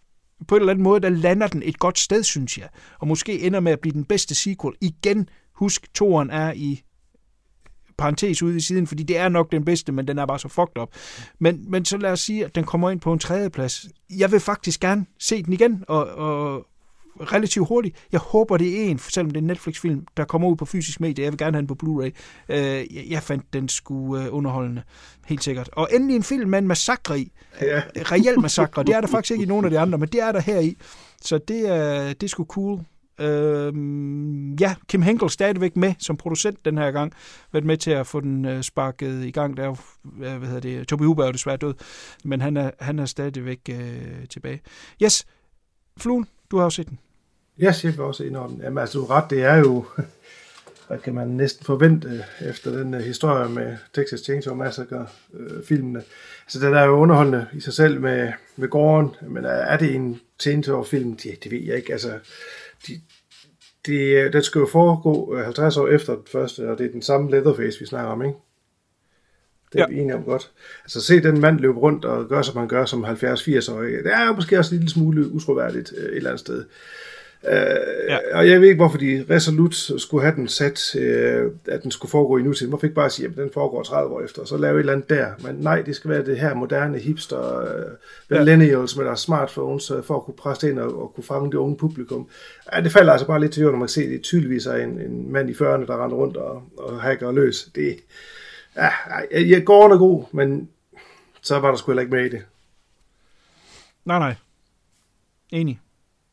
på 0.47 0.55
en 0.55 0.61
eller 0.61 0.72
anden 0.72 0.84
måde, 0.84 0.99
der 0.99 1.09
lander 1.09 1.47
den 1.47 1.63
et 1.65 1.80
godt 1.80 1.99
sted, 1.99 2.23
synes 2.23 2.57
jeg. 2.57 2.69
Og 2.99 3.07
måske 3.07 3.39
ender 3.39 3.59
med 3.59 3.72
at 3.72 3.80
blive 3.80 3.93
den 3.93 4.05
bedste 4.05 4.35
sequel. 4.35 4.76
Igen, 4.81 5.30
husk, 5.53 5.93
toren 5.93 6.30
er 6.30 6.53
i 6.53 6.81
parentes 7.97 8.43
ude 8.43 8.57
i 8.57 8.59
siden, 8.59 8.88
fordi 8.88 9.03
det 9.03 9.17
er 9.17 9.30
nok 9.30 9.51
den 9.51 9.65
bedste, 9.65 9.91
men 9.91 10.07
den 10.07 10.17
er 10.17 10.26
bare 10.26 10.39
så 10.39 10.47
fucked 10.47 10.81
up. 10.81 10.89
Men, 11.39 11.72
men 11.72 11.85
så 11.85 11.97
lad 11.97 12.11
os 12.11 12.19
sige, 12.19 12.45
at 12.45 12.55
den 12.55 12.63
kommer 12.63 12.89
ind 12.89 12.99
på 12.99 13.13
en 13.13 13.19
tredje 13.19 13.49
plads. 13.49 13.85
Jeg 14.17 14.31
vil 14.31 14.39
faktisk 14.39 14.80
gerne 14.80 15.05
se 15.19 15.43
den 15.43 15.53
igen, 15.53 15.84
og, 15.88 16.05
og 16.07 16.67
relativt 17.22 17.67
hurtigt. 17.67 17.95
Jeg 18.11 18.19
håber, 18.19 18.57
det 18.57 18.81
er 18.81 18.84
en, 18.84 18.99
selvom 18.99 19.31
det 19.31 19.38
er 19.38 19.41
en 19.41 19.47
Netflix-film, 19.47 20.05
der 20.17 20.26
kommer 20.26 20.47
ud 20.47 20.55
på 20.55 20.65
fysisk 20.65 20.99
medie. 21.01 21.23
Jeg 21.23 21.31
vil 21.31 21.38
gerne 21.38 21.55
have 21.55 21.67
den 21.67 21.67
på 21.67 21.77
Blu-ray. 21.84 22.11
Øh, 22.49 23.11
jeg 23.11 23.23
fandt 23.23 23.53
den 23.53 23.69
skulle 23.69 24.26
øh, 24.26 24.34
underholdende, 24.34 24.84
helt 25.26 25.43
sikkert. 25.43 25.69
Og 25.73 25.89
endelig 25.93 26.15
en 26.15 26.23
film 26.23 26.49
med 26.49 26.59
en 26.59 26.67
massakre 26.67 27.19
i. 27.19 27.31
Ja. 27.61 27.81
Reel 27.95 28.39
massakre. 28.39 28.84
Det 28.84 28.95
er 28.95 29.01
der 29.01 29.07
faktisk 29.07 29.31
ikke 29.31 29.43
i 29.43 29.47
nogen 29.47 29.65
af 29.65 29.72
de 29.72 29.80
andre, 29.80 29.97
men 29.97 30.09
det 30.09 30.22
er 30.22 30.31
der 30.31 30.39
her 30.39 30.59
i. 30.59 30.77
Så 31.22 31.38
det 31.38 31.69
er, 31.69 32.13
det 32.13 32.23
er 32.23 32.27
sgu 32.27 32.43
cool. 32.43 32.80
Øhm, 33.20 34.54
ja, 34.54 34.76
Kim 34.88 35.02
Henkel 35.02 35.30
stadigvæk 35.30 35.76
med 35.76 35.94
som 36.00 36.18
producent 36.18 36.66
den 36.66 36.78
her 36.78 36.92
gang. 36.92 37.14
Været 37.52 37.66
med 37.66 37.78
til 37.78 37.92
at 37.92 38.08
få 38.08 38.20
den 38.20 38.46
øh, 38.46 38.64
sparket 38.64 39.26
i 39.26 39.32
gang. 39.32 39.58
Der 39.58 39.64
er 39.64 39.68
jo, 39.68 39.78
hvad 40.04 40.40
hedder 40.40 40.60
det, 40.60 40.88
Toby 40.88 41.04
Huber 41.04 41.24
er 41.24 41.28
jo 41.28 41.34
desværre 41.34 41.58
død, 41.58 41.74
men 42.24 42.42
han 42.42 42.58
er, 42.58 42.72
han 42.80 43.00
er 43.00 43.06
stadigvæk 43.06 43.60
øh, 43.70 44.28
tilbage. 44.30 44.62
Yes, 45.04 45.26
Fluen, 45.98 46.28
du 46.52 46.58
har 46.58 46.64
jo 46.64 46.70
set 46.70 46.90
den. 46.90 47.00
Ja, 47.60 47.70
yes, 47.70 47.84
jeg 47.84 47.92
vil 47.92 48.02
også 48.02 48.24
indrømme 48.24 48.56
den. 48.56 48.64
Jamen 48.64 48.78
altså, 48.78 49.00
du 49.00 49.06
ret, 49.06 49.30
det 49.30 49.44
er 49.44 49.56
jo, 49.56 49.86
hvad 50.88 50.98
kan 50.98 51.16
man 51.16 51.28
næsten 51.28 51.66
forvente 51.66 52.26
efter 52.42 52.72
den 52.72 52.94
uh, 52.94 53.00
historie 53.00 53.50
med 53.50 53.78
Texas 53.94 54.20
Chainsaw 54.20 54.56
Massacre 54.56 55.08
øh, 55.34 55.64
filmene. 55.68 56.04
Altså, 56.46 56.68
den 56.68 56.74
er 56.74 56.84
jo 56.84 56.92
underholdende 56.92 57.48
i 57.54 57.60
sig 57.60 57.74
selv 57.74 58.02
med, 58.02 58.32
med 58.56 58.68
gården, 58.68 59.16
men 59.22 59.46
er 59.46 59.78
det 59.78 59.96
en 59.96 60.20
Chainsaw 60.40 60.84
film? 60.84 61.18
Det, 61.18 61.44
det 61.44 61.52
ved 61.52 61.62
jeg 61.62 61.76
ikke. 61.76 61.94
Altså, 61.94 62.20
de, 62.88 63.02
de, 63.86 64.30
den 64.34 64.44
skal 64.44 64.60
jo 64.60 64.66
foregå 64.66 65.38
50 65.38 65.78
år 65.78 65.88
efter 65.88 66.16
den 66.16 66.26
første, 66.32 66.70
og 66.70 66.78
det 66.78 66.86
er 66.86 66.91
den 66.91 67.02
samme 67.02 67.32
Leatherface, 67.32 67.80
vi 67.80 67.86
snakker 67.86 68.12
om, 68.12 68.22
ikke? 68.22 68.38
Det 69.74 69.82
er 69.82 69.86
ja. 69.90 69.95
vi 69.95 70.02
enige 70.02 70.16
om 70.16 70.24
godt. 70.24 70.52
Altså 70.84 71.02
se 71.02 71.24
den 71.24 71.40
mand 71.40 71.60
løbe 71.60 71.80
rundt 71.80 72.06
og 72.06 72.28
gøre, 72.28 72.44
som 72.44 72.57
han 72.57 72.68
gør 72.68 72.86
som 72.86 73.06
70-80-årig, 73.06 74.03
det 74.03 74.14
er 74.14 74.36
måske 74.36 74.60
også 74.60 74.76
en 74.76 74.80
lille 74.80 74.91
smule 74.91 75.32
utroværdigt 75.32 75.91
et 75.91 76.16
eller 76.16 76.30
andet 76.30 76.40
sted. 76.40 76.66
Øh, 77.47 78.09
ja. 78.09 78.17
Og 78.38 78.49
jeg 78.49 78.61
ved 78.61 78.67
ikke, 78.67 78.80
hvorfor 78.80 78.97
de 78.97 79.26
resolut 79.30 79.76
skulle 79.76 80.23
have 80.23 80.35
den 80.35 80.47
sat, 80.47 80.95
øh, 80.95 81.51
at 81.67 81.84
den 81.84 81.91
skulle 81.91 82.09
foregå 82.09 82.38
i 82.38 82.41
nutiden. 82.41 82.69
Hvorfor 82.69 82.85
ikke 82.85 82.95
bare 82.95 83.09
sige, 83.09 83.27
at 83.27 83.35
den 83.35 83.49
foregår 83.53 83.84
30 83.84 84.13
år 84.13 84.22
efter, 84.22 84.41
og 84.41 84.47
så 84.47 84.57
lave 84.57 84.76
et 84.76 84.80
eller 84.80 84.93
andet 84.93 85.09
der. 85.09 85.31
Men 85.39 85.55
nej, 85.55 85.81
det 85.81 85.95
skal 85.95 86.09
være 86.09 86.26
det 86.26 86.39
her 86.39 86.53
moderne 86.53 86.99
hipster, 86.99 87.61
øh, 87.61 87.91
millennials 88.30 88.97
med 88.97 89.05
deres 89.05 89.19
smartphones, 89.19 89.91
øh, 89.91 90.03
for 90.03 90.15
at 90.15 90.23
kunne 90.23 90.35
presse 90.35 90.69
ind 90.69 90.80
og, 90.80 91.01
og 91.01 91.11
kunne 91.15 91.23
fange 91.23 91.51
det 91.51 91.57
unge 91.57 91.77
publikum. 91.77 92.30
Ja, 92.73 92.81
det 92.81 92.91
falder 92.91 93.11
altså 93.11 93.27
bare 93.27 93.39
lidt 93.39 93.51
til 93.51 93.61
jorden, 93.61 93.73
når 93.73 93.80
man 93.80 93.88
kan 93.88 93.93
se, 93.93 94.03
at 94.03 94.09
det 94.09 94.22
tydeligvis 94.22 94.65
er 94.65 94.76
en, 94.76 95.01
en 95.01 95.31
mand 95.31 95.49
i 95.49 95.53
40'erne, 95.53 95.85
der 95.85 96.03
render 96.03 96.17
rundt 96.17 96.38
og, 96.38 96.63
og 96.77 97.01
hacker 97.01 97.31
løs. 97.31 97.69
Det, 97.76 97.97
ja, 98.76 98.89
jeg 99.31 99.65
går 99.65 99.93
er 99.93 99.97
god, 99.97 100.23
men 100.31 100.69
så 101.41 101.59
var 101.59 101.69
der 101.69 101.77
sgu 101.77 101.91
heller 101.91 102.01
ikke 102.01 102.15
med 102.15 102.26
i 102.26 102.30
det. 102.30 102.41
Nej, 104.05 104.19
nej. 104.19 104.35
Enig. 105.51 105.80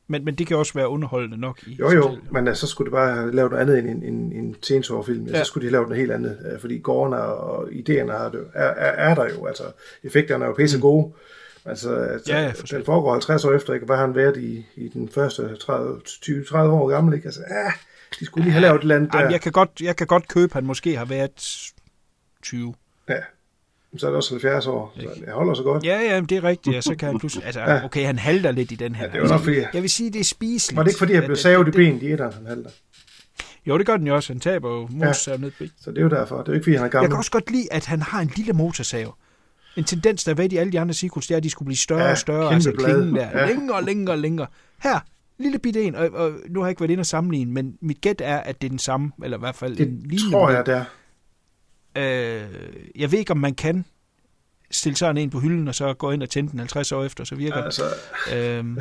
Men, 0.08 0.24
men 0.24 0.34
det 0.34 0.46
kan 0.46 0.56
også 0.56 0.74
være 0.74 0.88
underholdende 0.88 1.36
nok. 1.36 1.58
I 1.66 1.76
jo, 1.80 1.90
jo, 1.90 2.18
men 2.30 2.48
altså, 2.48 2.66
så 2.66 2.70
skulle 2.70 2.86
det 2.86 2.92
bare 2.92 3.14
have 3.14 3.34
lavet 3.34 3.50
noget 3.50 3.62
andet 3.62 3.78
end 3.78 3.88
en, 3.88 4.14
en, 4.14 4.32
en 4.32 4.56
Chainsaw-film. 4.62 5.26
Ja. 5.26 5.38
Så 5.38 5.44
skulle 5.44 5.62
de 5.62 5.66
have 5.66 5.72
lavet 5.72 5.88
noget 5.88 6.00
helt 6.00 6.12
andet, 6.12 6.38
øh, 6.52 6.60
fordi 6.60 6.78
gårdene 6.78 7.22
og 7.22 7.68
idéerne 7.68 8.12
er, 8.12 8.30
er, 8.54 8.68
er, 8.68 9.10
er 9.10 9.14
der 9.14 9.28
jo. 9.34 9.46
Altså, 9.46 9.64
effekterne 10.02 10.44
er 10.44 10.48
jo 10.48 10.54
pisse 10.54 10.80
gode. 10.80 11.06
Mm. 11.06 11.12
Altså, 11.70 11.94
altså 11.94 12.32
ja, 12.32 12.52
for 12.54 12.66
den 12.66 12.84
foregår 12.84 13.12
50 13.12 13.44
år 13.44 13.52
efter, 13.52 13.74
ikke? 13.74 13.86
Hvad 13.86 13.96
har 13.96 14.06
han 14.06 14.14
været 14.14 14.36
i, 14.36 14.66
i 14.76 14.88
den 14.88 15.08
første 15.08 15.42
20-30 15.42 16.56
år 16.56 16.88
gammel, 16.88 17.14
ikke? 17.14 17.26
Altså, 17.26 17.40
ja, 17.50 17.72
de 18.20 18.24
skulle 18.24 18.44
lige 18.44 18.52
have 18.52 18.62
lavet 18.62 18.76
et 18.76 18.82
eller 18.82 18.96
andet 18.96 19.12
der. 19.12 19.18
Jamen, 19.18 19.32
jeg, 19.32 19.40
kan 19.40 19.52
godt, 19.52 19.70
jeg 19.80 19.96
kan 19.96 20.06
godt 20.06 20.28
købe, 20.28 20.50
at 20.50 20.52
han 20.52 20.64
måske 20.64 20.96
har 20.96 21.04
været 21.04 21.70
20. 22.42 22.74
Ja. 23.08 23.14
Så 23.98 24.06
er 24.06 24.10
det 24.10 24.16
også 24.16 24.34
70 24.34 24.66
år, 24.66 24.94
så 25.00 25.08
det 25.14 25.32
holder 25.32 25.54
så 25.54 25.62
godt. 25.62 25.84
Ja, 25.84 26.00
ja, 26.00 26.20
det 26.20 26.32
er 26.32 26.44
rigtigt, 26.44 26.76
og 26.76 26.82
så 26.82 26.94
kan 26.96 27.08
han 27.08 27.18
pludselig... 27.18 27.44
Altså, 27.46 27.80
okay, 27.84 28.06
han 28.06 28.18
halter 28.18 28.50
lidt 28.50 28.72
i 28.72 28.74
den 28.74 28.94
her. 28.94 29.06
Ja, 29.06 29.12
det 29.12 29.22
var 29.22 29.28
nok 29.28 29.40
fordi... 29.40 29.56
Jeg 29.74 29.82
vil 29.82 29.90
sige, 29.90 30.10
det 30.10 30.20
er 30.20 30.24
spiseligt. 30.24 30.76
Var 30.76 30.82
det 30.82 30.90
ikke 30.90 30.98
fordi, 30.98 31.14
han 31.14 31.24
blev 31.24 31.36
savet 31.36 31.68
i 31.68 31.70
benet 31.70 32.02
i 32.02 32.12
etteren, 32.12 32.32
han 32.32 32.46
halter? 32.46 32.70
Jo, 33.66 33.78
det 33.78 33.86
gør 33.86 33.96
den 33.96 34.06
jo 34.06 34.14
også. 34.14 34.32
Han 34.32 34.40
taber 34.40 34.70
jo 34.70 34.88
motorsav 34.90 35.38
ned 35.38 35.50
på 35.50 35.64
Så 35.80 35.90
det 35.90 35.98
er 35.98 36.02
jo 36.02 36.08
derfor. 36.08 36.36
Det 36.36 36.48
er 36.48 36.52
jo 36.52 36.54
ikke, 36.54 36.64
fordi 36.64 36.76
han 36.76 36.84
er 36.86 36.88
gammel. 36.90 37.04
Jeg 37.04 37.10
kan 37.10 37.18
også 37.18 37.30
godt 37.30 37.50
lide, 37.50 37.68
at 37.70 37.86
han 37.86 38.02
har 38.02 38.20
en 38.20 38.30
lille 38.36 38.52
motorsav. 38.52 39.14
En 39.76 39.84
tendens, 39.84 40.24
der 40.24 40.30
har 40.30 40.36
været 40.36 40.52
i 40.52 40.56
alle 40.56 40.72
de 40.72 40.80
andre 40.80 40.94
sequels, 40.94 41.26
det 41.26 41.34
er, 41.34 41.36
at 41.36 41.42
de 41.44 41.50
skulle 41.50 41.66
blive 41.66 41.76
større 41.78 42.02
Ja, 42.04 42.10
og 42.10 42.18
større. 42.18 42.54
Altså 42.54 42.72
blade. 42.78 42.92
klingen 42.94 43.16
der. 43.16 43.40
Ja. 43.40 43.46
Længere 43.46 43.84
længere 43.84 44.16
længere. 44.16 44.46
Her, 44.82 44.98
lille 45.38 45.58
bitte 45.58 45.82
en, 45.82 45.94
og, 45.94 46.08
og, 46.12 46.32
nu 46.50 46.60
har 46.60 46.66
jeg 46.66 46.70
ikke 46.70 46.80
været 46.80 46.90
inde 46.90 47.00
og 47.00 47.06
sammenligne, 47.06 47.52
men 47.52 47.76
mit 47.80 48.00
gæt 48.00 48.20
er, 48.24 48.36
at 48.36 48.62
det 48.62 48.66
er 48.66 48.70
den 48.70 48.78
samme, 48.78 49.12
eller 49.24 49.36
i 49.36 49.40
hvert 49.40 49.54
fald 49.54 49.72
en 49.72 49.78
Det 49.78 50.06
lignende 50.06 50.32
tror 50.32 50.50
jeg, 50.50 50.66
der. 50.66 50.84
Øh, 51.96 52.42
jeg 52.96 53.12
ved 53.12 53.18
ikke, 53.18 53.30
om 53.30 53.36
man 53.38 53.54
kan 53.54 53.84
stille 54.70 54.96
sådan 54.96 55.18
en 55.18 55.30
på 55.30 55.40
hylden, 55.40 55.68
og 55.68 55.74
så 55.74 55.94
gå 55.94 56.10
ind 56.10 56.22
og 56.22 56.30
tænde 56.30 56.50
den 56.50 56.58
50 56.58 56.92
år 56.92 57.04
efter, 57.04 57.24
så 57.24 57.34
virker 57.34 57.56
den. 57.56 57.64
Altså, 57.64 57.82
Øhm, 58.34 58.78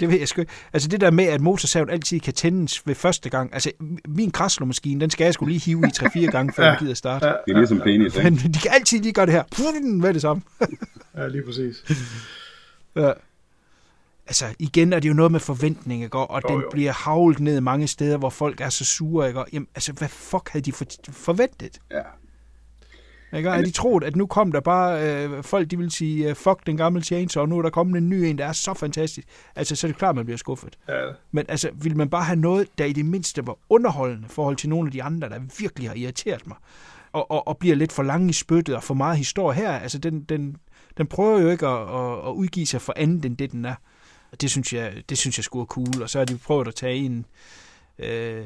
det 0.00 0.08
ved 0.10 0.18
jeg 0.18 0.28
sgu 0.28 0.40
ikke. 0.40 0.52
Altså 0.72 0.88
det 0.88 1.00
der 1.00 1.10
med, 1.10 1.24
at 1.24 1.40
motorsaven 1.40 1.90
altid 1.90 2.20
kan 2.20 2.34
tændes 2.34 2.86
ved 2.86 2.94
første 2.94 3.30
gang. 3.30 3.54
Altså 3.54 3.70
min 4.08 4.30
græslåmaskine, 4.30 5.00
den 5.00 5.10
skal 5.10 5.24
jeg 5.24 5.34
skulle 5.34 5.52
lige 5.52 5.64
hive 5.64 5.82
i 5.86 5.90
3-4 6.26 6.30
gange, 6.30 6.52
før 6.52 6.64
Ja. 6.64 6.70
jeg 6.70 6.78
gider 6.78 6.94
starte. 6.94 7.26
ja, 7.26 7.32
Det 7.46 7.52
er 7.52 7.56
ligesom 7.58 7.80
penis, 7.80 8.14
ikke? 8.16 8.30
Men 8.30 8.38
de 8.38 8.58
kan 8.58 8.70
altid 8.74 9.00
lige 9.00 9.12
gøre 9.12 9.26
det 9.26 9.34
her. 9.34 10.00
Hvad 10.00 10.14
det 10.14 10.22
samme? 10.22 10.42
ja, 11.16 11.28
lige 11.28 11.42
præcis. 11.46 11.84
Ja. 12.96 13.12
Altså, 14.26 14.44
igen 14.58 14.92
er 14.92 15.00
det 15.00 15.08
jo 15.08 15.14
noget 15.14 15.32
med 15.32 15.40
forventning, 15.40 16.02
ikke? 16.04 16.18
Og 16.18 16.42
Jo, 16.44 16.54
den 16.54 16.62
jo. 16.62 16.68
bliver 16.72 16.92
havlet 16.92 17.40
ned 17.40 17.60
mange 17.60 17.86
steder, 17.86 18.16
hvor 18.16 18.30
folk 18.30 18.60
er 18.60 18.68
så 18.68 18.84
sure, 18.84 19.28
ikke? 19.28 19.44
Jamen, 19.52 19.68
altså, 19.74 19.92
hvad 19.92 20.08
fuck 20.08 20.48
havde 20.48 20.64
de 20.64 20.72
for- 20.72 20.84
forventet? 21.12 21.78
Ja. 21.90 22.00
Ikke? 23.32 23.50
Har 23.50 23.62
de 23.62 23.70
troet, 23.70 24.04
at 24.04 24.16
nu 24.16 24.26
kom 24.26 24.52
der 24.52 24.60
bare 24.60 25.24
øh, 25.24 25.42
folk, 25.42 25.70
de 25.70 25.78
vil 25.78 25.90
sige, 25.90 26.28
øh, 26.28 26.34
fuck 26.34 26.66
den 26.66 26.76
gamle 26.76 27.02
Chainsaw, 27.02 27.42
og 27.42 27.48
nu 27.48 27.58
er 27.58 27.62
der 27.62 27.70
kommet 27.70 27.98
en 27.98 28.08
ny 28.08 28.14
en, 28.14 28.38
der 28.38 28.46
er 28.46 28.52
så 28.52 28.74
fantastisk. 28.74 29.28
Altså, 29.56 29.76
så 29.76 29.86
er 29.86 29.88
det 29.88 29.98
klart, 29.98 30.14
man 30.16 30.24
bliver 30.24 30.38
skuffet. 30.38 30.78
Ja, 30.88 31.02
Men 31.30 31.44
altså, 31.48 31.70
vil 31.74 31.96
man 31.96 32.10
bare 32.10 32.24
have 32.24 32.36
noget, 32.36 32.68
der 32.78 32.84
i 32.84 32.92
det 32.92 33.04
mindste 33.04 33.46
var 33.46 33.58
underholdende 33.68 34.26
i 34.26 34.32
forhold 34.32 34.56
til 34.56 34.68
nogle 34.68 34.88
af 34.88 34.92
de 34.92 35.02
andre, 35.02 35.28
der 35.28 35.40
virkelig 35.58 35.88
har 35.88 35.96
irriteret 35.96 36.46
mig, 36.46 36.56
og, 37.12 37.30
og, 37.30 37.48
og 37.48 37.58
bliver 37.58 37.76
lidt 37.76 37.92
for 37.92 38.02
lang 38.02 38.30
i 38.30 38.32
spyttet 38.32 38.76
og 38.76 38.82
for 38.82 38.94
meget 38.94 39.18
historie 39.18 39.56
her, 39.56 39.72
altså 39.72 39.98
den, 39.98 40.22
den, 40.22 40.56
den 40.98 41.06
prøver 41.06 41.40
jo 41.40 41.48
ikke 41.48 41.66
at, 41.66 41.80
at, 41.82 42.28
at 42.28 42.32
udgive 42.32 42.66
sig 42.66 42.80
for 42.80 42.92
andet 42.96 43.24
end 43.24 43.36
det, 43.36 43.52
den 43.52 43.64
er. 43.64 43.74
Og 44.32 44.40
det 44.40 44.50
synes 44.50 44.72
jeg, 44.72 45.02
det 45.08 45.18
synes 45.18 45.38
jeg 45.38 45.44
skulle 45.44 45.62
er 45.62 45.66
cool. 45.66 46.02
Og 46.02 46.10
så 46.10 46.18
har 46.18 46.24
de 46.24 46.38
prøvet 46.38 46.68
at 46.68 46.74
tage 46.74 46.96
en 46.96 47.26
øh, 47.98 48.44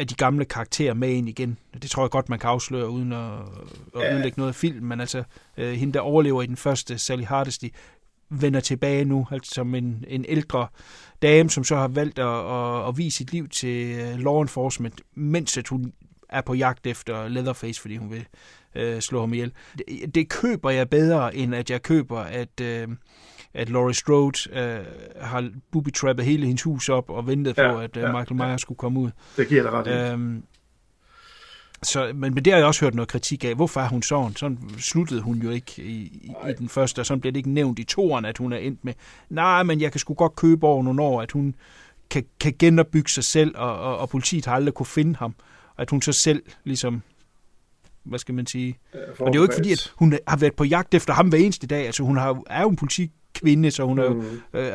af 0.00 0.06
de 0.06 0.14
gamle 0.14 0.44
karakterer 0.44 0.94
med 0.94 1.08
ind 1.10 1.28
igen. 1.28 1.58
Det 1.82 1.90
tror 1.90 2.02
jeg 2.02 2.10
godt, 2.10 2.28
man 2.28 2.38
kan 2.38 2.50
afsløre, 2.50 2.88
uden 2.90 3.12
at, 3.12 3.32
at 3.94 4.00
Ja. 4.02 4.12
ødelægge 4.14 4.38
noget 4.40 4.48
af 4.50 4.54
filmen. 4.54 4.84
Men 4.88 5.00
altså, 5.00 5.22
øh, 5.56 5.72
hende, 5.72 5.92
der 5.92 6.00
overlever 6.00 6.42
i 6.42 6.46
den 6.46 6.56
første, 6.56 6.98
Sally 6.98 7.24
Hardesty, 7.24 7.66
vender 8.30 8.60
tilbage 8.60 9.04
nu, 9.04 9.26
altså 9.30 9.54
som 9.54 9.74
en, 9.74 10.04
en 10.08 10.24
ældre 10.28 10.66
dame, 11.22 11.50
som 11.50 11.64
så 11.64 11.76
har 11.76 11.88
valgt 11.88 12.18
at, 12.18 12.26
at, 12.26 12.88
at 12.88 12.98
vise 12.98 13.16
sit 13.16 13.32
liv 13.32 13.48
til 13.48 13.98
øh, 14.00 14.18
law 14.18 14.42
enforcement, 14.42 15.00
mens 15.14 15.58
at 15.58 15.68
hun 15.68 15.92
er 16.28 16.40
på 16.40 16.54
jagt 16.54 16.86
efter 16.86 17.28
Leatherface, 17.28 17.80
fordi 17.80 17.96
hun 17.96 18.10
vil 18.10 18.26
øh, 18.74 19.00
slå 19.00 19.20
ham 19.20 19.32
ihjel. 19.32 19.52
Det, 19.78 20.14
det 20.14 20.28
køber 20.28 20.70
jeg 20.70 20.90
bedre, 20.90 21.36
end 21.36 21.54
at 21.54 21.70
jeg 21.70 21.82
køber, 21.82 22.18
at, 22.20 22.60
øh, 22.60 22.88
at 23.54 23.68
Laurie 23.68 23.94
Strode 23.94 24.38
øh, 24.52 24.78
har 25.20 25.50
booby-trappet 25.72 26.24
hele 26.24 26.46
hendes 26.46 26.62
hus 26.62 26.88
op 26.88 27.10
og 27.10 27.26
ventet 27.26 27.58
Ja, 27.58 27.72
på, 27.72 27.78
at 27.78 27.96
øh, 27.96 28.02
ja, 28.02 28.18
Michael 28.18 28.36
Myers 28.36 28.60
skulle 28.60 28.78
komme 28.78 29.00
ud. 29.00 29.10
det 29.36 29.48
giver 29.48 29.62
dig 29.62 29.72
ret. 29.72 30.12
Øhm, 30.12 30.42
så, 31.82 32.12
men, 32.14 32.34
men 32.34 32.44
det 32.44 32.52
har 32.52 32.58
jeg 32.58 32.66
også 32.66 32.84
hørt 32.84 32.94
noget 32.94 33.08
kritik 33.08 33.44
af. 33.44 33.54
Hvorfor 33.54 33.80
er 33.80 33.88
hun 33.88 34.02
sådan? 34.02 34.36
Sådan 34.36 34.58
sluttede 34.78 35.20
hun 35.20 35.38
jo 35.38 35.50
ikke 35.50 35.82
i, 35.82 35.92
i, 36.02 36.32
i 36.50 36.52
den 36.58 36.68
første, 36.68 37.00
og 37.00 37.06
sådan 37.06 37.20
bliver 37.20 37.32
det 37.32 37.38
ikke 37.38 37.50
nævnt 37.50 37.78
i 37.78 37.84
toeren, 37.84 38.24
at 38.24 38.38
hun 38.38 38.52
er 38.52 38.56
endt 38.56 38.84
med. 38.84 38.92
Nej, 39.28 39.62
men 39.62 39.80
jeg 39.80 39.90
kan 39.92 39.98
sgu 39.98 40.14
godt 40.14 40.36
købe 40.36 40.66
over 40.66 40.82
nogle 40.82 41.02
år, 41.02 41.22
at 41.22 41.32
hun 41.32 41.54
kan, 42.10 42.24
kan 42.40 42.54
genopbygge 42.58 43.10
sig 43.10 43.24
selv, 43.24 43.54
og, 43.56 43.78
og, 43.80 43.98
og 43.98 44.08
politiet 44.08 44.46
har 44.46 44.54
aldrig 44.54 44.74
kunne 44.74 44.86
finde 44.86 45.16
ham. 45.16 45.34
Og 45.76 45.82
at 45.82 45.90
hun 45.90 46.02
så 46.02 46.12
selv 46.12 46.42
ligesom, 46.64 47.02
hvad 48.04 48.18
skal 48.18 48.34
man 48.34 48.46
sige? 48.46 48.78
Og 49.18 49.26
det 49.26 49.34
er 49.34 49.38
jo 49.38 49.42
ikke 49.42 49.54
fordi, 49.54 49.72
at 49.72 49.92
hun 49.96 50.18
har 50.28 50.36
været 50.36 50.54
på 50.56 50.64
jagt 50.64 50.94
efter 50.94 51.12
ham 51.14 51.28
hver 51.28 51.38
eneste 51.38 51.66
dag. 51.66 51.86
Altså 51.86 52.02
hun 52.02 52.16
har, 52.16 52.42
er 52.50 52.62
jo 52.62 52.68
en 52.68 52.76
politikvinde, 52.76 53.70
så 53.70 53.84
hun 53.84 53.98
har 53.98 54.04
jo 54.04 54.12
Mm. 54.14 54.58
øh, 54.58 54.72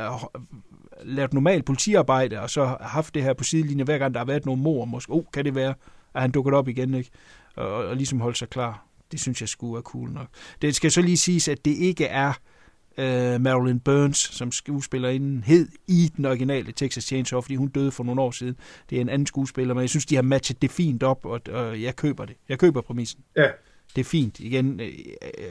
lavet 1.04 1.34
normal 1.34 1.64
politiarbejde, 1.64 2.42
og 2.42 2.50
så 2.50 2.78
haft 2.82 3.14
det 3.14 3.24
her 3.24 3.34
på 3.34 3.44
sidelinjen, 3.44 3.86
hver 3.86 3.98
gang 3.98 4.14
der 4.14 4.20
har 4.20 4.26
været 4.26 4.46
nogle 4.46 4.62
mor, 4.62 4.86
måske, 4.86 5.12
oh, 5.12 5.24
kan 5.34 5.46
det 5.46 5.56
være, 5.56 5.74
at 6.14 6.22
han 6.22 6.32
dukket 6.32 6.54
op 6.54 6.68
igen, 6.68 6.94
ikke? 6.94 7.10
Og, 7.56 7.74
og 7.74 7.96
ligesom 7.96 8.20
holde 8.22 8.38
sig 8.38 8.50
klar. 8.50 8.86
Det 9.12 9.20
synes 9.20 9.42
jeg 9.42 9.50
skulle 9.50 9.78
er 9.78 9.82
cool 9.82 10.10
nok. 10.12 10.28
Det 10.62 10.76
skal 10.76 10.92
så 10.92 11.02
lige 11.02 11.18
siges, 11.18 11.48
at 11.48 11.66
det 11.66 11.72
ikke 11.72 12.06
er 12.06 12.28
øh, 12.30 12.34
Marilyn 13.42 13.80
Burns, 13.80 14.18
som 14.18 14.52
skuespillerinde 14.52 15.42
hed 15.46 15.68
i 15.88 16.12
den 16.18 16.26
originale 16.26 16.72
Texas 16.72 17.04
Chainsaw, 17.04 17.42
fordi 17.42 17.56
hun 17.56 17.68
døde 17.68 17.92
for 17.92 18.04
nogle 18.04 18.22
år 18.22 18.32
siden. 18.32 18.56
Det 18.90 18.98
er 18.98 19.02
en 19.02 19.10
anden 19.10 19.26
skuespiller, 19.26 19.74
men 19.74 19.82
jeg 19.82 19.90
synes, 19.90 20.06
de 20.06 20.16
har 20.16 20.22
matchet 20.22 20.62
det 20.62 20.72
fint 20.72 21.04
op, 21.04 21.26
og, 21.26 21.42
og 21.52 21.82
jeg 21.82 21.96
køber 21.96 22.26
det. 22.26 22.36
Jeg 22.50 22.60
køber 22.60 22.82
præmissen. 22.82 23.20
Ja, 23.36 23.48
Det 23.96 24.02
er 24.02 24.06
fint. 24.06 24.40
Igen, 24.40 24.80
øh, 24.80 24.90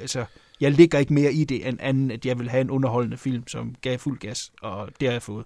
altså, 0.00 0.24
jeg 0.60 0.72
ligger 0.72 0.98
ikke 0.98 1.14
mere 1.14 1.32
i 1.32 1.44
det, 1.44 1.68
end 1.68 1.78
anden, 1.80 2.10
at 2.10 2.26
jeg 2.26 2.38
vil 2.38 2.50
have 2.50 2.60
en 2.60 2.70
underholdende 2.70 3.16
film, 3.16 3.48
som 3.48 3.74
gav 3.80 3.98
fuld 3.98 4.18
gas, 4.18 4.52
og 4.62 4.88
det 5.00 5.08
har 5.08 5.12
jeg 5.12 5.22
fået. 5.22 5.44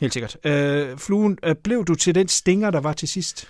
Helt 0.00 0.12
sikkert. 0.12 0.36
Øh, 0.44 0.98
Fluen, 0.98 1.38
øh, 1.44 1.54
blev 1.54 1.84
du 1.84 1.94
til 1.94 2.14
den 2.14 2.28
stinger, 2.28 2.70
der 2.70 2.80
var 2.80 2.92
til 2.92 3.08
sidst? 3.08 3.48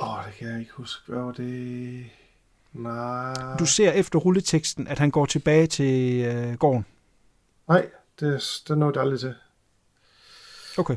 åh, 0.00 0.08
det 0.26 0.34
kan 0.38 0.48
jeg 0.48 0.60
ikke 0.60 0.72
huske. 0.72 1.02
Hvad 1.12 1.18
var 1.22 1.32
det? 1.32 2.04
Nej. 2.72 3.56
Du 3.58 3.66
ser 3.66 3.92
efter 3.92 4.18
rulleteksten, 4.18 4.88
at 4.88 4.98
han 4.98 5.10
går 5.10 5.26
tilbage 5.26 5.66
til 5.66 6.24
øh, 6.24 6.54
gården. 6.54 6.86
Nej, 7.68 7.86
det, 8.20 8.62
det 8.68 8.78
nåede 8.78 8.94
jeg 8.94 9.02
aldrig 9.02 9.20
til. 9.20 9.34
Okay. 10.78 10.96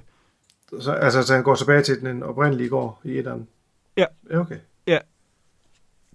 Så, 0.81 0.91
altså, 0.91 1.23
så 1.23 1.33
han 1.33 1.43
går 1.43 1.55
tilbage 1.55 1.83
til 1.83 2.01
den 2.01 2.23
oprindelige 2.23 2.69
gård 2.69 2.99
i 3.03 3.17
etteren? 3.17 3.47
Ja. 3.97 4.05
Ja, 4.29 4.39
okay. 4.39 4.59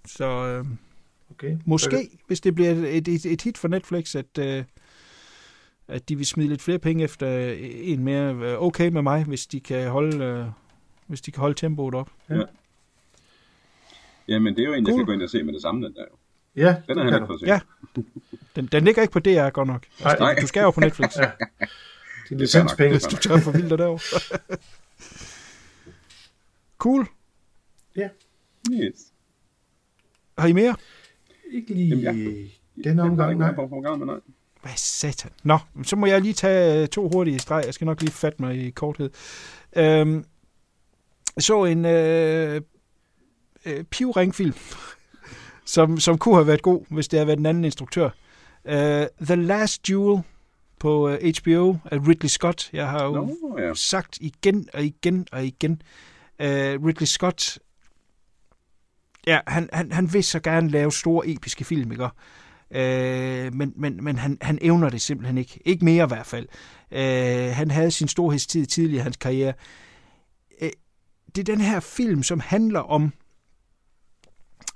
Så 0.05 0.25
øh, 0.25 0.65
okay. 1.31 1.57
måske, 1.65 2.09
hvis 2.27 2.41
det 2.41 2.55
bliver 2.55 2.71
et, 2.71 3.07
et, 3.07 3.25
et 3.25 3.41
hit 3.41 3.57
for 3.57 3.67
Netflix, 3.67 4.15
at, 4.15 4.37
øh, 4.39 4.63
at 5.87 6.09
de 6.09 6.15
vil 6.15 6.25
smide 6.25 6.49
lidt 6.49 6.61
flere 6.61 6.79
penge 6.79 7.03
efter 7.03 7.53
en 7.61 8.03
mere, 8.03 8.33
øh, 8.33 8.61
okay 8.61 8.89
med 8.89 9.01
mig, 9.01 9.23
hvis 9.23 9.47
de 9.47 9.59
kan 9.59 9.89
holde, 9.89 10.25
øh, 10.25 10.45
hvis 11.07 11.21
de 11.21 11.31
kan 11.31 11.41
holde 11.41 11.55
tempoet 11.55 11.95
op. 11.95 12.09
Jamen, 14.27 14.55
det 14.55 14.61
er 14.61 14.65
jo 14.67 14.73
en, 14.73 14.85
jeg 14.85 14.91
Cool. 14.91 14.99
kan 14.99 15.05
gå 15.05 15.11
ind 15.11 15.21
og 15.21 15.29
se 15.29 15.43
med 15.43 15.53
det 15.53 15.61
samme, 15.61 15.85
den 15.85 15.93
der 15.95 16.01
jo. 16.11 16.15
Ja, 16.55 16.75
Den 16.87 16.97
er 16.99 17.03
det 17.03 17.13
han 17.13 17.21
ikke. 17.33 17.45
Ja. 17.45 17.59
Den, 18.55 18.65
den 18.65 18.83
ligger 18.83 19.01
ikke 19.01 19.11
på 19.11 19.19
DR 19.19 19.49
godt 19.49 19.67
nok. 19.67 19.85
Nej, 20.03 20.15
Nej. 20.19 20.35
Du 20.41 20.47
skal 20.47 20.61
jo 20.61 20.71
på 20.71 20.79
Netflix, 20.79 21.17
Ja. 21.19 21.31
Din 22.29 22.37
licenspenge. 22.37 22.91
hvis 22.91 23.03
du 23.03 23.15
tør 23.15 23.37
for 23.37 23.51
vildt 23.51 23.69
derovre. 23.69 24.19
cool. 26.83 27.07
Yes. 28.71 28.95
Har 30.37 30.47
I 30.47 30.53
mere? 30.53 30.75
Ikke 31.51 31.73
lige 31.73 31.95
Jamen, 31.95 32.51
den 32.83 32.99
omgang, 32.99 33.37
nej. 33.37 33.53
På 33.55 33.67
program, 33.67 33.99
men 33.99 34.07
nej. 34.07 34.19
Hvad 34.61 34.71
satan? 34.75 35.31
Nå, 35.43 35.57
så 35.83 35.95
må 35.95 36.05
jeg 36.05 36.21
lige 36.21 36.33
tage 36.33 36.81
øh, 36.81 36.87
to 36.87 37.09
hurtige 37.09 37.39
streg. 37.39 37.63
Jeg 37.65 37.73
skal 37.73 37.85
nok 37.85 38.01
lige 38.01 38.11
fatte 38.11 38.41
mig 38.41 38.55
i 38.67 38.69
korthed. 38.69 39.09
Øhm, 39.75 40.25
jeg 41.35 41.43
så 41.43 41.65
en 41.65 41.85
øh, 41.85 42.61
øh, 43.65 43.83
pivringfilm, 43.83 44.53
som, 45.65 45.99
som 45.99 46.17
kunne 46.17 46.35
have 46.35 46.47
været 46.47 46.61
god, 46.61 46.85
hvis 46.89 47.07
det 47.07 47.19
havde 47.19 47.27
været 47.27 47.39
en 47.39 47.45
anden 47.45 47.65
instruktør. 47.65 48.09
Øh, 48.65 49.07
The 49.21 49.35
Last 49.35 49.87
Duel 49.87 50.21
på 50.79 51.09
øh, 51.09 51.33
HBO 51.41 51.77
af 51.85 51.97
Ridley 52.07 52.29
Scott. 52.29 52.69
Jeg 52.73 52.89
har 52.89 53.05
jo 53.05 53.11
Nå, 53.11 53.59
ja. 53.59 53.73
sagt 53.73 54.17
igen 54.21 54.67
og 54.73 54.83
igen 54.83 55.27
og 55.31 55.45
igen. 55.45 55.81
Uh, 56.39 56.47
Ridley 56.47 57.05
Scott, 57.05 57.59
ja, 59.27 59.39
han, 59.47 59.69
han, 59.73 59.91
han 59.91 60.13
vil 60.13 60.23
så 60.23 60.39
gerne 60.39 60.69
lave 60.69 60.91
store 60.91 61.27
episke 61.27 61.65
film, 61.65 61.91
ikke? 61.91 62.03
Uh, 62.03 63.55
men 63.55 63.73
men, 63.75 64.03
men 64.03 64.17
han, 64.17 64.37
han 64.41 64.59
evner 64.61 64.89
det 64.89 65.01
simpelthen 65.01 65.37
ikke. 65.37 65.59
Ikke 65.65 65.85
mere 65.85 66.03
i 66.03 66.07
hvert 66.07 66.25
fald. 66.25 66.47
Uh, 66.91 67.55
han 67.55 67.71
havde 67.71 67.91
sin 67.91 68.07
storhedstid 68.07 68.65
tidligere 68.65 69.01
i 69.01 69.03
hans 69.03 69.17
karriere. 69.17 69.53
Uh, 70.61 70.67
det 71.35 71.49
er 71.49 71.55
den 71.55 71.61
her 71.61 71.79
film, 71.79 72.23
som 72.23 72.39
handler 72.39 72.79
om 72.79 73.13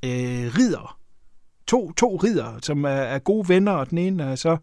øh, 0.06 0.57
ridder. 0.57 0.99
To, 1.68 1.91
to 1.91 2.15
ridder, 2.15 2.60
som 2.61 2.84
er, 2.84 2.90
er 2.90 3.19
gode 3.19 3.49
venner, 3.49 3.72
og 3.72 3.90
den 3.90 3.98
ene 3.98 4.23
er 4.23 4.36
så 4.36 4.57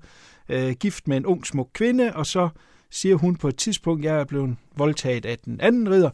øh, 0.48 0.72
gift 0.72 1.08
med 1.08 1.16
en 1.16 1.26
ung 1.26 1.46
smuk 1.46 1.68
kvinde, 1.72 2.16
og 2.16 2.26
så 2.26 2.48
siger 2.90 3.16
hun 3.16 3.36
på 3.36 3.48
et 3.48 3.56
tidspunkt, 3.56 4.04
jeg 4.04 4.20
er 4.20 4.24
blevet 4.24 4.56
voldtaget 4.76 5.26
af 5.26 5.38
den 5.38 5.60
anden 5.60 5.90
ridder, 5.90 6.10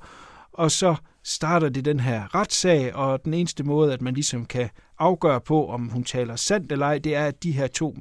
og 0.53 0.71
så 0.71 0.97
starter 1.25 1.69
det 1.69 1.85
den 1.85 2.01
her 2.01 2.35
retssag, 2.35 2.95
og 2.95 3.25
den 3.25 3.35
eneste 3.35 3.65
måde, 3.65 3.93
at 3.93 4.03
man 4.03 4.15
ligesom 4.15 4.47
kan 4.47 4.71
afgøre 4.99 5.41
på, 5.41 5.69
om 5.69 5.89
hun 5.89 6.05
taler 6.05 6.37
sandt 6.37 6.73
eller 6.73 6.87
ej, 6.87 6.99
det 6.99 7.15
er, 7.15 7.25
at 7.25 7.43
de 7.43 7.53
her 7.53 7.67
to, 7.67 7.97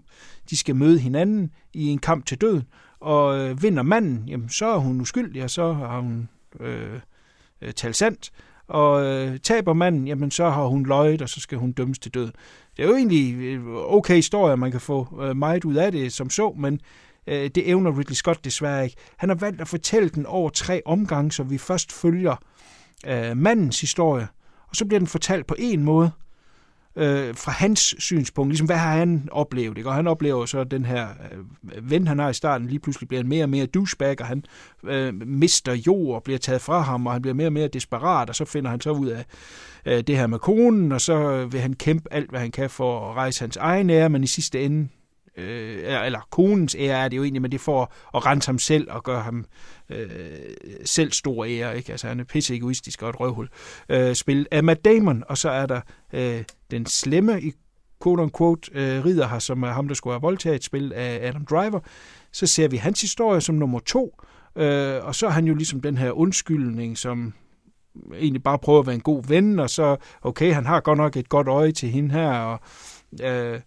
de 0.49 0.57
skal 0.57 0.75
møde 0.75 0.99
hinanden 0.99 1.51
i 1.73 1.87
en 1.87 1.99
kamp 1.99 2.25
til 2.25 2.41
døden, 2.41 2.63
og 2.99 3.39
øh, 3.39 3.63
vinder 3.63 3.83
manden, 3.83 4.23
jamen 4.27 4.49
så 4.49 4.65
er 4.65 4.77
hun 4.77 5.01
uskyldig, 5.01 5.43
og 5.43 5.49
så 5.49 5.73
har 5.73 5.99
hun 5.99 6.29
øh, 6.59 6.99
øh, 7.61 7.73
talt 7.73 7.95
sandt, 7.95 8.31
og 8.67 9.05
øh, 9.05 9.39
taber 9.39 9.73
manden, 9.73 10.07
jamen 10.07 10.31
så 10.31 10.49
har 10.49 10.65
hun 10.65 10.85
løjet, 10.85 11.21
og 11.21 11.29
så 11.29 11.39
skal 11.39 11.57
hun 11.57 11.71
dømmes 11.71 11.99
til 11.99 12.13
døden. 12.13 12.31
Det 12.77 12.83
er 12.83 12.87
jo 12.87 12.95
egentlig 12.95 13.35
øh, 13.35 13.67
okay 13.67 14.15
historie, 14.15 14.57
man 14.57 14.71
kan 14.71 14.81
få 14.81 15.21
øh, 15.21 15.37
meget 15.37 15.65
ud 15.65 15.75
af 15.75 15.91
det 15.91 16.13
som 16.13 16.29
så, 16.29 16.53
men 16.57 16.79
øh, 17.27 17.49
det 17.55 17.69
evner 17.69 17.97
Ridley 17.99 18.15
Scott 18.15 18.45
desværre 18.45 18.83
ikke. 18.83 18.95
Han 19.17 19.29
har 19.29 19.35
valgt 19.35 19.61
at 19.61 19.67
fortælle 19.67 20.09
den 20.09 20.25
over 20.25 20.49
tre 20.49 20.81
omgange, 20.85 21.31
så 21.31 21.43
vi 21.43 21.57
først 21.57 21.91
følger 21.91 22.35
øh, 23.07 23.37
mandens 23.37 23.81
historie, 23.81 24.27
og 24.69 24.75
så 24.75 24.85
bliver 24.85 24.99
den 24.99 25.07
fortalt 25.07 25.47
på 25.47 25.55
en 25.59 25.83
måde, 25.83 26.11
øh, 26.97 27.35
fra 27.35 27.51
hans 27.51 27.95
synspunkt. 27.99 28.49
Ligesom, 28.49 28.67
hvad 28.67 28.77
har 28.77 28.97
han 28.97 29.29
oplevet? 29.31 29.77
Ikke? 29.77 29.89
Og 29.89 29.95
han 29.95 30.07
oplever 30.07 30.45
så 30.45 30.63
den 30.63 30.85
her 30.85 31.07
øh, 31.73 31.91
ven, 31.91 32.07
han 32.07 32.19
har 32.19 32.29
i 32.29 32.33
starten, 32.33 32.67
lige 32.67 32.79
pludselig 32.79 33.07
bliver 33.07 33.23
mere 33.23 33.43
og 33.43 33.49
mere 33.49 33.65
douchebag, 33.65 34.21
og 34.21 34.27
han 34.27 34.43
øh, 34.83 35.13
mister 35.27 35.73
jord 35.73 36.15
og 36.15 36.23
bliver 36.23 36.39
taget 36.39 36.61
fra 36.61 36.81
ham, 36.81 37.07
og 37.07 37.13
han 37.13 37.21
bliver 37.21 37.35
mere 37.35 37.47
og 37.47 37.53
mere 37.53 37.67
desperat, 37.67 38.29
og 38.29 38.35
så 38.35 38.45
finder 38.45 38.69
han 38.69 38.81
så 38.81 38.91
ud 38.91 39.07
af 39.07 39.25
øh, 39.85 40.03
det 40.07 40.17
her 40.17 40.27
med 40.27 40.39
konen, 40.39 40.91
og 40.91 41.01
så 41.01 41.31
øh, 41.31 41.53
vil 41.53 41.61
han 41.61 41.73
kæmpe 41.73 42.13
alt, 42.13 42.29
hvad 42.29 42.39
han 42.39 42.51
kan 42.51 42.69
for 42.69 43.09
at 43.09 43.15
rejse 43.15 43.41
hans 43.41 43.57
egen 43.57 43.89
ære, 43.89 44.09
men 44.09 44.23
i 44.23 44.27
sidste 44.27 44.65
ende 44.65 44.87
øh, 45.37 46.05
eller 46.05 46.27
konens 46.29 46.75
ære 46.79 47.03
er 47.03 47.07
det 47.07 47.17
jo 47.17 47.23
egentlig, 47.23 47.41
men 47.41 47.51
det 47.51 47.61
får 47.61 47.93
at 48.15 48.25
rense 48.25 48.47
ham 48.47 48.59
selv 48.59 48.91
og 48.91 49.03
gøre 49.03 49.21
ham 49.21 49.45
øh, 49.89 50.09
selv 50.85 51.11
stor 51.11 51.45
ære. 51.45 51.77
Ikke? 51.77 51.91
Altså 51.91 52.07
han 52.07 52.19
er 52.19 52.23
pisse 52.23 52.55
egoistisk 52.55 53.01
og 53.03 53.09
et 53.09 53.19
røvhul. 53.19 53.49
Øh, 53.89 54.15
spillet 54.15 54.47
af 54.51 54.63
Matt 54.63 54.85
Damon, 54.85 55.23
og 55.27 55.37
så 55.37 55.49
er 55.49 55.65
der 55.65 55.81
øh, 56.13 56.43
den 56.71 56.85
slemme 56.85 57.41
i 57.41 57.53
quote 58.03 58.23
unquote 58.23 58.71
øh, 58.73 59.05
rider 59.05 59.27
her, 59.27 59.39
som 59.39 59.63
er 59.63 59.71
ham, 59.71 59.87
der 59.87 59.95
skulle 59.95 60.13
have 60.13 60.21
voldtaget 60.21 60.55
et 60.55 60.63
spil 60.63 60.93
af 60.93 61.27
Adam 61.27 61.45
Driver. 61.45 61.79
Så 62.31 62.47
ser 62.47 62.67
vi 62.67 62.77
hans 62.77 63.01
historie 63.01 63.41
som 63.41 63.55
nummer 63.55 63.79
to, 63.79 64.21
øh, 64.55 65.05
og 65.05 65.15
så 65.15 65.27
er 65.27 65.31
han 65.31 65.45
jo 65.45 65.55
ligesom 65.55 65.81
den 65.81 65.97
her 65.97 66.11
undskyldning, 66.11 66.97
som 66.97 67.33
egentlig 68.13 68.43
bare 68.43 68.59
prøver 68.59 68.79
at 68.79 68.85
være 68.85 68.95
en 68.95 69.01
god 69.01 69.23
ven, 69.27 69.59
og 69.59 69.69
så, 69.69 69.95
okay, 70.21 70.53
han 70.53 70.65
har 70.65 70.79
godt 70.79 70.97
nok 70.97 71.17
et 71.17 71.29
godt 71.29 71.47
øje 71.47 71.71
til 71.71 71.89
hende 71.89 72.11
her, 72.11 72.31
og 72.31 72.59
øh, 73.23 73.59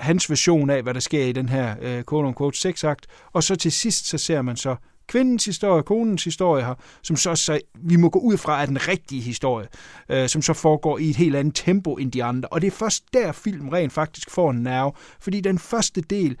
hans 0.00 0.30
version 0.30 0.70
af, 0.70 0.82
hvad 0.82 0.94
der 0.94 1.00
sker 1.00 1.24
i 1.24 1.32
den 1.32 1.48
her 1.48 1.74
øh, 1.82 2.04
quote-unquote 2.10 2.60
sexakt. 2.60 3.06
Og 3.32 3.42
så 3.42 3.56
til 3.56 3.72
sidst, 3.72 4.06
så 4.06 4.18
ser 4.18 4.42
man 4.42 4.56
så 4.56 4.76
kvindens 5.06 5.44
historie, 5.44 5.82
konens 5.82 6.24
historie 6.24 6.64
her, 6.64 6.74
som 7.02 7.16
så, 7.16 7.34
så 7.34 7.60
vi 7.74 7.96
må 7.96 8.08
gå 8.08 8.18
ud 8.18 8.36
fra 8.36 8.62
er 8.62 8.66
den 8.66 8.88
rigtige 8.88 9.20
historie, 9.20 9.66
øh, 10.08 10.28
som 10.28 10.42
så 10.42 10.52
foregår 10.52 10.98
i 10.98 11.10
et 11.10 11.16
helt 11.16 11.36
andet 11.36 11.54
tempo 11.54 11.94
end 11.94 12.12
de 12.12 12.24
andre. 12.24 12.48
Og 12.48 12.60
det 12.60 12.66
er 12.66 12.70
først 12.70 13.04
der, 13.12 13.32
film 13.32 13.68
rent 13.68 13.92
faktisk 13.92 14.30
får 14.30 14.50
en 14.50 14.62
nerve, 14.62 14.92
fordi 15.20 15.40
den 15.40 15.58
første 15.58 16.00
del 16.00 16.36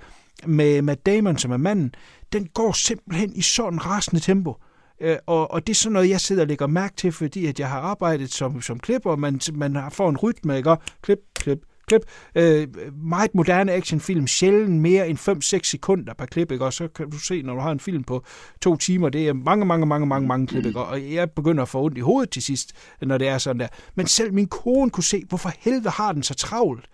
med 0.46 0.82
Matt 0.82 1.06
Damon, 1.06 1.38
som 1.38 1.50
er 1.50 1.56
manden, 1.56 1.94
den 2.32 2.46
går 2.54 2.72
simpelthen 2.72 3.36
i 3.36 3.42
sådan 3.42 3.86
rasende 3.86 4.20
tempo. 4.20 4.54
Øh, 5.00 5.16
og, 5.26 5.50
og 5.50 5.66
det 5.66 5.72
er 5.72 5.74
sådan 5.74 5.92
noget, 5.92 6.10
jeg 6.10 6.20
sidder 6.20 6.42
og 6.42 6.48
lægger 6.48 6.66
mærke 6.66 6.96
til, 6.96 7.12
fordi 7.12 7.46
at 7.46 7.60
jeg 7.60 7.68
har 7.68 7.80
arbejdet 7.80 8.32
som, 8.32 8.62
som 8.62 8.78
klipper, 8.78 9.16
man, 9.16 9.40
man 9.52 9.90
får 9.90 10.08
en 10.08 10.16
rytme, 10.16 10.56
ikke? 10.56 10.76
Klip, 11.02 11.18
klip, 11.34 11.58
klip. 11.86 12.02
Øh, 12.34 12.68
meget 13.02 13.34
moderne 13.34 13.72
actionfilm, 13.72 14.26
sjældent 14.26 14.80
mere 14.80 15.08
end 15.08 15.18
5-6 15.18 15.58
sekunder 15.62 16.14
per 16.14 16.26
klip, 16.26 16.52
ikke? 16.52 16.64
og 16.64 16.72
så 16.72 16.88
kan 16.88 17.10
du 17.10 17.18
se, 17.18 17.42
når 17.42 17.54
du 17.54 17.60
har 17.60 17.70
en 17.70 17.80
film 17.80 18.04
på 18.04 18.24
to 18.60 18.76
timer, 18.76 19.08
det 19.08 19.28
er 19.28 19.32
mange, 19.32 19.66
mange, 19.66 19.86
mange, 19.86 20.06
mange, 20.06 20.28
mange 20.28 20.46
klip, 20.46 20.66
ikke? 20.66 20.80
og 20.80 21.12
jeg 21.12 21.30
begynder 21.30 21.62
at 21.62 21.68
få 21.68 21.82
ondt 21.82 21.98
i 21.98 22.00
hovedet 22.00 22.30
til 22.30 22.42
sidst, 22.42 22.72
når 23.02 23.18
det 23.18 23.28
er 23.28 23.38
sådan 23.38 23.60
der. 23.60 23.68
Men 23.94 24.06
selv 24.06 24.32
min 24.32 24.46
kone 24.46 24.90
kunne 24.90 25.04
se, 25.04 25.24
hvorfor 25.28 25.52
helvede 25.58 25.90
har 25.90 26.12
den 26.12 26.22
så 26.22 26.34
travlt? 26.34 26.86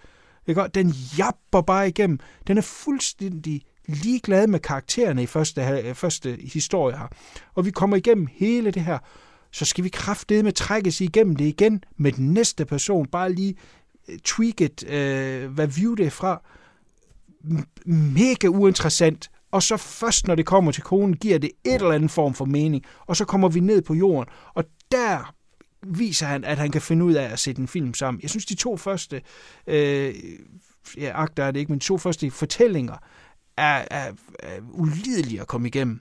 Ikke? 0.46 0.62
Den 0.74 0.94
japper 1.18 1.60
bare 1.60 1.88
igennem. 1.88 2.18
Den 2.46 2.58
er 2.58 2.62
fuldstændig 2.62 3.62
ligeglad 3.88 4.46
med 4.46 4.60
karaktererne 4.60 5.22
i 5.22 5.26
første, 5.26 5.94
første 5.94 6.38
historie 6.52 6.96
her. 6.96 7.08
Og 7.54 7.64
vi 7.64 7.70
kommer 7.70 7.96
igennem 7.96 8.26
hele 8.32 8.70
det 8.70 8.82
her, 8.82 8.98
så 9.52 9.64
skal 9.64 9.84
vi 9.84 9.88
kraftedeme 9.88 10.42
med 10.42 10.52
trækkes 10.52 11.00
igennem 11.00 11.36
det 11.36 11.44
igen 11.44 11.84
med 11.96 12.12
den 12.12 12.32
næste 12.32 12.64
person, 12.64 13.06
bare 13.06 13.32
lige 13.32 13.54
tweaked, 14.24 14.88
øh, 14.88 15.50
hvad 15.50 15.66
view 15.66 15.94
det 15.94 16.06
er 16.06 16.10
fra. 16.10 16.42
Mega 17.86 18.46
uinteressant. 18.46 19.30
Og 19.50 19.62
så 19.62 19.76
først, 19.76 20.26
når 20.26 20.34
det 20.34 20.46
kommer 20.46 20.72
til 20.72 20.82
konen, 20.82 21.16
giver 21.16 21.38
det 21.38 21.50
et 21.64 21.74
eller 21.74 21.92
andet 21.92 22.10
form 22.10 22.34
for 22.34 22.44
mening. 22.44 22.84
Og 23.06 23.16
så 23.16 23.24
kommer 23.24 23.48
vi 23.48 23.60
ned 23.60 23.82
på 23.82 23.94
jorden. 23.94 24.32
Og 24.54 24.64
der 24.92 25.34
viser 25.86 26.26
han, 26.26 26.44
at 26.44 26.58
han 26.58 26.70
kan 26.70 26.82
finde 26.82 27.04
ud 27.04 27.14
af 27.14 27.32
at 27.32 27.38
sætte 27.38 27.60
en 27.60 27.68
film 27.68 27.94
sammen. 27.94 28.20
Jeg 28.22 28.30
synes, 28.30 28.46
de 28.46 28.54
to 28.54 28.76
første, 28.76 29.22
øh, 29.66 30.14
ja, 30.96 31.10
akter 31.14 31.44
er 31.44 31.50
det 31.50 31.60
ikke, 31.60 31.72
men 31.72 31.78
de 31.78 31.84
to 31.84 31.98
første 31.98 32.30
fortællinger 32.30 32.96
er, 33.56 33.84
er, 33.90 34.12
er 34.38 34.60
ulidelige 34.72 35.40
at 35.40 35.46
komme 35.46 35.68
igennem. 35.68 36.00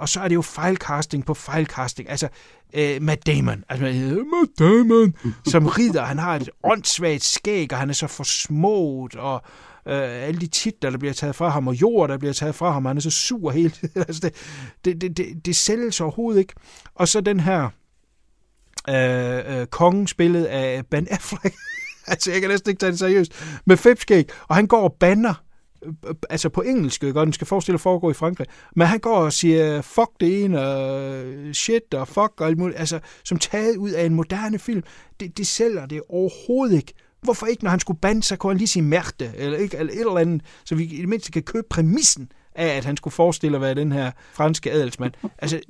Og 0.00 0.08
så 0.08 0.20
er 0.20 0.28
det 0.28 0.34
jo 0.34 0.42
fejlcasting 0.42 1.26
på 1.26 1.34
fejlcasting. 1.34 2.10
Altså, 2.10 2.28
øh, 2.74 3.02
Matt 3.02 3.26
Damon, 3.26 3.64
altså 3.68 3.84
Matt 3.84 4.58
Damon, 4.58 5.14
som 5.46 5.66
rider, 5.66 6.02
han 6.02 6.18
har 6.18 6.36
et 6.36 6.50
åndssvagt 6.64 7.24
skæg, 7.24 7.72
og 7.72 7.78
han 7.78 7.90
er 7.90 7.94
så 7.94 8.06
forsmået, 8.06 9.14
og 9.14 9.42
øh, 9.86 10.26
alle 10.26 10.40
de 10.40 10.46
titler, 10.46 10.90
der 10.90 10.98
bliver 10.98 11.12
taget 11.12 11.34
fra 11.34 11.48
ham, 11.48 11.68
og 11.68 11.74
jord, 11.74 12.08
der 12.08 12.18
bliver 12.18 12.32
taget 12.32 12.54
fra 12.54 12.72
ham, 12.72 12.84
han 12.84 12.96
er 12.96 13.00
så 13.00 13.10
sur 13.10 13.50
hele 13.50 13.70
tiden. 13.70 14.02
altså, 14.08 14.20
det, 14.20 14.34
det, 14.84 15.00
det, 15.00 15.16
det, 15.16 15.46
det 15.46 15.56
sælges 15.56 16.00
overhovedet 16.00 16.40
ikke. 16.40 16.54
Og 16.94 17.08
så 17.08 17.20
den 17.20 17.40
her 17.40 17.68
øh, 18.88 19.60
øh, 19.60 19.66
kongen 19.66 20.06
spillet 20.06 20.44
af 20.44 20.86
Ben 20.86 21.06
Affleck, 21.10 21.54
altså 22.06 22.32
jeg 22.32 22.40
kan 22.40 22.50
næsten 22.50 22.70
ikke 22.70 22.80
tage 22.80 22.90
det 22.90 22.98
seriøst, 22.98 23.32
med 23.64 23.76
fipskæg, 23.76 24.28
og 24.48 24.56
han 24.56 24.66
går 24.66 24.82
og 24.82 24.96
banner 25.00 25.34
altså 26.30 26.48
på 26.48 26.62
engelsk, 26.62 27.04
og 27.04 27.26
den 27.26 27.32
skal 27.32 27.46
forestille 27.46 27.74
at 27.74 27.80
foregå 27.80 28.10
i 28.10 28.14
Frankrig. 28.14 28.46
Men 28.76 28.86
han 28.86 28.98
går 28.98 29.16
og 29.16 29.32
siger, 29.32 29.82
fuck 29.82 30.10
det 30.20 30.44
ene, 30.44 30.60
og 30.60 31.24
shit, 31.54 31.94
og 31.94 32.08
fuck, 32.08 32.40
og 32.40 32.46
alt 32.46 32.58
muligt. 32.58 32.78
Altså, 32.78 33.00
som 33.24 33.38
taget 33.38 33.76
ud 33.76 33.90
af 33.90 34.04
en 34.04 34.14
moderne 34.14 34.58
film. 34.58 34.82
Det, 35.20 35.38
det 35.38 35.46
sælger 35.46 35.86
det 35.86 36.02
overhovedet 36.08 36.76
ikke. 36.76 36.92
Hvorfor 37.22 37.46
ikke, 37.46 37.64
når 37.64 37.70
han 37.70 37.80
skulle 37.80 38.00
bande, 38.00 38.22
så 38.22 38.36
kunne 38.36 38.52
han 38.52 38.58
lige 38.58 38.68
sige 38.68 38.82
mærte, 38.82 39.30
eller, 39.36 39.58
ikke, 39.58 39.76
eller 39.76 39.92
et 39.92 40.00
eller 40.00 40.18
andet, 40.18 40.42
så 40.64 40.74
vi 40.74 40.84
i 40.84 41.00
det 41.00 41.08
mindste 41.08 41.32
kan 41.32 41.42
købe 41.42 41.66
præmissen 41.70 42.32
af, 42.54 42.66
at 42.66 42.84
han 42.84 42.96
skulle 42.96 43.12
forestille 43.12 43.56
at 43.56 43.60
være 43.60 43.74
den 43.74 43.92
her 43.92 44.10
franske 44.32 44.72
adelsmand. 44.72 45.12
Altså, 45.38 45.60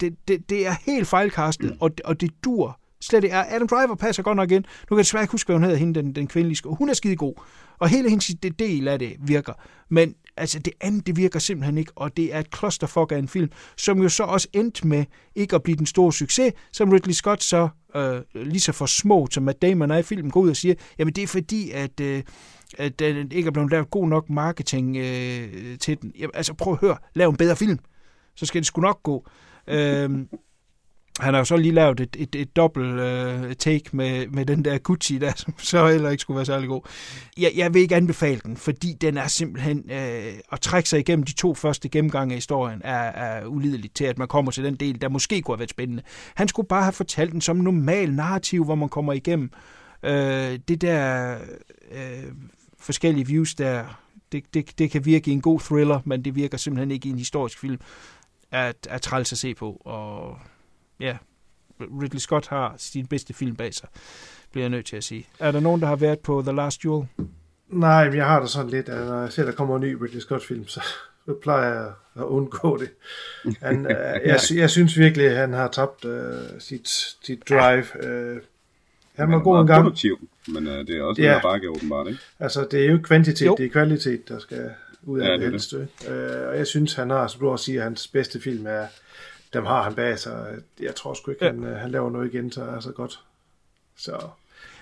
det, 0.00 0.14
det, 0.28 0.50
det 0.50 0.66
er 0.66 0.74
helt 0.86 1.08
fejlkastet, 1.08 1.76
og, 1.80 1.90
og 2.04 2.20
det 2.20 2.30
dur 2.44 2.80
slet 3.04 3.24
ikke. 3.24 3.36
Adam 3.36 3.68
Driver 3.68 3.94
passer 3.94 4.22
godt 4.22 4.36
nok 4.36 4.50
ind. 4.50 4.64
Nu 4.64 4.86
kan 4.88 4.96
jeg 4.96 5.04
desværre 5.04 5.24
ikke 5.24 5.32
huske, 5.32 5.48
hvad 5.48 5.56
hun 5.56 5.62
hedder, 5.62 5.76
hende, 5.76 6.02
den, 6.02 6.14
den 6.14 6.26
kvindelige. 6.26 6.68
Hun 6.68 6.88
er 6.88 6.94
skide 6.94 7.16
god. 7.16 7.34
Og 7.78 7.88
hele 7.88 8.08
hendes 8.08 8.30
del 8.58 8.88
af 8.88 8.98
det 8.98 9.16
virker. 9.18 9.52
Men 9.88 10.14
altså 10.36 10.58
det 10.58 10.72
andet, 10.80 11.06
det 11.06 11.16
virker 11.16 11.38
simpelthen 11.38 11.78
ikke, 11.78 11.92
og 11.96 12.16
det 12.16 12.34
er 12.34 12.38
et 12.40 12.46
clusterfuck 12.56 13.12
af 13.12 13.18
en 13.18 13.28
film, 13.28 13.50
som 13.76 14.02
jo 14.02 14.08
så 14.08 14.22
også 14.22 14.48
endte 14.52 14.86
med 14.86 15.04
ikke 15.34 15.56
at 15.56 15.62
blive 15.62 15.76
den 15.76 15.86
store 15.86 16.12
succes, 16.12 16.52
som 16.72 16.90
Ridley 16.90 17.12
Scott 17.12 17.42
så 17.42 17.68
øh, 17.96 18.20
lige 18.34 18.60
så 18.60 18.72
for 18.72 18.86
små, 18.86 19.26
som 19.30 19.42
Matt 19.42 19.62
Damon 19.62 19.90
er 19.90 19.96
i 19.96 20.02
filmen, 20.02 20.30
går 20.30 20.40
ud 20.40 20.50
og 20.50 20.56
siger, 20.56 20.74
jamen 20.98 21.14
det 21.14 21.22
er 21.22 21.26
fordi, 21.26 21.70
at, 21.70 22.00
øh, 22.00 22.22
at 22.78 22.98
den 22.98 23.32
ikke 23.32 23.46
er 23.46 23.50
blevet 23.50 23.70
lavet 23.70 23.90
god 23.90 24.08
nok 24.08 24.30
marketing 24.30 24.96
øh, 24.96 25.78
til 25.78 26.02
den. 26.02 26.12
Jamen, 26.18 26.30
altså 26.34 26.54
prøv 26.54 26.72
at 26.72 26.80
høre, 26.80 26.96
lav 27.14 27.28
en 27.28 27.36
bedre 27.36 27.56
film, 27.56 27.78
så 28.36 28.46
skal 28.46 28.60
det 28.60 28.66
sgu 28.66 28.80
nok 28.80 29.02
gå. 29.02 29.26
Øh, 29.68 30.10
han 31.20 31.34
har 31.34 31.40
jo 31.40 31.44
så 31.44 31.56
lige 31.56 31.72
lavet 31.72 32.00
et, 32.00 32.16
et, 32.18 32.34
et 32.34 32.56
dobbelt 32.56 33.00
øh, 33.00 33.54
take 33.54 33.84
med, 33.92 34.26
med 34.26 34.46
den 34.46 34.64
der 34.64 34.78
Gucci 34.78 35.18
der, 35.18 35.32
som 35.46 35.54
så 35.58 35.88
heller 35.88 36.10
ikke 36.10 36.20
skulle 36.20 36.36
være 36.36 36.46
særlig 36.46 36.68
god. 36.68 36.82
Jeg, 37.38 37.52
jeg 37.56 37.74
vil 37.74 37.82
ikke 37.82 37.96
anbefale 37.96 38.40
den, 38.44 38.56
fordi 38.56 38.92
den 39.00 39.16
er 39.16 39.28
simpelthen... 39.28 39.90
øh, 39.90 40.32
at 40.52 40.60
trække 40.60 40.88
sig 40.88 41.00
igennem 41.00 41.22
de 41.22 41.32
to 41.32 41.54
første 41.54 41.88
gennemgange 41.88 42.32
af 42.32 42.36
historien 42.36 42.80
er, 42.84 43.02
er 43.02 43.46
ulideligt 43.46 43.94
til, 43.94 44.04
at 44.04 44.18
man 44.18 44.28
kommer 44.28 44.52
til 44.52 44.64
den 44.64 44.74
del, 44.74 45.00
der 45.00 45.08
måske 45.08 45.42
kunne 45.42 45.54
have 45.54 45.58
været 45.58 45.70
spændende. 45.70 46.02
Han 46.34 46.48
skulle 46.48 46.68
bare 46.68 46.82
have 46.82 46.92
fortalt 46.92 47.32
den 47.32 47.40
som 47.40 47.56
normal 47.56 48.12
narrativ, 48.12 48.64
hvor 48.64 48.74
man 48.74 48.88
kommer 48.88 49.12
igennem 49.12 49.50
øh, 50.02 50.58
det 50.68 50.80
der 50.80 51.36
øh, 51.92 52.32
forskellige 52.78 53.26
views 53.26 53.54
der. 53.54 54.00
Det, 54.32 54.54
det, 54.54 54.78
det 54.78 54.90
kan 54.90 55.04
virke 55.04 55.30
i 55.30 55.34
en 55.34 55.40
god 55.40 55.60
thriller, 55.60 56.00
men 56.04 56.24
det 56.24 56.34
virker 56.34 56.58
simpelthen 56.58 56.90
ikke 56.90 57.08
i 57.08 57.10
en 57.10 57.18
historisk 57.18 57.58
film 57.58 57.80
at, 58.50 58.86
at 58.90 59.02
træls 59.02 59.32
at 59.32 59.38
se 59.38 59.54
på, 59.54 59.82
og 59.84 60.38
ja, 61.00 61.16
Ridley 61.80 62.18
Scott 62.18 62.46
har 62.46 62.74
sin 62.78 63.06
bedste 63.06 63.34
film 63.34 63.56
bag 63.56 63.74
sig, 63.74 63.88
bliver 64.52 64.62
jeg 64.62 64.70
nødt 64.70 64.86
til 64.86 64.96
at 64.96 65.04
sige. 65.04 65.26
Er 65.38 65.50
der 65.50 65.60
nogen, 65.60 65.80
der 65.80 65.86
har 65.86 65.96
været 65.96 66.18
på 66.18 66.42
The 66.42 66.52
Last 66.52 66.82
Duel? 66.82 67.06
Nej, 67.68 68.08
men 68.08 68.16
jeg 68.16 68.26
har 68.26 68.40
det 68.40 68.50
sådan 68.50 68.70
lidt, 68.70 68.88
at 68.88 69.06
når 69.06 69.20
jeg 69.20 69.32
ser, 69.32 69.44
der 69.44 69.52
kommer 69.52 69.76
en 69.76 69.82
ny 69.82 69.94
Ridley 70.02 70.20
Scott-film, 70.20 70.66
så, 70.66 70.80
så 71.26 71.34
plejer 71.42 71.74
jeg 71.74 71.92
at 72.16 72.22
undgå 72.22 72.76
det. 72.76 72.90
Han, 73.62 73.86
øh, 73.90 74.20
jeg, 74.24 74.40
jeg 74.54 74.70
synes 74.70 74.98
virkelig, 74.98 75.26
at 75.26 75.36
han 75.36 75.52
har 75.52 75.68
tabt 75.68 76.04
uh, 76.04 76.12
sit, 76.58 76.88
sit 77.22 77.48
drive. 77.48 77.84
Uh, 77.94 78.42
han 79.16 79.32
var 79.32 79.38
god 79.38 79.60
en 79.60 79.66
gang. 79.66 79.82
produktiv, 79.82 80.28
men 80.48 80.66
uh, 80.66 80.72
det 80.72 80.90
er 80.90 81.02
også 81.02 81.22
ja. 81.22 81.34
en 81.34 81.42
bakke 81.42 81.70
åbenbart, 81.70 82.06
ikke? 82.06 82.20
Altså, 82.40 82.66
det 82.70 82.84
er 82.84 82.90
jo 82.90 82.98
kvantitet, 83.02 83.46
jo. 83.46 83.54
det 83.58 83.66
er 83.66 83.70
kvalitet, 83.70 84.28
der 84.28 84.38
skal 84.38 84.70
ud 85.02 85.20
af 85.20 85.28
ja, 85.28 85.32
det 85.32 85.50
helst. 85.50 85.72
Uh, 85.72 85.80
og 86.48 86.56
jeg 86.56 86.66
synes, 86.66 86.94
han 86.94 87.10
har, 87.10 87.26
som 87.26 87.40
du 87.40 87.48
også 87.48 87.64
siger, 87.64 87.82
hans 87.82 88.08
bedste 88.08 88.40
film 88.40 88.66
er 88.66 88.86
dem 89.54 89.64
har 89.66 89.82
han 89.82 89.94
bag 89.94 90.18
sig. 90.18 90.58
Jeg 90.80 90.94
tror 90.94 91.14
sgu 91.14 91.30
ikke, 91.30 91.44
ja. 91.44 91.50
han, 91.52 91.64
øh, 91.64 91.76
han 91.76 91.90
laver 91.90 92.10
noget 92.10 92.34
igen, 92.34 92.52
så 92.52 92.62
er 92.64 92.80
så 92.80 92.92
godt. 92.92 93.20
Så, 93.96 94.28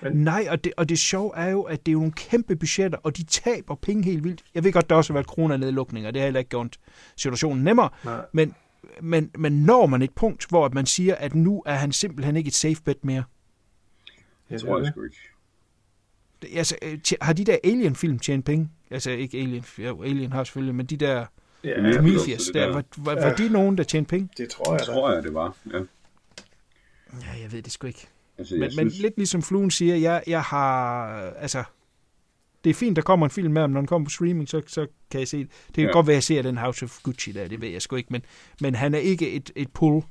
men... 0.01 0.13
Nej, 0.13 0.47
og 0.49 0.63
det, 0.63 0.73
og 0.77 0.89
det 0.89 0.99
sjove 0.99 1.31
er 1.35 1.49
jo, 1.49 1.61
at 1.61 1.85
det 1.85 1.91
er 1.91 1.93
jo 1.93 1.99
nogle 1.99 2.13
kæmpe 2.13 2.55
budgetter, 2.55 2.97
og 3.03 3.17
de 3.17 3.23
taber 3.23 3.75
penge 3.75 4.03
helt 4.03 4.23
vildt. 4.23 4.43
Jeg 4.55 4.63
ved 4.63 4.71
godt, 4.73 4.89
der 4.89 4.95
også 4.95 5.13
har 5.13 5.15
været 5.15 5.27
coronanedlukninger, 5.27 6.11
det 6.11 6.21
har 6.21 6.25
heller 6.27 6.39
ikke 6.39 6.49
gjort 6.49 6.79
situationen 7.15 7.63
nemmere, 7.63 7.89
Nej. 8.05 8.25
men 8.31 8.55
men, 9.01 9.31
men 9.37 9.63
når 9.65 9.85
man 9.85 10.01
et 10.01 10.11
punkt, 10.15 10.45
hvor 10.49 10.69
man 10.69 10.85
siger, 10.85 11.15
at 11.15 11.35
nu 11.35 11.63
er 11.65 11.73
han 11.75 11.91
simpelthen 11.91 12.35
ikke 12.37 12.47
et 12.47 12.53
safe 12.53 12.81
bet 12.85 13.05
mere? 13.05 13.23
Det 14.49 14.61
tror 14.61 14.77
jeg 14.79 14.87
sgu 14.91 15.03
ikke. 15.03 15.15
Det- 16.41 16.49
Altså, 16.57 16.75
øh, 16.81 16.99
har 17.21 17.33
de 17.33 17.43
der 17.43 17.57
Alien-film 17.63 18.19
tjent 18.19 18.45
penge? 18.45 18.69
Altså, 18.91 19.11
ikke 19.11 19.37
Alien, 19.37 19.65
Alien 19.79 20.31
har 20.31 20.43
selvfølgelig, 20.43 20.75
men 20.75 20.85
de 20.85 20.97
der 20.97 21.25
Ja, 21.63 21.95
Prometheus, 21.95 22.45
der, 22.53 22.65
der. 22.65 22.73
var, 22.73 22.83
var, 22.97 23.15
var 23.15 23.35
de 23.35 23.49
nogen, 23.49 23.77
der 23.77 23.83
tjente 23.83 24.09
penge? 24.09 24.29
det 24.37 24.49
tror 24.49 24.71
jeg 24.73 24.79
Det 24.79 24.87
tror 24.87 25.11
jeg, 25.13 25.23
det 25.23 25.33
var. 25.33 25.55
Ja. 25.73 25.77
Ja, 27.21 27.41
jeg 27.41 27.51
ved 27.51 27.61
det 27.61 27.71
sgu 27.71 27.87
ikke. 27.87 28.07
Altså, 28.37 28.53
Men, 28.55 28.63
jeg 28.63 28.71
men 28.75 28.89
synes, 28.89 29.01
lidt 29.01 29.17
ligesom 29.17 29.41
Fluen 29.41 29.71
siger, 29.71 29.95
jeg, 29.95 30.23
jeg 30.27 30.41
har, 30.41 31.05
altså, 31.31 31.63
det 32.63 32.69
er 32.69 32.73
fint, 32.73 32.95
der 32.95 33.01
kommer 33.01 33.25
en 33.25 33.29
film 33.29 33.53
med 33.53 33.61
ham, 33.61 33.69
når 33.69 33.79
den 33.79 33.87
kommer 33.87 34.05
på 34.05 34.09
streaming, 34.09 34.49
så, 34.49 34.61
så 34.67 34.87
kan 35.11 35.19
jeg 35.19 35.27
se 35.27 35.37
det. 35.39 35.49
Det 35.67 35.73
kan 35.75 35.81
Ja. 35.83 35.87
ja. 35.87 35.93
godt 35.93 36.07
være, 36.07 36.13
at 36.13 36.17
jeg 36.17 36.23
ser 36.23 36.41
den 36.41 36.57
House 36.57 36.85
of 36.85 36.99
Gucci 37.03 37.31
der, 37.31 37.47
det 37.47 37.61
ved 37.61 37.69
jeg 37.69 37.81
sgu 37.81 37.95
ikke, 37.95 38.07
men, 38.11 38.21
men 38.61 38.75
han 38.75 38.93
er 38.93 38.99
ikke 38.99 39.31
et, 39.31 39.51
et 39.55 39.71
pull, 39.73 40.03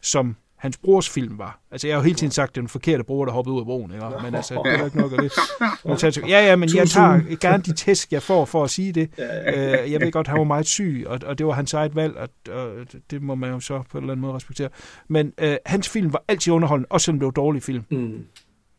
som 0.00 0.36
hans 0.58 0.76
brors 0.76 1.08
film 1.08 1.38
var. 1.38 1.60
Altså, 1.70 1.86
jeg 1.86 1.96
har 1.96 2.00
jo 2.00 2.04
hele 2.04 2.14
tiden 2.14 2.30
sagt, 2.30 2.48
at 2.48 2.54
det 2.54 2.60
er 2.60 2.62
den 2.62 2.68
forkerte 2.68 3.04
bror, 3.04 3.24
der 3.24 3.32
hoppede 3.32 3.54
ud 3.54 3.60
af 3.60 3.66
broen, 3.66 3.92
ikke? 3.92 4.06
Men 4.22 4.34
altså, 4.34 4.62
det 4.64 4.72
er 4.72 4.84
ikke 4.84 4.98
nok 4.98 5.12
af 5.12 5.18
det. 5.18 6.28
Ja, 6.28 6.46
ja, 6.46 6.56
men 6.56 6.68
jeg 6.74 6.88
tager 6.88 7.36
gerne 7.40 7.62
de 7.62 7.72
tæsk, 7.72 8.12
jeg 8.12 8.22
får 8.22 8.44
for 8.44 8.64
at 8.64 8.70
sige 8.70 8.92
det. 8.92 9.10
Øh, 9.18 9.92
Jeg 9.92 10.00
ved 10.00 10.12
godt, 10.12 10.26
han 10.26 10.38
var 10.38 10.44
meget 10.44 10.66
syg, 10.66 11.04
og, 11.06 11.18
og 11.26 11.38
det 11.38 11.46
var 11.46 11.52
hans 11.52 11.74
eget 11.74 11.94
valg, 11.94 12.16
og, 12.16 12.28
og 12.54 12.70
det 13.10 13.22
må 13.22 13.34
man 13.34 13.50
jo 13.50 13.60
så 13.60 13.82
på 13.90 13.98
en 13.98 14.04
eller 14.04 14.12
anden 14.12 14.22
måde 14.22 14.34
respektere. 14.34 14.68
Men 15.08 15.32
øh, 15.38 15.56
hans 15.66 15.88
film 15.88 16.12
var 16.12 16.24
altid 16.28 16.52
underholdende, 16.52 16.86
også 16.90 17.04
selvom 17.04 17.18
det 17.18 17.26
var 17.26 17.30
dårlige 17.30 17.62
film. 17.62 17.84
Mm. 17.90 18.24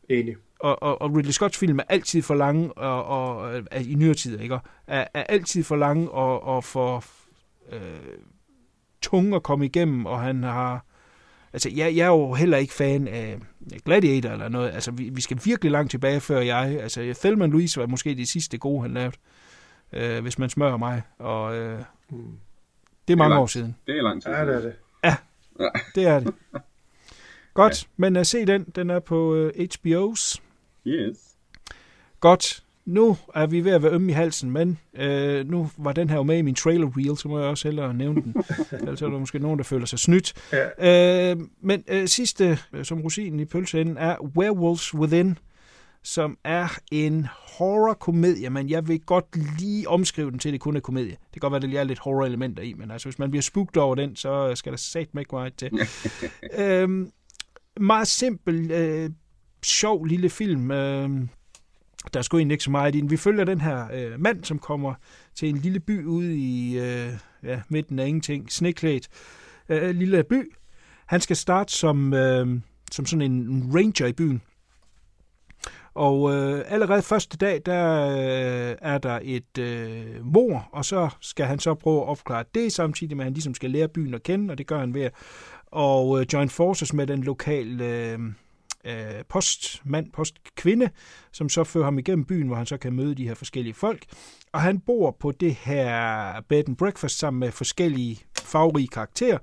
Enig. 0.10 0.36
Og, 0.60 0.84
og, 0.84 1.02
og 1.02 1.16
Ridley 1.16 1.32
Scotts 1.32 1.58
film 1.58 1.80
er 1.80 1.84
altid 1.90 2.22
for 2.22 2.36
lange, 2.36 2.74
og, 2.74 3.06
og, 3.06 3.38
og 3.72 3.82
i 3.82 3.96
nyere 3.96 4.14
tid, 4.14 4.40
ikke? 4.40 4.60
Er, 4.88 5.06
er 5.14 5.24
altid 5.24 5.64
for 5.64 5.76
lange 5.76 6.12
og, 6.12 6.44
og 6.44 6.64
for 6.64 7.04
øh, 7.72 7.80
tunge 9.02 9.36
at 9.36 9.44
komme 9.44 9.66
igennem, 9.66 10.06
og 10.06 10.22
han 10.22 10.44
har... 10.44 10.86
Altså, 11.54 11.70
jeg, 11.70 11.96
jeg 11.96 12.04
er 12.04 12.08
jo 12.08 12.34
heller 12.34 12.58
ikke 12.58 12.74
fan 12.74 13.08
af 13.08 13.40
Gladiator 13.86 14.30
eller 14.30 14.50
noget. 14.50 14.72
Altså, 14.72 14.92
vi, 14.92 15.10
vi 15.10 15.22
skal 15.22 15.40
virkelig 15.44 15.72
langt 15.72 15.92
tilbage, 15.92 16.20
før 16.20 16.40
jeg... 16.40 16.80
Altså, 16.82 17.16
Thelma 17.20 17.46
Louise 17.46 17.80
var 17.80 17.88
måske 17.88 18.16
det 18.16 18.28
sidste 18.28 18.58
gode, 18.58 18.82
han 18.82 18.94
lavede, 18.94 19.16
øh, 19.94 20.22
hvis 20.22 20.40
man 20.40 20.50
smører 20.50 20.78
mig. 20.78 21.02
Og 21.20 21.56
øh, 21.56 21.80
det 23.08 23.14
er 23.14 23.18
mange 23.18 23.30
langt. 23.30 23.42
år 23.42 23.48
siden. 23.48 23.76
det 23.88 23.98
er 23.98 24.02
lang 24.02 24.24
tid. 24.24 24.32
Ja, 24.32 24.46
det 24.46 24.56
er 24.56 24.62
det. 24.62 24.74
Det 25.96 26.06
er 26.06 26.20
det. 26.20 26.34
Godt, 27.54 27.88
men 27.98 28.16
uh, 28.18 28.24
se 28.24 28.46
den. 28.46 28.64
Den 28.64 28.90
er 28.90 29.00
på 29.00 29.36
uh, 29.36 29.50
HBO's. 29.50 30.42
Yes. 30.88 31.18
Godt. 32.20 32.64
Nu 32.86 33.18
er 33.36 33.48
vi 33.48 33.66
ved 33.66 33.72
at 33.72 33.84
være 33.84 33.92
ømme 33.92 34.12
i 34.12 34.14
halsen, 34.14 34.52
men 34.52 34.80
øh, 34.96 35.50
nu 35.50 35.70
var 35.78 35.94
den 35.94 36.10
her 36.10 36.16
jo 36.16 36.24
med 36.24 36.38
i 36.38 36.42
min 36.42 36.56
trailer 36.56 36.88
reel, 36.98 37.18
så 37.18 37.28
må 37.28 37.40
jeg 37.40 37.48
også 37.48 37.68
hellere 37.68 37.94
nævne 37.94 38.22
den. 38.22 38.36
Ellers 38.80 39.02
er 39.02 39.10
der 39.10 39.20
måske 39.20 39.40
nogen, 39.40 39.58
der 39.58 39.64
føler 39.64 39.86
sig 39.86 40.00
snydt. 40.00 40.34
Ja. 40.54 41.32
Øh, 41.32 41.38
men 41.62 41.84
øh, 41.88 42.08
sidste, 42.08 42.60
øh, 42.74 42.86
som 42.86 43.02
rosinen 43.02 43.40
i 43.40 43.46
pølseenden, 43.46 43.98
er 43.98 44.16
Werewolves 44.38 44.94
Within, 44.94 45.38
som 46.04 46.38
er 46.44 46.78
en 46.92 47.28
horror-komedie, 47.58 48.50
men 48.50 48.70
jeg 48.70 48.88
vil 48.88 49.00
godt 49.00 49.60
lige 49.60 49.90
omskrive 49.90 50.32
den 50.32 50.40
til, 50.40 50.50
at 50.50 50.54
det 50.54 50.62
kun 50.62 50.76
er 50.76 50.80
komedie. 50.80 51.12
Det 51.12 51.34
kan 51.34 51.40
godt 51.40 51.52
være, 51.52 51.58
at 51.58 51.62
der 51.62 51.68
lige 51.68 51.80
er 51.80 51.84
lidt 51.84 52.00
horror-elementer 52.00 52.64
i, 52.64 52.74
men 52.74 52.92
altså, 52.92 53.10
hvis 53.10 53.20
man 53.20 53.32
bliver 53.32 53.42
spugt 53.42 53.78
over 53.78 53.96
den, 53.96 54.16
så 54.16 54.56
skal 54.56 54.72
der 54.72 54.78
sat 54.78 55.00
ikke 55.02 55.28
meget 55.32 55.54
til. 55.54 55.72
øhm, 56.66 57.12
meget 57.80 58.08
simpel, 58.08 58.72
øh, 58.72 59.10
sjov 59.64 60.06
lille 60.06 60.30
film. 60.30 60.72
Øh, 60.72 61.10
der 62.14 62.22
skulle 62.22 62.40
egentlig 62.40 62.54
ikke 62.54 62.64
så 62.64 62.72
meget 62.72 62.96
ind. 62.96 63.10
Vi 63.10 63.18
følger 63.18 63.44
den 63.44 63.62
her 63.62 63.88
øh, 63.94 64.20
mand, 64.20 64.44
som 64.44 64.60
kommer 64.60 64.94
til 65.36 65.50
en 65.50 65.58
lille 65.58 65.80
by 65.80 66.06
ude 66.06 66.38
i 66.38 66.80
øh, 66.80 67.14
ja, 67.44 67.62
midten 67.70 68.00
af 68.00 68.08
ingenting, 68.08 68.52
sneklædt 68.52 69.08
øh, 69.70 69.90
øh, 69.90 69.96
lille 69.96 70.24
by. 70.24 70.56
Han 71.06 71.22
skal 71.22 71.36
starte 71.36 71.74
som, 71.74 72.14
øh, 72.14 72.48
som 72.92 73.06
sådan 73.06 73.32
en 73.32 73.32
en 73.32 73.72
ranger 73.76 74.06
i 74.06 74.14
byen. 74.14 74.42
Og 75.94 76.36
øh, 76.36 76.64
allerede 76.68 77.02
første 77.02 77.38
dag, 77.38 77.62
der 77.66 78.10
øh, 78.10 78.76
er 78.82 78.98
der 78.98 79.20
et 79.24 79.58
øh, 79.58 80.26
mor, 80.26 80.70
og 80.72 80.86
så 80.86 81.10
skal 81.22 81.46
han 81.46 81.60
så 81.60 81.74
prøve 81.74 82.02
at 82.02 82.08
opklare 82.08 82.44
det, 82.56 82.74
samtidig 82.74 83.18
med 83.18 83.24
at 83.24 83.26
han 83.26 83.34
ligesom 83.34 83.54
skal 83.54 83.72
lære 83.72 83.88
byen 83.88 84.14
at 84.14 84.24
kende, 84.24 84.52
og 84.52 84.58
det 84.58 84.68
gør 84.68 84.80
han 84.80 84.94
ved 84.94 85.02
at 85.02 85.14
og 85.72 86.20
øh, 86.20 86.26
join 86.34 86.50
forces 86.50 86.94
med 86.94 87.08
den 87.08 87.24
lokale 87.24 87.86
øh, 87.86 88.20
øh, 88.86 89.24
postmand, 89.30 90.12
postkvinde, 90.12 90.90
som 91.32 91.50
så 91.50 91.64
fører 91.64 91.84
ham 91.84 92.00
igennem 92.00 92.26
byen, 92.26 92.48
hvor 92.48 92.56
han 92.56 92.66
så 92.66 92.78
kan 92.78 92.94
møde 92.94 93.16
de 93.16 93.28
her 93.28 93.34
forskellige 93.34 93.74
folk. 93.74 94.06
Og 94.54 94.62
han 94.62 94.80
bor 94.80 95.18
på 95.20 95.32
det 95.32 95.56
her 95.56 96.42
bed 96.42 96.64
and 96.68 96.78
breakfast 96.78 97.20
sammen 97.20 97.40
med 97.40 97.52
forskellige 97.52 98.20
farverige 98.40 98.88
karakterer. 98.88 99.38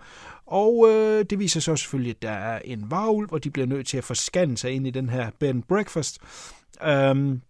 Og 0.46 0.86
øh, 0.88 1.24
det 1.30 1.38
viser 1.38 1.60
sig 1.60 1.78
selvfølgelig, 1.78 2.10
at 2.10 2.22
der 2.22 2.30
er 2.30 2.58
en 2.64 2.90
varulv, 2.90 3.32
og 3.32 3.44
de 3.44 3.50
bliver 3.50 3.66
nødt 3.66 3.86
til 3.86 3.98
at 3.98 4.04
forskanne 4.04 4.56
sig 4.56 4.70
ind 4.72 4.86
i 4.86 4.90
den 4.90 5.08
her 5.08 5.30
bed 5.40 5.48
and 5.48 5.62
breakfast. 5.62 6.18
Øhm, 6.82 7.42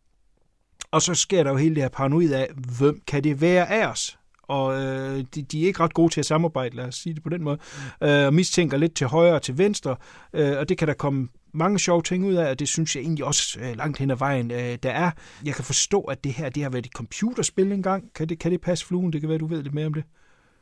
og 0.91 1.03
så 1.03 1.15
sker 1.15 1.43
der 1.43 1.51
jo 1.51 1.57
hele 1.57 1.75
det 1.75 1.83
her 1.83 1.89
paranoid 1.89 2.33
af, 2.33 2.51
hvem 2.79 3.01
kan 3.07 3.25
det 3.25 3.41
være 3.41 3.71
af 3.71 3.87
os? 3.87 4.19
Og 4.49 4.75
øh, 4.75 5.25
de, 5.35 5.43
de 5.43 5.63
er 5.63 5.67
ikke 5.67 5.81
ret 5.81 5.95
gode 5.95 6.13
til 6.13 6.21
at 6.21 6.27
samarbejde, 6.27 6.77
lad 6.77 6.85
os 6.85 6.95
sige 6.95 7.15
det 7.15 7.23
på 7.23 7.29
den 7.29 7.43
måde, 7.43 7.59
øh, 8.03 8.27
og 8.27 8.35
mistænker 8.35 8.77
lidt 8.77 8.95
til 8.95 9.07
højre 9.07 9.35
og 9.35 9.43
til 9.43 9.59
venstre, 9.59 9.97
øh, 10.33 10.59
og 10.59 10.69
det 10.69 10.79
kan 10.79 10.89
der 10.89 10.95
komme 10.95 11.29
mange 11.53 11.79
sjove 11.79 12.03
ting 12.03 12.25
ud 12.25 12.35
af, 12.35 12.51
og 12.51 12.59
det 12.59 12.69
synes 12.69 12.97
jeg 12.97 13.03
egentlig 13.03 13.25
også 13.25 13.61
øh, 13.61 13.77
langt 13.77 13.99
hen 13.99 14.11
ad 14.11 14.17
vejen, 14.17 14.51
øh, 14.51 14.79
der 14.83 14.91
er. 14.91 15.11
Jeg 15.45 15.55
kan 15.55 15.65
forstå, 15.65 16.01
at 16.01 16.25
det 16.25 16.33
her 16.33 16.49
det 16.49 16.63
har 16.63 16.71
været 16.71 16.87
et 16.87 16.93
computerspil 16.93 17.73
engang. 17.73 18.13
Kan 18.15 18.29
det, 18.29 18.39
kan 18.39 18.53
det 18.53 18.61
passe, 18.61 18.87
Fluen? 18.87 19.13
Det 19.13 19.21
kan 19.21 19.31
være, 19.31 19.39
du 19.39 19.47
ved 19.47 19.63
lidt 19.63 19.75
mere 19.75 19.87
om 19.87 19.95
det. 19.95 20.05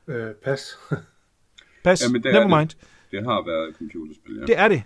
Øh, 0.09 0.35
pas. 0.45 0.61
Pas, 1.85 2.03
Jamen, 2.03 2.23
det 2.23 2.29
er 2.29 2.33
never 2.33 2.49
det. 2.49 2.59
mind. 2.59 2.71
Det 3.11 3.25
har 3.25 3.45
været 3.47 3.69
et 3.69 3.77
computerspil, 3.79 4.37
ja. 4.41 4.47
Det 4.47 4.59
er 4.59 4.69
det. 4.69 4.83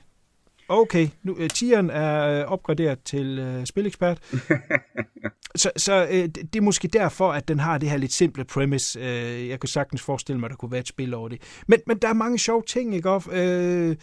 Okay, 0.71 1.09
nu, 1.23 1.33
uh, 1.33 1.47
tieren 1.49 1.91
er 1.91 2.45
uh, 2.45 2.53
opgraderet 2.53 2.99
til 3.05 3.57
uh, 3.59 3.65
spilekspert. 3.65 4.19
så 5.57 5.71
så 5.77 6.07
uh, 6.07 6.11
det 6.11 6.37
det 6.37 6.57
er 6.57 6.61
måske 6.61 6.89
derfor, 6.89 7.33
at 7.33 7.49
den 7.49 7.59
har 7.59 7.79
det 7.79 7.91
her 7.91 7.97
lidt 7.97 8.13
simple 8.13 8.45
premise. 8.45 9.01
Uh, 9.01 9.49
jeg 9.49 9.61
kunne 9.61 9.69
sagtens 9.69 10.03
forestille 10.03 10.41
mig, 10.41 10.47
at 10.47 10.51
der 10.51 10.57
kunne 10.57 10.71
være 10.71 10.81
et 10.81 10.89
spil 10.89 11.15
over 11.15 11.29
det. 11.29 11.43
Men, 11.67 11.81
men 11.87 11.99
der 11.99 12.09
er 12.09 12.13
mange 12.13 12.39
sjove 12.39 12.63
ting, 12.67 12.95
ikke? 12.95 13.11
Og, 13.11 13.23
uh, 13.27 13.95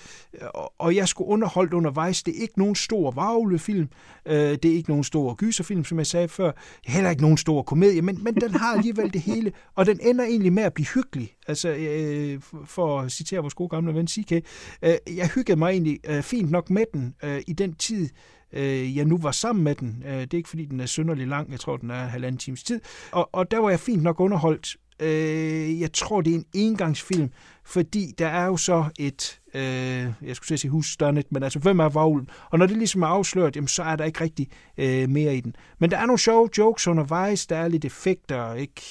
og, 0.80 0.96
jeg 0.96 1.08
skulle 1.08 1.28
underholdt 1.28 1.74
undervejs. 1.74 2.24
Det 2.24 2.38
er 2.38 2.42
ikke 2.42 2.60
nogen 2.60 2.76
stor 2.76 3.12
varulvefilm. 3.12 3.90
Uh, 4.26 4.34
det 4.34 4.66
er 4.66 4.76
ikke 4.76 4.90
nogen 4.90 5.04
stor 5.04 5.36
gyserfilm, 5.36 5.86
som 5.86 5.98
jeg 5.98 6.08
sagde 6.08 6.28
før. 6.28 6.52
Heller 6.86 7.10
ikke 7.10 7.22
nogen 7.22 7.38
stor 7.38 7.62
komedie, 7.62 8.02
men, 8.02 8.24
men 8.24 8.36
den 8.36 8.52
har 8.52 8.74
alligevel 8.74 9.14
det 9.14 9.22
hele. 9.22 9.52
Og 9.76 9.86
den 9.86 10.00
ender 10.02 10.26
egentlig 10.26 10.54
med 10.54 10.64
at 10.64 10.74
blive 10.74 10.88
hyggelig. 10.94 11.35
Altså, 11.48 11.70
øh, 11.70 12.42
for 12.66 13.00
at 13.00 13.12
citere 13.12 13.42
vores 13.42 13.54
gode 13.54 13.70
gamle 13.70 13.94
ven 13.94 14.08
CK, 14.08 14.32
øh, 14.32 14.96
jeg 15.16 15.30
hyggede 15.36 15.60
mig 15.60 15.72
egentlig 15.72 16.00
øh, 16.10 16.24
fint 16.24 16.52
nok 16.52 16.70
med 16.70 16.86
den 16.94 17.16
øh, 17.24 17.42
i 17.48 17.54
den 17.54 17.74
tid, 17.74 18.10
øh, 18.54 18.98
jeg 18.98 19.06
nu 19.06 19.18
var 19.18 19.32
sammen 19.32 19.64
med 19.64 19.76
den. 19.76 20.04
Øh, 20.06 20.22
det 20.22 20.34
er 20.34 20.38
ikke, 20.38 20.50
fordi 20.50 20.66
den 20.66 20.80
er 20.80 20.86
synderlig 20.86 21.28
lang. 21.28 21.52
Jeg 21.52 21.60
tror, 21.60 21.78
den 21.78 21.92
er 21.92 22.06
halvanden 22.06 22.40
times 22.40 22.64
tid. 22.64 22.82
Og, 23.12 23.30
og 23.34 23.52
der 23.52 23.60
var 23.60 23.70
jeg 23.70 23.80
fint 23.80 24.04
nok 24.04 24.20
underholdt. 24.20 24.78
Øh, 25.00 25.80
jeg 25.82 25.94
tror, 25.94 26.22
det 26.22 26.32
er 26.32 26.38
en 26.38 26.46
engangsfilm, 26.54 27.30
fordi 27.66 28.12
der 28.18 28.28
er 28.28 28.46
jo 28.46 28.58
så 28.58 28.86
et, 29.00 29.40
øh, 29.54 30.28
jeg 30.28 30.36
skulle 30.36 30.58
sige 30.58 30.72
husstørnet, 30.72 31.32
men 31.32 31.44
altså, 31.44 31.60
hvem 31.60 31.80
er 31.80 31.90
vaglen? 31.90 32.30
Og 32.52 32.60
når 32.60 32.66
det 32.66 32.78
ligesom 32.78 33.02
er 33.02 33.08
afsløret, 33.08 33.56
jamen, 33.56 33.68
så 33.68 33.84
er 33.84 33.96
der 33.96 34.06
ikke 34.06 34.22
rigtig 34.22 34.48
øh, 34.78 35.10
mere 35.10 35.36
i 35.36 35.42
den. 35.42 35.56
Men 35.80 35.92
der 35.92 35.98
er 35.98 36.06
nogle 36.06 36.20
sjove 36.20 36.50
jokes 36.58 36.88
undervejs, 36.88 37.48
der 37.48 37.56
er 37.56 37.68
lidt 37.68 37.86
effekter, 37.86 38.54
ikke 38.54 38.82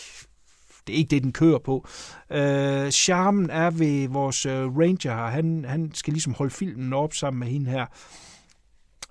det 0.87 0.93
er 0.93 0.97
ikke 0.97 1.11
det, 1.11 1.23
den 1.23 1.33
kører 1.33 1.59
på. 1.59 1.87
Øh, 2.31 2.91
charmen 2.91 3.51
er 3.51 3.71
ved 3.71 4.09
vores 4.09 4.47
øh, 4.47 4.77
ranger 4.77 5.15
her. 5.15 5.27
Han, 5.27 5.65
han 5.69 5.91
skal 5.95 6.13
ligesom 6.13 6.35
holde 6.35 6.51
filmen 6.51 6.93
op 6.93 7.15
sammen 7.15 7.39
med 7.41 7.49
hende 7.49 7.71
her. 7.71 7.87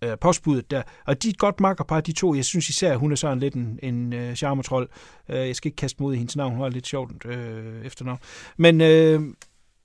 Øh, 0.04 0.18
postbuddet 0.22 0.72
der. 0.72 0.82
Og 1.06 1.24
de 1.24 1.28
er 1.28 1.32
et 1.32 1.38
godt 1.38 1.60
makkerpar, 1.60 2.02
de 2.02 2.12
to. 2.12 2.36
Jeg 2.36 2.46
synes 2.46 2.70
især, 2.70 2.98
hun 2.98 3.12
er 3.12 3.16
sådan 3.16 3.40
lidt 3.40 3.54
en, 3.54 3.80
en 3.84 4.14
øh, 4.14 4.36
charmetrol. 4.36 4.90
Øh, 5.30 5.36
jeg 5.36 5.56
skal 5.56 5.70
ikke 5.70 5.76
kaste 5.76 6.04
mod 6.04 6.14
i 6.14 6.18
hendes 6.18 6.36
navn. 6.36 6.54
Hun 6.54 6.62
har 6.62 6.70
lidt 6.70 6.88
sjovt 6.88 7.26
øh, 7.26 7.86
efternavn. 7.86 8.20
Men, 8.58 8.82
øh, 8.82 9.22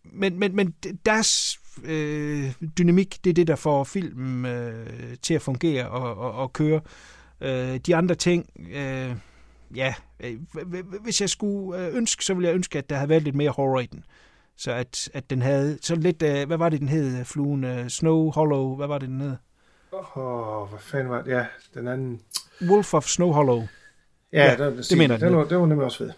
men, 0.04 0.38
men, 0.38 0.56
men 0.56 0.74
deres 1.06 1.60
øh, 1.84 2.52
dynamik, 2.78 3.24
det 3.24 3.30
er 3.30 3.34
det, 3.34 3.46
der 3.46 3.56
får 3.56 3.84
filmen 3.84 4.46
øh, 4.46 5.16
til 5.22 5.34
at 5.34 5.42
fungere 5.42 5.88
og, 5.88 6.16
og, 6.16 6.32
og 6.32 6.52
køre. 6.52 6.80
Øh, 7.40 7.76
de 7.76 7.96
andre 7.96 8.14
ting... 8.14 8.46
Øh, 8.74 9.14
ja, 9.76 9.94
hvis 11.02 11.20
jeg 11.20 11.30
skulle 11.30 11.86
øh, 11.86 11.96
ønske, 11.96 12.24
så 12.24 12.34
ville 12.34 12.48
jeg 12.48 12.54
ønske, 12.54 12.78
at 12.78 12.90
der 12.90 12.96
havde 12.96 13.08
været 13.08 13.22
lidt 13.22 13.36
mere 13.36 13.50
horror 13.50 13.80
i 13.80 13.86
den. 13.86 14.04
Så 14.56 14.72
at, 14.72 15.10
at 15.14 15.30
den 15.30 15.42
havde 15.42 15.78
sådan 15.82 16.02
lidt, 16.02 16.22
øh, 16.22 16.46
hvad 16.46 16.56
var 16.56 16.68
det, 16.68 16.80
den 16.80 16.88
hed, 16.88 17.24
fluen? 17.24 17.64
Øh, 17.64 17.88
Snow 17.88 18.30
Hollow, 18.30 18.76
hvad 18.76 18.86
var 18.86 18.98
det, 18.98 19.08
den 19.08 19.20
hed? 19.20 19.36
Åh, 19.92 20.18
oh, 20.18 20.68
hvad 20.68 20.80
fanden 20.80 21.10
var 21.10 21.22
det? 21.22 21.30
Ja, 21.30 21.46
den 21.74 21.88
anden... 21.88 22.20
Wolf 22.68 22.94
of 22.94 23.04
Snow 23.04 23.32
Hollow. 23.32 23.62
Ja, 24.32 24.44
Ja, 24.44 24.62
ja 24.62 24.70
den, 24.70 24.76
det 24.76 24.98
mener 24.98 25.14
jeg, 25.14 25.20
den. 25.20 25.28
den 25.28 25.36
Var, 25.36 25.44
det 25.44 25.58
var 25.58 25.66
nemlig 25.66 25.84
også 25.84 25.98
fed. 25.98 26.10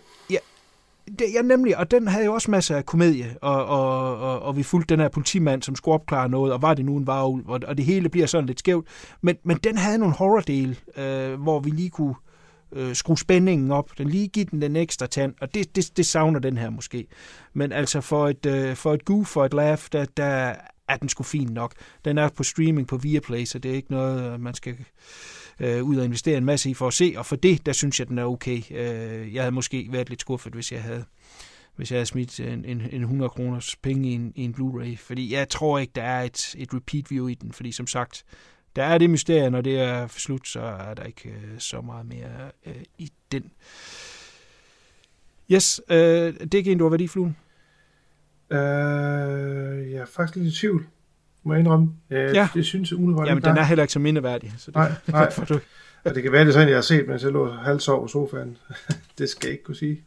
Det, 1.19 1.27
ja, 1.35 1.43
nemlig, 1.43 1.77
og 1.77 1.91
den 1.91 2.09
havde 2.09 2.25
jo 2.25 2.35
også 2.35 2.51
masser 2.51 2.77
af 2.77 2.87
komedie, 2.87 3.37
og, 3.43 3.65
og, 3.67 4.19
og, 4.19 4.43
og 4.43 4.57
vi 4.57 4.63
fulgte 4.63 4.95
den 4.95 5.01
her 5.01 5.09
politimand, 5.09 5.63
som 5.63 5.77
skulle 5.77 5.95
opklare 5.95 6.29
noget, 6.29 6.53
og 6.53 6.63
var 6.63 6.75
det 6.75 6.85
nu 6.85 6.97
en 6.97 7.07
varulv, 7.07 7.49
og, 7.49 7.61
og 7.67 7.77
det 7.77 7.85
hele 7.85 8.09
bliver 8.09 8.27
sådan 8.27 8.47
lidt 8.47 8.59
skævt. 8.59 8.87
Men, 9.21 9.37
men 9.43 9.57
den 9.57 9.79
havde 9.79 9.99
nogle 9.99 10.15
horror-del, 10.15 10.79
øh, 10.97 11.43
hvor 11.43 11.61
vi 11.61 11.71
lige 11.71 11.91
kunne 11.91 12.15
øh, 12.15 12.30
Øh, 12.73 12.95
skrue 12.95 13.19
spændingen 13.19 13.71
op, 13.71 13.91
den 13.99 14.09
lige 14.09 14.29
give 14.29 14.45
den 14.45 14.63
den 14.63 14.77
ekstra 14.77 15.07
tand, 15.07 15.35
og 15.41 15.55
det, 15.55 15.77
det, 15.77 15.97
det 15.97 16.07
savner 16.07 16.39
den 16.39 16.57
her 16.57 16.71
måske. 16.71 17.07
Men 17.53 17.73
altså 17.73 18.01
for 18.01 18.29
et, 18.29 18.47
øh, 18.47 18.77
for 18.77 18.95
et 18.95 19.05
goof, 19.05 19.27
for 19.27 19.45
et 19.45 19.55
laugh, 19.55 19.81
der, 19.93 20.05
der 20.05 20.55
er 20.89 20.97
den 20.97 21.09
sgu 21.09 21.23
fin 21.23 21.49
nok. 21.49 21.75
Den 22.05 22.19
er 22.19 22.29
på 22.29 22.43
streaming 22.43 22.89
på 22.89 22.97
Viaplay, 22.97 23.45
så 23.45 23.59
det 23.59 23.71
er 23.71 23.75
ikke 23.75 23.91
noget, 23.91 24.33
øh, 24.33 24.41
man 24.41 24.55
skal 24.55 24.77
øh, 25.61 25.83
ud 25.83 25.97
og 25.97 26.05
investere 26.05 26.39
en 26.39 26.45
masse 26.45 26.71
i 26.71 26.75
for 26.75 26.87
at 26.87 26.95
se, 26.95 27.15
og 27.17 27.27
for 27.27 27.37
det, 27.37 27.67
der 27.67 27.73
synes 27.73 28.01
jeg, 28.01 28.09
den 28.09 28.19
er 28.19 28.25
okay. 28.25 28.63
Øh, 28.71 29.35
jeg 29.35 29.43
havde 29.43 29.55
måske 29.55 29.89
været 29.91 30.09
lidt 30.09 30.21
skuffet, 30.21 30.53
hvis 30.53 30.73
jeg 30.73 30.83
havde 30.83 31.05
hvis 31.77 31.91
jeg 31.91 31.97
havde 31.97 32.07
smidt 32.07 32.41
en, 32.41 32.65
en, 32.65 32.83
en 32.93 33.01
100 33.01 33.29
kroners 33.29 33.77
penge 33.77 34.09
i 34.09 34.13
en, 34.13 34.33
i 34.37 34.45
en 34.45 34.55
Blu-ray, 34.59 34.97
fordi 34.97 35.35
jeg 35.35 35.49
tror 35.49 35.79
ikke, 35.79 35.93
der 35.95 36.03
er 36.03 36.23
et, 36.23 36.55
et 36.59 36.75
repeat 36.75 37.11
view 37.11 37.29
i 37.29 37.35
den, 37.35 37.53
fordi 37.53 37.73
som 37.73 37.87
sagt, 37.87 38.25
der 38.77 38.83
er 38.85 38.99
det 38.99 39.11
mysterie, 39.11 39.51
når 39.51 39.61
det 39.61 39.81
er 39.81 40.07
slut, 40.09 40.49
så 40.49 40.61
er 40.61 40.95
der 40.95 41.05
ikke 41.05 41.29
øh, 41.29 41.59
så 41.59 41.81
meget 41.81 42.07
mere 42.07 42.51
øh, 42.67 42.75
i 42.99 43.13
den. 43.33 43.51
Yes, 45.53 45.81
øh, 45.91 45.97
det 45.99 46.55
er 46.55 46.59
ikke 46.59 46.73
en, 46.73 46.79
du 46.79 46.85
har 46.85 46.91
været 46.91 47.01
i, 47.01 47.09
Fluen? 47.09 47.37
Øh, 48.51 48.59
jeg 49.93 50.01
er 50.01 50.05
faktisk 50.07 50.37
lidt 50.37 50.55
i 50.55 50.59
tvivl, 50.61 50.87
må 51.43 51.53
jeg 51.53 51.61
indrømme. 51.61 51.93
Øh, 52.11 52.35
Ja. 52.35 52.49
Det 52.55 52.67
synes 52.67 52.91
jeg 52.91 52.99
umiddelbart 52.99 53.29
Jamen, 53.29 53.45
den 53.45 53.57
er 53.57 53.63
heller 53.63 53.83
ikke 53.83 53.93
så 53.93 53.99
mindeværdig. 53.99 54.53
Så 54.59 54.67
det, 54.71 54.75
Nej, 54.75 54.93
nej. 55.09 55.33
du, 55.49 55.61
Ja, 56.05 56.13
det 56.13 56.23
kan 56.23 56.33
være, 56.33 56.41
det 56.41 56.49
er 56.49 56.53
sådan, 56.53 56.69
jeg 56.69 56.77
har 56.77 56.83
set, 56.83 57.09
mens 57.09 57.23
jeg 57.23 57.33
lå 57.33 57.51
halvsov 57.51 58.03
på 58.05 58.09
sofaen. 58.09 58.57
det 59.19 59.29
skal 59.31 59.47
jeg 59.49 59.53
ikke 59.53 59.65
kunne 59.65 59.77
sige. 59.77 60.05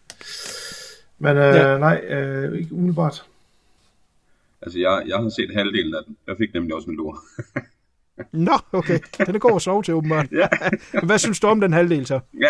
Men 1.19 1.37
øh, 1.37 1.43
Ja. 1.43 1.71
ja. 1.71 1.77
nej, 1.77 2.01
øh, 2.05 2.59
ikke 2.59 2.73
umiddelbart. 2.73 3.23
Altså, 4.61 4.79
jeg, 4.79 5.03
jeg 5.07 5.17
har 5.17 5.29
set 5.29 5.53
halvdelen 5.55 5.95
af 5.95 5.99
den. 6.07 6.17
Jeg 6.27 6.35
fik 6.37 6.53
nemlig 6.53 6.75
også 6.75 6.89
en 6.89 6.95
lur. 6.95 7.23
Nå, 8.33 8.51
okay. 8.71 8.99
Den 9.25 9.35
er 9.35 9.39
god 9.39 9.55
at 9.55 9.61
sove 9.61 9.83
til, 9.83 9.93
åbenbart. 9.93 10.27
Ja. 10.41 10.47
Hvad 11.03 11.17
synes 11.17 11.39
du 11.39 11.47
om 11.47 11.61
den 11.61 11.73
halvdel 11.73 12.05
så? 12.05 12.19
ja, 12.41 12.49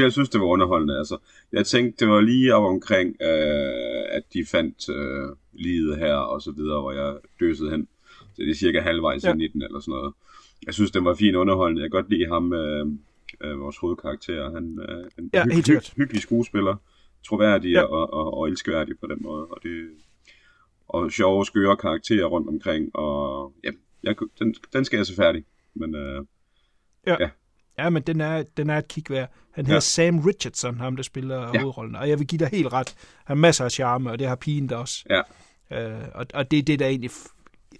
jeg 0.00 0.12
synes, 0.12 0.28
det 0.28 0.40
var 0.40 0.46
underholdende. 0.46 0.98
Altså, 0.98 1.16
jeg 1.52 1.66
tænkte, 1.66 2.04
det 2.04 2.12
var 2.12 2.20
lige 2.20 2.54
op 2.54 2.64
omkring, 2.64 3.16
øh, 3.22 4.04
at 4.10 4.22
de 4.32 4.46
fandt 4.50 4.88
øh, 4.88 5.36
livet 5.52 5.98
her 5.98 6.14
og 6.14 6.42
så 6.42 6.50
videre, 6.52 6.80
hvor 6.80 6.92
jeg 6.92 7.16
døsede 7.40 7.70
hen. 7.70 7.88
Så 8.18 8.42
det 8.42 8.50
er 8.50 8.54
cirka 8.54 8.80
halvvejs 8.80 9.24
Ja. 9.24 9.34
i 9.34 9.48
den 9.48 9.62
eller 9.62 9.80
sådan 9.80 9.92
noget. 9.92 10.14
Jeg 10.66 10.74
synes, 10.74 10.90
den 10.90 11.04
var 11.04 11.14
fin 11.14 11.36
underholdende. 11.36 11.82
Jeg 11.82 11.90
kan 11.90 12.00
godt 12.02 12.10
lide 12.10 12.26
ham, 12.28 12.52
øh, 12.52 12.86
øh, 13.44 13.60
vores 13.60 13.78
hovedkarakter. 13.78 14.50
Han 14.54 14.78
er 14.88 14.98
øh, 14.98 15.04
en 15.18 15.30
Ja, 15.34 15.44
helt 15.52 15.66
sikkert. 15.66 15.92
hyggelig 15.96 16.22
skuespiller. 16.22 16.76
Troværdig 17.26 17.72
ja. 17.72 17.82
og, 17.82 18.12
og, 18.12 18.34
og 18.34 18.48
elskværdig 18.48 18.98
på 19.00 19.06
den 19.06 19.18
måde. 19.20 19.46
Og, 19.46 19.58
det, 19.62 19.88
og 20.88 21.10
sjove, 21.12 21.46
skøre 21.46 21.76
karakterer 21.76 22.26
rundt 22.26 22.48
omkring. 22.48 22.96
Og 22.96 23.52
ja, 23.64 23.70
jeg, 24.04 24.14
den, 24.38 24.54
den 24.72 24.84
skal 24.84 24.96
jeg 24.96 25.06
se 25.06 25.14
færdig. 25.14 25.44
Men 25.74 25.94
øh, 25.94 26.24
Ja, 27.78 27.90
men 27.90 28.02
den 28.02 28.20
er, 28.20 28.42
den 28.56 28.70
er 28.70 28.78
et 28.78 28.88
kig 28.88 29.04
værd. 29.10 29.32
Han 29.50 29.66
hedder 29.66 29.76
Ja. 29.76 29.80
Sam 29.80 30.18
Richardson, 30.18 30.78
ham 30.80 30.96
der 30.96 31.02
spiller 31.02 31.40
ja. 31.40 31.50
Ja. 31.54 31.60
hovedrollen. 31.60 31.96
Og 31.96 32.08
jeg 32.08 32.18
vil 32.18 32.26
give 32.26 32.38
dig 32.38 32.48
helt 32.48 32.72
ret. 32.72 32.94
Han 33.24 33.36
har 33.36 33.40
masser 33.40 33.64
af 33.64 33.70
charme, 33.70 34.10
og 34.10 34.18
det 34.18 34.26
har 34.28 34.36
pigen 34.36 34.68
der 34.68 34.76
også. 34.76 35.04
ja, 35.10 35.22
Øh, 35.70 36.08
og, 36.14 36.26
og 36.34 36.50
det 36.50 36.58
er 36.58 36.62
det, 36.62 36.78
der 36.78 36.86
egentlig 36.86 37.10
f- 37.10 37.34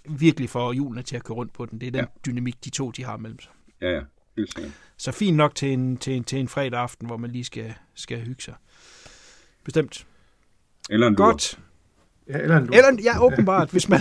virkelig 0.09 0.49
får 0.49 0.73
hjulene 0.73 1.01
til 1.03 1.15
at 1.15 1.23
køre 1.23 1.35
rundt 1.35 1.53
på 1.53 1.65
den. 1.65 1.81
Det 1.81 1.87
er 1.87 1.91
den 1.91 1.99
ja. 1.99 2.05
Ja. 2.15 2.31
dynamik, 2.31 2.65
de 2.65 2.69
to 2.69 2.91
de 2.91 3.03
har 3.03 3.17
mellem 3.17 3.39
sig. 3.39 3.51
ja, 3.81 3.89
ja, 3.89 4.01
helt 4.37 4.53
sikkert. 4.53 4.73
Så 4.97 5.11
fint 5.11 5.37
nok 5.37 5.55
til 5.55 5.73
en, 5.73 5.97
til 5.97 6.13
en, 6.13 6.23
til 6.23 6.39
en 6.39 6.47
fredag 6.47 6.79
aften, 6.79 7.07
hvor 7.07 7.17
man 7.17 7.31
lige 7.31 7.43
skal, 7.43 7.73
skal 7.95 8.25
hygge 8.25 8.41
sig. 8.43 8.53
Bestemt. 9.63 10.07
Eller 10.89 11.07
en 11.07 11.15
lur. 11.15 11.25
Godt. 11.25 11.59
Ja, 12.29 12.37
eller 12.37 12.57
en 12.57 12.63
Eller, 12.63 12.97
ja, 13.03 13.23
åbenbart. 13.23 13.69
Hvis 13.69 13.89
man 13.89 13.99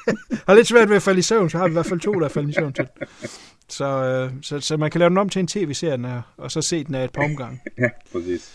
har 0.46 0.54
lidt 0.54 0.66
svært 0.66 0.88
ved 0.88 0.96
at 0.96 1.02
falde 1.02 1.18
i 1.18 1.22
søvn, 1.22 1.50
så 1.50 1.58
har 1.58 1.64
vi 1.64 1.70
i 1.70 1.72
hvert 1.72 1.86
fald 1.86 2.00
to, 2.00 2.12
der 2.12 2.24
er 2.24 2.28
faldet 2.28 2.50
i 2.50 2.52
søvn 2.52 2.72
til. 2.72 2.88
Så, 3.68 3.84
øh, 3.84 4.32
så, 4.42 4.60
så 4.60 4.76
man 4.76 4.90
kan 4.90 4.98
lave 4.98 5.08
den 5.08 5.18
om 5.18 5.28
til 5.28 5.40
en 5.40 5.46
tv-serie, 5.46 6.08
er, 6.08 6.22
og 6.36 6.50
så 6.50 6.62
se 6.62 6.84
den 6.84 6.94
af 6.94 7.04
et 7.04 7.12
par 7.12 7.24
omgange. 7.24 7.60
Ja, 7.78 7.88
præcis. 8.12 8.52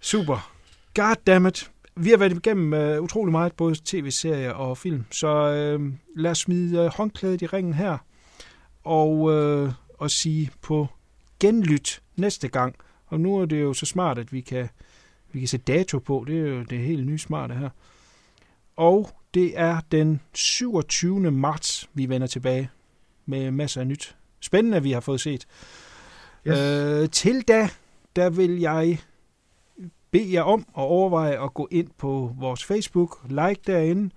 Super. 0.00 0.52
Goddammit. 0.94 1.70
Vi 1.96 2.10
har 2.10 2.16
været 2.16 2.32
igennem 2.32 2.72
uh, 2.72 3.04
utrolig 3.04 3.32
meget, 3.32 3.52
både 3.52 3.76
tv-serier 3.84 4.52
og 4.52 4.78
film, 4.78 5.04
så 5.10 5.28
uh, 5.78 5.92
lad 6.16 6.30
os 6.30 6.38
smide 6.38 6.84
uh, 6.84 6.86
håndklædet 6.86 7.42
i 7.42 7.46
ringen 7.46 7.74
her, 7.74 7.98
og, 8.84 9.18
uh, 9.18 9.72
og 9.98 10.10
sige 10.10 10.50
på 10.62 10.86
genlyt 11.40 12.02
næste 12.16 12.48
gang. 12.48 12.74
Og 13.06 13.20
nu 13.20 13.36
er 13.36 13.46
det 13.46 13.62
jo 13.62 13.74
så 13.74 13.86
smart, 13.86 14.18
at 14.18 14.32
vi 14.32 14.40
kan, 14.40 14.68
vi 15.32 15.38
kan 15.38 15.48
sætte 15.48 15.72
dato 15.72 15.98
på. 15.98 16.24
Det 16.26 16.36
er 16.36 16.48
jo 16.48 16.62
det 16.62 16.78
helt 16.78 17.06
nye 17.06 17.18
smarte 17.18 17.54
her. 17.54 17.68
Og 18.76 19.10
det 19.34 19.52
er 19.58 19.80
den 19.92 20.20
27. 20.34 21.30
marts, 21.30 21.90
vi 21.94 22.08
vender 22.08 22.26
tilbage 22.26 22.70
med 23.26 23.50
masser 23.50 23.80
af 23.80 23.86
nyt. 23.86 24.16
Spændende, 24.40 24.82
vi 24.82 24.92
har 24.92 25.00
fået 25.00 25.20
set. 25.20 25.46
Yes. 26.46 26.58
Øh, 26.58 27.08
til 27.10 27.42
da, 27.42 27.68
der 28.16 28.30
vil 28.30 28.60
jeg 28.60 28.98
bede 30.10 30.32
jer 30.32 30.42
om 30.42 30.60
at 30.60 30.82
overveje 30.82 31.44
at 31.44 31.54
gå 31.54 31.68
ind 31.70 31.88
på 31.98 32.34
vores 32.38 32.64
Facebook, 32.64 33.18
like 33.28 33.60
derinde, 33.66 34.10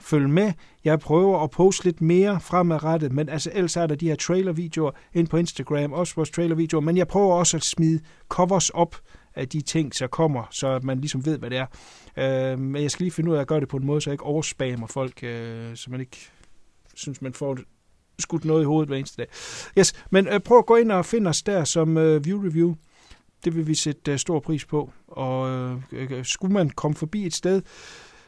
følg 0.00 0.30
med. 0.30 0.52
Jeg 0.84 1.00
prøver 1.00 1.42
at 1.42 1.50
poste 1.50 1.84
lidt 1.84 2.00
mere 2.00 2.40
fremadrettet, 2.40 3.12
men 3.12 3.28
altså 3.28 3.50
ellers 3.54 3.76
er 3.76 3.86
der 3.86 3.94
de 3.94 4.08
her 4.08 4.16
trailervideoer 4.16 4.90
ind 5.14 5.28
på 5.28 5.36
Instagram, 5.36 5.92
også 5.92 6.14
vores 6.14 6.30
trailervideoer, 6.30 6.80
men 6.80 6.96
jeg 6.96 7.08
prøver 7.08 7.34
også 7.34 7.56
at 7.56 7.64
smide 7.64 8.00
covers 8.28 8.70
op 8.70 8.96
af 9.34 9.48
de 9.48 9.60
ting, 9.60 9.98
der 9.98 10.06
kommer, 10.06 10.44
så 10.50 10.68
at 10.68 10.84
man 10.84 11.00
ligesom 11.00 11.26
ved, 11.26 11.38
hvad 11.38 11.50
det 11.50 11.58
er. 11.58 11.66
Øh, 12.52 12.58
men 12.58 12.82
jeg 12.82 12.90
skal 12.90 13.04
lige 13.04 13.12
finde 13.12 13.30
ud 13.30 13.36
af 13.36 13.40
at 13.40 13.46
gøre 13.46 13.60
det 13.60 13.68
på 13.68 13.76
en 13.76 13.86
måde, 13.86 14.00
så 14.00 14.10
jeg 14.10 14.14
ikke 14.14 14.24
overspammer 14.24 14.86
folk, 14.86 15.22
øh, 15.22 15.76
så 15.76 15.90
man 15.90 16.00
ikke 16.00 16.30
synes, 16.94 17.22
man 17.22 17.34
får 17.34 17.58
skudt 18.18 18.44
noget 18.44 18.62
i 18.62 18.64
hovedet 18.64 18.88
hver 18.88 18.96
eneste 18.96 19.16
dag. 19.16 19.26
Yes, 19.78 20.04
men 20.10 20.28
øh, 20.28 20.40
prøv 20.40 20.58
at 20.58 20.66
gå 20.66 20.76
ind 20.76 20.92
og 20.92 21.06
finde 21.06 21.28
os 21.28 21.42
der 21.42 21.64
som 21.64 21.96
øh, 21.96 22.24
view 22.24 22.42
review. 22.42 22.74
Det 23.44 23.56
vil 23.56 23.66
vi 23.66 23.74
sætte 23.74 24.12
øh, 24.12 24.18
stor 24.18 24.40
pris 24.40 24.64
på. 24.64 24.92
Og 25.08 25.50
øh, 25.50 25.80
øh, 25.92 26.24
skulle 26.24 26.54
man 26.54 26.70
komme 26.70 26.94
forbi 26.94 27.26
et 27.26 27.34
sted, 27.34 27.62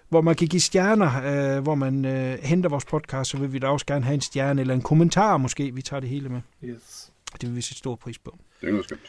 hvor 0.09 0.21
man 0.21 0.35
kan 0.35 0.49
give 0.49 0.61
stjerner, 0.61 1.57
øh, 1.57 1.63
hvor 1.63 1.75
man 1.75 2.05
øh, 2.05 2.39
henter 2.43 2.71
vores 2.71 2.85
podcast, 2.85 3.31
så 3.31 3.39
vil 3.39 3.53
vi 3.53 3.59
da 3.59 3.67
også 3.67 3.87
gerne 3.87 4.05
have 4.05 4.15
en 4.15 4.21
stjerne 4.21 4.61
eller 4.61 4.75
en 4.75 4.83
kommentar 4.83 5.37
måske. 5.37 5.75
Vi 5.75 5.83
tager 5.83 6.01
det 6.01 6.09
hele 6.09 6.29
med. 6.29 6.41
Yes. 6.65 7.13
Det 7.41 7.49
vil 7.49 7.57
vi 7.57 7.61
sætte 7.61 7.79
stor 7.79 7.97
pris 7.97 8.19
på. 8.19 8.39
Det 8.61 8.67
er 8.67 8.71
noget 8.71 8.85
skønt. 8.85 9.01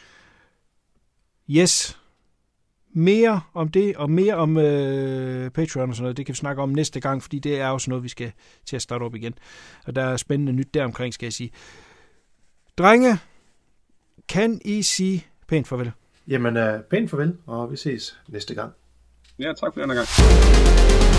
Yes. 1.56 1.98
Mere 2.94 3.40
om 3.54 3.68
det, 3.68 3.96
og 3.96 4.10
mere 4.10 4.34
om 4.34 4.56
øh, 4.56 5.50
Patreon 5.50 5.88
og 5.88 5.96
sådan 5.96 6.02
noget, 6.02 6.16
det 6.16 6.26
kan 6.26 6.32
vi 6.32 6.36
snakke 6.36 6.62
om 6.62 6.68
næste 6.68 7.00
gang, 7.00 7.22
fordi 7.22 7.38
det 7.38 7.60
er 7.60 7.68
også 7.68 7.90
noget, 7.90 8.04
vi 8.04 8.08
skal 8.08 8.32
til 8.66 8.76
at 8.76 8.82
starte 8.82 9.02
op 9.02 9.14
igen. 9.14 9.34
Og 9.86 9.96
der 9.96 10.04
er 10.04 10.16
spændende 10.16 10.52
nyt 10.52 10.74
deromkring, 10.74 11.14
skal 11.14 11.26
jeg 11.26 11.32
sige. 11.32 11.50
Drenge, 12.78 13.18
kan 14.28 14.60
I 14.64 14.82
sige 14.82 15.26
pænt 15.48 15.68
farvel? 15.68 15.92
Jamen, 16.28 16.56
uh, 16.56 16.80
pænt 16.90 17.10
farvel, 17.10 17.36
og 17.46 17.70
vi 17.70 17.76
ses 17.76 18.20
næste 18.28 18.54
gang. 18.54 18.72
Ja, 19.38 19.52
tak 19.52 19.74
for 19.74 19.80
den 19.80 19.90
her 19.90 19.96
gang. 19.96 21.11